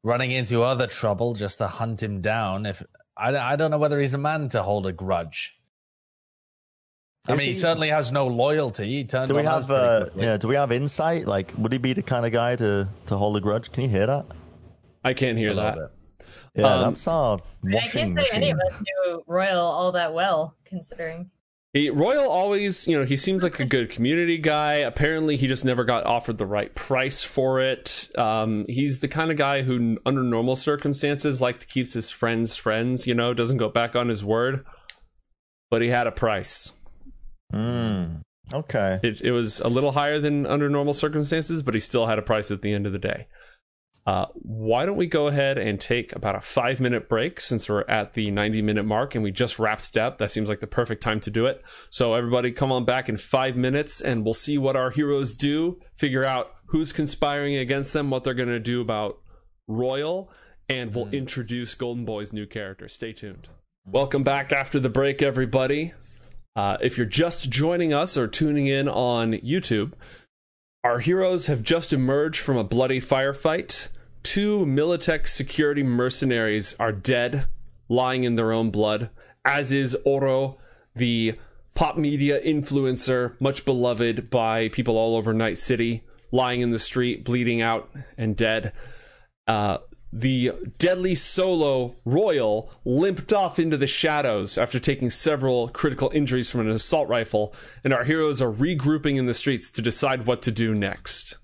running 0.02 0.30
into 0.30 0.62
other 0.62 0.86
trouble 0.86 1.34
just 1.34 1.58
to 1.58 1.68
hunt 1.68 2.02
him 2.02 2.20
down. 2.20 2.66
If 2.66 2.82
I, 3.16 3.36
I 3.36 3.56
don't 3.56 3.70
know 3.70 3.78
whether 3.78 3.98
he's 3.98 4.14
a 4.14 4.18
man 4.18 4.48
to 4.50 4.62
hold 4.62 4.86
a 4.86 4.92
grudge. 4.92 5.54
I 7.28 7.32
mean, 7.32 7.40
he, 7.40 7.46
he- 7.48 7.54
certainly 7.54 7.88
has 7.88 8.12
no 8.12 8.26
loyalty. 8.26 8.86
He 8.86 9.04
turned 9.04 9.28
Do 9.28 9.34
we 9.34 9.40
on 9.40 9.46
have 9.46 9.70
uh, 9.70 10.06
yeah? 10.14 10.36
Do 10.36 10.48
we 10.48 10.54
have 10.56 10.72
insight? 10.72 11.26
Like, 11.26 11.52
would 11.56 11.72
he 11.72 11.78
be 11.78 11.92
the 11.92 12.02
kind 12.02 12.26
of 12.26 12.32
guy 12.32 12.56
to 12.56 12.88
to 13.06 13.16
hold 13.16 13.36
a 13.36 13.40
grudge? 13.40 13.72
Can 13.72 13.84
you 13.84 13.88
hear 13.88 14.06
that? 14.06 14.26
I 15.02 15.14
can't 15.14 15.38
hear 15.38 15.52
A 15.52 15.54
that. 15.54 15.74
bit. 15.76 16.28
Yeah, 16.56 16.66
Um, 16.74 16.80
that's 16.92 17.06
our 17.08 17.38
I 17.38 17.66
mean, 17.66 17.78
I 17.82 17.88
can't 17.88 18.14
say 18.14 18.26
any 18.32 18.50
of 18.50 18.58
us 18.58 18.80
knew 18.80 19.22
Royal 19.26 19.60
all 19.60 19.92
that 19.92 20.14
well, 20.14 20.56
considering. 20.64 21.30
He, 21.72 21.90
Royal 21.90 22.30
always, 22.30 22.86
you 22.86 22.96
know, 22.96 23.04
he 23.04 23.16
seems 23.16 23.42
like 23.42 23.58
a 23.58 23.64
good 23.64 23.90
community 23.90 24.38
guy. 24.38 24.74
Apparently, 24.74 25.34
he 25.36 25.48
just 25.48 25.64
never 25.64 25.82
got 25.82 26.06
offered 26.06 26.38
the 26.38 26.46
right 26.46 26.72
price 26.72 27.24
for 27.24 27.60
it. 27.60 28.08
Um, 28.16 28.64
he's 28.68 29.00
the 29.00 29.08
kind 29.08 29.32
of 29.32 29.36
guy 29.36 29.62
who, 29.62 29.98
under 30.06 30.22
normal 30.22 30.54
circumstances, 30.54 31.40
like 31.40 31.58
to 31.58 31.66
keeps 31.66 31.92
his 31.94 32.12
friends 32.12 32.54
friends. 32.54 33.08
You 33.08 33.14
know, 33.16 33.34
doesn't 33.34 33.56
go 33.56 33.68
back 33.68 33.96
on 33.96 34.08
his 34.08 34.24
word. 34.24 34.64
But 35.70 35.82
he 35.82 35.88
had 35.88 36.06
a 36.06 36.12
price. 36.12 36.70
Mm, 37.54 38.22
okay. 38.52 39.00
It, 39.02 39.20
it 39.20 39.30
was 39.30 39.60
a 39.60 39.68
little 39.68 39.92
higher 39.92 40.18
than 40.18 40.44
under 40.46 40.68
normal 40.68 40.94
circumstances, 40.94 41.62
but 41.62 41.74
he 41.74 41.80
still 41.80 42.06
had 42.06 42.18
a 42.18 42.22
price 42.22 42.50
at 42.50 42.62
the 42.62 42.72
end 42.72 42.86
of 42.86 42.92
the 42.92 42.98
day. 42.98 43.26
Uh, 44.06 44.26
why 44.34 44.84
don't 44.84 44.98
we 44.98 45.06
go 45.06 45.28
ahead 45.28 45.56
and 45.56 45.80
take 45.80 46.14
about 46.14 46.34
a 46.34 46.40
five 46.40 46.78
minute 46.78 47.08
break 47.08 47.40
since 47.40 47.70
we're 47.70 47.84
at 47.88 48.12
the 48.12 48.30
90 48.30 48.60
minute 48.60 48.84
mark 48.84 49.14
and 49.14 49.24
we 49.24 49.30
just 49.30 49.58
wrapped 49.58 49.94
depth? 49.94 50.18
That 50.18 50.30
seems 50.30 50.48
like 50.48 50.60
the 50.60 50.66
perfect 50.66 51.02
time 51.02 51.20
to 51.20 51.30
do 51.30 51.46
it. 51.46 51.62
So, 51.88 52.12
everybody, 52.12 52.50
come 52.52 52.70
on 52.70 52.84
back 52.84 53.08
in 53.08 53.16
five 53.16 53.56
minutes 53.56 54.02
and 54.02 54.22
we'll 54.22 54.34
see 54.34 54.58
what 54.58 54.76
our 54.76 54.90
heroes 54.90 55.32
do, 55.32 55.78
figure 55.94 56.24
out 56.24 56.52
who's 56.66 56.92
conspiring 56.92 57.56
against 57.56 57.94
them, 57.94 58.10
what 58.10 58.24
they're 58.24 58.34
going 58.34 58.48
to 58.48 58.60
do 58.60 58.82
about 58.82 59.20
Royal, 59.66 60.30
and 60.68 60.94
we'll 60.94 61.08
introduce 61.08 61.74
Golden 61.74 62.04
Boy's 62.04 62.32
new 62.32 62.46
character. 62.46 62.88
Stay 62.88 63.14
tuned. 63.14 63.48
Welcome 63.86 64.22
back 64.22 64.52
after 64.52 64.78
the 64.78 64.90
break, 64.90 65.22
everybody. 65.22 65.94
Uh, 66.56 66.76
if 66.80 66.96
you're 66.96 67.06
just 67.06 67.50
joining 67.50 67.92
us 67.92 68.16
or 68.16 68.28
tuning 68.28 68.66
in 68.66 68.88
on 68.88 69.32
YouTube, 69.34 69.92
our 70.84 71.00
heroes 71.00 71.46
have 71.46 71.62
just 71.62 71.92
emerged 71.92 72.40
from 72.40 72.56
a 72.56 72.64
bloody 72.64 73.00
firefight. 73.00 73.88
Two 74.22 74.64
Militech 74.64 75.26
security 75.26 75.82
mercenaries 75.82 76.74
are 76.78 76.92
dead, 76.92 77.46
lying 77.88 78.24
in 78.24 78.36
their 78.36 78.52
own 78.52 78.70
blood, 78.70 79.10
as 79.44 79.72
is 79.72 79.96
Oro, 80.04 80.58
the 80.94 81.34
pop 81.74 81.96
media 81.96 82.40
influencer, 82.40 83.38
much 83.40 83.64
beloved 83.64 84.30
by 84.30 84.68
people 84.68 84.96
all 84.96 85.16
over 85.16 85.34
Night 85.34 85.58
City, 85.58 86.04
lying 86.30 86.60
in 86.60 86.70
the 86.70 86.78
street, 86.78 87.24
bleeding 87.24 87.60
out 87.60 87.90
and 88.16 88.36
dead. 88.36 88.72
Uh, 89.46 89.78
the 90.16 90.52
deadly 90.78 91.16
solo 91.16 91.96
Royal 92.04 92.70
limped 92.84 93.32
off 93.32 93.58
into 93.58 93.76
the 93.76 93.88
shadows 93.88 94.56
after 94.56 94.78
taking 94.78 95.10
several 95.10 95.68
critical 95.68 96.08
injuries 96.14 96.48
from 96.48 96.60
an 96.60 96.70
assault 96.70 97.08
rifle, 97.08 97.52
and 97.82 97.92
our 97.92 98.04
heroes 98.04 98.40
are 98.40 98.52
regrouping 98.52 99.16
in 99.16 99.26
the 99.26 99.34
streets 99.34 99.72
to 99.72 99.82
decide 99.82 100.24
what 100.24 100.40
to 100.42 100.52
do 100.52 100.72
next. 100.72 101.38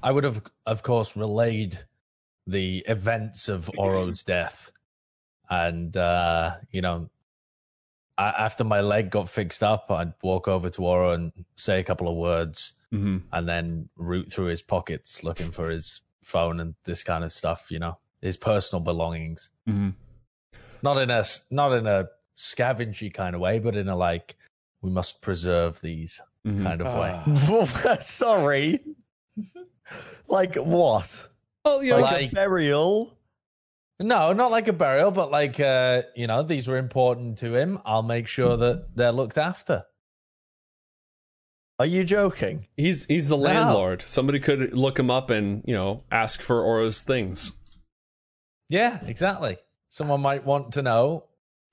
I 0.00 0.12
would 0.12 0.22
have, 0.22 0.42
of 0.64 0.84
course, 0.84 1.16
relayed 1.16 1.76
the 2.46 2.84
events 2.86 3.48
of 3.48 3.68
Oro's 3.76 4.22
death. 4.22 4.70
And, 5.50 5.96
uh, 5.96 6.54
you 6.70 6.82
know, 6.82 7.10
after 8.16 8.62
my 8.62 8.80
leg 8.80 9.10
got 9.10 9.28
fixed 9.28 9.64
up, 9.64 9.90
I'd 9.90 10.12
walk 10.22 10.46
over 10.46 10.70
to 10.70 10.84
Oro 10.84 11.12
and 11.14 11.32
say 11.56 11.80
a 11.80 11.84
couple 11.84 12.08
of 12.08 12.16
words 12.16 12.74
mm-hmm. 12.92 13.18
and 13.32 13.48
then 13.48 13.88
root 13.96 14.32
through 14.32 14.46
his 14.46 14.62
pockets 14.62 15.24
looking 15.24 15.50
for 15.50 15.70
his 15.70 16.00
phone 16.28 16.60
and 16.60 16.74
this 16.84 17.02
kind 17.02 17.24
of 17.24 17.32
stuff, 17.32 17.66
you 17.70 17.78
know, 17.78 17.98
his 18.20 18.36
personal 18.36 18.80
belongings. 18.80 19.50
Mm-hmm. 19.68 19.90
Not 20.82 20.98
in 20.98 21.10
a, 21.10 21.24
not 21.50 21.72
in 21.72 21.86
a 21.86 22.08
scavengy 22.36 23.12
kind 23.12 23.34
of 23.34 23.40
way, 23.40 23.58
but 23.58 23.76
in 23.76 23.88
a 23.88 23.96
like, 23.96 24.36
we 24.82 24.90
must 24.90 25.20
preserve 25.22 25.80
these 25.80 26.20
mm-hmm. 26.46 26.62
kind 26.62 26.80
of 26.80 26.86
way. 26.98 27.20
Uh. 27.90 27.96
Sorry. 28.00 28.80
like 30.28 30.54
what? 30.54 31.28
Oh, 31.64 31.80
yeah, 31.80 31.96
like, 31.96 32.12
like 32.12 32.32
a 32.32 32.34
burial. 32.34 33.18
No, 34.00 34.32
not 34.32 34.52
like 34.52 34.68
a 34.68 34.72
burial, 34.72 35.10
but 35.10 35.32
like 35.32 35.58
uh, 35.58 36.02
you 36.14 36.28
know, 36.28 36.44
these 36.44 36.68
were 36.68 36.76
important 36.76 37.38
to 37.38 37.56
him. 37.56 37.80
I'll 37.84 38.04
make 38.04 38.28
sure 38.28 38.56
that 38.56 38.94
they're 38.94 39.12
looked 39.12 39.38
after. 39.38 39.84
Are 41.78 41.86
you 41.86 42.02
joking? 42.02 42.66
He's 42.76 43.06
he's 43.06 43.28
the 43.28 43.36
no. 43.36 43.42
landlord. 43.42 44.02
Somebody 44.02 44.40
could 44.40 44.74
look 44.74 44.98
him 44.98 45.10
up 45.10 45.30
and 45.30 45.62
you 45.66 45.74
know 45.74 46.02
ask 46.10 46.40
for 46.40 46.60
Oro's 46.62 47.02
things. 47.02 47.52
Yeah, 48.68 48.98
exactly. 49.06 49.58
Someone 49.88 50.20
might 50.20 50.44
want 50.44 50.72
to 50.72 50.82
know 50.82 51.24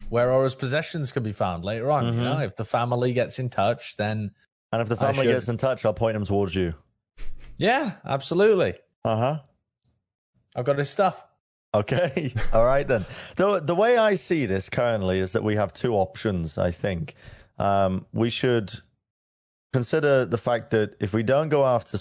where 0.09 0.31
Oro's 0.31 0.55
possessions 0.55 1.11
can 1.11 1.23
be 1.23 1.31
found 1.31 1.65
later 1.65 1.91
on. 1.91 2.05
Mm-hmm. 2.05 2.17
You 2.19 2.23
know, 2.23 2.39
if 2.39 2.55
the 2.55 2.65
family 2.65 3.13
gets 3.13 3.39
in 3.39 3.49
touch, 3.49 3.97
then 3.97 4.31
and 4.71 4.81
if 4.81 4.89
the 4.89 4.95
family 4.95 5.25
gets 5.25 5.47
in 5.47 5.57
touch, 5.57 5.85
I'll 5.85 5.93
point 5.93 6.13
them 6.13 6.25
towards 6.25 6.53
you. 6.53 6.75
Yeah, 7.57 7.93
absolutely. 8.05 8.75
Uh 9.03 9.17
huh. 9.17 9.39
I've 10.55 10.65
got 10.65 10.77
his 10.77 10.89
stuff. 10.89 11.23
Okay. 11.73 12.33
All 12.53 12.65
right 12.65 12.87
then. 12.87 13.05
The 13.37 13.59
the 13.59 13.75
way 13.75 13.97
I 13.97 14.15
see 14.15 14.45
this 14.45 14.69
currently 14.69 15.19
is 15.19 15.31
that 15.31 15.43
we 15.43 15.55
have 15.55 15.73
two 15.73 15.95
options. 15.95 16.57
I 16.59 16.69
think 16.71 17.15
um, 17.57 18.05
we 18.13 18.29
should 18.29 18.71
consider 19.75 20.23
the 20.23 20.37
fact 20.37 20.71
that 20.71 20.95
if 21.01 21.13
we 21.13 21.21
don't 21.21 21.49
go 21.49 21.65
after 21.65 21.97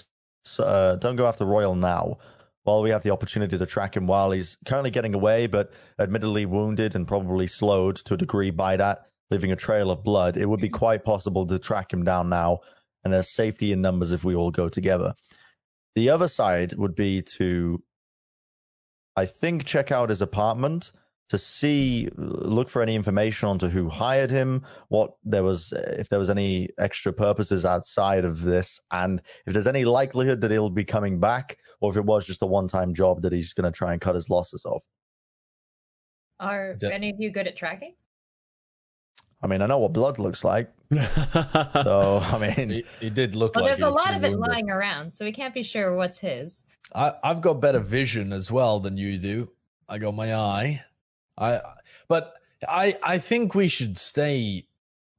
uh, 0.60 0.94
don't 0.94 1.16
go 1.16 1.26
after 1.26 1.44
Royal 1.44 1.74
now, 1.74 2.18
while 2.62 2.80
we 2.80 2.90
have 2.90 3.02
the 3.02 3.10
opportunity 3.10 3.58
to 3.58 3.66
track 3.66 3.96
him 3.96 4.06
while 4.06 4.30
he's 4.30 4.56
currently 4.64 4.92
getting 4.92 5.12
away, 5.12 5.48
but 5.48 5.72
admittedly 5.98 6.46
wounded 6.46 6.94
and 6.94 7.08
probably 7.08 7.48
slowed 7.48 7.96
to 7.96 8.14
a 8.14 8.16
degree 8.16 8.52
by 8.52 8.76
that, 8.76 9.06
leaving 9.32 9.50
a 9.50 9.56
trail 9.56 9.90
of 9.90 10.04
blood, 10.04 10.36
it 10.36 10.46
would 10.46 10.60
be 10.60 10.68
quite 10.68 11.04
possible 11.04 11.44
to 11.48 11.58
track 11.58 11.92
him 11.92 12.04
down 12.04 12.28
now. 12.28 12.60
And 13.02 13.12
there's 13.12 13.34
safety 13.34 13.72
in 13.72 13.82
numbers 13.82 14.12
if 14.12 14.22
we 14.22 14.36
all 14.36 14.52
go 14.52 14.68
together. 14.68 15.12
The 15.96 16.10
other 16.10 16.28
side 16.28 16.74
would 16.74 16.94
be 16.94 17.22
to 17.38 17.82
I 19.16 19.26
think 19.26 19.64
check 19.64 19.90
out 19.90 20.10
his 20.10 20.22
apartment 20.22 20.92
to 21.28 21.38
see 21.38 22.08
look 22.16 22.68
for 22.68 22.82
any 22.82 22.94
information 22.94 23.48
onto 23.48 23.68
who 23.68 23.88
hired 23.88 24.30
him 24.30 24.62
what 24.88 25.12
there 25.24 25.42
was 25.42 25.72
if 25.98 26.08
there 26.08 26.18
was 26.18 26.30
any 26.30 26.68
extra 26.78 27.12
purposes 27.12 27.64
outside 27.64 28.24
of 28.24 28.42
this 28.42 28.78
and 28.90 29.22
if 29.46 29.52
there's 29.52 29.66
any 29.66 29.84
likelihood 29.84 30.40
that 30.40 30.50
he'll 30.50 30.70
be 30.70 30.84
coming 30.84 31.18
back 31.18 31.56
or 31.80 31.90
if 31.90 31.96
it 31.96 32.04
was 32.04 32.26
just 32.26 32.42
a 32.42 32.46
one-time 32.46 32.94
job 32.94 33.22
that 33.22 33.32
he's 33.32 33.52
going 33.54 33.64
to 33.64 33.76
try 33.76 33.92
and 33.92 34.00
cut 34.00 34.14
his 34.14 34.28
losses 34.28 34.64
off 34.64 34.84
are 36.40 36.74
De- 36.74 36.92
any 36.92 37.10
of 37.10 37.16
you 37.18 37.30
good 37.30 37.46
at 37.46 37.56
tracking 37.56 37.94
I 39.42 39.46
mean, 39.46 39.60
I 39.60 39.66
know 39.66 39.76
what 39.76 39.92
blood 39.92 40.18
looks 40.18 40.42
like. 40.42 40.72
so, 40.94 42.22
I 42.24 42.38
mean, 42.38 42.82
he, 42.98 43.10
did 43.10 43.36
look 43.36 43.54
well, 43.54 43.66
like. 43.66 43.76
There's 43.76 43.86
a 43.86 43.90
lot 43.90 44.16
of 44.16 44.24
it 44.24 44.38
lying 44.38 44.70
around, 44.70 45.12
so 45.12 45.22
we 45.22 45.32
can't 45.32 45.52
be 45.52 45.62
sure 45.62 45.94
what's 45.94 46.16
his. 46.16 46.64
I, 46.94 47.12
I've 47.22 47.42
got 47.42 47.60
better 47.60 47.80
vision 47.80 48.32
as 48.32 48.50
well 48.50 48.80
than 48.80 48.96
you 48.96 49.18
do. 49.18 49.50
I 49.86 49.98
got 49.98 50.14
my 50.14 50.34
eye. 50.34 50.82
I, 51.38 51.60
but 52.08 52.34
I, 52.68 52.96
I 53.02 53.18
think 53.18 53.54
we 53.54 53.68
should 53.68 53.98
stay 53.98 54.66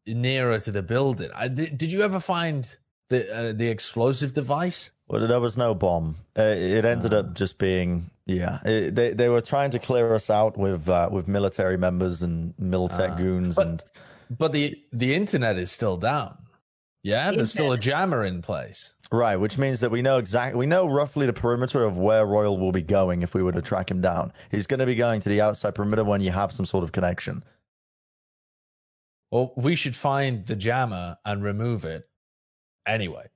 nearer 0.07 0.59
to 0.59 0.71
the 0.71 0.83
building. 0.83 1.29
I, 1.35 1.47
did, 1.47 1.77
did 1.77 1.91
you 1.91 2.01
ever 2.01 2.19
find 2.19 2.75
the 3.09 3.35
uh, 3.35 3.53
the 3.53 3.67
explosive 3.67 4.33
device? 4.33 4.91
Well, 5.07 5.27
there 5.27 5.39
was 5.39 5.57
no 5.57 5.75
bomb. 5.75 6.15
Uh, 6.37 6.43
it 6.43 6.85
ended 6.85 7.13
uh, 7.13 7.19
up 7.19 7.25
ah. 7.29 7.33
just 7.33 7.57
being 7.57 8.09
yeah. 8.25 8.59
It, 8.65 8.95
they 8.95 9.13
they 9.13 9.29
were 9.29 9.41
trying 9.41 9.71
to 9.71 9.79
clear 9.79 10.13
us 10.13 10.29
out 10.29 10.57
with 10.57 10.89
uh, 10.89 11.09
with 11.11 11.27
military 11.27 11.77
members 11.77 12.21
and 12.21 12.55
Militech 12.57 13.11
ah. 13.11 13.15
goons 13.15 13.55
but, 13.55 13.67
and 13.67 13.83
but 14.29 14.51
the 14.51 14.75
the 14.91 15.13
internet 15.13 15.57
is 15.57 15.71
still 15.71 15.97
down. 15.97 16.37
Yeah, 17.03 17.31
there's 17.31 17.51
still 17.51 17.71
a 17.71 17.77
jammer 17.77 18.25
in 18.25 18.41
place. 18.41 18.94
Right, 19.11 19.35
which 19.35 19.57
means 19.57 19.79
that 19.81 19.91
we 19.91 20.01
know 20.01 20.17
exactly 20.17 20.57
we 20.57 20.65
know 20.65 20.87
roughly 20.87 21.25
the 21.25 21.33
perimeter 21.33 21.83
of 21.83 21.97
where 21.97 22.25
Royal 22.25 22.57
will 22.57 22.71
be 22.71 22.81
going 22.81 23.21
if 23.21 23.33
we 23.33 23.43
were 23.43 23.51
to 23.51 23.61
track 23.61 23.91
him 23.91 24.01
down. 24.01 24.33
He's 24.49 24.67
going 24.67 24.79
to 24.79 24.85
be 24.85 24.95
going 24.95 25.21
to 25.21 25.29
the 25.29 25.41
outside 25.41 25.75
perimeter 25.75 26.03
when 26.03 26.21
you 26.21 26.31
have 26.31 26.51
some 26.51 26.65
sort 26.65 26.83
of 26.83 26.91
connection. 26.91 27.43
Well, 29.31 29.53
we 29.55 29.75
should 29.75 29.95
find 29.95 30.45
the 30.45 30.55
jammer 30.55 31.17
and 31.25 31.43
remove 31.43 31.85
it 31.85 32.07
anyway. 32.87 33.27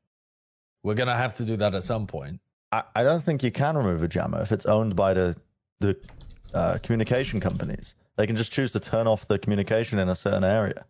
We're 0.84 0.96
going 0.96 1.08
to 1.08 1.16
have 1.16 1.36
to 1.38 1.46
do 1.46 1.58
that 1.58 1.76
at 1.76 1.84
some 1.84 2.08
point. 2.08 2.40
I, 2.72 2.84
I 2.96 3.04
don't 3.04 3.22
think 3.22 3.44
you 3.44 3.52
can 3.52 3.78
remove 3.78 4.02
a 4.02 4.08
jammer 4.08 4.42
if 4.42 4.52
it's 4.52 4.66
owned 4.66 4.96
by 4.96 5.14
the 5.14 5.36
the 5.80 5.98
uh, 6.54 6.78
communication 6.84 7.40
companies. 7.40 7.96
They 8.18 8.28
can 8.28 8.36
just 8.36 8.52
choose 8.52 8.72
to 8.72 8.80
turn 8.80 9.08
off 9.08 9.28
the 9.28 9.40
communication 9.40 10.00
in 10.00 10.10
a 10.10 10.16
certain 10.16 10.44
area. 10.44 10.86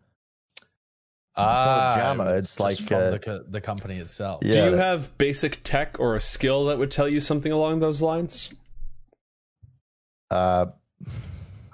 Ah, 1.36 1.94
it's 1.94 1.96
jammer. 1.96 2.36
It's 2.36 2.60
like 2.60 2.78
from 2.78 2.96
uh, 2.96 3.10
the, 3.10 3.44
the 3.48 3.60
company 3.60 3.96
itself. 3.96 4.40
Yeah. 4.42 4.52
Do 4.52 4.64
you 4.70 4.76
have 4.76 5.16
basic 5.16 5.62
tech 5.62 5.98
or 5.98 6.16
a 6.16 6.20
skill 6.20 6.66
that 6.66 6.78
would 6.78 6.90
tell 6.90 7.08
you 7.08 7.20
something 7.20 7.52
along 7.52 7.80
those 7.80 8.02
lines? 8.02 8.52
Uh, 10.30 10.66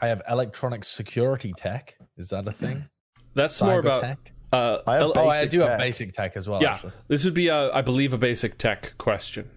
I 0.01 0.09
have 0.09 0.23
electronic 0.29 0.85
security 0.85 1.53
tech. 1.57 1.97
Is 2.17 2.31
that 2.31 2.47
a 2.47 2.53
thing? 2.53 2.87
That's 3.35 3.61
Cyber 3.61 3.67
more 3.67 3.79
about. 3.81 4.01
Tech? 4.03 4.33
Uh, 4.53 4.79
I 4.87 4.99
oh, 4.99 5.29
I 5.29 5.45
do 5.47 5.61
tech. 5.61 5.69
have 5.69 5.79
basic 5.79 6.13
tech 6.13 6.37
as 6.37 6.49
well. 6.49 6.63
Yeah, 6.63 6.75
actually. 6.75 6.93
this 7.09 7.25
would 7.25 7.35
be, 7.35 7.49
a, 7.49 7.73
I 7.73 7.83
believe, 7.83 8.13
a 8.13 8.19
basic 8.19 8.59
tech 8.59 8.95
question. 8.99 9.51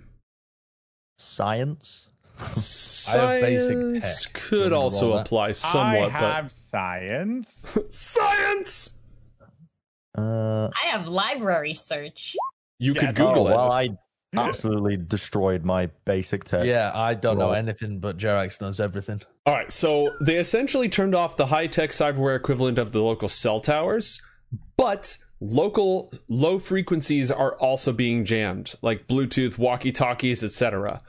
Science. 1.17 2.09
Science 2.53 4.25
could 4.27 4.71
also 4.73 5.13
apply 5.13 5.51
somewhat. 5.51 6.11
I 6.11 6.17
have 6.17 6.45
but... 6.45 6.51
science. 6.53 7.77
science. 7.89 8.98
Uh, 10.19 10.69
I 10.83 10.87
have 10.87 11.07
library 11.07 11.73
search. 11.73 12.35
You 12.79 12.93
yeah, 12.93 13.07
could 13.07 13.15
Google 13.15 13.47
oh, 13.47 13.51
it. 13.51 13.55
Well, 13.55 13.71
I 13.71 13.89
absolutely 14.35 14.97
destroyed 14.97 15.65
my 15.65 15.87
basic 16.05 16.43
tech. 16.43 16.65
Yeah, 16.65 16.91
I 16.93 17.13
don't 17.13 17.37
know 17.37 17.51
anything, 17.51 17.99
but 17.99 18.17
Jerax 18.17 18.61
knows 18.61 18.79
everything. 18.79 19.21
All 19.45 19.55
right, 19.55 19.71
so 19.71 20.15
they 20.21 20.37
essentially 20.37 20.89
turned 20.89 21.15
off 21.15 21.37
the 21.37 21.47
high 21.47 21.67
tech 21.67 21.89
cyberware 21.89 22.35
equivalent 22.35 22.77
of 22.77 22.91
the 22.91 23.01
local 23.01 23.27
cell 23.27 23.59
towers, 23.59 24.21
but 24.77 25.17
local 25.41 26.11
low 26.27 26.59
frequencies 26.59 27.31
are 27.31 27.55
also 27.57 27.91
being 27.91 28.25
jammed, 28.25 28.75
like 28.81 29.07
Bluetooth, 29.07 29.57
walkie 29.57 29.91
talkies, 29.91 30.43
etc. 30.43 31.01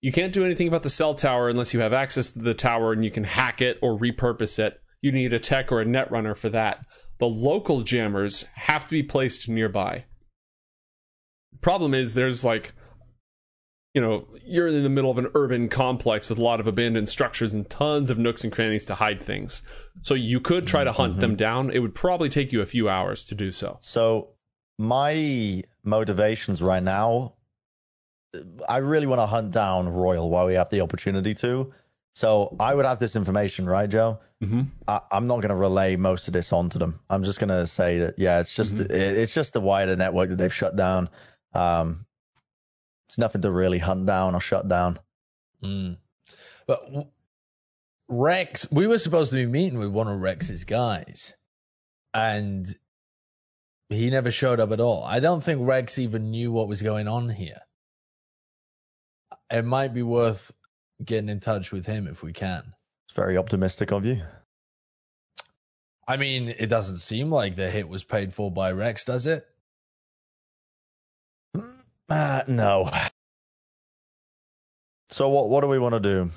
You 0.00 0.12
can't 0.12 0.32
do 0.32 0.44
anything 0.44 0.68
about 0.68 0.82
the 0.82 0.90
cell 0.90 1.14
tower 1.14 1.48
unless 1.48 1.72
you 1.72 1.80
have 1.80 1.92
access 1.92 2.32
to 2.32 2.40
the 2.40 2.54
tower 2.54 2.92
and 2.92 3.04
you 3.04 3.10
can 3.10 3.24
hack 3.24 3.62
it 3.62 3.78
or 3.82 3.98
repurpose 3.98 4.58
it. 4.58 4.80
You 5.00 5.12
need 5.12 5.32
a 5.32 5.38
tech 5.38 5.72
or 5.72 5.80
a 5.80 5.84
net 5.84 6.10
runner 6.10 6.34
for 6.34 6.48
that. 6.50 6.84
The 7.22 7.28
local 7.28 7.82
jammers 7.82 8.46
have 8.56 8.82
to 8.82 8.90
be 8.90 9.04
placed 9.04 9.48
nearby. 9.48 10.06
Problem 11.60 11.94
is, 11.94 12.14
there's 12.14 12.42
like, 12.42 12.72
you 13.94 14.00
know, 14.00 14.26
you're 14.44 14.66
in 14.66 14.82
the 14.82 14.88
middle 14.88 15.12
of 15.12 15.18
an 15.18 15.28
urban 15.36 15.68
complex 15.68 16.28
with 16.28 16.40
a 16.40 16.42
lot 16.42 16.58
of 16.58 16.66
abandoned 16.66 17.08
structures 17.08 17.54
and 17.54 17.70
tons 17.70 18.10
of 18.10 18.18
nooks 18.18 18.42
and 18.42 18.52
crannies 18.52 18.84
to 18.86 18.96
hide 18.96 19.22
things. 19.22 19.62
So 20.00 20.14
you 20.14 20.40
could 20.40 20.66
try 20.66 20.82
to 20.82 20.90
hunt 20.90 21.12
mm-hmm. 21.12 21.20
them 21.20 21.36
down. 21.36 21.70
It 21.70 21.78
would 21.78 21.94
probably 21.94 22.28
take 22.28 22.52
you 22.52 22.60
a 22.60 22.66
few 22.66 22.88
hours 22.88 23.24
to 23.26 23.36
do 23.36 23.52
so. 23.52 23.78
So 23.82 24.30
my 24.80 25.62
motivations 25.84 26.60
right 26.60 26.82
now 26.82 27.34
I 28.68 28.78
really 28.78 29.06
want 29.06 29.20
to 29.20 29.26
hunt 29.26 29.52
down 29.52 29.88
Royal 29.88 30.30
while 30.30 30.46
we 30.46 30.54
have 30.54 30.70
the 30.70 30.80
opportunity 30.80 31.34
to. 31.34 31.72
So 32.14 32.54
I 32.60 32.74
would 32.74 32.84
have 32.84 32.98
this 32.98 33.16
information, 33.16 33.66
right, 33.66 33.88
Joe? 33.88 34.20
Mm-hmm. 34.42 34.62
I, 34.86 35.00
am 35.12 35.26
not 35.26 35.36
going 35.36 35.50
to 35.50 35.54
relay 35.54 35.96
most 35.96 36.26
of 36.26 36.34
this 36.34 36.52
onto 36.52 36.78
them. 36.78 37.00
I'm 37.08 37.24
just 37.24 37.38
going 37.38 37.48
to 37.48 37.66
say 37.66 38.00
that, 38.00 38.18
yeah, 38.18 38.40
it's 38.40 38.54
just 38.54 38.74
mm-hmm. 38.74 38.92
it, 38.92 39.18
it's 39.18 39.32
just 39.32 39.54
the 39.54 39.60
wider 39.60 39.96
network 39.96 40.28
that 40.28 40.36
they've 40.36 40.52
shut 40.52 40.76
down. 40.76 41.08
Um, 41.54 42.06
it's 43.08 43.18
nothing 43.18 43.42
to 43.42 43.50
really 43.50 43.78
hunt 43.78 44.06
down 44.06 44.34
or 44.34 44.40
shut 44.40 44.68
down. 44.68 44.98
Mm. 45.62 45.96
But 46.66 46.82
Rex, 48.08 48.70
we 48.70 48.86
were 48.86 48.98
supposed 48.98 49.30
to 49.30 49.36
be 49.36 49.46
meeting 49.46 49.78
with 49.78 49.90
one 49.90 50.08
of 50.08 50.20
Rex's 50.20 50.64
guys, 50.64 51.34
and 52.12 52.74
he 53.88 54.10
never 54.10 54.30
showed 54.30 54.60
up 54.60 54.72
at 54.72 54.80
all. 54.80 55.04
I 55.04 55.20
don't 55.20 55.42
think 55.42 55.60
Rex 55.62 55.98
even 55.98 56.30
knew 56.30 56.52
what 56.52 56.68
was 56.68 56.82
going 56.82 57.08
on 57.08 57.28
here 57.28 57.60
it 59.52 59.64
might 59.64 59.92
be 59.92 60.02
worth 60.02 60.50
getting 61.04 61.28
in 61.28 61.40
touch 61.40 61.72
with 61.72 61.86
him 61.86 62.06
if 62.06 62.22
we 62.22 62.32
can. 62.32 62.74
It's 63.06 63.14
very 63.14 63.36
optimistic 63.36 63.92
of 63.92 64.04
you. 64.04 64.22
I 66.06 66.16
mean, 66.16 66.48
it 66.48 66.66
doesn't 66.66 66.98
seem 66.98 67.30
like 67.30 67.54
the 67.54 67.70
hit 67.70 67.88
was 67.88 68.04
paid 68.04 68.34
for 68.34 68.50
by 68.50 68.72
Rex, 68.72 69.04
does 69.04 69.26
it? 69.26 69.46
Uh, 72.08 72.42
no. 72.48 72.90
So 75.10 75.28
what 75.28 75.48
what 75.48 75.60
do 75.60 75.68
we 75.68 75.78
want 75.78 75.94
to 75.94 76.00
do? 76.00 76.30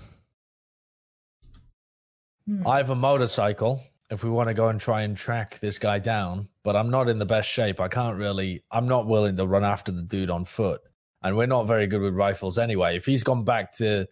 Hmm. 2.47 2.67
I 2.67 2.77
have 2.77 2.89
a 2.89 2.95
motorcycle 2.95 3.81
if 4.09 4.23
we 4.23 4.29
want 4.29 4.49
to 4.49 4.53
go 4.53 4.67
and 4.67 4.79
try 4.79 5.01
and 5.01 5.17
track 5.17 5.59
this 5.59 5.79
guy 5.79 5.99
down, 5.99 6.47
but 6.63 6.75
I'm 6.75 6.89
not 6.89 7.09
in 7.09 7.17
the 7.17 7.25
best 7.25 7.49
shape. 7.49 7.79
I 7.79 7.87
can't 7.87 8.17
really, 8.17 8.63
I'm 8.69 8.87
not 8.87 9.07
willing 9.07 9.35
to 9.37 9.47
run 9.47 9.63
after 9.63 9.91
the 9.91 10.03
dude 10.03 10.29
on 10.29 10.45
foot. 10.45 10.81
And 11.23 11.35
we're 11.35 11.47
not 11.47 11.67
very 11.67 11.87
good 11.87 12.01
with 12.01 12.13
rifles 12.13 12.59
anyway. 12.59 12.95
If 12.97 13.05
he's 13.05 13.23
gone 13.23 13.43
back 13.43 13.75
to 13.77 14.07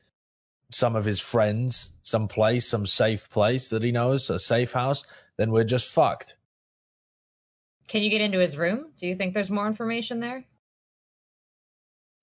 some 0.73 0.95
of 0.95 1.05
his 1.05 1.19
friends, 1.19 1.91
some 2.01 2.27
place, 2.27 2.67
some 2.67 2.85
safe 2.85 3.29
place 3.29 3.69
that 3.69 3.83
he 3.83 3.91
knows, 3.91 4.29
a 4.29 4.39
safe 4.39 4.73
house, 4.73 5.03
then 5.37 5.51
we're 5.51 5.63
just 5.63 5.91
fucked. 5.91 6.35
Can 7.87 8.01
you 8.01 8.09
get 8.09 8.21
into 8.21 8.39
his 8.39 8.57
room? 8.57 8.87
Do 8.97 9.07
you 9.07 9.15
think 9.15 9.33
there's 9.33 9.51
more 9.51 9.67
information 9.67 10.19
there? 10.19 10.45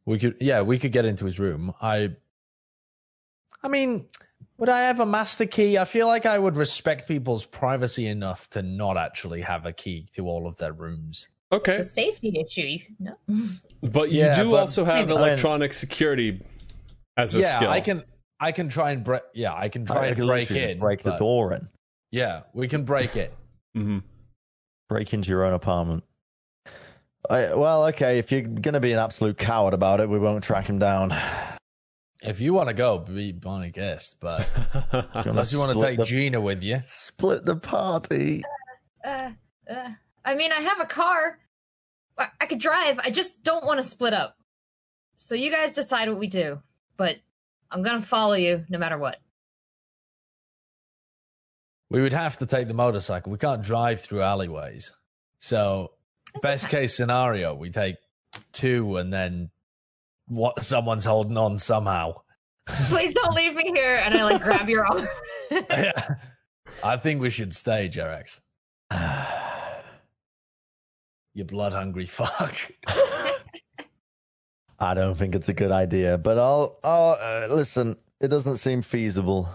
We 0.07 0.19
could, 0.19 0.37
yeah, 0.41 0.63
we 0.63 0.79
could 0.79 0.93
get 0.93 1.05
into 1.05 1.25
his 1.25 1.39
room. 1.39 1.73
I, 1.81 2.11
I 3.63 3.69
mean, 3.69 4.07
would 4.59 4.69
I 4.69 4.81
have 4.83 5.01
a 5.01 5.07
master 5.07 5.47
key? 5.47 5.79
I 5.79 5.85
feel 5.85 6.07
like 6.07 6.27
I 6.27 6.39
would 6.39 6.57
respect 6.57 7.07
people's 7.07 7.45
privacy 7.47 8.07
enough 8.07 8.49
to 8.51 8.63
not 8.63 8.97
actually 8.97 9.43
have 9.43 9.67
a 9.67 9.73
key 9.73 10.07
to 10.15 10.27
all 10.27 10.47
of 10.47 10.57
their 10.57 10.73
rooms. 10.73 11.29
Okay, 11.53 11.73
It's 11.73 11.89
a 11.89 11.91
safety 11.91 12.33
issue. 12.41 12.79
No. 12.99 13.17
but 13.83 14.11
you 14.11 14.21
Yeah, 14.21 14.43
do 14.43 14.51
but- 14.51 14.61
also 14.61 14.85
have 14.85 14.97
I 14.97 15.01
mean- 15.07 15.11
electronic 15.17 15.73
security 15.73 16.41
as 17.17 17.35
a 17.35 17.41
yeah, 17.41 17.57
skill. 17.57 17.71
I 17.71 17.81
can, 17.81 18.03
I 18.41 18.53
can 18.53 18.69
try 18.69 18.91
and 18.93 19.05
break. 19.05 19.23
Yeah, 19.35 19.55
I 19.55 19.69
can 19.69 19.85
try 19.85 20.05
I 20.05 20.07
and 20.07 20.17
could 20.17 20.27
break 20.27 20.49
literally 20.51 20.73
in. 20.73 20.79
break 20.79 21.03
the 21.03 21.17
door 21.17 21.53
in, 21.53 21.69
Yeah, 22.11 22.43
we 22.55 22.69
can 22.69 22.85
break 22.85 23.15
it. 23.17 23.35
mm-hmm. 23.77 23.99
break 24.89 25.13
into 25.13 25.29
your 25.31 25.45
own 25.45 25.53
apartment. 25.53 26.05
I, 27.29 27.55
well, 27.55 27.87
okay. 27.89 28.19
If 28.19 28.33
you're 28.33 28.41
gonna 28.41 28.81
be 28.81 28.93
an 28.93 28.99
absolute 28.99 29.37
coward 29.37 29.75
about 29.75 30.01
it, 30.01 30.09
we 30.09 30.19
won't 30.19 30.43
track 30.43 30.67
him 30.67 30.79
down. 30.79 31.15
If 32.23 32.41
you 32.41 32.53
want 32.53 32.69
to 32.69 32.75
go, 32.75 32.99
be 32.99 33.35
my 33.45 33.69
guest. 33.69 34.17
But 34.21 34.49
unless 35.15 35.53
you 35.53 35.59
want 35.59 35.79
to 35.79 35.85
take 35.85 35.99
the- 35.99 36.05
Gina 36.05 36.41
with 36.41 36.63
you, 36.63 36.81
split 36.87 37.45
the 37.45 37.57
party. 37.57 38.43
Uh, 39.05 39.31
uh, 39.71 39.91
I 40.25 40.35
mean, 40.35 40.53
I 40.53 40.61
have 40.61 40.81
a 40.81 40.87
car. 40.87 41.39
I, 42.19 42.29
I 42.41 42.47
could 42.47 42.59
drive. 42.59 42.99
I 43.03 43.11
just 43.11 43.43
don't 43.43 43.65
want 43.65 43.79
to 43.79 43.83
split 43.83 44.13
up. 44.13 44.37
So 45.17 45.35
you 45.35 45.51
guys 45.51 45.75
decide 45.75 46.09
what 46.09 46.19
we 46.19 46.27
do. 46.27 46.61
But 46.97 47.17
I'm 47.71 47.83
gonna 47.83 48.01
follow 48.01 48.35
you 48.35 48.65
no 48.69 48.79
matter 48.79 48.99
what. 48.99 49.19
we 51.91 52.01
would 52.01 52.13
have 52.13 52.37
to 52.39 52.47
take 52.47 52.69
the 52.69 52.75
motorcycle. 52.75 53.33
We 53.33 53.39
can't 53.39 53.63
drive 53.63 54.01
through 54.01 54.23
alleyways. 54.23 54.93
So, 55.41 55.91
That's 56.35 56.43
best 56.43 56.65
okay. 56.67 56.83
case 56.83 56.95
scenario, 56.97 57.55
we 57.55 57.71
take 57.71 57.97
two, 58.53 58.97
and 58.99 59.13
then 59.13 59.51
what? 60.29 60.63
Someone's 60.65 61.05
holding 61.05 61.37
on 61.37 61.59
somehow. 61.59 62.13
Please 62.67 63.13
don't 63.15 63.35
leave 63.35 63.55
me 63.55 63.65
here. 63.75 63.97
And 64.05 64.15
I 64.15 64.23
like 64.23 64.41
grab 64.43 64.69
your 64.69 64.87
arm. 64.87 65.09
I 66.85 66.97
think 66.97 67.21
we 67.21 67.31
should 67.31 67.53
stay, 67.55 67.89
Jerax. 67.89 68.41
You 71.33 71.45
blood 71.45 71.73
hungry 71.73 72.07
fuck. 72.19 72.55
I 74.81 74.95
don't 74.95 75.15
think 75.15 75.35
it's 75.35 75.49
a 75.49 75.53
good 75.55 75.71
idea, 75.71 76.17
but 76.19 76.39
I'll. 76.39 76.79
I'll 76.83 77.19
uh, 77.21 77.55
listen. 77.55 77.97
It 78.21 78.29
doesn't 78.29 78.59
seem 78.59 78.83
feasible. 78.83 79.49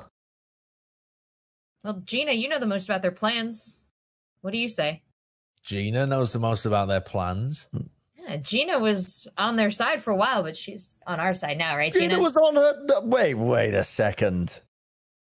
well, 1.83 2.01
Gina, 2.05 2.31
you 2.31 2.47
know 2.49 2.59
the 2.59 2.65
most 2.65 2.85
about 2.85 3.01
their 3.01 3.11
plans. 3.11 3.83
What 4.41 4.51
do 4.51 4.57
you 4.59 4.69
say? 4.69 5.01
Gina 5.63 6.05
knows 6.05 6.33
the 6.33 6.39
most 6.39 6.65
about 6.65 6.87
their 6.87 7.01
plans. 7.01 7.67
Yeah, 8.27 8.37
Gina 8.37 8.77
was 8.79 9.27
on 9.37 9.55
their 9.55 9.71
side 9.71 10.01
for 10.01 10.11
a 10.11 10.15
while, 10.15 10.43
but 10.43 10.55
she's 10.55 10.99
on 11.07 11.19
our 11.19 11.33
side 11.33 11.57
now, 11.57 11.75
right, 11.75 11.91
Gina? 11.91 12.09
Gina 12.09 12.19
was 12.21 12.35
on 12.37 12.55
her. 12.55 12.85
th- 12.87 13.03
Wait, 13.03 13.33
wait 13.33 13.73
a 13.73 13.83
second. 13.83 14.61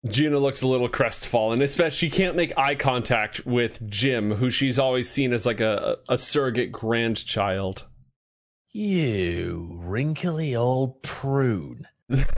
Gina 0.07 0.37
looks 0.39 0.61
a 0.61 0.67
little 0.67 0.87
crestfallen, 0.87 1.61
especially 1.61 2.09
she 2.09 2.15
can't 2.15 2.35
make 2.35 2.57
eye 2.57 2.75
contact 2.75 3.45
with 3.45 3.87
Jim, 3.89 4.31
who 4.35 4.49
she's 4.49 4.79
always 4.79 5.09
seen 5.09 5.33
as 5.33 5.45
like 5.45 5.59
a, 5.61 5.97
a 6.07 6.17
surrogate 6.17 6.71
grandchild. 6.71 7.85
You 8.71 9.77
wrinkly 9.81 10.55
old 10.55 11.01
prune. 11.01 11.87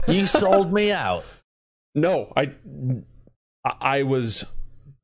You 0.08 0.26
sold 0.26 0.72
me 0.72 0.92
out. 0.92 1.24
No, 1.94 2.32
I, 2.34 2.52
I 3.66 4.02
was 4.04 4.46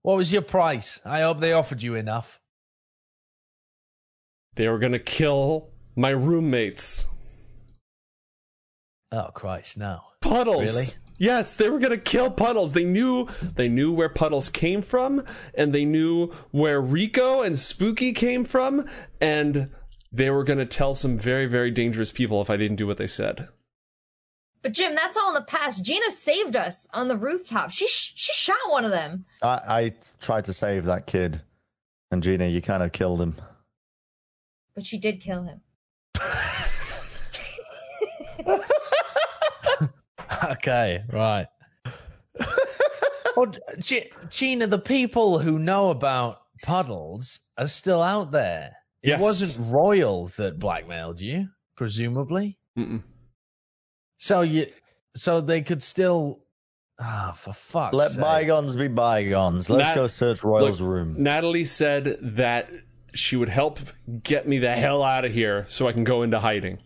What 0.00 0.16
was 0.16 0.32
your 0.32 0.40
price? 0.40 1.00
I 1.04 1.20
hope 1.20 1.38
they 1.38 1.52
offered 1.52 1.82
you 1.82 1.94
enough. 1.96 2.40
they 4.54 4.68
were 4.68 4.78
gonna 4.78 4.98
kill 4.98 5.68
my 5.96 6.08
roommates. 6.08 7.04
Oh 9.12 9.28
Christ, 9.34 9.76
no. 9.76 10.00
Puddles. 10.22 10.74
Really? 10.74 10.86
Yes, 11.18 11.56
they 11.56 11.68
were 11.68 11.78
gonna 11.78 11.98
kill 11.98 12.30
Puddles. 12.30 12.72
They 12.72 12.84
knew 12.84 13.28
they 13.54 13.68
knew 13.68 13.92
where 13.92 14.08
Puddles 14.08 14.48
came 14.48 14.80
from, 14.80 15.22
and 15.54 15.74
they 15.74 15.84
knew 15.84 16.28
where 16.52 16.80
Rico 16.80 17.42
and 17.42 17.58
Spooky 17.58 18.12
came 18.14 18.44
from, 18.46 18.86
and 19.20 19.70
they 20.12 20.30
were 20.30 20.44
gonna 20.44 20.66
tell 20.66 20.94
some 20.94 21.18
very, 21.18 21.46
very 21.46 21.70
dangerous 21.70 22.12
people 22.12 22.40
if 22.40 22.50
I 22.50 22.56
didn't 22.56 22.76
do 22.76 22.86
what 22.86 22.96
they 22.96 23.06
said. 23.06 23.48
But 24.62 24.72
Jim, 24.72 24.94
that's 24.94 25.16
all 25.16 25.28
in 25.28 25.34
the 25.34 25.42
past. 25.42 25.84
Gina 25.84 26.10
saved 26.10 26.56
us 26.56 26.88
on 26.92 27.08
the 27.08 27.16
rooftop. 27.16 27.70
She 27.70 27.86
sh- 27.86 28.12
she 28.16 28.32
shot 28.32 28.56
one 28.70 28.84
of 28.84 28.90
them. 28.90 29.24
I, 29.42 29.60
I 29.68 29.94
tried 30.20 30.46
to 30.46 30.52
save 30.52 30.84
that 30.86 31.06
kid, 31.06 31.40
and 32.10 32.22
Gina, 32.22 32.46
you 32.46 32.60
kind 32.60 32.82
of 32.82 32.92
killed 32.92 33.20
him. 33.20 33.36
But 34.74 34.84
she 34.84 34.98
did 34.98 35.20
kill 35.20 35.44
him. 35.44 35.60
Okay, 40.50 41.02
right. 41.12 41.46
well, 43.36 43.52
G- 43.80 44.10
Gina, 44.30 44.66
the 44.66 44.78
people 44.78 45.38
who 45.40 45.58
know 45.58 45.90
about 45.90 46.42
puddles 46.62 47.40
are 47.56 47.66
still 47.66 48.02
out 48.02 48.30
there. 48.30 48.76
It 49.02 49.08
Yes. 49.10 49.22
wasn't 49.22 49.72
Royal 49.72 50.26
that 50.36 50.58
blackmailed 50.58 51.20
you, 51.20 51.48
presumably. 51.76 52.58
Mm-mm. 52.78 53.02
So 54.18 54.40
you, 54.42 54.66
so 55.16 55.40
they 55.40 55.62
could 55.62 55.82
still. 55.82 56.40
Ah, 57.00 57.32
for 57.36 57.52
fuck's 57.52 57.94
Let 57.94 58.10
sake. 58.10 58.20
bygones 58.20 58.74
be 58.74 58.88
bygones. 58.88 59.70
Let's 59.70 59.84
Nat- 59.90 59.94
go 59.94 60.06
search 60.08 60.42
Royal's 60.42 60.80
Look, 60.80 60.88
room. 60.90 61.14
Natalie 61.22 61.64
said 61.64 62.16
that 62.20 62.70
she 63.14 63.36
would 63.36 63.48
help 63.48 63.78
get 64.24 64.48
me 64.48 64.58
the 64.58 64.72
hell 64.74 65.04
out 65.04 65.24
of 65.24 65.32
here 65.32 65.64
so 65.68 65.86
I 65.86 65.92
can 65.92 66.02
go 66.02 66.22
into 66.22 66.40
hiding. 66.40 66.78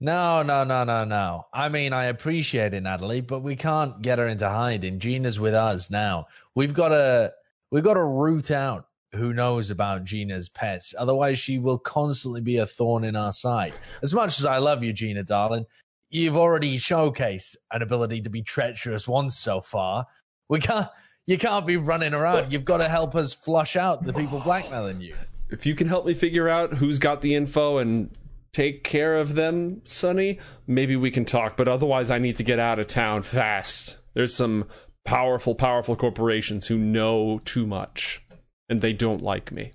No, 0.00 0.44
no, 0.44 0.62
no, 0.62 0.84
no, 0.84 1.02
no. 1.04 1.46
I 1.52 1.68
mean, 1.68 1.92
I 1.92 2.04
appreciate 2.04 2.72
it, 2.74 2.82
Natalie, 2.82 3.20
but 3.20 3.40
we 3.40 3.56
can't 3.56 4.00
get 4.00 4.20
her 4.20 4.28
into 4.28 4.48
hiding. 4.48 5.00
Gina's 5.00 5.40
with 5.40 5.54
us 5.54 5.90
now. 5.90 6.28
We've 6.54 6.72
got 6.72 6.90
to, 6.90 7.32
we've 7.72 7.82
got 7.82 7.94
to 7.94 8.04
root 8.04 8.52
out 8.52 8.86
who 9.14 9.32
knows 9.32 9.70
about 9.70 10.04
Gina's 10.04 10.48
pets. 10.48 10.94
Otherwise, 10.98 11.38
she 11.38 11.58
will 11.58 11.78
constantly 11.78 12.40
be 12.40 12.58
a 12.58 12.66
thorn 12.66 13.04
in 13.04 13.16
our 13.16 13.32
side. 13.32 13.72
As 14.02 14.12
much 14.12 14.38
as 14.38 14.44
I 14.44 14.58
love 14.58 14.82
you, 14.82 14.92
Gina, 14.92 15.22
darling, 15.22 15.66
you've 16.10 16.36
already 16.36 16.78
showcased 16.78 17.56
an 17.72 17.82
ability 17.82 18.22
to 18.22 18.30
be 18.30 18.42
treacherous 18.42 19.08
once 19.08 19.36
so 19.36 19.60
far. 19.60 20.06
We 20.48 20.60
can't, 20.60 20.88
you 21.26 21.38
can't 21.38 21.66
be 21.66 21.76
running 21.76 22.14
around. 22.14 22.52
You've 22.52 22.64
got 22.64 22.78
to 22.78 22.88
help 22.88 23.14
us 23.14 23.32
flush 23.32 23.76
out 23.76 24.04
the 24.04 24.12
people 24.12 24.40
blackmailing 24.44 25.00
you. 25.00 25.14
If 25.50 25.64
you 25.64 25.74
can 25.74 25.88
help 25.88 26.06
me 26.06 26.14
figure 26.14 26.48
out 26.48 26.74
who's 26.74 26.98
got 26.98 27.20
the 27.20 27.34
info 27.34 27.78
and 27.78 28.10
take 28.52 28.84
care 28.84 29.16
of 29.16 29.34
them, 29.34 29.80
Sonny, 29.84 30.38
maybe 30.66 30.96
we 30.96 31.10
can 31.10 31.24
talk. 31.24 31.56
But 31.56 31.68
otherwise, 31.68 32.10
I 32.10 32.18
need 32.18 32.36
to 32.36 32.42
get 32.42 32.58
out 32.58 32.78
of 32.78 32.86
town 32.86 33.22
fast. 33.22 33.98
There's 34.14 34.34
some 34.34 34.66
powerful, 35.04 35.54
powerful 35.54 35.96
corporations 35.96 36.66
who 36.66 36.76
know 36.76 37.40
too 37.44 37.66
much, 37.66 38.22
and 38.68 38.80
they 38.80 38.92
don't 38.92 39.22
like 39.22 39.50
me. 39.52 39.72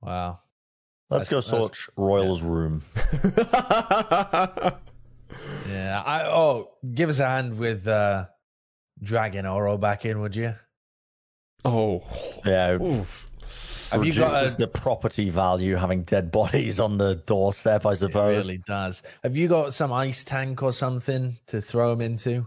Wow. 0.00 0.40
Let's 1.10 1.28
go 1.28 1.40
That's- 1.40 1.50
that's- 1.50 1.66
search 1.68 1.90
Royal's 1.96 2.42
room. 2.42 2.82
Yeah. 5.68 6.02
I 6.04 6.24
oh, 6.26 6.70
give 6.94 7.08
us 7.08 7.20
a 7.20 7.26
hand 7.26 7.56
with 7.56 7.86
uh 7.86 8.24
dragging 9.02 9.46
Oro 9.46 9.78
back 9.78 10.04
in, 10.04 10.20
would 10.20 10.34
you? 10.34 10.54
oh, 11.64 12.02
Yeah, 12.44 12.72
oof. 12.82 13.28
Have 13.92 14.04
you 14.04 14.12
got 14.12 14.32
reduces 14.32 14.54
a- 14.54 14.58
the 14.58 14.66
property 14.66 15.30
value 15.30 15.76
having 15.76 16.02
dead 16.02 16.30
bodies 16.32 16.80
on 16.80 16.98
the 16.98 17.14
doorstep? 17.26 17.86
I 17.86 17.92
It 17.92 17.96
suppose. 17.96 18.46
really 18.46 18.58
does. 18.66 19.02
Have 19.22 19.36
you 19.36 19.46
got 19.48 19.72
some 19.72 19.92
ice 19.92 20.24
tank 20.24 20.62
or 20.64 20.72
something 20.72 21.36
to 21.46 21.60
throw 21.60 21.92
him 21.92 22.00
into? 22.00 22.46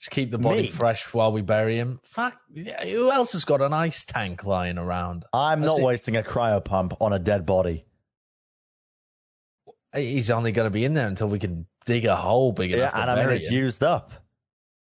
Just 0.00 0.10
keep 0.12 0.30
the 0.30 0.38
body 0.38 0.62
Me? 0.62 0.68
fresh 0.68 1.12
while 1.12 1.30
we 1.30 1.42
bury 1.42 1.76
him. 1.76 2.00
Fuck. 2.02 2.40
Who 2.54 3.10
else 3.10 3.32
has 3.32 3.44
got 3.44 3.60
an 3.60 3.74
ice 3.74 4.04
tank 4.06 4.44
lying 4.44 4.78
around? 4.78 5.24
I'm 5.32 5.60
not 5.60 5.76
do- 5.76 5.84
wasting 5.84 6.16
a 6.16 6.22
cryo 6.22 6.64
pump 6.64 6.94
on 7.00 7.12
a 7.12 7.18
dead 7.18 7.44
body. 7.44 7.84
He's 9.94 10.30
only 10.30 10.52
going 10.52 10.66
to 10.66 10.70
be 10.70 10.84
in 10.84 10.94
there 10.94 11.06
until 11.08 11.28
we 11.28 11.38
can 11.38 11.66
dig 11.84 12.04
a 12.04 12.16
hole 12.16 12.52
big 12.52 12.70
Yeah, 12.70 12.76
enough 12.78 12.92
to 12.92 13.00
and 13.02 13.10
I 13.10 13.26
mean 13.26 13.34
it's 13.34 13.48
him. 13.48 13.54
used 13.54 13.82
up. 13.82 14.12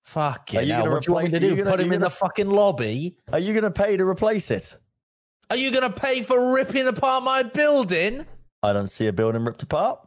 Fuck 0.05 0.51
Are 0.55 0.61
it. 0.61 0.67
you 0.67 0.73
Now, 0.73 0.81
gonna 0.83 0.91
what 0.93 1.03
do 1.03 1.11
you 1.11 1.15
want 1.15 1.25
me 1.27 1.31
to 1.33 1.41
do? 1.41 1.57
gonna- 1.57 1.71
Put 1.71 1.81
him 1.81 1.87
you 1.89 1.93
in 1.95 2.01
the 2.01 2.11
fucking 2.11 2.49
lobby? 2.51 3.17
Are 3.33 3.39
you 3.39 3.53
going 3.53 3.65
to 3.65 3.71
pay 3.71 3.97
to 3.97 4.05
replace 4.07 4.51
it? 4.51 4.77
Are 5.51 5.57
you 5.57 5.71
going 5.71 5.83
to 5.83 5.91
pay 6.01 6.23
for 6.23 6.55
ripping 6.55 6.87
apart 6.87 7.25
my 7.25 7.43
building? 7.43 8.27
I 8.63 8.73
don't 8.73 8.87
see 8.91 9.07
a 9.07 9.13
building 9.13 9.45
ripped 9.45 9.63
apart. 9.63 9.99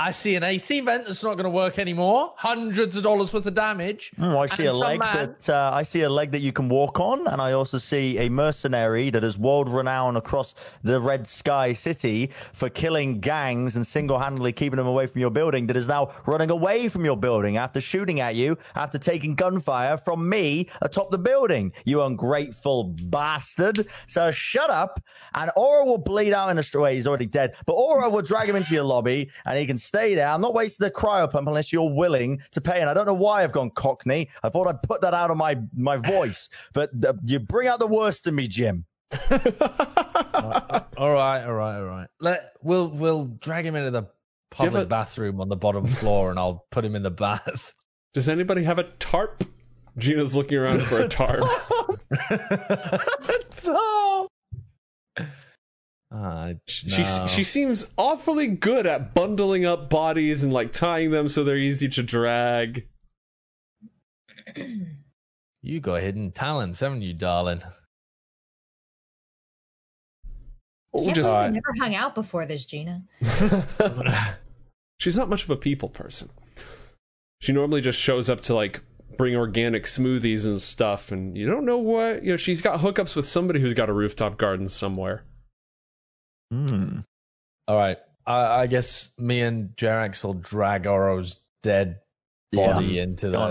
I 0.00 0.12
see 0.12 0.36
an 0.36 0.44
AC 0.44 0.78
vent 0.82 1.06
that's 1.06 1.24
not 1.24 1.34
going 1.34 1.42
to 1.44 1.50
work 1.50 1.76
anymore. 1.76 2.32
Hundreds 2.36 2.96
of 2.96 3.02
dollars 3.02 3.32
worth 3.32 3.46
of 3.46 3.54
damage. 3.54 4.12
Oh, 4.20 4.38
I 4.38 4.46
see 4.46 4.66
a 4.66 4.72
leg 4.72 5.00
man- 5.00 5.34
that 5.40 5.48
uh, 5.48 5.72
I 5.74 5.82
see 5.82 6.02
a 6.02 6.08
leg 6.08 6.30
that 6.30 6.38
you 6.38 6.52
can 6.52 6.68
walk 6.68 7.00
on, 7.00 7.26
and 7.26 7.42
I 7.42 7.50
also 7.50 7.78
see 7.78 8.16
a 8.18 8.28
mercenary 8.28 9.10
that 9.10 9.24
is 9.24 9.36
world 9.36 9.68
renowned 9.68 10.16
across 10.16 10.54
the 10.84 11.00
Red 11.00 11.26
Sky 11.26 11.72
City 11.72 12.30
for 12.52 12.68
killing 12.68 13.18
gangs 13.18 13.74
and 13.74 13.84
single 13.84 14.20
handedly 14.20 14.52
keeping 14.52 14.76
them 14.76 14.86
away 14.86 15.08
from 15.08 15.20
your 15.20 15.32
building. 15.32 15.66
That 15.66 15.76
is 15.76 15.88
now 15.88 16.12
running 16.26 16.50
away 16.50 16.88
from 16.88 17.04
your 17.04 17.16
building 17.16 17.56
after 17.56 17.80
shooting 17.80 18.20
at 18.20 18.36
you 18.36 18.56
after 18.76 18.98
taking 18.98 19.34
gunfire 19.34 19.96
from 19.96 20.28
me 20.28 20.68
atop 20.80 21.10
the 21.10 21.18
building. 21.18 21.72
You 21.84 22.04
ungrateful 22.04 22.84
bastard! 22.84 23.84
So 24.06 24.30
shut 24.30 24.70
up, 24.70 25.02
and 25.34 25.50
Aura 25.56 25.84
will 25.84 25.98
bleed 25.98 26.32
out 26.32 26.50
in 26.50 26.56
the 26.56 26.62
street. 26.62 26.94
He's 26.94 27.08
already 27.08 27.26
dead, 27.26 27.56
but 27.66 27.72
Aura 27.72 28.08
will 28.08 28.22
drag 28.22 28.48
him 28.48 28.54
into 28.54 28.74
your 28.74 28.84
lobby, 28.84 29.28
and 29.44 29.58
he 29.58 29.66
can 29.66 29.76
stay 29.88 30.14
there. 30.14 30.28
I'm 30.28 30.40
not 30.40 30.54
wasting 30.54 30.84
the 30.84 30.90
cryo 30.90 31.30
pump 31.30 31.48
unless 31.48 31.72
you're 31.72 31.90
willing 31.90 32.40
to 32.52 32.60
pay. 32.60 32.80
And 32.80 32.88
I 32.88 32.94
don't 32.94 33.06
know 33.06 33.14
why 33.14 33.42
I've 33.42 33.52
gone 33.52 33.70
Cockney. 33.70 34.28
I 34.42 34.50
thought 34.50 34.68
I'd 34.68 34.82
put 34.82 35.00
that 35.00 35.14
out 35.14 35.30
of 35.30 35.36
my 35.36 35.58
my 35.74 35.96
voice, 35.96 36.48
but 36.72 36.90
uh, 37.04 37.14
you 37.24 37.40
bring 37.40 37.68
out 37.68 37.78
the 37.78 37.86
worst 37.86 38.26
in 38.26 38.34
me, 38.34 38.46
Jim. 38.46 38.84
all 39.30 41.12
right, 41.12 41.44
all 41.44 41.54
right, 41.54 41.78
all 41.78 41.84
right. 41.84 42.08
Let 42.20 42.52
we'll 42.62 42.88
we'll 42.88 43.24
drag 43.40 43.66
him 43.66 43.74
into 43.74 43.90
the 43.90 44.04
public 44.50 44.84
a- 44.84 44.86
bathroom 44.86 45.40
on 45.40 45.48
the 45.48 45.56
bottom 45.56 45.86
floor, 45.86 46.30
and 46.30 46.38
I'll 46.38 46.66
put 46.70 46.84
him 46.84 46.94
in 46.94 47.02
the 47.02 47.10
bath. 47.10 47.74
Does 48.12 48.28
anybody 48.28 48.64
have 48.64 48.78
a 48.78 48.84
tarp? 48.98 49.44
Gina's 49.96 50.36
looking 50.36 50.58
around 50.58 50.82
for 50.82 51.00
a 51.00 51.08
tarp. 51.08 51.40
Uh, 56.10 56.54
She 56.66 56.88
no. 57.02 57.26
she 57.26 57.44
seems 57.44 57.92
awfully 57.98 58.46
good 58.46 58.86
at 58.86 59.12
bundling 59.12 59.66
up 59.66 59.90
bodies 59.90 60.42
and 60.42 60.52
like 60.52 60.72
tying 60.72 61.10
them 61.10 61.28
so 61.28 61.44
they're 61.44 61.58
easy 61.58 61.88
to 61.90 62.02
drag. 62.02 62.88
you 65.62 65.80
got 65.80 66.00
hidden 66.02 66.30
talents, 66.32 66.80
haven't 66.80 67.02
you, 67.02 67.12
darling? 67.12 67.62
Oh, 70.94 71.04
Can't 71.04 71.14
just- 71.16 71.30
believe 71.30 71.52
never 71.52 71.74
hung 71.78 71.94
out 71.94 72.14
before 72.14 72.46
this, 72.46 72.64
Gina. 72.64 73.02
She's 75.00 75.16
not 75.16 75.28
much 75.28 75.44
of 75.44 75.50
a 75.50 75.56
people 75.56 75.90
person. 75.90 76.30
She 77.40 77.52
normally 77.52 77.82
just 77.82 78.00
shows 78.00 78.28
up 78.30 78.40
to 78.42 78.54
like 78.54 78.80
bring 79.16 79.36
organic 79.36 79.84
smoothies 79.84 80.44
and 80.44 80.60
stuff, 80.60 81.12
and 81.12 81.36
you 81.36 81.46
don't 81.46 81.64
know 81.66 81.78
what 81.78 82.24
you 82.24 82.30
know. 82.30 82.36
She's 82.36 82.62
got 82.62 82.80
hookups 82.80 83.14
with 83.14 83.26
somebody 83.26 83.60
who's 83.60 83.74
got 83.74 83.88
a 83.88 83.92
rooftop 83.92 84.38
garden 84.38 84.68
somewhere. 84.68 85.22
Hmm. 86.50 87.00
All 87.66 87.76
right. 87.76 87.98
I, 88.26 88.62
I 88.62 88.66
guess 88.66 89.08
me 89.18 89.40
and 89.42 89.70
Jerax 89.76 90.24
will 90.24 90.34
drag 90.34 90.86
Oro's 90.86 91.36
dead 91.62 92.00
body 92.52 92.98
into 92.98 93.30
Go 93.30 93.38
on, 93.38 93.50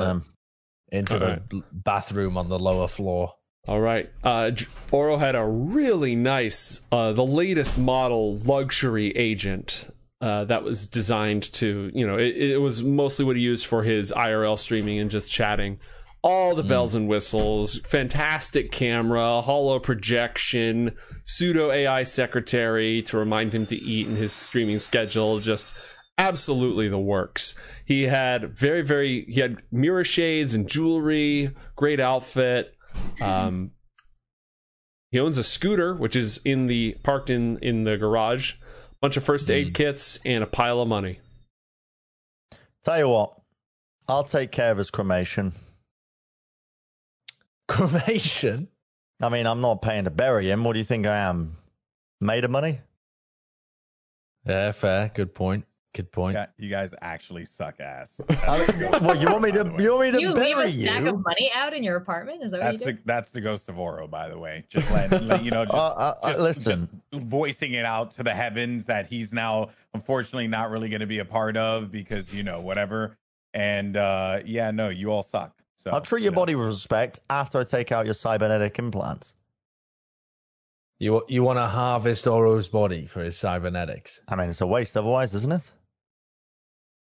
the 0.89 0.97
into 0.97 1.13
All 1.13 1.19
the 1.19 1.25
right. 1.25 1.63
bathroom 1.71 2.37
on 2.37 2.49
the 2.49 2.59
lower 2.59 2.87
floor. 2.87 3.33
All 3.67 3.81
right. 3.81 4.09
Uh, 4.23 4.51
Oro 4.91 5.17
had 5.17 5.35
a 5.35 5.45
really 5.45 6.15
nice, 6.15 6.87
uh, 6.91 7.11
the 7.13 7.25
latest 7.25 7.77
model 7.77 8.37
luxury 8.37 9.15
agent 9.17 9.93
uh, 10.21 10.45
that 10.45 10.63
was 10.63 10.87
designed 10.87 11.51
to, 11.53 11.91
you 11.93 12.07
know, 12.07 12.17
it, 12.17 12.37
it 12.37 12.61
was 12.61 12.81
mostly 12.83 13.25
what 13.25 13.35
he 13.35 13.41
used 13.41 13.65
for 13.67 13.83
his 13.83 14.11
IRL 14.15 14.57
streaming 14.57 14.99
and 14.99 15.11
just 15.11 15.29
chatting. 15.29 15.79
All 16.23 16.55
the 16.55 16.63
bells 16.63 16.95
and 16.95 17.07
whistles, 17.07 17.79
fantastic 17.85 18.71
camera, 18.71 19.41
holo 19.41 19.79
projection, 19.79 20.95
pseudo 21.25 21.71
AI 21.71 22.03
secretary 22.03 23.01
to 23.03 23.17
remind 23.17 23.53
him 23.53 23.65
to 23.67 23.75
eat 23.75 24.07
in 24.07 24.15
his 24.15 24.33
streaming 24.33 24.79
schedule. 24.79 25.39
Just 25.39 25.73
absolutely 26.17 26.89
the 26.89 26.99
works. 26.99 27.53
He 27.85 28.03
had 28.03 28.57
very, 28.57 28.81
very, 28.81 29.25
he 29.25 29.39
had 29.39 29.61
mirror 29.71 30.03
shades 30.03 30.53
and 30.53 30.67
jewelry, 30.67 31.55
great 31.75 31.99
outfit. 31.99 32.73
Um, 33.21 33.71
he 35.11 35.19
owns 35.19 35.37
a 35.37 35.43
scooter, 35.43 35.93
which 35.93 36.15
is 36.15 36.39
in 36.43 36.67
the 36.67 36.97
parked 37.03 37.29
in 37.29 37.57
in 37.59 37.83
the 37.83 37.97
garage. 37.97 38.55
Bunch 39.01 39.15
of 39.15 39.23
first 39.23 39.49
aid 39.51 39.73
kits 39.73 40.19
and 40.25 40.43
a 40.43 40.47
pile 40.47 40.81
of 40.81 40.87
money. 40.87 41.19
Tell 42.83 42.97
you 42.97 43.09
what, 43.09 43.33
I'll 44.07 44.23
take 44.23 44.51
care 44.51 44.71
of 44.71 44.77
his 44.77 44.89
cremation. 44.89 45.53
Cremation. 47.67 48.67
I 49.21 49.29
mean, 49.29 49.45
I'm 49.47 49.61
not 49.61 49.81
paying 49.81 50.03
to 50.05 50.09
bury 50.11 50.51
him. 50.51 50.63
What 50.63 50.73
do 50.73 50.79
you 50.79 50.85
think 50.85 51.05
I 51.05 51.17
am? 51.17 51.53
Made 52.21 52.43
of 52.45 52.51
money? 52.51 52.79
Yeah, 54.45 54.71
fair. 54.71 55.11
Good 55.13 55.33
point. 55.35 55.65
Good 55.93 56.11
point. 56.11 56.35
Yeah, 56.35 56.45
You 56.59 56.69
guys 56.69 56.93
actually 57.01 57.45
suck 57.45 57.79
ass. 57.79 58.21
I 58.47 58.59
mean, 58.67 58.91
what 59.03 59.19
you 59.19 59.27
want 59.27 59.41
me 59.41 59.51
to? 59.51 59.73
You 59.79 59.95
want 59.95 60.01
me 60.01 60.11
to 60.11 60.21
You 60.21 60.33
bury 60.35 60.53
leave 60.53 60.57
a 60.59 60.69
stack 60.69 61.01
you? 61.03 61.09
of 61.09 61.23
money 61.25 61.51
out 61.55 61.73
in 61.73 61.83
your 61.83 61.95
apartment? 61.95 62.43
Is 62.43 62.51
that 62.51 62.59
what 62.61 62.71
That's 62.71 62.79
you 62.81 62.85
the 62.85 62.93
do? 62.93 62.99
that's 63.05 63.29
the 63.31 63.41
ghost 63.41 63.67
of 63.67 63.79
Oro, 63.79 64.07
by 64.07 64.29
the 64.29 64.37
way. 64.37 64.63
Just 64.69 64.91
letting 64.91 65.27
let 65.27 65.43
you 65.43 65.49
know, 65.49 65.65
just, 65.65 65.73
Uh, 65.75 65.87
uh, 65.87 66.15
uh, 66.21 66.29
just- 66.29 66.39
listen. 66.41 67.01
just 67.11 67.25
voicing 67.25 67.73
it 67.73 67.85
out 67.85 68.11
to 68.11 68.23
the 68.23 68.33
heavens 68.33 68.85
that 68.85 69.07
he's 69.07 69.33
now 69.33 69.69
unfortunately 69.95 70.47
not 70.47 70.69
really 70.69 70.89
going 70.89 70.99
to 71.01 71.07
be 71.07 71.19
a 71.19 71.25
part 71.25 71.57
of 71.57 71.91
because 71.91 72.33
you 72.35 72.43
know 72.43 72.61
whatever. 72.61 73.17
And 73.55 73.97
uh 73.97 74.41
yeah, 74.45 74.69
no, 74.71 74.89
you 74.89 75.11
all 75.11 75.23
suck. 75.23 75.55
So 75.87 75.95
I'll 75.95 76.01
treat 76.01 76.21
your 76.21 76.31
you 76.31 76.35
know. 76.35 76.41
body 76.41 76.55
with 76.55 76.67
respect 76.67 77.19
after 77.29 77.59
I 77.59 77.63
take 77.63 77.91
out 77.91 78.05
your 78.05 78.13
cybernetic 78.13 78.77
implants. 78.79 79.33
You 80.99 81.23
you 81.27 81.43
want 81.43 81.57
to 81.59 81.67
harvest 81.67 82.25
Oro's 82.27 82.67
body 82.69 83.05
for 83.05 83.21
his 83.23 83.37
cybernetics? 83.37 84.19
I 84.27 84.35
mean, 84.35 84.49
it's 84.49 84.61
a 84.61 84.67
waste 84.67 84.97
otherwise, 84.97 85.33
isn't 85.35 85.51
it? 85.51 85.71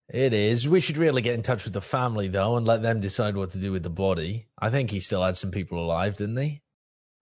It 0.10 0.34
is. 0.34 0.68
We 0.68 0.82
should 0.82 0.98
really 0.98 1.22
get 1.22 1.34
in 1.34 1.42
touch 1.42 1.64
with 1.64 1.74
the 1.74 1.82
family 1.82 2.28
though 2.28 2.58
and 2.58 2.68
let 2.68 2.82
them 2.82 3.00
decide 3.00 3.36
what 3.38 3.52
to 3.52 3.60
do 3.60 3.72
with 3.72 3.84
the 3.84 3.90
body. 3.90 4.48
I 4.60 4.70
think 4.70 4.92
he 4.92 5.00
still 5.00 5.24
had 5.24 5.36
some 5.38 5.50
people 5.52 5.80
alive, 5.84 6.16
didn't 6.16 6.38
he? 6.38 6.62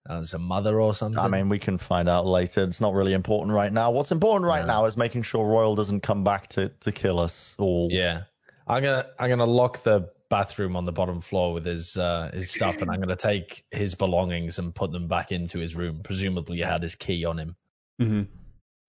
Uh, 0.10 0.26
a 0.34 0.38
mother 0.38 0.82
or 0.82 0.94
something. 0.94 1.18
I 1.20 1.30
mean, 1.30 1.48
we 1.48 1.60
can 1.60 1.78
find 1.78 2.10
out 2.10 2.26
later. 2.26 2.64
It's 2.64 2.82
not 2.82 2.94
really 2.94 3.14
important 3.14 3.54
right 3.56 3.72
now. 3.72 3.90
What's 3.92 4.12
important 4.12 4.46
right 4.46 4.66
No. 4.66 4.82
now 4.82 4.86
is 4.86 4.98
making 4.98 5.22
sure 5.22 5.48
Royal 5.48 5.76
doesn't 5.76 6.02
come 6.02 6.26
back 6.26 6.48
to, 6.50 6.70
to 6.82 6.92
kill 6.92 7.20
us 7.20 7.56
all. 7.58 7.88
yeah. 7.92 8.24
I'm 8.68 8.82
gonna 8.82 9.06
I'm 9.20 9.30
gonna 9.30 9.46
lock 9.46 9.84
the 9.84 10.10
bathroom 10.34 10.76
on 10.76 10.84
the 10.84 10.92
bottom 10.92 11.20
floor 11.20 11.54
with 11.54 11.66
his 11.66 11.96
uh, 11.98 12.32
his 12.34 12.50
stuff, 12.50 12.82
and 12.82 12.90
I'm 12.90 13.00
gonna 13.00 13.16
take 13.16 13.66
his 13.72 13.94
belongings 13.96 14.58
and 14.60 14.74
put 14.74 14.92
them 14.92 15.08
back 15.08 15.32
into 15.32 15.60
his 15.60 15.76
room. 15.76 16.02
Presumably, 16.04 16.58
he 16.58 16.64
had 16.64 16.82
his 16.82 16.96
key 16.96 17.24
on 17.26 17.38
him. 17.38 17.56
Mm-hmm. 18.02 18.24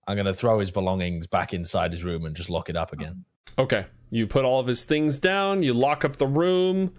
I'm 0.07 0.17
gonna 0.17 0.33
throw 0.35 0.59
his 0.59 0.71
belongings 0.71 1.27
back 1.27 1.53
inside 1.53 1.93
his 1.93 2.03
room 2.05 2.25
and 2.25 2.35
just 2.35 2.49
lock 2.51 2.71
it 2.71 2.77
up 2.77 2.93
again. 2.93 3.25
Okay. 3.59 3.85
You 4.11 4.27
put 4.27 4.45
all 4.45 4.59
of 4.61 4.67
his 4.67 4.85
things 4.85 5.19
down, 5.19 5.63
you 5.63 5.75
lock 5.75 6.05
up 6.05 6.17
the 6.17 6.27
room. 6.27 6.95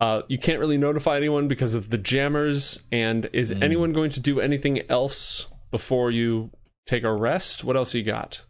Uh, 0.00 0.22
you 0.28 0.36
can't 0.38 0.58
really 0.60 0.76
notify 0.78 1.16
anyone 1.16 1.48
because 1.48 1.74
of 1.74 1.88
the 1.88 1.96
jammers. 1.98 2.82
And 2.92 3.30
is 3.32 3.52
Mm. 3.52 3.62
anyone 3.62 3.92
going 3.92 4.10
to 4.10 4.20
do 4.20 4.40
anything 4.40 4.82
else 4.90 5.46
before 5.70 6.10
you 6.10 6.50
take 6.86 7.02
a 7.04 7.12
rest? 7.12 7.64
What 7.64 7.76
else 7.76 7.94
you 7.94 8.02
got? 8.02 8.44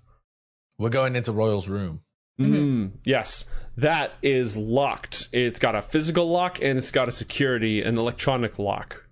We're 0.79 0.91
going 0.91 1.15
into 1.15 1.31
Royal's 1.33 1.69
room. 1.69 2.01
Mm, 2.41 2.91
yes, 3.05 3.47
that 3.77 4.13
is 4.23 4.57
locked. 4.57 5.29
It's 5.33 5.59
got 5.59 5.75
a 5.75 5.83
physical 5.83 6.29
lock 6.31 6.63
and 6.63 6.77
it's 6.79 6.91
got 6.91 7.09
a 7.09 7.13
security, 7.13 7.83
an 7.83 7.97
electronic 7.99 8.59
lock. 8.59 9.05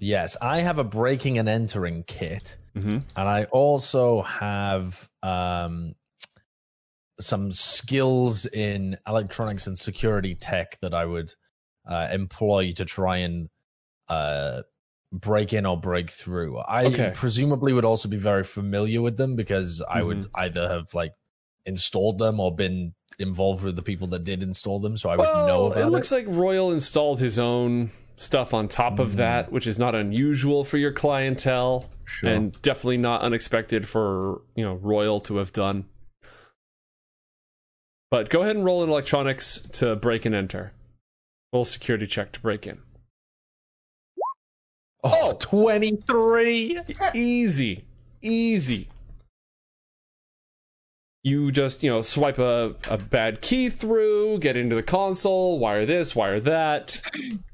Yes, 0.00 0.36
I 0.40 0.60
have 0.60 0.78
a 0.78 0.84
breaking 0.84 1.38
and 1.38 1.48
entering 1.48 2.04
kit, 2.04 2.56
Mm-hmm. 2.76 2.98
and 3.16 3.28
I 3.28 3.44
also 3.44 4.22
have 4.22 5.08
um, 5.24 5.94
some 7.20 7.50
skills 7.50 8.46
in 8.46 8.96
electronics 9.06 9.66
and 9.66 9.76
security 9.76 10.34
tech 10.36 10.78
that 10.82 10.94
I 10.94 11.04
would 11.04 11.32
uh, 11.88 12.08
employ 12.12 12.72
to 12.72 12.84
try 12.84 13.18
and 13.18 13.48
uh, 14.08 14.62
break 15.12 15.52
in 15.52 15.66
or 15.66 15.76
break 15.80 16.10
through. 16.10 16.60
I 16.60 16.84
Okay. 16.86 17.10
presumably 17.14 17.72
would 17.72 17.84
also 17.84 18.08
be 18.08 18.16
very 18.18 18.44
familiar 18.44 19.02
with 19.02 19.16
them 19.16 19.34
because 19.34 19.82
I 19.88 20.02
would 20.02 20.18
Mm-hmm. 20.18 20.40
either 20.40 20.68
have 20.68 20.94
like 20.94 21.12
installed 21.68 22.18
them 22.18 22.40
or 22.40 22.54
been 22.54 22.94
involved 23.18 23.62
with 23.62 23.76
the 23.76 23.82
people 23.82 24.06
that 24.08 24.24
did 24.24 24.42
install 24.42 24.80
them, 24.80 24.96
so 24.96 25.10
I 25.10 25.16
would 25.16 25.24
know 25.24 25.66
about 25.66 25.78
it 25.78 25.86
looks 25.86 26.10
like 26.10 26.24
Royal 26.26 26.72
installed 26.72 27.20
his 27.20 27.38
own 27.38 27.90
stuff 28.16 28.54
on 28.54 28.68
top 28.68 28.98
of 28.98 29.10
mm-hmm. 29.10 29.18
that, 29.18 29.52
which 29.52 29.66
is 29.66 29.78
not 29.78 29.94
unusual 29.94 30.64
for 30.64 30.76
your 30.76 30.92
clientele, 30.92 31.88
Sure. 32.04 32.30
and 32.30 32.60
definitely 32.62 32.96
not 32.96 33.20
unexpected 33.20 33.86
for 33.86 34.40
you 34.56 34.64
know 34.64 34.74
Royal 34.74 35.20
to 35.20 35.36
have 35.36 35.52
done. 35.52 35.84
But 38.10 38.30
go 38.30 38.42
ahead 38.42 38.56
and 38.56 38.64
roll 38.64 38.82
in 38.82 38.88
electronics 38.88 39.60
to 39.72 39.94
break 39.94 40.24
and 40.24 40.34
enter. 40.34 40.72
Roll 41.52 41.64
security 41.64 42.06
check 42.06 42.32
to 42.32 42.40
break 42.40 42.66
in. 42.66 42.78
Oh, 45.04 45.36
23. 45.38 46.80
Easy, 47.14 47.84
easy. 48.22 48.88
You 51.22 51.50
just 51.50 51.82
you 51.82 51.90
know 51.90 52.00
swipe 52.00 52.38
a, 52.38 52.74
a 52.88 52.96
bad 52.96 53.40
key 53.40 53.68
through 53.68 54.38
get 54.38 54.56
into 54.56 54.74
the 54.74 54.82
console 54.82 55.58
wire 55.58 55.84
this 55.84 56.14
wire 56.14 56.40
that. 56.40 57.02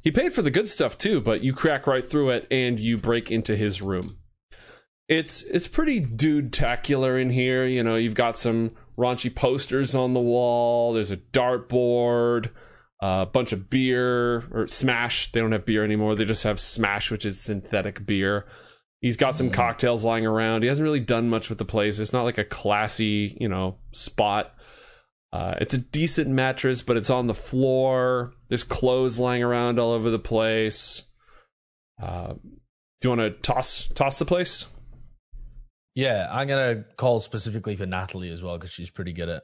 He 0.02 0.10
paid 0.10 0.32
for 0.32 0.42
the 0.42 0.50
good 0.50 0.68
stuff 0.68 0.98
too 0.98 1.20
but 1.20 1.42
you 1.42 1.52
crack 1.52 1.86
right 1.86 2.04
through 2.04 2.30
it 2.30 2.46
and 2.50 2.78
you 2.78 2.98
break 2.98 3.30
into 3.30 3.56
his 3.56 3.80
room. 3.80 4.18
It's 5.08 5.42
it's 5.42 5.68
pretty 5.68 6.00
dude 6.00 6.52
tacular 6.52 7.20
in 7.20 7.30
here 7.30 7.66
you 7.66 7.82
know 7.82 7.96
you've 7.96 8.14
got 8.14 8.38
some 8.38 8.72
raunchy 8.96 9.34
posters 9.34 9.94
on 9.94 10.14
the 10.14 10.20
wall 10.20 10.92
there's 10.92 11.10
a 11.10 11.16
dartboard 11.16 12.50
a 13.00 13.26
bunch 13.26 13.52
of 13.52 13.68
beer 13.68 14.44
or 14.52 14.66
smash 14.66 15.32
they 15.32 15.40
don't 15.40 15.52
have 15.52 15.66
beer 15.66 15.84
anymore 15.84 16.14
they 16.14 16.24
just 16.24 16.44
have 16.44 16.60
smash 16.60 17.10
which 17.10 17.26
is 17.26 17.40
synthetic 17.40 18.06
beer 18.06 18.46
He's 19.04 19.18
got 19.18 19.36
some 19.36 19.50
cocktails 19.50 20.02
lying 20.02 20.24
around. 20.24 20.62
He 20.62 20.68
hasn't 20.68 20.82
really 20.82 20.98
done 20.98 21.28
much 21.28 21.50
with 21.50 21.58
the 21.58 21.66
place. 21.66 21.98
It's 21.98 22.14
not 22.14 22.22
like 22.22 22.38
a 22.38 22.44
classy, 22.44 23.36
you 23.38 23.50
know, 23.50 23.76
spot. 23.92 24.54
Uh, 25.30 25.56
it's 25.60 25.74
a 25.74 25.78
decent 25.78 26.30
mattress, 26.30 26.80
but 26.80 26.96
it's 26.96 27.10
on 27.10 27.26
the 27.26 27.34
floor. 27.34 28.32
There's 28.48 28.64
clothes 28.64 29.18
lying 29.18 29.42
around 29.42 29.78
all 29.78 29.90
over 29.90 30.10
the 30.10 30.18
place. 30.18 31.04
Uh, 32.02 32.32
do 32.32 32.40
you 33.02 33.10
want 33.10 33.20
to 33.20 33.30
toss 33.42 33.90
toss 33.94 34.18
the 34.18 34.24
place? 34.24 34.68
Yeah, 35.94 36.26
I'm 36.32 36.48
gonna 36.48 36.86
call 36.96 37.20
specifically 37.20 37.76
for 37.76 37.84
Natalie 37.84 38.30
as 38.30 38.42
well 38.42 38.56
because 38.56 38.72
she's 38.72 38.88
pretty 38.88 39.12
good 39.12 39.28
at 39.28 39.42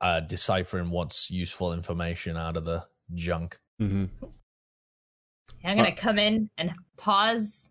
uh, 0.00 0.18
deciphering 0.18 0.90
what's 0.90 1.30
useful 1.30 1.72
information 1.74 2.36
out 2.36 2.56
of 2.56 2.64
the 2.64 2.84
junk. 3.14 3.56
Mm-hmm. 3.80 4.26
I'm 5.62 5.76
gonna 5.76 5.94
come 5.94 6.18
in 6.18 6.50
and 6.58 6.74
pause 6.96 7.70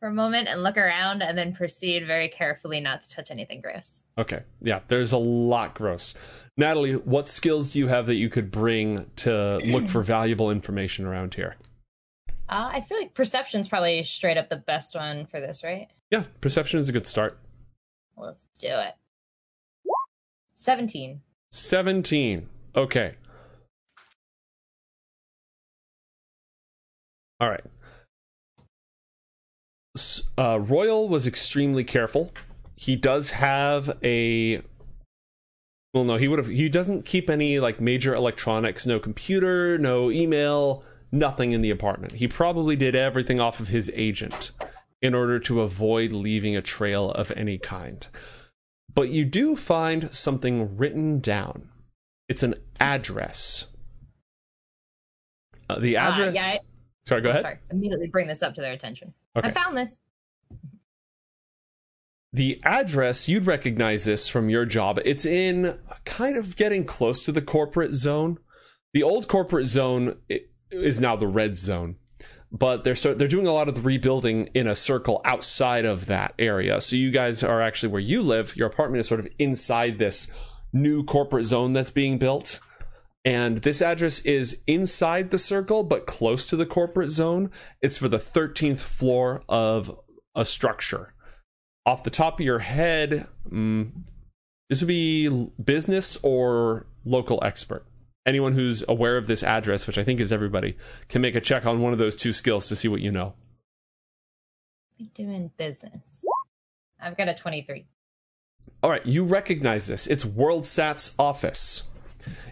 for 0.00 0.08
a 0.08 0.12
moment 0.12 0.48
and 0.48 0.62
look 0.62 0.76
around 0.76 1.22
and 1.22 1.36
then 1.36 1.54
proceed 1.54 2.06
very 2.06 2.28
carefully 2.28 2.80
not 2.80 3.00
to 3.02 3.08
touch 3.08 3.30
anything 3.30 3.60
gross. 3.60 4.04
Okay. 4.18 4.42
Yeah, 4.60 4.80
there's 4.88 5.12
a 5.12 5.18
lot 5.18 5.74
gross. 5.74 6.14
Natalie, 6.56 6.94
what 6.94 7.28
skills 7.28 7.72
do 7.72 7.78
you 7.78 7.88
have 7.88 8.06
that 8.06 8.14
you 8.14 8.28
could 8.28 8.50
bring 8.50 9.10
to 9.16 9.58
look 9.64 9.88
for 9.88 10.02
valuable 10.02 10.50
information 10.50 11.06
around 11.06 11.34
here? 11.34 11.56
Uh, 12.48 12.70
I 12.72 12.80
feel 12.80 12.98
like 12.98 13.14
perception's 13.14 13.68
probably 13.68 14.02
straight 14.02 14.36
up 14.36 14.48
the 14.48 14.56
best 14.56 14.94
one 14.94 15.26
for 15.26 15.40
this, 15.40 15.64
right? 15.64 15.88
Yeah, 16.10 16.24
perception 16.40 16.78
is 16.78 16.88
a 16.88 16.92
good 16.92 17.06
start. 17.06 17.38
Let's 18.16 18.46
do 18.58 18.68
it. 18.68 18.94
17. 20.54 21.20
17. 21.50 22.48
Okay. 22.76 23.14
All 27.40 27.50
right 27.50 27.64
uh, 30.38 30.58
Royal 30.60 31.08
was 31.08 31.26
extremely 31.26 31.84
careful. 31.84 32.32
He 32.76 32.96
does 32.96 33.30
have 33.30 33.98
a 34.02 34.62
well, 35.96 36.04
no, 36.04 36.16
he 36.16 36.28
would 36.28 36.38
have. 36.38 36.48
He 36.48 36.68
doesn't 36.68 37.06
keep 37.06 37.30
any 37.30 37.58
like 37.58 37.80
major 37.80 38.14
electronics, 38.14 38.84
no 38.84 38.98
computer, 38.98 39.78
no 39.78 40.10
email, 40.10 40.84
nothing 41.10 41.52
in 41.52 41.62
the 41.62 41.70
apartment. 41.70 42.12
He 42.12 42.28
probably 42.28 42.76
did 42.76 42.94
everything 42.94 43.40
off 43.40 43.60
of 43.60 43.68
his 43.68 43.90
agent 43.94 44.50
in 45.00 45.14
order 45.14 45.38
to 45.38 45.62
avoid 45.62 46.12
leaving 46.12 46.54
a 46.54 46.60
trail 46.60 47.10
of 47.12 47.32
any 47.34 47.56
kind. 47.56 48.06
But 48.94 49.08
you 49.08 49.24
do 49.24 49.56
find 49.56 50.12
something 50.12 50.76
written 50.76 51.20
down. 51.20 51.70
It's 52.28 52.42
an 52.42 52.56
address. 52.78 53.68
Uh, 55.70 55.78
the 55.78 55.96
address. 55.96 56.28
Uh, 56.28 56.32
yeah, 56.34 56.42
I- 56.42 56.58
sorry, 57.06 57.22
go 57.22 57.30
ahead. 57.30 57.42
Sorry, 57.42 57.58
immediately 57.70 58.08
bring 58.08 58.26
this 58.26 58.42
up 58.42 58.54
to 58.54 58.60
their 58.60 58.72
attention. 58.72 59.14
Okay. 59.36 59.48
I 59.48 59.50
found 59.52 59.76
this. 59.76 59.98
The 62.32 62.60
address, 62.64 63.28
you'd 63.28 63.46
recognize 63.46 64.04
this 64.04 64.28
from 64.28 64.50
your 64.50 64.66
job. 64.66 64.98
It's 65.04 65.24
in 65.24 65.78
kind 66.04 66.36
of 66.36 66.56
getting 66.56 66.84
close 66.84 67.22
to 67.22 67.32
the 67.32 67.42
corporate 67.42 67.92
zone. 67.92 68.38
The 68.92 69.02
old 69.02 69.28
corporate 69.28 69.66
zone 69.66 70.16
is 70.70 71.00
now 71.00 71.16
the 71.16 71.28
red 71.28 71.58
zone, 71.58 71.96
but 72.50 72.84
they're 72.84 72.94
they're 72.94 73.28
doing 73.28 73.46
a 73.46 73.52
lot 73.52 73.68
of 73.68 73.74
the 73.74 73.80
rebuilding 73.80 74.50
in 74.54 74.66
a 74.66 74.74
circle 74.74 75.20
outside 75.24 75.84
of 75.84 76.06
that 76.06 76.34
area. 76.38 76.80
So 76.80 76.96
you 76.96 77.10
guys 77.10 77.42
are 77.42 77.60
actually 77.60 77.92
where 77.92 78.00
you 78.00 78.22
live. 78.22 78.56
Your 78.56 78.68
apartment 78.68 79.00
is 79.00 79.08
sort 79.08 79.20
of 79.20 79.28
inside 79.38 79.98
this 79.98 80.30
new 80.72 81.04
corporate 81.04 81.46
zone 81.46 81.72
that's 81.72 81.90
being 81.90 82.18
built. 82.18 82.60
And 83.26 83.58
this 83.58 83.82
address 83.82 84.20
is 84.20 84.62
inside 84.68 85.32
the 85.32 85.38
circle, 85.38 85.82
but 85.82 86.06
close 86.06 86.46
to 86.46 86.56
the 86.56 86.64
corporate 86.64 87.10
zone. 87.10 87.50
It's 87.82 87.98
for 87.98 88.06
the 88.06 88.20
13th 88.20 88.78
floor 88.78 89.42
of 89.48 89.98
a 90.36 90.44
structure. 90.44 91.12
Off 91.84 92.04
the 92.04 92.10
top 92.10 92.38
of 92.38 92.46
your 92.46 92.60
head, 92.60 93.26
mm, 93.50 93.90
this 94.68 94.80
would 94.80 94.86
be 94.86 95.50
business 95.62 96.16
or 96.22 96.86
local 97.04 97.42
expert. 97.42 97.84
Anyone 98.24 98.52
who's 98.52 98.84
aware 98.88 99.16
of 99.16 99.26
this 99.26 99.42
address, 99.42 99.88
which 99.88 99.98
I 99.98 100.04
think 100.04 100.20
is 100.20 100.32
everybody, 100.32 100.76
can 101.08 101.20
make 101.20 101.34
a 101.34 101.40
check 101.40 101.66
on 101.66 101.80
one 101.80 101.92
of 101.92 101.98
those 101.98 102.14
two 102.14 102.32
skills 102.32 102.68
to 102.68 102.76
see 102.76 102.86
what 102.86 103.00
you 103.00 103.10
know. 103.10 103.34
Be 104.96 105.10
doing 105.14 105.50
business. 105.56 106.24
I've 107.00 107.16
got 107.16 107.28
a 107.28 107.34
23. 107.34 107.86
All 108.84 108.90
right, 108.90 109.04
you 109.04 109.24
recognize 109.24 109.88
this. 109.88 110.06
It's 110.06 110.24
WorldSat's 110.24 111.16
office. 111.18 111.88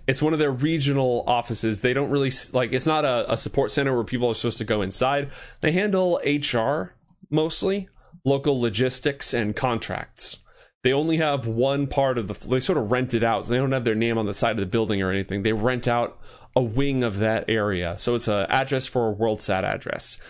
It's 0.06 0.22
one 0.22 0.32
of 0.32 0.38
their 0.38 0.52
regional 0.52 1.24
offices. 1.26 1.80
They 1.80 1.94
don't 1.94 2.10
really 2.10 2.32
like 2.52 2.72
it's 2.72 2.86
not 2.86 3.04
a, 3.04 3.32
a 3.32 3.36
support 3.36 3.70
center 3.70 3.94
where 3.94 4.04
people 4.04 4.28
are 4.28 4.34
supposed 4.34 4.58
to 4.58 4.64
go 4.64 4.82
inside. 4.82 5.30
They 5.60 5.72
handle 5.72 6.20
HR 6.24 6.94
mostly, 7.30 7.88
local 8.24 8.60
logistics 8.60 9.34
and 9.34 9.56
contracts. 9.56 10.38
They 10.82 10.92
only 10.92 11.16
have 11.16 11.46
one 11.46 11.86
part 11.86 12.18
of 12.18 12.28
the 12.28 12.48
they 12.48 12.60
sort 12.60 12.78
of 12.78 12.92
rent 12.92 13.14
it 13.14 13.24
out. 13.24 13.46
So 13.46 13.52
they 13.52 13.58
don't 13.58 13.72
have 13.72 13.84
their 13.84 13.94
name 13.94 14.18
on 14.18 14.26
the 14.26 14.34
side 14.34 14.52
of 14.52 14.60
the 14.60 14.66
building 14.66 15.00
or 15.00 15.10
anything. 15.10 15.42
They 15.42 15.54
rent 15.54 15.88
out 15.88 16.18
a 16.54 16.62
wing 16.62 17.02
of 17.02 17.18
that 17.18 17.46
area. 17.48 17.98
So 17.98 18.14
it's 18.14 18.28
an 18.28 18.46
address 18.50 18.86
for 18.86 19.10
a 19.10 19.14
WorldSat 19.14 19.64
address. 19.64 20.20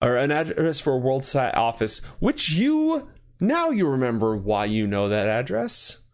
Or 0.00 0.16
an 0.16 0.30
address 0.30 0.80
for 0.80 0.96
a 0.96 1.00
WorldSat 1.00 1.56
office, 1.56 1.98
which 2.20 2.50
you 2.50 3.10
now 3.40 3.70
you 3.70 3.88
remember 3.88 4.36
why 4.36 4.66
you 4.66 4.86
know 4.86 5.08
that 5.08 5.26
address. 5.26 6.04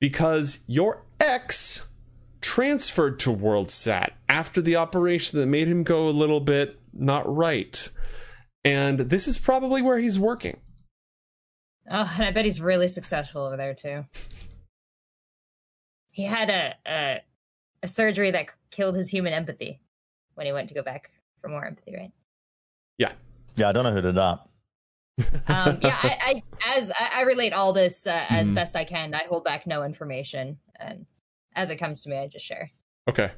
Because 0.00 0.60
your 0.66 1.06
X 1.22 1.88
transferred 2.40 3.18
to 3.20 3.30
WorldSat 3.30 4.10
after 4.28 4.60
the 4.60 4.76
operation 4.76 5.38
that 5.38 5.46
made 5.46 5.68
him 5.68 5.84
go 5.84 6.08
a 6.08 6.10
little 6.10 6.40
bit 6.40 6.80
not 6.92 7.32
right. 7.32 7.90
And 8.64 8.98
this 8.98 9.26
is 9.26 9.38
probably 9.38 9.82
where 9.82 9.98
he's 9.98 10.18
working. 10.18 10.60
Oh, 11.90 12.10
and 12.14 12.24
I 12.24 12.30
bet 12.30 12.44
he's 12.44 12.60
really 12.60 12.88
successful 12.88 13.46
over 13.46 13.56
there 13.56 13.74
too. 13.74 14.04
He 16.10 16.24
had 16.24 16.50
a, 16.50 16.74
a 16.86 17.20
a 17.82 17.88
surgery 17.88 18.30
that 18.30 18.46
killed 18.70 18.96
his 18.96 19.08
human 19.08 19.32
empathy 19.32 19.80
when 20.34 20.46
he 20.46 20.52
went 20.52 20.68
to 20.68 20.74
go 20.74 20.82
back 20.82 21.10
for 21.40 21.48
more 21.48 21.64
empathy, 21.64 21.94
right? 21.96 22.12
Yeah. 22.98 23.12
Yeah, 23.56 23.68
I 23.68 23.72
don't 23.72 23.84
know 23.84 23.92
who 23.92 24.00
did 24.00 24.14
that. 24.14 24.40
um, 25.48 25.78
yeah, 25.82 25.98
I, 26.02 26.16
I 26.64 26.76
as 26.76 26.90
I, 26.90 27.10
I 27.16 27.22
relate 27.22 27.52
all 27.52 27.72
this 27.72 28.06
uh, 28.06 28.24
as 28.28 28.50
mm. 28.50 28.54
best 28.54 28.76
I 28.76 28.84
can. 28.84 29.14
I 29.14 29.24
hold 29.24 29.44
back 29.44 29.66
no 29.66 29.82
information, 29.82 30.58
and 30.78 31.06
as 31.54 31.70
it 31.70 31.76
comes 31.76 32.02
to 32.02 32.10
me, 32.10 32.18
I 32.18 32.26
just 32.26 32.44
share. 32.44 32.70
Okay. 33.08 33.30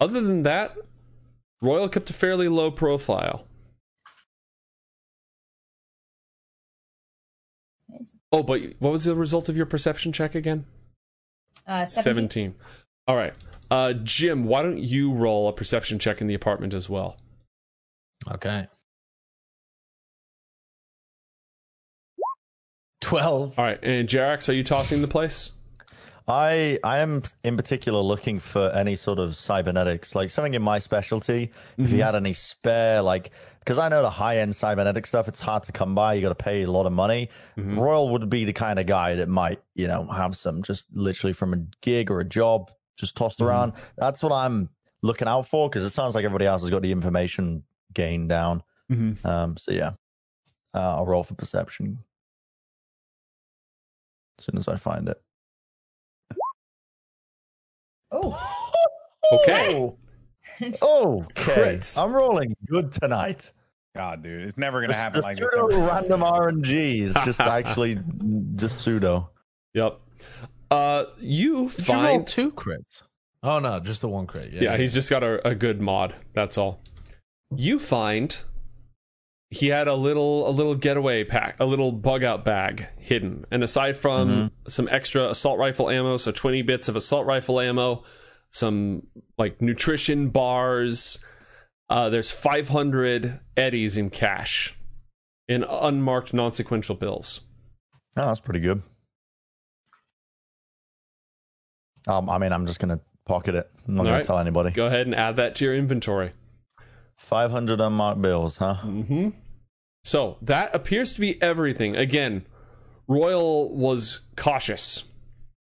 Other 0.00 0.20
than 0.20 0.42
that, 0.42 0.76
Royal 1.62 1.88
kept 1.88 2.10
a 2.10 2.12
fairly 2.12 2.48
low 2.48 2.70
profile. 2.70 3.46
Oh, 8.32 8.42
but 8.42 8.60
what 8.78 8.92
was 8.92 9.04
the 9.04 9.14
result 9.14 9.48
of 9.48 9.56
your 9.56 9.66
perception 9.66 10.12
check 10.12 10.34
again? 10.34 10.66
Uh, 11.66 11.86
17. 11.86 12.28
17. 12.30 12.54
All 13.08 13.16
right. 13.16 13.34
Uh, 13.70 13.94
Jim, 13.94 14.44
why 14.44 14.62
don't 14.62 14.78
you 14.78 15.12
roll 15.12 15.48
a 15.48 15.52
perception 15.52 15.98
check 15.98 16.20
in 16.20 16.26
the 16.26 16.34
apartment 16.34 16.74
as 16.74 16.90
well? 16.90 17.16
Okay. 18.30 18.66
12. 23.06 23.56
All 23.56 23.64
right. 23.64 23.78
And 23.84 24.08
Jerax, 24.08 24.48
are 24.48 24.52
you 24.52 24.64
tossing 24.64 25.00
the 25.00 25.06
place? 25.06 25.52
I 26.26 26.80
I 26.82 26.98
am 26.98 27.22
in 27.44 27.56
particular 27.56 28.00
looking 28.00 28.40
for 28.40 28.68
any 28.70 28.96
sort 28.96 29.20
of 29.20 29.36
cybernetics, 29.36 30.16
like 30.16 30.28
something 30.28 30.54
in 30.54 30.62
my 30.62 30.80
specialty. 30.80 31.46
Mm-hmm. 31.46 31.84
If 31.84 31.90
you 31.92 31.98
mm-hmm. 31.98 32.04
had 32.04 32.16
any 32.16 32.32
spare, 32.32 33.02
like 33.02 33.30
because 33.60 33.78
I 33.78 33.88
know 33.88 34.02
the 34.02 34.10
high 34.10 34.38
end 34.38 34.56
cybernetic 34.56 35.06
stuff, 35.06 35.28
it's 35.28 35.40
hard 35.40 35.62
to 35.64 35.72
come 35.72 35.94
by. 35.94 36.14
You 36.14 36.22
got 36.22 36.36
to 36.36 36.44
pay 36.44 36.64
a 36.64 36.70
lot 36.70 36.86
of 36.86 36.92
money. 36.92 37.30
Mm-hmm. 37.56 37.78
Royal 37.78 38.08
would 38.08 38.28
be 38.28 38.44
the 38.44 38.52
kind 38.52 38.80
of 38.80 38.86
guy 38.86 39.14
that 39.14 39.28
might, 39.28 39.60
you 39.76 39.86
know, 39.86 40.04
have 40.08 40.36
some 40.36 40.64
just 40.64 40.86
literally 40.92 41.32
from 41.32 41.54
a 41.54 41.58
gig 41.82 42.10
or 42.10 42.18
a 42.18 42.24
job 42.24 42.72
just 42.98 43.14
tossed 43.14 43.38
mm-hmm. 43.38 43.48
around. 43.48 43.72
That's 43.96 44.20
what 44.20 44.32
I'm 44.32 44.68
looking 45.02 45.28
out 45.28 45.46
for 45.46 45.68
because 45.70 45.84
it 45.84 45.90
sounds 45.90 46.16
like 46.16 46.24
everybody 46.24 46.46
else 46.46 46.62
has 46.62 46.70
got 46.70 46.82
the 46.82 46.90
information 46.90 47.62
gain 47.94 48.26
down. 48.26 48.64
Mm-hmm. 48.90 49.24
Um, 49.24 49.56
so 49.56 49.70
yeah, 49.70 49.92
uh, 50.74 50.96
I'll 50.96 51.06
roll 51.06 51.22
for 51.22 51.34
perception 51.34 52.00
as 54.38 54.44
soon 54.44 54.56
as 54.58 54.68
I 54.68 54.76
find 54.76 55.08
it. 55.08 55.20
Oh. 58.12 58.72
okay. 59.32 59.92
Oh, 60.80 61.24
okay. 61.38 61.80
I'm 61.96 62.12
rolling 62.12 62.54
good 62.66 62.92
tonight. 62.92 63.52
God, 63.94 64.22
dude, 64.22 64.42
it's 64.42 64.58
never 64.58 64.80
gonna 64.80 64.92
The- 64.92 64.98
happen 64.98 65.20
the 65.20 65.26
like 65.26 65.36
this. 65.36 65.48
pseudo 65.52 65.68
ever. 65.68 65.86
random 65.86 66.20
RNG 66.20 67.02
is 67.02 67.14
just 67.24 67.40
actually 67.40 67.98
just 68.56 68.78
pseudo. 68.78 69.30
Yep. 69.74 70.00
Uh, 70.70 71.04
you 71.18 71.68
Did 71.68 71.78
you 71.78 71.84
find. 71.84 72.26
two 72.26 72.52
crits? 72.52 73.02
Oh 73.42 73.58
no, 73.58 73.80
just 73.80 74.00
the 74.02 74.08
one 74.08 74.26
crit. 74.26 74.52
Yeah, 74.52 74.62
Yeah, 74.62 74.76
he's 74.76 74.94
just 74.94 75.10
got 75.10 75.22
a, 75.22 75.46
a 75.46 75.54
good 75.54 75.80
mod. 75.80 76.14
That's 76.34 76.58
all. 76.58 76.80
You 77.54 77.78
find 77.78 78.36
he 79.50 79.68
had 79.68 79.88
a 79.88 79.94
little 79.94 80.48
a 80.48 80.50
little 80.50 80.74
getaway 80.74 81.24
pack, 81.24 81.56
a 81.60 81.66
little 81.66 81.92
bug 81.92 82.24
out 82.24 82.44
bag 82.44 82.86
hidden, 82.98 83.44
and 83.50 83.62
aside 83.62 83.96
from 83.96 84.50
some 84.68 84.88
extra 84.90 85.28
assault 85.30 85.58
rifle 85.58 85.88
ammo, 85.88 86.16
so 86.16 86.32
twenty 86.32 86.62
bits 86.62 86.88
of 86.88 86.96
assault 86.96 87.26
rifle 87.26 87.60
ammo, 87.60 88.02
some 88.50 89.06
like 89.38 89.60
nutrition 89.60 90.28
bars. 90.30 91.18
Uh, 91.88 92.08
there's 92.08 92.32
500 92.32 93.38
eddies 93.56 93.96
in 93.96 94.10
cash, 94.10 94.74
in 95.46 95.62
unmarked 95.62 96.34
non-sequential 96.34 96.96
bills. 96.96 97.42
Oh, 98.16 98.26
that's 98.26 98.40
pretty 98.40 98.58
good. 98.58 98.82
Um, 102.08 102.28
I 102.28 102.38
mean, 102.38 102.52
I'm 102.52 102.66
just 102.66 102.80
gonna 102.80 103.00
pocket 103.24 103.54
it. 103.54 103.70
I'm 103.86 103.94
not 103.94 104.06
All 104.06 104.12
gonna 104.12 104.24
tell 104.24 104.38
anybody. 104.38 104.70
Go 104.70 104.86
ahead 104.86 105.06
and 105.06 105.14
add 105.14 105.36
that 105.36 105.54
to 105.56 105.64
your 105.64 105.74
inventory. 105.76 106.32
500 107.18 107.80
unmarked 107.80 108.22
bills, 108.22 108.58
huh? 108.58 108.74
hmm 108.76 109.30
So 110.04 110.38
that 110.42 110.74
appears 110.74 111.14
to 111.14 111.20
be 111.20 111.40
everything. 111.42 111.96
Again, 111.96 112.46
Royal 113.08 113.74
was 113.74 114.20
cautious. 114.36 115.04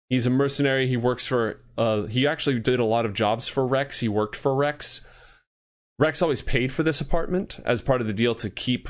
He's 0.09 0.25
a 0.25 0.29
mercenary. 0.29 0.87
He 0.87 0.97
works 0.97 1.27
for. 1.27 1.59
Uh, 1.77 2.03
he 2.03 2.27
actually 2.27 2.59
did 2.59 2.79
a 2.79 2.85
lot 2.85 3.05
of 3.05 3.13
jobs 3.13 3.47
for 3.47 3.65
Rex. 3.65 3.99
He 3.99 4.07
worked 4.07 4.35
for 4.35 4.53
Rex. 4.53 5.05
Rex 5.99 6.21
always 6.21 6.41
paid 6.41 6.71
for 6.71 6.83
this 6.83 7.01
apartment 7.01 7.59
as 7.65 7.81
part 7.81 8.01
of 8.01 8.07
the 8.07 8.13
deal 8.13 8.35
to 8.35 8.49
keep 8.49 8.89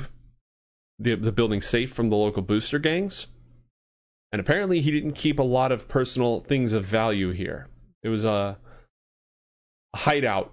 the 0.98 1.14
the 1.14 1.32
building 1.32 1.60
safe 1.60 1.92
from 1.92 2.10
the 2.10 2.16
local 2.16 2.42
booster 2.42 2.78
gangs. 2.78 3.26
And 4.32 4.40
apparently, 4.40 4.80
he 4.80 4.90
didn't 4.90 5.12
keep 5.12 5.38
a 5.38 5.44
lot 5.44 5.72
of 5.72 5.88
personal 5.88 6.40
things 6.40 6.72
of 6.72 6.84
value 6.84 7.30
here. 7.30 7.68
It 8.02 8.08
was 8.08 8.24
a 8.24 8.58
hideout, 9.94 10.52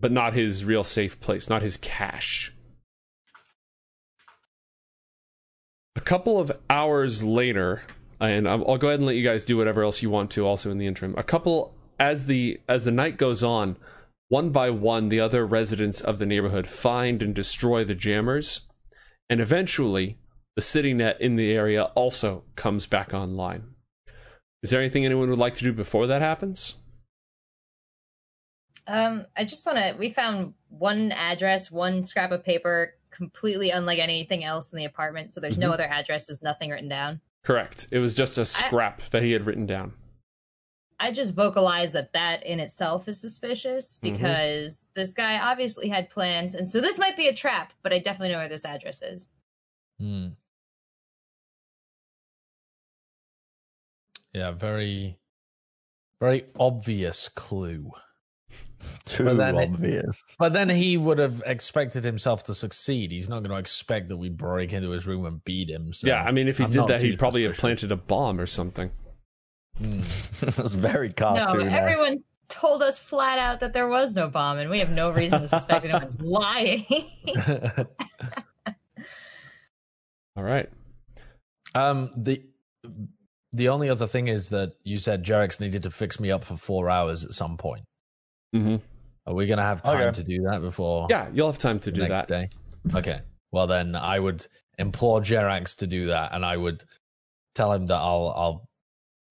but 0.00 0.12
not 0.12 0.34
his 0.34 0.64
real 0.64 0.84
safe 0.84 1.20
place, 1.20 1.48
not 1.48 1.62
his 1.62 1.76
cache. 1.76 2.52
A 5.94 6.00
couple 6.00 6.38
of 6.38 6.52
hours 6.68 7.24
later, 7.24 7.82
and 8.20 8.46
I'll 8.46 8.78
go 8.78 8.88
ahead 8.88 9.00
and 9.00 9.06
let 9.06 9.16
you 9.16 9.24
guys 9.24 9.44
do 9.44 9.56
whatever 9.56 9.82
else 9.82 10.02
you 10.02 10.10
want 10.10 10.30
to. 10.32 10.46
Also 10.46 10.70
in 10.70 10.78
the 10.78 10.86
interim, 10.86 11.14
a 11.16 11.22
couple 11.22 11.74
as 11.98 12.26
the 12.26 12.60
as 12.68 12.84
the 12.84 12.90
night 12.90 13.16
goes 13.16 13.42
on, 13.42 13.76
one 14.28 14.50
by 14.50 14.70
one, 14.70 15.08
the 15.08 15.20
other 15.20 15.46
residents 15.46 16.00
of 16.00 16.18
the 16.18 16.26
neighborhood 16.26 16.66
find 16.66 17.22
and 17.22 17.34
destroy 17.34 17.84
the 17.84 17.94
jammers, 17.94 18.62
and 19.30 19.40
eventually, 19.40 20.18
the 20.54 20.62
city 20.62 20.92
net 20.94 21.20
in 21.20 21.36
the 21.36 21.52
area 21.52 21.84
also 21.94 22.44
comes 22.56 22.86
back 22.86 23.14
online. 23.14 23.74
Is 24.62 24.70
there 24.70 24.80
anything 24.80 25.04
anyone 25.04 25.30
would 25.30 25.38
like 25.38 25.54
to 25.54 25.64
do 25.64 25.72
before 25.72 26.06
that 26.06 26.22
happens? 26.22 26.76
Um, 28.86 29.26
I 29.36 29.44
just 29.44 29.66
want 29.66 29.78
to. 29.78 29.94
We 29.98 30.10
found 30.10 30.54
one 30.68 31.12
address, 31.12 31.70
one 31.70 32.02
scrap 32.04 32.30
of 32.30 32.44
paper, 32.44 32.94
completely 33.10 33.70
unlike 33.70 33.98
anything 33.98 34.44
else 34.44 34.72
in 34.72 34.76
the 34.78 34.84
apartment. 34.84 35.32
So 35.32 35.40
there's 35.40 35.58
no 35.58 35.72
other 35.72 35.84
addresses, 35.86 36.42
nothing 36.42 36.70
written 36.70 36.88
down. 36.88 37.20
Correct. 37.42 37.88
It 37.90 37.98
was 37.98 38.12
just 38.14 38.38
a 38.38 38.44
scrap 38.44 39.00
that 39.10 39.22
he 39.22 39.32
had 39.32 39.46
written 39.46 39.66
down. 39.66 39.94
I 40.98 41.12
just 41.12 41.34
vocalize 41.34 41.92
that 41.92 42.12
that 42.14 42.44
in 42.46 42.58
itself 42.58 43.06
is 43.06 43.20
suspicious 43.20 43.98
Mhm. 43.98 44.12
because 44.12 44.84
this 44.94 45.12
guy 45.14 45.38
obviously 45.38 45.88
had 45.88 46.08
plans, 46.08 46.54
and 46.54 46.68
so 46.68 46.80
this 46.80 46.98
might 46.98 47.16
be 47.16 47.28
a 47.28 47.34
trap. 47.34 47.72
But 47.82 47.92
I 47.92 47.98
definitely 47.98 48.32
know 48.32 48.38
where 48.38 48.48
this 48.48 48.64
address 48.64 49.02
is. 49.02 49.28
Hmm. 49.98 50.28
Yeah, 54.32 54.50
very, 54.52 55.18
very 56.20 56.44
obvious 56.58 57.28
clue. 57.28 57.92
Too 59.06 59.24
But 59.24 59.36
then 59.36 59.56
it- 59.56 59.70
obvious. 59.70 60.22
But 60.38 60.52
then 60.52 60.68
he 60.68 60.96
would 60.96 61.18
have 61.18 61.42
expected 61.46 62.04
himself 62.04 62.44
to 62.44 62.54
succeed. 62.54 63.10
He's 63.12 63.28
not 63.28 63.40
going 63.40 63.50
to 63.50 63.56
expect 63.58 64.08
that 64.08 64.16
we 64.16 64.28
break 64.28 64.72
into 64.72 64.90
his 64.90 65.06
room 65.06 65.24
and 65.26 65.42
beat 65.44 65.68
him. 65.70 65.92
So 65.92 66.06
yeah, 66.06 66.22
I 66.22 66.32
mean, 66.32 66.48
if 66.48 66.58
he 66.58 66.64
I'm 66.64 66.70
did 66.70 66.86
that, 66.88 67.02
he'd 67.02 67.18
probably 67.18 67.44
have 67.44 67.56
planted 67.56 67.92
a 67.92 67.96
bomb 67.96 68.40
or 68.40 68.46
something. 68.46 68.90
Hmm. 69.78 70.00
That's 70.40 70.72
very 70.72 71.12
calm. 71.12 71.36
no, 71.36 71.52
everyone 71.66 72.24
told 72.48 72.82
us 72.82 72.98
flat 72.98 73.38
out 73.38 73.60
that 73.60 73.72
there 73.72 73.88
was 73.88 74.14
no 74.14 74.28
bomb, 74.28 74.58
and 74.58 74.70
we 74.70 74.78
have 74.78 74.90
no 74.92 75.10
reason 75.10 75.42
to 75.42 75.48
suspect 75.48 75.84
anyone's 75.84 76.18
lying. 76.20 76.86
All 80.36 80.42
right. 80.42 80.68
um, 81.74 82.10
the 82.16 82.42
the 83.52 83.68
only 83.68 83.88
other 83.88 84.06
thing 84.06 84.28
is 84.28 84.50
that 84.50 84.74
you 84.82 84.98
said 84.98 85.24
Jerax 85.24 85.60
needed 85.60 85.82
to 85.84 85.90
fix 85.90 86.20
me 86.20 86.30
up 86.30 86.44
for 86.44 86.56
four 86.56 86.90
hours 86.90 87.24
at 87.24 87.32
some 87.32 87.56
point. 87.56 87.84
Mm-hmm. 88.60 88.76
Are 89.26 89.34
we 89.34 89.46
going 89.46 89.58
to 89.58 89.64
have 89.64 89.82
time 89.82 89.96
Okay. 90.00 90.12
to 90.22 90.24
do 90.24 90.42
that 90.50 90.60
before 90.60 91.08
Yeah, 91.10 91.28
you'll 91.32 91.48
have 91.48 91.58
time 91.58 91.80
to 91.80 91.90
the 91.90 91.96
do 91.96 92.08
next 92.08 92.28
that. 92.28 92.28
day? 92.28 92.48
Okay. 92.98 93.20
Well, 93.52 93.66
then 93.66 93.94
I 93.96 94.18
would 94.18 94.46
implore 94.78 95.20
Jerax 95.20 95.76
to 95.78 95.86
do 95.86 96.06
that, 96.06 96.32
and 96.32 96.44
I 96.44 96.56
would 96.56 96.84
tell 97.54 97.72
him 97.72 97.86
that 97.86 97.96
I'll 97.96 98.32
I'll 98.36 98.68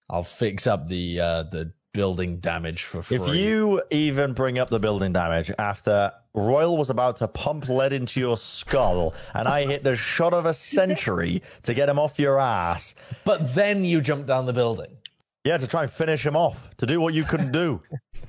I'll 0.09 0.23
fix 0.23 0.67
up 0.67 0.87
the 0.87 1.19
uh, 1.19 1.43
the 1.43 1.71
building 1.93 2.39
damage 2.39 2.83
for 2.83 3.01
free. 3.01 3.17
If 3.17 3.33
you 3.35 3.81
even 3.89 4.33
bring 4.33 4.59
up 4.59 4.69
the 4.69 4.79
building 4.79 5.13
damage 5.13 5.49
after 5.57 6.11
Royal 6.33 6.75
was 6.77 6.89
about 6.89 7.15
to 7.17 7.27
pump 7.29 7.69
lead 7.69 7.93
into 7.93 8.19
your 8.19 8.35
skull 8.35 9.13
and 9.33 9.47
I 9.47 9.65
hit 9.65 9.83
the 9.85 9.95
shot 9.95 10.33
of 10.33 10.45
a 10.45 10.53
century 10.53 11.41
to 11.63 11.73
get 11.73 11.87
him 11.87 11.97
off 11.97 12.19
your 12.19 12.37
ass, 12.37 12.95
but 13.23 13.55
then 13.55 13.85
you 13.85 14.01
jump 14.01 14.27
down 14.27 14.45
the 14.45 14.51
building. 14.51 14.97
Yeah, 15.45 15.57
to 15.57 15.67
try 15.67 15.83
and 15.83 15.91
finish 15.91 16.25
him 16.25 16.35
off, 16.35 16.75
to 16.77 16.87
do 16.87 16.99
what 16.99 17.13
you 17.13 17.23
couldn't 17.23 17.51
do. 17.51 17.81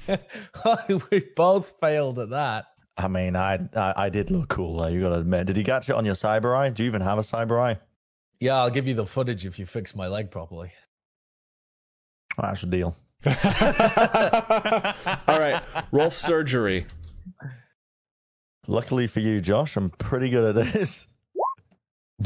we 1.11 1.25
both 1.35 1.73
failed 1.81 2.19
at 2.19 2.31
that. 2.31 2.67
I 2.99 3.09
mean, 3.09 3.35
I, 3.35 3.59
I 3.75 3.95
I 3.97 4.09
did 4.11 4.31
look 4.31 4.49
cool 4.51 4.79
though. 4.79 4.87
You 4.87 5.01
got 5.01 5.09
to 5.09 5.17
admit. 5.17 5.47
Did 5.47 5.57
you 5.57 5.65
catch 5.65 5.89
it 5.89 5.95
on 5.95 6.05
your 6.05 6.15
cyber 6.15 6.57
eye? 6.57 6.69
Do 6.69 6.83
you 6.83 6.89
even 6.89 7.01
have 7.01 7.19
a 7.19 7.23
cyber 7.23 7.61
eye? 7.61 7.79
Yeah, 8.39 8.57
I'll 8.57 8.71
give 8.71 8.87
you 8.87 8.95
the 8.95 9.07
footage 9.07 9.47
if 9.47 9.59
you 9.59 9.65
fix 9.67 9.97
my 9.97 10.09
leg 10.09 10.31
properly. 10.31 10.73
That's 12.39 12.63
a 12.63 12.67
deal. 12.67 12.95
All 13.27 13.33
right. 15.41 15.63
Roll 15.91 16.11
surgery. 16.11 16.85
Luckily 18.69 19.07
for 19.07 19.21
you, 19.21 19.41
Josh, 19.41 19.77
I'm 19.77 19.89
pretty 19.91 20.29
good 20.29 20.57
at 20.57 20.73
this. 20.73 21.07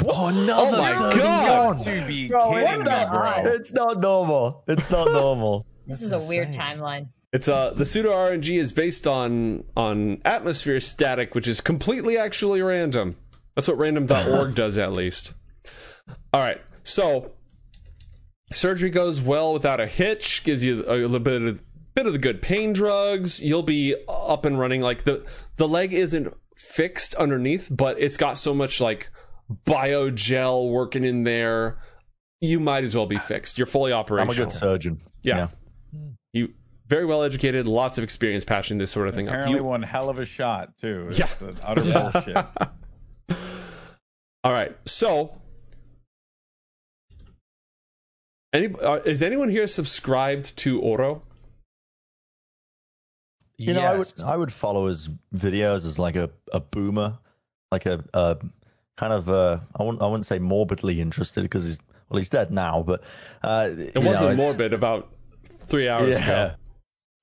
Oh, 0.06 0.26
another 0.28 0.76
Oh 0.76 0.78
my 0.78 0.90
You 1.14 1.20
God. 1.20 1.84
to 1.84 2.04
be 2.06 2.28
Bro, 2.28 2.50
kidding 2.50 2.68
it's 2.68 2.78
me, 2.78 2.84
not, 2.84 3.12
bro. 3.12 3.52
it's 3.52 3.72
not 3.72 4.00
normal. 4.00 4.64
It's 4.68 4.90
not 4.90 5.06
normal. 5.12 5.66
this 5.86 6.00
is 6.02 6.12
a 6.12 6.18
weird 6.20 6.52
timeline. 6.52 7.08
It's 7.32 7.48
uh 7.48 7.70
the 7.70 7.84
pseudo 7.84 8.10
RNG 8.12 8.58
is 8.58 8.72
based 8.72 9.06
on 9.06 9.64
on 9.76 10.20
atmosphere 10.24 10.78
static, 10.80 11.34
which 11.34 11.46
is 11.48 11.60
completely 11.60 12.16
actually 12.18 12.62
random. 12.62 13.16
That's 13.56 13.66
what 13.68 13.78
random.org 13.78 14.54
does 14.54 14.78
at 14.78 14.92
least. 14.92 15.32
All 16.32 16.40
right. 16.40 16.60
So 16.84 17.32
surgery 18.52 18.90
goes 18.90 19.20
well 19.20 19.52
without 19.52 19.80
a 19.80 19.86
hitch, 19.86 20.44
gives 20.44 20.64
you 20.64 20.84
a 20.86 20.94
little 20.96 21.18
bit 21.20 21.42
of 21.42 21.62
bit 21.94 22.06
of 22.06 22.12
the 22.12 22.18
good 22.18 22.42
pain 22.42 22.72
drugs. 22.72 23.42
You'll 23.42 23.62
be 23.64 23.96
up 24.08 24.44
and 24.44 24.58
running 24.58 24.80
like 24.82 25.02
the 25.02 25.24
the 25.56 25.66
leg 25.68 25.92
isn't 25.92 26.32
fixed 26.56 27.14
underneath, 27.16 27.68
but 27.70 27.98
it's 28.00 28.16
got 28.16 28.38
so 28.38 28.54
much 28.54 28.80
like 28.80 29.08
biogel 29.66 30.70
working 30.70 31.04
in 31.04 31.24
there. 31.24 31.78
You 32.40 32.58
might 32.60 32.84
as 32.84 32.96
well 32.96 33.06
be 33.06 33.18
fixed. 33.18 33.58
You're 33.58 33.66
fully 33.66 33.92
operational. 33.92 34.32
I'm 34.32 34.40
a 34.40 34.44
good 34.50 34.52
surgeon. 34.58 35.00
Yeah. 35.22 35.48
You 36.32 36.54
very 36.86 37.04
well 37.04 37.22
educated, 37.22 37.66
lots 37.68 37.98
of 37.98 38.04
experience 38.04 38.44
patching 38.44 38.78
this 38.78 38.90
sort 38.90 39.08
of 39.08 39.14
thing 39.14 39.28
up. 39.28 39.34
Apparently, 39.34 39.58
You, 39.58 39.64
one 39.64 39.82
hell 39.82 40.08
of 40.08 40.18
a 40.18 40.24
shot 40.24 40.76
too. 40.78 41.06
It's 41.08 41.18
Yeah. 41.18 41.28
utter 41.64 41.82
bullshit. 41.82 42.36
all 44.44 44.52
right. 44.52 44.76
So, 44.86 45.36
any 48.52 48.74
uh, 48.74 48.96
is 49.04 49.22
anyone 49.22 49.48
here 49.48 49.66
subscribed 49.66 50.56
to 50.58 50.80
Oro? 50.80 51.22
You 53.56 53.74
know, 53.74 53.82
I 53.82 53.92
would 53.92 53.98
Yes. 54.16 54.22
I 54.22 54.36
would 54.36 54.52
follow 54.52 54.86
his 54.88 55.08
videos 55.34 55.84
as 55.84 55.98
like 55.98 56.16
a, 56.16 56.30
a 56.52 56.60
boomer, 56.60 57.18
like 57.70 57.86
a, 57.86 58.02
a 58.14 58.38
kind 59.00 59.12
of 59.14 59.30
uh, 59.30 59.58
I 59.78 59.82
wouldn't 59.82 60.02
I 60.02 60.06
wouldn't 60.06 60.26
say 60.26 60.38
morbidly 60.38 61.00
interested 61.00 61.40
because 61.42 61.64
he's 61.64 61.78
well 62.10 62.18
he's 62.18 62.28
dead 62.28 62.50
now, 62.52 62.82
but 62.86 63.02
uh, 63.42 63.70
It 63.76 63.96
wasn't 64.04 64.36
morbid 64.36 64.74
about 64.74 65.08
three 65.68 65.88
hours 65.88 66.18
Yeah. 66.18 66.24
ago. 66.24 66.54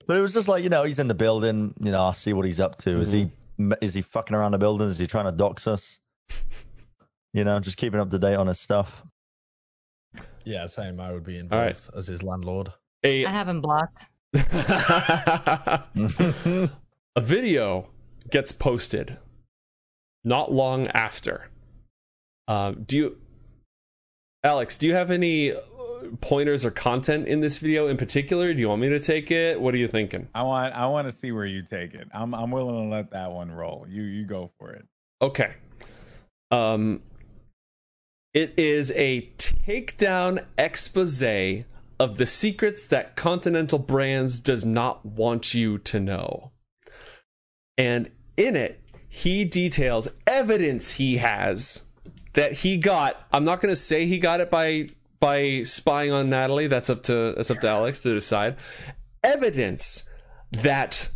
But 0.08 0.18
it 0.18 0.22
was 0.22 0.34
just 0.34 0.48
like 0.48 0.64
you 0.64 0.70
know 0.70 0.84
he's 0.84 0.98
in 0.99 1.08
the 1.08 1.14
building. 1.14 1.76
You 1.80 1.91
know, 1.91 1.99
I'll 2.02 2.14
see 2.14 2.34
what 2.34 2.45
he's 2.45 2.60
up 2.60 2.78
to. 2.80 2.99
Is 2.99 3.12
he 3.12 3.26
Mm-hmm. 3.60 3.74
is 3.82 3.94
he 3.95 4.02
fucking 4.04 4.36
around 4.36 4.52
the 4.52 4.58
building? 4.60 4.88
Is 4.88 4.98
he 4.99 5.08
trying 5.08 5.26
to 5.26 5.32
dox 5.32 5.66
us? 5.68 5.99
You 7.34 7.44
know, 7.44 7.60
just 7.60 7.78
keeping 7.78 7.99
up 7.99 8.10
to 8.12 8.20
date 8.20 8.36
on 8.36 8.48
his 8.48 8.60
stuff. 8.60 9.04
Yeah, 10.45 10.66
same. 10.68 10.99
I 10.99 11.12
would 11.12 11.24
be 11.26 11.38
involved 11.38 11.54
All 11.62 11.68
right. 11.68 11.88
as 11.98 12.08
his 12.08 12.24
landlord. 12.24 12.72
A 13.04 13.26
I 13.26 13.32
have 13.32 13.48
him 13.49 13.62
blocked. 13.62 14.06
a 17.16 17.22
video 17.22 17.90
gets 18.30 18.52
posted 18.52 19.18
not 20.24 20.52
long 20.52 20.88
after. 20.90 21.49
Uh, 22.48 22.72
do 22.72 22.98
you, 22.98 23.18
Alex? 24.44 24.78
Do 24.78 24.88
you 24.88 24.94
have 24.94 25.11
any 25.11 25.53
pointers 26.22 26.65
or 26.65 26.72
content 26.72 27.28
in 27.28 27.41
this 27.41 27.60
video 27.60 27.88
in 27.88 27.98
particular? 27.98 28.53
Do 28.53 28.60
you 28.60 28.69
want 28.69 28.82
me 28.82 28.90
to 28.90 28.99
take 28.99 29.32
it? 29.32 29.60
What 29.60 29.74
are 29.74 29.78
you 29.78 29.88
thinking? 29.88 30.28
I 30.34 30.44
want 30.44 30.74
I 30.74 30.86
want 30.88 31.07
to 31.07 31.14
see 31.14 31.32
where 31.32 31.45
you 31.45 31.64
take 31.64 31.94
it. 31.94 32.07
I'm 32.14 32.34
I'm 32.34 32.52
willing 32.52 32.90
to 32.90 32.95
let 32.95 33.11
that 33.11 33.32
one 33.32 33.52
roll. 33.52 33.86
You 33.90 34.03
you 34.03 34.26
go 34.26 34.52
for 34.60 34.72
it. 34.72 34.86
Okay. 35.22 35.53
Um, 36.52 37.02
it 38.34 38.53
is 38.57 38.91
a 38.91 39.30
takedown 39.38 40.45
expose 40.57 41.24
of 41.99 42.18
the 42.18 42.26
secrets 42.26 42.88
that 42.88 43.15
Continental 43.15 43.80
Brands 43.80 44.40
does 44.40 44.64
not 44.64 45.06
want 45.06 45.53
you 45.53 45.80
to 45.80 45.99
know. 45.99 46.52
And 47.78 48.11
in 48.38 48.56
it, 48.56 48.82
he 49.10 49.44
details 49.44 50.07
evidence 50.28 50.94
he 50.94 51.18
has 51.18 51.87
that 52.38 52.54
he 52.54 52.78
got. 52.78 53.20
I'm 53.34 53.44
not 53.44 53.62
going 53.62 53.72
to 53.72 53.76
say 53.76 54.06
he 54.06 54.20
got 54.20 54.42
it 54.42 54.52
by 54.52 54.90
by 55.20 55.64
spying 55.64 56.12
on 56.12 56.30
Natalie. 56.30 56.68
That's 56.68 56.90
up 56.90 57.02
to 57.04 57.34
that's 57.36 57.50
up 57.50 57.60
to 57.62 57.68
Alex 57.68 58.00
to 58.02 58.14
decide. 58.14 58.58
Evidence 59.24 60.08
that 60.52 61.10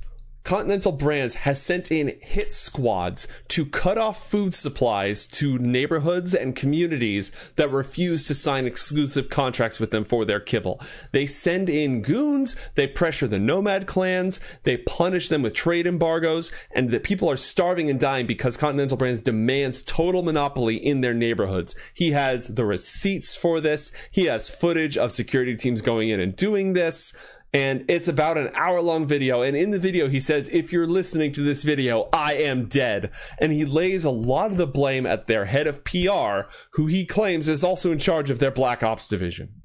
Continental 0.43 0.91
Brands 0.91 1.35
has 1.35 1.61
sent 1.61 1.91
in 1.91 2.15
hit 2.21 2.51
squads 2.51 3.27
to 3.49 3.65
cut 3.65 3.97
off 3.97 4.29
food 4.29 4.53
supplies 4.53 5.27
to 5.27 5.59
neighborhoods 5.59 6.33
and 6.33 6.55
communities 6.55 7.31
that 7.55 7.71
refuse 7.71 8.25
to 8.25 8.33
sign 8.33 8.65
exclusive 8.65 9.29
contracts 9.29 9.79
with 9.79 9.91
them 9.91 10.03
for 10.03 10.25
their 10.25 10.39
kibble. 10.39 10.81
They 11.11 11.27
send 11.27 11.69
in 11.69 12.01
goons, 12.01 12.55
they 12.75 12.87
pressure 12.87 13.27
the 13.27 13.39
nomad 13.39 13.85
clans, 13.85 14.39
they 14.63 14.77
punish 14.77 15.29
them 15.29 15.43
with 15.43 15.53
trade 15.53 15.85
embargoes, 15.85 16.51
and 16.71 16.89
the 16.89 16.99
people 16.99 17.29
are 17.29 17.37
starving 17.37 17.89
and 17.89 17.99
dying 17.99 18.25
because 18.25 18.57
Continental 18.57 18.97
Brands 18.97 19.21
demands 19.21 19.83
total 19.83 20.23
monopoly 20.23 20.75
in 20.75 21.01
their 21.01 21.13
neighborhoods. 21.13 21.75
He 21.93 22.11
has 22.11 22.47
the 22.47 22.65
receipts 22.65 23.35
for 23.35 23.61
this, 23.61 23.91
he 24.11 24.25
has 24.25 24.49
footage 24.49 24.97
of 24.97 25.11
security 25.11 25.55
teams 25.55 25.81
going 25.81 26.09
in 26.09 26.19
and 26.19 26.35
doing 26.35 26.73
this 26.73 27.15
and 27.53 27.83
it's 27.89 28.07
about 28.07 28.37
an 28.37 28.51
hour 28.55 28.81
long 28.81 29.05
video. 29.05 29.41
And 29.41 29.57
in 29.57 29.71
the 29.71 29.79
video, 29.79 30.07
he 30.07 30.19
says, 30.19 30.49
If 30.49 30.71
you're 30.71 30.87
listening 30.87 31.33
to 31.33 31.43
this 31.43 31.63
video, 31.63 32.07
I 32.13 32.35
am 32.35 32.65
dead. 32.65 33.11
And 33.39 33.51
he 33.51 33.65
lays 33.65 34.05
a 34.05 34.09
lot 34.09 34.51
of 34.51 34.57
the 34.57 34.67
blame 34.67 35.05
at 35.05 35.27
their 35.27 35.45
head 35.45 35.67
of 35.67 35.83
PR, 35.83 36.49
who 36.73 36.87
he 36.87 37.05
claims 37.05 37.49
is 37.49 37.63
also 37.63 37.91
in 37.91 37.99
charge 37.99 38.29
of 38.29 38.39
their 38.39 38.51
Black 38.51 38.83
Ops 38.83 39.07
division. 39.07 39.61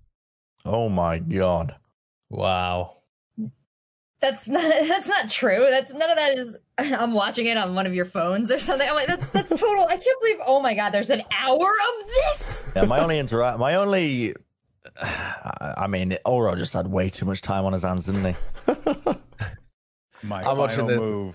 Oh 0.64 0.88
my 0.88 1.18
god. 1.18 1.76
Wow. 2.28 2.96
That's 4.20 4.48
not 4.48 4.62
that's 4.88 5.08
not 5.08 5.30
true. 5.30 5.66
That's 5.70 5.94
none 5.94 6.10
of 6.10 6.16
that 6.16 6.36
is 6.36 6.58
I'm 6.78 7.14
watching 7.14 7.46
it 7.46 7.56
on 7.56 7.74
one 7.76 7.86
of 7.86 7.94
your 7.94 8.04
phones 8.04 8.50
or 8.50 8.58
something. 8.58 8.88
I'm 8.88 8.94
like, 8.94 9.06
that's 9.06 9.28
that's 9.28 9.48
total 9.50 9.86
I 9.86 9.96
can't 9.96 10.20
believe 10.20 10.38
oh 10.44 10.60
my 10.60 10.74
god, 10.74 10.90
there's 10.90 11.10
an 11.10 11.22
hour 11.38 11.56
of 11.56 12.06
this. 12.08 12.72
Yeah, 12.74 12.84
my 12.86 13.00
only 13.00 13.20
interact 13.20 13.60
my 13.60 13.76
only 13.76 14.34
I 15.00 15.86
mean, 15.88 16.16
Oro 16.24 16.54
just 16.54 16.74
had 16.74 16.86
way 16.86 17.10
too 17.10 17.24
much 17.24 17.42
time 17.42 17.64
on 17.64 17.72
his 17.72 17.82
hands, 17.82 18.06
didn't 18.06 18.34
he? 18.34 19.14
My 20.22 20.42
I'm 20.42 20.58
watching 20.58 20.86
final 20.86 20.94
the- 20.94 21.00
move. 21.00 21.34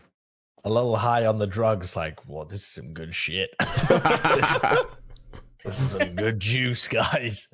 A 0.64 0.70
little 0.70 0.96
high 0.96 1.26
on 1.26 1.40
the 1.40 1.48
drugs, 1.48 1.96
like, 1.96 2.20
well, 2.28 2.46
this 2.46 2.60
is 2.60 2.68
some 2.68 2.94
good 2.94 3.16
shit. 3.16 3.50
this, 3.60 4.54
this 5.66 5.82
is 5.82 5.90
some 5.90 6.16
good 6.16 6.40
juice, 6.40 6.88
guys. 6.88 7.48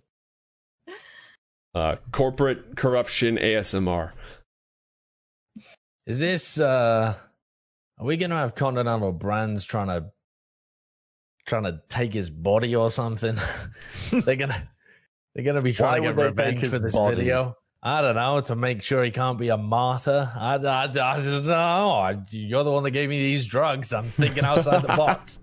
Uh, 1.73 1.95
corporate 2.11 2.75
corruption 2.75 3.37
ASMR. 3.37 4.11
Is 6.05 6.19
this 6.19 6.59
uh 6.59 7.15
are 7.99 8.05
we 8.05 8.17
gonna 8.17 8.35
have 8.35 8.55
Continental 8.55 9.11
Brands 9.11 9.63
trying 9.63 9.87
to 9.87 10.11
trying 11.45 11.63
to 11.63 11.81
take 11.89 12.13
his 12.13 12.29
body 12.29 12.75
or 12.75 12.89
something? 12.89 13.37
they're 14.11 14.35
gonna 14.35 14.69
they're 15.37 15.45
gonna 15.45 15.61
be 15.61 15.71
trying 15.71 16.01
Why 16.01 16.09
to 16.09 16.15
get 16.15 16.25
revenge 16.25 16.67
for 16.67 16.79
this 16.79 16.95
body? 16.95 17.15
video. 17.15 17.55
I 17.83 18.01
don't 18.01 18.15
know 18.15 18.41
to 18.41 18.55
make 18.55 18.81
sure 18.81 19.03
he 19.03 19.11
can't 19.11 19.37
be 19.37 19.49
a 19.49 19.57
martyr. 19.57 20.31
I, 20.35 20.55
I, 20.55 20.83
I 20.85 20.87
don't 20.87 21.45
know. 21.45 21.91
I, 21.91 22.17
you're 22.31 22.63
the 22.63 22.71
one 22.71 22.81
that 22.81 22.89
gave 22.89 23.07
me 23.07 23.19
these 23.19 23.45
drugs. 23.45 23.93
I'm 23.93 24.03
thinking 24.03 24.43
outside 24.43 24.81
the 24.81 24.87
box. 24.87 25.39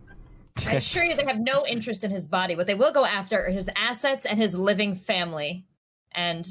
I 0.67 0.73
assure 0.75 1.05
you 1.05 1.15
they 1.15 1.25
have 1.27 1.39
no 1.39 1.65
interest 1.65 2.03
in 2.03 2.11
his 2.11 2.25
body. 2.25 2.57
What 2.57 2.67
they 2.67 2.75
will 2.75 2.91
go 2.91 3.05
after 3.05 3.47
are 3.47 3.51
his 3.51 3.71
assets 3.77 4.27
and 4.27 4.37
his 4.37 4.57
living 4.57 4.97
family. 4.97 5.65
And 6.11 6.45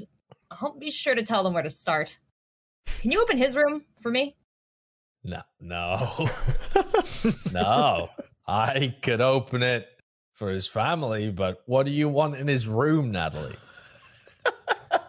I'll 0.50 0.78
be 0.80 0.90
sure 0.90 1.14
to 1.14 1.22
tell 1.24 1.44
them 1.44 1.54
where 1.54 1.64
to 1.64 1.70
start. 1.70 2.20
Can 2.86 3.12
you 3.12 3.22
open 3.22 3.38
his 3.38 3.58
room 3.58 3.84
for 4.02 4.10
me? 4.10 4.38
No, 5.26 5.42
no, 5.60 6.30
no. 7.52 8.10
I 8.48 8.96
could 9.02 9.20
open 9.20 9.64
it 9.64 9.88
for 10.44 10.50
his 10.50 10.68
family, 10.68 11.32
but 11.32 11.64
what 11.68 11.86
do 11.86 11.92
you 11.94 12.10
want 12.10 12.36
in 12.36 12.50
his 12.50 12.68
room, 12.68 13.12
Natalie? 13.12 13.56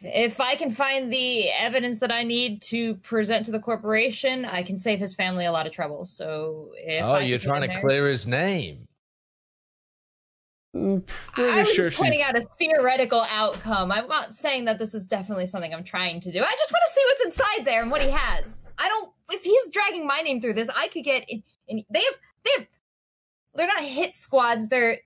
If 0.00 0.40
I 0.40 0.54
can 0.54 0.70
find 0.70 1.12
the 1.12 1.50
evidence 1.50 1.98
that 1.98 2.12
I 2.12 2.22
need 2.22 2.62
to 2.62 2.94
present 2.96 3.44
to 3.46 3.50
the 3.50 3.58
corporation, 3.58 4.44
I 4.44 4.62
can 4.62 4.78
save 4.78 5.00
his 5.00 5.16
family 5.16 5.44
a 5.44 5.50
lot 5.50 5.66
of 5.66 5.72
trouble. 5.72 6.06
So 6.06 6.70
if 6.76 7.04
oh, 7.04 7.14
I 7.14 7.20
you're 7.22 7.40
trying 7.40 7.62
to 7.62 7.66
there- 7.66 7.80
clear 7.80 8.06
his 8.06 8.24
name. 8.24 8.86
Mm, 10.76 11.04
Pretty 11.04 11.50
I 11.50 11.62
was 11.62 11.72
sure 11.72 11.86
just 11.86 11.98
pointing 11.98 12.20
she's. 12.20 12.28
out 12.28 12.36
a 12.38 12.46
theoretical 12.60 13.24
outcome. 13.28 13.90
I'm 13.90 14.06
not 14.06 14.32
saying 14.32 14.66
that 14.66 14.78
this 14.78 14.94
is 14.94 15.08
definitely 15.08 15.46
something 15.46 15.74
I'm 15.74 15.82
trying 15.82 16.20
to 16.20 16.30
do. 16.30 16.38
I 16.42 16.54
just 16.56 16.72
want 16.72 16.82
to 16.86 16.92
see 16.92 17.02
what's 17.08 17.24
inside 17.24 17.64
there 17.64 17.82
and 17.82 17.90
what 17.90 18.00
he 18.00 18.10
has. 18.10 18.62
I 18.78 18.88
don't. 18.88 19.10
If 19.32 19.42
he's 19.42 19.68
dragging 19.70 20.06
my 20.06 20.20
name 20.20 20.40
through 20.40 20.54
this, 20.54 20.70
I 20.76 20.86
could 20.86 21.02
get. 21.02 21.28
In, 21.28 21.42
in, 21.66 21.84
they 21.90 22.02
have. 22.02 22.14
They 22.44 22.50
have. 22.58 22.68
They're 23.58 23.66
not 23.66 23.82
hit 23.82 24.14
squads. 24.14 24.68
They're. 24.68 24.98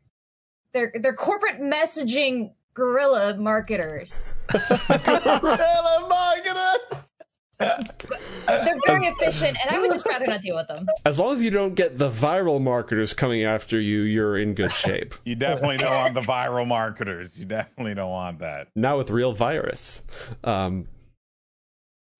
They're. 0.72 0.92
They're 0.94 1.14
corporate 1.14 1.60
messaging 1.60 2.52
guerrilla 2.74 3.36
marketers. 3.36 4.34
Guerrilla 4.52 6.06
marketers. 6.08 7.10
They're 7.58 8.78
very 8.86 9.04
efficient, 9.04 9.56
and 9.62 9.74
I 9.74 9.78
would 9.78 9.92
just 9.92 10.06
rather 10.06 10.26
not 10.26 10.42
deal 10.42 10.56
with 10.56 10.68
them. 10.68 10.86
As 11.04 11.18
long 11.18 11.32
as 11.32 11.42
you 11.42 11.50
don't 11.50 11.74
get 11.74 11.96
the 11.96 12.10
viral 12.10 12.60
marketers 12.60 13.14
coming 13.14 13.44
after 13.44 13.80
you, 13.80 14.02
you're 14.02 14.36
in 14.36 14.54
good 14.54 14.72
shape. 14.72 15.14
You 15.24 15.36
definitely 15.36 15.76
don't 15.76 15.94
want 15.94 16.14
the 16.14 16.20
viral 16.22 16.66
marketers. 16.66 17.38
You 17.38 17.44
definitely 17.44 17.94
don't 17.94 18.10
want 18.10 18.40
that. 18.40 18.68
now 18.74 18.98
with 18.98 19.10
real 19.10 19.32
virus. 19.32 20.02
Um, 20.42 20.88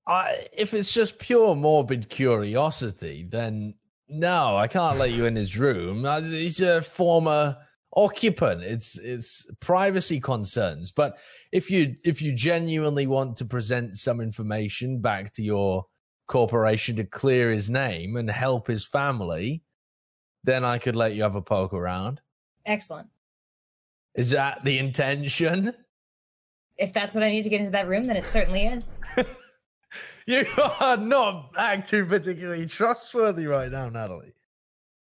I, 0.06 0.46
if 0.52 0.74
it's 0.74 0.92
just 0.92 1.18
pure 1.18 1.54
morbid 1.54 2.08
curiosity, 2.08 3.26
then 3.28 3.74
no, 4.12 4.56
I 4.56 4.68
can't 4.68 4.98
let 4.98 5.12
you 5.12 5.26
in 5.26 5.36
his 5.36 5.56
room. 5.56 6.04
Uh, 6.04 6.20
He's 6.20 6.60
a 6.60 6.82
former 6.82 7.56
occupant. 7.94 8.62
It's 8.62 8.98
it's 8.98 9.46
privacy 9.60 10.20
concerns. 10.20 10.90
But 10.90 11.18
if 11.50 11.70
you 11.70 11.96
if 12.04 12.22
you 12.22 12.32
genuinely 12.32 13.06
want 13.06 13.36
to 13.36 13.44
present 13.44 13.98
some 13.98 14.20
information 14.20 15.00
back 15.00 15.32
to 15.34 15.42
your 15.42 15.86
corporation 16.28 16.96
to 16.96 17.04
clear 17.04 17.50
his 17.50 17.68
name 17.68 18.16
and 18.16 18.30
help 18.30 18.66
his 18.66 18.86
family, 18.86 19.62
then 20.44 20.64
I 20.64 20.78
could 20.78 20.96
let 20.96 21.14
you 21.14 21.22
have 21.22 21.34
a 21.36 21.42
poke 21.42 21.74
around. 21.74 22.20
Excellent. 22.64 23.08
Is 24.14 24.30
that 24.30 24.64
the 24.64 24.78
intention? 24.78 25.74
If 26.76 26.92
that's 26.92 27.14
what 27.14 27.22
I 27.24 27.30
need 27.30 27.42
to 27.42 27.50
get 27.50 27.60
into 27.60 27.72
that 27.72 27.88
room, 27.88 28.04
then 28.04 28.16
it 28.16 28.24
certainly 28.24 28.66
is. 28.66 28.94
You 30.26 30.46
are 30.80 30.96
not 30.96 31.50
acting 31.58 32.06
particularly 32.06 32.66
trustworthy 32.66 33.46
right 33.46 33.70
now, 33.70 33.88
Natalie. 33.88 34.34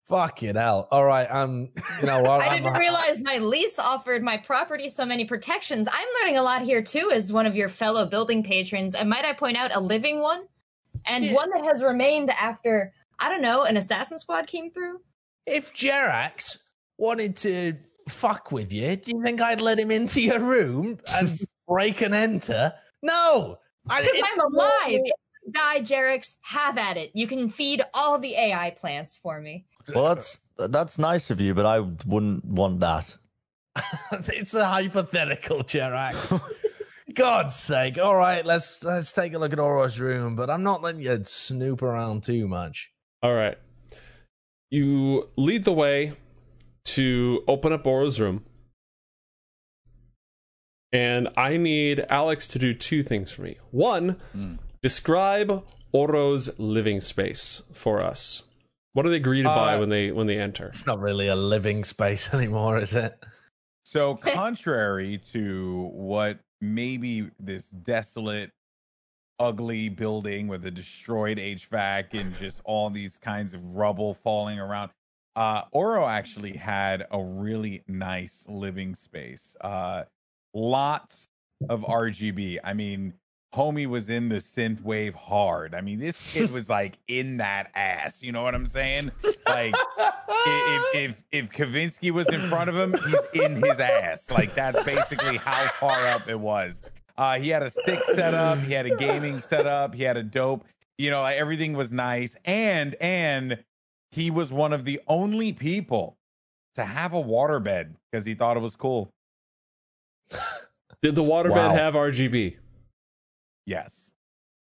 Fucking 0.09 0.57
hell. 0.57 0.89
All 0.91 1.05
right, 1.05 1.27
um, 1.31 1.69
you 2.01 2.07
know 2.07 2.21
what? 2.23 2.41
I 2.43 2.47
I'm- 2.55 2.63
didn't 2.63 2.79
realize 2.79 3.23
my 3.23 3.39
lease 3.39 3.79
offered 3.79 4.23
my 4.23 4.37
property 4.37 4.89
so 4.89 5.05
many 5.05 5.25
protections. 5.25 5.89
I'm 5.91 6.09
learning 6.21 6.39
a 6.39 6.43
lot 6.43 6.63
here 6.63 6.83
too, 6.83 7.11
as 7.13 7.33
one 7.33 7.47
of 7.47 7.55
your 7.57 7.69
fellow 7.69 8.07
building 8.07 8.43
patrons, 8.43 8.95
and 8.95 9.09
might 9.09 9.25
I 9.25 9.33
point 9.33 9.57
out, 9.57 9.75
a 9.75 9.81
living 9.81 10.21
one, 10.21 10.43
and 11.07 11.25
Yeah. 11.25 11.35
one 11.35 11.51
that 11.55 11.65
has 11.65 11.83
remained 11.83 12.31
after 12.31 12.93
I 13.19 13.29
don't 13.29 13.43
know, 13.43 13.63
an 13.63 13.77
assassin 13.77 14.19
squad 14.19 14.47
came 14.49 14.71
through. 14.73 15.01
if 15.47 15.73
Jerax 15.73 16.59
wanted 16.99 17.37
to 17.39 17.75
fuck 18.09 18.51
with 18.51 18.73
you, 18.73 18.97
do 18.97 19.13
you 19.17 19.23
think 19.25 19.41
I'd 19.41 19.61
let 19.61 19.79
him 19.79 19.91
into 19.93 20.21
your 20.21 20.41
room 20.41 20.99
and 21.09 21.39
break 21.69 22.01
and 22.01 22.15
enter? 22.15 22.73
No. 23.03 23.59
I, 23.89 24.03
Because 24.03 24.17
it's 24.17 24.29
I'm 24.33 24.41
alive. 24.53 25.01
Die, 25.51 25.81
Jerax. 25.81 26.37
Have 26.43 26.79
at 26.79 26.97
it. 26.97 27.11
You 27.15 27.27
can 27.27 27.49
feed 27.51 27.83
all 27.95 28.19
the 28.19 28.35
AI 28.35 28.71
plants 28.71 29.17
for 29.17 29.41
me. 29.41 29.67
Well, 29.95 30.15
that's 30.15 30.39
that's 30.57 30.99
nice 30.99 31.31
of 31.31 31.41
you, 31.41 31.55
but 31.55 31.67
I 31.67 31.81
wouldn't 31.81 32.45
want 32.45 32.81
that. 32.81 33.17
it's 34.13 34.55
a 34.55 34.65
hypothetical, 34.67 35.65
Jerax. 35.65 36.41
God's 37.15 37.57
sake. 37.57 37.99
All 37.99 38.15
right, 38.15 38.47
let's 38.47 38.83
let's 38.85 39.13
take 39.13 39.35
a 39.35 39.39
look 39.39 39.53
at 39.53 39.59
Oro's 39.59 39.99
room, 39.99 40.37
but 40.37 40.49
I'm 40.49 40.63
not 40.63 40.83
letting 40.83 41.03
you 41.03 41.21
snoop 41.25 41.83
around 41.83 42.23
too 42.23 42.47
much. 42.49 42.91
all 43.23 43.35
right. 43.35 43.59
You 44.71 45.29
lead 45.37 45.65
the 45.65 45.73
way 45.73 46.15
to 46.85 47.45
open 47.47 47.73
up 47.73 47.87
Oro's 47.87 48.19
room. 48.19 48.45
And 50.93 51.29
I 51.37 51.57
need 51.57 52.05
Alex 52.11 52.47
to 52.49 52.59
do 52.59 52.75
two 52.75 53.03
things 53.03 53.33
for 53.33 53.43
me. 53.43 53.57
One, 53.71 54.21
describe 54.83 55.65
Oro's 55.93 56.59
living 56.59 57.01
space 57.01 57.63
for 57.73 58.03
us. 58.03 58.43
What 58.93 59.07
are 59.07 59.09
they 59.09 59.21
greeted 59.21 59.47
by 59.47 59.77
Uh, 59.77 59.81
when 59.81 59.89
they 59.89 60.13
when 60.13 60.27
they 60.27 60.39
enter? 60.39 60.67
It's 60.69 60.85
not 60.87 61.01
really 61.01 61.29
a 61.29 61.37
living 61.37 61.83
space 61.85 62.33
anymore, 62.35 62.79
is 62.79 62.95
it? 62.95 63.19
So, 63.85 64.17
contrary 64.17 65.19
to 65.33 65.91
what 65.95 66.39
maybe 66.61 67.31
this 67.41 67.69
desolate, 67.71 68.51
ugly 69.39 69.89
building 69.89 70.47
with 70.47 70.65
a 70.67 70.71
destroyed 70.71 71.39
HVAC 71.39 72.19
and 72.21 72.35
just 72.37 72.61
all 72.65 72.91
these 72.91 73.17
kinds 73.17 73.55
of 73.55 73.75
rubble 73.75 74.15
falling 74.15 74.59
around, 74.59 74.91
uh, 75.37 75.63
Oro 75.73 76.07
actually 76.07 76.57
had 76.57 77.07
a 77.11 77.23
really 77.23 77.83
nice 77.89 78.45
living 78.47 78.95
space. 78.95 79.57
Uh, 79.61 80.05
lots 80.55 81.29
of 81.69 81.83
RGB. 81.83 82.59
I 82.63 82.75
mean, 82.75 83.15
homie 83.55 83.87
was 83.87 84.09
in 84.09 84.29
the 84.29 84.37
synth 84.37 84.83
wave 84.83 85.15
hard. 85.15 85.75
I 85.75 85.81
mean, 85.81 85.99
this 85.99 86.19
kid 86.33 86.51
was 86.51 86.69
like 86.69 86.99
in 87.09 87.37
that 87.39 87.71
ass. 87.75 88.23
You 88.23 88.33
know 88.33 88.43
what 88.43 88.55
I'm 88.55 88.67
saying? 88.67 89.11
Like 89.47 89.75
if 90.47 90.95
if 90.95 91.25
if 91.33 91.51
Kavinsky 91.51 92.11
was 92.11 92.29
in 92.29 92.41
front 92.49 92.71
of 92.71 92.77
him, 92.77 92.95
he's 93.05 93.43
in 93.43 93.57
his 93.57 93.79
ass. 93.79 94.31
Like 94.31 94.55
that's 94.55 94.83
basically 94.85 95.37
how 95.37 95.69
far 95.81 96.07
up 96.09 96.29
it 96.29 96.39
was. 96.39 96.83
Uh, 97.17 97.39
he 97.39 97.51
had 97.51 97.63
a 97.63 97.71
sick 97.71 98.01
setup. 98.15 98.59
He 98.61 98.73
had 98.73 98.87
a 98.87 98.97
gaming 98.97 99.41
setup. 99.41 99.95
He 99.95 100.03
had 100.03 100.17
a 100.17 100.23
dope. 100.23 100.65
You 100.99 101.11
know, 101.11 101.23
like, 101.23 101.37
everything 101.37 101.75
was 101.75 101.93
nice, 101.93 102.37
and 102.45 102.95
and 103.01 103.63
he 104.11 104.31
was 104.31 104.53
one 104.53 104.73
of 104.73 104.85
the 104.85 105.01
only 105.09 105.53
people 105.53 106.17
to 106.75 106.85
have 106.85 107.13
a 107.13 107.23
waterbed 107.23 107.95
because 108.11 108.25
he 108.25 108.35
thought 108.35 108.57
it 108.57 108.61
was 108.61 108.77
cool. 108.77 109.11
Did 111.03 111.15
the 111.15 111.23
waterbed 111.23 111.51
Wow. 111.51 111.75
have 111.75 111.95
RGB? 111.95 112.57
Yes. 113.67 114.11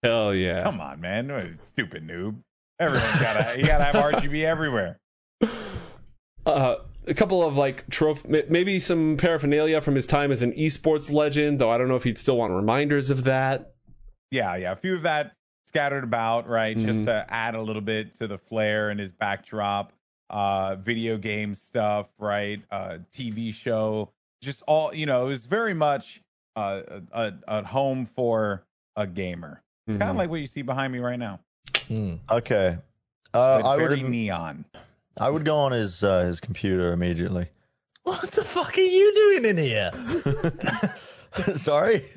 Hell 0.02 0.34
yeah. 0.34 0.62
Come 0.62 0.80
on, 0.80 1.00
man. 1.00 1.28
What 1.32 1.42
a 1.44 1.58
Stupid 1.58 2.06
noob. 2.06 2.36
Everyone's 2.78 3.20
gotta 3.20 3.58
you 3.58 3.64
gotta 3.64 3.84
have 3.84 3.94
RGB 3.94 4.44
everywhere. 4.44 4.98
uh, 6.44 6.76
a 7.06 7.14
couple 7.14 7.42
of 7.42 7.56
like 7.56 7.88
trophy, 7.88 8.42
maybe 8.48 8.78
some 8.78 9.16
paraphernalia 9.16 9.80
from 9.80 9.94
his 9.94 10.06
time 10.06 10.30
as 10.30 10.42
an 10.42 10.52
esports 10.52 11.10
legend, 11.12 11.58
though 11.58 11.70
I 11.70 11.78
don't 11.78 11.88
know 11.88 11.96
if 11.96 12.04
he'd 12.04 12.18
still 12.18 12.36
want 12.36 12.52
reminders 12.52 13.10
of 13.10 13.24
that. 13.24 13.74
Yeah, 14.30 14.56
yeah. 14.56 14.72
A 14.72 14.76
few 14.76 14.94
of 14.96 15.02
that 15.02 15.32
scattered 15.68 16.04
about, 16.04 16.48
right? 16.48 16.76
Just 16.76 17.00
Mhm. 17.00 17.04
to 17.06 17.26
add 17.28 17.54
a 17.54 17.62
little 17.62 17.82
bit 17.82 18.14
to 18.14 18.26
the 18.26 18.38
flair 18.38 18.90
and 18.90 19.00
his 19.00 19.12
backdrop. 19.12 19.92
Uh 20.28 20.74
video 20.76 21.16
game 21.16 21.54
stuff, 21.54 22.08
right? 22.18 22.60
Uh 22.70 22.98
TV 23.12 23.52
show. 23.54 24.10
Just 24.42 24.62
all 24.66 24.94
you 24.94 25.06
know, 25.06 25.26
it 25.26 25.28
was 25.28 25.44
very 25.46 25.74
much 25.74 26.22
uh, 26.56 26.80
a, 26.88 27.02
a, 27.12 27.32
a 27.48 27.64
home 27.64 28.06
for 28.06 28.64
a 28.96 29.06
gamer. 29.06 29.62
Kind 29.88 30.02
of 30.02 30.08
Mhm. 30.10 30.16
like 30.18 30.30
what 30.30 30.40
you 30.40 30.46
see 30.46 30.62
behind 30.62 30.92
me 30.92 30.98
right 30.98 31.18
now. 31.18 31.40
Hmm. 31.88 32.14
Okay. 32.30 32.78
Uh, 33.34 33.60
But 33.62 33.68
I 33.68 33.76
very 33.76 34.02
would 34.02 34.10
neon. 34.10 34.64
I 35.18 35.30
would 35.30 35.44
go 35.44 35.56
on 35.56 35.72
his 35.72 36.02
uh, 36.02 36.24
his 36.24 36.40
computer 36.40 36.92
immediately. 36.92 37.48
What 38.02 38.30
the 38.32 38.44
fuck 38.44 38.76
are 38.76 38.80
you 38.80 39.14
doing 39.14 39.44
in 39.44 39.58
here? 39.58 39.90
Sorry, 41.56 42.10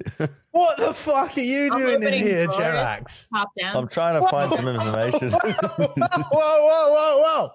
What 0.51 0.77
the 0.77 0.93
fuck 0.93 1.35
are 1.37 1.41
you 1.41 1.73
I'm 1.73 1.79
doing 1.79 2.03
in 2.03 2.13
here, 2.13 2.45
drawers. 2.45 3.27
Jerax? 3.31 3.73
I'm 3.75 3.87
trying 3.89 4.21
to 4.21 4.27
find 4.29 4.49
some 4.53 4.67
information. 4.67 5.31
whoa, 5.31 5.87
whoa, 6.31 6.89
whoa, 6.93 7.17
whoa! 7.21 7.49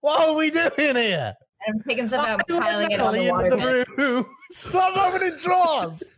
What 0.00 0.28
are 0.28 0.34
we 0.34 0.50
doing 0.50 0.96
here? 0.96 1.34
And 1.66 1.76
I'm 1.76 1.82
taking 1.82 2.08
stuff 2.08 2.26
out 2.26 2.42
and 2.48 2.60
piling 2.60 2.90
it 2.90 3.00
on 3.00 3.12
the 3.12 3.20
Into 3.28 3.32
water. 3.32 3.84
the 3.84 3.86
room. 3.96 4.26
Stop 4.50 4.96
opening 5.14 5.36
drawers. 5.38 6.02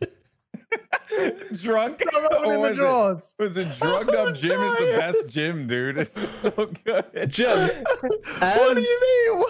Drunk 1.63 2.03
Stop 2.09 2.33
or 2.33 2.37
opening 2.37 2.51
oh, 2.51 2.53
the 2.53 2.59
was 2.59 2.71
it- 2.73 2.75
drawers. 2.77 3.35
Was 3.39 3.57
it 3.57 3.69
drugged 3.81 4.11
up 4.15 4.35
gym 4.35 4.61
is 4.61 4.77
the 4.79 4.97
best 4.99 5.29
gym, 5.29 5.67
dude. 5.67 5.99
It's 5.99 6.29
so 6.41 6.51
good. 6.85 7.05
Jim, 7.31 7.69
What 8.01 8.77
as 8.77 8.77
do 8.77 8.81
you 8.83 9.37
mean? 9.37 9.45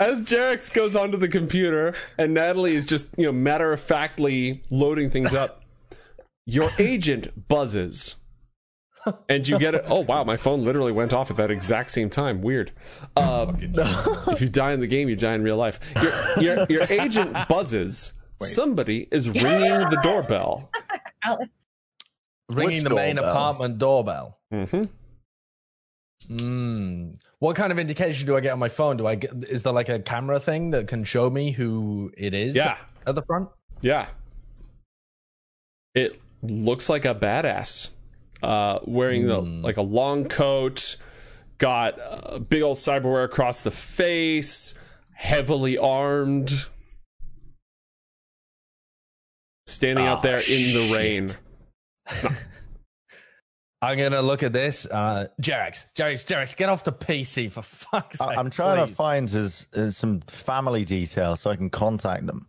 as 0.00 0.24
Jerax 0.24 0.72
goes 0.74 0.96
onto 0.96 1.16
the 1.16 1.28
computer 1.28 1.94
and 2.18 2.34
Natalie 2.34 2.74
is 2.74 2.86
just 2.86 3.16
you 3.16 3.26
know 3.26 3.32
matter 3.32 3.72
of 3.72 3.80
factly 3.80 4.62
loading 4.70 5.10
things 5.10 5.32
up, 5.34 5.62
your 6.46 6.70
agent 6.78 7.46
buzzes. 7.48 8.16
And 9.28 9.46
you 9.48 9.58
get 9.58 9.74
it. 9.74 9.84
Oh 9.88 10.00
wow, 10.00 10.22
my 10.24 10.36
phone 10.36 10.64
literally 10.64 10.92
went 10.92 11.12
off 11.12 11.30
at 11.30 11.36
that 11.38 11.50
exact 11.50 11.90
same 11.90 12.08
time. 12.08 12.40
Weird. 12.42 12.70
Uh, 13.16 13.52
if 14.28 14.40
you 14.40 14.48
die 14.48 14.72
in 14.72 14.80
the 14.80 14.86
game, 14.86 15.08
you 15.08 15.16
die 15.16 15.34
in 15.34 15.42
real 15.42 15.56
life. 15.56 15.80
Your 16.00 16.12
your, 16.40 16.66
your 16.68 16.82
agent 16.88 17.36
buzzes. 17.48 18.12
Somebody 18.42 19.08
is 19.10 19.28
ringing 19.28 19.44
the 19.90 20.00
doorbell. 20.02 20.70
Ringing 22.48 22.74
Which 22.76 22.84
the 22.84 22.90
main 22.90 23.16
doorbell? 23.16 23.30
apartment 23.32 23.78
doorbell. 23.78 24.38
hmm 24.50 24.84
Hmm. 26.28 27.10
What 27.40 27.56
kind 27.56 27.72
of 27.72 27.80
indication 27.80 28.26
do 28.26 28.36
I 28.36 28.40
get 28.40 28.52
on 28.52 28.60
my 28.60 28.68
phone? 28.68 28.96
Do 28.96 29.08
I 29.08 29.16
get? 29.16 29.32
Is 29.48 29.64
there 29.64 29.72
like 29.72 29.88
a 29.88 29.98
camera 29.98 30.38
thing 30.38 30.70
that 30.70 30.86
can 30.86 31.02
show 31.02 31.28
me 31.28 31.50
who 31.50 32.12
it 32.16 32.34
is? 32.34 32.54
Yeah. 32.54 32.78
At 33.06 33.16
the 33.16 33.22
front. 33.22 33.48
Yeah. 33.80 34.06
It 35.96 36.20
looks 36.42 36.88
like 36.88 37.04
a 37.04 37.14
badass. 37.14 37.90
Uh, 38.42 38.80
wearing 38.84 39.26
the, 39.26 39.40
like 39.40 39.76
a 39.76 39.82
long 39.82 40.24
coat, 40.28 40.96
got 41.58 41.94
a 41.98 42.40
big 42.40 42.62
old 42.62 42.76
cyberware 42.76 43.24
across 43.24 43.62
the 43.62 43.70
face, 43.70 44.78
heavily 45.14 45.78
armed, 45.78 46.50
standing 49.66 50.06
out 50.06 50.18
Oh, 50.18 50.22
there 50.22 50.38
in 50.38 50.72
the 50.74 50.90
rain. 50.94 51.28
I'm 53.82 53.98
gonna 53.98 54.22
look 54.22 54.42
at 54.44 54.52
this. 54.52 54.86
Uh, 54.86 55.26
Jerax, 55.40 55.86
Jerax, 55.96 56.24
Jerax, 56.24 56.56
get 56.56 56.68
off 56.68 56.84
the 56.84 56.92
PC 56.92 57.50
for 57.50 57.62
fuck's 57.62 58.18
sake. 58.18 58.28
I- 58.28 58.34
I'm 58.36 58.48
trying 58.50 58.86
to 58.86 58.92
find 58.92 59.28
his, 59.28 59.66
his 59.74 59.96
some 59.96 60.20
family 60.28 60.84
details 60.84 61.40
so 61.40 61.50
I 61.50 61.56
can 61.56 61.68
contact 61.70 62.26
them. 62.26 62.46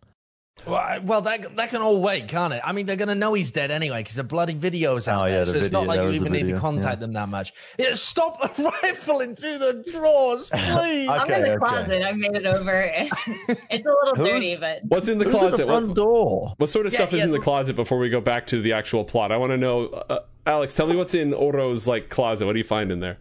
Well, 0.68 0.76
I- 0.76 1.00
well, 1.00 1.22
that 1.24 1.56
that 1.58 1.70
can 1.72 1.82
all 1.82 2.00
wait, 2.00 2.28
can't 2.28 2.54
it? 2.54 2.62
I 2.64 2.72
mean, 2.74 2.86
they're 2.86 2.96
gonna 2.96 3.16
know 3.16 3.34
he's 3.34 3.52
dead 3.52 3.72
anyway 3.72 4.00
because 4.02 4.16
the 4.16 4.24
bloody 4.24 4.54
videos 4.54 5.08
out 5.08 5.24
Oh, 5.24 5.26
there. 5.26 5.40
yeah, 5.40 5.44
so 5.46 5.54
the 5.54 5.60
it's 5.60 5.72
not 5.72 5.88
like 5.88 6.00
you 6.00 6.12
even 6.12 6.32
need 6.32 6.48
to 6.48 6.60
contact 6.60 6.86
yeah. 6.86 6.96
them 6.96 7.14
that 7.14 7.28
much. 7.28 7.54
Yeah, 7.78 7.96
stop 7.96 8.40
rifling 8.84 9.36
through 9.36 9.58
the 9.58 9.84
drawers, 9.92 10.50
please. 10.54 11.10
I'm 11.10 11.30
in 11.32 11.42
the 11.44 11.50
okay. 11.54 11.58
closet. 11.58 12.04
I 12.06 12.12
made 12.14 12.36
it 12.36 12.46
over. 12.46 12.72
it's 12.96 13.12
a 13.50 13.76
little 13.76 14.16
Who's- 14.16 14.30
dirty, 14.30 14.56
but 14.56 14.82
What's 14.88 15.10
in 15.10 15.18
the 15.18 15.26
Who's 15.26 15.34
at 15.34 15.40
closet? 15.40 15.58
the 15.58 15.66
front 15.66 15.88
What, 15.90 15.96
door? 15.96 16.54
what 16.58 16.70
sort 16.70 16.86
of 16.86 16.94
Yeah, 16.94 17.00
stuff 17.00 17.14
is 17.14 17.24
in 17.24 17.32
the 17.32 17.40
closet 17.40 17.76
before 17.76 17.98
we 17.98 18.10
go 18.10 18.22
back 18.22 18.48
to 18.48 18.62
the 18.62 18.74
actual 18.74 19.04
plot? 19.04 19.32
I 19.32 19.38
want 19.38 19.52
to 19.52 19.58
know. 19.58 19.88
Uh, 19.88 20.20
Alex, 20.46 20.76
tell 20.76 20.88
me 20.88 20.96
what's 20.96 21.16
in 21.16 21.34
Oro's 21.34 21.88
like 21.88 22.10
closet. 22.10 22.46
What 22.46 22.54
do 22.54 22.60
you 22.60 22.64
find 22.66 22.92
in 22.92 23.00
there? 23.00 23.18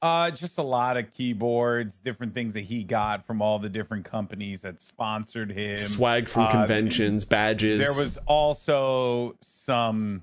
Uh, 0.00 0.30
just 0.30 0.58
a 0.58 0.62
lot 0.62 0.96
of 0.96 1.12
keyboards, 1.12 1.98
different 2.00 2.32
things 2.32 2.54
that 2.54 2.60
he 2.60 2.84
got 2.84 3.26
from 3.26 3.42
all 3.42 3.58
the 3.58 3.68
different 3.68 4.04
companies 4.04 4.60
that 4.60 4.80
sponsored 4.80 5.50
him. 5.50 5.74
Swag 5.74 6.28
from 6.28 6.44
Uh, 6.44 6.50
conventions, 6.52 7.24
badges. 7.24 7.80
There 7.80 8.04
was 8.04 8.16
also 8.26 9.36
some 9.42 10.22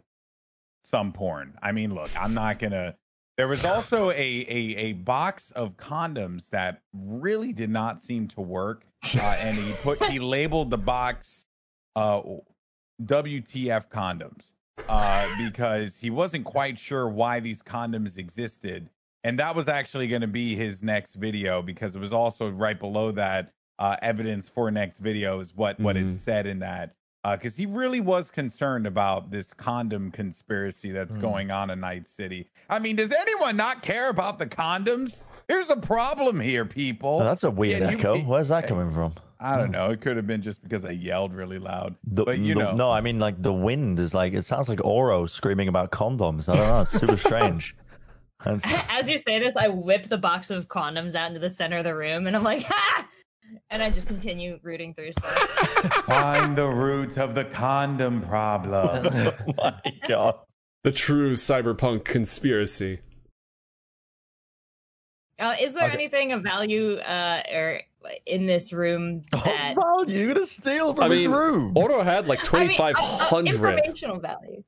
some 0.85 1.11
porn. 1.11 1.57
I 1.61 1.72
mean, 1.73 1.93
look, 1.93 2.10
I'm 2.18 2.34
not 2.34 2.60
gonna. 2.60 2.95
There 3.38 3.49
was 3.49 3.65
also 3.65 4.11
a 4.11 4.14
a, 4.15 4.76
a 4.77 4.93
box 4.93 5.52
of 5.52 5.76
condoms 5.76 6.49
that 6.52 6.81
really 6.93 7.52
did 7.52 7.69
not 7.69 8.02
seem 8.02 8.30
to 8.30 8.39
work, 8.41 8.85
uh, 9.19 9.35
and 9.39 9.57
he 9.57 9.73
put 9.84 10.02
he 10.06 10.19
labeled 10.19 10.69
the 10.69 10.77
box 10.77 11.45
uh, 11.97 12.22
WTF 13.03 13.89
condoms 13.89 14.53
uh, 14.88 15.27
because 15.38 15.97
he 15.97 16.10
wasn't 16.10 16.45
quite 16.45 16.77
sure 16.80 17.10
why 17.10 17.41
these 17.41 17.61
condoms 17.61 18.18
existed. 18.18 18.89
And 19.26 19.39
that 19.39 19.56
was 19.56 19.68
actually 19.68 20.07
going 20.07 20.22
to 20.22 20.27
be 20.27 20.56
his 20.56 20.84
next 20.84 21.15
video 21.15 21.64
because 21.64 21.95
it 21.95 21.99
was 21.99 22.14
also 22.14 22.52
right 22.52 22.80
below 22.80 23.11
that 23.14 23.53
uh, 23.80 23.97
evidence 24.03 24.47
for 24.47 24.69
next 24.69 24.99
video 24.99 25.39
is 25.39 25.56
what 25.56 25.80
what 25.80 25.95
Mhm. 25.95 26.11
it 26.11 26.15
said 26.15 26.45
in 26.45 26.60
that 26.60 26.93
because 27.31 27.56
he 27.56 27.65
really 27.65 27.99
was 28.02 28.30
concerned 28.30 28.85
about 28.85 29.31
this 29.31 29.52
condom 29.52 30.11
conspiracy 30.11 30.91
that's 30.91 31.15
Hmm. 31.15 31.22
going 31.22 31.52
on 31.52 31.72
in 31.72 31.80
Night 31.80 32.06
City. 32.07 32.47
I 32.69 32.77
mean, 32.77 32.95
does 32.95 33.11
anyone 33.11 33.57
not 33.57 33.81
care 33.81 34.10
about 34.10 34.38
the 34.38 34.45
condoms? 34.45 35.23
Here's 35.47 35.72
a 35.72 35.76
problem 35.77 36.39
here, 36.39 36.65
people. 36.65 37.18
Oh, 37.22 37.23
that's 37.23 37.43
a 37.43 37.49
weird 37.49 37.81
Yeah, 37.81 37.89
you- 37.89 37.97
echo. 37.97 38.19
Where's 38.19 38.49
that 38.49 38.68
coming 38.68 38.93
from? 38.93 39.14
I 39.39 39.57
don't 39.57 39.72
know. 39.72 39.89
It 39.89 40.02
could 40.02 40.15
have 40.18 40.27
been 40.27 40.43
just 40.43 40.61
because 40.61 40.85
I 40.85 40.91
yelled 40.91 41.34
really 41.34 41.57
loud. 41.60 41.95
The, 42.06 42.26
but 42.26 42.38
you 42.38 42.53
the- 42.53 42.60
know, 42.61 42.76
no, 42.76 42.91
I 42.91 43.02
mean 43.02 43.18
like 43.19 43.41
the 43.41 43.52
wind 43.52 43.97
is 43.99 44.14
like 44.14 44.34
it 44.34 44.45
sounds 44.45 44.69
like 44.69 44.80
Oro 44.85 45.26
screaming 45.26 45.68
about 45.68 45.91
condoms. 45.91 46.47
I 46.47 46.56
don't 46.56 46.68
know. 46.68 46.81
It's 46.81 46.91
super 46.91 47.18
strange. 47.18 47.76
And 48.45 48.57
it's- 48.63 48.85
as 48.89 49.09
you 49.09 49.17
say 49.17 49.39
this, 49.39 49.55
I 49.55 49.67
whip 49.67 50.07
the 50.09 50.17
box 50.17 50.49
of 50.49 50.67
condoms 50.67 51.15
out 51.15 51.27
into 51.27 51.39
the 51.39 51.49
center 51.49 51.77
of 51.77 51.84
the 51.84 51.95
room, 51.95 52.27
and 52.27 52.35
I'm 52.35 52.43
like, 52.43 52.63
ha! 52.67 53.07
And 53.69 53.81
I 53.84 53.89
just 53.89 54.07
continue 54.07 54.59
rooting 54.63 54.93
through 54.93 55.11
stuff. 55.13 55.38
find 56.05 56.57
the 56.57 56.67
root 56.67 57.17
of 57.17 57.35
the 57.35 57.45
condom 57.45 58.22
problem. 58.22 59.07
oh 59.13 59.53
my 59.57 59.81
god. 60.07 60.35
the 60.84 60.91
true 60.91 61.34
cyberpunk 61.34 62.05
conspiracy. 62.05 62.99
Uh, 65.38 65.55
is 65.59 65.73
there 65.73 65.85
Okay. 65.85 65.93
anything 65.93 66.31
of 66.31 66.41
value 66.43 66.93
uh, 66.95 67.43
or 67.53 67.81
in 68.26 68.45
this 68.45 68.72
room 68.72 69.23
that 69.31 69.76
Oh, 69.77 70.03
value. 70.05 70.17
You're 70.26 70.34
gonna 70.34 70.45
steal 70.45 70.93
from 70.93 71.03
I 71.11 71.15
his 71.15 71.23
mean, 71.27 71.31
room. 71.35 71.73
Oro 71.76 72.01
had 72.03 72.27
like 72.27 72.53
I 72.53 72.65
mean, 72.67 72.80
uh, 72.80 72.93
uh, 73.31 73.39
informational 73.45 74.19
value? 74.19 74.63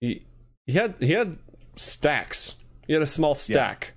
he, 0.00 0.22
he 0.66 0.72
had 0.74 0.96
he 1.00 1.12
had 1.12 1.38
stacks. 1.76 2.56
He 2.86 2.92
had 2.92 3.02
a 3.02 3.06
small 3.06 3.34
stack. 3.34 3.94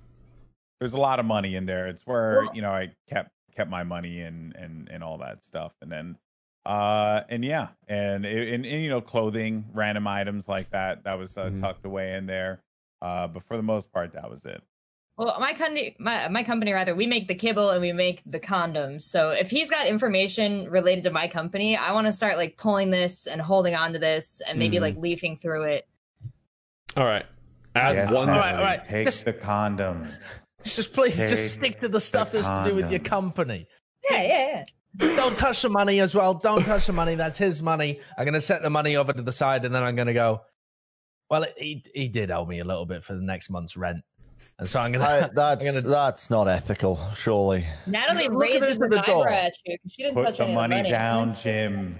there's 0.78 0.92
a 0.92 0.98
lot 0.98 1.20
of 1.20 1.26
money 1.26 1.54
in 1.54 1.66
there. 1.66 1.88
It's 1.88 2.06
where 2.06 2.44
you 2.54 2.62
know 2.62 2.70
I 2.70 2.92
kept 3.08 3.30
kept 3.54 3.70
my 3.70 3.84
money 3.84 4.20
and 4.20 4.54
and 4.56 4.88
and 4.88 5.02
all 5.02 5.18
that 5.18 5.44
stuff, 5.44 5.72
and 5.82 5.90
then 5.90 6.16
uh 6.66 7.22
and 7.28 7.44
yeah, 7.44 7.68
and 7.88 8.24
and, 8.24 8.66
and 8.66 8.82
you 8.82 8.88
know 8.90 9.00
clothing, 9.00 9.66
random 9.72 10.06
items 10.06 10.48
like 10.48 10.70
that 10.70 11.04
that 11.04 11.18
was 11.18 11.36
uh, 11.36 11.44
mm-hmm. 11.44 11.60
tucked 11.60 11.84
away 11.84 12.14
in 12.14 12.26
there. 12.26 12.62
Uh, 13.02 13.26
but 13.26 13.42
for 13.44 13.56
the 13.56 13.62
most 13.62 13.90
part, 13.92 14.12
that 14.12 14.30
was 14.30 14.44
it. 14.44 14.62
Well, 15.16 15.38
my 15.38 15.52
company, 15.52 15.96
my, 15.98 16.28
my 16.28 16.42
company 16.42 16.72
rather, 16.72 16.94
we 16.94 17.06
make 17.06 17.28
the 17.28 17.34
kibble 17.34 17.70
and 17.70 17.82
we 17.82 17.92
make 17.92 18.22
the 18.24 18.40
condoms. 18.40 19.02
So 19.02 19.30
if 19.30 19.50
he's 19.50 19.68
got 19.68 19.86
information 19.86 20.70
related 20.70 21.04
to 21.04 21.10
my 21.10 21.28
company, 21.28 21.76
I 21.76 21.92
want 21.92 22.06
to 22.06 22.12
start 22.12 22.38
like 22.38 22.56
pulling 22.56 22.90
this 22.90 23.26
and 23.26 23.38
holding 23.38 23.74
on 23.74 23.92
to 23.92 23.98
this 23.98 24.40
and 24.46 24.58
maybe 24.58 24.78
mm. 24.78 24.80
like 24.80 24.96
leafing 24.96 25.36
through 25.36 25.64
it. 25.64 25.86
All 26.96 27.04
right. 27.04 27.26
Add 27.74 27.94
yes, 27.94 28.10
one. 28.10 28.28
All 28.28 28.38
right, 28.38 28.54
all 28.54 28.62
right. 28.62 28.84
Take 28.84 29.04
just, 29.04 29.24
the 29.24 29.32
condoms. 29.32 30.10
Just 30.64 30.92
please, 30.92 31.16
Take 31.16 31.30
just 31.30 31.54
stick 31.54 31.80
to 31.80 31.88
the 31.88 32.00
stuff 32.00 32.32
the 32.32 32.38
that's 32.38 32.50
condoms. 32.50 32.64
to 32.64 32.70
do 32.70 32.76
with 32.76 32.90
your 32.90 33.00
company. 33.00 33.66
Yeah, 34.10 34.22
yeah, 34.22 34.64
yeah. 34.98 35.16
Don't 35.16 35.36
touch 35.38 35.62
the 35.62 35.68
money 35.68 36.00
as 36.00 36.14
well. 36.14 36.34
Don't 36.34 36.64
touch 36.64 36.86
the 36.86 36.92
money. 36.92 37.14
That's 37.14 37.38
his 37.38 37.62
money. 37.62 38.00
I'm 38.18 38.24
going 38.24 38.34
to 38.34 38.40
set 38.40 38.62
the 38.62 38.70
money 38.70 38.96
over 38.96 39.12
to 39.12 39.22
the 39.22 39.32
side 39.32 39.64
and 39.64 39.74
then 39.74 39.84
I'm 39.84 39.94
going 39.94 40.08
to 40.08 40.14
go, 40.14 40.42
well, 41.30 41.46
he, 41.56 41.84
he 41.94 42.08
did 42.08 42.30
owe 42.30 42.44
me 42.44 42.58
a 42.58 42.64
little 42.64 42.86
bit 42.86 43.04
for 43.04 43.14
the 43.14 43.22
next 43.22 43.50
month's 43.50 43.76
rent. 43.76 44.02
And 44.58 44.68
so 44.68 44.80
I'm 44.80 44.92
gonna. 44.92 45.04
I, 45.04 45.20
that's 45.34 45.66
I'm 45.66 45.74
gonna, 45.74 45.88
that's 45.88 46.28
not 46.28 46.48
ethical, 46.48 47.00
surely. 47.14 47.64
Natalie 47.86 48.28
raises 48.28 48.78
the 48.78 48.86
eyebrow 48.86 49.32
at 49.32 49.54
you. 49.64 49.76
She 49.88 50.02
didn't 50.02 50.16
Put 50.16 50.26
touch 50.26 50.38
the 50.38 50.44
any 50.44 50.54
money, 50.54 50.76
money 50.76 50.90
down, 50.90 51.34
Jim. 51.34 51.98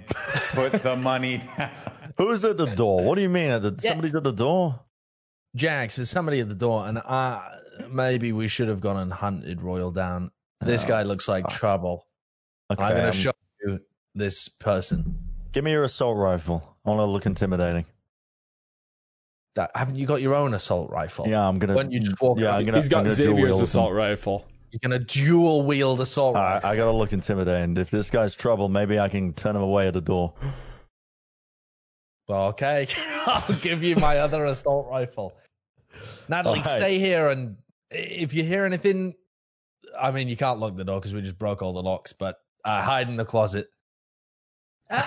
Put 0.53 0.83
the 0.83 0.95
money 0.95 1.37
down. 1.57 1.71
Who's 2.17 2.43
at 2.45 2.57
the 2.57 2.67
door? 2.67 3.03
What 3.03 3.15
do 3.15 3.21
you 3.21 3.29
mean? 3.29 3.49
At 3.49 3.61
the, 3.61 3.75
yeah. 3.81 3.91
Somebody's 3.91 4.13
at 4.13 4.23
the 4.23 4.31
door. 4.33 4.79
Jax, 5.55 5.97
there's 5.97 6.09
somebody 6.09 6.39
at 6.39 6.49
the 6.49 6.55
door, 6.55 6.87
and 6.87 6.97
uh, 6.97 7.41
maybe 7.89 8.31
we 8.31 8.47
should 8.47 8.67
have 8.69 8.79
gone 8.79 8.97
and 8.97 9.11
hunted 9.11 9.61
Royal 9.61 9.91
down. 9.91 10.31
This 10.61 10.85
oh, 10.85 10.87
guy 10.87 11.03
looks 11.03 11.27
like 11.27 11.43
fuck. 11.43 11.53
trouble. 11.53 12.07
Okay, 12.71 12.83
I'm 12.83 12.95
going 12.95 13.11
to 13.11 13.17
show 13.17 13.33
you 13.65 13.79
this 14.15 14.47
person. 14.47 15.17
Give 15.51 15.63
me 15.63 15.71
your 15.71 15.83
assault 15.83 16.17
rifle. 16.17 16.77
I 16.85 16.89
want 16.89 16.99
to 16.99 17.05
look 17.05 17.25
intimidating. 17.25 17.85
That 19.55 19.71
haven't 19.75 19.95
you 19.95 20.05
got 20.05 20.21
your 20.21 20.33
own 20.33 20.53
assault 20.53 20.89
rifle? 20.89 21.27
Yeah, 21.27 21.45
I'm 21.45 21.59
gonna. 21.59 21.75
When 21.75 21.91
you 21.91 21.99
just 21.99 22.21
walk 22.21 22.39
yeah, 22.39 22.55
I'm 22.55 22.65
gonna, 22.65 22.77
he's 22.77 22.87
got 22.87 23.05
Xavier's 23.05 23.59
assault 23.59 23.91
rifle. 23.91 24.47
You're 24.71 24.79
gonna 24.81 25.03
dual 25.03 25.63
wield 25.63 25.99
assault 25.99 26.35
rifle. 26.35 26.69
I 26.69 26.77
gotta 26.77 26.93
look 26.93 27.11
intimidating. 27.11 27.75
If 27.75 27.91
this 27.91 28.09
guy's 28.09 28.33
trouble, 28.33 28.69
maybe 28.69 28.97
I 28.97 29.09
can 29.09 29.33
turn 29.33 29.57
him 29.57 29.61
away 29.61 29.89
at 29.89 29.93
the 29.93 29.99
door. 29.99 30.33
Well, 32.31 32.47
okay, 32.47 32.87
I'll 33.25 33.55
give 33.57 33.83
you 33.83 33.97
my 33.97 34.19
other 34.19 34.45
assault 34.45 34.87
rifle. 34.89 35.33
Natalie, 36.29 36.61
right. 36.61 36.65
stay 36.65 36.97
here, 36.97 37.27
and 37.27 37.57
if 37.89 38.33
you 38.33 38.41
hear 38.41 38.63
anything, 38.63 39.15
I 39.99 40.11
mean, 40.11 40.29
you 40.29 40.37
can't 40.37 40.57
lock 40.57 40.77
the 40.77 40.85
door 40.85 41.01
because 41.01 41.13
we 41.13 41.21
just 41.21 41.37
broke 41.37 41.61
all 41.61 41.73
the 41.73 41.81
locks. 41.81 42.13
But 42.13 42.37
uh, 42.63 42.81
hide 42.83 43.09
in 43.09 43.17
the 43.17 43.25
closet. 43.25 43.67
Uh, 44.89 45.05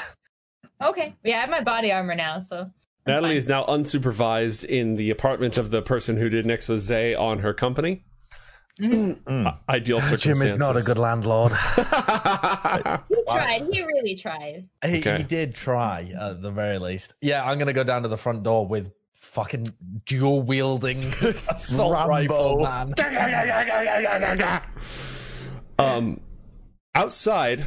okay, 0.82 1.14
yeah, 1.24 1.38
I 1.38 1.40
have 1.40 1.48
my 1.48 1.62
body 1.62 1.92
armor 1.92 2.14
now, 2.14 2.40
so 2.40 2.70
Natalie 3.06 3.30
fine. 3.30 3.36
is 3.38 3.48
now 3.48 3.64
unsupervised 3.64 4.66
in 4.66 4.96
the 4.96 5.08
apartment 5.08 5.56
of 5.56 5.70
the 5.70 5.80
person 5.80 6.18
who 6.18 6.28
did 6.28 6.44
an 6.44 6.50
expose 6.50 6.90
on 6.90 7.38
her 7.38 7.54
company. 7.54 8.04
Mm. 8.80 9.18
Uh, 9.26 9.52
ideal 9.68 10.00
circumstances. 10.00 10.50
Jim 10.50 10.52
is 10.52 10.58
not 10.58 10.76
a 10.76 10.80
good 10.80 10.98
landlord. 10.98 11.52
he 11.76 13.22
tried. 13.28 13.68
He 13.70 13.84
really 13.84 14.16
tried. 14.16 14.68
He, 14.84 14.98
okay. 14.98 15.18
he 15.18 15.22
did 15.22 15.54
try, 15.54 16.12
at 16.18 16.42
the 16.42 16.50
very 16.50 16.78
least. 16.78 17.14
Yeah, 17.20 17.44
I'm 17.44 17.58
going 17.58 17.68
to 17.68 17.72
go 17.72 17.84
down 17.84 18.02
to 18.02 18.08
the 18.08 18.16
front 18.16 18.42
door 18.42 18.66
with 18.66 18.92
fucking 19.12 19.66
dual 20.06 20.42
wielding 20.42 20.98
assault 21.50 22.08
rifle 22.08 22.60
man. 22.60 22.94
um, 25.78 26.20
outside, 26.94 27.66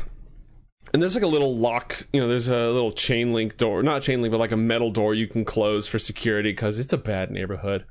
and 0.93 1.01
there's 1.01 1.15
like 1.15 1.23
a 1.23 1.27
little 1.27 1.55
lock 1.57 2.05
you 2.13 2.21
know 2.21 2.27
there's 2.27 2.47
a 2.47 2.71
little 2.71 2.91
chain 2.91 3.33
link 3.33 3.57
door 3.57 3.83
not 3.83 4.01
chain 4.01 4.21
link 4.21 4.31
but 4.31 4.37
like 4.37 4.53
a 4.53 4.57
metal 4.57 4.91
door 4.91 5.13
you 5.13 5.27
can 5.27 5.43
close 5.43 5.87
for 5.87 5.99
security 5.99 6.51
because 6.51 6.79
it's 6.79 6.93
a 6.93 6.97
bad 6.97 7.31
neighborhood 7.31 7.85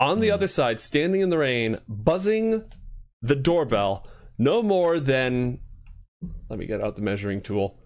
on 0.00 0.20
the 0.20 0.28
mm. 0.28 0.32
other 0.32 0.48
side 0.48 0.80
standing 0.80 1.20
in 1.20 1.30
the 1.30 1.38
rain 1.38 1.78
buzzing 1.88 2.64
the 3.22 3.36
doorbell 3.36 4.06
no 4.38 4.62
more 4.62 5.00
than 5.00 5.58
let 6.48 6.58
me 6.58 6.66
get 6.66 6.80
out 6.80 6.96
the 6.96 7.02
measuring 7.02 7.40
tool 7.40 7.78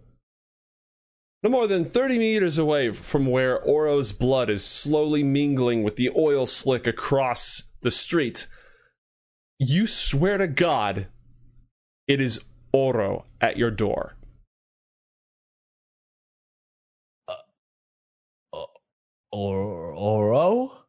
no 1.43 1.49
more 1.49 1.67
than 1.67 1.87
30 1.87 2.19
meters 2.19 2.59
away 2.59 2.93
from 2.93 3.25
where 3.25 3.59
Oro's 3.59 4.13
blood 4.13 4.51
is 4.51 4.63
slowly 4.63 5.23
mingling 5.23 5.83
with 5.83 5.97
the 5.97 6.11
oil 6.15 6.45
slick 6.45 6.87
across 6.87 7.63
the 7.81 7.91
street. 7.91 8.47
You 9.59 9.87
swear 9.87 10.37
to 10.37 10.47
God, 10.47 11.07
it 12.07 12.21
is 12.21 12.45
Oro 12.75 13.25
at 13.41 13.57
your 13.57 13.71
door. 13.71 14.17
or 19.33 19.93
Oro? 19.95 20.80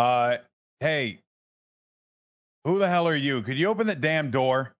Uh, 0.00 0.38
hey, 0.80 1.18
who 2.64 2.78
the 2.78 2.88
hell 2.88 3.06
are 3.06 3.14
you? 3.14 3.42
Could 3.42 3.58
you 3.58 3.68
open 3.68 3.86
the 3.86 3.94
damn 3.94 4.30
door? 4.30 4.74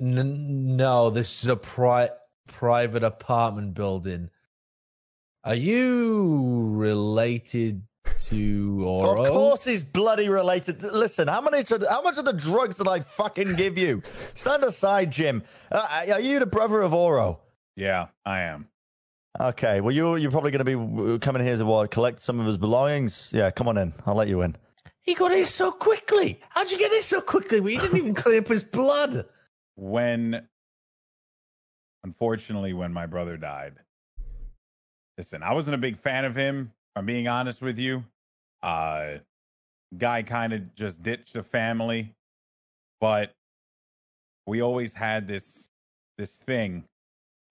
N- 0.00 0.76
no, 0.76 1.10
this 1.10 1.42
is 1.42 1.48
a 1.48 1.56
pri- 1.56 2.10
private 2.46 3.02
apartment 3.02 3.74
building. 3.74 4.30
Are 5.42 5.56
you 5.56 6.68
related 6.76 7.82
to 8.28 8.84
Oro? 8.86 9.24
Of 9.24 9.30
course, 9.30 9.64
he's 9.64 9.82
bloody 9.82 10.28
related. 10.28 10.80
Listen, 10.84 11.26
how 11.26 11.40
many? 11.40 11.64
How 11.90 12.02
much 12.02 12.18
of 12.18 12.24
the 12.24 12.32
drugs 12.32 12.76
did 12.76 12.86
I 12.86 13.00
fucking 13.00 13.56
give 13.56 13.76
you? 13.76 14.00
Stand 14.34 14.62
aside, 14.62 15.10
Jim. 15.10 15.42
Uh, 15.72 16.04
are 16.12 16.20
you 16.20 16.38
the 16.38 16.46
brother 16.46 16.80
of 16.80 16.94
Oro? 16.94 17.40
Yeah, 17.74 18.08
I 18.24 18.42
am. 18.42 18.68
Okay, 19.40 19.80
well, 19.80 19.94
you're 19.94 20.18
you're 20.18 20.30
probably 20.30 20.50
going 20.50 20.64
to 20.64 21.12
be 21.12 21.18
coming 21.18 21.44
here 21.44 21.56
to 21.56 21.64
what? 21.64 21.90
Collect 21.90 22.20
some 22.20 22.38
of 22.38 22.46
his 22.46 22.58
belongings. 22.58 23.30
Yeah, 23.32 23.50
come 23.50 23.66
on 23.66 23.78
in. 23.78 23.94
I'll 24.04 24.14
let 24.14 24.28
you 24.28 24.42
in. 24.42 24.56
He 25.00 25.14
got 25.14 25.32
here 25.32 25.46
so 25.46 25.72
quickly. 25.72 26.40
How'd 26.50 26.70
you 26.70 26.78
get 26.78 26.92
here 26.92 27.02
so 27.02 27.20
quickly? 27.20 27.60
We 27.60 27.78
didn't 27.78 27.96
even 27.96 28.14
clean 28.14 28.38
up 28.38 28.48
his 28.48 28.62
blood. 28.62 29.26
When, 29.74 30.46
unfortunately, 32.04 32.74
when 32.74 32.92
my 32.92 33.06
brother 33.06 33.38
died, 33.38 33.74
listen, 35.16 35.42
I 35.42 35.54
wasn't 35.54 35.74
a 35.74 35.78
big 35.78 35.96
fan 35.96 36.26
of 36.26 36.36
him. 36.36 36.72
I'm 36.94 37.06
being 37.06 37.26
honest 37.26 37.62
with 37.62 37.78
you. 37.78 38.04
Uh, 38.62 39.14
guy 39.96 40.22
kind 40.22 40.52
of 40.52 40.74
just 40.74 41.02
ditched 41.02 41.32
the 41.32 41.42
family, 41.42 42.14
but 43.00 43.34
we 44.46 44.60
always 44.60 44.92
had 44.92 45.26
this 45.26 45.70
this 46.18 46.34
thing 46.34 46.84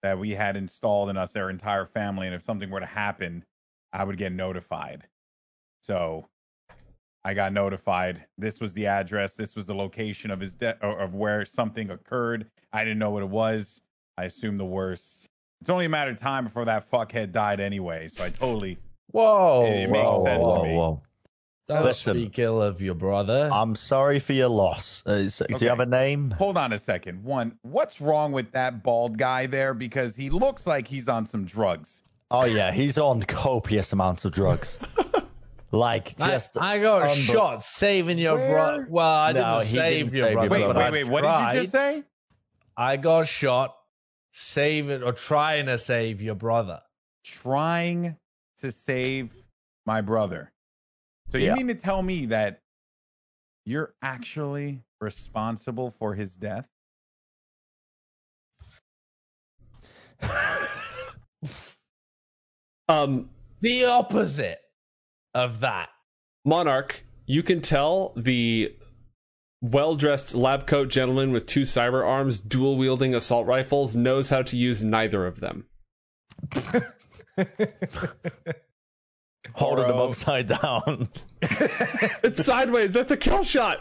that 0.02 0.18
we 0.18 0.32
had 0.32 0.56
installed 0.56 1.10
in 1.10 1.16
us, 1.16 1.32
their 1.32 1.50
entire 1.50 1.86
family. 1.86 2.26
And 2.26 2.34
if 2.34 2.42
something 2.42 2.70
were 2.70 2.80
to 2.80 2.86
happen, 2.86 3.44
I 3.92 4.04
would 4.04 4.18
get 4.18 4.32
notified. 4.32 5.06
So 5.82 6.26
I 7.24 7.34
got 7.34 7.52
notified. 7.52 8.24
This 8.36 8.60
was 8.60 8.74
the 8.74 8.86
address. 8.86 9.34
This 9.34 9.54
was 9.54 9.66
the 9.66 9.74
location 9.74 10.30
of 10.30 10.40
his 10.40 10.54
death, 10.54 10.78
of 10.82 11.14
where 11.14 11.44
something 11.44 11.90
occurred. 11.90 12.46
I 12.72 12.84
didn't 12.84 12.98
know 12.98 13.10
what 13.10 13.22
it 13.22 13.28
was. 13.28 13.80
I 14.18 14.24
assumed 14.24 14.58
the 14.58 14.64
worst. 14.64 15.28
It's 15.60 15.70
only 15.70 15.84
a 15.84 15.88
matter 15.88 16.10
of 16.10 16.18
time 16.18 16.44
before 16.44 16.64
that 16.64 16.90
fuckhead 16.90 17.30
died 17.30 17.60
anyway. 17.60 18.08
So 18.08 18.24
I 18.24 18.30
totally. 18.30 18.78
Whoa! 19.12 19.66
It, 19.66 19.82
it 19.82 19.90
makes 19.90 20.04
whoa, 20.04 20.24
sense 20.24 20.42
whoa, 20.42 20.56
to 20.56 20.68
me. 20.68 20.74
Whoa. 20.74 21.02
Don't 21.68 21.84
Listen, 21.84 22.16
speak 22.16 22.38
ill 22.38 22.60
of 22.60 22.82
your 22.82 22.94
brother. 22.94 23.48
I'm 23.52 23.76
sorry 23.76 24.18
for 24.18 24.32
your 24.32 24.48
loss. 24.48 25.02
Uh, 25.06 25.18
do 25.18 25.44
okay. 25.54 25.64
you 25.64 25.68
have 25.68 25.80
a 25.80 25.86
name? 25.86 26.32
Hold 26.32 26.58
on 26.58 26.72
a 26.72 26.78
second. 26.78 27.22
One, 27.22 27.56
what's 27.62 28.00
wrong 28.00 28.32
with 28.32 28.50
that 28.52 28.82
bald 28.82 29.16
guy 29.16 29.46
there? 29.46 29.72
Because 29.72 30.16
he 30.16 30.28
looks 30.28 30.66
like 30.66 30.88
he's 30.88 31.08
on 31.08 31.24
some 31.24 31.44
drugs. 31.44 32.02
Oh 32.32 32.46
yeah, 32.46 32.72
he's 32.72 32.98
on 32.98 33.22
copious 33.22 33.92
amounts 33.92 34.24
of 34.24 34.32
drugs. 34.32 34.78
like 35.70 36.16
just 36.18 36.56
I, 36.56 36.74
I 36.74 36.78
got 36.78 37.10
unbe- 37.10 37.32
shot 37.32 37.62
saving 37.62 38.18
your 38.18 38.38
brother. 38.38 38.86
Well, 38.90 39.06
I 39.06 39.32
no, 39.32 39.58
didn't 39.58 39.64
save 39.66 40.04
didn't 40.06 40.16
your 40.16 40.26
save 40.26 40.34
brother. 40.34 40.50
Wait, 40.50 40.92
wait, 40.92 40.92
wait. 40.92 41.08
What 41.08 41.22
did 41.22 41.54
you 41.54 41.60
just 41.62 41.72
say? 41.72 42.02
I 42.76 42.96
got 42.96 43.28
shot 43.28 43.76
saving 44.32 45.02
or 45.02 45.12
trying 45.12 45.66
to 45.66 45.78
save 45.78 46.20
your 46.20 46.34
brother. 46.34 46.80
Trying 47.22 48.16
to 48.60 48.72
save 48.72 49.32
my 49.86 50.00
brother. 50.00 50.52
So 51.32 51.38
you 51.38 51.46
yeah. 51.46 51.54
mean 51.54 51.68
to 51.68 51.74
tell 51.74 52.02
me 52.02 52.26
that 52.26 52.60
you're 53.64 53.94
actually 54.02 54.82
responsible 55.00 55.90
for 55.90 56.14
his 56.14 56.36
death? 56.36 56.68
um 62.88 63.30
the 63.60 63.86
opposite 63.86 64.60
of 65.34 65.60
that. 65.60 65.88
Monarch, 66.44 67.02
you 67.26 67.42
can 67.42 67.62
tell 67.62 68.12
the 68.14 68.76
well-dressed 69.62 70.34
lab 70.34 70.66
coat 70.66 70.90
gentleman 70.90 71.32
with 71.32 71.46
two 71.46 71.62
cyber 71.62 72.06
arms 72.06 72.38
dual 72.40 72.76
wielding 72.76 73.14
assault 73.14 73.46
rifles 73.46 73.96
knows 73.96 74.28
how 74.28 74.42
to 74.42 74.54
use 74.56 74.84
neither 74.84 75.26
of 75.26 75.40
them. 75.40 75.64
Holding 79.54 79.86
them 79.88 79.98
upside 79.98 80.46
down. 80.48 81.08
It's 82.22 82.44
sideways. 82.44 82.92
That's 82.92 83.10
a 83.10 83.16
kill 83.16 83.44
shot. 83.44 83.80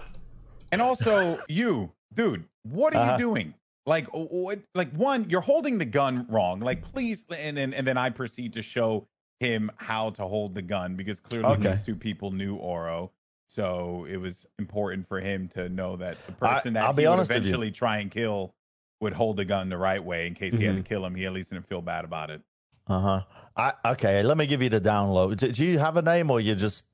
And 0.71 0.81
also, 0.81 1.39
you, 1.47 1.91
dude, 2.13 2.45
what 2.63 2.95
are 2.95 3.01
Uh-huh. 3.01 3.11
you 3.13 3.17
doing? 3.19 3.53
Like, 3.85 4.07
what? 4.07 4.59
Like, 4.75 4.91
one, 4.93 5.29
you're 5.29 5.41
holding 5.41 5.77
the 5.77 5.85
gun 5.85 6.25
wrong. 6.29 6.59
Like, 6.59 6.81
please, 6.83 7.25
and 7.35 7.57
then 7.57 7.73
and 7.73 7.85
then 7.85 7.97
I 7.97 8.09
proceed 8.09 8.53
to 8.53 8.61
show 8.61 9.07
him 9.39 9.71
how 9.77 10.11
to 10.11 10.23
hold 10.27 10.53
the 10.55 10.61
gun 10.61 10.95
because 10.95 11.19
clearly 11.19 11.47
Okay. 11.53 11.71
these 11.71 11.81
two 11.81 11.95
people 11.95 12.31
knew 12.31 12.55
Oro, 12.55 13.11
so 13.47 14.05
it 14.09 14.17
was 14.17 14.45
important 14.59 15.07
for 15.07 15.19
him 15.19 15.47
to 15.49 15.67
know 15.69 15.95
that 15.97 16.17
the 16.27 16.33
I- 16.45 16.53
person 16.55 16.73
that 16.73 16.83
I'll 16.83 16.93
be 16.93 17.03
he 17.03 17.07
would 17.07 17.13
honest 17.13 17.29
with 17.31 17.37
you. 17.43 17.49
eventually 17.49 17.71
try 17.71 17.97
and 17.99 18.11
kill 18.11 18.53
would 19.01 19.13
hold 19.13 19.37
the 19.37 19.45
gun 19.45 19.69
the 19.69 19.77
right 19.77 20.03
way 20.03 20.27
in 20.27 20.35
case 20.35 20.53
he 20.55 20.63
had 20.63 20.75
Mm-hmm. 20.75 20.83
to 20.83 20.89
kill 20.89 21.05
him. 21.05 21.15
He 21.15 21.25
at 21.25 21.33
least 21.33 21.49
didn't 21.49 21.67
feel 21.67 21.81
bad 21.81 22.05
about 22.05 22.29
it. 22.29 22.41
Uh 22.91 22.99
huh. 22.99 23.21
I, 23.55 23.73
okay, 23.93 24.23
let 24.23 24.37
me 24.37 24.45
give 24.47 24.61
you 24.61 24.69
the 24.69 24.81
download. 24.81 25.37
Do, 25.37 25.51
do 25.51 25.65
you 25.65 25.79
have 25.79 25.97
a 25.97 26.01
name 26.01 26.29
or 26.31 26.39
you 26.39 26.55
just 26.55 26.85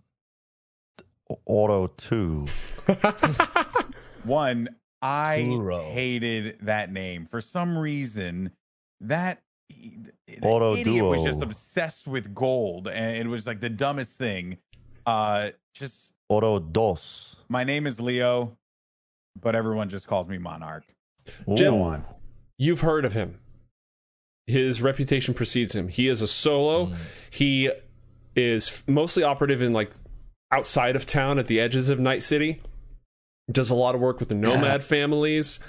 Auto 1.45 1.88
Two? 1.88 2.45
One, 4.24 4.69
I 5.02 5.44
Kuro. 5.48 5.82
hated 5.91 6.60
that 6.61 6.91
name 6.91 7.26
for 7.26 7.41
some 7.41 7.78
reason. 7.78 8.52
That 9.02 9.41
the 9.69 10.40
Auto 10.41 10.76
idiot 10.76 11.03
was 11.06 11.24
just 11.24 11.41
obsessed 11.41 12.07
with 12.07 12.34
gold, 12.34 12.88
and 12.88 13.18
it 13.18 13.28
was 13.28 13.45
like 13.48 13.60
the 13.60 13.69
dumbest 13.69 14.18
thing. 14.18 14.57
Uh, 15.06 15.52
just 15.74 16.14
Auto 16.30 16.60
Dos. 16.60 17.38
my 17.49 17.64
name 17.64 17.88
is 17.88 17.99
Leo, 17.99 18.57
but 19.40 19.56
everyone 19.56 19.90
just 19.90 20.07
calls 20.07 20.28
me 20.28 20.38
Monarch. 20.38 20.84
Jim, 21.56 21.74
Ooh. 21.76 22.03
You've 22.57 22.82
heard 22.82 23.06
of 23.06 23.14
him. 23.14 23.40
His 24.48 24.82
reputation 24.82 25.34
precedes 25.34 25.76
him. 25.76 25.90
He 25.90 26.07
is 26.07 26.22
a 26.22 26.28
solo. 26.28 26.94
He 27.30 27.69
is 28.36 28.82
mostly 28.88 29.24
operative 29.24 29.61
in 29.61 29.74
like 29.74 29.91
outside 30.52 30.95
of 30.95 31.06
town 31.06 31.38
at 31.38 31.48
the 31.48 31.60
edges 31.60 31.90
of 31.90 31.99
Night 31.99 32.24
City. 32.24 32.61
Does 33.52 33.69
a 33.69 33.76
lot 33.76 33.94
of 33.94 34.02
work 34.02 34.19
with 34.19 34.30
the 34.30 34.36
nomad 34.48 34.84
families. 34.84 35.60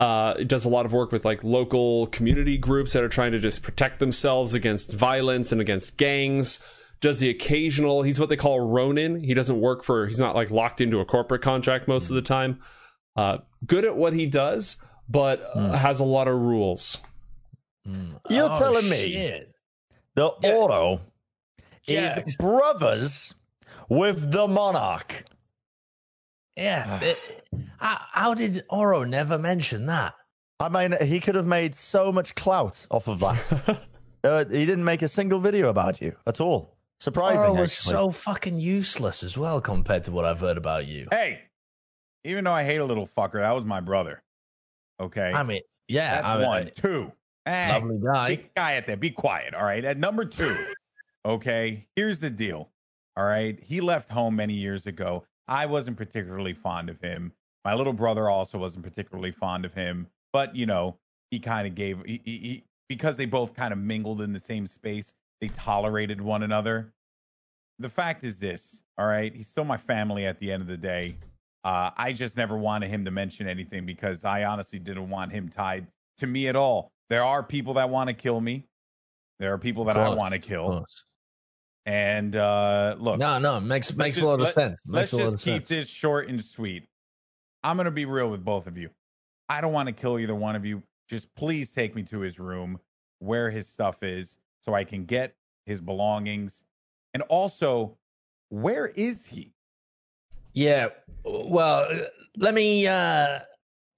Uh, 0.00 0.34
does 0.34 0.64
a 0.64 0.68
lot 0.68 0.86
of 0.86 0.92
work 0.92 1.10
with 1.10 1.24
like 1.24 1.42
local 1.42 2.06
community 2.08 2.56
groups 2.56 2.92
that 2.92 3.02
are 3.02 3.08
trying 3.08 3.32
to 3.32 3.40
just 3.40 3.64
protect 3.64 3.98
themselves 3.98 4.54
against 4.54 4.92
violence 4.92 5.50
and 5.50 5.60
against 5.60 5.96
gangs. 5.96 6.62
Does 7.00 7.18
the 7.18 7.30
occasional, 7.30 8.02
he's 8.02 8.20
what 8.20 8.28
they 8.28 8.36
call 8.36 8.60
a 8.60 8.64
Ronin. 8.64 9.18
He 9.18 9.34
doesn't 9.34 9.60
work 9.60 9.82
for, 9.82 10.06
he's 10.06 10.20
not 10.20 10.36
like 10.36 10.52
locked 10.52 10.80
into 10.80 11.00
a 11.00 11.04
corporate 11.04 11.42
contract 11.42 11.88
most 11.88 12.10
of 12.10 12.14
the 12.14 12.22
time. 12.22 12.60
Uh, 13.16 13.38
good 13.66 13.84
at 13.84 13.96
what 13.96 14.12
he 14.12 14.26
does, 14.26 14.76
but 15.08 15.42
uh, 15.54 15.72
has 15.72 15.98
a 15.98 16.04
lot 16.04 16.28
of 16.28 16.38
rules. 16.38 16.98
Mm. 17.88 18.20
You're 18.28 18.50
Oh, 18.50 18.58
telling 18.58 18.88
me 18.88 19.12
shit. 19.12 19.54
the 20.14 20.30
Yeah. 20.42 20.50
Auto 20.54 21.00
Yeah. 21.84 22.18
is 22.20 22.36
brothers 22.36 23.34
with 23.88 24.30
the 24.30 24.46
Monarch. 24.46 25.24
Yeah. 26.56 26.84
Ah. 26.88 27.02
it- 27.04 27.44
how, 27.78 27.94
uh, 27.94 27.98
how 28.12 28.34
did 28.34 28.64
Oro 28.68 29.04
never 29.04 29.38
mention 29.38 29.86
that? 29.86 30.14
I 30.60 30.68
mean, 30.68 30.96
he 31.06 31.20
could 31.20 31.36
have 31.36 31.46
made 31.46 31.74
so 31.76 32.10
much 32.12 32.34
clout 32.34 32.84
off 32.90 33.06
of 33.06 33.20
that. 33.20 33.80
uh, 34.24 34.44
he 34.46 34.66
didn't 34.66 34.84
make 34.84 35.02
a 35.02 35.08
single 35.08 35.38
video 35.40 35.68
about 35.68 36.00
you 36.00 36.16
at 36.26 36.40
all. 36.40 36.76
Surprising. 36.98 37.38
Oro 37.40 37.54
was 37.60 37.72
actually. 37.72 37.92
so 37.92 38.10
fucking 38.10 38.56
useless 38.58 39.22
as 39.22 39.38
well 39.38 39.60
compared 39.60 40.02
to 40.04 40.12
what 40.12 40.24
I've 40.24 40.40
heard 40.40 40.56
about 40.58 40.86
you. 40.88 41.06
Hey, 41.12 41.42
even 42.24 42.42
though 42.44 42.52
I 42.52 42.64
hate 42.64 42.78
a 42.78 42.84
little 42.84 43.06
fucker, 43.06 43.34
that 43.40 43.52
was 43.52 43.64
my 43.64 43.80
brother. 43.80 44.20
Okay, 45.00 45.30
I 45.32 45.44
mean, 45.44 45.60
yeah, 45.86 46.16
that's 46.16 46.26
I 46.26 46.38
mean, 46.38 46.46
one. 46.48 46.70
Two, 46.74 47.12
Hey, 47.48 47.72
lovely 47.72 47.98
guy. 48.04 48.28
big 48.28 48.54
guy 48.54 48.74
at 48.74 48.86
there. 48.86 48.96
Be 48.96 49.10
quiet. 49.10 49.54
All 49.54 49.64
right. 49.64 49.84
At 49.84 49.98
number 49.98 50.24
two, 50.24 50.56
okay, 51.24 51.86
here's 51.96 52.20
the 52.20 52.30
deal. 52.30 52.68
All 53.16 53.24
right. 53.24 53.58
He 53.62 53.80
left 53.80 54.10
home 54.10 54.36
many 54.36 54.54
years 54.54 54.86
ago. 54.86 55.24
I 55.46 55.66
wasn't 55.66 55.96
particularly 55.96 56.52
fond 56.52 56.90
of 56.90 57.00
him. 57.00 57.32
My 57.64 57.74
little 57.74 57.94
brother 57.94 58.28
also 58.28 58.58
wasn't 58.58 58.84
particularly 58.84 59.32
fond 59.32 59.64
of 59.64 59.74
him. 59.74 60.08
But, 60.32 60.54
you 60.54 60.66
know, 60.66 60.98
he 61.30 61.38
kind 61.38 61.66
of 61.66 61.74
gave, 61.74 62.04
he, 62.04 62.20
he, 62.24 62.38
he, 62.38 62.64
because 62.88 63.16
they 63.16 63.26
both 63.26 63.54
kind 63.54 63.72
of 63.72 63.78
mingled 63.78 64.20
in 64.20 64.32
the 64.32 64.40
same 64.40 64.66
space, 64.66 65.12
they 65.40 65.48
tolerated 65.48 66.20
one 66.20 66.42
another. 66.42 66.92
The 67.78 67.88
fact 67.88 68.24
is 68.24 68.38
this, 68.38 68.82
all 68.98 69.06
right, 69.06 69.34
he's 69.34 69.48
still 69.48 69.64
my 69.64 69.76
family 69.76 70.26
at 70.26 70.38
the 70.38 70.52
end 70.52 70.62
of 70.62 70.68
the 70.68 70.76
day. 70.76 71.16
Uh, 71.64 71.90
I 71.96 72.12
just 72.12 72.36
never 72.36 72.56
wanted 72.56 72.90
him 72.90 73.04
to 73.04 73.10
mention 73.10 73.48
anything 73.48 73.86
because 73.86 74.24
I 74.24 74.44
honestly 74.44 74.78
didn't 74.78 75.08
want 75.08 75.32
him 75.32 75.48
tied 75.48 75.86
to 76.18 76.26
me 76.26 76.48
at 76.48 76.56
all. 76.56 76.92
There 77.10 77.24
are 77.24 77.42
people 77.42 77.74
that 77.74 77.88
want 77.90 78.08
to 78.08 78.14
kill 78.14 78.40
me. 78.40 78.66
There 79.38 79.52
are 79.52 79.58
people 79.58 79.84
that 79.84 79.96
I 79.96 80.08
want 80.10 80.32
to 80.32 80.38
kill. 80.38 80.84
And 81.86 82.36
uh, 82.36 82.96
look, 82.98 83.18
No, 83.18 83.38
no, 83.38 83.60
makes 83.60 83.94
makes 83.94 84.16
just- 84.16 84.24
a 84.24 84.28
lot 84.28 84.34
of 84.34 84.40
let- 84.40 84.54
sense. 84.54 84.80
let's 84.86 85.12
lot 85.12 85.26
of 85.26 85.32
just 85.34 85.44
keep 85.44 85.66
sense. 85.66 85.68
this 85.68 85.88
short 85.88 86.28
and 86.28 86.44
sweet. 86.44 86.86
I'm 87.64 87.76
going 87.76 87.86
to 87.86 87.90
be 87.90 88.04
real 88.04 88.30
with 88.30 88.44
both 88.44 88.66
of 88.66 88.76
you. 88.76 88.90
I 89.48 89.60
don't 89.60 89.72
want 89.72 89.86
to 89.88 89.92
kill 89.94 90.18
either 90.18 90.34
one 90.34 90.54
of 90.54 90.64
you. 90.66 90.82
Just 91.08 91.34
please 91.34 91.72
take 91.72 91.94
me 91.94 92.02
to 92.04 92.20
his 92.20 92.38
room 92.38 92.78
where 93.20 93.50
his 93.50 93.66
stuff 93.66 94.02
is 94.02 94.36
so 94.62 94.74
I 94.74 94.84
can 94.84 95.06
get 95.06 95.34
his 95.64 95.80
belongings. 95.80 96.62
And 97.14 97.22
also, 97.24 97.96
where 98.50 98.88
is 98.88 99.24
he? 99.24 99.54
Yeah. 100.52 100.88
Well, 101.24 101.88
let 102.36 102.52
me. 102.52 102.86
uh 102.86 103.38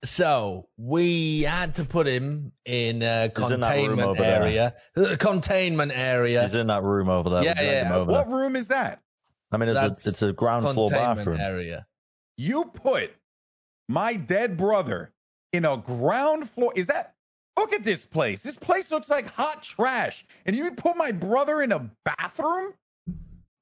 So 0.05 0.69
we 0.79 1.43
had 1.43 1.75
to 1.77 1.85
put 1.85 2.07
him 2.07 2.53
in 2.65 3.03
a 3.03 3.31
He's 3.37 3.51
in 3.51 3.61
that 3.61 3.75
room 3.77 3.89
containment 3.99 4.01
over 4.09 4.23
there. 4.23 4.43
area. 4.43 4.75
Uh, 4.97 5.17
Containment 5.19 5.93
area. 5.95 6.43
He's 6.43 6.55
in 6.55 6.69
that 6.69 6.83
room 6.83 7.09
over 7.11 7.29
there. 7.29 7.43
Yeah, 7.45 7.51
We 7.51 7.55
dragged 7.67 7.87
him 7.87 7.93
yeah. 7.93 7.97
over 7.97 8.13
What 8.13 8.29
there. 8.29 8.37
room 8.39 8.57
is 8.57 8.69
that? 8.69 9.03
I 9.53 9.57
mean, 9.59 9.69
it's 9.69 10.07
a, 10.07 10.09
it's 10.09 10.23
a 10.23 10.33
ground 10.33 10.67
floor 10.73 10.89
bathroom. 10.89 11.39
area. 11.41 11.87
You 12.39 12.65
put 12.67 13.11
my 13.89 14.15
dead 14.15 14.57
brother 14.57 15.13
in 15.53 15.65
a 15.67 15.77
ground 15.77 16.49
floor. 16.49 16.73
Is 16.77 16.87
that? 16.87 17.15
Look 17.59 17.75
at 17.75 17.85
this 17.85 18.07
place. 18.07 18.43
This 18.43 18.57
place 18.57 18.91
looks 18.91 19.11
like 19.11 19.27
hot 19.29 19.63
trash. 19.63 20.25
And 20.47 20.57
you 20.57 20.71
put 20.71 20.97
my 20.97 21.13
brother 21.13 21.61
in 21.63 21.73
a 21.73 21.91
bathroom? 22.05 22.73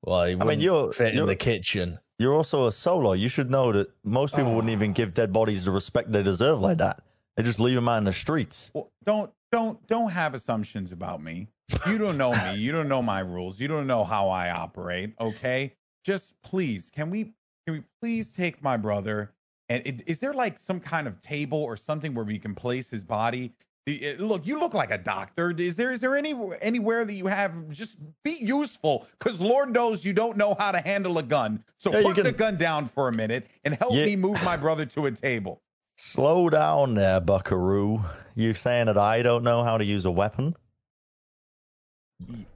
Well, 0.02 0.24
he 0.26 0.34
wouldn't 0.36 0.62
you're- 0.62 0.92
fit 0.92 1.08
in 1.08 1.14
you're- 1.16 1.26
the 1.26 1.36
kitchen. 1.36 1.98
You're 2.18 2.34
also 2.34 2.66
a 2.66 2.72
solo. 2.72 3.12
You 3.12 3.28
should 3.28 3.50
know 3.50 3.72
that 3.72 3.90
most 4.04 4.34
people 4.34 4.54
wouldn't 4.54 4.72
even 4.72 4.92
give 4.92 5.14
dead 5.14 5.32
bodies 5.32 5.64
the 5.64 5.70
respect 5.70 6.10
they 6.10 6.22
deserve 6.22 6.60
like 6.60 6.78
that. 6.78 7.02
They 7.36 7.44
just 7.44 7.60
leave 7.60 7.76
them 7.76 7.88
out 7.88 7.98
in 7.98 8.04
the 8.04 8.12
streets. 8.12 8.72
Well, 8.74 8.90
don't 9.04 9.30
don't 9.52 9.84
don't 9.86 10.10
have 10.10 10.34
assumptions 10.34 10.90
about 10.90 11.22
me. 11.22 11.46
You 11.86 11.98
don't 11.98 12.16
know 12.16 12.32
me. 12.32 12.58
You 12.58 12.72
don't 12.72 12.88
know 12.88 13.02
my 13.02 13.20
rules. 13.20 13.60
You 13.60 13.68
don't 13.68 13.86
know 13.86 14.02
how 14.02 14.28
I 14.28 14.50
operate. 14.50 15.14
Okay, 15.20 15.74
just 16.04 16.34
please, 16.42 16.90
can 16.90 17.10
we 17.10 17.32
can 17.66 17.74
we 17.74 17.82
please 18.00 18.32
take 18.32 18.62
my 18.62 18.76
brother? 18.76 19.30
And 19.68 19.86
it, 19.86 20.02
is 20.06 20.18
there 20.18 20.32
like 20.32 20.58
some 20.58 20.80
kind 20.80 21.06
of 21.06 21.20
table 21.20 21.62
or 21.62 21.76
something 21.76 22.14
where 22.14 22.24
we 22.24 22.38
can 22.38 22.54
place 22.54 22.90
his 22.90 23.04
body? 23.04 23.52
The- 23.88 24.04
it- 24.04 24.20
Look, 24.20 24.46
you 24.46 24.60
look 24.60 24.74
like 24.74 24.90
a 24.90 24.98
doctor. 24.98 25.50
Is 25.50 25.76
there 25.76 25.90
is 25.90 26.02
there 26.02 26.14
any 26.14 26.34
anywhere 26.60 27.06
that 27.06 27.14
you 27.14 27.26
have? 27.26 27.70
Just 27.70 27.96
be 28.22 28.32
useful, 28.32 29.06
because 29.18 29.40
Lord 29.40 29.72
knows 29.72 30.04
you 30.04 30.12
don't 30.12 30.36
know 30.36 30.54
how 30.58 30.72
to 30.72 30.78
handle 30.80 31.16
a 31.16 31.22
gun. 31.22 31.64
So 31.78 31.90
Yeah, 31.90 32.00
you 32.00 32.12
put 32.12 32.24
the 32.24 32.32
gun 32.32 32.58
down 32.58 32.88
for 32.88 33.08
a 33.08 33.12
minute 33.14 33.46
and 33.64 33.74
help 33.76 33.94
Yeah. 33.94 34.04
me 34.04 34.14
move 34.16 34.42
my 34.44 34.58
brother 34.58 34.84
to 34.84 35.06
a 35.06 35.10
table. 35.10 35.62
Slow 35.96 36.50
down 36.50 36.96
there, 36.96 37.18
buckaroo. 37.18 38.04
You 38.34 38.52
saying 38.52 38.86
that 38.86 38.98
I 38.98 39.22
don't 39.22 39.42
know 39.42 39.64
how 39.64 39.78
to 39.78 39.84
use 39.86 40.04
a 40.04 40.10
weapon? 40.10 40.54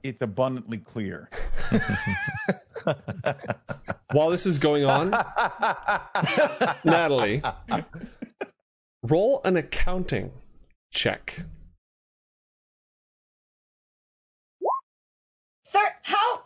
It's 0.03 0.21
abundantly 0.21 0.77
clear. 0.77 1.29
While 4.11 4.29
this 4.29 4.45
is 4.45 4.59
going 4.59 4.85
on, 4.85 5.09
Natalie, 6.85 7.41
roll 9.01 9.41
an 9.45 9.57
accounting 9.57 10.31
check. 10.93 11.35
Thir- 15.67 15.79
how? 16.03 16.43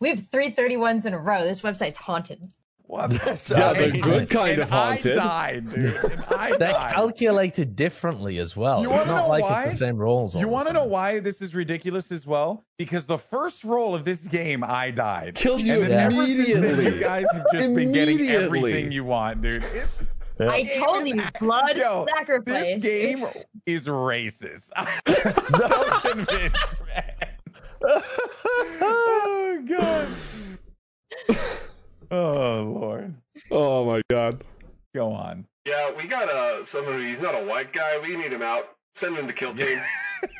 We 0.00 0.08
have 0.10 0.26
three 0.28 0.50
31s 0.52 1.06
in 1.06 1.14
a 1.14 1.18
row. 1.18 1.42
This 1.44 1.60
website's 1.60 1.96
haunted. 1.96 2.52
What? 2.84 3.10
That's 3.10 3.48
Yeah, 3.48 3.72
the 3.72 3.90
good 3.90 4.28
kind 4.28 4.52
and 4.54 4.62
of 4.62 4.70
haunted. 4.70 5.16
I 5.16 5.52
died, 5.54 5.70
dude. 5.70 5.84
And 5.94 6.24
I 6.30 6.48
They're 6.58 6.72
died. 6.72 6.92
calculated 6.92 7.74
differently 7.76 8.38
as 8.38 8.54
well. 8.56 8.82
You 8.82 8.90
it's 8.92 8.98
wanna 9.06 9.12
not 9.12 9.22
know 9.22 9.28
like 9.28 9.44
why? 9.44 9.62
it's 9.64 9.72
the 9.74 9.76
same 9.78 9.96
rolls. 9.96 10.34
You 10.36 10.48
want 10.48 10.66
to 10.66 10.74
know 10.74 10.84
why 10.84 11.20
this 11.20 11.40
is 11.40 11.54
ridiculous 11.54 12.10
as 12.12 12.26
well? 12.26 12.64
Because 12.76 13.06
the 13.06 13.16
first 13.18 13.64
roll 13.64 13.94
of 13.94 14.04
this 14.04 14.22
game, 14.26 14.62
I 14.64 14.90
died. 14.90 15.36
Killed 15.36 15.62
you 15.62 15.80
then 15.84 15.92
ever 15.92 16.26
since 16.26 16.46
then, 16.48 16.56
immediately. 16.64 16.94
You 16.96 17.00
guys 17.00 17.26
have 17.32 17.46
just 17.52 17.74
been 17.74 17.92
getting 17.92 18.16
Immediately. 18.18 18.44
everything 18.44 18.92
you 18.92 19.04
want, 19.04 19.40
dude. 19.40 19.62
It- 19.64 19.86
Yeah. 20.40 20.50
I 20.50 20.64
told 20.64 21.06
you, 21.06 21.22
blood 21.40 21.76
Yo, 21.76 22.06
sacrifice. 22.16 22.80
This 22.80 22.82
game 22.82 23.26
is 23.66 23.86
racist. 23.86 24.70
I'm 24.76 24.88
so 25.06 26.00
convinced, 26.10 26.64
man. 26.88 28.02
oh 28.80 29.64
god. 29.68 30.08
Oh 32.10 32.76
lord. 32.80 33.14
Oh 33.50 33.84
my 33.84 34.02
god. 34.10 34.42
Go 34.94 35.12
on. 35.12 35.46
Yeah, 35.66 35.90
we 35.96 36.06
got 36.06 36.28
uh 36.28 36.62
someone. 36.62 37.00
He's 37.02 37.20
not 37.22 37.34
a 37.34 37.44
white 37.44 37.72
guy. 37.72 37.98
We 38.02 38.16
need 38.16 38.32
him 38.32 38.42
out. 38.42 38.70
Send 38.94 39.16
him 39.16 39.26
to 39.26 39.32
kill 39.32 39.54
team. 39.54 39.80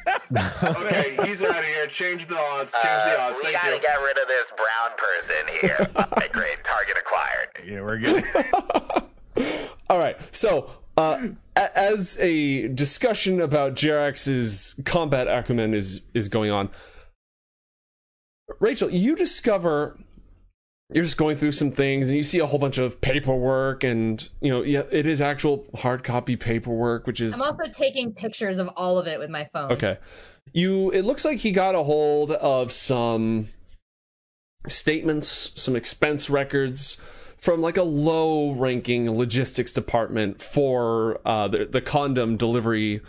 okay, 0.62 1.16
he's 1.24 1.42
out 1.42 1.58
of 1.58 1.64
here. 1.64 1.86
Change 1.86 2.26
the 2.26 2.36
odds. 2.38 2.72
Change 2.74 2.84
the 3.04 3.18
Uh, 3.20 3.26
odds. 3.28 3.38
we 3.38 3.44
Thank 3.44 3.56
gotta 3.62 3.76
you. 3.76 3.82
get 3.82 3.94
rid 3.96 4.18
of 4.18 4.28
this 4.28 4.46
brown 4.56 4.90
person 4.98 5.48
here. 5.60 5.88
okay, 6.12 6.28
great. 6.32 6.62
Target 6.64 6.96
acquired. 6.98 7.48
Yeah, 7.64 7.80
we're 7.80 7.98
good. 7.98 8.24
All 9.88 9.98
right. 9.98 10.16
So, 10.34 10.70
uh, 10.96 11.28
a- 11.56 11.78
as 11.78 12.18
a 12.20 12.68
discussion 12.68 13.40
about 13.40 13.74
Jerax's 13.74 14.80
combat 14.84 15.28
acumen 15.28 15.74
is 15.74 16.00
is 16.14 16.28
going 16.28 16.50
on, 16.50 16.70
Rachel, 18.60 18.90
you 18.90 19.16
discover 19.16 19.98
you're 20.94 21.04
just 21.04 21.16
going 21.16 21.36
through 21.36 21.52
some 21.52 21.70
things 21.70 22.08
and 22.08 22.16
you 22.16 22.22
see 22.22 22.38
a 22.38 22.46
whole 22.46 22.58
bunch 22.58 22.76
of 22.76 23.00
paperwork 23.00 23.82
and 23.82 24.28
you 24.42 24.50
know 24.50 24.62
yeah 24.62 24.82
it 24.90 25.06
is 25.06 25.22
actual 25.22 25.64
hard 25.74 26.04
copy 26.04 26.36
paperwork 26.36 27.06
which 27.06 27.18
is 27.20 27.40
I'm 27.40 27.48
also 27.48 27.70
taking 27.72 28.12
pictures 28.12 28.58
of 28.58 28.68
all 28.76 28.98
of 28.98 29.06
it 29.06 29.18
with 29.18 29.30
my 29.30 29.48
phone. 29.52 29.72
Okay. 29.72 29.98
You 30.52 30.90
it 30.90 31.02
looks 31.02 31.24
like 31.24 31.38
he 31.38 31.50
got 31.50 31.74
a 31.74 31.82
hold 31.82 32.32
of 32.32 32.70
some 32.72 33.48
statements, 34.66 35.52
some 35.56 35.76
expense 35.76 36.28
records 36.28 37.00
from 37.42 37.60
like 37.60 37.76
a 37.76 37.82
low 37.82 38.52
ranking 38.52 39.10
logistics 39.10 39.72
department 39.72 40.40
for 40.40 41.20
uh, 41.24 41.48
the, 41.48 41.64
the 41.64 41.80
condom 41.80 42.36
delivery 42.36 43.00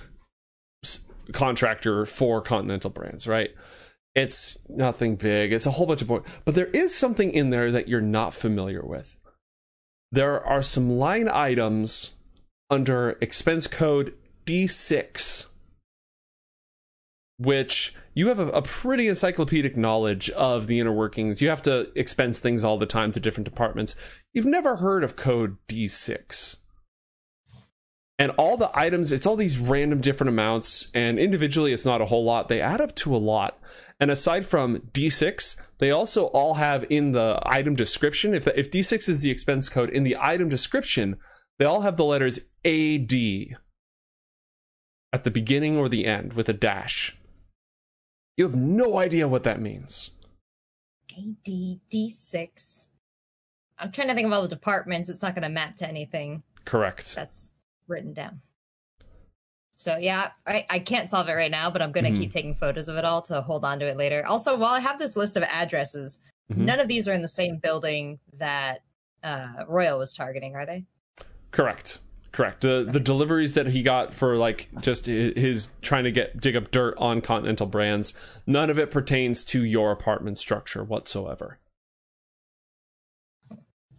s- 0.84 1.06
contractor 1.32 2.04
for 2.08 2.42
Continental 2.42 2.90
Brands, 2.90 3.28
right? 3.28 3.52
It's 4.16 4.58
nothing 4.68 5.18
big. 5.18 5.54
It's 5.54 5.68
a 5.68 5.72
whole 5.72 5.86
bunch 5.86 6.02
of 6.02 6.08
but 6.08 6.56
there 6.56 6.66
is 6.68 6.96
something 6.96 7.32
in 7.32 7.52
there 7.52 7.72
that 7.72 7.88
you're 7.88 8.02
not 8.02 8.34
familiar 8.34 8.84
with. 8.84 9.16
There 10.12 10.44
are 10.44 10.64
some 10.64 10.90
line 10.90 11.30
items 11.32 12.14
under 12.72 13.18
expense 13.22 13.68
code 13.68 14.16
D6 14.48 15.48
which 17.38 17.94
you 18.14 18.28
have 18.28 18.40
a, 18.40 18.48
a 18.50 18.62
pretty 18.62 19.08
encyclopedic 19.08 19.76
knowledge 19.76 20.30
of 20.32 20.68
the 20.68 20.80
inner 20.80 20.92
workings. 20.92 21.42
You 21.42 21.50
have 21.50 21.62
to 21.64 21.92
expense 21.96 22.40
things 22.40 22.64
all 22.64 22.78
the 22.78 22.86
time 22.86 23.12
to 23.12 23.20
different 23.20 23.46
departments. 23.46 23.96
You've 24.34 24.46
never 24.46 24.78
heard 24.78 25.04
of 25.04 25.16
code 25.16 25.58
D6. 25.68 26.58
And 28.20 28.32
all 28.32 28.58
the 28.58 28.72
items, 28.78 29.12
it's 29.12 29.26
all 29.26 29.36
these 29.36 29.58
random 29.58 30.00
different 30.00 30.30
amounts, 30.30 30.92
and 30.94 31.18
individually 31.18 31.74
it's 31.74 31.86
not 31.86 32.00
a 32.00 32.06
whole 32.06 32.24
lot. 32.24 32.48
They 32.48 32.62
add 32.62 32.80
up 32.80 32.96
to 32.98 33.16
a 33.16 33.18
lot. 33.18 33.60
And 34.00 34.12
aside 34.12 34.46
from 34.46 34.80
D6, 34.94 35.60
they 35.80 35.90
also 35.90 36.26
all 36.28 36.54
have 36.56 36.86
in 36.90 37.14
the 37.14 37.42
item 37.44 37.76
description, 37.76 38.34
if, 38.34 38.48
if 38.48 38.70
D6 38.70 39.10
is 39.10 39.22
the 39.22 39.32
expense 39.32 39.68
code, 39.68 39.90
in 39.90 40.04
the 40.04 40.16
item 40.20 40.48
description, 40.48 41.18
they 41.58 41.66
all 41.66 41.82
have 41.82 41.98
the 41.98 42.06
letters 42.06 42.40
AD 42.64 43.14
at 45.12 45.24
the 45.24 45.32
beginning 45.32 45.78
or 45.78 45.90
the 45.90 46.06
end 46.06 46.34
with 46.34 46.48
a 46.48 46.54
dash. 46.54 47.18
You 48.38 48.46
have 48.46 48.56
no 48.56 48.98
idea 48.98 49.28
what 49.28 49.44
that 49.44 49.62
means. 49.62 50.12
ADD6. 51.18 52.88
I'm 53.78 53.92
trying 53.92 54.08
to 54.08 54.14
think 54.16 54.26
of 54.28 54.34
all 54.34 54.42
the 54.42 54.48
departments. 54.48 55.10
It's 55.10 55.22
not 55.22 55.36
going 55.36 55.44
to 55.44 55.50
map 55.50 55.76
to 55.78 55.88
anything 55.88 56.44
Correct. 56.66 57.16
that's 57.16 57.52
written 57.88 58.14
down. 58.14 58.42
So 59.76 59.98
yeah, 59.98 60.32
I, 60.48 60.66
I 60.70 60.80
can't 60.80 61.10
solve 61.10 61.28
it 61.30 61.34
right 61.34 61.52
now, 61.52 61.70
but 61.70 61.82
I'm 61.82 61.92
going 61.92 62.06
to 62.06 62.12
Mhm. 62.12 62.18
keep 62.18 62.32
taking 62.32 62.54
photos 62.54 62.88
of 62.88 62.96
it 62.96 63.06
all 63.06 63.22
to 63.24 63.42
hold 63.42 63.66
on 63.66 63.80
to 63.80 63.88
it 63.88 63.98
later. 63.98 64.26
Also, 64.26 64.58
while 64.58 64.74
I 64.74 64.80
have 64.80 64.98
this 65.00 65.16
list 65.16 65.36
of 65.36 65.44
addresses, 65.44 66.20
Mhm. 66.52 66.58
none 66.58 66.80
of 66.80 66.88
these 66.88 67.08
are 67.08 67.14
in 67.14 67.22
the 67.22 67.28
same 67.28 67.58
building 67.58 68.20
that 68.34 68.84
uh, 69.24 69.64
Royal 69.70 69.98
was 69.98 70.14
targeting, 70.14 70.54
are 70.56 70.66
they? 70.66 70.84
Correct. 71.52 72.00
Correct. 72.34 72.62
The 72.62 72.88
the 72.92 73.00
deliveries 73.00 73.54
that 73.54 73.68
he 73.68 73.82
got 73.84 74.12
for 74.14 74.36
like 74.38 74.68
just 74.82 75.06
hi- 75.06 75.32
his 75.36 75.70
trying 75.82 76.04
to 76.04 76.12
get 76.12 76.42
dig 76.42 76.56
up 76.56 76.72
dirt 76.72 76.96
on 76.98 77.22
Continental 77.22 77.68
brands, 77.68 78.14
none 78.48 78.70
of 78.72 78.78
it 78.80 78.90
pertains 78.92 79.46
to 79.46 79.64
your 79.64 79.92
apartment 79.92 80.38
structure 80.40 80.84
whatsoever. 80.84 81.60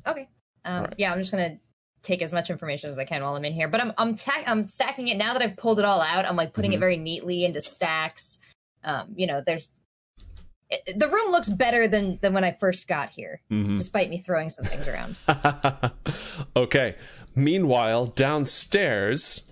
Okay. 0.07 0.29
Um, 0.65 0.75
Alright. 0.83 0.95
Yeah, 0.99 1.13
I'm 1.13 1.21
just 1.21 1.31
gonna 1.31 1.59
take 2.03 2.23
as 2.23 2.33
much 2.33 2.51
information 2.51 2.91
as 2.91 2.99
I 2.99 3.05
can 3.05 3.23
while 3.23 3.37
I'm 3.37 3.45
in 3.45 3.53
here. 3.53 3.69
But 3.69 3.81
I'm 3.81 3.93
I'm 3.99 4.15
ta- 4.17 4.43
I'm 4.47 4.65
stacking 4.65 5.09
it 5.09 5.17
now 5.17 5.33
that 5.33 5.41
I've 5.43 5.57
pulled 5.57 5.79
it 5.79 5.85
all 5.85 6.01
out. 6.01 6.27
I'm 6.27 6.37
like 6.37 6.53
putting 6.53 6.73
Mhm. 6.73 6.75
it 6.75 6.81
very 6.81 6.97
neatly 6.97 7.45
into 7.45 7.61
stacks. 7.61 8.39
Um, 8.83 9.15
you 9.17 9.27
know, 9.27 9.43
there's 9.47 9.81
it, 10.87 10.99
the 10.99 11.09
room 11.09 11.31
looks 11.31 11.49
better 11.51 11.87
than 11.89 12.19
than 12.23 12.33
when 12.33 12.45
I 12.45 12.53
first 12.53 12.87
got 12.89 13.11
here, 13.11 13.41
Mhm. 13.51 13.77
despite 13.77 14.11
me 14.11 14.19
throwing 14.19 14.51
some 14.51 14.65
things 14.65 14.87
around. 14.89 15.17
okay. 16.57 16.97
Meanwhile, 17.35 18.07
downstairs, 18.07 19.43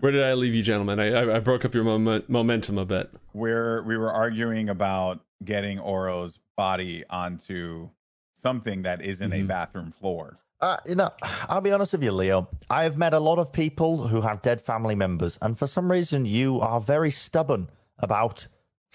where 0.00 0.12
did 0.12 0.22
I 0.22 0.34
leave 0.34 0.54
you, 0.54 0.62
gentlemen? 0.62 1.00
I 1.00 1.12
I, 1.12 1.36
I 1.36 1.38
broke 1.40 1.64
up 1.64 1.74
your 1.74 1.84
moment, 1.84 2.28
momentum 2.28 2.78
a 2.78 2.84
bit. 2.84 3.10
Where 3.32 3.82
we 3.82 3.96
were 3.96 4.12
arguing 4.12 4.68
about 4.68 5.20
getting 5.44 5.78
Oro's 5.78 6.38
body 6.56 7.04
onto 7.10 7.88
something 8.34 8.82
that 8.82 9.02
isn't 9.02 9.32
a 9.32 9.36
Mhm. 9.36 9.48
bathroom 9.48 9.90
floor. 9.92 10.38
Uh, 10.60 10.78
you 10.86 10.94
know, 10.94 11.10
I'll 11.48 11.60
be 11.60 11.72
honest 11.72 11.92
with 11.92 12.02
you, 12.02 12.12
Leo. 12.12 12.48
I 12.70 12.84
have 12.84 12.96
met 12.96 13.12
a 13.12 13.18
lot 13.18 13.38
of 13.38 13.52
people 13.52 14.06
who 14.08 14.20
have 14.22 14.40
dead 14.40 14.60
family 14.62 14.94
members, 14.94 15.38
and 15.42 15.58
for 15.58 15.66
some 15.66 15.90
reason, 15.90 16.24
you 16.24 16.60
are 16.60 16.80
very 16.80 17.10
stubborn 17.10 17.68
about 17.98 18.46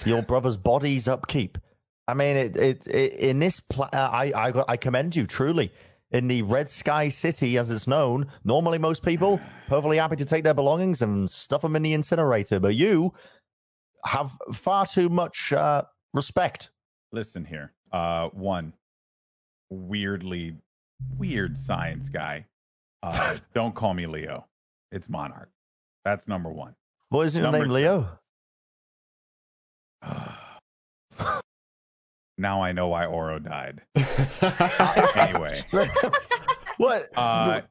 your 0.05 0.21
brother's 0.21 0.57
body's 0.57 1.07
upkeep. 1.07 1.57
I 2.07 2.13
mean, 2.13 2.37
it, 2.37 2.57
it, 2.57 2.87
it 2.87 3.13
in 3.13 3.39
this, 3.39 3.59
pla- 3.59 3.89
I, 3.93 4.31
I, 4.35 4.63
I 4.69 4.77
commend 4.77 5.15
you 5.15 5.27
truly. 5.27 5.71
In 6.11 6.27
the 6.27 6.41
Red 6.41 6.71
Sky 6.71 7.09
City, 7.09 7.59
as 7.59 7.69
it's 7.69 7.85
known, 7.85 8.25
normally 8.43 8.79
most 8.79 9.03
people 9.03 9.39
perfectly 9.67 9.97
happy 9.97 10.15
to 10.15 10.25
take 10.25 10.43
their 10.43 10.55
belongings 10.55 11.03
and 11.03 11.29
stuff 11.29 11.61
them 11.61 11.75
in 11.75 11.83
the 11.83 11.93
incinerator, 11.93 12.59
but 12.59 12.73
you 12.73 13.13
have 14.05 14.31
far 14.51 14.87
too 14.87 15.07
much 15.09 15.53
uh, 15.53 15.83
respect. 16.15 16.71
Listen 17.11 17.45
here. 17.45 17.73
Uh, 17.91 18.29
one 18.29 18.73
weirdly 19.69 20.55
weird 21.17 21.57
science 21.57 22.09
guy. 22.09 22.47
Uh, 23.03 23.37
don't 23.53 23.75
call 23.75 23.93
me 23.93 24.07
Leo. 24.07 24.47
It's 24.91 25.09
Monarch. 25.09 25.51
That's 26.05 26.27
number 26.27 26.51
one. 26.51 26.73
What 27.09 27.27
is 27.27 27.35
your 27.35 27.43
Number 27.43 27.59
name. 27.59 27.69
Leo? 27.69 28.19
now 32.37 32.61
I 32.61 32.71
know 32.71 32.87
why 32.87 33.05
Oro 33.05 33.39
died. 33.39 33.81
Anyway, 35.15 35.63
what? 36.77 37.09
uh, 37.17 37.61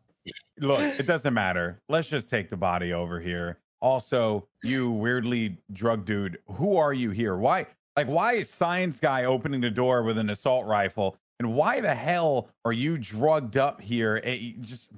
look, 0.61 0.81
it 0.81 1.07
doesn't 1.07 1.33
matter. 1.35 1.81
Let's 1.89 2.09
just 2.09 2.29
take 2.29 2.51
the 2.51 2.57
body 2.57 2.93
over 2.93 3.19
here. 3.21 3.59
Also, 3.81 4.47
you 4.63 4.91
weirdly 4.91 5.57
drug 5.73 6.05
dude, 6.05 6.39
who 6.53 6.77
are 6.77 6.93
you 6.93 7.11
here? 7.11 7.37
Why, 7.37 7.67
like, 7.97 8.07
why 8.09 8.35
is 8.35 8.51
science 8.51 9.01
guy 9.01 9.25
opening 9.25 9.61
the 9.61 9.71
door 9.71 10.03
with 10.03 10.19
an 10.19 10.31
assault 10.31 10.67
rifle? 10.67 11.17
And 11.41 11.55
why 11.55 11.81
the 11.81 11.95
hell 11.95 12.51
are 12.65 12.73
you 12.73 12.99
drugged 12.99 13.57
up 13.57 13.81
here? 13.81 14.21
Eh, 14.25 14.35
you 14.35 14.53
just 14.59 14.89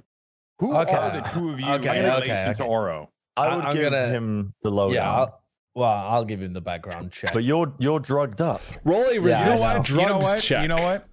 who 0.59 0.75
Okay. 0.77 0.93
are 0.95 1.11
the 1.11 1.21
two 1.33 1.51
of 1.51 1.61
you 1.61 1.67
Okay, 1.75 1.99
in 2.01 2.05
okay, 2.07 2.29
relation 2.31 2.55
to. 2.57 2.65
Oro? 2.65 3.11
I 3.37 3.47
I- 3.47 3.57
would 3.57 3.65
I'm 3.67 3.75
give 3.75 3.93
gonna- 3.93 4.09
him 4.09 4.53
the 4.63 4.71
lowdown. 4.71 4.95
yeah. 4.95 5.13
I'll, 5.17 5.40
well, 5.75 5.89
I'll 5.91 6.25
give 6.25 6.41
him 6.43 6.53
the 6.53 6.61
background 6.61 7.13
check. 7.13 7.33
But 7.33 7.45
you're 7.45 7.73
you're 7.79 8.01
drugged 8.01 8.41
up. 8.41 8.61
Roll 8.85 9.03
a 9.05 9.15
Yeah, 9.15 9.21
resist 9.21 9.65
I 9.65 9.79
drugs 9.79 9.91
you 9.91 9.97
know 9.97 10.19
what? 10.19 10.41
check. 10.43 10.63
You 10.63 10.69
know 10.69 10.83
what? 10.83 11.07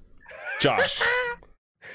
Josh? 0.60 1.02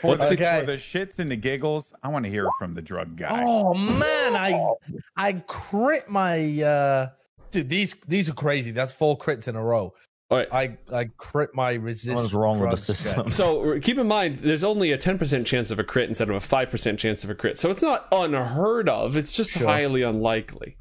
For, 0.00 0.08
What's 0.08 0.28
the, 0.28 0.34
the- 0.36 0.44
Okay. 0.46 0.60
for 0.60 0.66
the 0.66 0.78
shits 0.78 1.18
and 1.20 1.30
the 1.30 1.36
giggles, 1.36 1.92
I 2.02 2.08
want 2.08 2.24
to 2.24 2.30
hear 2.30 2.48
from 2.58 2.74
the 2.74 2.82
drug 2.82 3.16
guy. 3.16 3.42
Oh 3.46 3.72
man, 3.74 4.34
I 4.34 4.72
I 5.16 5.32
crit 5.46 6.08
my 6.08 6.60
uh 6.62 7.10
dude. 7.52 7.68
These 7.68 7.94
these 8.08 8.28
are 8.28 8.32
crazy. 8.34 8.72
That's 8.72 8.90
four 8.90 9.16
crits 9.16 9.46
in 9.46 9.54
a 9.54 9.62
row. 9.62 9.94
All 10.30 10.38
right. 10.38 10.48
I 10.50 10.76
I 10.92 11.04
crit 11.18 11.50
my 11.54 11.72
resist. 11.74 12.16
What's 12.16 12.32
wrong 12.32 12.58
with 12.58 12.70
the 12.70 12.76
drugs 12.76 12.86
check. 12.86 12.96
system? 12.96 13.30
So 13.30 13.78
keep 13.80 13.98
in 13.98 14.08
mind, 14.08 14.36
there's 14.36 14.64
only 14.64 14.90
a 14.92 14.98
10% 14.98 15.44
chance 15.46 15.70
of 15.70 15.78
a 15.78 15.84
crit 15.84 16.08
instead 16.08 16.30
of 16.30 16.34
a 16.36 16.40
5% 16.40 16.98
chance 16.98 17.22
of 17.22 17.28
a 17.30 17.34
crit. 17.34 17.56
So 17.58 17.70
it's 17.70 17.82
not 17.82 18.08
unheard 18.10 18.88
of. 18.88 19.16
It's 19.16 19.32
just 19.34 19.52
Sure. 19.52 19.66
highly 19.68 20.02
unlikely. 20.02 20.78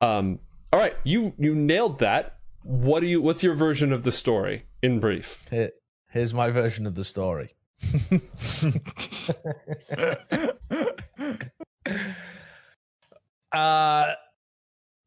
Um. 0.00 0.38
All 0.72 0.78
right, 0.78 0.96
you 1.04 1.34
you 1.36 1.54
nailed 1.54 1.98
that. 1.98 2.38
What 2.62 3.00
do 3.00 3.06
you? 3.06 3.20
What's 3.20 3.42
your 3.42 3.54
version 3.54 3.92
of 3.92 4.04
the 4.04 4.12
story 4.12 4.66
in 4.82 5.00
brief? 5.00 5.44
Here, 5.50 5.72
here's 6.10 6.32
my 6.32 6.50
version 6.50 6.86
of 6.86 6.94
the 6.94 7.04
story. 7.04 7.50
uh 13.52 14.12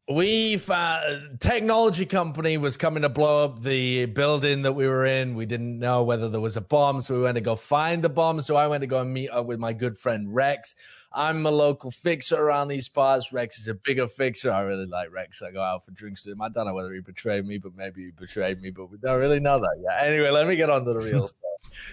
we 0.08 0.58
found 0.58 1.40
technology 1.40 2.04
company 2.04 2.58
was 2.58 2.76
coming 2.76 3.02
to 3.02 3.08
blow 3.08 3.44
up 3.44 3.62
the 3.62 4.04
building 4.06 4.62
that 4.62 4.72
we 4.72 4.86
were 4.86 5.06
in. 5.06 5.34
We 5.34 5.46
didn't 5.46 5.78
know 5.78 6.02
whether 6.02 6.28
there 6.28 6.42
was 6.42 6.58
a 6.58 6.60
bomb, 6.60 7.00
so 7.00 7.14
we 7.14 7.22
went 7.22 7.36
to 7.36 7.40
go 7.40 7.56
find 7.56 8.04
the 8.04 8.10
bomb. 8.10 8.42
So 8.42 8.54
I 8.56 8.66
went 8.66 8.82
to 8.82 8.86
go 8.86 9.00
and 9.00 9.12
meet 9.14 9.30
up 9.30 9.46
with 9.46 9.58
my 9.58 9.72
good 9.72 9.96
friend 9.96 10.34
Rex. 10.34 10.74
I'm 11.10 11.46
a 11.46 11.50
local 11.50 11.90
fixer 11.90 12.36
around 12.36 12.68
these 12.68 12.88
parts. 12.88 13.32
Rex 13.32 13.58
is 13.58 13.68
a 13.68 13.74
bigger 13.74 14.06
fixer. 14.06 14.52
I 14.52 14.60
really 14.60 14.86
like 14.86 15.10
Rex. 15.10 15.40
I 15.40 15.52
go 15.52 15.62
out 15.62 15.86
for 15.86 15.92
drinks 15.92 16.26
with 16.26 16.34
him. 16.34 16.42
I 16.42 16.50
don't 16.50 16.66
know 16.66 16.74
whether 16.74 16.92
he 16.92 17.00
betrayed 17.00 17.46
me, 17.46 17.56
but 17.56 17.74
maybe 17.74 18.06
he 18.06 18.10
betrayed 18.10 18.60
me, 18.60 18.70
but 18.70 18.90
we 18.90 18.98
don't 18.98 19.20
really 19.20 19.40
know 19.40 19.58
that 19.58 19.76
yet. 19.82 20.06
Anyway, 20.06 20.28
let 20.30 20.46
me 20.46 20.56
get 20.56 20.68
on 20.68 20.84
to 20.84 20.92
the 20.92 21.00
real 21.00 21.28
story. 21.28 21.40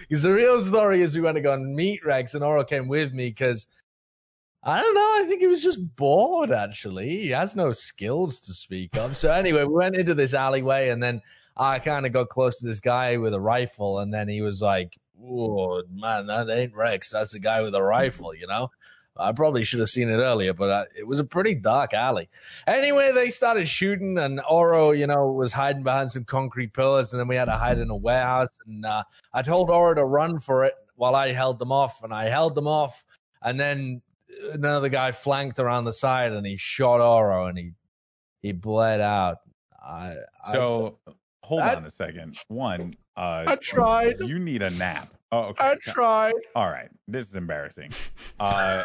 Because 0.00 0.22
the 0.22 0.34
real 0.34 0.60
story 0.60 1.00
is 1.00 1.14
we 1.14 1.22
went 1.22 1.36
to 1.36 1.40
go 1.40 1.54
and 1.54 1.74
meet 1.74 2.04
Rex, 2.04 2.34
and 2.34 2.44
Oro 2.44 2.62
came 2.62 2.88
with 2.88 3.14
me 3.14 3.30
because 3.30 3.66
I 4.64 4.80
don't 4.80 4.94
know. 4.94 5.00
I 5.00 5.24
think 5.26 5.40
he 5.40 5.48
was 5.48 5.62
just 5.62 5.96
bored, 5.96 6.52
actually. 6.52 7.08
He 7.08 7.28
has 7.30 7.56
no 7.56 7.72
skills 7.72 8.38
to 8.40 8.54
speak 8.54 8.96
of. 8.96 9.16
So, 9.16 9.32
anyway, 9.32 9.64
we 9.64 9.74
went 9.74 9.96
into 9.96 10.14
this 10.14 10.34
alleyway, 10.34 10.90
and 10.90 11.02
then 11.02 11.20
I 11.56 11.80
kind 11.80 12.06
of 12.06 12.12
got 12.12 12.28
close 12.28 12.60
to 12.60 12.66
this 12.66 12.78
guy 12.78 13.16
with 13.16 13.34
a 13.34 13.40
rifle, 13.40 13.98
and 13.98 14.14
then 14.14 14.28
he 14.28 14.40
was 14.40 14.62
like, 14.62 14.98
Oh, 15.24 15.82
man, 15.92 16.26
that 16.26 16.50
ain't 16.50 16.74
Rex. 16.74 17.10
That's 17.10 17.32
the 17.32 17.38
guy 17.38 17.60
with 17.62 17.74
a 17.74 17.82
rifle, 17.82 18.34
you 18.34 18.46
know? 18.46 18.70
I 19.16 19.32
probably 19.32 19.62
should 19.62 19.80
have 19.80 19.90
seen 19.90 20.08
it 20.08 20.16
earlier, 20.16 20.54
but 20.54 20.70
uh, 20.70 20.84
it 20.98 21.06
was 21.06 21.18
a 21.18 21.24
pretty 21.24 21.54
dark 21.54 21.92
alley. 21.92 22.28
Anyway, 22.66 23.12
they 23.12 23.30
started 23.30 23.68
shooting, 23.68 24.16
and 24.18 24.40
Oro, 24.48 24.92
you 24.92 25.06
know, 25.06 25.30
was 25.30 25.52
hiding 25.52 25.82
behind 25.82 26.10
some 26.10 26.24
concrete 26.24 26.72
pillars, 26.72 27.12
and 27.12 27.20
then 27.20 27.28
we 27.28 27.36
had 27.36 27.44
to 27.44 27.52
hide 27.52 27.78
in 27.78 27.90
a 27.90 27.96
warehouse. 27.96 28.58
And 28.66 28.86
uh, 28.86 29.04
I 29.34 29.42
told 29.42 29.70
Oro 29.70 29.94
to 29.94 30.04
run 30.04 30.38
for 30.38 30.64
it 30.64 30.74
while 30.96 31.14
I 31.14 31.32
held 31.32 31.58
them 31.58 31.72
off, 31.72 32.02
and 32.02 32.12
I 32.12 32.24
held 32.24 32.54
them 32.54 32.66
off, 32.66 33.04
and 33.42 33.60
then 33.60 34.00
another 34.52 34.88
guy 34.88 35.12
flanked 35.12 35.58
around 35.58 35.84
the 35.84 35.92
side 35.92 36.32
and 36.32 36.46
he 36.46 36.56
shot 36.56 37.00
Oro 37.00 37.46
and 37.46 37.58
he 37.58 37.72
he 38.40 38.52
bled 38.52 39.00
out. 39.00 39.38
I, 39.84 40.16
so 40.52 40.98
I, 41.06 41.12
hold 41.44 41.62
I, 41.62 41.74
on 41.74 41.86
a 41.86 41.90
second. 41.90 42.38
One, 42.48 42.96
uh, 43.16 43.44
I 43.46 43.56
tried. 43.56 44.20
You 44.20 44.38
need 44.38 44.62
a 44.62 44.70
nap. 44.70 45.12
Oh, 45.30 45.44
okay. 45.44 45.64
I 45.64 45.74
tried. 45.76 46.34
All 46.54 46.70
right, 46.70 46.88
this 47.08 47.28
is 47.28 47.36
embarrassing. 47.36 47.90
Uh, 48.38 48.84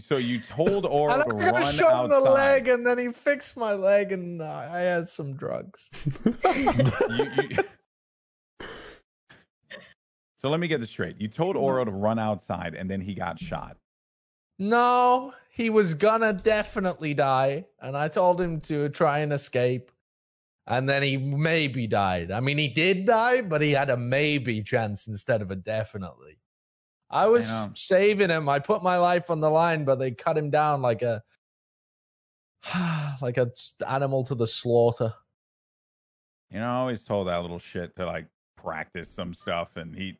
so 0.00 0.16
you 0.16 0.40
told 0.40 0.86
Oro 0.90 1.22
to 1.22 1.34
run 1.34 1.54
I 1.54 1.70
shot 1.72 1.92
outside. 1.92 2.04
in 2.04 2.10
the 2.10 2.30
leg, 2.30 2.68
and 2.68 2.86
then 2.86 2.98
he 2.98 3.08
fixed 3.10 3.56
my 3.56 3.72
leg, 3.72 4.12
and 4.12 4.42
uh, 4.42 4.68
I 4.70 4.80
had 4.80 5.08
some 5.08 5.34
drugs. 5.34 5.90
you, 6.54 7.30
you, 7.50 7.64
so 10.44 10.50
let 10.50 10.60
me 10.60 10.68
get 10.68 10.78
this 10.78 10.90
straight. 10.90 11.18
You 11.18 11.28
told 11.28 11.56
mm-hmm. 11.56 11.64
Oro 11.64 11.86
to 11.86 11.90
run 11.90 12.18
outside 12.18 12.74
and 12.74 12.90
then 12.90 13.00
he 13.00 13.14
got 13.14 13.38
shot. 13.38 13.78
No, 14.58 15.32
he 15.50 15.70
was 15.70 15.94
gonna 15.94 16.32
definitely 16.32 17.14
die. 17.14 17.66
And 17.80 17.96
I 17.96 18.08
told 18.08 18.40
him 18.40 18.60
to 18.62 18.88
try 18.88 19.18
and 19.18 19.32
escape. 19.32 19.90
And 20.66 20.88
then 20.88 21.02
he 21.02 21.16
maybe 21.18 21.86
died. 21.86 22.30
I 22.30 22.40
mean, 22.40 22.56
he 22.56 22.68
did 22.68 23.04
die, 23.04 23.42
but 23.42 23.60
he 23.60 23.72
had 23.72 23.90
a 23.90 23.96
maybe 23.96 24.62
chance 24.62 25.06
instead 25.06 25.42
of 25.42 25.50
a 25.50 25.56
definitely. 25.56 26.38
I 27.10 27.26
was 27.26 27.50
I 27.50 27.68
saving 27.74 28.30
him. 28.30 28.48
I 28.48 28.58
put 28.58 28.82
my 28.82 28.96
life 28.96 29.30
on 29.30 29.40
the 29.40 29.50
line, 29.50 29.84
but 29.84 29.98
they 29.98 30.10
cut 30.10 30.38
him 30.38 30.50
down 30.50 30.80
like 30.82 31.02
a 31.02 31.22
like 33.20 33.36
a 33.36 33.50
animal 33.86 34.24
to 34.24 34.34
the 34.34 34.46
slaughter. 34.46 35.12
You 36.50 36.60
know, 36.60 36.66
I 36.66 36.76
always 36.76 37.04
told 37.04 37.28
that 37.28 37.42
little 37.42 37.58
shit 37.58 37.94
to 37.96 38.06
like 38.06 38.26
practice 38.56 39.10
some 39.10 39.34
stuff, 39.34 39.76
and 39.76 39.94
he 39.94 40.18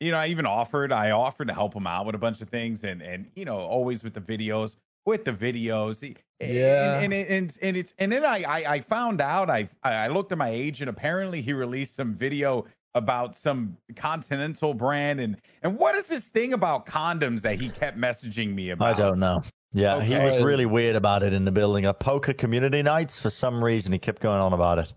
you 0.00 0.10
know, 0.10 0.18
I 0.18 0.28
even 0.28 0.46
offered, 0.46 0.92
I 0.92 1.10
offered 1.12 1.48
to 1.48 1.54
help 1.54 1.74
him 1.74 1.86
out 1.86 2.06
with 2.06 2.14
a 2.14 2.18
bunch 2.18 2.40
of 2.40 2.48
things 2.48 2.84
and, 2.84 3.00
and, 3.00 3.26
you 3.34 3.44
know, 3.44 3.56
always 3.56 4.02
with 4.02 4.14
the 4.14 4.20
videos, 4.20 4.76
with 5.06 5.24
the 5.24 5.32
videos. 5.32 6.16
Yeah. 6.40 7.00
And, 7.00 7.12
and, 7.12 7.28
and, 7.28 7.58
and 7.62 7.76
it's, 7.76 7.92
and 7.98 8.12
then 8.12 8.24
I, 8.24 8.42
I, 8.42 8.74
I 8.74 8.80
found 8.80 9.20
out, 9.20 9.48
I, 9.50 9.68
I 9.82 10.08
looked 10.08 10.32
at 10.32 10.38
my 10.38 10.50
agent. 10.50 10.90
Apparently 10.90 11.40
he 11.40 11.52
released 11.52 11.96
some 11.96 12.12
video 12.12 12.66
about 12.94 13.34
some 13.34 13.76
continental 13.96 14.72
brand 14.72 15.20
and 15.20 15.36
and 15.62 15.76
what 15.76 15.94
is 15.96 16.06
this 16.06 16.28
thing 16.28 16.52
about 16.52 16.86
condoms 16.86 17.40
that 17.40 17.60
he 17.60 17.68
kept 17.68 17.98
messaging 17.98 18.54
me 18.54 18.70
about 18.70 18.94
i 18.94 18.96
don't 18.96 19.18
know 19.18 19.42
yeah 19.72 19.96
okay. 19.96 20.06
he 20.06 20.16
was 20.16 20.42
really 20.42 20.66
weird 20.66 20.94
about 20.94 21.22
it 21.22 21.32
in 21.32 21.44
the 21.44 21.50
building 21.50 21.86
A 21.86 21.92
poker 21.92 22.32
community 22.32 22.82
nights 22.82 23.18
for 23.18 23.30
some 23.30 23.62
reason 23.62 23.92
he 23.92 23.98
kept 23.98 24.22
going 24.22 24.40
on 24.40 24.52
about 24.52 24.78
it 24.78 24.92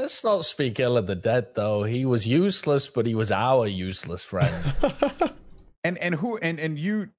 Let's 0.00 0.24
not 0.24 0.46
speak 0.46 0.80
ill 0.80 0.96
of 0.96 1.06
the 1.06 1.14
dead, 1.14 1.48
though. 1.54 1.84
He 1.84 2.06
was 2.06 2.26
useless, 2.26 2.88
but 2.88 3.04
he 3.04 3.14
was 3.14 3.30
our 3.30 3.66
useless 3.66 4.24
friend. 4.24 4.54
and 5.84 5.98
and 5.98 6.14
who 6.14 6.38
and 6.38 6.58
and 6.58 6.78
you, 6.78 7.10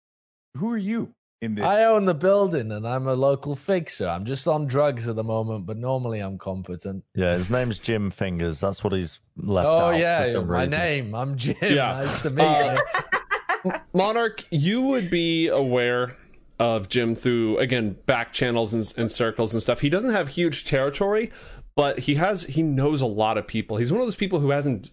who 0.58 0.72
are 0.72 0.78
you 0.80 1.14
in 1.44 1.54
this? 1.54 1.64
I 1.64 1.84
own 1.84 2.06
the 2.06 2.16
building, 2.16 2.72
and 2.72 2.88
I'm 2.88 3.06
a 3.06 3.14
local 3.14 3.56
fixer. 3.56 4.08
I'm 4.08 4.26
just 4.26 4.48
on 4.48 4.66
drugs 4.66 5.08
at 5.08 5.16
the 5.16 5.24
moment, 5.24 5.68
but 5.68 5.78
normally 5.78 6.22
I'm 6.22 6.40
competent. 6.40 7.04
Yeah, 7.14 7.34
his 7.34 7.52
name's 7.52 7.78
Jim 7.78 8.10
Fingers. 8.10 8.60
That's 8.60 8.84
what 8.84 8.94
he's 8.94 9.20
left. 9.38 9.68
Oh 9.70 9.92
yeah, 9.92 10.40
my 10.40 10.66
name. 10.66 11.14
I'm 11.14 11.38
Jim. 11.38 11.58
Yeah. 11.62 12.04
Nice 12.04 12.22
to 12.24 12.32
meet 12.32 12.44
uh, 12.44 12.80
you. 13.64 13.72
Monarch, 13.94 14.44
you 14.50 14.82
would 14.82 15.12
be 15.12 15.50
aware 15.50 16.18
of 16.62 16.90
Jim 16.90 17.16
through 17.16 17.58
again 17.58 17.96
back 18.06 18.34
channels 18.34 18.74
and, 18.74 18.94
and, 18.98 19.12
circles 19.12 19.54
and 19.54 19.62
stuff. 19.62 19.82
He 19.82 19.90
doesn't 19.90 20.12
have 20.12 20.30
huge 20.30 20.66
territory, 20.66 21.32
but 21.76 22.00
he 22.00 22.16
has 22.16 22.44
he 22.44 22.64
knows 22.64 23.02
a 23.02 23.08
lot 23.08 23.38
of 23.38 23.48
people. 23.48 23.78
He's 23.78 23.92
one 23.92 24.02
of 24.02 24.08
those 24.08 24.16
people 24.16 24.40
who 24.40 24.50
hasn't 24.50 24.92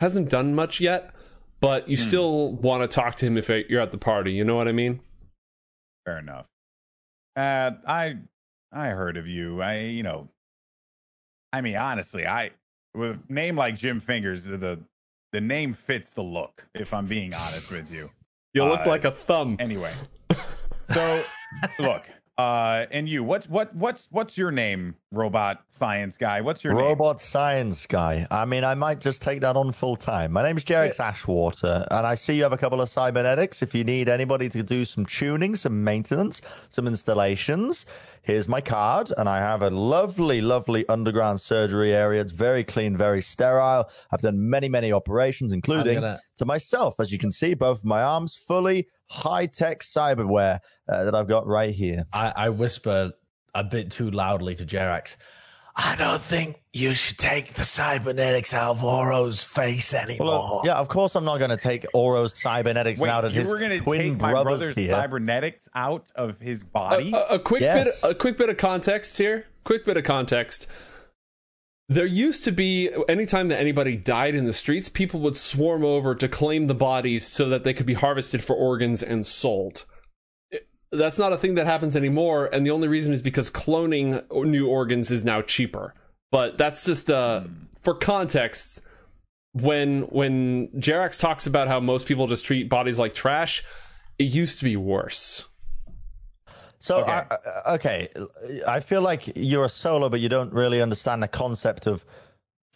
hasn't 0.00 0.30
done 0.30 0.54
much 0.54 0.80
yet, 0.80 1.12
but 1.60 1.88
you 1.88 1.96
hmm. 1.96 2.02
still 2.02 2.52
want 2.54 2.88
to 2.88 2.94
talk 2.94 3.16
to 3.16 3.26
him 3.26 3.36
if 3.36 3.48
you're 3.48 3.80
at 3.80 3.92
the 3.92 3.98
party. 3.98 4.32
You 4.32 4.44
know 4.44 4.56
what 4.56 4.68
I 4.68 4.72
mean? 4.72 5.00
Fair 6.04 6.18
enough. 6.18 6.46
Uh, 7.36 7.72
I 7.86 8.16
I 8.72 8.88
heard 8.88 9.16
of 9.16 9.26
you. 9.26 9.62
I 9.62 9.80
you 9.80 10.02
know, 10.02 10.28
I 11.52 11.60
mean 11.60 11.76
honestly, 11.76 12.26
I 12.26 12.50
with 12.94 13.18
a 13.28 13.32
name 13.32 13.56
like 13.56 13.76
Jim 13.76 14.00
Fingers, 14.00 14.44
the 14.44 14.78
the 15.32 15.40
name 15.40 15.74
fits 15.74 16.12
the 16.14 16.22
look. 16.22 16.66
If 16.74 16.92
I'm 16.92 17.06
being 17.06 17.34
honest 17.34 17.70
with 17.70 17.92
you, 17.92 18.10
you 18.54 18.64
look 18.64 18.86
uh, 18.86 18.88
like 18.88 19.04
a 19.04 19.10
thumb. 19.10 19.56
Anyway, 19.60 19.92
so 20.92 21.22
look, 21.78 22.02
uh, 22.38 22.86
and 22.92 23.08
you, 23.08 23.24
what, 23.24 23.50
what, 23.50 23.74
what's, 23.74 24.06
what's 24.12 24.38
your 24.38 24.52
name, 24.52 24.94
robot 25.10 25.64
science 25.68 26.16
guy? 26.16 26.40
What's 26.40 26.62
your 26.62 26.72
robot 26.72 26.84
name? 26.84 26.98
Robot 26.98 27.20
science 27.20 27.84
guy. 27.84 28.28
I 28.30 28.44
mean, 28.44 28.62
I 28.62 28.74
might 28.74 29.00
just 29.00 29.20
take 29.20 29.40
that 29.40 29.56
on 29.56 29.72
full 29.72 29.96
time. 29.96 30.30
My 30.30 30.44
name's 30.44 30.64
Jerax 30.64 30.98
yeah. 30.98 31.12
Ashwater, 31.12 31.86
and 31.90 32.06
I 32.06 32.14
see 32.14 32.36
you 32.36 32.44
have 32.44 32.52
a 32.52 32.56
couple 32.56 32.80
of 32.80 32.88
cybernetics. 32.88 33.60
If 33.60 33.74
you 33.74 33.82
need 33.82 34.08
anybody 34.08 34.48
to 34.50 34.62
do 34.62 34.84
some 34.84 35.04
tuning, 35.04 35.56
some 35.56 35.82
maintenance, 35.82 36.40
some 36.70 36.86
installations, 36.86 37.86
here's 38.28 38.46
my 38.46 38.60
card. 38.60 39.10
And 39.16 39.26
I 39.28 39.38
have 39.38 39.62
a 39.62 39.70
lovely, 39.70 40.42
lovely 40.42 40.86
underground 40.88 41.40
surgery 41.40 41.94
area. 41.94 42.20
It's 42.20 42.30
very 42.30 42.62
clean, 42.62 42.94
very 42.94 43.22
sterile. 43.22 43.88
I've 44.12 44.20
done 44.20 44.50
many, 44.50 44.68
many 44.68 44.92
operations, 44.92 45.52
including 45.52 45.94
gonna... 45.94 46.18
to 46.36 46.44
myself. 46.44 47.00
As 47.00 47.10
you 47.10 47.18
can 47.18 47.30
see, 47.30 47.54
both 47.54 47.84
my 47.84 48.02
arms 48.02 48.36
fully 48.36 48.86
high 49.06 49.46
tech 49.46 49.80
cyberware 49.80 50.60
uh, 50.90 51.04
that 51.04 51.14
I've 51.14 51.26
got 51.26 51.46
right 51.46 51.74
here. 51.74 52.04
I, 52.12 52.32
I 52.36 52.48
whisper 52.50 53.12
a 53.54 53.64
bit 53.64 53.90
too 53.90 54.10
loudly 54.10 54.54
to 54.56 54.66
Jerax. 54.66 55.16
I 55.80 55.94
don't 55.94 56.20
think 56.20 56.60
you 56.72 56.92
should 56.92 57.18
take 57.18 57.54
the 57.54 57.64
cybernetics 57.64 58.52
out 58.52 58.72
of 58.72 58.82
Oro's 58.82 59.44
face 59.44 59.94
anymore. 59.94 60.26
Well, 60.26 60.62
yeah, 60.64 60.74
of 60.74 60.88
course 60.88 61.14
I'm 61.14 61.24
not 61.24 61.38
going 61.38 61.50
to 61.50 61.56
take 61.56 61.86
Oro's 61.94 62.36
cybernetics 62.36 62.98
Wait, 62.98 63.08
out 63.08 63.24
of 63.24 63.32
you 63.32 63.42
his 63.42 63.48
were 63.48 63.60
going 63.60 63.70
to 63.70 63.84
take 63.84 64.20
my 64.20 64.42
brother's 64.42 64.74
here. 64.74 64.90
cybernetics 64.90 65.68
out 65.76 66.10
of 66.16 66.40
his 66.40 66.64
body. 66.64 67.12
A, 67.12 67.16
a, 67.16 67.26
a 67.34 67.38
quick 67.38 67.60
yes. 67.60 68.00
bit, 68.00 68.10
a 68.10 68.12
quick 68.12 68.36
bit 68.36 68.50
of 68.50 68.56
context 68.56 69.16
here. 69.18 69.46
Quick 69.62 69.84
bit 69.84 69.96
of 69.96 70.02
context. 70.02 70.66
There 71.88 72.04
used 72.04 72.42
to 72.44 72.50
be, 72.50 72.90
anytime 73.08 73.46
that 73.48 73.60
anybody 73.60 73.96
died 73.96 74.34
in 74.34 74.46
the 74.46 74.52
streets, 74.52 74.88
people 74.88 75.20
would 75.20 75.36
swarm 75.36 75.84
over 75.84 76.14
to 76.16 76.26
claim 76.28 76.66
the 76.66 76.74
bodies 76.74 77.24
so 77.24 77.48
that 77.50 77.62
they 77.62 77.72
could 77.72 77.86
be 77.86 77.94
harvested 77.94 78.42
for 78.42 78.56
organs 78.56 79.00
and 79.00 79.24
sold. 79.24 79.84
That's 80.90 81.18
not 81.18 81.32
a 81.32 81.36
thing 81.36 81.54
that 81.56 81.66
happens 81.66 81.94
anymore, 81.94 82.48
and 82.52 82.66
the 82.66 82.70
only 82.70 82.88
reason 82.88 83.12
is 83.12 83.20
because 83.20 83.50
cloning 83.50 84.24
new 84.44 84.66
organs 84.68 85.10
is 85.10 85.24
now 85.24 85.42
cheaper. 85.42 85.94
But 86.30 86.58
that's 86.58 86.84
just 86.84 87.10
uh, 87.10 87.44
for 87.78 87.94
context. 87.94 88.82
When 89.52 90.02
when 90.02 90.68
Jerax 90.68 91.20
talks 91.20 91.46
about 91.46 91.68
how 91.68 91.80
most 91.80 92.06
people 92.06 92.26
just 92.26 92.44
treat 92.44 92.68
bodies 92.68 92.98
like 92.98 93.14
trash, 93.14 93.64
it 94.18 94.24
used 94.24 94.58
to 94.58 94.64
be 94.64 94.76
worse. 94.76 95.46
So 96.78 97.00
okay. 97.00 97.22
I, 97.66 97.74
okay, 97.74 98.08
I 98.66 98.80
feel 98.80 99.02
like 99.02 99.32
you're 99.34 99.64
a 99.64 99.68
solo, 99.68 100.08
but 100.08 100.20
you 100.20 100.28
don't 100.28 100.52
really 100.52 100.80
understand 100.80 101.22
the 101.22 101.28
concept 101.28 101.86
of 101.86 102.04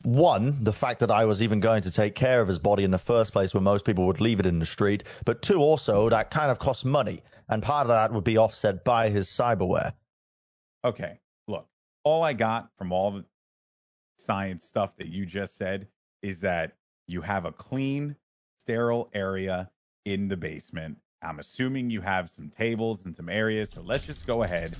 one, 0.02 0.64
the 0.64 0.72
fact 0.72 0.98
that 1.00 1.10
I 1.10 1.24
was 1.24 1.42
even 1.42 1.60
going 1.60 1.82
to 1.82 1.90
take 1.90 2.14
care 2.14 2.40
of 2.40 2.48
his 2.48 2.58
body 2.58 2.82
in 2.82 2.90
the 2.90 2.98
first 2.98 3.32
place, 3.32 3.54
when 3.54 3.62
most 3.62 3.84
people 3.84 4.06
would 4.06 4.20
leave 4.20 4.40
it 4.40 4.46
in 4.46 4.58
the 4.58 4.66
street. 4.66 5.04
But 5.24 5.42
two, 5.42 5.58
also 5.58 6.08
that 6.08 6.30
kind 6.30 6.50
of 6.50 6.58
costs 6.58 6.84
money, 6.84 7.22
and 7.48 7.62
part 7.62 7.86
of 7.86 7.88
that 7.88 8.12
would 8.12 8.24
be 8.24 8.38
offset 8.38 8.84
by 8.84 9.10
his 9.10 9.28
cyberware. 9.28 9.92
Okay, 10.84 11.20
look, 11.48 11.68
all 12.04 12.22
I 12.22 12.32
got 12.32 12.70
from 12.76 12.92
all 12.92 13.10
the 13.12 13.24
science 14.18 14.64
stuff 14.64 14.96
that 14.96 15.08
you 15.08 15.26
just 15.26 15.56
said 15.56 15.88
is 16.22 16.40
that 16.40 16.72
you 17.06 17.20
have 17.20 17.44
a 17.44 17.52
clean, 17.52 18.16
sterile 18.58 19.10
area 19.12 19.70
in 20.04 20.28
the 20.28 20.36
basement 20.36 20.98
I'm 21.22 21.38
assuming 21.38 21.90
you 21.90 22.00
have 22.00 22.30
some 22.30 22.48
tables 22.48 23.04
and 23.04 23.14
some 23.14 23.28
areas. 23.28 23.70
So 23.70 23.82
let's 23.82 24.04
just 24.04 24.26
go 24.26 24.42
ahead. 24.42 24.76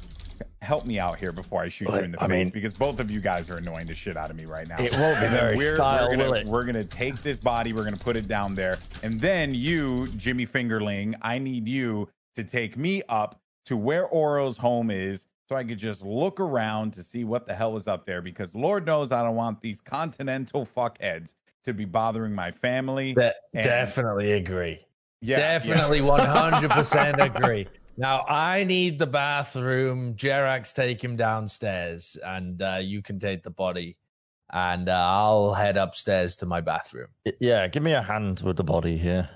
Help 0.61 0.87
me 0.87 0.99
out 0.99 1.19
here 1.19 1.33
before 1.33 1.63
I 1.63 1.69
shoot 1.69 1.89
but, 1.89 1.99
you 1.99 2.05
in 2.05 2.13
the 2.13 2.23
I 2.23 2.27
face 2.27 2.31
mean, 2.31 2.49
because 2.51 2.73
both 2.73 2.99
of 2.99 3.11
you 3.11 3.21
guys 3.21 3.49
are 3.51 3.59
annoying 3.59 3.87
the 3.87 3.95
shit 3.95 4.17
out 4.17 4.31
of 4.31 4.37
me 4.37 4.45
right 4.45 4.69
now. 4.69 4.77
It 4.79 4.93
won't 4.97 5.21
be 5.21 5.29
very 5.29 5.57
we're, 5.57 5.77
style, 5.77 6.09
we're 6.09 6.17
gonna, 6.17 6.25
will 6.25 6.35
it? 6.35 6.47
We're 6.47 6.65
gonna 6.65 6.85
take 6.85 7.23
this 7.23 7.39
body, 7.39 7.73
we're 7.73 7.85
gonna 7.85 7.97
put 7.97 8.17
it 8.17 8.27
down 8.27 8.55
there, 8.55 8.79
and 9.03 9.21
then 9.21 9.55
you, 9.55 10.07
Jimmy 10.17 10.47
Fingerling, 10.47 11.15
I 11.23 11.39
need 11.39 11.69
you 11.69 12.09
to 12.37 12.45
take 12.45 12.77
me 12.77 13.03
up 13.09 13.41
to 13.67 13.77
where 13.77 14.07
Oro's 14.07 14.57
home 14.57 14.91
is 14.91 15.27
so 15.49 15.57
I 15.57 15.65
could 15.65 15.79
just 15.79 16.03
look 16.03 16.41
around 16.41 16.93
to 16.95 17.03
see 17.03 17.25
what 17.25 17.47
the 17.47 17.55
hell 17.55 17.77
is 17.77 17.87
up 17.87 18.07
there 18.07 18.23
because 18.23 18.55
Lord 18.55 18.87
knows 18.87 19.13
I 19.13 19.23
don't 19.23 19.37
want 19.37 19.61
these 19.61 19.81
continental 19.81 20.67
fuckheads 20.67 21.35
to 21.65 21.73
be 21.73 21.85
bothering 21.85 22.35
my 22.35 22.51
family. 22.51 23.13
That, 23.15 23.37
definitely 23.53 24.33
agree. 24.33 24.85
Yeah, 25.21 25.37
Definitely 25.37 26.01
100% 26.01 27.37
agree. 27.37 27.69
Now, 27.97 28.25
I 28.27 28.65
need 28.65 28.99
the 28.99 29.07
bathroom. 29.07 30.15
Jerax, 30.15 30.75
take 30.75 31.03
him 31.03 31.15
downstairs, 31.15 32.17
and 32.25 32.61
uh, 32.61 32.79
you 32.83 33.03
can 33.03 33.19
take 33.19 33.43
the 33.43 33.51
body. 33.51 33.99
And 34.53 34.89
uh, 34.89 34.93
I'll 34.93 35.55
head 35.55 35.77
upstairs 35.77 36.35
to 36.37 36.47
my 36.47 36.61
bathroom. 36.61 37.09
Yeah, 37.39 37.69
give 37.69 37.83
me 37.83 37.93
a 37.93 38.03
hand 38.03 38.41
with 38.41 38.57
the 38.57 38.65
body 38.65 38.99
here. 38.99 39.29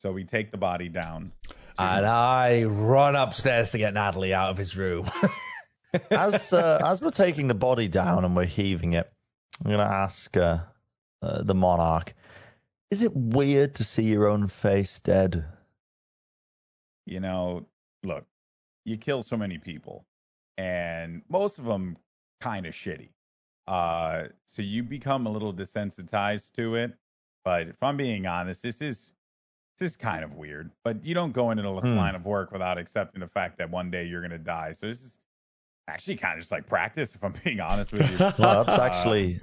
So 0.00 0.12
we 0.12 0.24
take 0.24 0.50
the 0.50 0.58
body 0.58 0.88
down. 0.88 1.32
And 1.82 2.06
I 2.06 2.64
run 2.64 3.16
upstairs 3.16 3.70
to 3.70 3.78
get 3.78 3.94
Natalie 3.94 4.34
out 4.34 4.50
of 4.50 4.58
his 4.58 4.76
room. 4.76 5.10
As 6.10 6.54
uh, 6.54 6.80
as 6.82 7.02
we're 7.02 7.10
taking 7.10 7.48
the 7.48 7.54
body 7.54 7.86
down 7.86 8.24
and 8.24 8.34
we're 8.34 8.46
heaving 8.46 8.94
it, 8.94 9.12
I'm 9.62 9.70
gonna 9.70 9.82
ask 9.82 10.34
uh, 10.38 10.60
uh, 11.20 11.42
the 11.42 11.54
monarch: 11.54 12.14
Is 12.90 13.02
it 13.02 13.14
weird 13.14 13.74
to 13.74 13.84
see 13.84 14.04
your 14.04 14.26
own 14.26 14.48
face 14.48 14.98
dead? 15.00 15.44
you 17.06 17.20
know, 17.20 17.66
look, 18.04 18.24
you 18.84 18.96
kill 18.96 19.22
so 19.22 19.36
many 19.36 19.58
people, 19.58 20.04
and 20.58 21.22
most 21.28 21.58
of 21.58 21.64
them 21.64 21.96
kind 22.40 22.66
of 22.66 22.74
shitty. 22.74 23.10
Uh, 23.66 24.24
so 24.44 24.62
you 24.62 24.82
become 24.82 25.26
a 25.26 25.30
little 25.30 25.52
desensitized 25.52 26.52
to 26.52 26.74
it. 26.76 26.92
But 27.44 27.68
if 27.68 27.82
I'm 27.82 27.96
being 27.96 28.26
honest, 28.26 28.62
this 28.62 28.80
is 28.80 29.10
this 29.82 29.92
is 29.92 29.96
kind 29.96 30.22
of 30.22 30.34
weird. 30.34 30.70
But 30.84 31.04
you 31.04 31.12
don't 31.12 31.32
go 31.32 31.50
into 31.50 31.62
this 31.64 31.82
Hmm. 31.82 31.96
line 31.96 32.14
of 32.14 32.24
work 32.24 32.52
without 32.52 32.78
accepting 32.78 33.20
the 33.20 33.26
fact 33.26 33.58
that 33.58 33.68
one 33.68 33.90
day 33.90 34.04
you're 34.04 34.22
gonna 34.22 34.38
die. 34.38 34.72
So 34.72 34.86
this 34.86 35.02
is 35.02 35.18
actually 35.88 36.16
kind 36.16 36.34
of 36.34 36.40
just 36.40 36.52
like 36.52 36.66
practice. 36.68 37.14
If 37.16 37.24
I'm 37.24 37.34
being 37.44 37.58
honest 37.60 37.92
with 37.92 38.08
you. 38.10 38.16
Well, 38.38 38.64
that's 38.64 38.78
Uh, 38.78 38.82
actually 38.82 39.40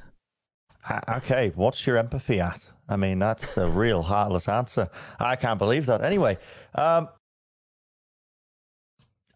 Uh, 0.87 1.01
okay. 1.17 1.51
What's 1.55 1.85
your 1.85 1.97
empathy 1.97 2.39
at? 2.39 2.65
I 2.87 2.95
mean, 2.95 3.19
that's 3.19 3.57
a 3.57 3.67
real 3.67 4.01
heartless 4.01 4.47
answer. 4.47 4.89
I 5.19 5.35
can't 5.35 5.59
believe 5.59 5.85
that. 5.87 6.01
Anyway, 6.03 6.37
um, 6.73 7.09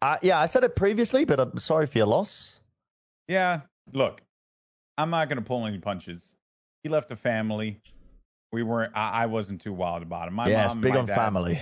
I, 0.02 0.20
yeah, 0.22 0.40
I 0.40 0.46
said 0.46 0.64
it 0.64 0.76
previously, 0.78 1.26
but 1.26 1.40
I'm 1.40 1.58
sorry 1.60 1.86
for 1.86 1.98
your 1.98 2.08
loss. 2.08 2.62
Yeah, 3.28 3.62
look, 3.92 4.22
I'm 4.98 5.10
not 5.10 5.28
going 5.28 5.38
to 5.38 5.44
pull 5.44 5.66
any 5.66 5.80
punches. 5.80 6.32
He 6.82 6.90
left 6.90 7.10
the 7.10 7.16
family. 7.18 7.80
We 8.54 8.62
weren't. 8.64 8.94
I, 8.96 9.24
I 9.24 9.26
wasn't 9.26 9.60
too 9.62 9.74
wild 9.74 10.04
about 10.04 10.28
him. 10.28 10.36
My 10.36 10.48
yes, 10.48 10.70
mom, 10.70 10.82
big 10.82 10.96
on 10.96 11.08
dad, 11.08 11.16
family. 11.16 11.60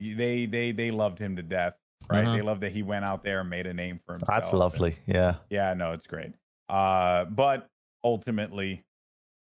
They 0.00 0.44
they 0.46 0.72
they 0.72 0.90
loved 0.90 1.18
him 1.18 1.36
to 1.36 1.42
death. 1.42 1.74
Right? 2.10 2.24
Mhm. 2.26 2.34
They 2.36 2.42
loved 2.42 2.60
that 2.62 2.72
he 2.72 2.82
went 2.82 3.04
out 3.04 3.22
there 3.22 3.40
and 3.40 3.48
made 3.48 3.66
a 3.68 3.72
name 3.72 4.00
for 4.04 4.14
himself. 4.14 4.28
That's 4.28 4.50
and- 4.50 4.58
lovely. 4.58 4.96
Yeah. 5.06 5.36
yeah, 5.50 5.72
no, 5.74 5.92
it's 5.92 6.06
great. 6.06 6.32
Uh, 6.68 7.26
but 7.26 7.68
ultimately, 8.02 8.84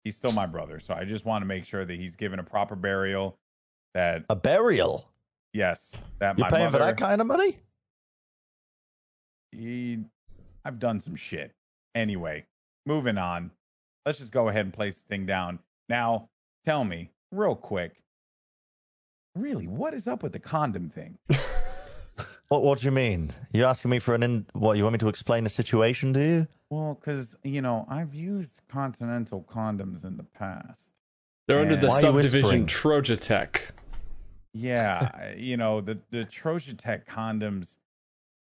he's 0.06 0.16
still 0.16 0.32
my 0.32 0.46
brother. 0.46 0.80
So 0.80 0.94
I 0.94 1.04
just 1.04 1.26
want 1.26 1.42
to 1.42 1.46
make 1.46 1.66
sure 1.66 1.84
that 1.84 1.94
he's 2.00 2.16
given 2.16 2.40
a 2.40 2.44
proper 2.44 2.76
burial. 2.78 3.38
That 3.94 4.24
A 4.30 4.36
burial. 4.38 5.10
yes, 5.54 5.92
that 6.20 6.38
You're 6.38 6.46
my 6.46 6.50
paying 6.50 6.66
mother. 6.66 6.80
for 6.80 6.86
that 6.86 6.98
kind 6.98 7.20
of 7.20 7.28
money? 7.28 7.60
he, 9.52 10.00
I've 10.64 10.80
done 10.80 11.00
some 11.02 11.16
shit. 11.16 11.52
Anyway, 11.94 12.46
moving 12.86 13.18
on. 13.18 13.52
Let's 14.06 14.18
just 14.20 14.32
go 14.32 14.48
ahead 14.50 14.66
and 14.66 14.74
place 14.74 14.96
this 14.96 15.04
thing 15.04 15.26
down. 15.26 15.60
Now, 15.90 16.30
tell 16.66 16.84
me, 16.84 17.11
real 17.32 17.56
quick, 17.56 18.02
really, 19.35 19.68
what 19.68 19.94
is 19.94 20.08
up 20.08 20.24
with 20.24 20.34
the 20.34 20.40
condom 20.40 20.90
thing? 20.90 21.18
What 22.50 22.61
What 22.61 22.80
do 22.80 22.85
you 22.85 22.92
mean? 22.92 23.34
You're 23.53 23.66
asking 23.66 23.90
me 23.90 23.98
for 23.98 24.14
an 24.14 24.22
in? 24.22 24.45
What 24.53 24.77
you 24.77 24.84
want 24.84 24.94
me 24.94 25.00
to 25.00 25.08
explain 25.08 25.44
the 25.45 25.50
situation 25.50 26.14
to 26.14 26.19
you? 26.19 26.48
Well, 26.69 26.94
because, 26.94 27.35
you 27.44 27.60
know, 27.61 27.88
I've 27.90 28.14
used 28.14 28.61
Continental 28.69 29.44
condoms 29.52 30.06
in 30.06 30.16
the 30.16 30.24
past. 30.24 30.92
They're 31.48 31.60
under 31.60 31.76
the 31.76 31.88
Why 31.88 31.94
are 31.95 31.98
you 31.98 32.02
subdivision 32.02 32.42
whispering? 32.44 32.66
Trojatech. 32.68 33.61
Yeah, 34.53 35.34
you 35.38 35.58
know, 35.58 35.82
the, 35.82 35.98
the 36.11 36.26
Trojan 36.26 36.77
Tech 36.77 37.10
condoms. 37.10 37.77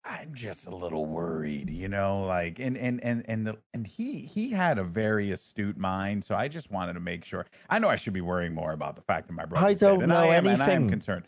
I'm 0.08 0.34
just 0.34 0.66
a 0.66 0.74
little 0.74 1.04
worried, 1.04 1.68
you 1.68 1.88
know, 1.88 2.22
like 2.22 2.60
and 2.60 2.76
and 2.78 3.02
and 3.02 3.24
and 3.28 3.46
the 3.46 3.56
and 3.74 3.86
he 3.86 4.20
he 4.20 4.50
had 4.50 4.78
a 4.78 4.84
very 4.84 5.32
astute 5.32 5.76
mind, 5.76 6.24
so 6.24 6.34
I 6.36 6.46
just 6.46 6.70
wanted 6.70 6.92
to 6.92 7.00
make 7.00 7.24
sure. 7.24 7.44
I 7.68 7.78
know 7.80 7.88
I 7.88 7.96
should 7.96 8.12
be 8.12 8.20
worrying 8.20 8.54
more 8.54 8.72
about 8.72 8.94
the 8.94 9.02
fact 9.02 9.26
that 9.26 9.32
my 9.32 9.44
brother. 9.44 9.66
I 9.66 9.74
don't 9.74 10.04
I 10.04 10.06
know 10.06 10.30
am, 10.30 10.46
and 10.46 10.62
I 10.62 10.66
am 10.66 10.70
anything. 10.70 10.90
concerned. 10.90 11.24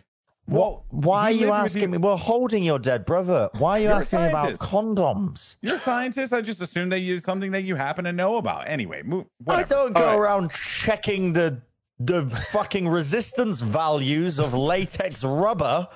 What? 0.47 0.83
Why 0.91 1.25
are 1.25 1.31
you 1.33 1.53
asking 1.53 1.91
me? 1.91 1.99
We're 1.99 2.17
holding 2.17 2.63
your 2.63 2.79
dead 2.79 3.05
brother. 3.05 3.51
Why 3.59 3.81
are 3.81 3.83
you 3.83 3.89
asking 3.89 4.21
me 4.21 4.29
about 4.29 4.55
condoms? 4.55 5.57
You're 5.61 5.77
a 5.77 5.81
scientist. 5.81 6.33
I 6.33 6.41
just 6.41 6.63
assumed 6.63 6.93
that 6.93 7.01
you 7.01 7.19
something 7.19 7.51
that 7.53 7.65
you 7.65 7.75
happen 7.75 8.05
to 8.05 8.13
know 8.13 8.37
about. 8.37 8.69
Anyway, 8.69 9.03
move. 9.03 9.27
Whatever. 9.45 9.65
I 9.65 9.69
don't 9.69 9.97
All 9.97 10.03
go 10.03 10.07
right. 10.07 10.17
around 10.17 10.51
checking 10.53 11.33
the 11.33 11.61
the 11.99 12.27
fucking 12.53 12.87
resistance 12.89 13.61
values 13.61 14.39
of 14.39 14.55
latex 14.55 15.25
rubber. 15.25 15.89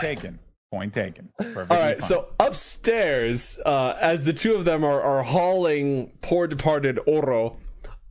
Taken. 0.00 0.38
Point 0.72 0.94
taken. 0.94 1.28
Perfectly 1.36 1.76
All 1.76 1.82
right, 1.82 1.98
fine. 1.98 2.08
so 2.08 2.28
upstairs, 2.40 3.60
uh, 3.66 3.94
as 4.00 4.24
the 4.24 4.32
two 4.32 4.54
of 4.54 4.64
them 4.64 4.84
are, 4.84 5.02
are 5.02 5.22
hauling 5.22 6.10
poor 6.22 6.46
departed 6.46 6.98
Oro, 7.06 7.58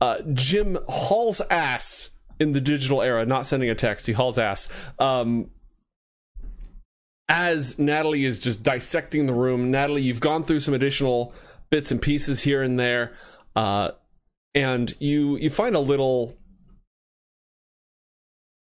uh, 0.00 0.18
Jim 0.32 0.78
hauls 0.86 1.40
ass 1.50 2.10
in 2.38 2.52
the 2.52 2.60
digital 2.60 3.02
era, 3.02 3.26
not 3.26 3.48
sending 3.48 3.68
a 3.68 3.74
text. 3.74 4.06
He 4.06 4.12
hauls 4.12 4.38
ass. 4.38 4.68
Um, 5.00 5.50
as 7.28 7.80
Natalie 7.80 8.24
is 8.24 8.38
just 8.38 8.62
dissecting 8.62 9.26
the 9.26 9.34
room, 9.34 9.72
Natalie, 9.72 10.02
you've 10.02 10.20
gone 10.20 10.44
through 10.44 10.60
some 10.60 10.72
additional 10.72 11.34
bits 11.68 11.90
and 11.90 12.00
pieces 12.00 12.42
here 12.42 12.62
and 12.62 12.78
there, 12.78 13.12
uh, 13.56 13.90
and 14.54 14.94
you 15.00 15.36
you 15.36 15.50
find 15.50 15.74
a 15.74 15.80
little 15.80 16.38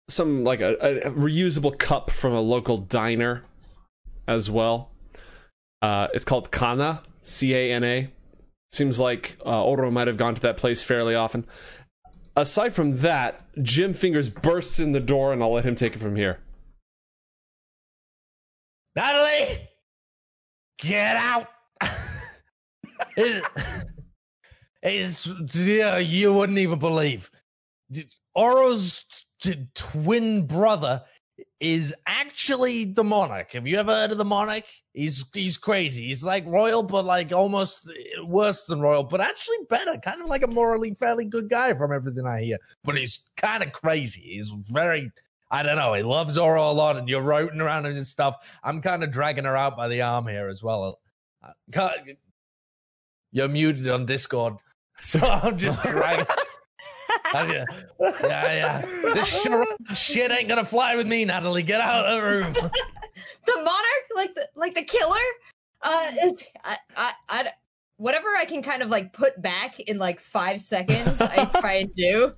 some 0.07 0.45
like 0.45 0.61
a, 0.61 0.75
a 0.77 1.11
reusable 1.11 1.77
cup 1.77 2.11
from 2.11 2.33
a 2.33 2.41
local 2.41 2.79
diner 2.79 3.43
as 4.29 4.51
well. 4.51 4.93
Uh, 5.83 6.09
it's 6.15 6.25
called 6.25 6.53
Kana, 6.53 7.03
C 7.25 7.55
A 7.55 7.73
N 7.73 7.83
A. 7.83 8.11
Seems 8.71 9.01
like 9.01 9.39
uh, 9.45 9.65
Oro 9.65 9.91
might 9.91 10.07
have 10.07 10.19
gone 10.19 10.35
to 10.35 10.41
that 10.43 10.59
place 10.59 10.85
fairly 10.85 11.15
often. 11.15 11.47
Aside 12.37 12.75
from 12.75 12.99
that, 12.99 13.45
Jim 13.63 13.95
Fingers 13.95 14.29
bursts 14.29 14.79
in 14.79 14.93
the 14.93 15.01
door, 15.01 15.33
and 15.33 15.43
I'll 15.43 15.53
let 15.53 15.65
him 15.65 15.75
take 15.75 15.97
it 15.97 15.99
from 15.99 16.15
here. 16.15 16.39
Natalie, 18.95 19.69
get 20.79 21.17
out. 21.17 21.49
it, 23.17 23.45
it's 24.83 25.27
yeah, 25.55 25.99
you 25.99 26.33
wouldn't 26.33 26.59
even 26.59 26.79
believe. 26.79 27.31
Oro's 28.35 29.05
t- 29.41 29.67
twin 29.75 30.47
brother 30.47 31.03
is 31.61 31.93
actually 32.07 32.85
the 32.85 33.03
monarch. 33.03 33.53
Have 33.53 33.67
you 33.67 33.79
ever 33.79 33.93
heard 33.93 34.13
of 34.13 34.19
the 34.19 34.25
monarch? 34.25 34.65
He's 34.93 35.25
he's 35.33 35.59
crazy. 35.59 36.07
He's 36.07 36.25
like 36.25 36.47
royal, 36.47 36.83
but 36.83 37.05
like 37.05 37.33
almost 37.33 37.91
worse 38.25 38.67
than 38.67 38.81
royal, 38.81 39.03
but 39.03 39.21
actually 39.21 39.57
better. 39.69 39.99
Kind 39.99 40.23
of 40.23 40.29
like 40.29 40.43
a 40.43 40.47
morally 40.47 40.95
fairly 40.95 41.25
good 41.25 41.49
guy 41.49 41.75
from 41.75 41.93
everything 41.93 42.27
I 42.27 42.43
hear. 42.43 42.59
But 42.85 42.97
he's 42.97 43.21
kind 43.37 43.63
of 43.63 43.73
crazy. 43.73 44.21
He's 44.23 44.51
very 44.71 45.11
I 45.51 45.63
don't 45.63 45.77
know. 45.77 45.95
He 45.95 46.03
loves 46.03 46.37
Oro 46.37 46.71
a 46.71 46.73
lot, 46.73 46.97
and 46.97 47.09
you're 47.09 47.23
routing 47.23 47.61
around 47.61 47.87
and 47.87 48.07
stuff. 48.07 48.59
I'm 48.63 48.83
kind 48.83 49.03
of 49.03 49.11
dragging 49.11 49.45
her 49.45 49.57
out 49.57 49.77
by 49.77 49.89
the 49.89 50.03
arm 50.03 50.27
here 50.27 50.49
as 50.49 50.63
well. 50.63 51.01
Uh, 51.75 51.91
You're 53.33 53.49
muted 53.49 53.89
on 53.89 54.05
Discord, 54.05 54.57
so 55.01 55.21
I'm 55.21 55.57
just 55.57 55.83
dragging. 55.83 56.27
I- 57.35 57.65
yeah, 58.23 58.53
yeah. 58.53 59.13
This 59.15 59.43
shit, 59.43 59.53
shit 59.95 60.31
ain't 60.31 60.49
gonna 60.49 60.65
fly 60.65 60.97
with 60.97 61.07
me, 61.07 61.25
Natalie. 61.25 61.63
Get 61.63 61.81
out 61.81 62.07
of 62.07 62.17
the 62.17 62.23
room. 62.23 62.53
the 63.47 63.55
monarch, 63.57 64.07
like 64.15 64.35
the 64.35 64.49
like 64.55 64.75
the 64.75 64.83
killer. 64.83 65.17
Uh, 65.83 66.11
it, 66.15 66.43
I, 66.65 66.77
I, 66.97 67.13
I, 67.29 67.53
whatever 67.99 68.29
I 68.37 68.45
can 68.45 68.63
kind 68.63 68.83
of 68.83 68.89
like 68.89 69.13
put 69.13 69.41
back 69.41 69.79
in 69.81 69.99
like 69.99 70.21
five 70.21 70.61
seconds, 70.61 71.21
I 71.21 71.45
try 71.61 71.75
and 71.75 71.95
do, 71.95 72.33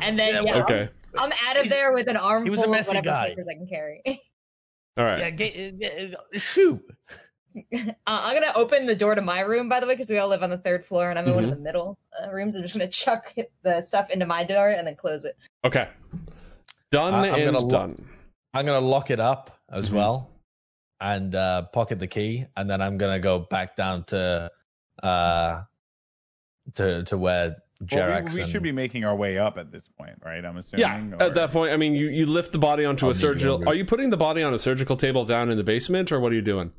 and 0.00 0.18
then 0.18 0.44
Yeah, 0.44 0.56
yeah, 0.56 0.62
Okay. 0.62 0.88
I'm, 1.18 1.32
I'm 1.32 1.32
out 1.46 1.58
of 1.58 1.68
there 1.68 1.92
with 1.92 2.08
an 2.08 2.16
armful 2.16 2.44
He 2.44 2.50
was 2.50 2.60
a 2.60 2.64
of 2.64 2.70
messy 2.70 2.88
whatever 2.88 3.04
guy. 3.04 3.34
I 3.38 3.54
can 3.54 3.66
carry. 3.66 4.02
All 4.98 5.04
right. 5.04 5.18
Yeah, 5.18 5.30
get, 5.30 5.78
get, 5.78 6.14
shoot. 6.40 6.82
Uh, 8.08 8.20
I'm 8.22 8.34
gonna 8.34 8.52
open 8.56 8.86
the 8.86 8.94
door 8.94 9.14
to 9.14 9.22
my 9.22 9.40
room, 9.40 9.68
by 9.68 9.80
the 9.80 9.86
way, 9.86 9.94
because 9.94 10.10
we 10.10 10.18
all 10.18 10.28
live 10.28 10.42
on 10.42 10.50
the 10.50 10.58
third 10.58 10.84
floor, 10.84 11.10
and 11.10 11.18
I'm 11.18 11.26
in 11.26 11.34
one 11.34 11.44
of 11.44 11.50
Mm-hmm. 11.50 11.58
the 11.58 11.64
middle 11.64 11.98
uh, 12.22 12.30
rooms. 12.30 12.54
I'm 12.56 12.62
just 12.62 12.74
gonna 12.74 12.86
chuck 12.88 13.34
the 13.62 13.80
stuff 13.80 14.10
into 14.10 14.26
my 14.26 14.44
door 14.44 14.68
and 14.70 14.86
then 14.86 14.94
close 14.96 15.24
it. 15.24 15.36
Okay. 15.64 15.88
Done 16.90 17.14
I- 17.14 17.28
I'm 17.30 17.34
and 17.34 17.44
gonna 17.46 17.58
lo- 17.60 17.68
done. 17.68 18.04
I'm 18.54 18.64
gonna 18.66 18.86
lock 18.86 19.10
it 19.10 19.20
up 19.20 19.58
as 19.70 19.90
Mhm. 19.90 19.94
well, 19.94 20.30
and 21.00 21.34
uh, 21.34 21.62
pocket 21.72 21.98
the 21.98 22.06
key, 22.06 22.46
and 22.56 22.68
then 22.70 22.80
I'm 22.80 22.96
gonna 22.98 23.18
go 23.18 23.38
back 23.40 23.74
down 23.76 24.04
to 24.04 24.50
uh 25.02 25.62
to 26.74 27.02
to 27.04 27.16
where 27.18 27.56
Well, 27.92 28.06
we, 28.24 28.34
we 28.34 28.42
and- 28.42 28.50
should 28.50 28.62
be 28.62 28.72
making 28.72 29.04
our 29.04 29.14
way 29.16 29.36
up 29.38 29.58
at 29.58 29.70
this 29.72 29.88
point, 29.98 30.14
right? 30.24 30.44
I'm 30.44 30.56
assuming. 30.56 30.80
Yeah. 30.80 31.16
or- 31.16 31.22
At 31.22 31.34
that 31.34 31.50
point, 31.50 31.72
I 31.72 31.76
mean, 31.76 31.94
you, 31.94 32.08
you 32.08 32.26
lift 32.26 32.52
the 32.52 32.58
body 32.58 32.84
onto 32.84 33.06
I'll 33.06 33.10
a 33.10 33.14
surgical. 33.14 33.68
Are 33.68 33.74
you 33.74 33.84
putting 33.84 34.10
the 34.10 34.16
body 34.16 34.42
on 34.42 34.54
a 34.54 34.58
surgical 34.58 34.96
table 34.96 35.24
down 35.24 35.50
in 35.50 35.56
the 35.58 35.64
basement, 35.64 36.10
or 36.12 36.20
what 36.20 36.32
are 36.32 36.34
you 36.36 36.42
doing? 36.42 36.72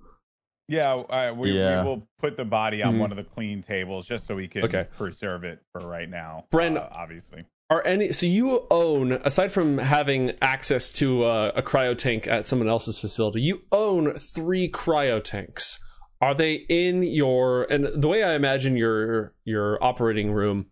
Yeah, 0.67 0.93
uh, 0.95 1.33
we, 1.35 1.51
Yeah. 1.53 1.81
we 1.81 1.87
will 1.89 2.07
put 2.19 2.35
the 2.35 2.43
body 2.45 2.83
on 2.83 2.95
Mhm. 2.95 2.99
one 2.99 3.11
of 3.11 3.17
the 3.17 3.23
clean 3.23 3.61
tables 3.63 4.07
just 4.07 4.25
so 4.27 4.35
we 4.35 4.47
can 4.47 4.63
Okay. 4.65 4.85
preserve 4.97 5.43
it 5.43 5.59
for 5.71 5.87
right 5.87 6.09
now. 6.09 6.45
Bren- 6.53 6.77
uh, 6.77 6.89
obviously. 6.91 7.45
Are 7.69 7.85
any 7.85 8.11
so 8.13 8.25
you 8.25 8.65
own 8.71 9.11
aside 9.13 9.51
from 9.51 9.77
having 9.77 10.33
access 10.41 10.91
to 10.93 11.25
a, 11.25 11.49
a 11.49 11.61
cryo 11.61 11.97
tank 11.97 12.25
at 12.27 12.45
someone 12.45 12.69
else's 12.69 12.99
facility, 12.99 13.41
you 13.41 13.63
own 13.73 14.13
three 14.13 14.69
cryo 14.69 15.21
tanks. 15.21 15.77
Are 16.21 16.33
they 16.33 16.53
in 16.69 17.03
your 17.03 17.63
and 17.69 17.85
the 17.93 18.07
way 18.07 18.23
I 18.23 18.33
imagine 18.35 18.75
your 18.77 19.33
your 19.43 19.81
operating 19.83 20.31
room? 20.31 20.67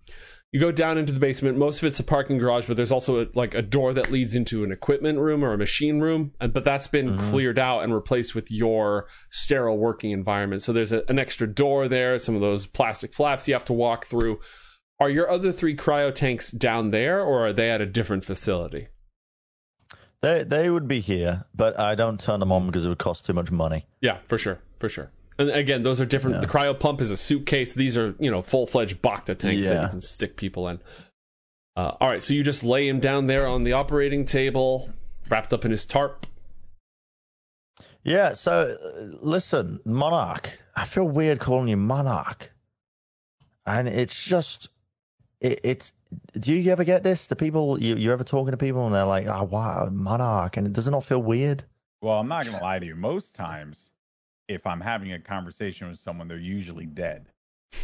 You 0.55 0.61
go 0.61 0.71
down 0.71 0.97
into 0.97 1.11
the 1.11 1.19
basement. 1.19 1.57
Most 1.57 1.79
of 1.79 1.83
it's 1.83 1.99
a 1.99 2.03
parking 2.05 2.37
garage, 2.37 2.65
but 2.65 2.77
there's 2.77 2.93
also 2.93 3.21
a, 3.21 3.27
like 3.35 3.53
a 3.53 3.61
door 3.61 3.93
that 3.93 4.09
leads 4.09 4.35
into 4.35 4.63
an 4.63 4.71
equipment 4.71 5.19
room 5.19 5.43
or 5.43 5.51
a 5.51 5.57
machine 5.57 5.99
room. 5.99 6.31
and- 6.39 6.53
But 6.53 6.63
that's 6.63 6.87
been 6.87 7.09
mm-hmm. 7.09 7.29
cleared 7.29 7.59
out 7.59 7.81
and 7.81 7.93
replaced 7.93 8.35
with 8.35 8.49
your 8.49 9.05
sterile 9.29 9.77
working 9.77 10.11
environment. 10.11 10.63
So 10.63 10.71
there's 10.71 10.93
a, 10.93 11.03
an 11.09 11.19
extra 11.19 11.45
door 11.45 11.89
there. 11.89 12.17
Some 12.19 12.35
of 12.35 12.41
those 12.41 12.67
plastic 12.67 13.13
flaps 13.13 13.49
you 13.49 13.53
have 13.53 13.65
to 13.65 13.73
walk 13.73 14.05
through. 14.05 14.39
Are 14.97 15.09
your 15.09 15.29
other 15.29 15.51
three 15.51 15.75
cryo 15.75 16.15
tanks 16.15 16.51
down 16.51 16.91
there, 16.91 17.19
or 17.21 17.47
are 17.47 17.51
they 17.51 17.69
at 17.69 17.81
a 17.81 17.85
different 17.85 18.23
facility? 18.23 18.87
They 20.21 20.45
they 20.45 20.69
would 20.69 20.87
be 20.87 21.01
here, 21.01 21.43
but 21.53 21.77
I 21.77 21.95
don't 21.95 22.17
turn 22.17 22.39
them 22.39 22.53
on 22.53 22.65
because 22.67 22.85
it 22.85 22.87
would 22.87 22.97
cost 22.97 23.25
too 23.25 23.33
much 23.33 23.51
money. 23.51 23.87
Yeah, 23.99 24.19
for 24.25 24.37
sure, 24.37 24.61
for 24.79 24.87
sure. 24.87 25.11
And 25.37 25.49
again, 25.49 25.81
those 25.81 25.99
are 25.99 26.05
different. 26.05 26.41
The 26.41 26.47
cryo 26.47 26.77
pump 26.79 27.01
is 27.01 27.11
a 27.11 27.17
suitcase. 27.17 27.73
These 27.73 27.97
are 27.97 28.15
you 28.19 28.31
know 28.31 28.41
full 28.41 28.67
fledged 28.67 29.01
Bacta 29.01 29.37
tanks 29.37 29.67
that 29.67 29.83
you 29.83 29.89
can 29.89 30.01
stick 30.01 30.37
people 30.37 30.67
in. 30.69 30.79
Uh, 31.75 31.91
all 31.99 32.09
right, 32.09 32.23
so 32.23 32.33
you 32.33 32.41
just 32.41 32.63
lay 32.63 32.87
him 32.87 33.01
down 33.01 33.27
there 33.27 33.45
on 33.45 33.65
the 33.65 33.73
operating 33.73 34.23
table, 34.23 34.89
wrapped 35.27 35.53
up 35.53 35.65
in 35.65 35.71
his 35.71 35.85
tarp. 35.85 36.25
Yeah. 38.03 38.33
So 38.33 38.75
uh, 38.81 39.17
listen, 39.21 39.81
Monarch. 39.83 40.57
I 40.75 40.85
feel 40.85 41.05
weird 41.05 41.39
calling 41.39 41.67
you 41.67 41.77
Monarch, 41.77 42.51
and 43.65 43.87
it's 43.87 44.23
just 44.23 44.69
it, 45.41 45.59
it's. 45.63 45.91
Do 46.39 46.53
you 46.53 46.71
ever 46.71 46.85
get 46.85 47.03
this? 47.03 47.27
The 47.27 47.35
people 47.35 47.81
you 47.81 47.97
you 47.97 48.13
ever 48.13 48.23
talking 48.23 48.51
to 48.51 48.57
people 48.57 48.85
and 48.85 48.95
they're 48.95 49.05
like, 49.05 49.27
"Oh 49.27 49.43
wow, 49.43 49.89
Monarch," 49.91 50.55
and 50.55 50.67
it 50.67 50.71
does 50.71 50.87
it 50.87 50.91
not 50.91 51.03
feel 51.03 51.21
weird? 51.21 51.65
Well, 52.01 52.19
I'm 52.19 52.27
not 52.29 52.45
gonna 52.45 52.61
lie 52.61 52.79
to 52.79 52.85
you. 52.85 52.95
Most 52.95 53.35
times, 53.35 53.89
if 54.47 54.65
I'm 54.67 54.81
having 54.81 55.13
a 55.13 55.19
conversation 55.19 55.89
with 55.89 55.99
someone, 55.99 56.27
they're 56.27 56.37
usually 56.37 56.85
dead. 56.85 57.27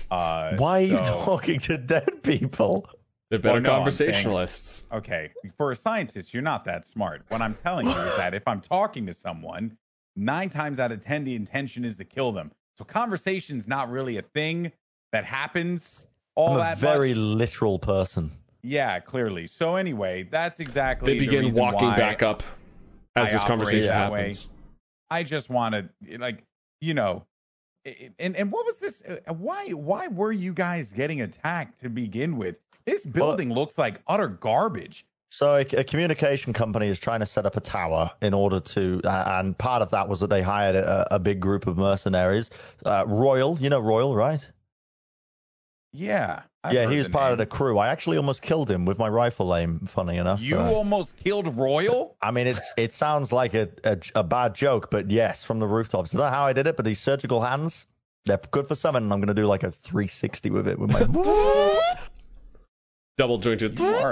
Uh, 0.09 0.55
Why 0.57 0.79
are 0.79 0.85
you 0.85 0.97
talking 0.97 1.59
to 1.61 1.77
dead 1.77 2.23
people? 2.23 2.89
They're 3.29 3.39
better 3.39 3.53
Well, 3.55 3.61
no, 3.61 3.81
I'm 3.85 3.91
saying- 3.91 4.11
conversationalists. 4.11 4.85
Okay, 4.91 5.31
for 5.57 5.71
a 5.71 5.75
scientist, 5.75 6.33
you're 6.33 6.43
not 6.43 6.65
that 6.65 6.85
smart. 6.85 7.23
What 7.29 7.41
I'm 7.41 7.53
telling 7.53 7.85
you 7.87 7.93
is 7.93 8.15
that 8.17 8.33
if 8.33 8.47
I'm 8.47 8.59
talking 8.61 9.05
to 9.05 9.13
someone, 9.13 9.77
nine 10.15 10.49
times 10.49 10.79
out 10.79 10.91
of 10.91 11.03
ten, 11.03 11.23
the 11.23 11.35
intention 11.35 11.85
is 11.85 11.97
to 11.97 12.03
kill 12.03 12.31
them. 12.31 12.51
So 12.77 12.83
conversation's 12.85 13.67
not 13.67 13.89
really 13.89 14.17
a 14.17 14.21
thing 14.21 14.71
that 15.11 15.23
happens 15.25 16.07
all 16.35 16.55
I'm 16.55 16.55
a 16.55 16.59
that 16.59 16.77
very 16.77 17.09
much. 17.09 17.17
literal 17.17 17.79
person. 17.79 18.31
Yeah, 18.63 18.99
clearly. 18.99 19.47
So 19.47 19.75
anyway, 19.75 20.23
that's 20.23 20.59
exactly 20.59 21.13
They 21.13 21.19
begin 21.19 21.45
reason 21.45 21.59
walking 21.59 21.87
why 21.89 21.95
back 21.97 22.21
up 22.21 22.43
as 23.15 23.29
I 23.29 23.33
this 23.33 23.43
conversation 23.43 23.87
that 23.87 24.11
way. 24.11 24.19
happens. 24.19 24.47
I 25.09 25.23
just 25.23 25.49
want 25.49 25.73
to 25.75 26.17
like, 26.17 26.43
you 26.81 26.93
know, 26.93 27.25
and 28.19 28.35
and 28.35 28.51
what 28.51 28.65
was 28.65 28.79
this? 28.79 29.01
uh, 29.03 29.33
Why 29.33 29.69
why 29.69 30.07
were 30.07 30.31
you 30.31 30.53
guys 30.53 30.91
getting 30.91 31.21
attacked 31.21 31.81
to 31.81 31.89
begin 31.89 32.37
with? 32.37 32.57
This 32.85 33.05
building 33.05 33.53
looks 33.53 33.77
like 33.77 34.01
utter 34.07 34.27
garbage. 34.27 35.05
So 35.29 35.55
a, 35.55 35.61
a 35.61 35.83
communication 35.85 36.51
company 36.51 36.89
is 36.89 36.99
trying 36.99 37.21
to 37.21 37.25
set 37.25 37.45
up 37.45 37.55
a 37.55 37.61
tower 37.61 38.11
in 38.21 38.33
order 38.33 38.59
to, 38.59 38.99
uh, 39.05 39.37
and 39.39 39.57
part 39.57 39.81
of 39.81 39.89
that 39.91 40.09
was 40.09 40.19
that 40.19 40.29
they 40.29 40.41
hired 40.41 40.75
a, 40.75 41.07
a 41.15 41.19
big 41.19 41.39
group 41.39 41.67
of 41.67 41.77
mercenaries. 41.77 42.49
Uh, 42.85 43.05
Royal, 43.07 43.57
you 43.57 43.69
know 43.69 43.79
Royal, 43.79 44.13
right? 44.13 44.45
Yeah, 45.93 46.41
I've 46.63 46.73
yeah, 46.73 46.89
he 46.89 46.97
was 46.97 47.07
the 47.07 47.11
part 47.11 47.31
of 47.31 47.39
the 47.39 47.45
crew. 47.47 47.79
I 47.79 47.87
actually 47.87 48.17
almost 48.17 48.43
killed 48.43 48.69
him 48.69 48.85
with 48.85 48.99
my 48.99 49.09
rifle 49.09 49.55
aim. 49.55 49.79
Funny 49.87 50.17
enough, 50.17 50.39
You 50.41 50.59
Uh, 50.59 50.71
almost 50.71 51.17
killed 51.17 51.57
Royal. 51.57 52.15
I 52.21 52.29
mean, 52.29 52.45
it's 52.45 52.69
it 52.77 52.93
sounds 52.93 53.31
like 53.31 53.55
a, 53.55 53.69
a 53.83 53.97
a 54.13 54.23
bad 54.23 54.53
joke, 54.53 54.91
but 54.91 55.09
yes, 55.09 55.43
from 55.43 55.57
the 55.59 55.67
rooftops. 55.67 56.13
I 56.13 56.17
don't 56.17 56.27
know 56.27 56.31
how 56.31 56.45
I 56.45 56.53
did 56.53 56.67
it, 56.67 56.75
but 56.75 56.85
these 56.85 56.99
surgical 56.99 57.41
hands, 57.41 57.87
they're 58.27 58.39
good 58.51 58.67
for 58.67 58.75
something. 58.75 59.03
And 59.03 59.11
I'm 59.11 59.19
going 59.19 59.35
to 59.35 59.41
do 59.41 59.47
like 59.47 59.63
a 59.63 59.71
360 59.71 60.51
with 60.51 60.67
it 60.67 60.77
with 60.77 60.91
my. 60.91 60.99
Double 63.17 63.37
jointed. 63.39 63.77
You 63.77 64.11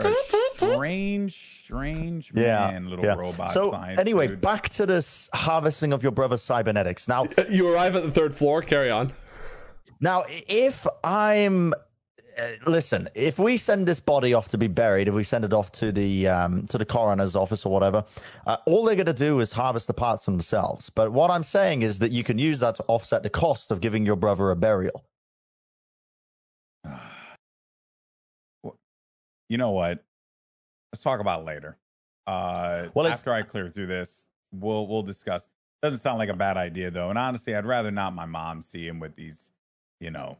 strange, 0.58 1.62
strange 1.64 2.32
yeah, 2.36 2.72
man, 2.72 2.90
little 2.90 3.06
yeah. 3.06 3.16
robot. 3.16 3.52
So 3.52 3.72
science 3.72 4.00
anyway, 4.00 4.28
dude. 4.28 4.42
back 4.42 4.70
to 4.70 4.86
this 4.86 5.30
harvesting 5.34 5.94
of 5.94 6.04
your 6.04 6.12
brother's 6.12 6.42
cybernetics. 6.42 7.08
Now, 7.08 7.28
You 7.50 7.74
arrive 7.74 7.96
at 7.96 8.04
the 8.04 8.12
third 8.12 8.36
floor. 8.36 8.62
Carry 8.62 8.90
on. 8.90 9.14
Now, 10.02 10.24
if 10.28 10.86
I'm 11.04 11.74
uh, 12.38 12.70
listen, 12.70 13.10
if 13.16 13.40
we 13.40 13.58
send 13.58 13.88
this 13.88 14.00
body 14.00 14.34
off 14.34 14.50
to 14.50 14.58
be 14.58 14.68
buried, 14.68 15.08
if 15.08 15.14
we 15.14 15.24
send 15.24 15.46
it 15.46 15.54
off 15.54 15.72
to 15.74 15.92
the 15.92 16.28
um, 16.28 16.66
to 16.68 16.78
the 16.78 16.86
coroner's 16.86 17.36
office 17.36 17.66
or 17.66 17.72
whatever, 17.72 18.04
uh, 18.48 18.58
all 18.66 18.86
they're 18.86 18.96
going 18.96 19.06
to 19.06 19.14
do 19.14 19.40
is 19.40 19.52
harvest 19.52 19.88
the 19.88 19.94
parts 19.94 20.26
themselves. 20.26 20.90
But 20.90 21.12
what 21.12 21.32
I'm 21.32 21.44
saying 21.44 21.82
is 21.82 22.00
that 22.00 22.12
you 22.12 22.24
can 22.24 22.38
use 22.38 22.60
that 22.60 22.76
to 22.76 22.86
offset 22.88 23.24
the 23.24 23.30
cost 23.30 23.72
of 23.72 23.82
giving 23.82 24.06
your 24.06 24.16
brother 24.16 24.52
a 24.52 24.56
burial. 24.56 25.06
you 29.50 29.58
know 29.58 29.72
what? 29.72 30.04
Let's 30.92 31.04
talk 31.04 31.20
about 31.20 31.42
it 31.42 31.46
later. 31.46 31.78
Uh, 32.28 32.88
Well, 32.94 33.08
after 33.08 33.34
I 33.34 33.42
clear 33.42 33.70
through 33.70 33.88
this, 33.88 34.26
we'll 34.52 34.88
we'll 34.88 35.04
discuss. 35.04 35.48
Doesn't 35.82 36.00
sound 36.00 36.18
like 36.20 36.30
a 36.30 36.36
bad 36.36 36.58
idea 36.58 36.92
though, 36.92 37.10
and 37.10 37.18
honestly, 37.18 37.56
I'd 37.56 37.66
rather 37.66 37.92
not 37.92 38.14
my 38.14 38.26
mom 38.26 38.62
see 38.62 38.86
him 38.86 39.00
with 39.00 39.16
these, 39.16 39.50
you 40.00 40.12
know, 40.12 40.38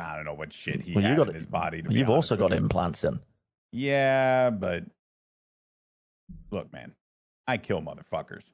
I 0.00 0.16
don't 0.16 0.24
know 0.24 0.34
what 0.34 0.52
shit 0.52 0.80
he 0.80 0.94
Well, 0.94 1.04
had 1.04 1.16
got 1.16 1.28
in 1.28 1.34
his 1.34 1.46
body. 1.46 1.82
To 1.82 1.92
You've 1.92 2.10
also 2.10 2.36
got 2.36 2.52
implants 2.52 3.04
in. 3.04 3.20
Yeah, 3.72 4.50
but 4.50 4.84
look, 6.50 6.72
man, 6.72 6.92
I 7.46 7.56
kill 7.56 7.82
motherfuckers. 7.82 8.50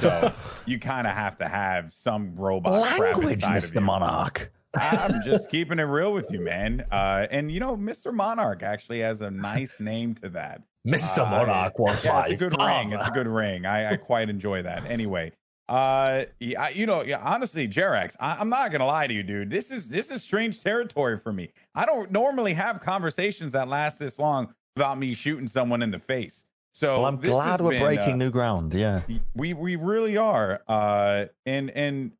So 0.00 0.32
you 0.66 0.78
kind 0.78 1.06
of 1.06 1.14
have 1.14 1.38
to 1.38 1.48
have 1.48 1.92
some 1.92 2.34
robot 2.36 2.80
Language, 3.00 3.44
you. 3.74 3.80
Monarch. 3.80 4.50
I'm 4.74 5.22
just 5.24 5.50
keeping 5.50 5.78
it 5.78 5.84
real 5.84 6.12
with 6.12 6.30
you, 6.30 6.40
man. 6.40 6.84
Uh, 6.90 7.26
and 7.30 7.50
you 7.50 7.60
know, 7.60 7.76
Mr. 7.76 8.12
Monarch 8.12 8.62
actually 8.62 9.00
has 9.00 9.20
a 9.20 9.30
nice 9.30 9.80
name 9.80 10.14
to 10.16 10.28
that. 10.30 10.62
Mr. 10.86 11.18
Uh, 11.26 11.30
Monarch 11.30 11.78
one 11.78 11.96
Yeah, 12.04 12.24
it's 12.26 12.42
a 12.42 12.50
five. 12.50 12.50
good 12.50 12.60
ring. 12.62 12.92
It's 12.92 13.08
a 13.08 13.10
good 13.10 13.26
ring. 13.28 13.66
I, 13.66 13.92
I 13.92 13.96
quite 13.96 14.30
enjoy 14.30 14.62
that. 14.62 14.86
Anyway, 14.86 15.32
uh, 15.70 16.24
I- 16.58 16.70
you 16.74 16.84
know, 16.86 17.02
yeah, 17.04 17.20
honestly, 17.24 17.68
Jerax, 17.68 18.16
I, 18.20 18.36
I'm 18.38 18.48
not 18.48 18.72
gonna 18.72 18.86
lie 18.86 19.06
to 19.06 19.14
you, 19.14 19.22
dude. 19.22 19.50
This 19.50 19.70
is 19.70 19.88
this 19.88 20.10
is 20.10 20.22
strange 20.22 20.60
territory 20.62 21.16
for 21.18 21.32
me. 21.32 21.50
I 21.74 21.86
don't 21.86 22.10
normally 22.10 22.52
have 22.54 22.80
conversations 22.80 23.52
that 23.52 23.68
last 23.68 23.98
this 23.98 24.18
long 24.18 24.52
without 24.76 24.98
me 24.98 25.14
shooting 25.14 25.46
someone 25.48 25.80
in 25.82 25.90
the 25.90 25.98
face. 25.98 26.44
So 26.72 26.96
Well, 26.98 27.06
I'm 27.06 27.16
glad 27.16 27.60
we're 27.60 27.70
been, 27.70 27.82
breaking 27.82 28.12
uh, 28.14 28.16
new 28.16 28.30
ground. 28.30 28.74
Yeah. 28.74 29.00
we 29.34 29.54
we 29.54 29.76
really 29.76 30.16
are. 30.16 30.60
Uh, 30.68 31.26
and 31.46 31.70
and 31.70 32.12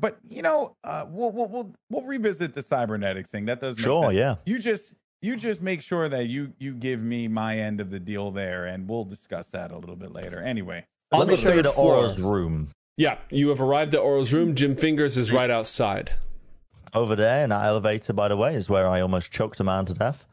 but 0.00 0.18
you 0.28 0.42
know, 0.42 0.76
uh, 0.84 1.06
we'll 1.08 1.30
we'll 1.30 1.46
we'll, 1.48 1.72
we'll 1.90 2.02
revisit 2.02 2.54
the 2.54 2.62
cybernetics 2.62 3.30
thing. 3.30 3.44
That 3.46 3.60
does 3.60 3.76
make 3.76 3.84
Sure, 3.84 4.04
sense. 4.04 4.14
yeah. 4.16 4.34
You 4.44 4.58
just 4.58 4.92
you 5.22 5.36
just 5.36 5.62
make 5.62 5.80
sure 5.80 6.08
that 6.08 6.26
you 6.28 6.52
you 6.58 6.72
give 6.74 7.02
me 7.02 7.28
my 7.28 7.58
end 7.58 7.80
of 7.80 7.90
the 7.90 7.98
deal 8.00 8.30
there, 8.32 8.66
and 8.66 8.88
we'll 8.88 9.04
discuss 9.04 9.50
that 9.50 9.70
a 9.70 9.78
little 9.78 9.96
bit 9.96 10.12
later. 10.12 10.40
Anyway, 10.42 10.84
On 11.12 11.20
Let 11.20 11.28
me 11.28 11.36
the 11.36 11.40
show 11.42 11.54
you 11.54 11.62
the 11.62 11.70
floor. 11.70 11.96
Oro's 11.96 12.18
room. 12.20 12.68
Yeah, 12.96 13.18
you 13.30 13.50
have 13.50 13.60
arrived 13.60 13.94
at 13.94 14.00
Oro's 14.00 14.32
room. 14.32 14.54
Jim 14.54 14.74
Fingers 14.74 15.18
is 15.18 15.30
right 15.30 15.50
outside. 15.50 16.12
Over 16.94 17.14
there 17.14 17.44
in 17.44 17.50
that 17.50 17.62
elevator, 17.62 18.14
by 18.14 18.28
the 18.28 18.38
way, 18.38 18.54
is 18.54 18.70
where 18.70 18.88
I 18.88 19.02
almost 19.02 19.30
choked 19.30 19.60
a 19.60 19.64
man 19.64 19.84
to 19.86 19.94
death. 19.94 20.24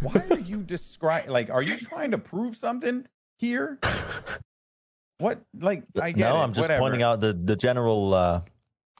why 0.00 0.24
are 0.30 0.38
you 0.38 0.56
describing? 0.62 1.30
like? 1.30 1.50
Are 1.50 1.62
you 1.62 1.76
trying 1.76 2.10
to 2.10 2.18
prove 2.18 2.56
something 2.56 3.06
here? 3.38 3.78
What 5.18 5.42
like? 5.56 5.84
I 6.00 6.12
get 6.12 6.28
no, 6.28 6.36
it, 6.36 6.40
I'm 6.40 6.52
just 6.52 6.64
whatever. 6.64 6.80
pointing 6.80 7.02
out 7.02 7.20
the, 7.20 7.34
the 7.34 7.54
general 7.54 8.14
uh, 8.14 8.40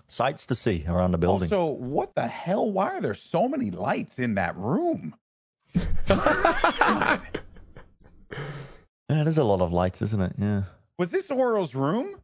sights 0.06 0.46
to 0.46 0.54
see 0.54 0.84
around 0.86 1.12
the 1.12 1.18
building. 1.18 1.48
So, 1.48 1.64
what 1.66 2.14
the 2.14 2.28
hell? 2.28 2.70
Why 2.70 2.90
are 2.90 3.00
there 3.00 3.14
so 3.14 3.48
many 3.48 3.70
lights 3.70 4.18
in 4.18 4.34
that 4.34 4.56
room? 4.56 5.16
yeah, 5.74 7.18
there's 9.08 9.38
a 9.38 9.44
lot 9.44 9.62
of 9.62 9.72
lights, 9.72 10.02
isn't 10.02 10.20
it? 10.20 10.34
Yeah. 10.38 10.62
Was 10.98 11.10
this 11.10 11.30
Oro's 11.30 11.74
room? 11.74 12.16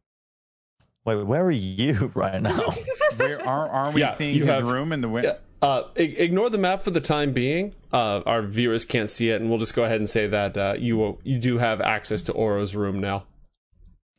Wait, 1.07 1.25
where 1.25 1.45
are 1.45 1.51
you 1.51 2.11
right 2.15 2.41
now? 2.41 2.73
Where 3.15 3.41
are 3.47 3.67
aren't 3.69 3.95
we 3.95 4.01
Yeah, 4.01 4.15
seeing 4.17 4.35
you 4.35 4.45
his 4.45 4.53
have- 4.53 4.67
room 4.69 4.91
in 4.91 4.99
the 5.01 5.07
window? 5.09 5.29
Yeah. 5.29 5.37
Uh, 5.67 5.83
ignore 5.95 6.49
the 6.51 6.57
map 6.59 6.83
for 6.83 6.91
the 6.91 6.99
time 7.01 7.31
being. 7.33 7.73
Uh, 7.91 8.21
our 8.27 8.43
viewers 8.43 8.85
can't 8.85 9.09
see 9.09 9.29
it, 9.31 9.41
and 9.41 9.49
we'll 9.49 9.57
just 9.57 9.73
go 9.73 9.85
ahead 9.85 9.97
and 9.99 10.07
say 10.07 10.27
that 10.27 10.55
uh, 10.55 10.75
you 10.77 10.97
will, 10.97 11.19
you 11.23 11.39
do 11.39 11.57
have 11.57 11.81
access 11.81 12.21
to 12.23 12.33
Oro's 12.33 12.75
room 12.75 12.99
now. 12.99 13.23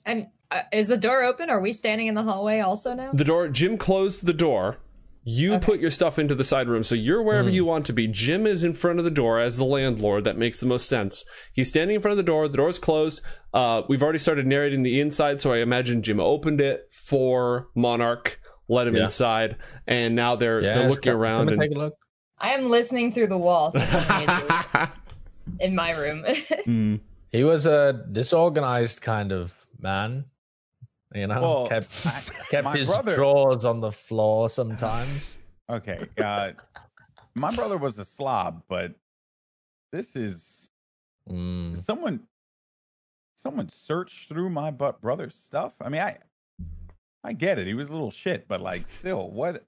And 0.05 0.27
uh, 0.51 0.63
is 0.73 0.89
the 0.89 0.97
door 0.97 1.23
open? 1.23 1.49
Are 1.51 1.61
we 1.61 1.73
standing 1.73 2.09
in 2.09 2.15
the 2.15 2.23
hallway 2.25 2.59
also 2.61 2.93
now? 2.95 3.13
The 3.13 3.23
door. 3.23 3.49
Jim 3.49 3.77
closed 3.79 4.27
the 4.27 4.33
door. 4.33 4.79
You 5.25 5.59
put 5.59 5.81
your 5.81 5.91
stuff 5.91 6.19
into 6.19 6.35
the 6.35 6.45
side 6.45 6.69
room, 6.69 6.83
so 6.83 6.95
you're 6.95 7.23
wherever 7.23 7.51
you 7.51 7.65
want 7.65 7.85
to 7.87 7.93
be. 7.93 8.07
Jim 8.09 8.47
is 8.47 8.65
in 8.65 8.73
front 8.75 8.99
of 8.99 9.05
the 9.05 9.11
door 9.11 9.39
as 9.39 9.59
the 9.59 9.65
landlord. 9.65 10.25
That 10.25 10.39
makes 10.39 10.61
the 10.61 10.67
most 10.67 10.89
sense. 10.89 11.25
He's 11.53 11.69
standing 11.69 11.97
in 11.97 12.01
front 12.03 12.13
of 12.13 12.17
the 12.17 12.23
door. 12.23 12.49
The 12.49 12.57
door's 12.57 12.79
closed. 12.79 13.21
Uh, 13.53 13.83
we've 13.89 14.03
already 14.03 14.19
started 14.21 14.47
narrating 14.47 14.83
the 14.85 15.01
inside, 15.01 15.41
so 15.41 15.53
I 15.53 15.59
imagine 15.59 16.03
Jim 16.03 16.19
opened 16.21 16.61
it 16.63 16.83
for 16.91 17.69
Monarch, 17.75 18.41
let 18.69 18.87
him 18.87 18.95
Yeah. 18.97 19.03
inside, 19.03 19.57
and 19.87 20.15
now 20.15 20.35
they're 20.37 20.63
Yes, 20.63 20.75
they're 20.77 20.89
looking 20.89 21.13
come- 21.13 21.21
around 21.21 21.39
come 21.47 21.49
and 21.55 21.63
and 21.63 21.71
take 21.71 21.77
a 21.77 21.81
look. 21.81 21.95
I 22.39 22.55
am 22.55 22.71
listening 22.71 23.13
through 23.13 23.27
the 23.27 23.39
wall. 23.39 23.73
So 23.73 23.81
someone 23.81 24.21
needs 24.21 24.33
to- 24.73 24.91
in 25.61 25.75
my 25.75 25.93
room. 25.93 26.25
Mm. 26.67 27.01
He 27.33 27.45
was 27.45 27.67
a 27.67 28.05
disorganized 28.13 29.03
kind 29.03 29.33
of 29.33 29.55
man. 29.81 30.25
You 31.15 31.27
know, 31.27 31.41
Well, 31.41 31.67
kept 31.69 32.07
I- 32.07 32.21
kept 32.51 32.77
his 32.77 32.87
brother- 32.89 33.15
drawers 33.15 33.65
on 33.65 33.81
the 33.81 33.93
floor 33.93 34.49
sometimes. 34.49 35.39
Okay. 35.71 36.07
Uh, 36.19 36.53
my 37.35 37.55
brother 37.55 37.77
was 37.79 37.99
a 37.99 38.05
slob, 38.05 38.63
but 38.69 38.95
this 39.93 40.17
is 40.17 40.71
Mm. 41.29 41.77
someone. 41.77 42.27
Someone 43.37 43.69
searched 43.69 44.29
through 44.29 44.51
my 44.51 44.71
but 44.71 45.01
brother's 45.01 45.37
stuff. 45.37 45.75
I 45.81 45.89
mean, 45.89 46.01
I, 46.03 46.19
I 47.23 47.33
get 47.35 47.59
it. 47.59 47.67
He 47.69 47.75
was 47.75 47.89
a 47.89 47.93
little 47.93 48.11
shit, 48.11 48.49
but 48.49 48.61
like, 48.61 48.89
still, 48.89 49.31
what, 49.31 49.65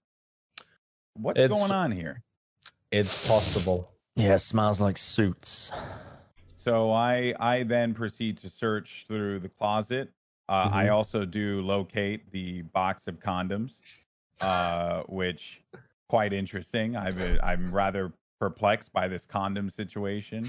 what's 1.15 1.39
It's- 1.39 1.59
going 1.59 1.70
on 1.73 1.93
here? 1.93 2.23
It's 2.91 3.27
possible. 3.28 3.93
Yeah, 4.17 4.36
smells 4.39 4.81
like 4.81 4.99
suits. 4.99 5.70
So 6.57 6.91
I, 6.91 7.33
I 7.39 7.62
then 7.62 7.94
proceed 7.94 8.39
to 8.39 8.51
search 8.51 9.05
through 9.07 9.39
the 9.39 9.49
closet. 9.49 10.10
Uh, 10.51 10.69
I 10.73 10.87
Mhm. 10.87 10.93
also 10.93 11.25
do 11.25 11.62
locate 11.62 12.31
the 12.33 12.62
box 12.62 13.07
of 13.07 13.20
condoms, 13.20 13.75
uh, 14.41 15.03
which 15.05 15.62
quite 16.09 16.33
interesting. 16.33 16.97
I've, 16.97 17.39
I'm 17.43 17.73
rather 17.73 18.12
perplexed 18.41 18.93
by 18.93 19.07
this 19.07 19.27
condom 19.27 19.69
situation. 19.70 20.45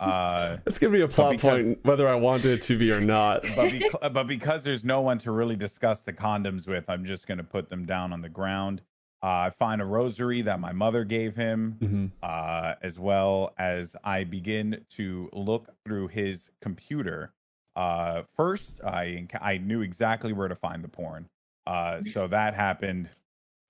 Uh, 0.00 0.58
It's 0.66 0.78
gonna 0.78 0.92
be 0.92 1.00
a 1.00 1.08
plot 1.08 1.32
because- 1.32 1.62
point, 1.62 1.78
whether 1.84 2.06
I 2.08 2.14
want 2.16 2.44
it 2.44 2.60
to 2.62 2.76
be 2.76 2.92
or 2.92 3.00
not. 3.00 3.42
but, 3.56 3.72
but 4.12 4.24
because 4.26 4.62
there's 4.64 4.84
no 4.84 5.00
one 5.00 5.16
to 5.20 5.30
really 5.30 5.56
discuss 5.56 6.02
the 6.02 6.12
condoms 6.12 6.66
with, 6.68 6.84
I'm 6.90 7.04
just 7.06 7.26
going 7.26 7.38
to 7.38 7.44
put 7.44 7.70
them 7.70 7.86
down 7.86 8.12
on 8.12 8.20
the 8.20 8.28
ground. 8.28 8.82
Uh, 9.22 9.26
I 9.48 9.50
find 9.50 9.80
a 9.80 9.84
rosary 9.84 10.42
that 10.42 10.60
my 10.60 10.72
mother 10.72 11.04
gave 11.04 11.34
him, 11.36 11.76
Mhm. 11.80 12.10
uh, 12.22 12.74
as 12.82 12.98
well 12.98 13.54
as 13.58 13.96
I 14.04 14.24
begin 14.24 14.84
to 14.90 15.30
look 15.32 15.74
through 15.84 16.08
his 16.08 16.50
computer. 16.60 17.32
Uh, 17.78 18.24
first, 18.36 18.80
I 18.82 19.28
I 19.40 19.58
knew 19.58 19.82
exactly 19.82 20.32
where 20.32 20.48
to 20.48 20.56
find 20.56 20.82
the 20.82 20.88
porn, 20.88 21.28
uh, 21.64 22.02
so 22.02 22.26
that 22.26 22.54
happened 22.54 23.08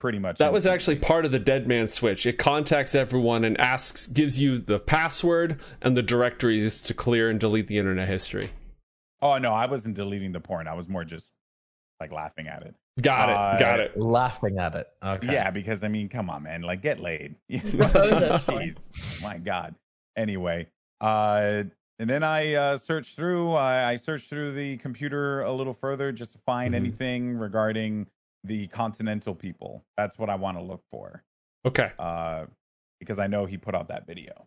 pretty 0.01 0.19
much. 0.19 0.39
That 0.39 0.51
was 0.51 0.65
actually 0.65 0.97
part 0.97 1.27
of 1.27 1.31
the 1.31 1.39
dead 1.39 1.69
man 1.69 1.89
switch. 1.89 2.25
It 2.25 2.39
contacts 2.39 2.95
everyone 2.95 3.45
and 3.45 3.61
asks, 3.61 4.07
gives 4.07 4.41
you 4.41 4.57
the 4.57 4.79
password 4.79 5.61
and 5.83 5.95
the 5.95 6.03
directories 6.03 6.81
to 6.83 6.95
clear 6.95 7.29
and 7.29 7.39
delete 7.39 7.67
the 7.67 7.77
internet 7.77 8.09
history. 8.09 8.51
Oh 9.21 9.37
no, 9.37 9.53
I 9.53 9.67
wasn't 9.67 9.95
deleting 9.95 10.33
the 10.33 10.41
porn. 10.41 10.69
I 10.69 10.75
was 10.75 10.89
more 10.89 11.05
just 11.05 11.35
like 12.01 12.11
laughing 12.11 12.49
at 12.49 12.63
it. 12.63 12.75
Got 13.03 13.29
it. 13.29 13.37
Uh, 13.37 13.59
got 13.59 13.79
it. 13.79 14.01
Laughing 14.01 14.59
at 14.59 14.75
it. 14.75 14.89
Okay. 15.05 15.35
Yeah, 15.35 15.51
because 15.51 15.83
I 15.83 15.89
mean, 15.89 16.09
come 16.09 16.31
on, 16.31 16.45
man, 16.45 16.63
like 16.63 16.81
get 16.81 16.99
laid. 16.99 17.35
Both 17.51 17.75
of 17.75 18.21
them. 18.21 18.41
Jeez, 18.41 19.23
my 19.23 19.37
God. 19.37 19.75
Anyway, 20.17 20.69
uh, 21.03 21.65
and 21.99 22.09
then 22.09 22.23
I 22.23 22.55
uh, 22.55 22.79
searched 22.79 23.17
through. 23.17 23.53
I, 23.53 23.91
I 23.93 23.97
searched 23.97 24.29
through 24.29 24.55
the 24.55 24.77
computer 24.79 25.43
a 25.43 25.53
little 25.53 25.75
further 25.75 26.13
just 26.13 26.33
to 26.33 26.39
find 26.39 26.75
Mhm. 26.75 26.77
anything 26.77 27.37
regarding 27.37 28.07
the 28.45 28.69
Continental 28.69 29.35
people. 29.35 29.85
That's 29.97 30.19
what 30.19 30.31
I 30.31 30.37
want 30.37 30.57
to 30.59 30.63
look 30.63 30.83
for, 30.91 31.25
Okay. 31.67 31.91
uh, 31.99 32.47
because 33.01 33.19
I 33.19 33.27
know 33.27 33.47
he 33.47 33.57
put 33.59 33.75
out 33.75 33.89
that 33.89 34.07
video. 34.07 34.47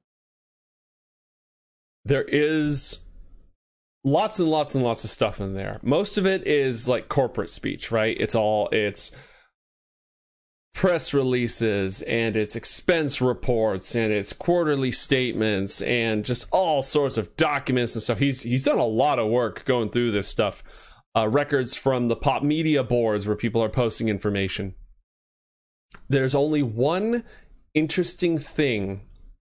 There 2.05 2.23
is 2.23 3.05
lots 4.03 4.39
and 4.39 4.49
lots 4.49 4.73
and 4.75 4.83
lots 4.83 5.03
of 5.03 5.09
stuff 5.09 5.39
in 5.39 5.53
there. 5.53 5.79
Most 5.83 6.17
of 6.17 6.25
it 6.25 6.47
is 6.47 6.87
like 6.87 7.09
corporate 7.09 7.49
speech, 7.49 7.91
right? 7.91 8.17
It's 8.19 8.33
all 8.33 8.69
it's 8.69 9.11
press 10.73 11.13
releases 11.13 12.01
and 12.03 12.35
it's 12.35 12.55
expense 12.55 13.21
reports 13.21 13.95
and 13.95 14.11
it's 14.11 14.33
quarterly 14.33 14.91
statements 14.91 15.81
and 15.81 16.23
just 16.23 16.47
all 16.51 16.81
sorts 16.81 17.17
of 17.17 17.35
documents 17.35 17.93
and 17.95 18.01
stuff. 18.01 18.19
He's 18.19 18.43
he's 18.43 18.63
done 18.63 18.79
a 18.79 18.85
lot 18.85 19.19
of 19.19 19.29
work 19.29 19.65
going 19.65 19.89
through 19.89 20.11
this 20.11 20.27
stuff. 20.27 20.63
Uh, 21.15 21.27
records 21.27 21.75
from 21.75 22.07
the 22.07 22.15
pop 22.15 22.41
media 22.41 22.83
boards 22.83 23.27
where 23.27 23.35
people 23.35 23.61
are 23.61 23.69
posting 23.69 24.07
information. 24.07 24.75
There's 26.07 26.33
only 26.33 26.63
one 26.63 27.25
interesting 27.73 28.37
thing 28.37 29.01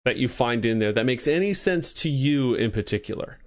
that 0.04 0.16
you 0.16 0.28
find 0.28 0.64
in 0.64 0.80
there 0.80 0.92
that 0.92 1.06
makes 1.06 1.28
any 1.28 1.54
sense 1.54 1.92
to 1.92 2.08
you 2.08 2.54
in 2.54 2.72
particular. 2.72 3.38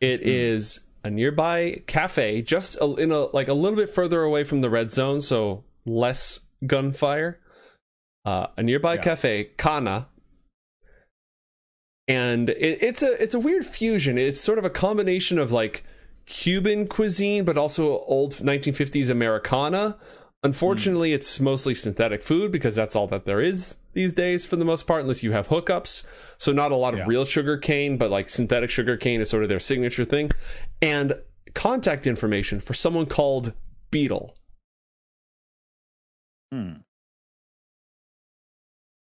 It 0.00 0.22
is 0.22 0.86
a 1.02 1.10
nearby 1.10 1.82
cafe, 1.86 2.42
just 2.42 2.76
in 2.80 3.10
a 3.10 3.22
like 3.26 3.48
a 3.48 3.54
little 3.54 3.76
bit 3.76 3.90
further 3.90 4.22
away 4.22 4.44
from 4.44 4.60
the 4.60 4.70
red 4.70 4.92
zone, 4.92 5.20
so 5.20 5.64
less 5.84 6.45
gunfire. 6.64 7.40
Uh, 8.24 8.48
a 8.56 8.62
nearby 8.62 8.94
Yeah. 8.94 9.00
cafe, 9.02 9.44
Kana, 9.56 10.08
and 12.08 12.50
it, 12.50 12.82
it's 12.82 13.02
a 13.02 13.20
it's 13.22 13.34
a 13.34 13.40
weird 13.40 13.64
fusion. 13.66 14.18
It's 14.18 14.40
sort 14.40 14.58
of 14.58 14.64
a 14.64 14.70
combination 14.70 15.38
of 15.38 15.52
like 15.52 15.84
Cuban 16.26 16.86
cuisine, 16.88 17.44
but 17.44 17.56
also 17.56 17.98
old 18.00 18.34
1950s 18.34 19.10
Americana. 19.10 19.96
Unfortunately, 20.42 21.12
it's 21.12 21.40
mostly 21.40 21.74
synthetic 21.74 22.22
food 22.22 22.52
because 22.52 22.74
that's 22.74 22.94
all 22.94 23.06
that 23.08 23.24
there 23.24 23.40
is 23.40 23.78
these 23.94 24.14
days 24.14 24.44
for 24.46 24.56
the 24.56 24.64
most 24.64 24.86
part, 24.86 25.00
unless 25.02 25.22
you 25.22 25.32
have 25.32 25.48
hookups. 25.48 26.06
So 26.38 26.52
not 26.52 26.70
a 26.72 26.76
lot 26.76 26.94
of 26.94 27.00
Yeah. 27.00 27.06
real 27.08 27.24
sugar 27.24 27.56
cane, 27.56 27.96
but 27.96 28.10
like 28.10 28.28
synthetic 28.28 28.70
sugar 28.70 28.96
cane 28.96 29.20
is 29.20 29.30
sort 29.30 29.42
of 29.42 29.48
their 29.48 29.58
signature 29.58 30.04
thing. 30.04 30.30
And 30.82 31.14
contact 31.54 32.06
information 32.06 32.60
for 32.60 32.74
someone 32.74 33.06
called 33.06 33.54
Beetle. 33.90 34.35
Hmm. 36.52 36.72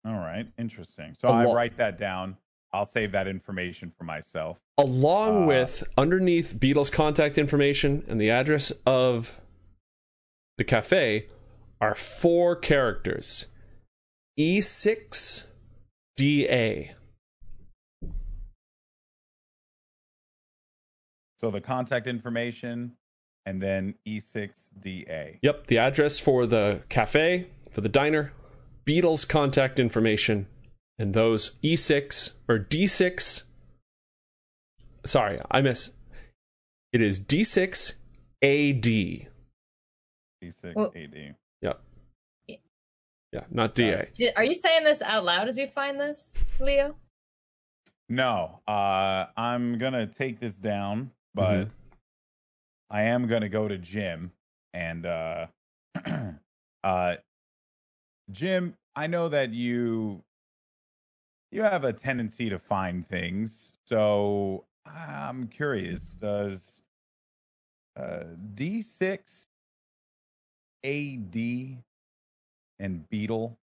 All 0.04 0.18
right, 0.18 0.46
interesting. 0.58 1.14
So 1.20 1.28
I 1.28 1.44
write 1.52 1.76
that 1.76 1.98
down. 1.98 2.36
I'll 2.72 2.86
save 2.86 3.12
that 3.12 3.26
information 3.26 3.92
for 3.96 4.04
myself. 4.04 4.58
along 4.78 5.42
Uh, 5.44 5.46
with 5.46 5.82
underneath 5.98 6.58
Beetle's 6.58 6.88
contact 6.90 7.36
information 7.36 8.04
and 8.08 8.20
the 8.20 8.30
address 8.30 8.70
of 8.86 9.40
the 10.56 10.64
cafe 10.64 11.26
are 11.80 11.94
four 11.94 12.54
characters 12.56 13.46
E 14.36 14.58
E6DA. 14.58 15.44
So 21.36 21.50
the 21.50 21.60
contact 21.60 22.06
information 22.06 22.92
and 23.46 23.60
then 23.62 23.94
E 24.04 24.20
E6DA. 24.20 25.38
Yep, 25.42 25.66
the 25.66 25.78
address 25.78 26.18
for 26.18 26.46
the 26.46 26.82
cafe, 26.88 27.48
for 27.70 27.80
the 27.80 27.88
diner, 27.88 28.32
Beetle's 28.84 29.24
contact 29.24 29.78
information, 29.78 30.46
and 30.98 31.14
those 31.14 31.52
E6 31.62 32.32
or 32.48 32.58
D6. 32.58 33.44
Sorry, 35.06 35.40
I 35.50 35.60
miss. 35.62 35.92
It 36.92 37.00
is 37.00 37.18
D6AD. 37.20 37.96
E6 40.42 40.74
Well- 40.74 40.92
AD. 40.94 41.34
Yep. 41.62 41.82
Yeah. 42.48 42.56
Yeah, 43.32 43.44
not 43.50 43.74
DA. 43.74 44.08
Did- 44.14 44.34
Are 44.36 44.44
you 44.44 44.54
saying 44.54 44.84
this 44.84 45.00
out 45.02 45.24
loud 45.24 45.48
as 45.48 45.56
you 45.56 45.66
find 45.68 46.00
this, 46.00 46.36
Leo? 46.60 46.96
No, 48.08 48.60
uh, 48.66 49.26
I'm 49.36 49.78
gonna 49.78 50.06
take 50.06 50.40
this 50.40 50.54
down, 50.54 51.12
but 51.32 51.68
Mhm. 51.68 51.70
I 52.90 53.02
am 53.02 53.26
gonna 53.26 53.48
go 53.48 53.68
to 53.68 53.78
Jim 53.78 54.32
and 54.74 55.06
uh, 55.06 55.46
uh, 56.84 57.14
Jim. 58.30 58.74
I 58.96 59.06
know 59.06 59.28
that 59.28 59.50
you 59.52 60.22
you 61.52 61.62
have 61.62 61.84
a 61.84 61.92
tendency 61.92 62.48
to 62.50 62.58
find 62.58 63.08
things, 63.08 63.72
so 63.86 64.64
I'm 64.86 65.46
curious. 65.46 66.16
Does 66.20 66.80
uh, 67.96 68.24
D6 68.54 69.46
AD 70.84 71.82
and 72.78 73.08
Beetle 73.08 73.58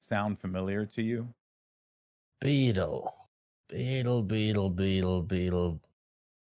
sound 0.00 0.38
familiar 0.38 0.86
to 0.86 1.02
you? 1.02 1.28
Beetle. 2.40 3.14
Beetle, 3.68 4.22
beetle, 4.22 4.70
beetle, 4.70 5.22
beetle. 5.22 5.80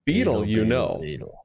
Beetle, 0.07 0.45
you 0.47 0.65
know. 0.65 0.99
Beetle. 1.01 1.42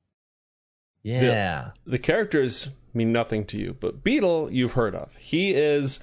Yeah. 1.03 1.71
the 1.85 1.99
characters 1.99 2.69
mean 2.93 3.11
nothing 3.11 3.45
to 3.45 3.57
you, 3.57 3.75
but 3.79 4.03
Beetle 4.03 4.51
you've 4.51 4.73
heard 4.73 4.95
of. 4.95 5.15
He 5.15 5.53
is 5.53 5.99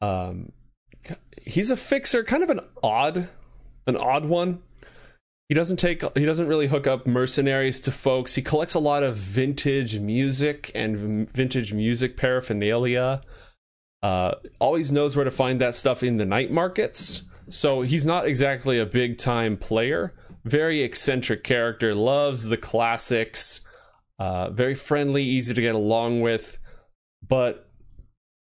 um 0.00 0.52
he's 1.44 1.70
a 1.70 1.76
fixer, 1.76 2.24
kind 2.24 2.42
of 2.42 2.50
an 2.50 2.60
odd 2.82 3.28
an 3.86 3.96
odd 3.96 4.24
one. 4.24 4.62
He 5.48 5.54
doesn't 5.54 5.76
take 5.76 6.02
he 6.16 6.24
doesn't 6.24 6.48
really 6.48 6.68
hook 6.68 6.86
up 6.86 7.06
mercenaries 7.06 7.80
to 7.82 7.90
folks. 7.90 8.34
He 8.34 8.42
collects 8.42 8.74
a 8.74 8.80
lot 8.80 9.02
of 9.02 9.16
vintage 9.16 9.98
music 9.98 10.70
and 10.74 11.28
vintage 11.30 11.72
music 11.72 12.16
paraphernalia. 12.16 13.20
Uh 14.02 14.36
always 14.60 14.90
knows 14.90 15.14
where 15.14 15.24
to 15.24 15.30
find 15.30 15.60
that 15.60 15.74
stuff 15.74 16.02
in 16.02 16.16
the 16.16 16.24
night 16.24 16.50
markets. 16.50 17.22
So 17.48 17.82
he's 17.82 18.06
not 18.06 18.26
exactly 18.26 18.78
a 18.78 18.86
big 18.86 19.18
time 19.18 19.56
player. 19.56 20.14
Very 20.44 20.80
eccentric 20.80 21.44
character, 21.44 21.94
loves 21.94 22.44
the 22.44 22.56
classics 22.56 23.60
uh, 24.22 24.50
very 24.50 24.76
friendly, 24.76 25.24
easy 25.24 25.52
to 25.52 25.60
get 25.60 25.74
along 25.74 26.20
with, 26.20 26.60
but 27.26 27.68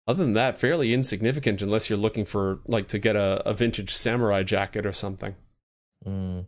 other 0.07 0.23
than 0.23 0.34
that, 0.34 0.59
fairly 0.59 0.92
insignificant 0.92 1.62
unless 1.62 1.89
you're 1.89 1.99
looking 1.99 2.26
for 2.26 2.60
like 2.67 2.86
to 2.89 2.99
get 2.99 3.17
a, 3.17 3.42
a 3.49 3.55
vintage 3.55 3.94
samurai 3.94 4.42
jacket 4.42 4.84
or 4.84 4.92
something. 4.92 5.34
Mm. 6.07 6.44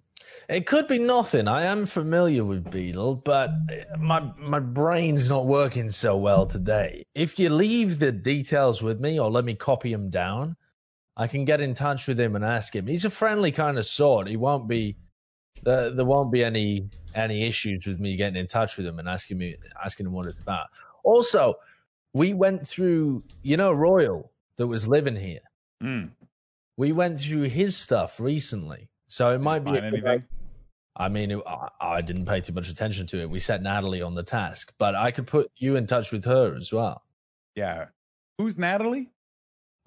It 0.51 0.67
could 0.67 0.87
be 0.87 0.99
nothing. 0.99 1.49
I 1.49 1.63
am 1.65 1.87
familiar 1.87 2.45
with 2.45 2.71
Beetle, 2.71 3.17
but 3.25 3.51
my 3.99 4.21
my 4.37 4.61
brain's 4.61 5.31
not 5.31 5.47
working 5.47 5.89
so 5.89 6.15
well 6.15 6.45
today. 6.45 7.03
If 7.15 7.39
you 7.39 7.49
leave 7.49 8.01
the 8.01 8.13
details 8.13 8.83
with 8.83 9.01
me 9.01 9.19
or 9.19 9.31
let 9.31 9.47
me 9.47 9.55
copy 9.55 9.93
them 9.93 10.11
down, 10.11 10.57
I 11.17 11.27
can 11.27 11.47
get 11.47 11.63
in 11.63 11.73
touch 11.73 12.07
with 12.07 12.21
him 12.21 12.37
and 12.37 12.45
ask 12.45 12.77
him. 12.77 12.87
He's 12.87 13.07
a 13.07 13.11
friendly 13.11 13.51
kind 13.51 13.79
of 13.79 13.87
sort. 13.87 14.29
He 14.29 14.37
won't 14.37 14.69
be 14.69 14.99
there, 15.63 15.91
there 15.91 16.05
won't 16.05 16.33
be 16.33 16.45
any 16.45 16.89
any 17.15 17.47
issues 17.47 17.87
with 17.87 18.01
me 18.01 18.17
getting 18.17 18.41
in 18.41 18.47
touch 18.47 18.77
with 18.77 18.87
him 18.87 18.99
and 18.99 19.09
asking 19.09 19.39
me 19.39 19.57
asking 19.85 20.07
him 20.07 20.13
what 20.13 20.27
it's 20.27 20.43
about. 20.43 20.69
Also, 21.05 21.55
we 22.15 22.35
went 22.35 22.67
through, 22.67 23.23
you 23.43 23.57
know, 23.57 23.73
Royal 23.73 24.31
that 24.57 24.67
was 24.67 24.87
living 24.87 25.17
here. 25.17 25.41
Mm. 25.83 26.11
We 26.77 26.93
went 26.93 27.21
through 27.21 27.43
his 27.43 27.77
stuff 27.77 28.21
recently, 28.21 28.89
so 29.07 29.31
it 29.31 29.41
might 29.41 29.65
be. 29.65 29.73
Find 29.73 29.85
anything? 29.85 30.25
I 30.95 31.09
mean, 31.09 31.31
it, 31.31 31.43
I, 31.47 31.69
I 31.81 32.01
didn't 32.03 32.27
pay 32.27 32.41
too 32.41 32.53
much 32.53 32.69
attention 32.69 33.07
to 33.09 33.21
it. 33.21 33.31
We 33.31 33.41
set 33.41 33.63
Natalie 33.63 34.03
on 34.03 34.15
the 34.15 34.23
task, 34.23 34.75
but 34.79 34.95
I 34.95 35.11
could 35.11 35.27
put 35.27 35.51
you 35.57 35.77
in 35.77 35.87
touch 35.87 36.13
with 36.13 36.25
her 36.27 36.55
as 36.55 36.73
well. 36.73 37.03
Yeah. 37.55 37.87
Who's 38.39 38.59
Natalie? 38.59 39.11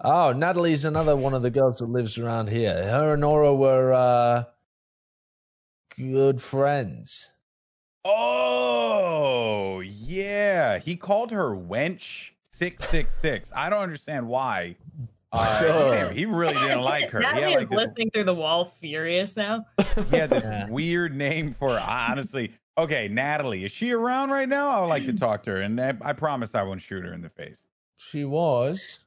Oh, 0.00 0.32
Natalie's 0.32 0.84
another 0.84 1.16
one 1.16 1.32
of 1.32 1.42
the 1.42 1.50
girls 1.50 1.78
that 1.78 1.88
lives 1.88 2.18
around 2.18 2.48
here. 2.48 2.84
Her 2.84 3.12
and 3.12 3.22
Nora 3.22 3.54
were 3.54 3.92
uh, 3.92 4.44
good 5.98 6.40
friends. 6.42 7.28
Oh, 8.04 9.80
yeah. 9.80 10.78
He 10.78 10.96
called 10.96 11.30
her 11.32 11.50
wench 11.50 12.30
666. 12.52 13.52
I 13.54 13.68
don't 13.70 13.82
understand 13.82 14.26
why. 14.28 14.76
Uh, 15.32 15.58
Sure. 15.60 15.90
damn, 15.94 16.14
he 16.14 16.24
really 16.24 16.54
didn't 16.54 16.80
like 16.82 17.10
her. 17.10 17.18
He 17.20 17.24
Natalie 17.26 17.42
had, 17.42 17.48
is 17.50 17.56
like, 17.62 17.70
this, 17.70 17.78
listening 17.78 18.10
through 18.10 18.24
the 18.24 18.34
wall, 18.34 18.64
furious 18.80 19.36
now. 19.36 19.66
he 20.10 20.16
had 20.16 20.30
this 20.30 20.44
Yeah. 20.44 20.68
weird 20.68 21.14
name 21.14 21.52
for 21.52 21.70
her. 21.70 21.80
honestly. 21.80 22.52
Okay, 22.78 23.08
Natalie, 23.08 23.64
is 23.64 23.72
she 23.72 23.90
around 23.92 24.30
right 24.30 24.48
now? 24.48 24.68
I 24.68 24.80
would 24.80 24.86
like 24.88 25.04
to 25.06 25.12
talk 25.18 25.42
to 25.44 25.50
her, 25.50 25.62
and 25.62 25.80
I, 25.80 25.94
I 26.02 26.12
promise 26.12 26.54
I 26.54 26.62
won't 26.62 26.80
shoot 26.82 27.04
her 27.04 27.12
in 27.12 27.22
the 27.22 27.28
face. 27.30 27.58
She 27.96 28.24
was. 28.24 29.00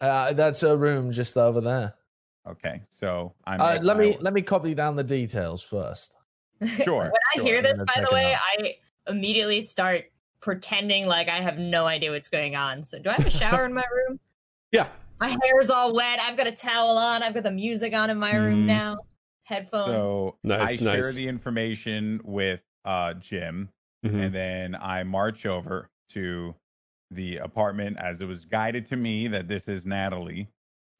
Uh, 0.00 0.32
that's 0.32 0.60
her 0.62 0.76
room 0.76 1.12
just 1.12 1.36
over 1.36 1.60
there. 1.60 1.94
Okay, 2.46 2.82
so 2.90 3.34
I'm. 3.46 3.60
Uh, 3.60 3.78
let 3.82 3.96
me 3.96 4.16
let 4.20 4.34
me 4.34 4.42
copy 4.42 4.74
down 4.74 4.96
the 4.96 5.04
details 5.04 5.62
first. 5.62 6.12
Sure. 6.84 7.02
when 7.04 7.10
I 7.32 7.36
sure. 7.36 7.44
hear 7.44 7.62
this, 7.62 7.82
by 7.82 8.00
the 8.02 8.14
way, 8.14 8.34
I 8.34 8.74
immediately 9.08 9.60
start 9.62 10.04
pretending 10.40 11.06
like 11.06 11.28
I 11.28 11.40
have 11.40 11.58
no 11.58 11.86
idea 11.86 12.10
what's 12.12 12.28
going 12.28 12.54
on. 12.56 12.84
So, 12.84 12.98
do 12.98 13.10
I 13.10 13.14
have 13.14 13.26
a 13.26 13.30
shower 13.30 13.64
in 13.64 13.72
my 13.74 13.84
room? 13.94 14.18
Yeah. 14.72 14.88
My 15.20 15.28
hair's 15.44 15.70
all 15.70 15.94
wet. 15.94 16.18
I've 16.20 16.36
got 16.36 16.48
a 16.48 16.52
towel 16.52 16.98
on. 16.98 17.22
I've 17.22 17.32
got 17.32 17.44
the 17.44 17.52
music 17.52 17.94
on 17.94 18.10
in 18.10 18.18
my 18.18 18.34
room 18.34 18.64
Mm. 18.64 18.66
now. 18.66 18.96
Headphones. 19.44 19.84
So 19.84 20.36
Nice, 20.42 20.82
I 20.82 20.84
share 21.00 21.12
the 21.12 21.28
information 21.28 22.20
with 22.24 22.60
uh, 22.84 23.14
Jim, 23.14 23.68
Mhm. 24.04 24.24
and 24.26 24.34
then 24.34 24.74
I 24.74 25.04
march 25.04 25.46
over 25.46 25.90
to 26.10 26.54
the 27.12 27.36
apartment 27.36 27.98
as 28.00 28.20
it 28.20 28.26
was 28.26 28.44
guided 28.44 28.84
to 28.86 28.96
me 28.96 29.28
that 29.28 29.46
this 29.46 29.68
is 29.68 29.86
Natalie, 29.86 30.48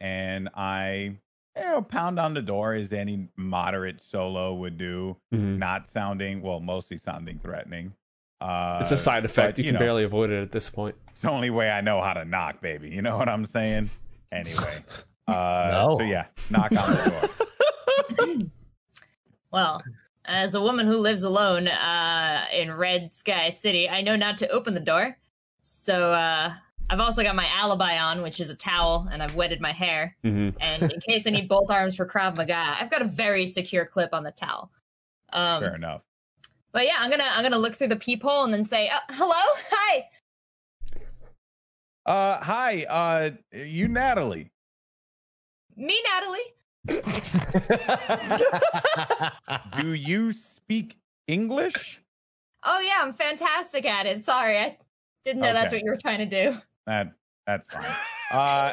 and 0.01 0.49
I 0.55 1.17
you 1.57 1.63
know 1.63 1.83
pound 1.83 2.19
on 2.19 2.35
the 2.35 2.43
door 2.43 2.75
as 2.75 2.93
any 2.93 3.29
moderate 3.37 4.01
solo 4.01 4.55
would 4.55 4.77
do, 4.79 5.17
Mhm. 5.33 5.59
not 5.59 5.89
sounding 5.89 6.43
well, 6.43 6.61
mostly 6.61 6.99
sounding 6.99 7.39
threatening. 7.39 7.93
Uh, 8.41 8.79
It's 8.83 8.93
a 8.93 8.97
side 8.97 9.25
effect. 9.25 9.57
but, 9.57 9.59
You, 9.59 9.65
you 9.65 9.71
can 9.71 9.75
know. 9.75 9.87
barely 9.87 10.05
avoid 10.05 10.31
it 10.31 10.43
at 10.43 10.51
this 10.53 10.69
point. 10.69 10.97
It's 11.11 11.21
the 11.21 11.31
only 11.31 11.51
way 11.51 11.71
I 11.71 11.81
know 11.81 12.01
how 12.01 12.13
to 12.15 12.25
knock, 12.25 12.61
baby. 12.61 12.91
You 12.91 13.01
know 13.03 13.17
what 13.17 13.29
I'm 13.29 13.47
saying? 13.47 13.89
Anyway, 14.33 14.83
uh, 15.29 15.69
No. 15.73 15.97
so 15.99 16.05
yeah, 16.05 16.27
knock 16.51 16.73
on 16.73 16.91
the 16.91 17.29
door. 18.19 18.47
well, 19.53 19.83
as 20.25 20.55
a 20.55 20.61
woman 20.61 20.87
who 20.87 20.97
lives 20.97 21.23
alone 21.23 21.69
uh, 21.69 22.45
in 22.53 22.73
Red 22.73 23.15
Sky 23.15 23.51
City, 23.51 23.89
I 23.89 24.03
know 24.03 24.17
not 24.17 24.39
to 24.39 24.49
open 24.49 24.75
the 24.75 24.81
door. 24.81 25.17
So, 25.63 26.13
uh, 26.13 26.53
I've 26.91 27.01
also 27.01 27.23
got 27.23 27.35
my 27.35 27.49
alibi 27.49 27.99
on, 27.99 28.23
which 28.23 28.41
is 28.41 28.51
a 28.51 28.57
towel, 28.57 29.09
and 29.11 29.23
I've 29.23 29.35
wetted 29.35 29.61
my 29.61 29.73
hair. 29.73 30.17
hmm 30.23 30.51
And 30.61 30.93
in 30.93 31.01
case 31.01 31.27
I 31.27 31.31
need 31.31 31.49
both 31.49 31.71
arms 31.71 31.97
for 31.97 32.07
Krav 32.07 32.37
Maga, 32.37 32.77
I've 32.81 32.91
got 32.91 33.03
a 33.03 33.07
very 33.07 33.47
secure 33.47 33.87
clip 33.87 34.11
on 34.13 34.23
the 34.23 34.33
towel. 34.33 34.71
Um, 35.33 35.63
Fair 35.63 35.75
enough. 35.75 36.03
But 36.73 36.87
yeah, 36.87 36.97
I'm 36.99 37.11
gonna 37.11 37.27
I'm 37.29 37.43
gonna 37.43 37.59
look 37.59 37.75
through 37.75 37.89
the 37.89 37.97
peephole 37.97 38.45
and 38.45 38.53
then 38.53 38.65
say, 38.65 38.89
uh, 38.89 38.99
"Hello, 39.11 39.41
hi." 39.71 40.09
Uh, 42.05 42.39
hi, 42.39 42.85
uh, 42.89 43.31
you 43.53 43.89
Natalie. 43.89 44.51
Me, 45.77 46.01
Natalie. 46.13 46.55
Do 49.81 49.95
you 49.95 50.33
speak 50.33 50.99
English? 51.27 52.01
Oh 52.63 52.81
yeah, 52.81 52.99
I'm 53.01 53.15
fantastic 53.15 53.87
at 53.87 54.07
it. 54.07 54.21
Sorry, 54.21 54.59
I 54.59 54.77
didn't 55.25 55.43
know 55.43 55.53
that's 55.53 55.73
what 55.73 55.83
you 55.83 55.91
were 55.91 55.97
trying 55.97 56.19
to 56.19 56.27
do. 56.27 56.57
That 56.87 57.13
that's 57.47 57.67
fine. 57.67 57.85
Uh, 58.31 58.73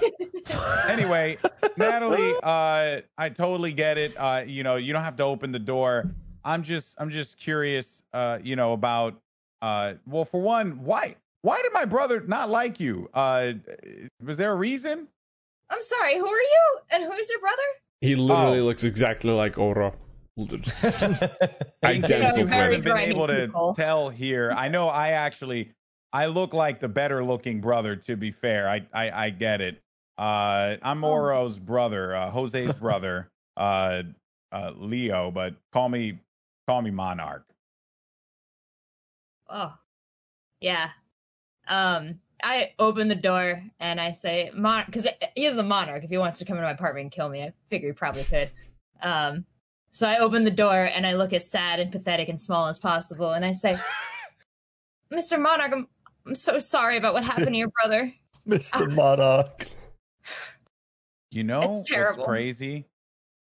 anyway, 0.88 1.38
Natalie, 1.78 2.34
uh, 2.42 3.02
I 3.16 3.30
totally 3.30 3.74
get 3.74 4.00
it. 4.00 4.16
Uh, 4.18 4.42
you 4.48 4.64
know, 4.64 4.78
you 4.78 4.92
don't 4.92 5.04
have 5.04 5.18
to 5.18 5.24
open 5.24 5.52
the 5.52 5.60
door. 5.60 6.10
I'm 6.44 6.64
just, 6.64 6.96
I'm 6.98 7.12
just 7.12 7.38
curious. 7.38 8.02
Uh, 8.12 8.40
you 8.42 8.56
know 8.56 8.74
about. 8.74 9.22
Uh, 9.62 9.96
well, 10.08 10.26
for 10.26 10.42
one, 10.42 10.84
why, 10.84 11.16
why 11.44 11.62
did 11.62 11.74
my 11.74 11.86
brother 11.86 12.22
not 12.26 12.50
like 12.50 12.80
you? 12.80 13.08
Uh, 13.14 13.52
was 14.26 14.36
there 14.38 14.52
a 14.52 14.56
reason? 14.56 15.08
I'm 15.70 15.82
sorry. 15.84 16.18
Who 16.18 16.26
are 16.26 16.40
you? 16.40 16.80
And 16.90 17.04
who's 17.04 17.30
your 17.30 17.40
brother? 17.40 17.62
He 18.00 18.16
literally 18.16 18.62
Oh. 18.62 18.64
looks 18.66 18.84
exactly 18.84 19.30
like 19.32 19.60
Oro. 19.60 19.94
In 20.38 20.64
Identical 21.84 22.40
you 22.40 22.48
haven't 22.48 22.84
been 22.84 22.98
able 22.98 23.28
to 23.28 23.46
people. 23.48 23.76
tell 23.76 24.10
here, 24.10 24.52
I 24.56 24.70
know 24.70 24.88
I 24.88 25.10
actually 25.10 25.72
I 26.14 26.26
look 26.26 26.54
like 26.54 26.80
the 26.80 26.88
better 26.90 27.24
looking 27.24 27.62
brother. 27.62 27.96
To 27.96 28.16
be 28.16 28.32
fair, 28.32 28.70
I 28.70 28.86
I, 28.94 29.26
I 29.26 29.30
get 29.30 29.62
it. 29.62 29.82
Uh, 30.18 30.78
I'm 30.82 31.04
Oh. 31.04 31.10
Oro's 31.10 31.58
brother, 31.58 32.16
uh, 32.16 32.30
Jose's 32.30 32.74
brother, 32.80 33.30
uh, 33.58 34.04
uh, 34.52 34.72
Leo, 34.76 35.32
but 35.32 35.56
call 35.72 35.90
me 35.90 36.20
call 36.68 36.82
me 36.82 36.92
Monarch. 36.92 37.46
Oh, 39.50 39.74
yeah. 40.60 40.92
Um, 41.68 42.20
I 42.44 42.74
open 42.80 43.08
the 43.08 43.16
door 43.16 43.64
and 43.80 44.00
I 44.00 44.12
say, 44.12 44.52
"Mon," 44.54 44.84
because 44.86 45.08
he 45.36 45.46
is 45.46 45.56
the 45.56 45.64
monarch. 45.64 46.04
If 46.04 46.10
he 46.10 46.18
wants 46.18 46.40
to 46.40 46.46
come 46.46 46.58
into 46.58 46.66
my 46.68 46.72
apartment 46.72 47.04
and 47.06 47.12
kill 47.12 47.30
me, 47.30 47.44
I 47.44 47.54
figure 47.70 47.90
he 47.90 47.94
probably 47.94 48.24
could. 48.24 48.50
Um, 49.02 49.46
so 49.92 50.08
I 50.08 50.18
open 50.20 50.44
the 50.44 50.52
door 50.52 50.86
and 50.86 51.06
I 51.06 51.14
look 51.14 51.34
as 51.34 51.50
sad 51.50 51.80
and 51.80 51.92
pathetic 51.92 52.30
and 52.30 52.40
small 52.40 52.68
as 52.68 52.80
possible, 52.80 53.32
and 53.34 53.44
I 53.46 53.52
say, 53.52 53.76
"Mr. 55.14 55.40
Monarch, 55.40 55.72
I'm 55.74 55.88
I'm 56.26 56.36
so 56.36 56.60
sorry 56.60 56.98
about 56.98 57.14
what 57.14 57.24
happened 57.24 57.48
to 57.54 57.58
your 57.58 57.70
brother." 57.82 58.14
Mr. 58.48 58.92
Monarch. 58.94 59.68
You 61.30 61.44
know 61.44 61.62
It's 61.62 61.90
terrible. 61.90 62.20
what's 62.20 62.28
crazy? 62.28 62.86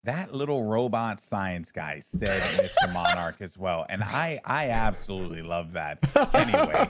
That 0.04 0.34
little 0.34 0.64
robot 0.64 1.22
science 1.22 1.72
guy 1.72 2.00
said 2.04 2.42
Mr. 2.42 2.92
Monarch 2.92 3.42
as 3.42 3.58
well, 3.58 3.86
and 3.90 4.04
I 4.04 4.40
I 4.46 4.70
absolutely 4.70 5.42
love 5.44 5.74
that. 5.74 6.00
Anyway, 6.34 6.90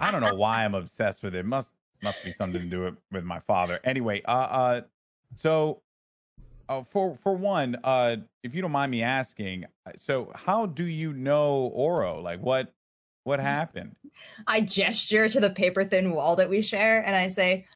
I 0.00 0.10
don't 0.10 0.22
know 0.22 0.34
why 0.34 0.64
I'm 0.64 0.74
obsessed 0.74 1.22
with 1.22 1.34
it. 1.34 1.46
Must 1.46 1.72
must 2.02 2.24
be 2.24 2.32
something 2.32 2.60
to 2.60 2.66
do 2.66 2.86
it 2.86 2.94
with 3.12 3.22
my 3.24 3.38
father. 3.40 3.78
Anyway, 3.84 4.22
uh, 4.24 4.30
uh, 4.32 4.80
so, 5.36 5.82
uh, 6.68 6.82
for 6.82 7.14
for 7.14 7.32
one, 7.34 7.76
uh, 7.84 8.16
if 8.42 8.54
you 8.56 8.62
don't 8.62 8.72
mind 8.72 8.90
me 8.90 9.02
asking, 9.04 9.66
uh, 9.86 9.92
so 9.98 10.32
how 10.34 10.66
do 10.66 10.84
you 10.84 11.12
know 11.12 11.70
Oro? 11.74 12.20
Like, 12.20 12.40
what 12.40 12.72
what 13.24 13.40
happened? 13.40 13.96
I 14.46 14.60
gesture 14.60 15.28
to 15.28 15.40
the 15.40 15.50
paper 15.50 15.84
thin 15.84 16.12
wall 16.12 16.36
that 16.36 16.50
we 16.50 16.62
share 16.62 17.04
and 17.04 17.14
I 17.14 17.26
say, 17.28 17.66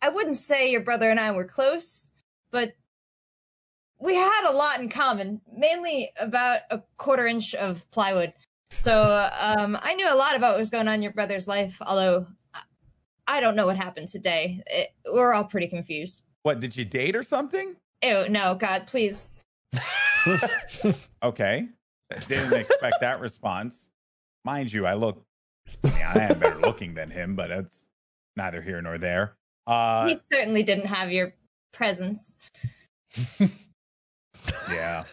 I 0.00 0.08
wouldn't 0.08 0.36
say 0.36 0.70
your 0.70 0.82
brother 0.82 1.10
and 1.10 1.20
I 1.20 1.30
were 1.30 1.46
close, 1.46 2.08
but 2.50 2.72
we 4.00 4.16
had 4.16 4.50
a 4.50 4.56
lot 4.56 4.80
in 4.80 4.88
common, 4.88 5.40
mainly 5.56 6.10
about 6.18 6.62
a 6.70 6.82
quarter 6.96 7.26
inch 7.26 7.54
of 7.54 7.88
plywood. 7.92 8.32
So 8.70 9.30
um, 9.38 9.78
I 9.80 9.94
knew 9.94 10.12
a 10.12 10.16
lot 10.16 10.34
about 10.34 10.52
what 10.52 10.58
was 10.58 10.70
going 10.70 10.88
on 10.88 10.94
in 10.94 11.02
your 11.02 11.12
brother's 11.12 11.46
life, 11.46 11.78
although 11.80 12.26
I- 13.28 13.40
don't 13.40 13.54
know 13.54 13.66
what 13.66 13.76
happened 13.76 14.08
today. 14.08 14.62
It, 14.66 14.88
we're 15.10 15.32
all 15.32 15.44
pretty 15.44 15.68
confused. 15.68 16.22
What 16.42 16.58
did 16.58 16.76
you 16.76 16.84
date 16.84 17.14
or 17.14 17.22
something? 17.22 17.76
Ew, 18.02 18.28
no, 18.28 18.54
God, 18.54 18.86
please. 18.86 19.30
Okay, 21.22 21.68
didn't 22.28 22.52
expect 22.52 22.96
that 23.00 23.20
response. 23.20 23.86
Mind 24.44 24.72
you, 24.72 24.86
I 24.86 24.94
look, 24.94 25.24
I, 25.84 25.90
mean, 25.90 26.02
I 26.02 26.18
am 26.30 26.38
better 26.38 26.58
looking 26.58 26.94
than 26.94 27.10
him, 27.10 27.36
but 27.36 27.48
that's 27.48 27.86
neither 28.36 28.60
here 28.60 28.80
nor 28.82 28.98
there. 28.98 29.36
Uh, 29.66 30.08
he 30.08 30.16
certainly 30.16 30.62
didn't 30.62 30.86
have 30.86 31.12
your 31.12 31.32
presence. 31.72 32.36
yeah, 34.70 35.04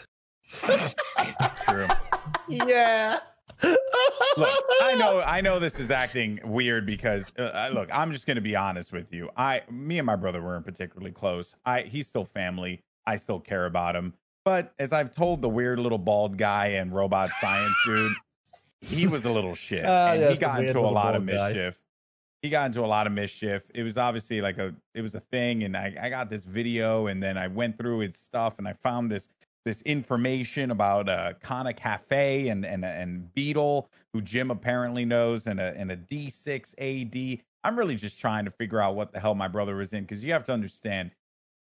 true. 1.65 1.87
yeah. 2.47 3.19
look, 3.63 4.63
I 4.81 4.95
know, 4.97 5.21
I 5.25 5.41
know 5.41 5.59
this 5.59 5.79
is 5.79 5.91
acting 5.91 6.39
weird 6.43 6.85
because 6.85 7.31
uh, 7.37 7.69
look, 7.73 7.89
I'm 7.93 8.11
just 8.11 8.25
going 8.25 8.35
to 8.35 8.41
be 8.41 8.55
honest 8.55 8.91
with 8.91 9.11
you. 9.13 9.29
I, 9.37 9.61
me 9.69 9.99
and 9.99 10.05
my 10.05 10.15
brother 10.15 10.41
weren't 10.41 10.65
particularly 10.65 11.11
close. 11.11 11.53
I, 11.65 11.81
he's 11.81 12.07
still 12.07 12.25
family. 12.25 12.81
I 13.05 13.17
still 13.17 13.39
care 13.39 13.65
about 13.65 13.95
him, 13.95 14.13
But 14.45 14.73
as 14.79 14.91
I've 14.91 15.13
told 15.13 15.41
the 15.41 15.49
weird 15.49 15.79
little 15.79 15.97
bald 15.97 16.37
guy 16.37 16.67
and 16.67 16.93
robot 16.93 17.29
science 17.41 17.75
dude, 17.85 18.11
he 18.81 19.07
was 19.07 19.25
a 19.25 19.31
little 19.31 19.55
shit. 19.55 19.85
Ah, 19.85 20.13
and 20.13 20.31
he 20.31 20.37
got 20.37 20.63
into 20.63 20.79
a 20.79 20.81
lot 20.81 21.15
of 21.15 21.25
bald 21.25 21.37
guy. 21.37 21.47
mischief. 21.49 21.81
He 22.41 22.49
got 22.49 22.67
into 22.67 22.81
a 22.81 22.87
lot 22.87 23.05
of 23.05 23.13
mischief. 23.13 23.69
It 23.75 23.83
was 23.83 23.97
obviously 23.97 24.41
like 24.41 24.57
a 24.57 24.73
it 24.93 25.01
was 25.01 25.13
a 25.15 25.19
thing, 25.19 25.63
and 25.63 25.75
I, 25.75 25.95
I 26.01 26.09
got 26.09 26.29
this 26.29 26.43
video, 26.43 27.07
and 27.07 27.21
then 27.21 27.37
I 27.37 27.47
went 27.47 27.77
through 27.77 27.99
his 27.99 28.15
stuff, 28.15 28.59
and 28.59 28.67
I 28.67 28.73
found 28.73 29.11
this 29.11 29.27
this 29.65 29.81
information 29.81 30.71
about 30.71 31.09
uh, 31.09 31.33
Kana 31.43 31.73
Cafe 31.73 32.47
and 32.47 32.65
and 32.65 32.85
and 32.85 33.33
Beetle, 33.33 33.89
who 34.13 34.21
Jim 34.21 34.51
apparently 34.51 35.03
knows, 35.05 35.47
and 35.47 35.59
a 35.59 35.75
and 35.75 35.91
a 35.91 35.97
D6 35.97 36.73
AD. 36.77 37.43
I'm 37.65 37.77
really 37.77 37.95
just 37.95 38.17
trying 38.17 38.45
to 38.45 38.51
figure 38.51 38.79
out 38.79 38.95
what 38.95 39.11
the 39.11 39.19
hell 39.19 39.35
my 39.35 39.49
brother 39.49 39.75
was 39.75 39.91
in 39.91 40.03
because 40.03 40.23
you 40.23 40.31
have 40.31 40.45
to 40.45 40.53
understand, 40.53 41.11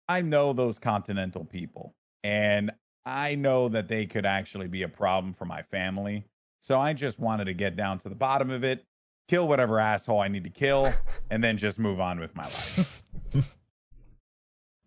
I 0.08 0.22
know 0.22 0.54
those 0.54 0.78
Continental 0.78 1.44
people, 1.44 1.96
and 2.24 2.72
I 3.04 3.34
know 3.34 3.68
that 3.70 3.88
they 3.88 4.06
could 4.06 4.28
actually 4.28 4.68
be 4.68 4.84
a 4.84 4.88
problem 4.88 5.34
for 5.34 5.46
my 5.46 5.64
family. 5.64 6.24
So 6.62 6.80
I 6.80 6.94
just 6.94 7.20
wanted 7.20 7.46
to 7.46 7.54
get 7.54 7.76
down 7.76 7.98
to 8.00 8.10
the 8.10 8.16
bottom 8.16 8.52
of 8.52 8.64
it, 8.64 8.86
kill 9.28 9.48
whatever 9.48 9.80
asshole 9.80 10.20
I 10.20 10.28
need 10.28 10.44
to 10.44 10.50
kill, 10.52 10.94
and 11.32 11.44
then 11.44 11.58
just 11.58 11.80
move 11.80 12.00
on 12.00 12.20
with 12.20 12.36
my 12.36 12.44
life. 12.44 13.04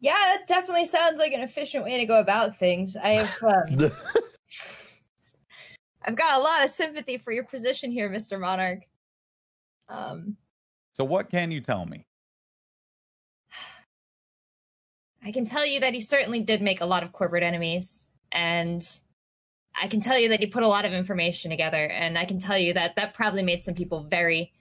Yeah, 0.00 0.12
that 0.12 0.46
definitely 0.46 0.84
sounds 0.84 1.18
like 1.18 1.32
an 1.32 1.40
efficient 1.40 1.82
way 1.84 1.96
to 1.96 2.04
go 2.04 2.20
about 2.20 2.58
things. 2.58 2.94
I 2.94 3.08
have, 3.10 3.42
um, 3.42 3.90
I've 6.04 6.14
got 6.14 6.38
a 6.38 6.42
lot 6.42 6.62
of 6.62 6.68
sympathy 6.68 7.16
for 7.16 7.32
your 7.32 7.44
position 7.44 7.90
here, 7.90 8.10
Mister 8.10 8.38
Monarch. 8.38 8.80
Um, 9.88 10.36
So 10.92 11.04
what 11.04 11.30
can 11.30 11.50
you 11.50 11.62
tell 11.62 11.86
me? 11.86 12.06
I 15.24 15.32
can 15.32 15.46
tell 15.46 15.64
you 15.64 15.80
that 15.80 15.94
he 15.94 16.00
certainly 16.02 16.40
did 16.40 16.60
make 16.60 16.82
a 16.82 16.86
lot 16.86 17.02
of 17.02 17.12
corporate 17.12 17.42
enemies, 17.42 18.04
and 18.30 18.86
I 19.80 19.88
can 19.88 20.00
tell 20.00 20.18
you 20.18 20.28
that 20.30 20.40
he 20.40 20.46
put 20.46 20.62
a 20.62 20.68
lot 20.68 20.84
of 20.84 20.92
information 20.92 21.50
together, 21.50 21.86
and 21.86 22.16
I 22.16 22.24
can 22.24 22.38
tell 22.38 22.58
you 22.58 22.72
that 22.74 22.96
that 22.96 23.14
probably 23.14 23.42
made 23.42 23.62
some 23.62 23.74
people 23.74 24.04
very, 24.04 24.52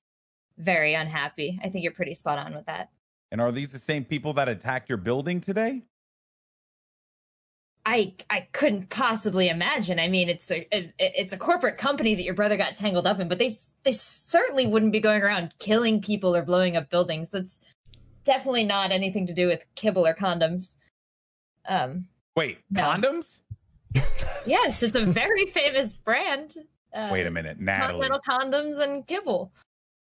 very 0.58 0.94
unhappy. 0.94 1.60
I 1.64 1.70
think 1.70 1.84
you're 1.84 1.94
pretty 1.94 2.16
spot 2.16 2.40
on 2.40 2.56
with 2.56 2.66
that. 2.66 2.90
And 3.32 3.40
are 3.42 3.52
these 3.52 3.72
the 3.72 3.80
same 3.80 4.06
people 4.06 4.34
that 4.34 4.48
attacked 4.48 4.90
your 4.90 4.98
building 4.98 5.42
today? 5.42 5.84
I 7.86 8.14
I 8.30 8.48
couldn't 8.54 8.90
possibly 8.90 9.50
imagine. 9.50 10.00
I 10.00 10.08
mean, 10.08 10.30
it's 10.30 10.50
a 10.52 10.68
it, 10.76 10.94
it's 11.00 11.34
a 11.34 11.38
corporate 11.38 11.78
company 11.78 12.16
that 12.16 12.24
your 12.24 12.34
brother 12.34 12.56
got 12.56 12.76
tangled 12.76 13.06
up 13.06 13.20
in, 13.20 13.28
but 13.28 13.40
they 13.40 13.52
they 13.84 13.92
certainly 13.92 14.66
wouldn't 14.68 14.94
be 14.94 15.02
going 15.02 15.22
around 15.22 15.54
killing 15.60 16.02
people 16.02 16.36
or 16.36 16.44
blowing 16.44 16.78
up 16.78 16.90
buildings. 16.90 17.32
That's 17.32 17.60
definitely 18.24 18.64
not 18.64 18.92
anything 18.92 19.28
to 19.28 19.34
do 19.34 19.48
with 19.48 19.66
kibble 19.76 20.08
or 20.08 20.14
condoms. 20.14 20.78
Um, 21.68 22.08
Wait, 22.36 22.60
No. 22.72 22.84
condoms? 22.84 23.40
yes, 24.46 24.84
it's 24.84 24.96
a 24.96 25.06
very 25.06 25.46
famous 25.46 25.94
brand. 25.94 26.56
Uh, 26.94 27.10
Wait 27.12 27.26
a 27.26 27.32
minute, 27.32 27.60
Natalie. 27.60 28.08
Continental 28.08 28.22
condoms 28.28 28.80
and 28.80 29.06
kibble. 29.08 29.52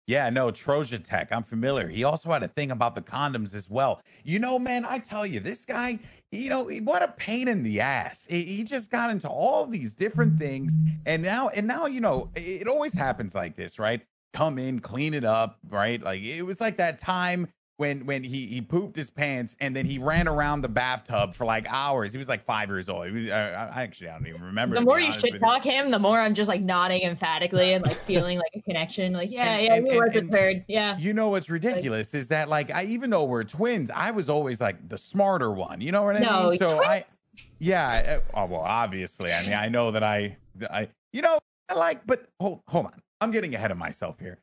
Yeah, 0.06 0.28
no, 0.28 0.52
Troja 0.52 1.02
Tech. 1.02 1.32
I'm 1.32 1.42
familiar. 1.42 1.88
He 1.88 2.04
also 2.04 2.30
had 2.30 2.42
a 2.42 2.48
thing 2.48 2.70
about 2.70 2.94
the 2.94 3.00
condoms 3.00 3.54
as 3.54 3.70
well. 3.70 4.02
You 4.22 4.38
know, 4.38 4.58
man, 4.58 4.84
I 4.84 4.98
tell 4.98 5.24
you, 5.24 5.40
this 5.40 5.64
guy, 5.64 5.98
you 6.30 6.50
know, 6.50 6.64
what 6.64 7.02
a 7.02 7.08
pain 7.08 7.48
in 7.48 7.62
the 7.62 7.80
ass. 7.80 8.26
He, 8.28 8.64
just 8.64 8.90
got 8.90 9.10
into 9.10 9.28
all 9.28 9.66
these 9.66 9.94
different 9.94 10.38
things, 10.38 10.74
and 11.06 11.22
now, 11.22 11.48
and 11.48 11.66
now, 11.66 11.86
you 11.86 12.00
know, 12.00 12.30
it 12.34 12.68
always 12.68 12.92
happens 12.92 13.34
like 13.34 13.56
this, 13.56 13.78
right? 13.78 14.02
Come 14.34 14.58
in, 14.58 14.80
clean 14.80 15.14
it 15.14 15.24
up, 15.24 15.58
right? 15.70 16.02
Like 16.02 16.20
it 16.20 16.42
was 16.42 16.60
like 16.60 16.76
that 16.78 16.98
time 16.98 17.48
when 17.76 18.06
when 18.06 18.22
he 18.22 18.46
he 18.46 18.60
pooped 18.60 18.94
his 18.96 19.10
pants 19.10 19.56
and 19.60 19.74
then 19.74 19.84
he 19.84 19.98
ran 19.98 20.28
around 20.28 20.60
the 20.60 20.68
bathtub 20.68 21.34
for 21.34 21.44
like 21.44 21.66
hours. 21.68 22.12
He 22.12 22.18
was 22.18 22.28
like 22.28 22.42
five 22.44 22.68
years 22.68 22.88
old. 22.88 23.06
He 23.06 23.12
was, 23.12 23.28
uh, 23.28 23.70
I 23.74 23.82
actually 23.82 24.10
I 24.10 24.18
don't 24.18 24.26
even 24.28 24.42
remember. 24.42 24.76
The 24.76 24.82
more 24.82 25.00
you 25.00 25.10
shit 25.10 25.40
talk 25.40 25.64
him, 25.64 25.90
the 25.90 25.98
more 25.98 26.20
I'm 26.20 26.34
just 26.34 26.48
like 26.48 26.60
nodding 26.62 27.02
emphatically 27.02 27.72
and 27.72 27.84
like 27.84 27.96
feeling 27.96 28.38
like 28.38 28.52
a 28.54 28.60
connection. 28.62 29.12
Like, 29.12 29.32
yeah, 29.32 29.54
And- 29.56 29.64
yeah, 29.64 29.74
and- 29.74 29.86
you 29.88 29.96
were 29.96 30.04
and- 30.04 30.14
the 30.14 30.18
and- 30.20 30.30
third. 30.30 30.64
Yeah. 30.68 30.96
You 30.98 31.12
know 31.14 31.30
what's 31.30 31.50
ridiculous 31.50 32.14
is 32.14 32.28
that 32.28 32.48
like 32.48 32.70
I 32.70 32.84
even 32.84 33.10
though 33.10 33.24
we're 33.24 33.42
twins, 33.44 33.90
I 33.90 34.12
was 34.12 34.28
always 34.28 34.60
like 34.60 34.88
the 34.88 34.98
smarter 34.98 35.50
one. 35.50 35.80
You 35.80 35.90
know 35.90 36.04
what 36.04 36.16
I 36.16 36.20
No, 36.20 36.50
mean? 36.50 36.58
So 36.60 36.80
I 36.80 37.00
twins? 37.00 37.46
yeah, 37.58 38.20
oh, 38.34 38.46
well 38.46 38.60
obviously. 38.60 39.32
I 39.32 39.42
mean, 39.42 39.54
I 39.54 39.68
know 39.68 39.90
that 39.90 40.04
I 40.04 40.36
I 40.70 40.88
you 41.12 41.22
know, 41.22 41.38
I 41.68 41.74
like 41.74 42.06
but 42.06 42.26
hold 42.38 42.60
hold 42.68 42.86
on. 42.86 43.02
I'm 43.20 43.32
getting 43.32 43.52
ahead 43.56 43.72
of 43.72 43.78
myself 43.78 44.20
here. 44.20 44.38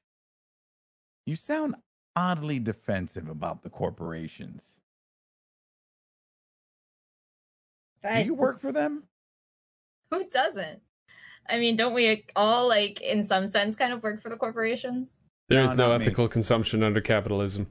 You 1.26 1.38
sound 1.38 1.76
oddly 2.16 2.60
defensive 2.60 3.30
about 3.30 3.64
the 3.64 3.70
corporations. 3.70 4.78
Do 8.04 8.24
you 8.24 8.34
work 8.34 8.60
for 8.60 8.72
them? 8.72 9.04
Who 10.10 10.26
doesn't? 10.26 10.82
I 11.50 11.60
mean, 11.60 11.76
don't 11.76 11.94
we 11.94 12.26
all 12.36 12.68
like 12.68 13.00
in 13.02 13.22
some 13.24 13.48
sense 13.48 13.76
kind 13.76 13.94
of 13.94 14.02
work 14.04 14.22
for 14.22 14.30
the 14.30 14.38
corporations? 14.38 15.18
There 15.50 15.62
is 15.64 15.72
No, 15.72 15.86
no 15.86 15.90
not 15.92 16.00
me. 16.00 16.06
ethical 16.06 16.28
consumption 16.28 16.82
under 16.84 17.02
capitalism. 17.02 17.68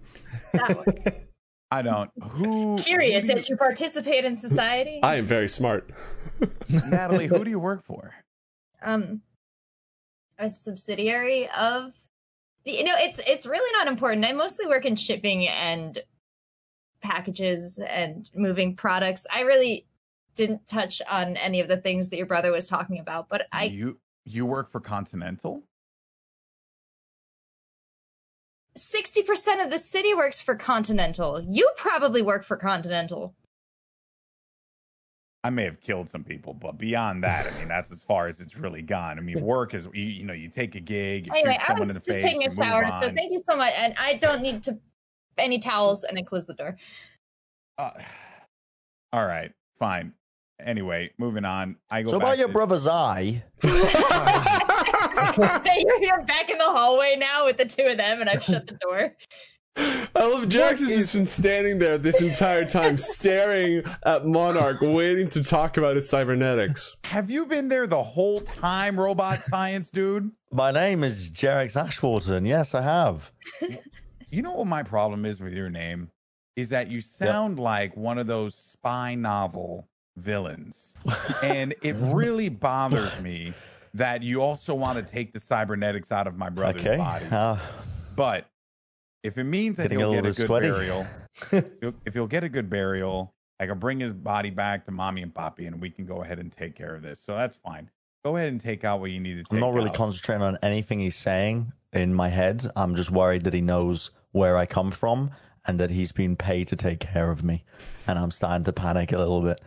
That 0.52 0.76
one. 0.76 0.86
I 1.72 1.82
don't. 1.82 2.10
Who 2.20 2.76
Curious 2.78 3.22
who 3.24 3.28
do 3.28 3.34
that 3.36 3.48
you 3.48 3.56
participate 3.56 4.24
in 4.24 4.34
society. 4.34 5.00
I 5.04 5.16
am 5.16 5.26
very 5.26 5.48
smart. 5.48 5.90
Natalie, 6.68 7.28
who 7.28 7.44
do 7.44 7.50
you 7.50 7.58
work 7.60 7.82
for? 7.82 8.14
um 8.82 9.20
a 10.38 10.48
subsidiary 10.48 11.48
of 11.50 11.92
the 11.92 11.98
you 12.64 12.84
know 12.84 12.94
it's 12.96 13.20
it's 13.26 13.46
really 13.46 13.72
not 13.78 13.88
important. 13.88 14.24
I 14.24 14.32
mostly 14.32 14.66
work 14.66 14.84
in 14.84 14.96
shipping 14.96 15.48
and 15.48 15.98
packages 17.00 17.78
and 17.78 18.28
moving 18.34 18.76
products. 18.76 19.26
I 19.32 19.40
really 19.40 19.86
didn't 20.34 20.66
touch 20.68 21.02
on 21.10 21.36
any 21.36 21.60
of 21.60 21.68
the 21.68 21.76
things 21.76 22.08
that 22.08 22.16
your 22.16 22.26
brother 22.26 22.52
was 22.52 22.66
talking 22.66 22.98
about 22.98 23.28
but 23.28 23.46
i 23.52 23.64
you 23.64 23.98
you 24.24 24.46
work 24.46 24.70
for 24.70 24.80
Continental? 24.80 25.64
60% 28.78 29.64
of 29.64 29.70
the 29.70 29.78
city 29.78 30.14
works 30.14 30.40
for 30.40 30.54
continental. 30.54 31.40
You 31.40 31.70
probably 31.76 32.22
work 32.22 32.44
for 32.44 32.56
continental 32.56 33.34
I 35.42 35.50
may 35.50 35.64
have 35.64 35.80
killed 35.80 36.10
some 36.10 36.22
people, 36.22 36.52
but 36.52 36.76
beyond 36.76 37.24
that, 37.24 37.50
I 37.50 37.58
mean, 37.58 37.68
that's 37.68 37.90
as 37.90 38.02
far 38.02 38.28
as 38.28 38.40
it's 38.40 38.56
really 38.56 38.82
gone. 38.82 39.18
I 39.18 39.22
mean, 39.22 39.40
work 39.44 39.72
is 39.74 39.86
you, 39.94 40.04
you 40.04 40.24
know, 40.24 40.34
you 40.34 40.48
take 40.48 40.74
a 40.74 40.80
gig, 40.80 41.26
you 41.26 41.32
anyway 41.32 41.54
shoot 41.54 41.62
i 41.62 41.66
someone 41.68 41.80
was 41.80 41.88
in 41.88 41.94
the 41.94 42.00
just 42.00 42.18
face, 42.18 42.22
taking 42.24 42.44
a 42.44 42.48
move 42.50 42.58
shower 42.58 42.84
on. 42.84 43.02
so 43.02 43.10
thank 43.14 43.32
you 43.32 43.40
so 43.42 43.56
much 43.56 43.72
and 43.78 43.94
i 43.98 44.14
don't 44.14 44.42
need 44.42 44.62
to 44.62 44.78
any 45.38 45.58
towels 45.58 46.04
and 46.04 46.18
i 46.18 46.22
close 46.22 46.46
the 46.46 46.54
door 46.54 46.76
Uh, 47.78 47.90
all 49.12 49.26
right, 49.26 49.52
fine. 49.78 50.12
Anyway, 50.62 51.10
moving 51.16 51.46
on. 51.46 51.76
I 51.90 52.02
go. 52.02 52.10
So 52.10 52.18
back 52.18 52.26
about 52.28 52.38
your 52.38 52.48
to- 52.48 52.52
brother's 52.52 52.86
eye. 52.86 53.42
you're, 53.62 53.72
you're 56.02 56.22
back 56.24 56.50
in 56.50 56.58
the 56.58 56.64
hallway 56.64 57.16
now 57.18 57.46
with 57.46 57.56
the 57.56 57.64
two 57.64 57.84
of 57.84 57.96
them, 57.96 58.20
and 58.20 58.28
I've 58.28 58.44
shut 58.44 58.66
the 58.66 58.74
door. 58.74 59.14
I 59.76 60.26
love 60.26 60.48
Jax 60.48 60.80
has 60.80 60.88
just 60.90 61.14
been 61.14 61.24
standing 61.24 61.78
there 61.78 61.96
this 61.96 62.20
entire 62.20 62.64
time, 62.64 62.96
staring 62.98 63.82
at 64.04 64.26
Monarch, 64.26 64.80
waiting 64.80 65.28
to 65.30 65.42
talk 65.42 65.76
about 65.76 65.94
his 65.96 66.08
cybernetics. 66.08 66.96
Have 67.04 67.30
you 67.30 67.46
been 67.46 67.68
there 67.68 67.86
the 67.86 68.02
whole 68.02 68.40
time, 68.40 68.98
robot 68.98 69.44
science 69.46 69.90
dude? 69.90 70.30
My 70.52 70.72
name 70.72 71.04
is 71.04 71.30
Jerax 71.30 71.74
Ashwater, 71.74 72.32
and 72.36 72.46
yes, 72.46 72.74
I 72.74 72.82
have. 72.82 73.32
You 74.32 74.42
know 74.42 74.52
what 74.52 74.68
my 74.68 74.84
problem 74.84 75.26
is 75.26 75.40
with 75.40 75.52
your 75.52 75.68
name 75.68 76.08
is 76.54 76.68
that 76.68 76.88
you 76.88 77.00
sound 77.00 77.58
like 77.58 77.96
one 77.96 78.16
of 78.16 78.28
those 78.28 78.54
spy 78.54 79.16
novel 79.16 79.88
villains, 80.16 80.94
and 81.42 81.74
it 81.82 81.96
really 81.98 82.48
bothers 82.48 83.18
me 83.18 83.52
that 83.94 84.22
you 84.22 84.40
also 84.40 84.72
want 84.72 85.04
to 85.04 85.12
take 85.12 85.32
the 85.32 85.40
cybernetics 85.40 86.12
out 86.12 86.28
of 86.28 86.36
my 86.36 86.48
brother's 86.48 86.86
okay. 86.86 86.96
body. 86.96 87.26
Uh, 87.26 87.58
But 88.14 88.49
if 89.22 89.38
it 89.38 89.44
means 89.44 89.76
that 89.76 89.84
Getting 89.84 89.98
he'll 89.98 90.12
a 90.12 90.16
get 90.22 90.26
a 90.26 90.32
good 90.32 90.46
sweaty. 90.46 90.70
burial, 90.70 91.06
if- 91.52 92.14
he'll 92.14 92.26
get 92.26 92.44
a 92.44 92.48
good 92.48 92.70
burial, 92.70 93.34
I 93.58 93.66
can 93.66 93.78
bring 93.78 94.00
his 94.00 94.12
body 94.12 94.50
back 94.50 94.84
to 94.86 94.90
mommy 94.90 95.22
and 95.22 95.34
poppy, 95.34 95.66
and 95.66 95.80
we 95.80 95.90
can 95.90 96.06
go 96.06 96.22
ahead 96.22 96.38
and 96.38 96.50
take 96.52 96.74
care 96.74 96.94
of 96.94 97.02
this. 97.02 97.20
So 97.20 97.34
that's 97.34 97.56
fine. 97.56 97.90
Go 98.24 98.36
ahead 98.36 98.48
and 98.48 98.60
take 98.60 98.84
out 98.84 99.00
what 99.00 99.10
you 99.10 99.20
need 99.20 99.34
to 99.34 99.44
take. 99.44 99.52
I'm 99.52 99.60
not 99.60 99.74
really 99.74 99.88
out. 99.90 99.94
concentrating 99.96 100.42
on 100.42 100.58
anything 100.62 100.98
he's 101.00 101.16
saying 101.16 101.72
in 101.92 102.14
my 102.14 102.28
head. 102.28 102.70
I'm 102.76 102.94
just 102.96 103.10
worried 103.10 103.42
that 103.42 103.52
he 103.54 103.60
knows 103.60 104.10
where 104.32 104.56
I 104.56 104.66
come 104.66 104.90
from 104.90 105.30
and 105.66 105.78
that 105.80 105.90
he's 105.90 106.12
been 106.12 106.36
paid 106.36 106.68
to 106.68 106.76
take 106.76 107.00
care 107.00 107.30
of 107.30 107.42
me. 107.44 107.64
And 108.06 108.18
I'm 108.18 108.30
starting 108.30 108.64
to 108.64 108.72
panic 108.72 109.12
a 109.12 109.18
little 109.18 109.42
bit. 109.42 109.60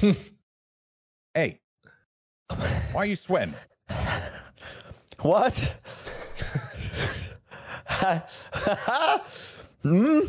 Hey, 1.34 1.60
why 2.92 3.02
are 3.02 3.04
you 3.06 3.16
sweating? 3.16 3.54
What? 5.20 5.74
hmm? 9.82 10.20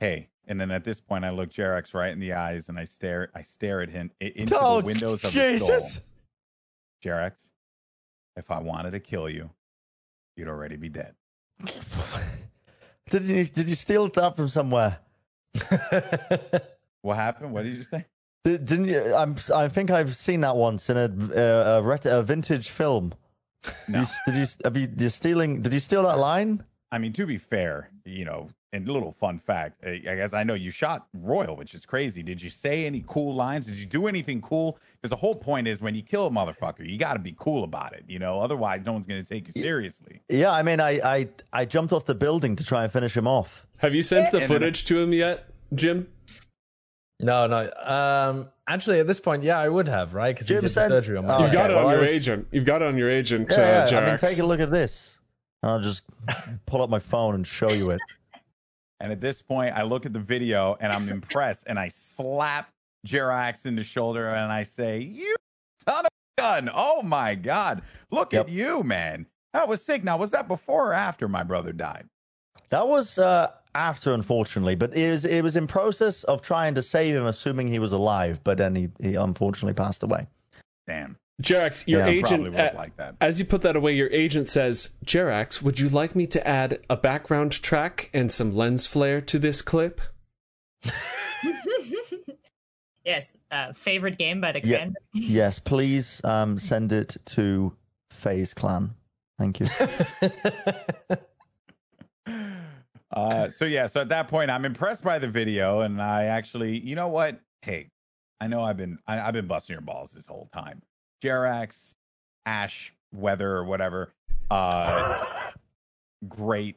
Hey, 0.00 0.28
and 0.46 0.60
then 0.60 0.70
at 0.70 0.84
this 0.84 1.00
point, 1.00 1.24
I 1.24 1.30
look 1.30 1.50
Jerax 1.50 1.94
right 1.94 2.12
in 2.12 2.20
the 2.20 2.32
eyes 2.34 2.68
and 2.68 2.78
I 2.78 2.84
stare. 2.84 3.30
I 3.34 3.42
stare 3.42 3.80
at 3.82 3.90
him 3.90 4.10
into 4.20 4.56
Oh, 4.58 4.80
the 4.80 4.86
windows 4.86 5.24
of 5.24 5.32
his 5.32 5.60
Jesus. 5.62 5.94
soul. 5.94 6.02
Jerax, 7.04 7.48
if 8.36 8.50
I 8.50 8.58
wanted 8.60 8.92
to 8.92 9.00
kill 9.00 9.28
you, 9.28 9.50
you'd 10.36 10.48
already 10.48 10.76
be 10.76 10.88
dead. 10.88 11.14
Did 13.10 13.22
you 13.24 13.44
did 13.46 13.68
you 13.70 13.74
steal 13.74 14.06
that 14.08 14.36
from 14.36 14.48
somewhere? 14.48 14.98
What 17.02 17.16
happened? 17.16 17.52
What 17.52 17.62
did 17.64 17.76
you 17.76 17.84
say? 17.84 18.04
Did- 18.44 18.64
Didn't 18.64 18.86
you? 18.86 19.14
I'm, 19.14 19.36
I 19.54 19.68
think 19.68 19.90
I've 19.90 20.16
seen 20.16 20.40
that 20.40 20.56
once 20.56 20.90
in 20.90 20.96
a, 20.96 21.04
uh, 21.04 21.78
a, 21.78 21.82
ret- 21.82 22.06
a 22.06 22.22
vintage 22.24 22.70
film. 22.70 23.14
No. 23.88 24.00
You, 24.00 24.06
did 24.26 24.34
you? 24.36 24.46
Have 24.64 24.76
you? 24.76 24.88
You're 24.98 25.10
stealing? 25.10 25.62
Did 25.62 25.72
you 25.72 25.80
steal 25.80 26.02
that 26.02 26.18
line? 26.18 26.64
I 26.90 26.98
mean, 26.98 27.12
to 27.14 27.26
be 27.26 27.36
fair, 27.38 27.90
you 28.04 28.24
know, 28.24 28.48
and 28.72 28.86
a 28.88 28.92
little 28.92 29.12
fun 29.12 29.38
fact, 29.38 29.82
I 29.84 29.90
I 30.08 30.14
guess 30.16 30.32
I 30.32 30.42
know 30.42 30.54
you 30.54 30.70
shot 30.70 31.06
Royal, 31.14 31.56
which 31.56 31.74
is 31.74 31.84
crazy. 31.86 32.22
Did 32.22 32.40
you 32.40 32.50
say 32.50 32.86
any 32.86 33.04
cool 33.06 33.34
lines? 33.34 33.66
Did 33.66 33.76
you 33.76 33.86
do 33.86 34.06
anything 34.06 34.40
cool? 34.40 34.78
Because 35.00 35.10
the 35.10 35.16
whole 35.16 35.34
point 35.34 35.66
is 35.68 35.80
when 35.80 35.94
you 35.94 36.02
kill 36.02 36.26
a 36.26 36.30
motherfucker, 36.30 36.86
you 36.88 36.98
got 36.98 37.14
to 37.14 37.18
be 37.18 37.34
cool 37.38 37.64
about 37.64 37.92
it, 37.94 38.04
you 38.08 38.18
know. 38.18 38.40
Otherwise, 38.40 38.82
no 38.84 38.92
one's 38.92 39.06
going 39.06 39.22
to 39.22 39.28
take 39.28 39.46
you 39.54 39.62
seriously. 39.62 40.20
Yeah, 40.28 40.50
I 40.52 40.62
mean, 40.62 40.80
I, 40.80 41.00
I, 41.02 41.28
I 41.52 41.64
jumped 41.64 41.92
off 41.92 42.04
the 42.04 42.14
building 42.14 42.56
to 42.56 42.64
try 42.64 42.84
and 42.84 42.92
finish 42.92 43.16
him 43.16 43.26
off. 43.26 43.66
Have 43.78 43.94
you 43.94 44.02
sent 44.02 44.30
the 44.32 44.38
And 44.38 44.42
then- 44.42 44.48
footage 44.48 44.84
to 44.86 44.98
him 44.98 45.12
yet, 45.12 45.48
Jim? 45.74 46.08
No, 47.20 47.46
no. 47.48 47.68
Um, 47.84 48.48
actually, 48.68 49.00
at 49.00 49.06
this 49.08 49.18
point, 49.18 49.42
yeah, 49.42 49.58
I 49.58 49.68
would 49.68 49.88
have, 49.88 50.14
right? 50.14 50.34
Because 50.34 50.46
he 50.48 50.54
did 50.54 50.62
the 50.64 50.68
surgery 50.68 51.16
on 51.16 51.26
my 51.26 51.34
Oh, 51.34 51.38
You've 51.40 51.46
okay, 51.48 51.54
got 51.56 51.70
it 51.70 51.76
on 51.76 51.86
I 51.86 51.90
your 51.92 52.00
was- 52.02 52.08
agent. 52.10 52.46
You've 52.52 52.64
got 52.64 52.80
it 52.82 52.86
on 52.88 52.96
your 52.96 53.10
agent, 53.10 53.48
Yeah, 53.50 53.56
uh, 53.56 53.88
yeah. 53.90 53.98
I 54.00 54.06
mean, 54.10 54.18
take 54.18 54.38
a 54.38 54.44
look 54.46 54.60
at 54.60 54.70
this. 54.70 55.17
I'll 55.62 55.80
just 55.80 56.02
pull 56.66 56.82
up 56.82 56.90
my 56.90 56.98
phone 56.98 57.34
and 57.34 57.46
show 57.46 57.72
you 57.72 57.90
it. 57.90 58.00
And 59.00 59.12
at 59.12 59.20
this 59.20 59.42
point, 59.42 59.76
I 59.76 59.82
look 59.82 60.06
at 60.06 60.12
the 60.12 60.18
video 60.18 60.76
and 60.80 60.92
I'm 60.92 61.08
impressed, 61.08 61.64
and 61.66 61.78
I 61.78 61.88
slap 61.88 62.70
Jerax 63.06 63.64
in 63.64 63.76
the 63.76 63.82
shoulder 63.84 64.28
and 64.28 64.52
I 64.52 64.64
say, 64.64 64.98
"You 65.00 65.36
son 65.84 66.00
of 66.04 66.10
a 66.38 66.40
gun! 66.40 66.70
Oh 66.74 67.02
my 67.02 67.34
god, 67.34 67.82
look 68.10 68.32
Yep. 68.32 68.46
at 68.46 68.52
you, 68.52 68.82
man! 68.82 69.26
That 69.52 69.68
was 69.68 69.82
sick." 69.84 70.02
Now, 70.02 70.16
was 70.16 70.32
that 70.32 70.48
before 70.48 70.88
or 70.88 70.94
after 70.94 71.28
my 71.28 71.44
brother 71.44 71.72
died? 71.72 72.08
That 72.70 72.88
was 72.88 73.18
uh, 73.18 73.52
after, 73.74 74.12
unfortunately, 74.12 74.74
but 74.74 74.94
it 74.96 75.10
was 75.10 75.24
it 75.24 75.42
was 75.42 75.56
in 75.56 75.68
process 75.68 76.24
of 76.24 76.42
trying 76.42 76.74
to 76.74 76.82
save 76.82 77.14
him, 77.14 77.24
assuming 77.26 77.68
he 77.68 77.78
was 77.78 77.92
alive. 77.92 78.40
But 78.42 78.58
then 78.58 78.74
he, 78.74 78.88
he 79.00 79.14
unfortunately 79.14 79.74
passed 79.74 80.02
away. 80.02 80.26
Damn, 80.88 81.16
Jerax, 81.42 81.86
your 81.86 82.00
Yeah, 82.00 82.04
probably 82.04 82.18
agent, 82.18 82.42
would 82.52 82.60
uh, 82.60 82.72
like 82.74 82.96
that. 82.96 83.14
as 83.20 83.38
you 83.38 83.44
put 83.44 83.62
that 83.62 83.76
away, 83.76 83.92
your 83.94 84.08
agent 84.10 84.48
says, 84.48 84.96
Jerax, 85.04 85.62
would 85.62 85.78
you 85.78 85.88
like 85.88 86.16
me 86.16 86.26
to 86.26 86.46
add 86.46 86.80
a 86.90 86.96
background 86.96 87.52
track 87.52 88.10
and 88.12 88.30
some 88.32 88.54
lens 88.56 88.86
flare 88.86 89.20
to 89.20 89.38
this 89.38 89.62
clip? 89.62 90.00
yes, 93.04 93.32
uh, 93.50 93.72
favorite 93.72 94.18
game 94.18 94.40
by 94.40 94.52
the 94.52 94.66
Yeah. 94.66 94.88
Yes, 95.14 95.58
please 95.58 96.20
um, 96.24 96.58
send 96.58 96.92
it 96.92 97.16
to 97.26 97.72
FaZe 98.10 98.54
Clan. 98.54 98.94
Thank 99.38 99.60
you. 99.60 99.66
Uh, 103.10 103.48
so 103.48 103.64
yeah, 103.64 103.86
so 103.86 104.02
at 104.02 104.10
that 104.10 104.28
point, 104.28 104.50
I'm 104.50 104.66
impressed 104.66 105.02
by 105.02 105.18
the 105.18 105.26
video, 105.26 105.80
and 105.80 106.00
I 106.00 106.24
actually, 106.24 106.78
you 106.78 106.94
know 106.94 107.08
what? 107.08 107.40
Hey, 107.62 107.88
I 108.38 108.48
know 108.48 108.62
I've 108.62 108.76
been 108.76 108.98
I, 109.06 109.18
I've 109.20 109.32
been 109.32 109.46
busting 109.46 109.72
your 109.72 109.80
balls 109.80 110.10
this 110.12 110.26
whole 110.26 110.48
time. 110.52 110.82
Jerax, 111.22 111.94
Ash, 112.46 112.92
Weather, 113.14 113.50
or 113.56 113.64
whatever. 113.64 114.12
Uh, 114.50 115.24
great, 116.28 116.76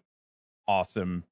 awesome. 0.68 1.24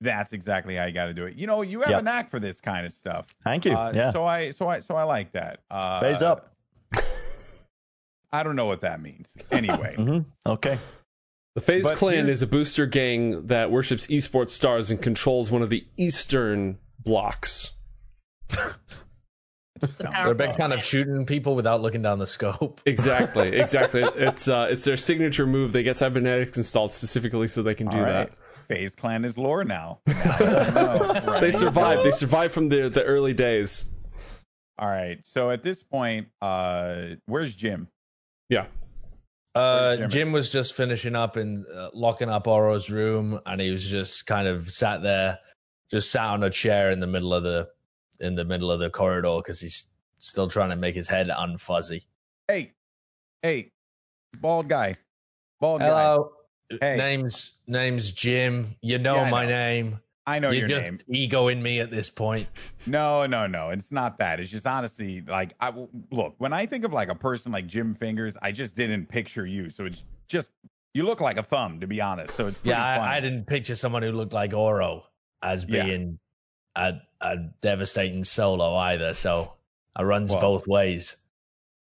That's 0.00 0.32
exactly 0.32 0.76
how 0.76 0.84
you 0.84 0.92
got 0.92 1.06
to 1.06 1.14
do 1.14 1.26
it. 1.26 1.34
You 1.36 1.46
know, 1.48 1.62
you 1.62 1.80
have 1.80 1.90
Yep. 1.90 1.98
a 2.00 2.02
knack 2.02 2.30
for 2.30 2.38
this 2.38 2.60
kind 2.60 2.86
of 2.86 2.92
stuff. 2.92 3.26
Thank 3.44 3.64
you. 3.64 3.72
Uh, 3.72 3.92
yeah. 3.94 4.12
So 4.12 4.24
I, 4.24 4.52
so 4.52 4.68
I, 4.68 4.80
so 4.80 4.94
I 4.94 5.02
like 5.02 5.32
that. 5.32 5.60
Uh, 5.70 5.98
FaZe 6.00 6.22
up. 6.22 6.52
I 8.32 8.42
don't 8.42 8.56
know 8.56 8.66
what 8.66 8.82
that 8.82 9.00
means. 9.02 9.32
Anyway, 9.50 9.94
hmm 9.98 10.18
Okay. 10.46 10.78
The 11.54 11.60
FaZe 11.60 11.88
But 11.88 11.96
Clan 11.96 12.14
here's- 12.26 12.30
is 12.30 12.42
a 12.42 12.46
booster 12.46 12.86
gang 12.86 13.46
that 13.48 13.70
worships 13.72 14.06
esports 14.06 14.50
stars 14.50 14.90
and 14.92 15.02
controls 15.02 15.50
one 15.50 15.62
of 15.62 15.70
the 15.70 15.84
eastern 15.96 16.78
blocks. 17.02 17.72
It's 19.82 19.98
They're 19.98 20.08
powerful 20.10 20.34
big 20.34 20.54
fan 20.54 20.72
of 20.72 20.82
shooting 20.82 21.26
people 21.26 21.54
without 21.54 21.80
looking 21.82 22.02
down 22.02 22.18
the 22.18 22.26
scope. 22.26 22.80
Exactly, 22.86 23.48
exactly. 23.60 24.02
it's 24.02 24.48
uh, 24.48 24.68
it's 24.70 24.84
their 24.84 24.96
signature 24.96 25.46
move. 25.46 25.72
They 25.72 25.82
get 25.82 25.96
cybernetics 25.96 26.56
installed 26.56 26.92
specifically 26.92 27.48
so 27.48 27.62
they 27.62 27.74
can 27.74 27.88
do 27.88 27.98
all 27.98 28.04
right. 28.04 28.30
that. 28.30 28.38
FaZe 28.68 28.94
Clan 28.94 29.24
is 29.24 29.38
lore 29.38 29.64
now. 29.64 30.00
Now 30.06 30.98
right? 31.26 31.40
They 31.40 31.52
survived. 31.52 32.04
They 32.04 32.10
survived 32.10 32.52
from 32.52 32.68
the 32.68 32.88
the 32.88 33.02
early 33.04 33.34
days. 33.34 33.90
All 34.78 34.88
right. 34.88 35.18
So 35.24 35.50
at 35.50 35.62
this 35.62 35.82
point, 35.82 36.28
uh, 36.40 37.16
where's 37.26 37.54
Jim? 37.54 37.88
Yeah. 38.48 38.66
Uh, 39.54 39.96
Where's 39.96 40.12
Jim 40.12 40.30
was 40.32 40.50
just 40.50 40.74
finishing 40.74 41.16
up 41.16 41.36
and 41.36 41.66
uh, 41.74 41.90
locking 41.92 42.28
up 42.28 42.46
Oro's 42.46 42.90
room, 42.90 43.40
and 43.44 43.60
he 43.60 43.70
was 43.70 43.84
just 43.84 44.26
kind 44.26 44.46
of 44.46 44.70
sat 44.70 45.02
there, 45.02 45.38
just 45.90 46.12
sat 46.12 46.26
on 46.26 46.44
a 46.44 46.50
chair 46.50 46.90
in 46.90 47.00
the 47.00 47.06
middle 47.06 47.34
of 47.34 47.42
the 47.42 47.68
in 48.20 48.34
the 48.34 48.44
middle 48.44 48.70
of 48.70 48.80
the 48.80 48.90
corridor 48.90 49.36
because 49.38 49.60
he's 49.60 49.88
still 50.18 50.48
trying 50.48 50.70
to 50.70 50.76
make 50.76 50.94
his 50.94 51.08
head 51.08 51.28
unfuzzy. 51.28 52.02
Hey, 52.48 52.72
hey, 53.42 53.70
bald 54.40 54.68
guy, 54.68 54.94
bald 55.60 55.80
guy. 55.80 55.86
Hello, 55.86 56.32
Hey. 56.80 56.96
name's 56.96 57.52
name's 57.66 58.12
Jim. 58.12 58.74
You 58.82 58.98
know 58.98 59.16
Yeah, 59.16 59.30
my 59.30 59.44
know. 59.44 59.50
name. 59.50 60.00
I 60.26 60.38
know 60.38 60.50
You're 60.50 60.68
your 60.68 60.80
just 60.80 60.90
name. 60.90 60.98
egoing 61.08 61.62
me 61.62 61.80
at 61.80 61.90
this 61.90 62.10
point. 62.10 62.46
No, 62.86 63.24
no, 63.24 63.46
no. 63.46 63.70
It's 63.70 63.90
not 63.90 64.18
that. 64.18 64.40
It's 64.40 64.50
just 64.50 64.66
honestly 64.66 65.22
like 65.22 65.54
I 65.60 65.72
look 66.10 66.34
when 66.36 66.52
I 66.52 66.66
think 66.66 66.84
of 66.84 66.92
like 66.92 67.08
a 67.08 67.14
person 67.14 67.50
like 67.52 67.66
Jim 67.66 67.94
Fingers, 67.94 68.36
I 68.42 68.52
just 68.52 68.76
didn't 68.76 69.06
picture 69.06 69.46
you. 69.46 69.70
So 69.70 69.86
it's 69.86 70.02
just 70.26 70.50
you 70.92 71.04
look 71.04 71.22
like 71.22 71.38
a 71.38 71.42
thumb, 71.42 71.80
to 71.80 71.86
be 71.86 72.02
honest. 72.02 72.34
So 72.36 72.48
it's 72.48 72.58
pretty 72.58 72.70
Yeah, 72.70 72.98
funny. 72.98 73.08
I, 73.10 73.16
I 73.16 73.20
didn't 73.20 73.46
picture 73.46 73.74
someone 73.74 74.02
who 74.02 74.12
looked 74.12 74.34
like 74.34 74.52
Oro 74.52 75.04
as 75.42 75.64
being 75.64 76.18
a, 76.78 77.02
a 77.20 77.36
devastating 77.60 78.24
solo 78.24 78.76
either. 78.76 79.12
So 79.14 79.54
it 79.98 80.02
runs 80.02 80.32
Well. 80.32 80.40
both 80.40 80.66
ways. 80.66 81.16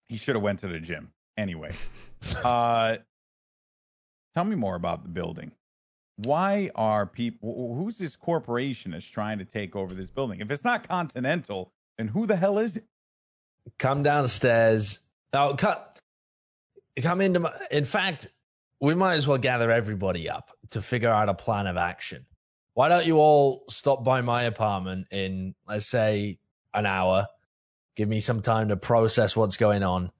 He 0.08 0.18
should 0.18 0.36
have 0.36 0.44
went 0.44 0.60
to 0.60 0.68
the 0.68 0.80
gym 0.80 1.12
anyway. 1.38 1.72
uh, 2.44 2.98
tell 4.34 4.44
me 4.44 4.56
more 4.56 4.76
about 4.76 5.04
the 5.04 5.10
building. 5.10 5.52
Why 6.18 6.72
are 6.76 7.06
people? 7.06 7.76
Who's 7.76 7.98
this 7.98 8.16
corporation 8.16 8.92
that's 8.92 9.06
trying 9.06 9.40
to 9.40 9.46
take 9.46 9.76
over 9.76 9.94
this 9.94 10.10
building? 10.10 10.40
If 10.40 10.50
it's 10.50 10.64
not 10.64 10.88
Continental, 10.88 11.74
then 11.98 12.08
who 12.08 12.26
the 12.26 12.36
hell 12.38 12.58
is 12.58 12.78
it? 12.78 12.86
Come 13.80 14.04
downstairs. 14.04 15.00
Oh, 15.34 15.56
come, 15.58 15.78
come 17.02 17.20
into 17.20 17.42
my. 17.42 17.52
In 17.70 17.84
fact, 17.84 18.28
we 18.80 18.96
might 18.96 19.16
as 19.16 19.28
well 19.28 19.38
gather 19.40 19.72
everybody 19.72 20.30
up 20.30 20.52
to 20.70 20.82
figure 20.82 21.10
out 21.12 21.28
a 21.28 21.34
plan 21.34 21.68
of 21.68 21.76
action. 21.76 22.26
Why 22.76 22.90
don't 22.90 23.06
you 23.06 23.18
all 23.20 23.64
stop 23.70 24.04
by 24.04 24.20
my 24.20 24.44
apartment 24.44 25.08
in, 25.10 25.56
let's 25.66 25.88
say, 25.88 26.40
an 26.74 26.86
hour? 26.86 27.26
Give 27.96 28.10
me 28.10 28.20
some 28.20 28.42
time 28.42 28.68
to 28.68 28.76
process 28.76 29.34
what's 29.34 29.56
going 29.56 29.82
on. 29.82 30.12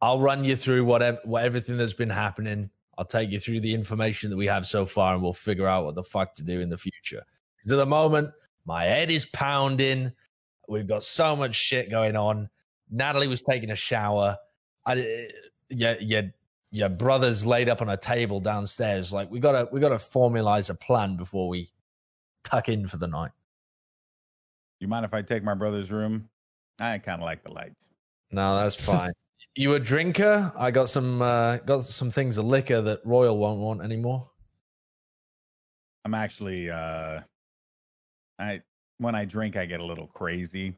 I'll 0.00 0.20
run 0.20 0.44
you 0.44 0.54
through 0.54 0.84
whatever, 0.84 1.18
what 1.24 1.44
everything 1.44 1.76
that's 1.76 1.92
been 1.92 2.10
happening. 2.10 2.70
I'll 2.96 3.04
take 3.04 3.32
you 3.32 3.40
through 3.40 3.60
the 3.60 3.74
information 3.74 4.30
that 4.30 4.36
we 4.36 4.46
have 4.46 4.68
so 4.68 4.86
far, 4.86 5.14
and 5.14 5.22
we'll 5.22 5.32
figure 5.32 5.66
out 5.66 5.84
what 5.84 5.96
the 5.96 6.02
fuck 6.04 6.36
to 6.36 6.44
do 6.44 6.60
in 6.60 6.68
the 6.68 6.78
future. 6.78 7.24
Because 7.56 7.72
at 7.72 7.76
the 7.78 7.86
moment, 7.86 8.30
my 8.64 8.84
head 8.84 9.10
is 9.10 9.26
pounding. 9.26 10.12
We've 10.68 10.86
got 10.86 11.02
so 11.02 11.34
much 11.34 11.56
shit 11.56 11.90
going 11.90 12.14
on. 12.14 12.48
Natalie 12.88 13.26
was 13.26 13.42
taking 13.42 13.72
a 13.72 13.76
shower. 13.76 14.36
I, 14.86 15.26
yeah, 15.70 15.96
yeah, 16.00 16.22
your 16.70 16.88
brother's 16.88 17.46
laid 17.46 17.68
up 17.68 17.82
on 17.82 17.88
a 17.88 17.96
table 17.96 18.40
downstairs. 18.40 19.12
Like 19.12 19.30
we 19.30 19.40
gotta, 19.40 19.68
we 19.72 19.80
gotta 19.80 19.96
formalize 19.96 20.70
a 20.70 20.74
plan 20.74 21.16
before 21.16 21.48
we 21.48 21.70
tuck 22.44 22.68
in 22.68 22.86
for 22.86 22.96
the 22.96 23.06
night. 23.06 23.32
You 24.80 24.88
mind 24.88 25.04
if 25.04 25.14
I 25.14 25.22
take 25.22 25.42
my 25.42 25.54
brother's 25.54 25.90
room? 25.90 26.28
I 26.80 26.98
kind 26.98 27.20
of 27.20 27.24
like 27.24 27.42
the 27.42 27.50
lights. 27.50 27.90
No, 28.30 28.56
that's 28.58 28.76
fine. 28.76 29.12
you 29.56 29.74
a 29.74 29.80
drinker? 29.80 30.52
I 30.56 30.70
got 30.70 30.88
some, 30.88 31.22
uh, 31.22 31.56
got 31.58 31.84
some 31.84 32.10
things 32.10 32.38
of 32.38 32.44
liquor 32.44 32.80
that 32.82 33.00
Royal 33.04 33.36
won't 33.36 33.58
want 33.58 33.82
anymore. 33.82 34.28
I'm 36.08 36.14
actually 36.14 36.70
uh 36.70 37.20
I 38.38 38.62
when 38.96 39.14
I 39.14 39.26
drink 39.26 39.56
I 39.56 39.66
get 39.66 39.80
a 39.80 39.84
little 39.84 40.06
crazy. 40.06 40.74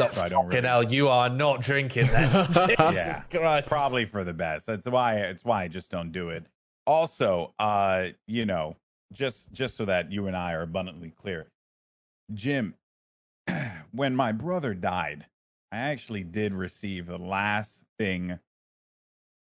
Oh, 0.00 0.04
I 0.20 0.28
don't 0.28 0.44
fucking 0.44 0.48
really- 0.48 0.68
hell, 0.68 0.82
you 0.82 1.08
are 1.08 1.28
not 1.28 1.60
drinking 1.62 2.06
then. 2.06 2.48
Yeah. 2.78 3.22
Christ. 3.30 3.68
Probably 3.68 4.04
for 4.04 4.24
the 4.24 4.32
best. 4.32 4.66
That's 4.66 4.86
why 4.86 5.16
it's 5.16 5.44
why 5.44 5.64
I 5.64 5.68
just 5.68 5.90
don't 5.90 6.12
do 6.12 6.30
it. 6.30 6.46
Also, 6.86 7.54
uh, 7.58 8.08
you 8.26 8.44
know, 8.46 8.76
just 9.12 9.52
just 9.52 9.76
so 9.76 9.84
that 9.86 10.10
you 10.12 10.26
and 10.26 10.36
I 10.36 10.52
are 10.52 10.62
abundantly 10.62 11.10
clear. 11.10 11.46
Jim, 12.32 12.74
when 13.92 14.14
my 14.16 14.32
brother 14.32 14.74
died, 14.74 15.26
I 15.72 15.78
actually 15.78 16.24
did 16.24 16.54
receive 16.54 17.06
the 17.06 17.18
last 17.18 17.78
thing 17.98 18.38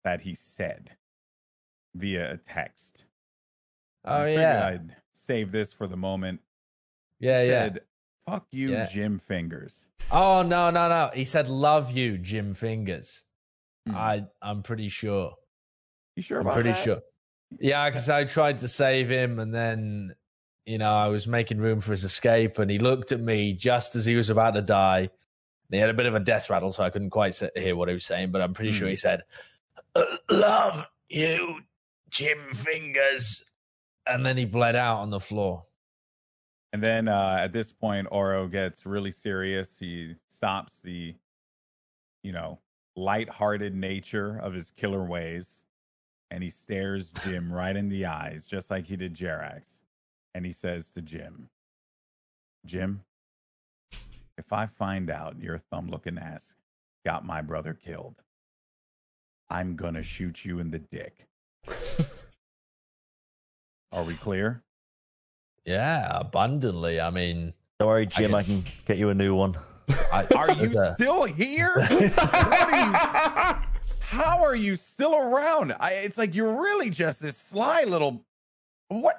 that 0.03 0.21
he 0.21 0.33
said 0.35 0.91
via 1.95 2.33
a 2.33 2.37
text. 2.37 3.05
Oh 4.05 4.23
I 4.23 4.29
yeah, 4.29 4.67
I'd 4.67 4.95
save 5.13 5.51
this 5.51 5.73
for 5.73 5.87
the 5.87 5.97
moment. 5.97 6.39
yeah, 7.19 7.43
He 7.43 7.49
yeah. 7.49 7.63
said, 7.65 7.81
Fuck 8.29 8.47
you, 8.51 8.71
Yeah. 8.71 8.87
Jim 8.87 9.19
Fingers. 9.19 9.85
Oh 10.11 10.41
no, 10.41 10.69
no, 10.69 10.87
no. 10.89 11.09
He 11.13 11.25
said, 11.25 11.47
"Love 11.47 11.91
you, 11.91 12.17
Jim 12.17 12.53
Fingers." 12.53 13.23
Hmm. 13.87 13.95
I, 13.95 14.25
I'm 14.41 14.61
pretty 14.63 14.89
sure. 14.89 15.33
You 16.15 16.23
sure 16.23 16.39
I'm 16.41 16.53
pretty 16.53 16.71
that? 16.71 16.83
sure. 16.83 16.99
Yeah, 17.59 17.89
because 17.89 18.09
I 18.09 18.25
tried 18.25 18.59
to 18.59 18.67
save 18.67 19.09
him, 19.09 19.39
and 19.39 19.53
then 19.53 20.15
you 20.65 20.77
know 20.77 20.91
I 20.93 21.07
was 21.07 21.27
making 21.27 21.57
room 21.59 21.79
for 21.79 21.91
his 21.91 22.03
escape, 22.03 22.59
and 22.59 22.69
he 22.69 22.77
looked 22.79 23.11
at 23.11 23.19
me 23.19 23.53
just 23.53 23.95
as 23.95 24.05
he 24.05 24.15
was 24.15 24.29
about 24.29 24.51
to 24.55 24.61
die, 24.61 25.09
he 25.71 25.77
had 25.77 25.89
a 25.89 25.93
bit 25.93 26.05
of 26.05 26.15
a 26.15 26.19
death 26.19 26.49
rattle, 26.49 26.71
so 26.71 26.83
I 26.83 26.89
couldn't 26.89 27.09
quite 27.11 27.39
hear 27.55 27.75
what 27.75 27.87
he 27.89 27.93
was 27.93 28.05
saying, 28.05 28.31
but 28.31 28.41
I'm 28.41 28.53
pretty 28.53 28.71
sure 28.71 28.87
Hmm. 28.87 28.91
he 28.91 28.97
said, 28.97 29.23
"Uh, 29.95 30.17
"Love 30.29 30.85
you, 31.09 31.61
Jim 32.09 32.37
Fingers," 32.53 33.43
and 34.05 34.25
then 34.25 34.37
he 34.37 34.45
bled 34.45 34.75
out 34.75 34.99
on 34.99 35.09
the 35.09 35.19
floor. 35.19 35.65
And 36.71 36.83
then 36.83 37.07
uh, 37.07 37.37
at 37.39 37.51
this 37.51 37.71
point, 37.71 38.07
Oro 38.11 38.47
gets 38.47 38.85
really 38.85 39.11
serious. 39.11 39.77
He 39.79 40.15
stops 40.27 40.79
the, 40.83 41.15
you 42.23 42.31
know, 42.31 42.59
light-hearted 42.95 43.73
nature 43.73 44.39
of 44.41 44.53
his 44.53 44.71
killer 44.71 45.03
ways, 45.03 45.63
and 46.29 46.43
he 46.43 46.49
stares 46.51 47.11
Jim 47.23 47.51
right 47.53 47.75
in 47.75 47.89
the 47.89 48.05
eyes, 48.05 48.45
just 48.45 48.69
like 48.69 48.85
he 48.85 48.95
did 48.95 49.15
Jerax. 49.15 49.79
And 50.35 50.45
he 50.45 50.51
says 50.51 50.91
to 50.91 51.01
Jim, 51.01 51.49
"Jim, 52.65 53.01
if 54.37 54.53
I 54.53 54.67
find 54.67 55.09
out 55.09 55.39
your 55.39 55.57
thumb-looking 55.57 56.19
ass 56.19 56.53
got 57.03 57.25
my 57.25 57.41
brother 57.41 57.73
killed, 57.73 58.21
I'm 59.49 59.75
gonna 59.75 60.03
shoot 60.03 60.45
you 60.45 60.59
in 60.59 60.69
the 60.69 60.77
dick." 60.77 61.25
Are 63.91 64.03
we 64.03 64.13
clear? 64.13 64.61
Yeah, 65.69 66.07
abundantly. 66.19 66.99
I 66.99 67.11
mean, 67.11 67.53
Don't 67.79 67.89
worry, 67.89 68.07
Jim. 68.07 68.33
I 68.33 68.41
can 68.41 68.63
get 68.85 68.97
you 68.97 69.09
a 69.09 69.13
new 69.13 69.35
one. 69.35 69.55
I, 70.11 70.25
Are 70.35 70.51
you 70.53 70.69
Okay. 70.79 70.93
still 70.95 71.23
here? 71.25 71.73
what 71.89 72.73
are 72.73 73.55
you? 73.55 73.61
How 74.01 74.43
are 74.43 74.55
you 74.55 74.75
still 74.75 75.15
around? 75.15 75.73
I, 75.79 75.91
it's 75.93 76.17
like 76.17 76.33
you're 76.33 76.59
really 76.59 76.89
just 76.89 77.21
this 77.21 77.37
sly 77.37 77.83
little. 77.83 78.25
What? 78.87 79.17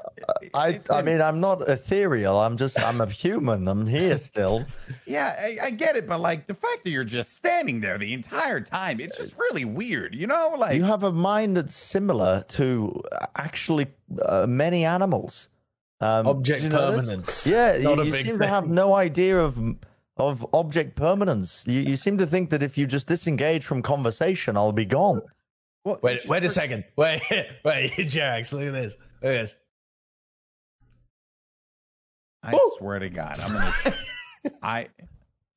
I, 0.52 0.70
It's 0.70 0.90
I 0.90 0.98
in- 0.98 1.04
mean, 1.04 1.20
I'm 1.22 1.38
not 1.38 1.68
ethereal. 1.68 2.40
I'm 2.40 2.56
just, 2.56 2.80
I'm 2.82 3.00
a 3.00 3.06
human. 3.06 3.68
I'm 3.68 3.86
here 3.86 4.18
still. 4.18 4.64
yeah, 5.06 5.36
I, 5.38 5.66
I 5.66 5.70
get 5.70 5.94
it, 5.94 6.08
but 6.08 6.18
like 6.18 6.48
the 6.48 6.54
fact 6.54 6.82
that 6.82 6.90
you're 6.90 7.04
just 7.04 7.36
standing 7.36 7.80
there 7.80 7.96
the 7.96 8.12
entire 8.12 8.60
time, 8.60 8.98
it's 8.98 9.16
just 9.16 9.36
really 9.38 9.64
weird. 9.64 10.16
You 10.16 10.26
know, 10.26 10.54
like 10.58 10.74
you 10.74 10.82
have 10.82 11.04
a 11.04 11.12
mind 11.12 11.56
that's 11.56 11.76
similar 11.76 12.42
to 12.48 13.00
uh, 13.12 13.26
actually 13.36 13.86
uh, 14.22 14.46
many 14.48 14.84
animals. 14.84 15.48
Um, 16.02 16.26
object 16.26 16.62
did 16.62 16.72
you 16.72 16.78
notice? 16.78 17.00
permanence. 17.00 17.46
Yeah, 17.46 17.78
Not 17.78 17.98
you, 17.98 18.04
you 18.04 18.12
big 18.12 18.26
seem 18.26 18.38
to 18.38 18.46
have 18.46 18.68
no 18.68 18.94
idea 18.94 19.38
of 19.38 19.58
of 20.16 20.46
object 20.54 20.96
permanence. 20.96 21.64
You, 21.66 21.80
you 21.80 21.96
seem 21.96 22.16
to 22.18 22.26
think 22.26 22.50
that 22.50 22.62
if 22.62 22.76
you 22.78 22.86
just 22.86 23.06
disengage 23.06 23.64
from 23.64 23.82
conversation, 23.82 24.56
I'll 24.56 24.72
be 24.72 24.84
gone. 24.84 25.20
well, 25.84 25.94
it's 25.96 26.02
Wait, 26.02 26.14
just 26.16 26.28
wait 26.28 26.44
a 26.44 26.50
second. 26.50 26.84
Wait, 26.96 27.20
wait, 27.64 27.92
Jerax, 27.96 28.52
look 28.52 28.62
at 28.62 28.72
this. 28.72 28.96
Look 29.22 29.32
at 29.34 29.42
this. 29.42 29.56
I 32.42 32.58
swear 32.78 32.98
to 32.98 33.08
God, 33.10 33.38
I'm 33.40 33.52
gonna. 33.52 33.74
I. 34.62 34.88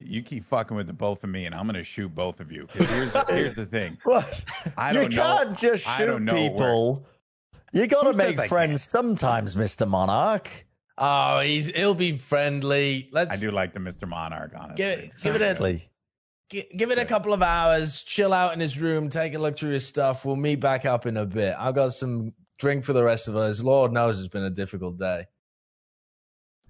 You 0.05 0.21
keep 0.21 0.43
fucking 0.43 0.75
with 0.75 0.87
the 0.87 0.93
both 0.93 1.23
of 1.23 1.29
me, 1.29 1.45
and 1.45 1.55
I'm 1.55 1.65
gonna 1.65 1.81
shoot 1.83 2.13
both 2.13 2.41
of 2.41 2.51
you. 2.51 2.67
'Cause 2.67 2.89
here's 2.89 3.13
here's 3.29 3.55
the 3.55 3.65
thing. 3.65 3.97
What? 4.03 4.43
I 4.75 4.91
you 4.91 4.99
don't 4.99 5.13
know- 5.15 5.37
can't 5.45 5.57
just 5.57 5.87
I 5.87 5.97
shoot 5.97 6.05
don't 6.07 6.25
know 6.25 6.33
where- 6.33 6.49
people. 6.51 7.05
You 7.73 7.87
got 7.87 8.03
to 8.03 8.13
make 8.13 8.37
I 8.39 8.47
friends 8.47 8.87
sometimes, 8.89 9.57
Mister 9.57 9.85
Monarch. 9.85 10.65
Oh, 10.97 11.39
he's 11.39 11.67
he'll 11.67 11.95
be 11.95 12.17
friendly. 12.17 13.09
Let's 13.11 13.31
I 13.33 13.37
do 13.37 13.49
like 13.51 13.73
the 13.73 13.79
Mr. 13.79 14.07
Monarch, 14.07 14.53
honestly. 14.55 14.75
give 14.75 14.99
it, 14.99 15.15
give 15.23 15.35
it 15.35 15.41
a 15.41 15.45
Exactly. 15.49 15.89
gi- 16.49 16.67
give 16.77 16.91
it 16.91 16.99
a 16.99 17.05
couple 17.05 17.33
of 17.33 17.41
hours. 17.41 18.03
Chill 18.03 18.31
out 18.31 18.53
in 18.53 18.59
his 18.59 18.79
room. 18.79 19.09
Take 19.09 19.33
a 19.33 19.39
look 19.39 19.57
through 19.57 19.71
his 19.71 19.87
stuff. 19.87 20.23
We'll 20.23 20.35
meet 20.35 20.59
back 20.59 20.85
up 20.85 21.07
in 21.07 21.17
a 21.17 21.25
bit. 21.25 21.55
I've 21.57 21.73
got 21.73 21.93
some 21.93 22.31
drink 22.59 22.85
for 22.85 22.93
the 22.93 23.03
rest 23.03 23.27
of 23.27 23.35
us. 23.35 23.63
Lord 23.63 23.91
knows 23.91 24.19
it's 24.19 24.27
been 24.27 24.43
a 24.43 24.51
difficult 24.51 24.99
day. 24.99 25.25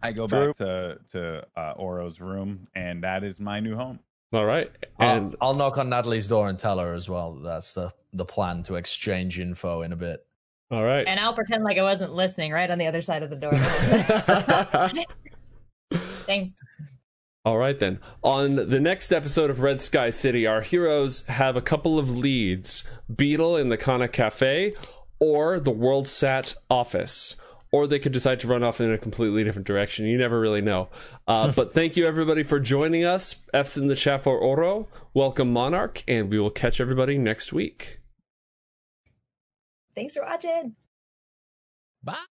I 0.01 0.13
go 0.13 0.25
True. 0.27 0.47
back 0.47 0.55
to 0.57 0.97
to 1.11 1.45
uh, 1.57 1.73
Oro's 1.75 2.21
room, 2.21 2.67
and 2.75 3.03
that 3.03 3.25
is 3.25 3.41
my 3.41 3.59
new 3.59 3.75
home. 3.75 3.99
All 4.31 4.45
right. 4.45 4.69
I'll, 4.99 5.33
I'll 5.41 5.53
knock 5.53 5.77
on 5.77 5.89
Natalie's 5.89 6.27
door 6.29 6.49
and 6.49 6.57
tell 6.57 6.79
her 6.79 6.93
as 6.93 7.07
well. 7.09 7.33
that 7.35 7.43
That's 7.43 7.73
the 7.73 7.93
the 8.13 8.25
plan 8.25 8.63
to 8.63 8.75
exchange 8.75 9.37
info 9.37 9.81
in 9.81 9.91
a 9.91 9.97
bit. 9.97 10.25
All 10.71 10.83
right. 10.83 11.07
And 11.07 11.19
I'll 11.19 11.33
pretend 11.33 11.63
like 11.63 11.77
I 11.77 11.83
wasn't 11.83 12.13
listening 12.13 12.51
right 12.51 12.69
on 12.69 12.77
the 12.77 12.87
other 12.87 13.01
side 13.01 13.23
of 13.23 13.29
the 13.29 13.35
door. 13.35 13.53
Thanks. 16.25 16.55
All 17.45 17.57
right, 17.57 17.77
then. 17.77 17.99
On 18.23 18.55
the 18.55 18.79
next 18.79 19.11
episode 19.11 19.49
of 19.49 19.59
Red 19.59 19.81
Sky 19.81 20.09
City, 20.09 20.47
our 20.47 20.61
heroes 20.61 21.25
have 21.25 21.57
a 21.57 21.61
couple 21.61 21.99
of 21.99 22.17
leads 22.17 22.85
Beetle 23.13 23.57
in 23.57 23.67
the 23.67 23.77
Kana 23.77 24.07
Cafe 24.07 24.73
or 25.19 25.59
the 25.59 25.73
WorldSat 25.73 26.55
office. 26.69 27.35
Or 27.73 27.87
they 27.87 27.99
could 27.99 28.11
decide 28.11 28.39
to 28.41 28.47
run 28.47 28.63
off 28.63 28.79
in 28.79 28.91
a 28.91 28.99
completely 28.99 29.43
different 29.43 29.67
direction. 29.67 30.05
You 30.05 30.17
never 30.17 30.39
really 30.39 30.61
know. 30.61 30.89
Uh, 31.27 31.51
but 31.55 31.73
thank 31.73 31.97
you, 31.97 32.05
everybody, 32.05 32.43
for 32.43 32.59
joining 32.59 33.03
us. 33.03 33.45
F's 33.53 33.77
in 33.77 33.87
the 33.87 33.95
chat 33.95 34.23
for 34.23 34.37
Oro. 34.37 34.87
Welcome, 35.13 35.51
Monarch. 35.51 36.03
And 36.07 36.29
we 36.29 36.39
will 36.39 36.51
catch 36.51 36.79
everybody 36.79 37.17
next 37.17 37.51
week. 37.51 37.99
Thanks 39.95 40.15
for 40.15 40.23
watching. 40.23 40.75
Bye. 42.03 42.32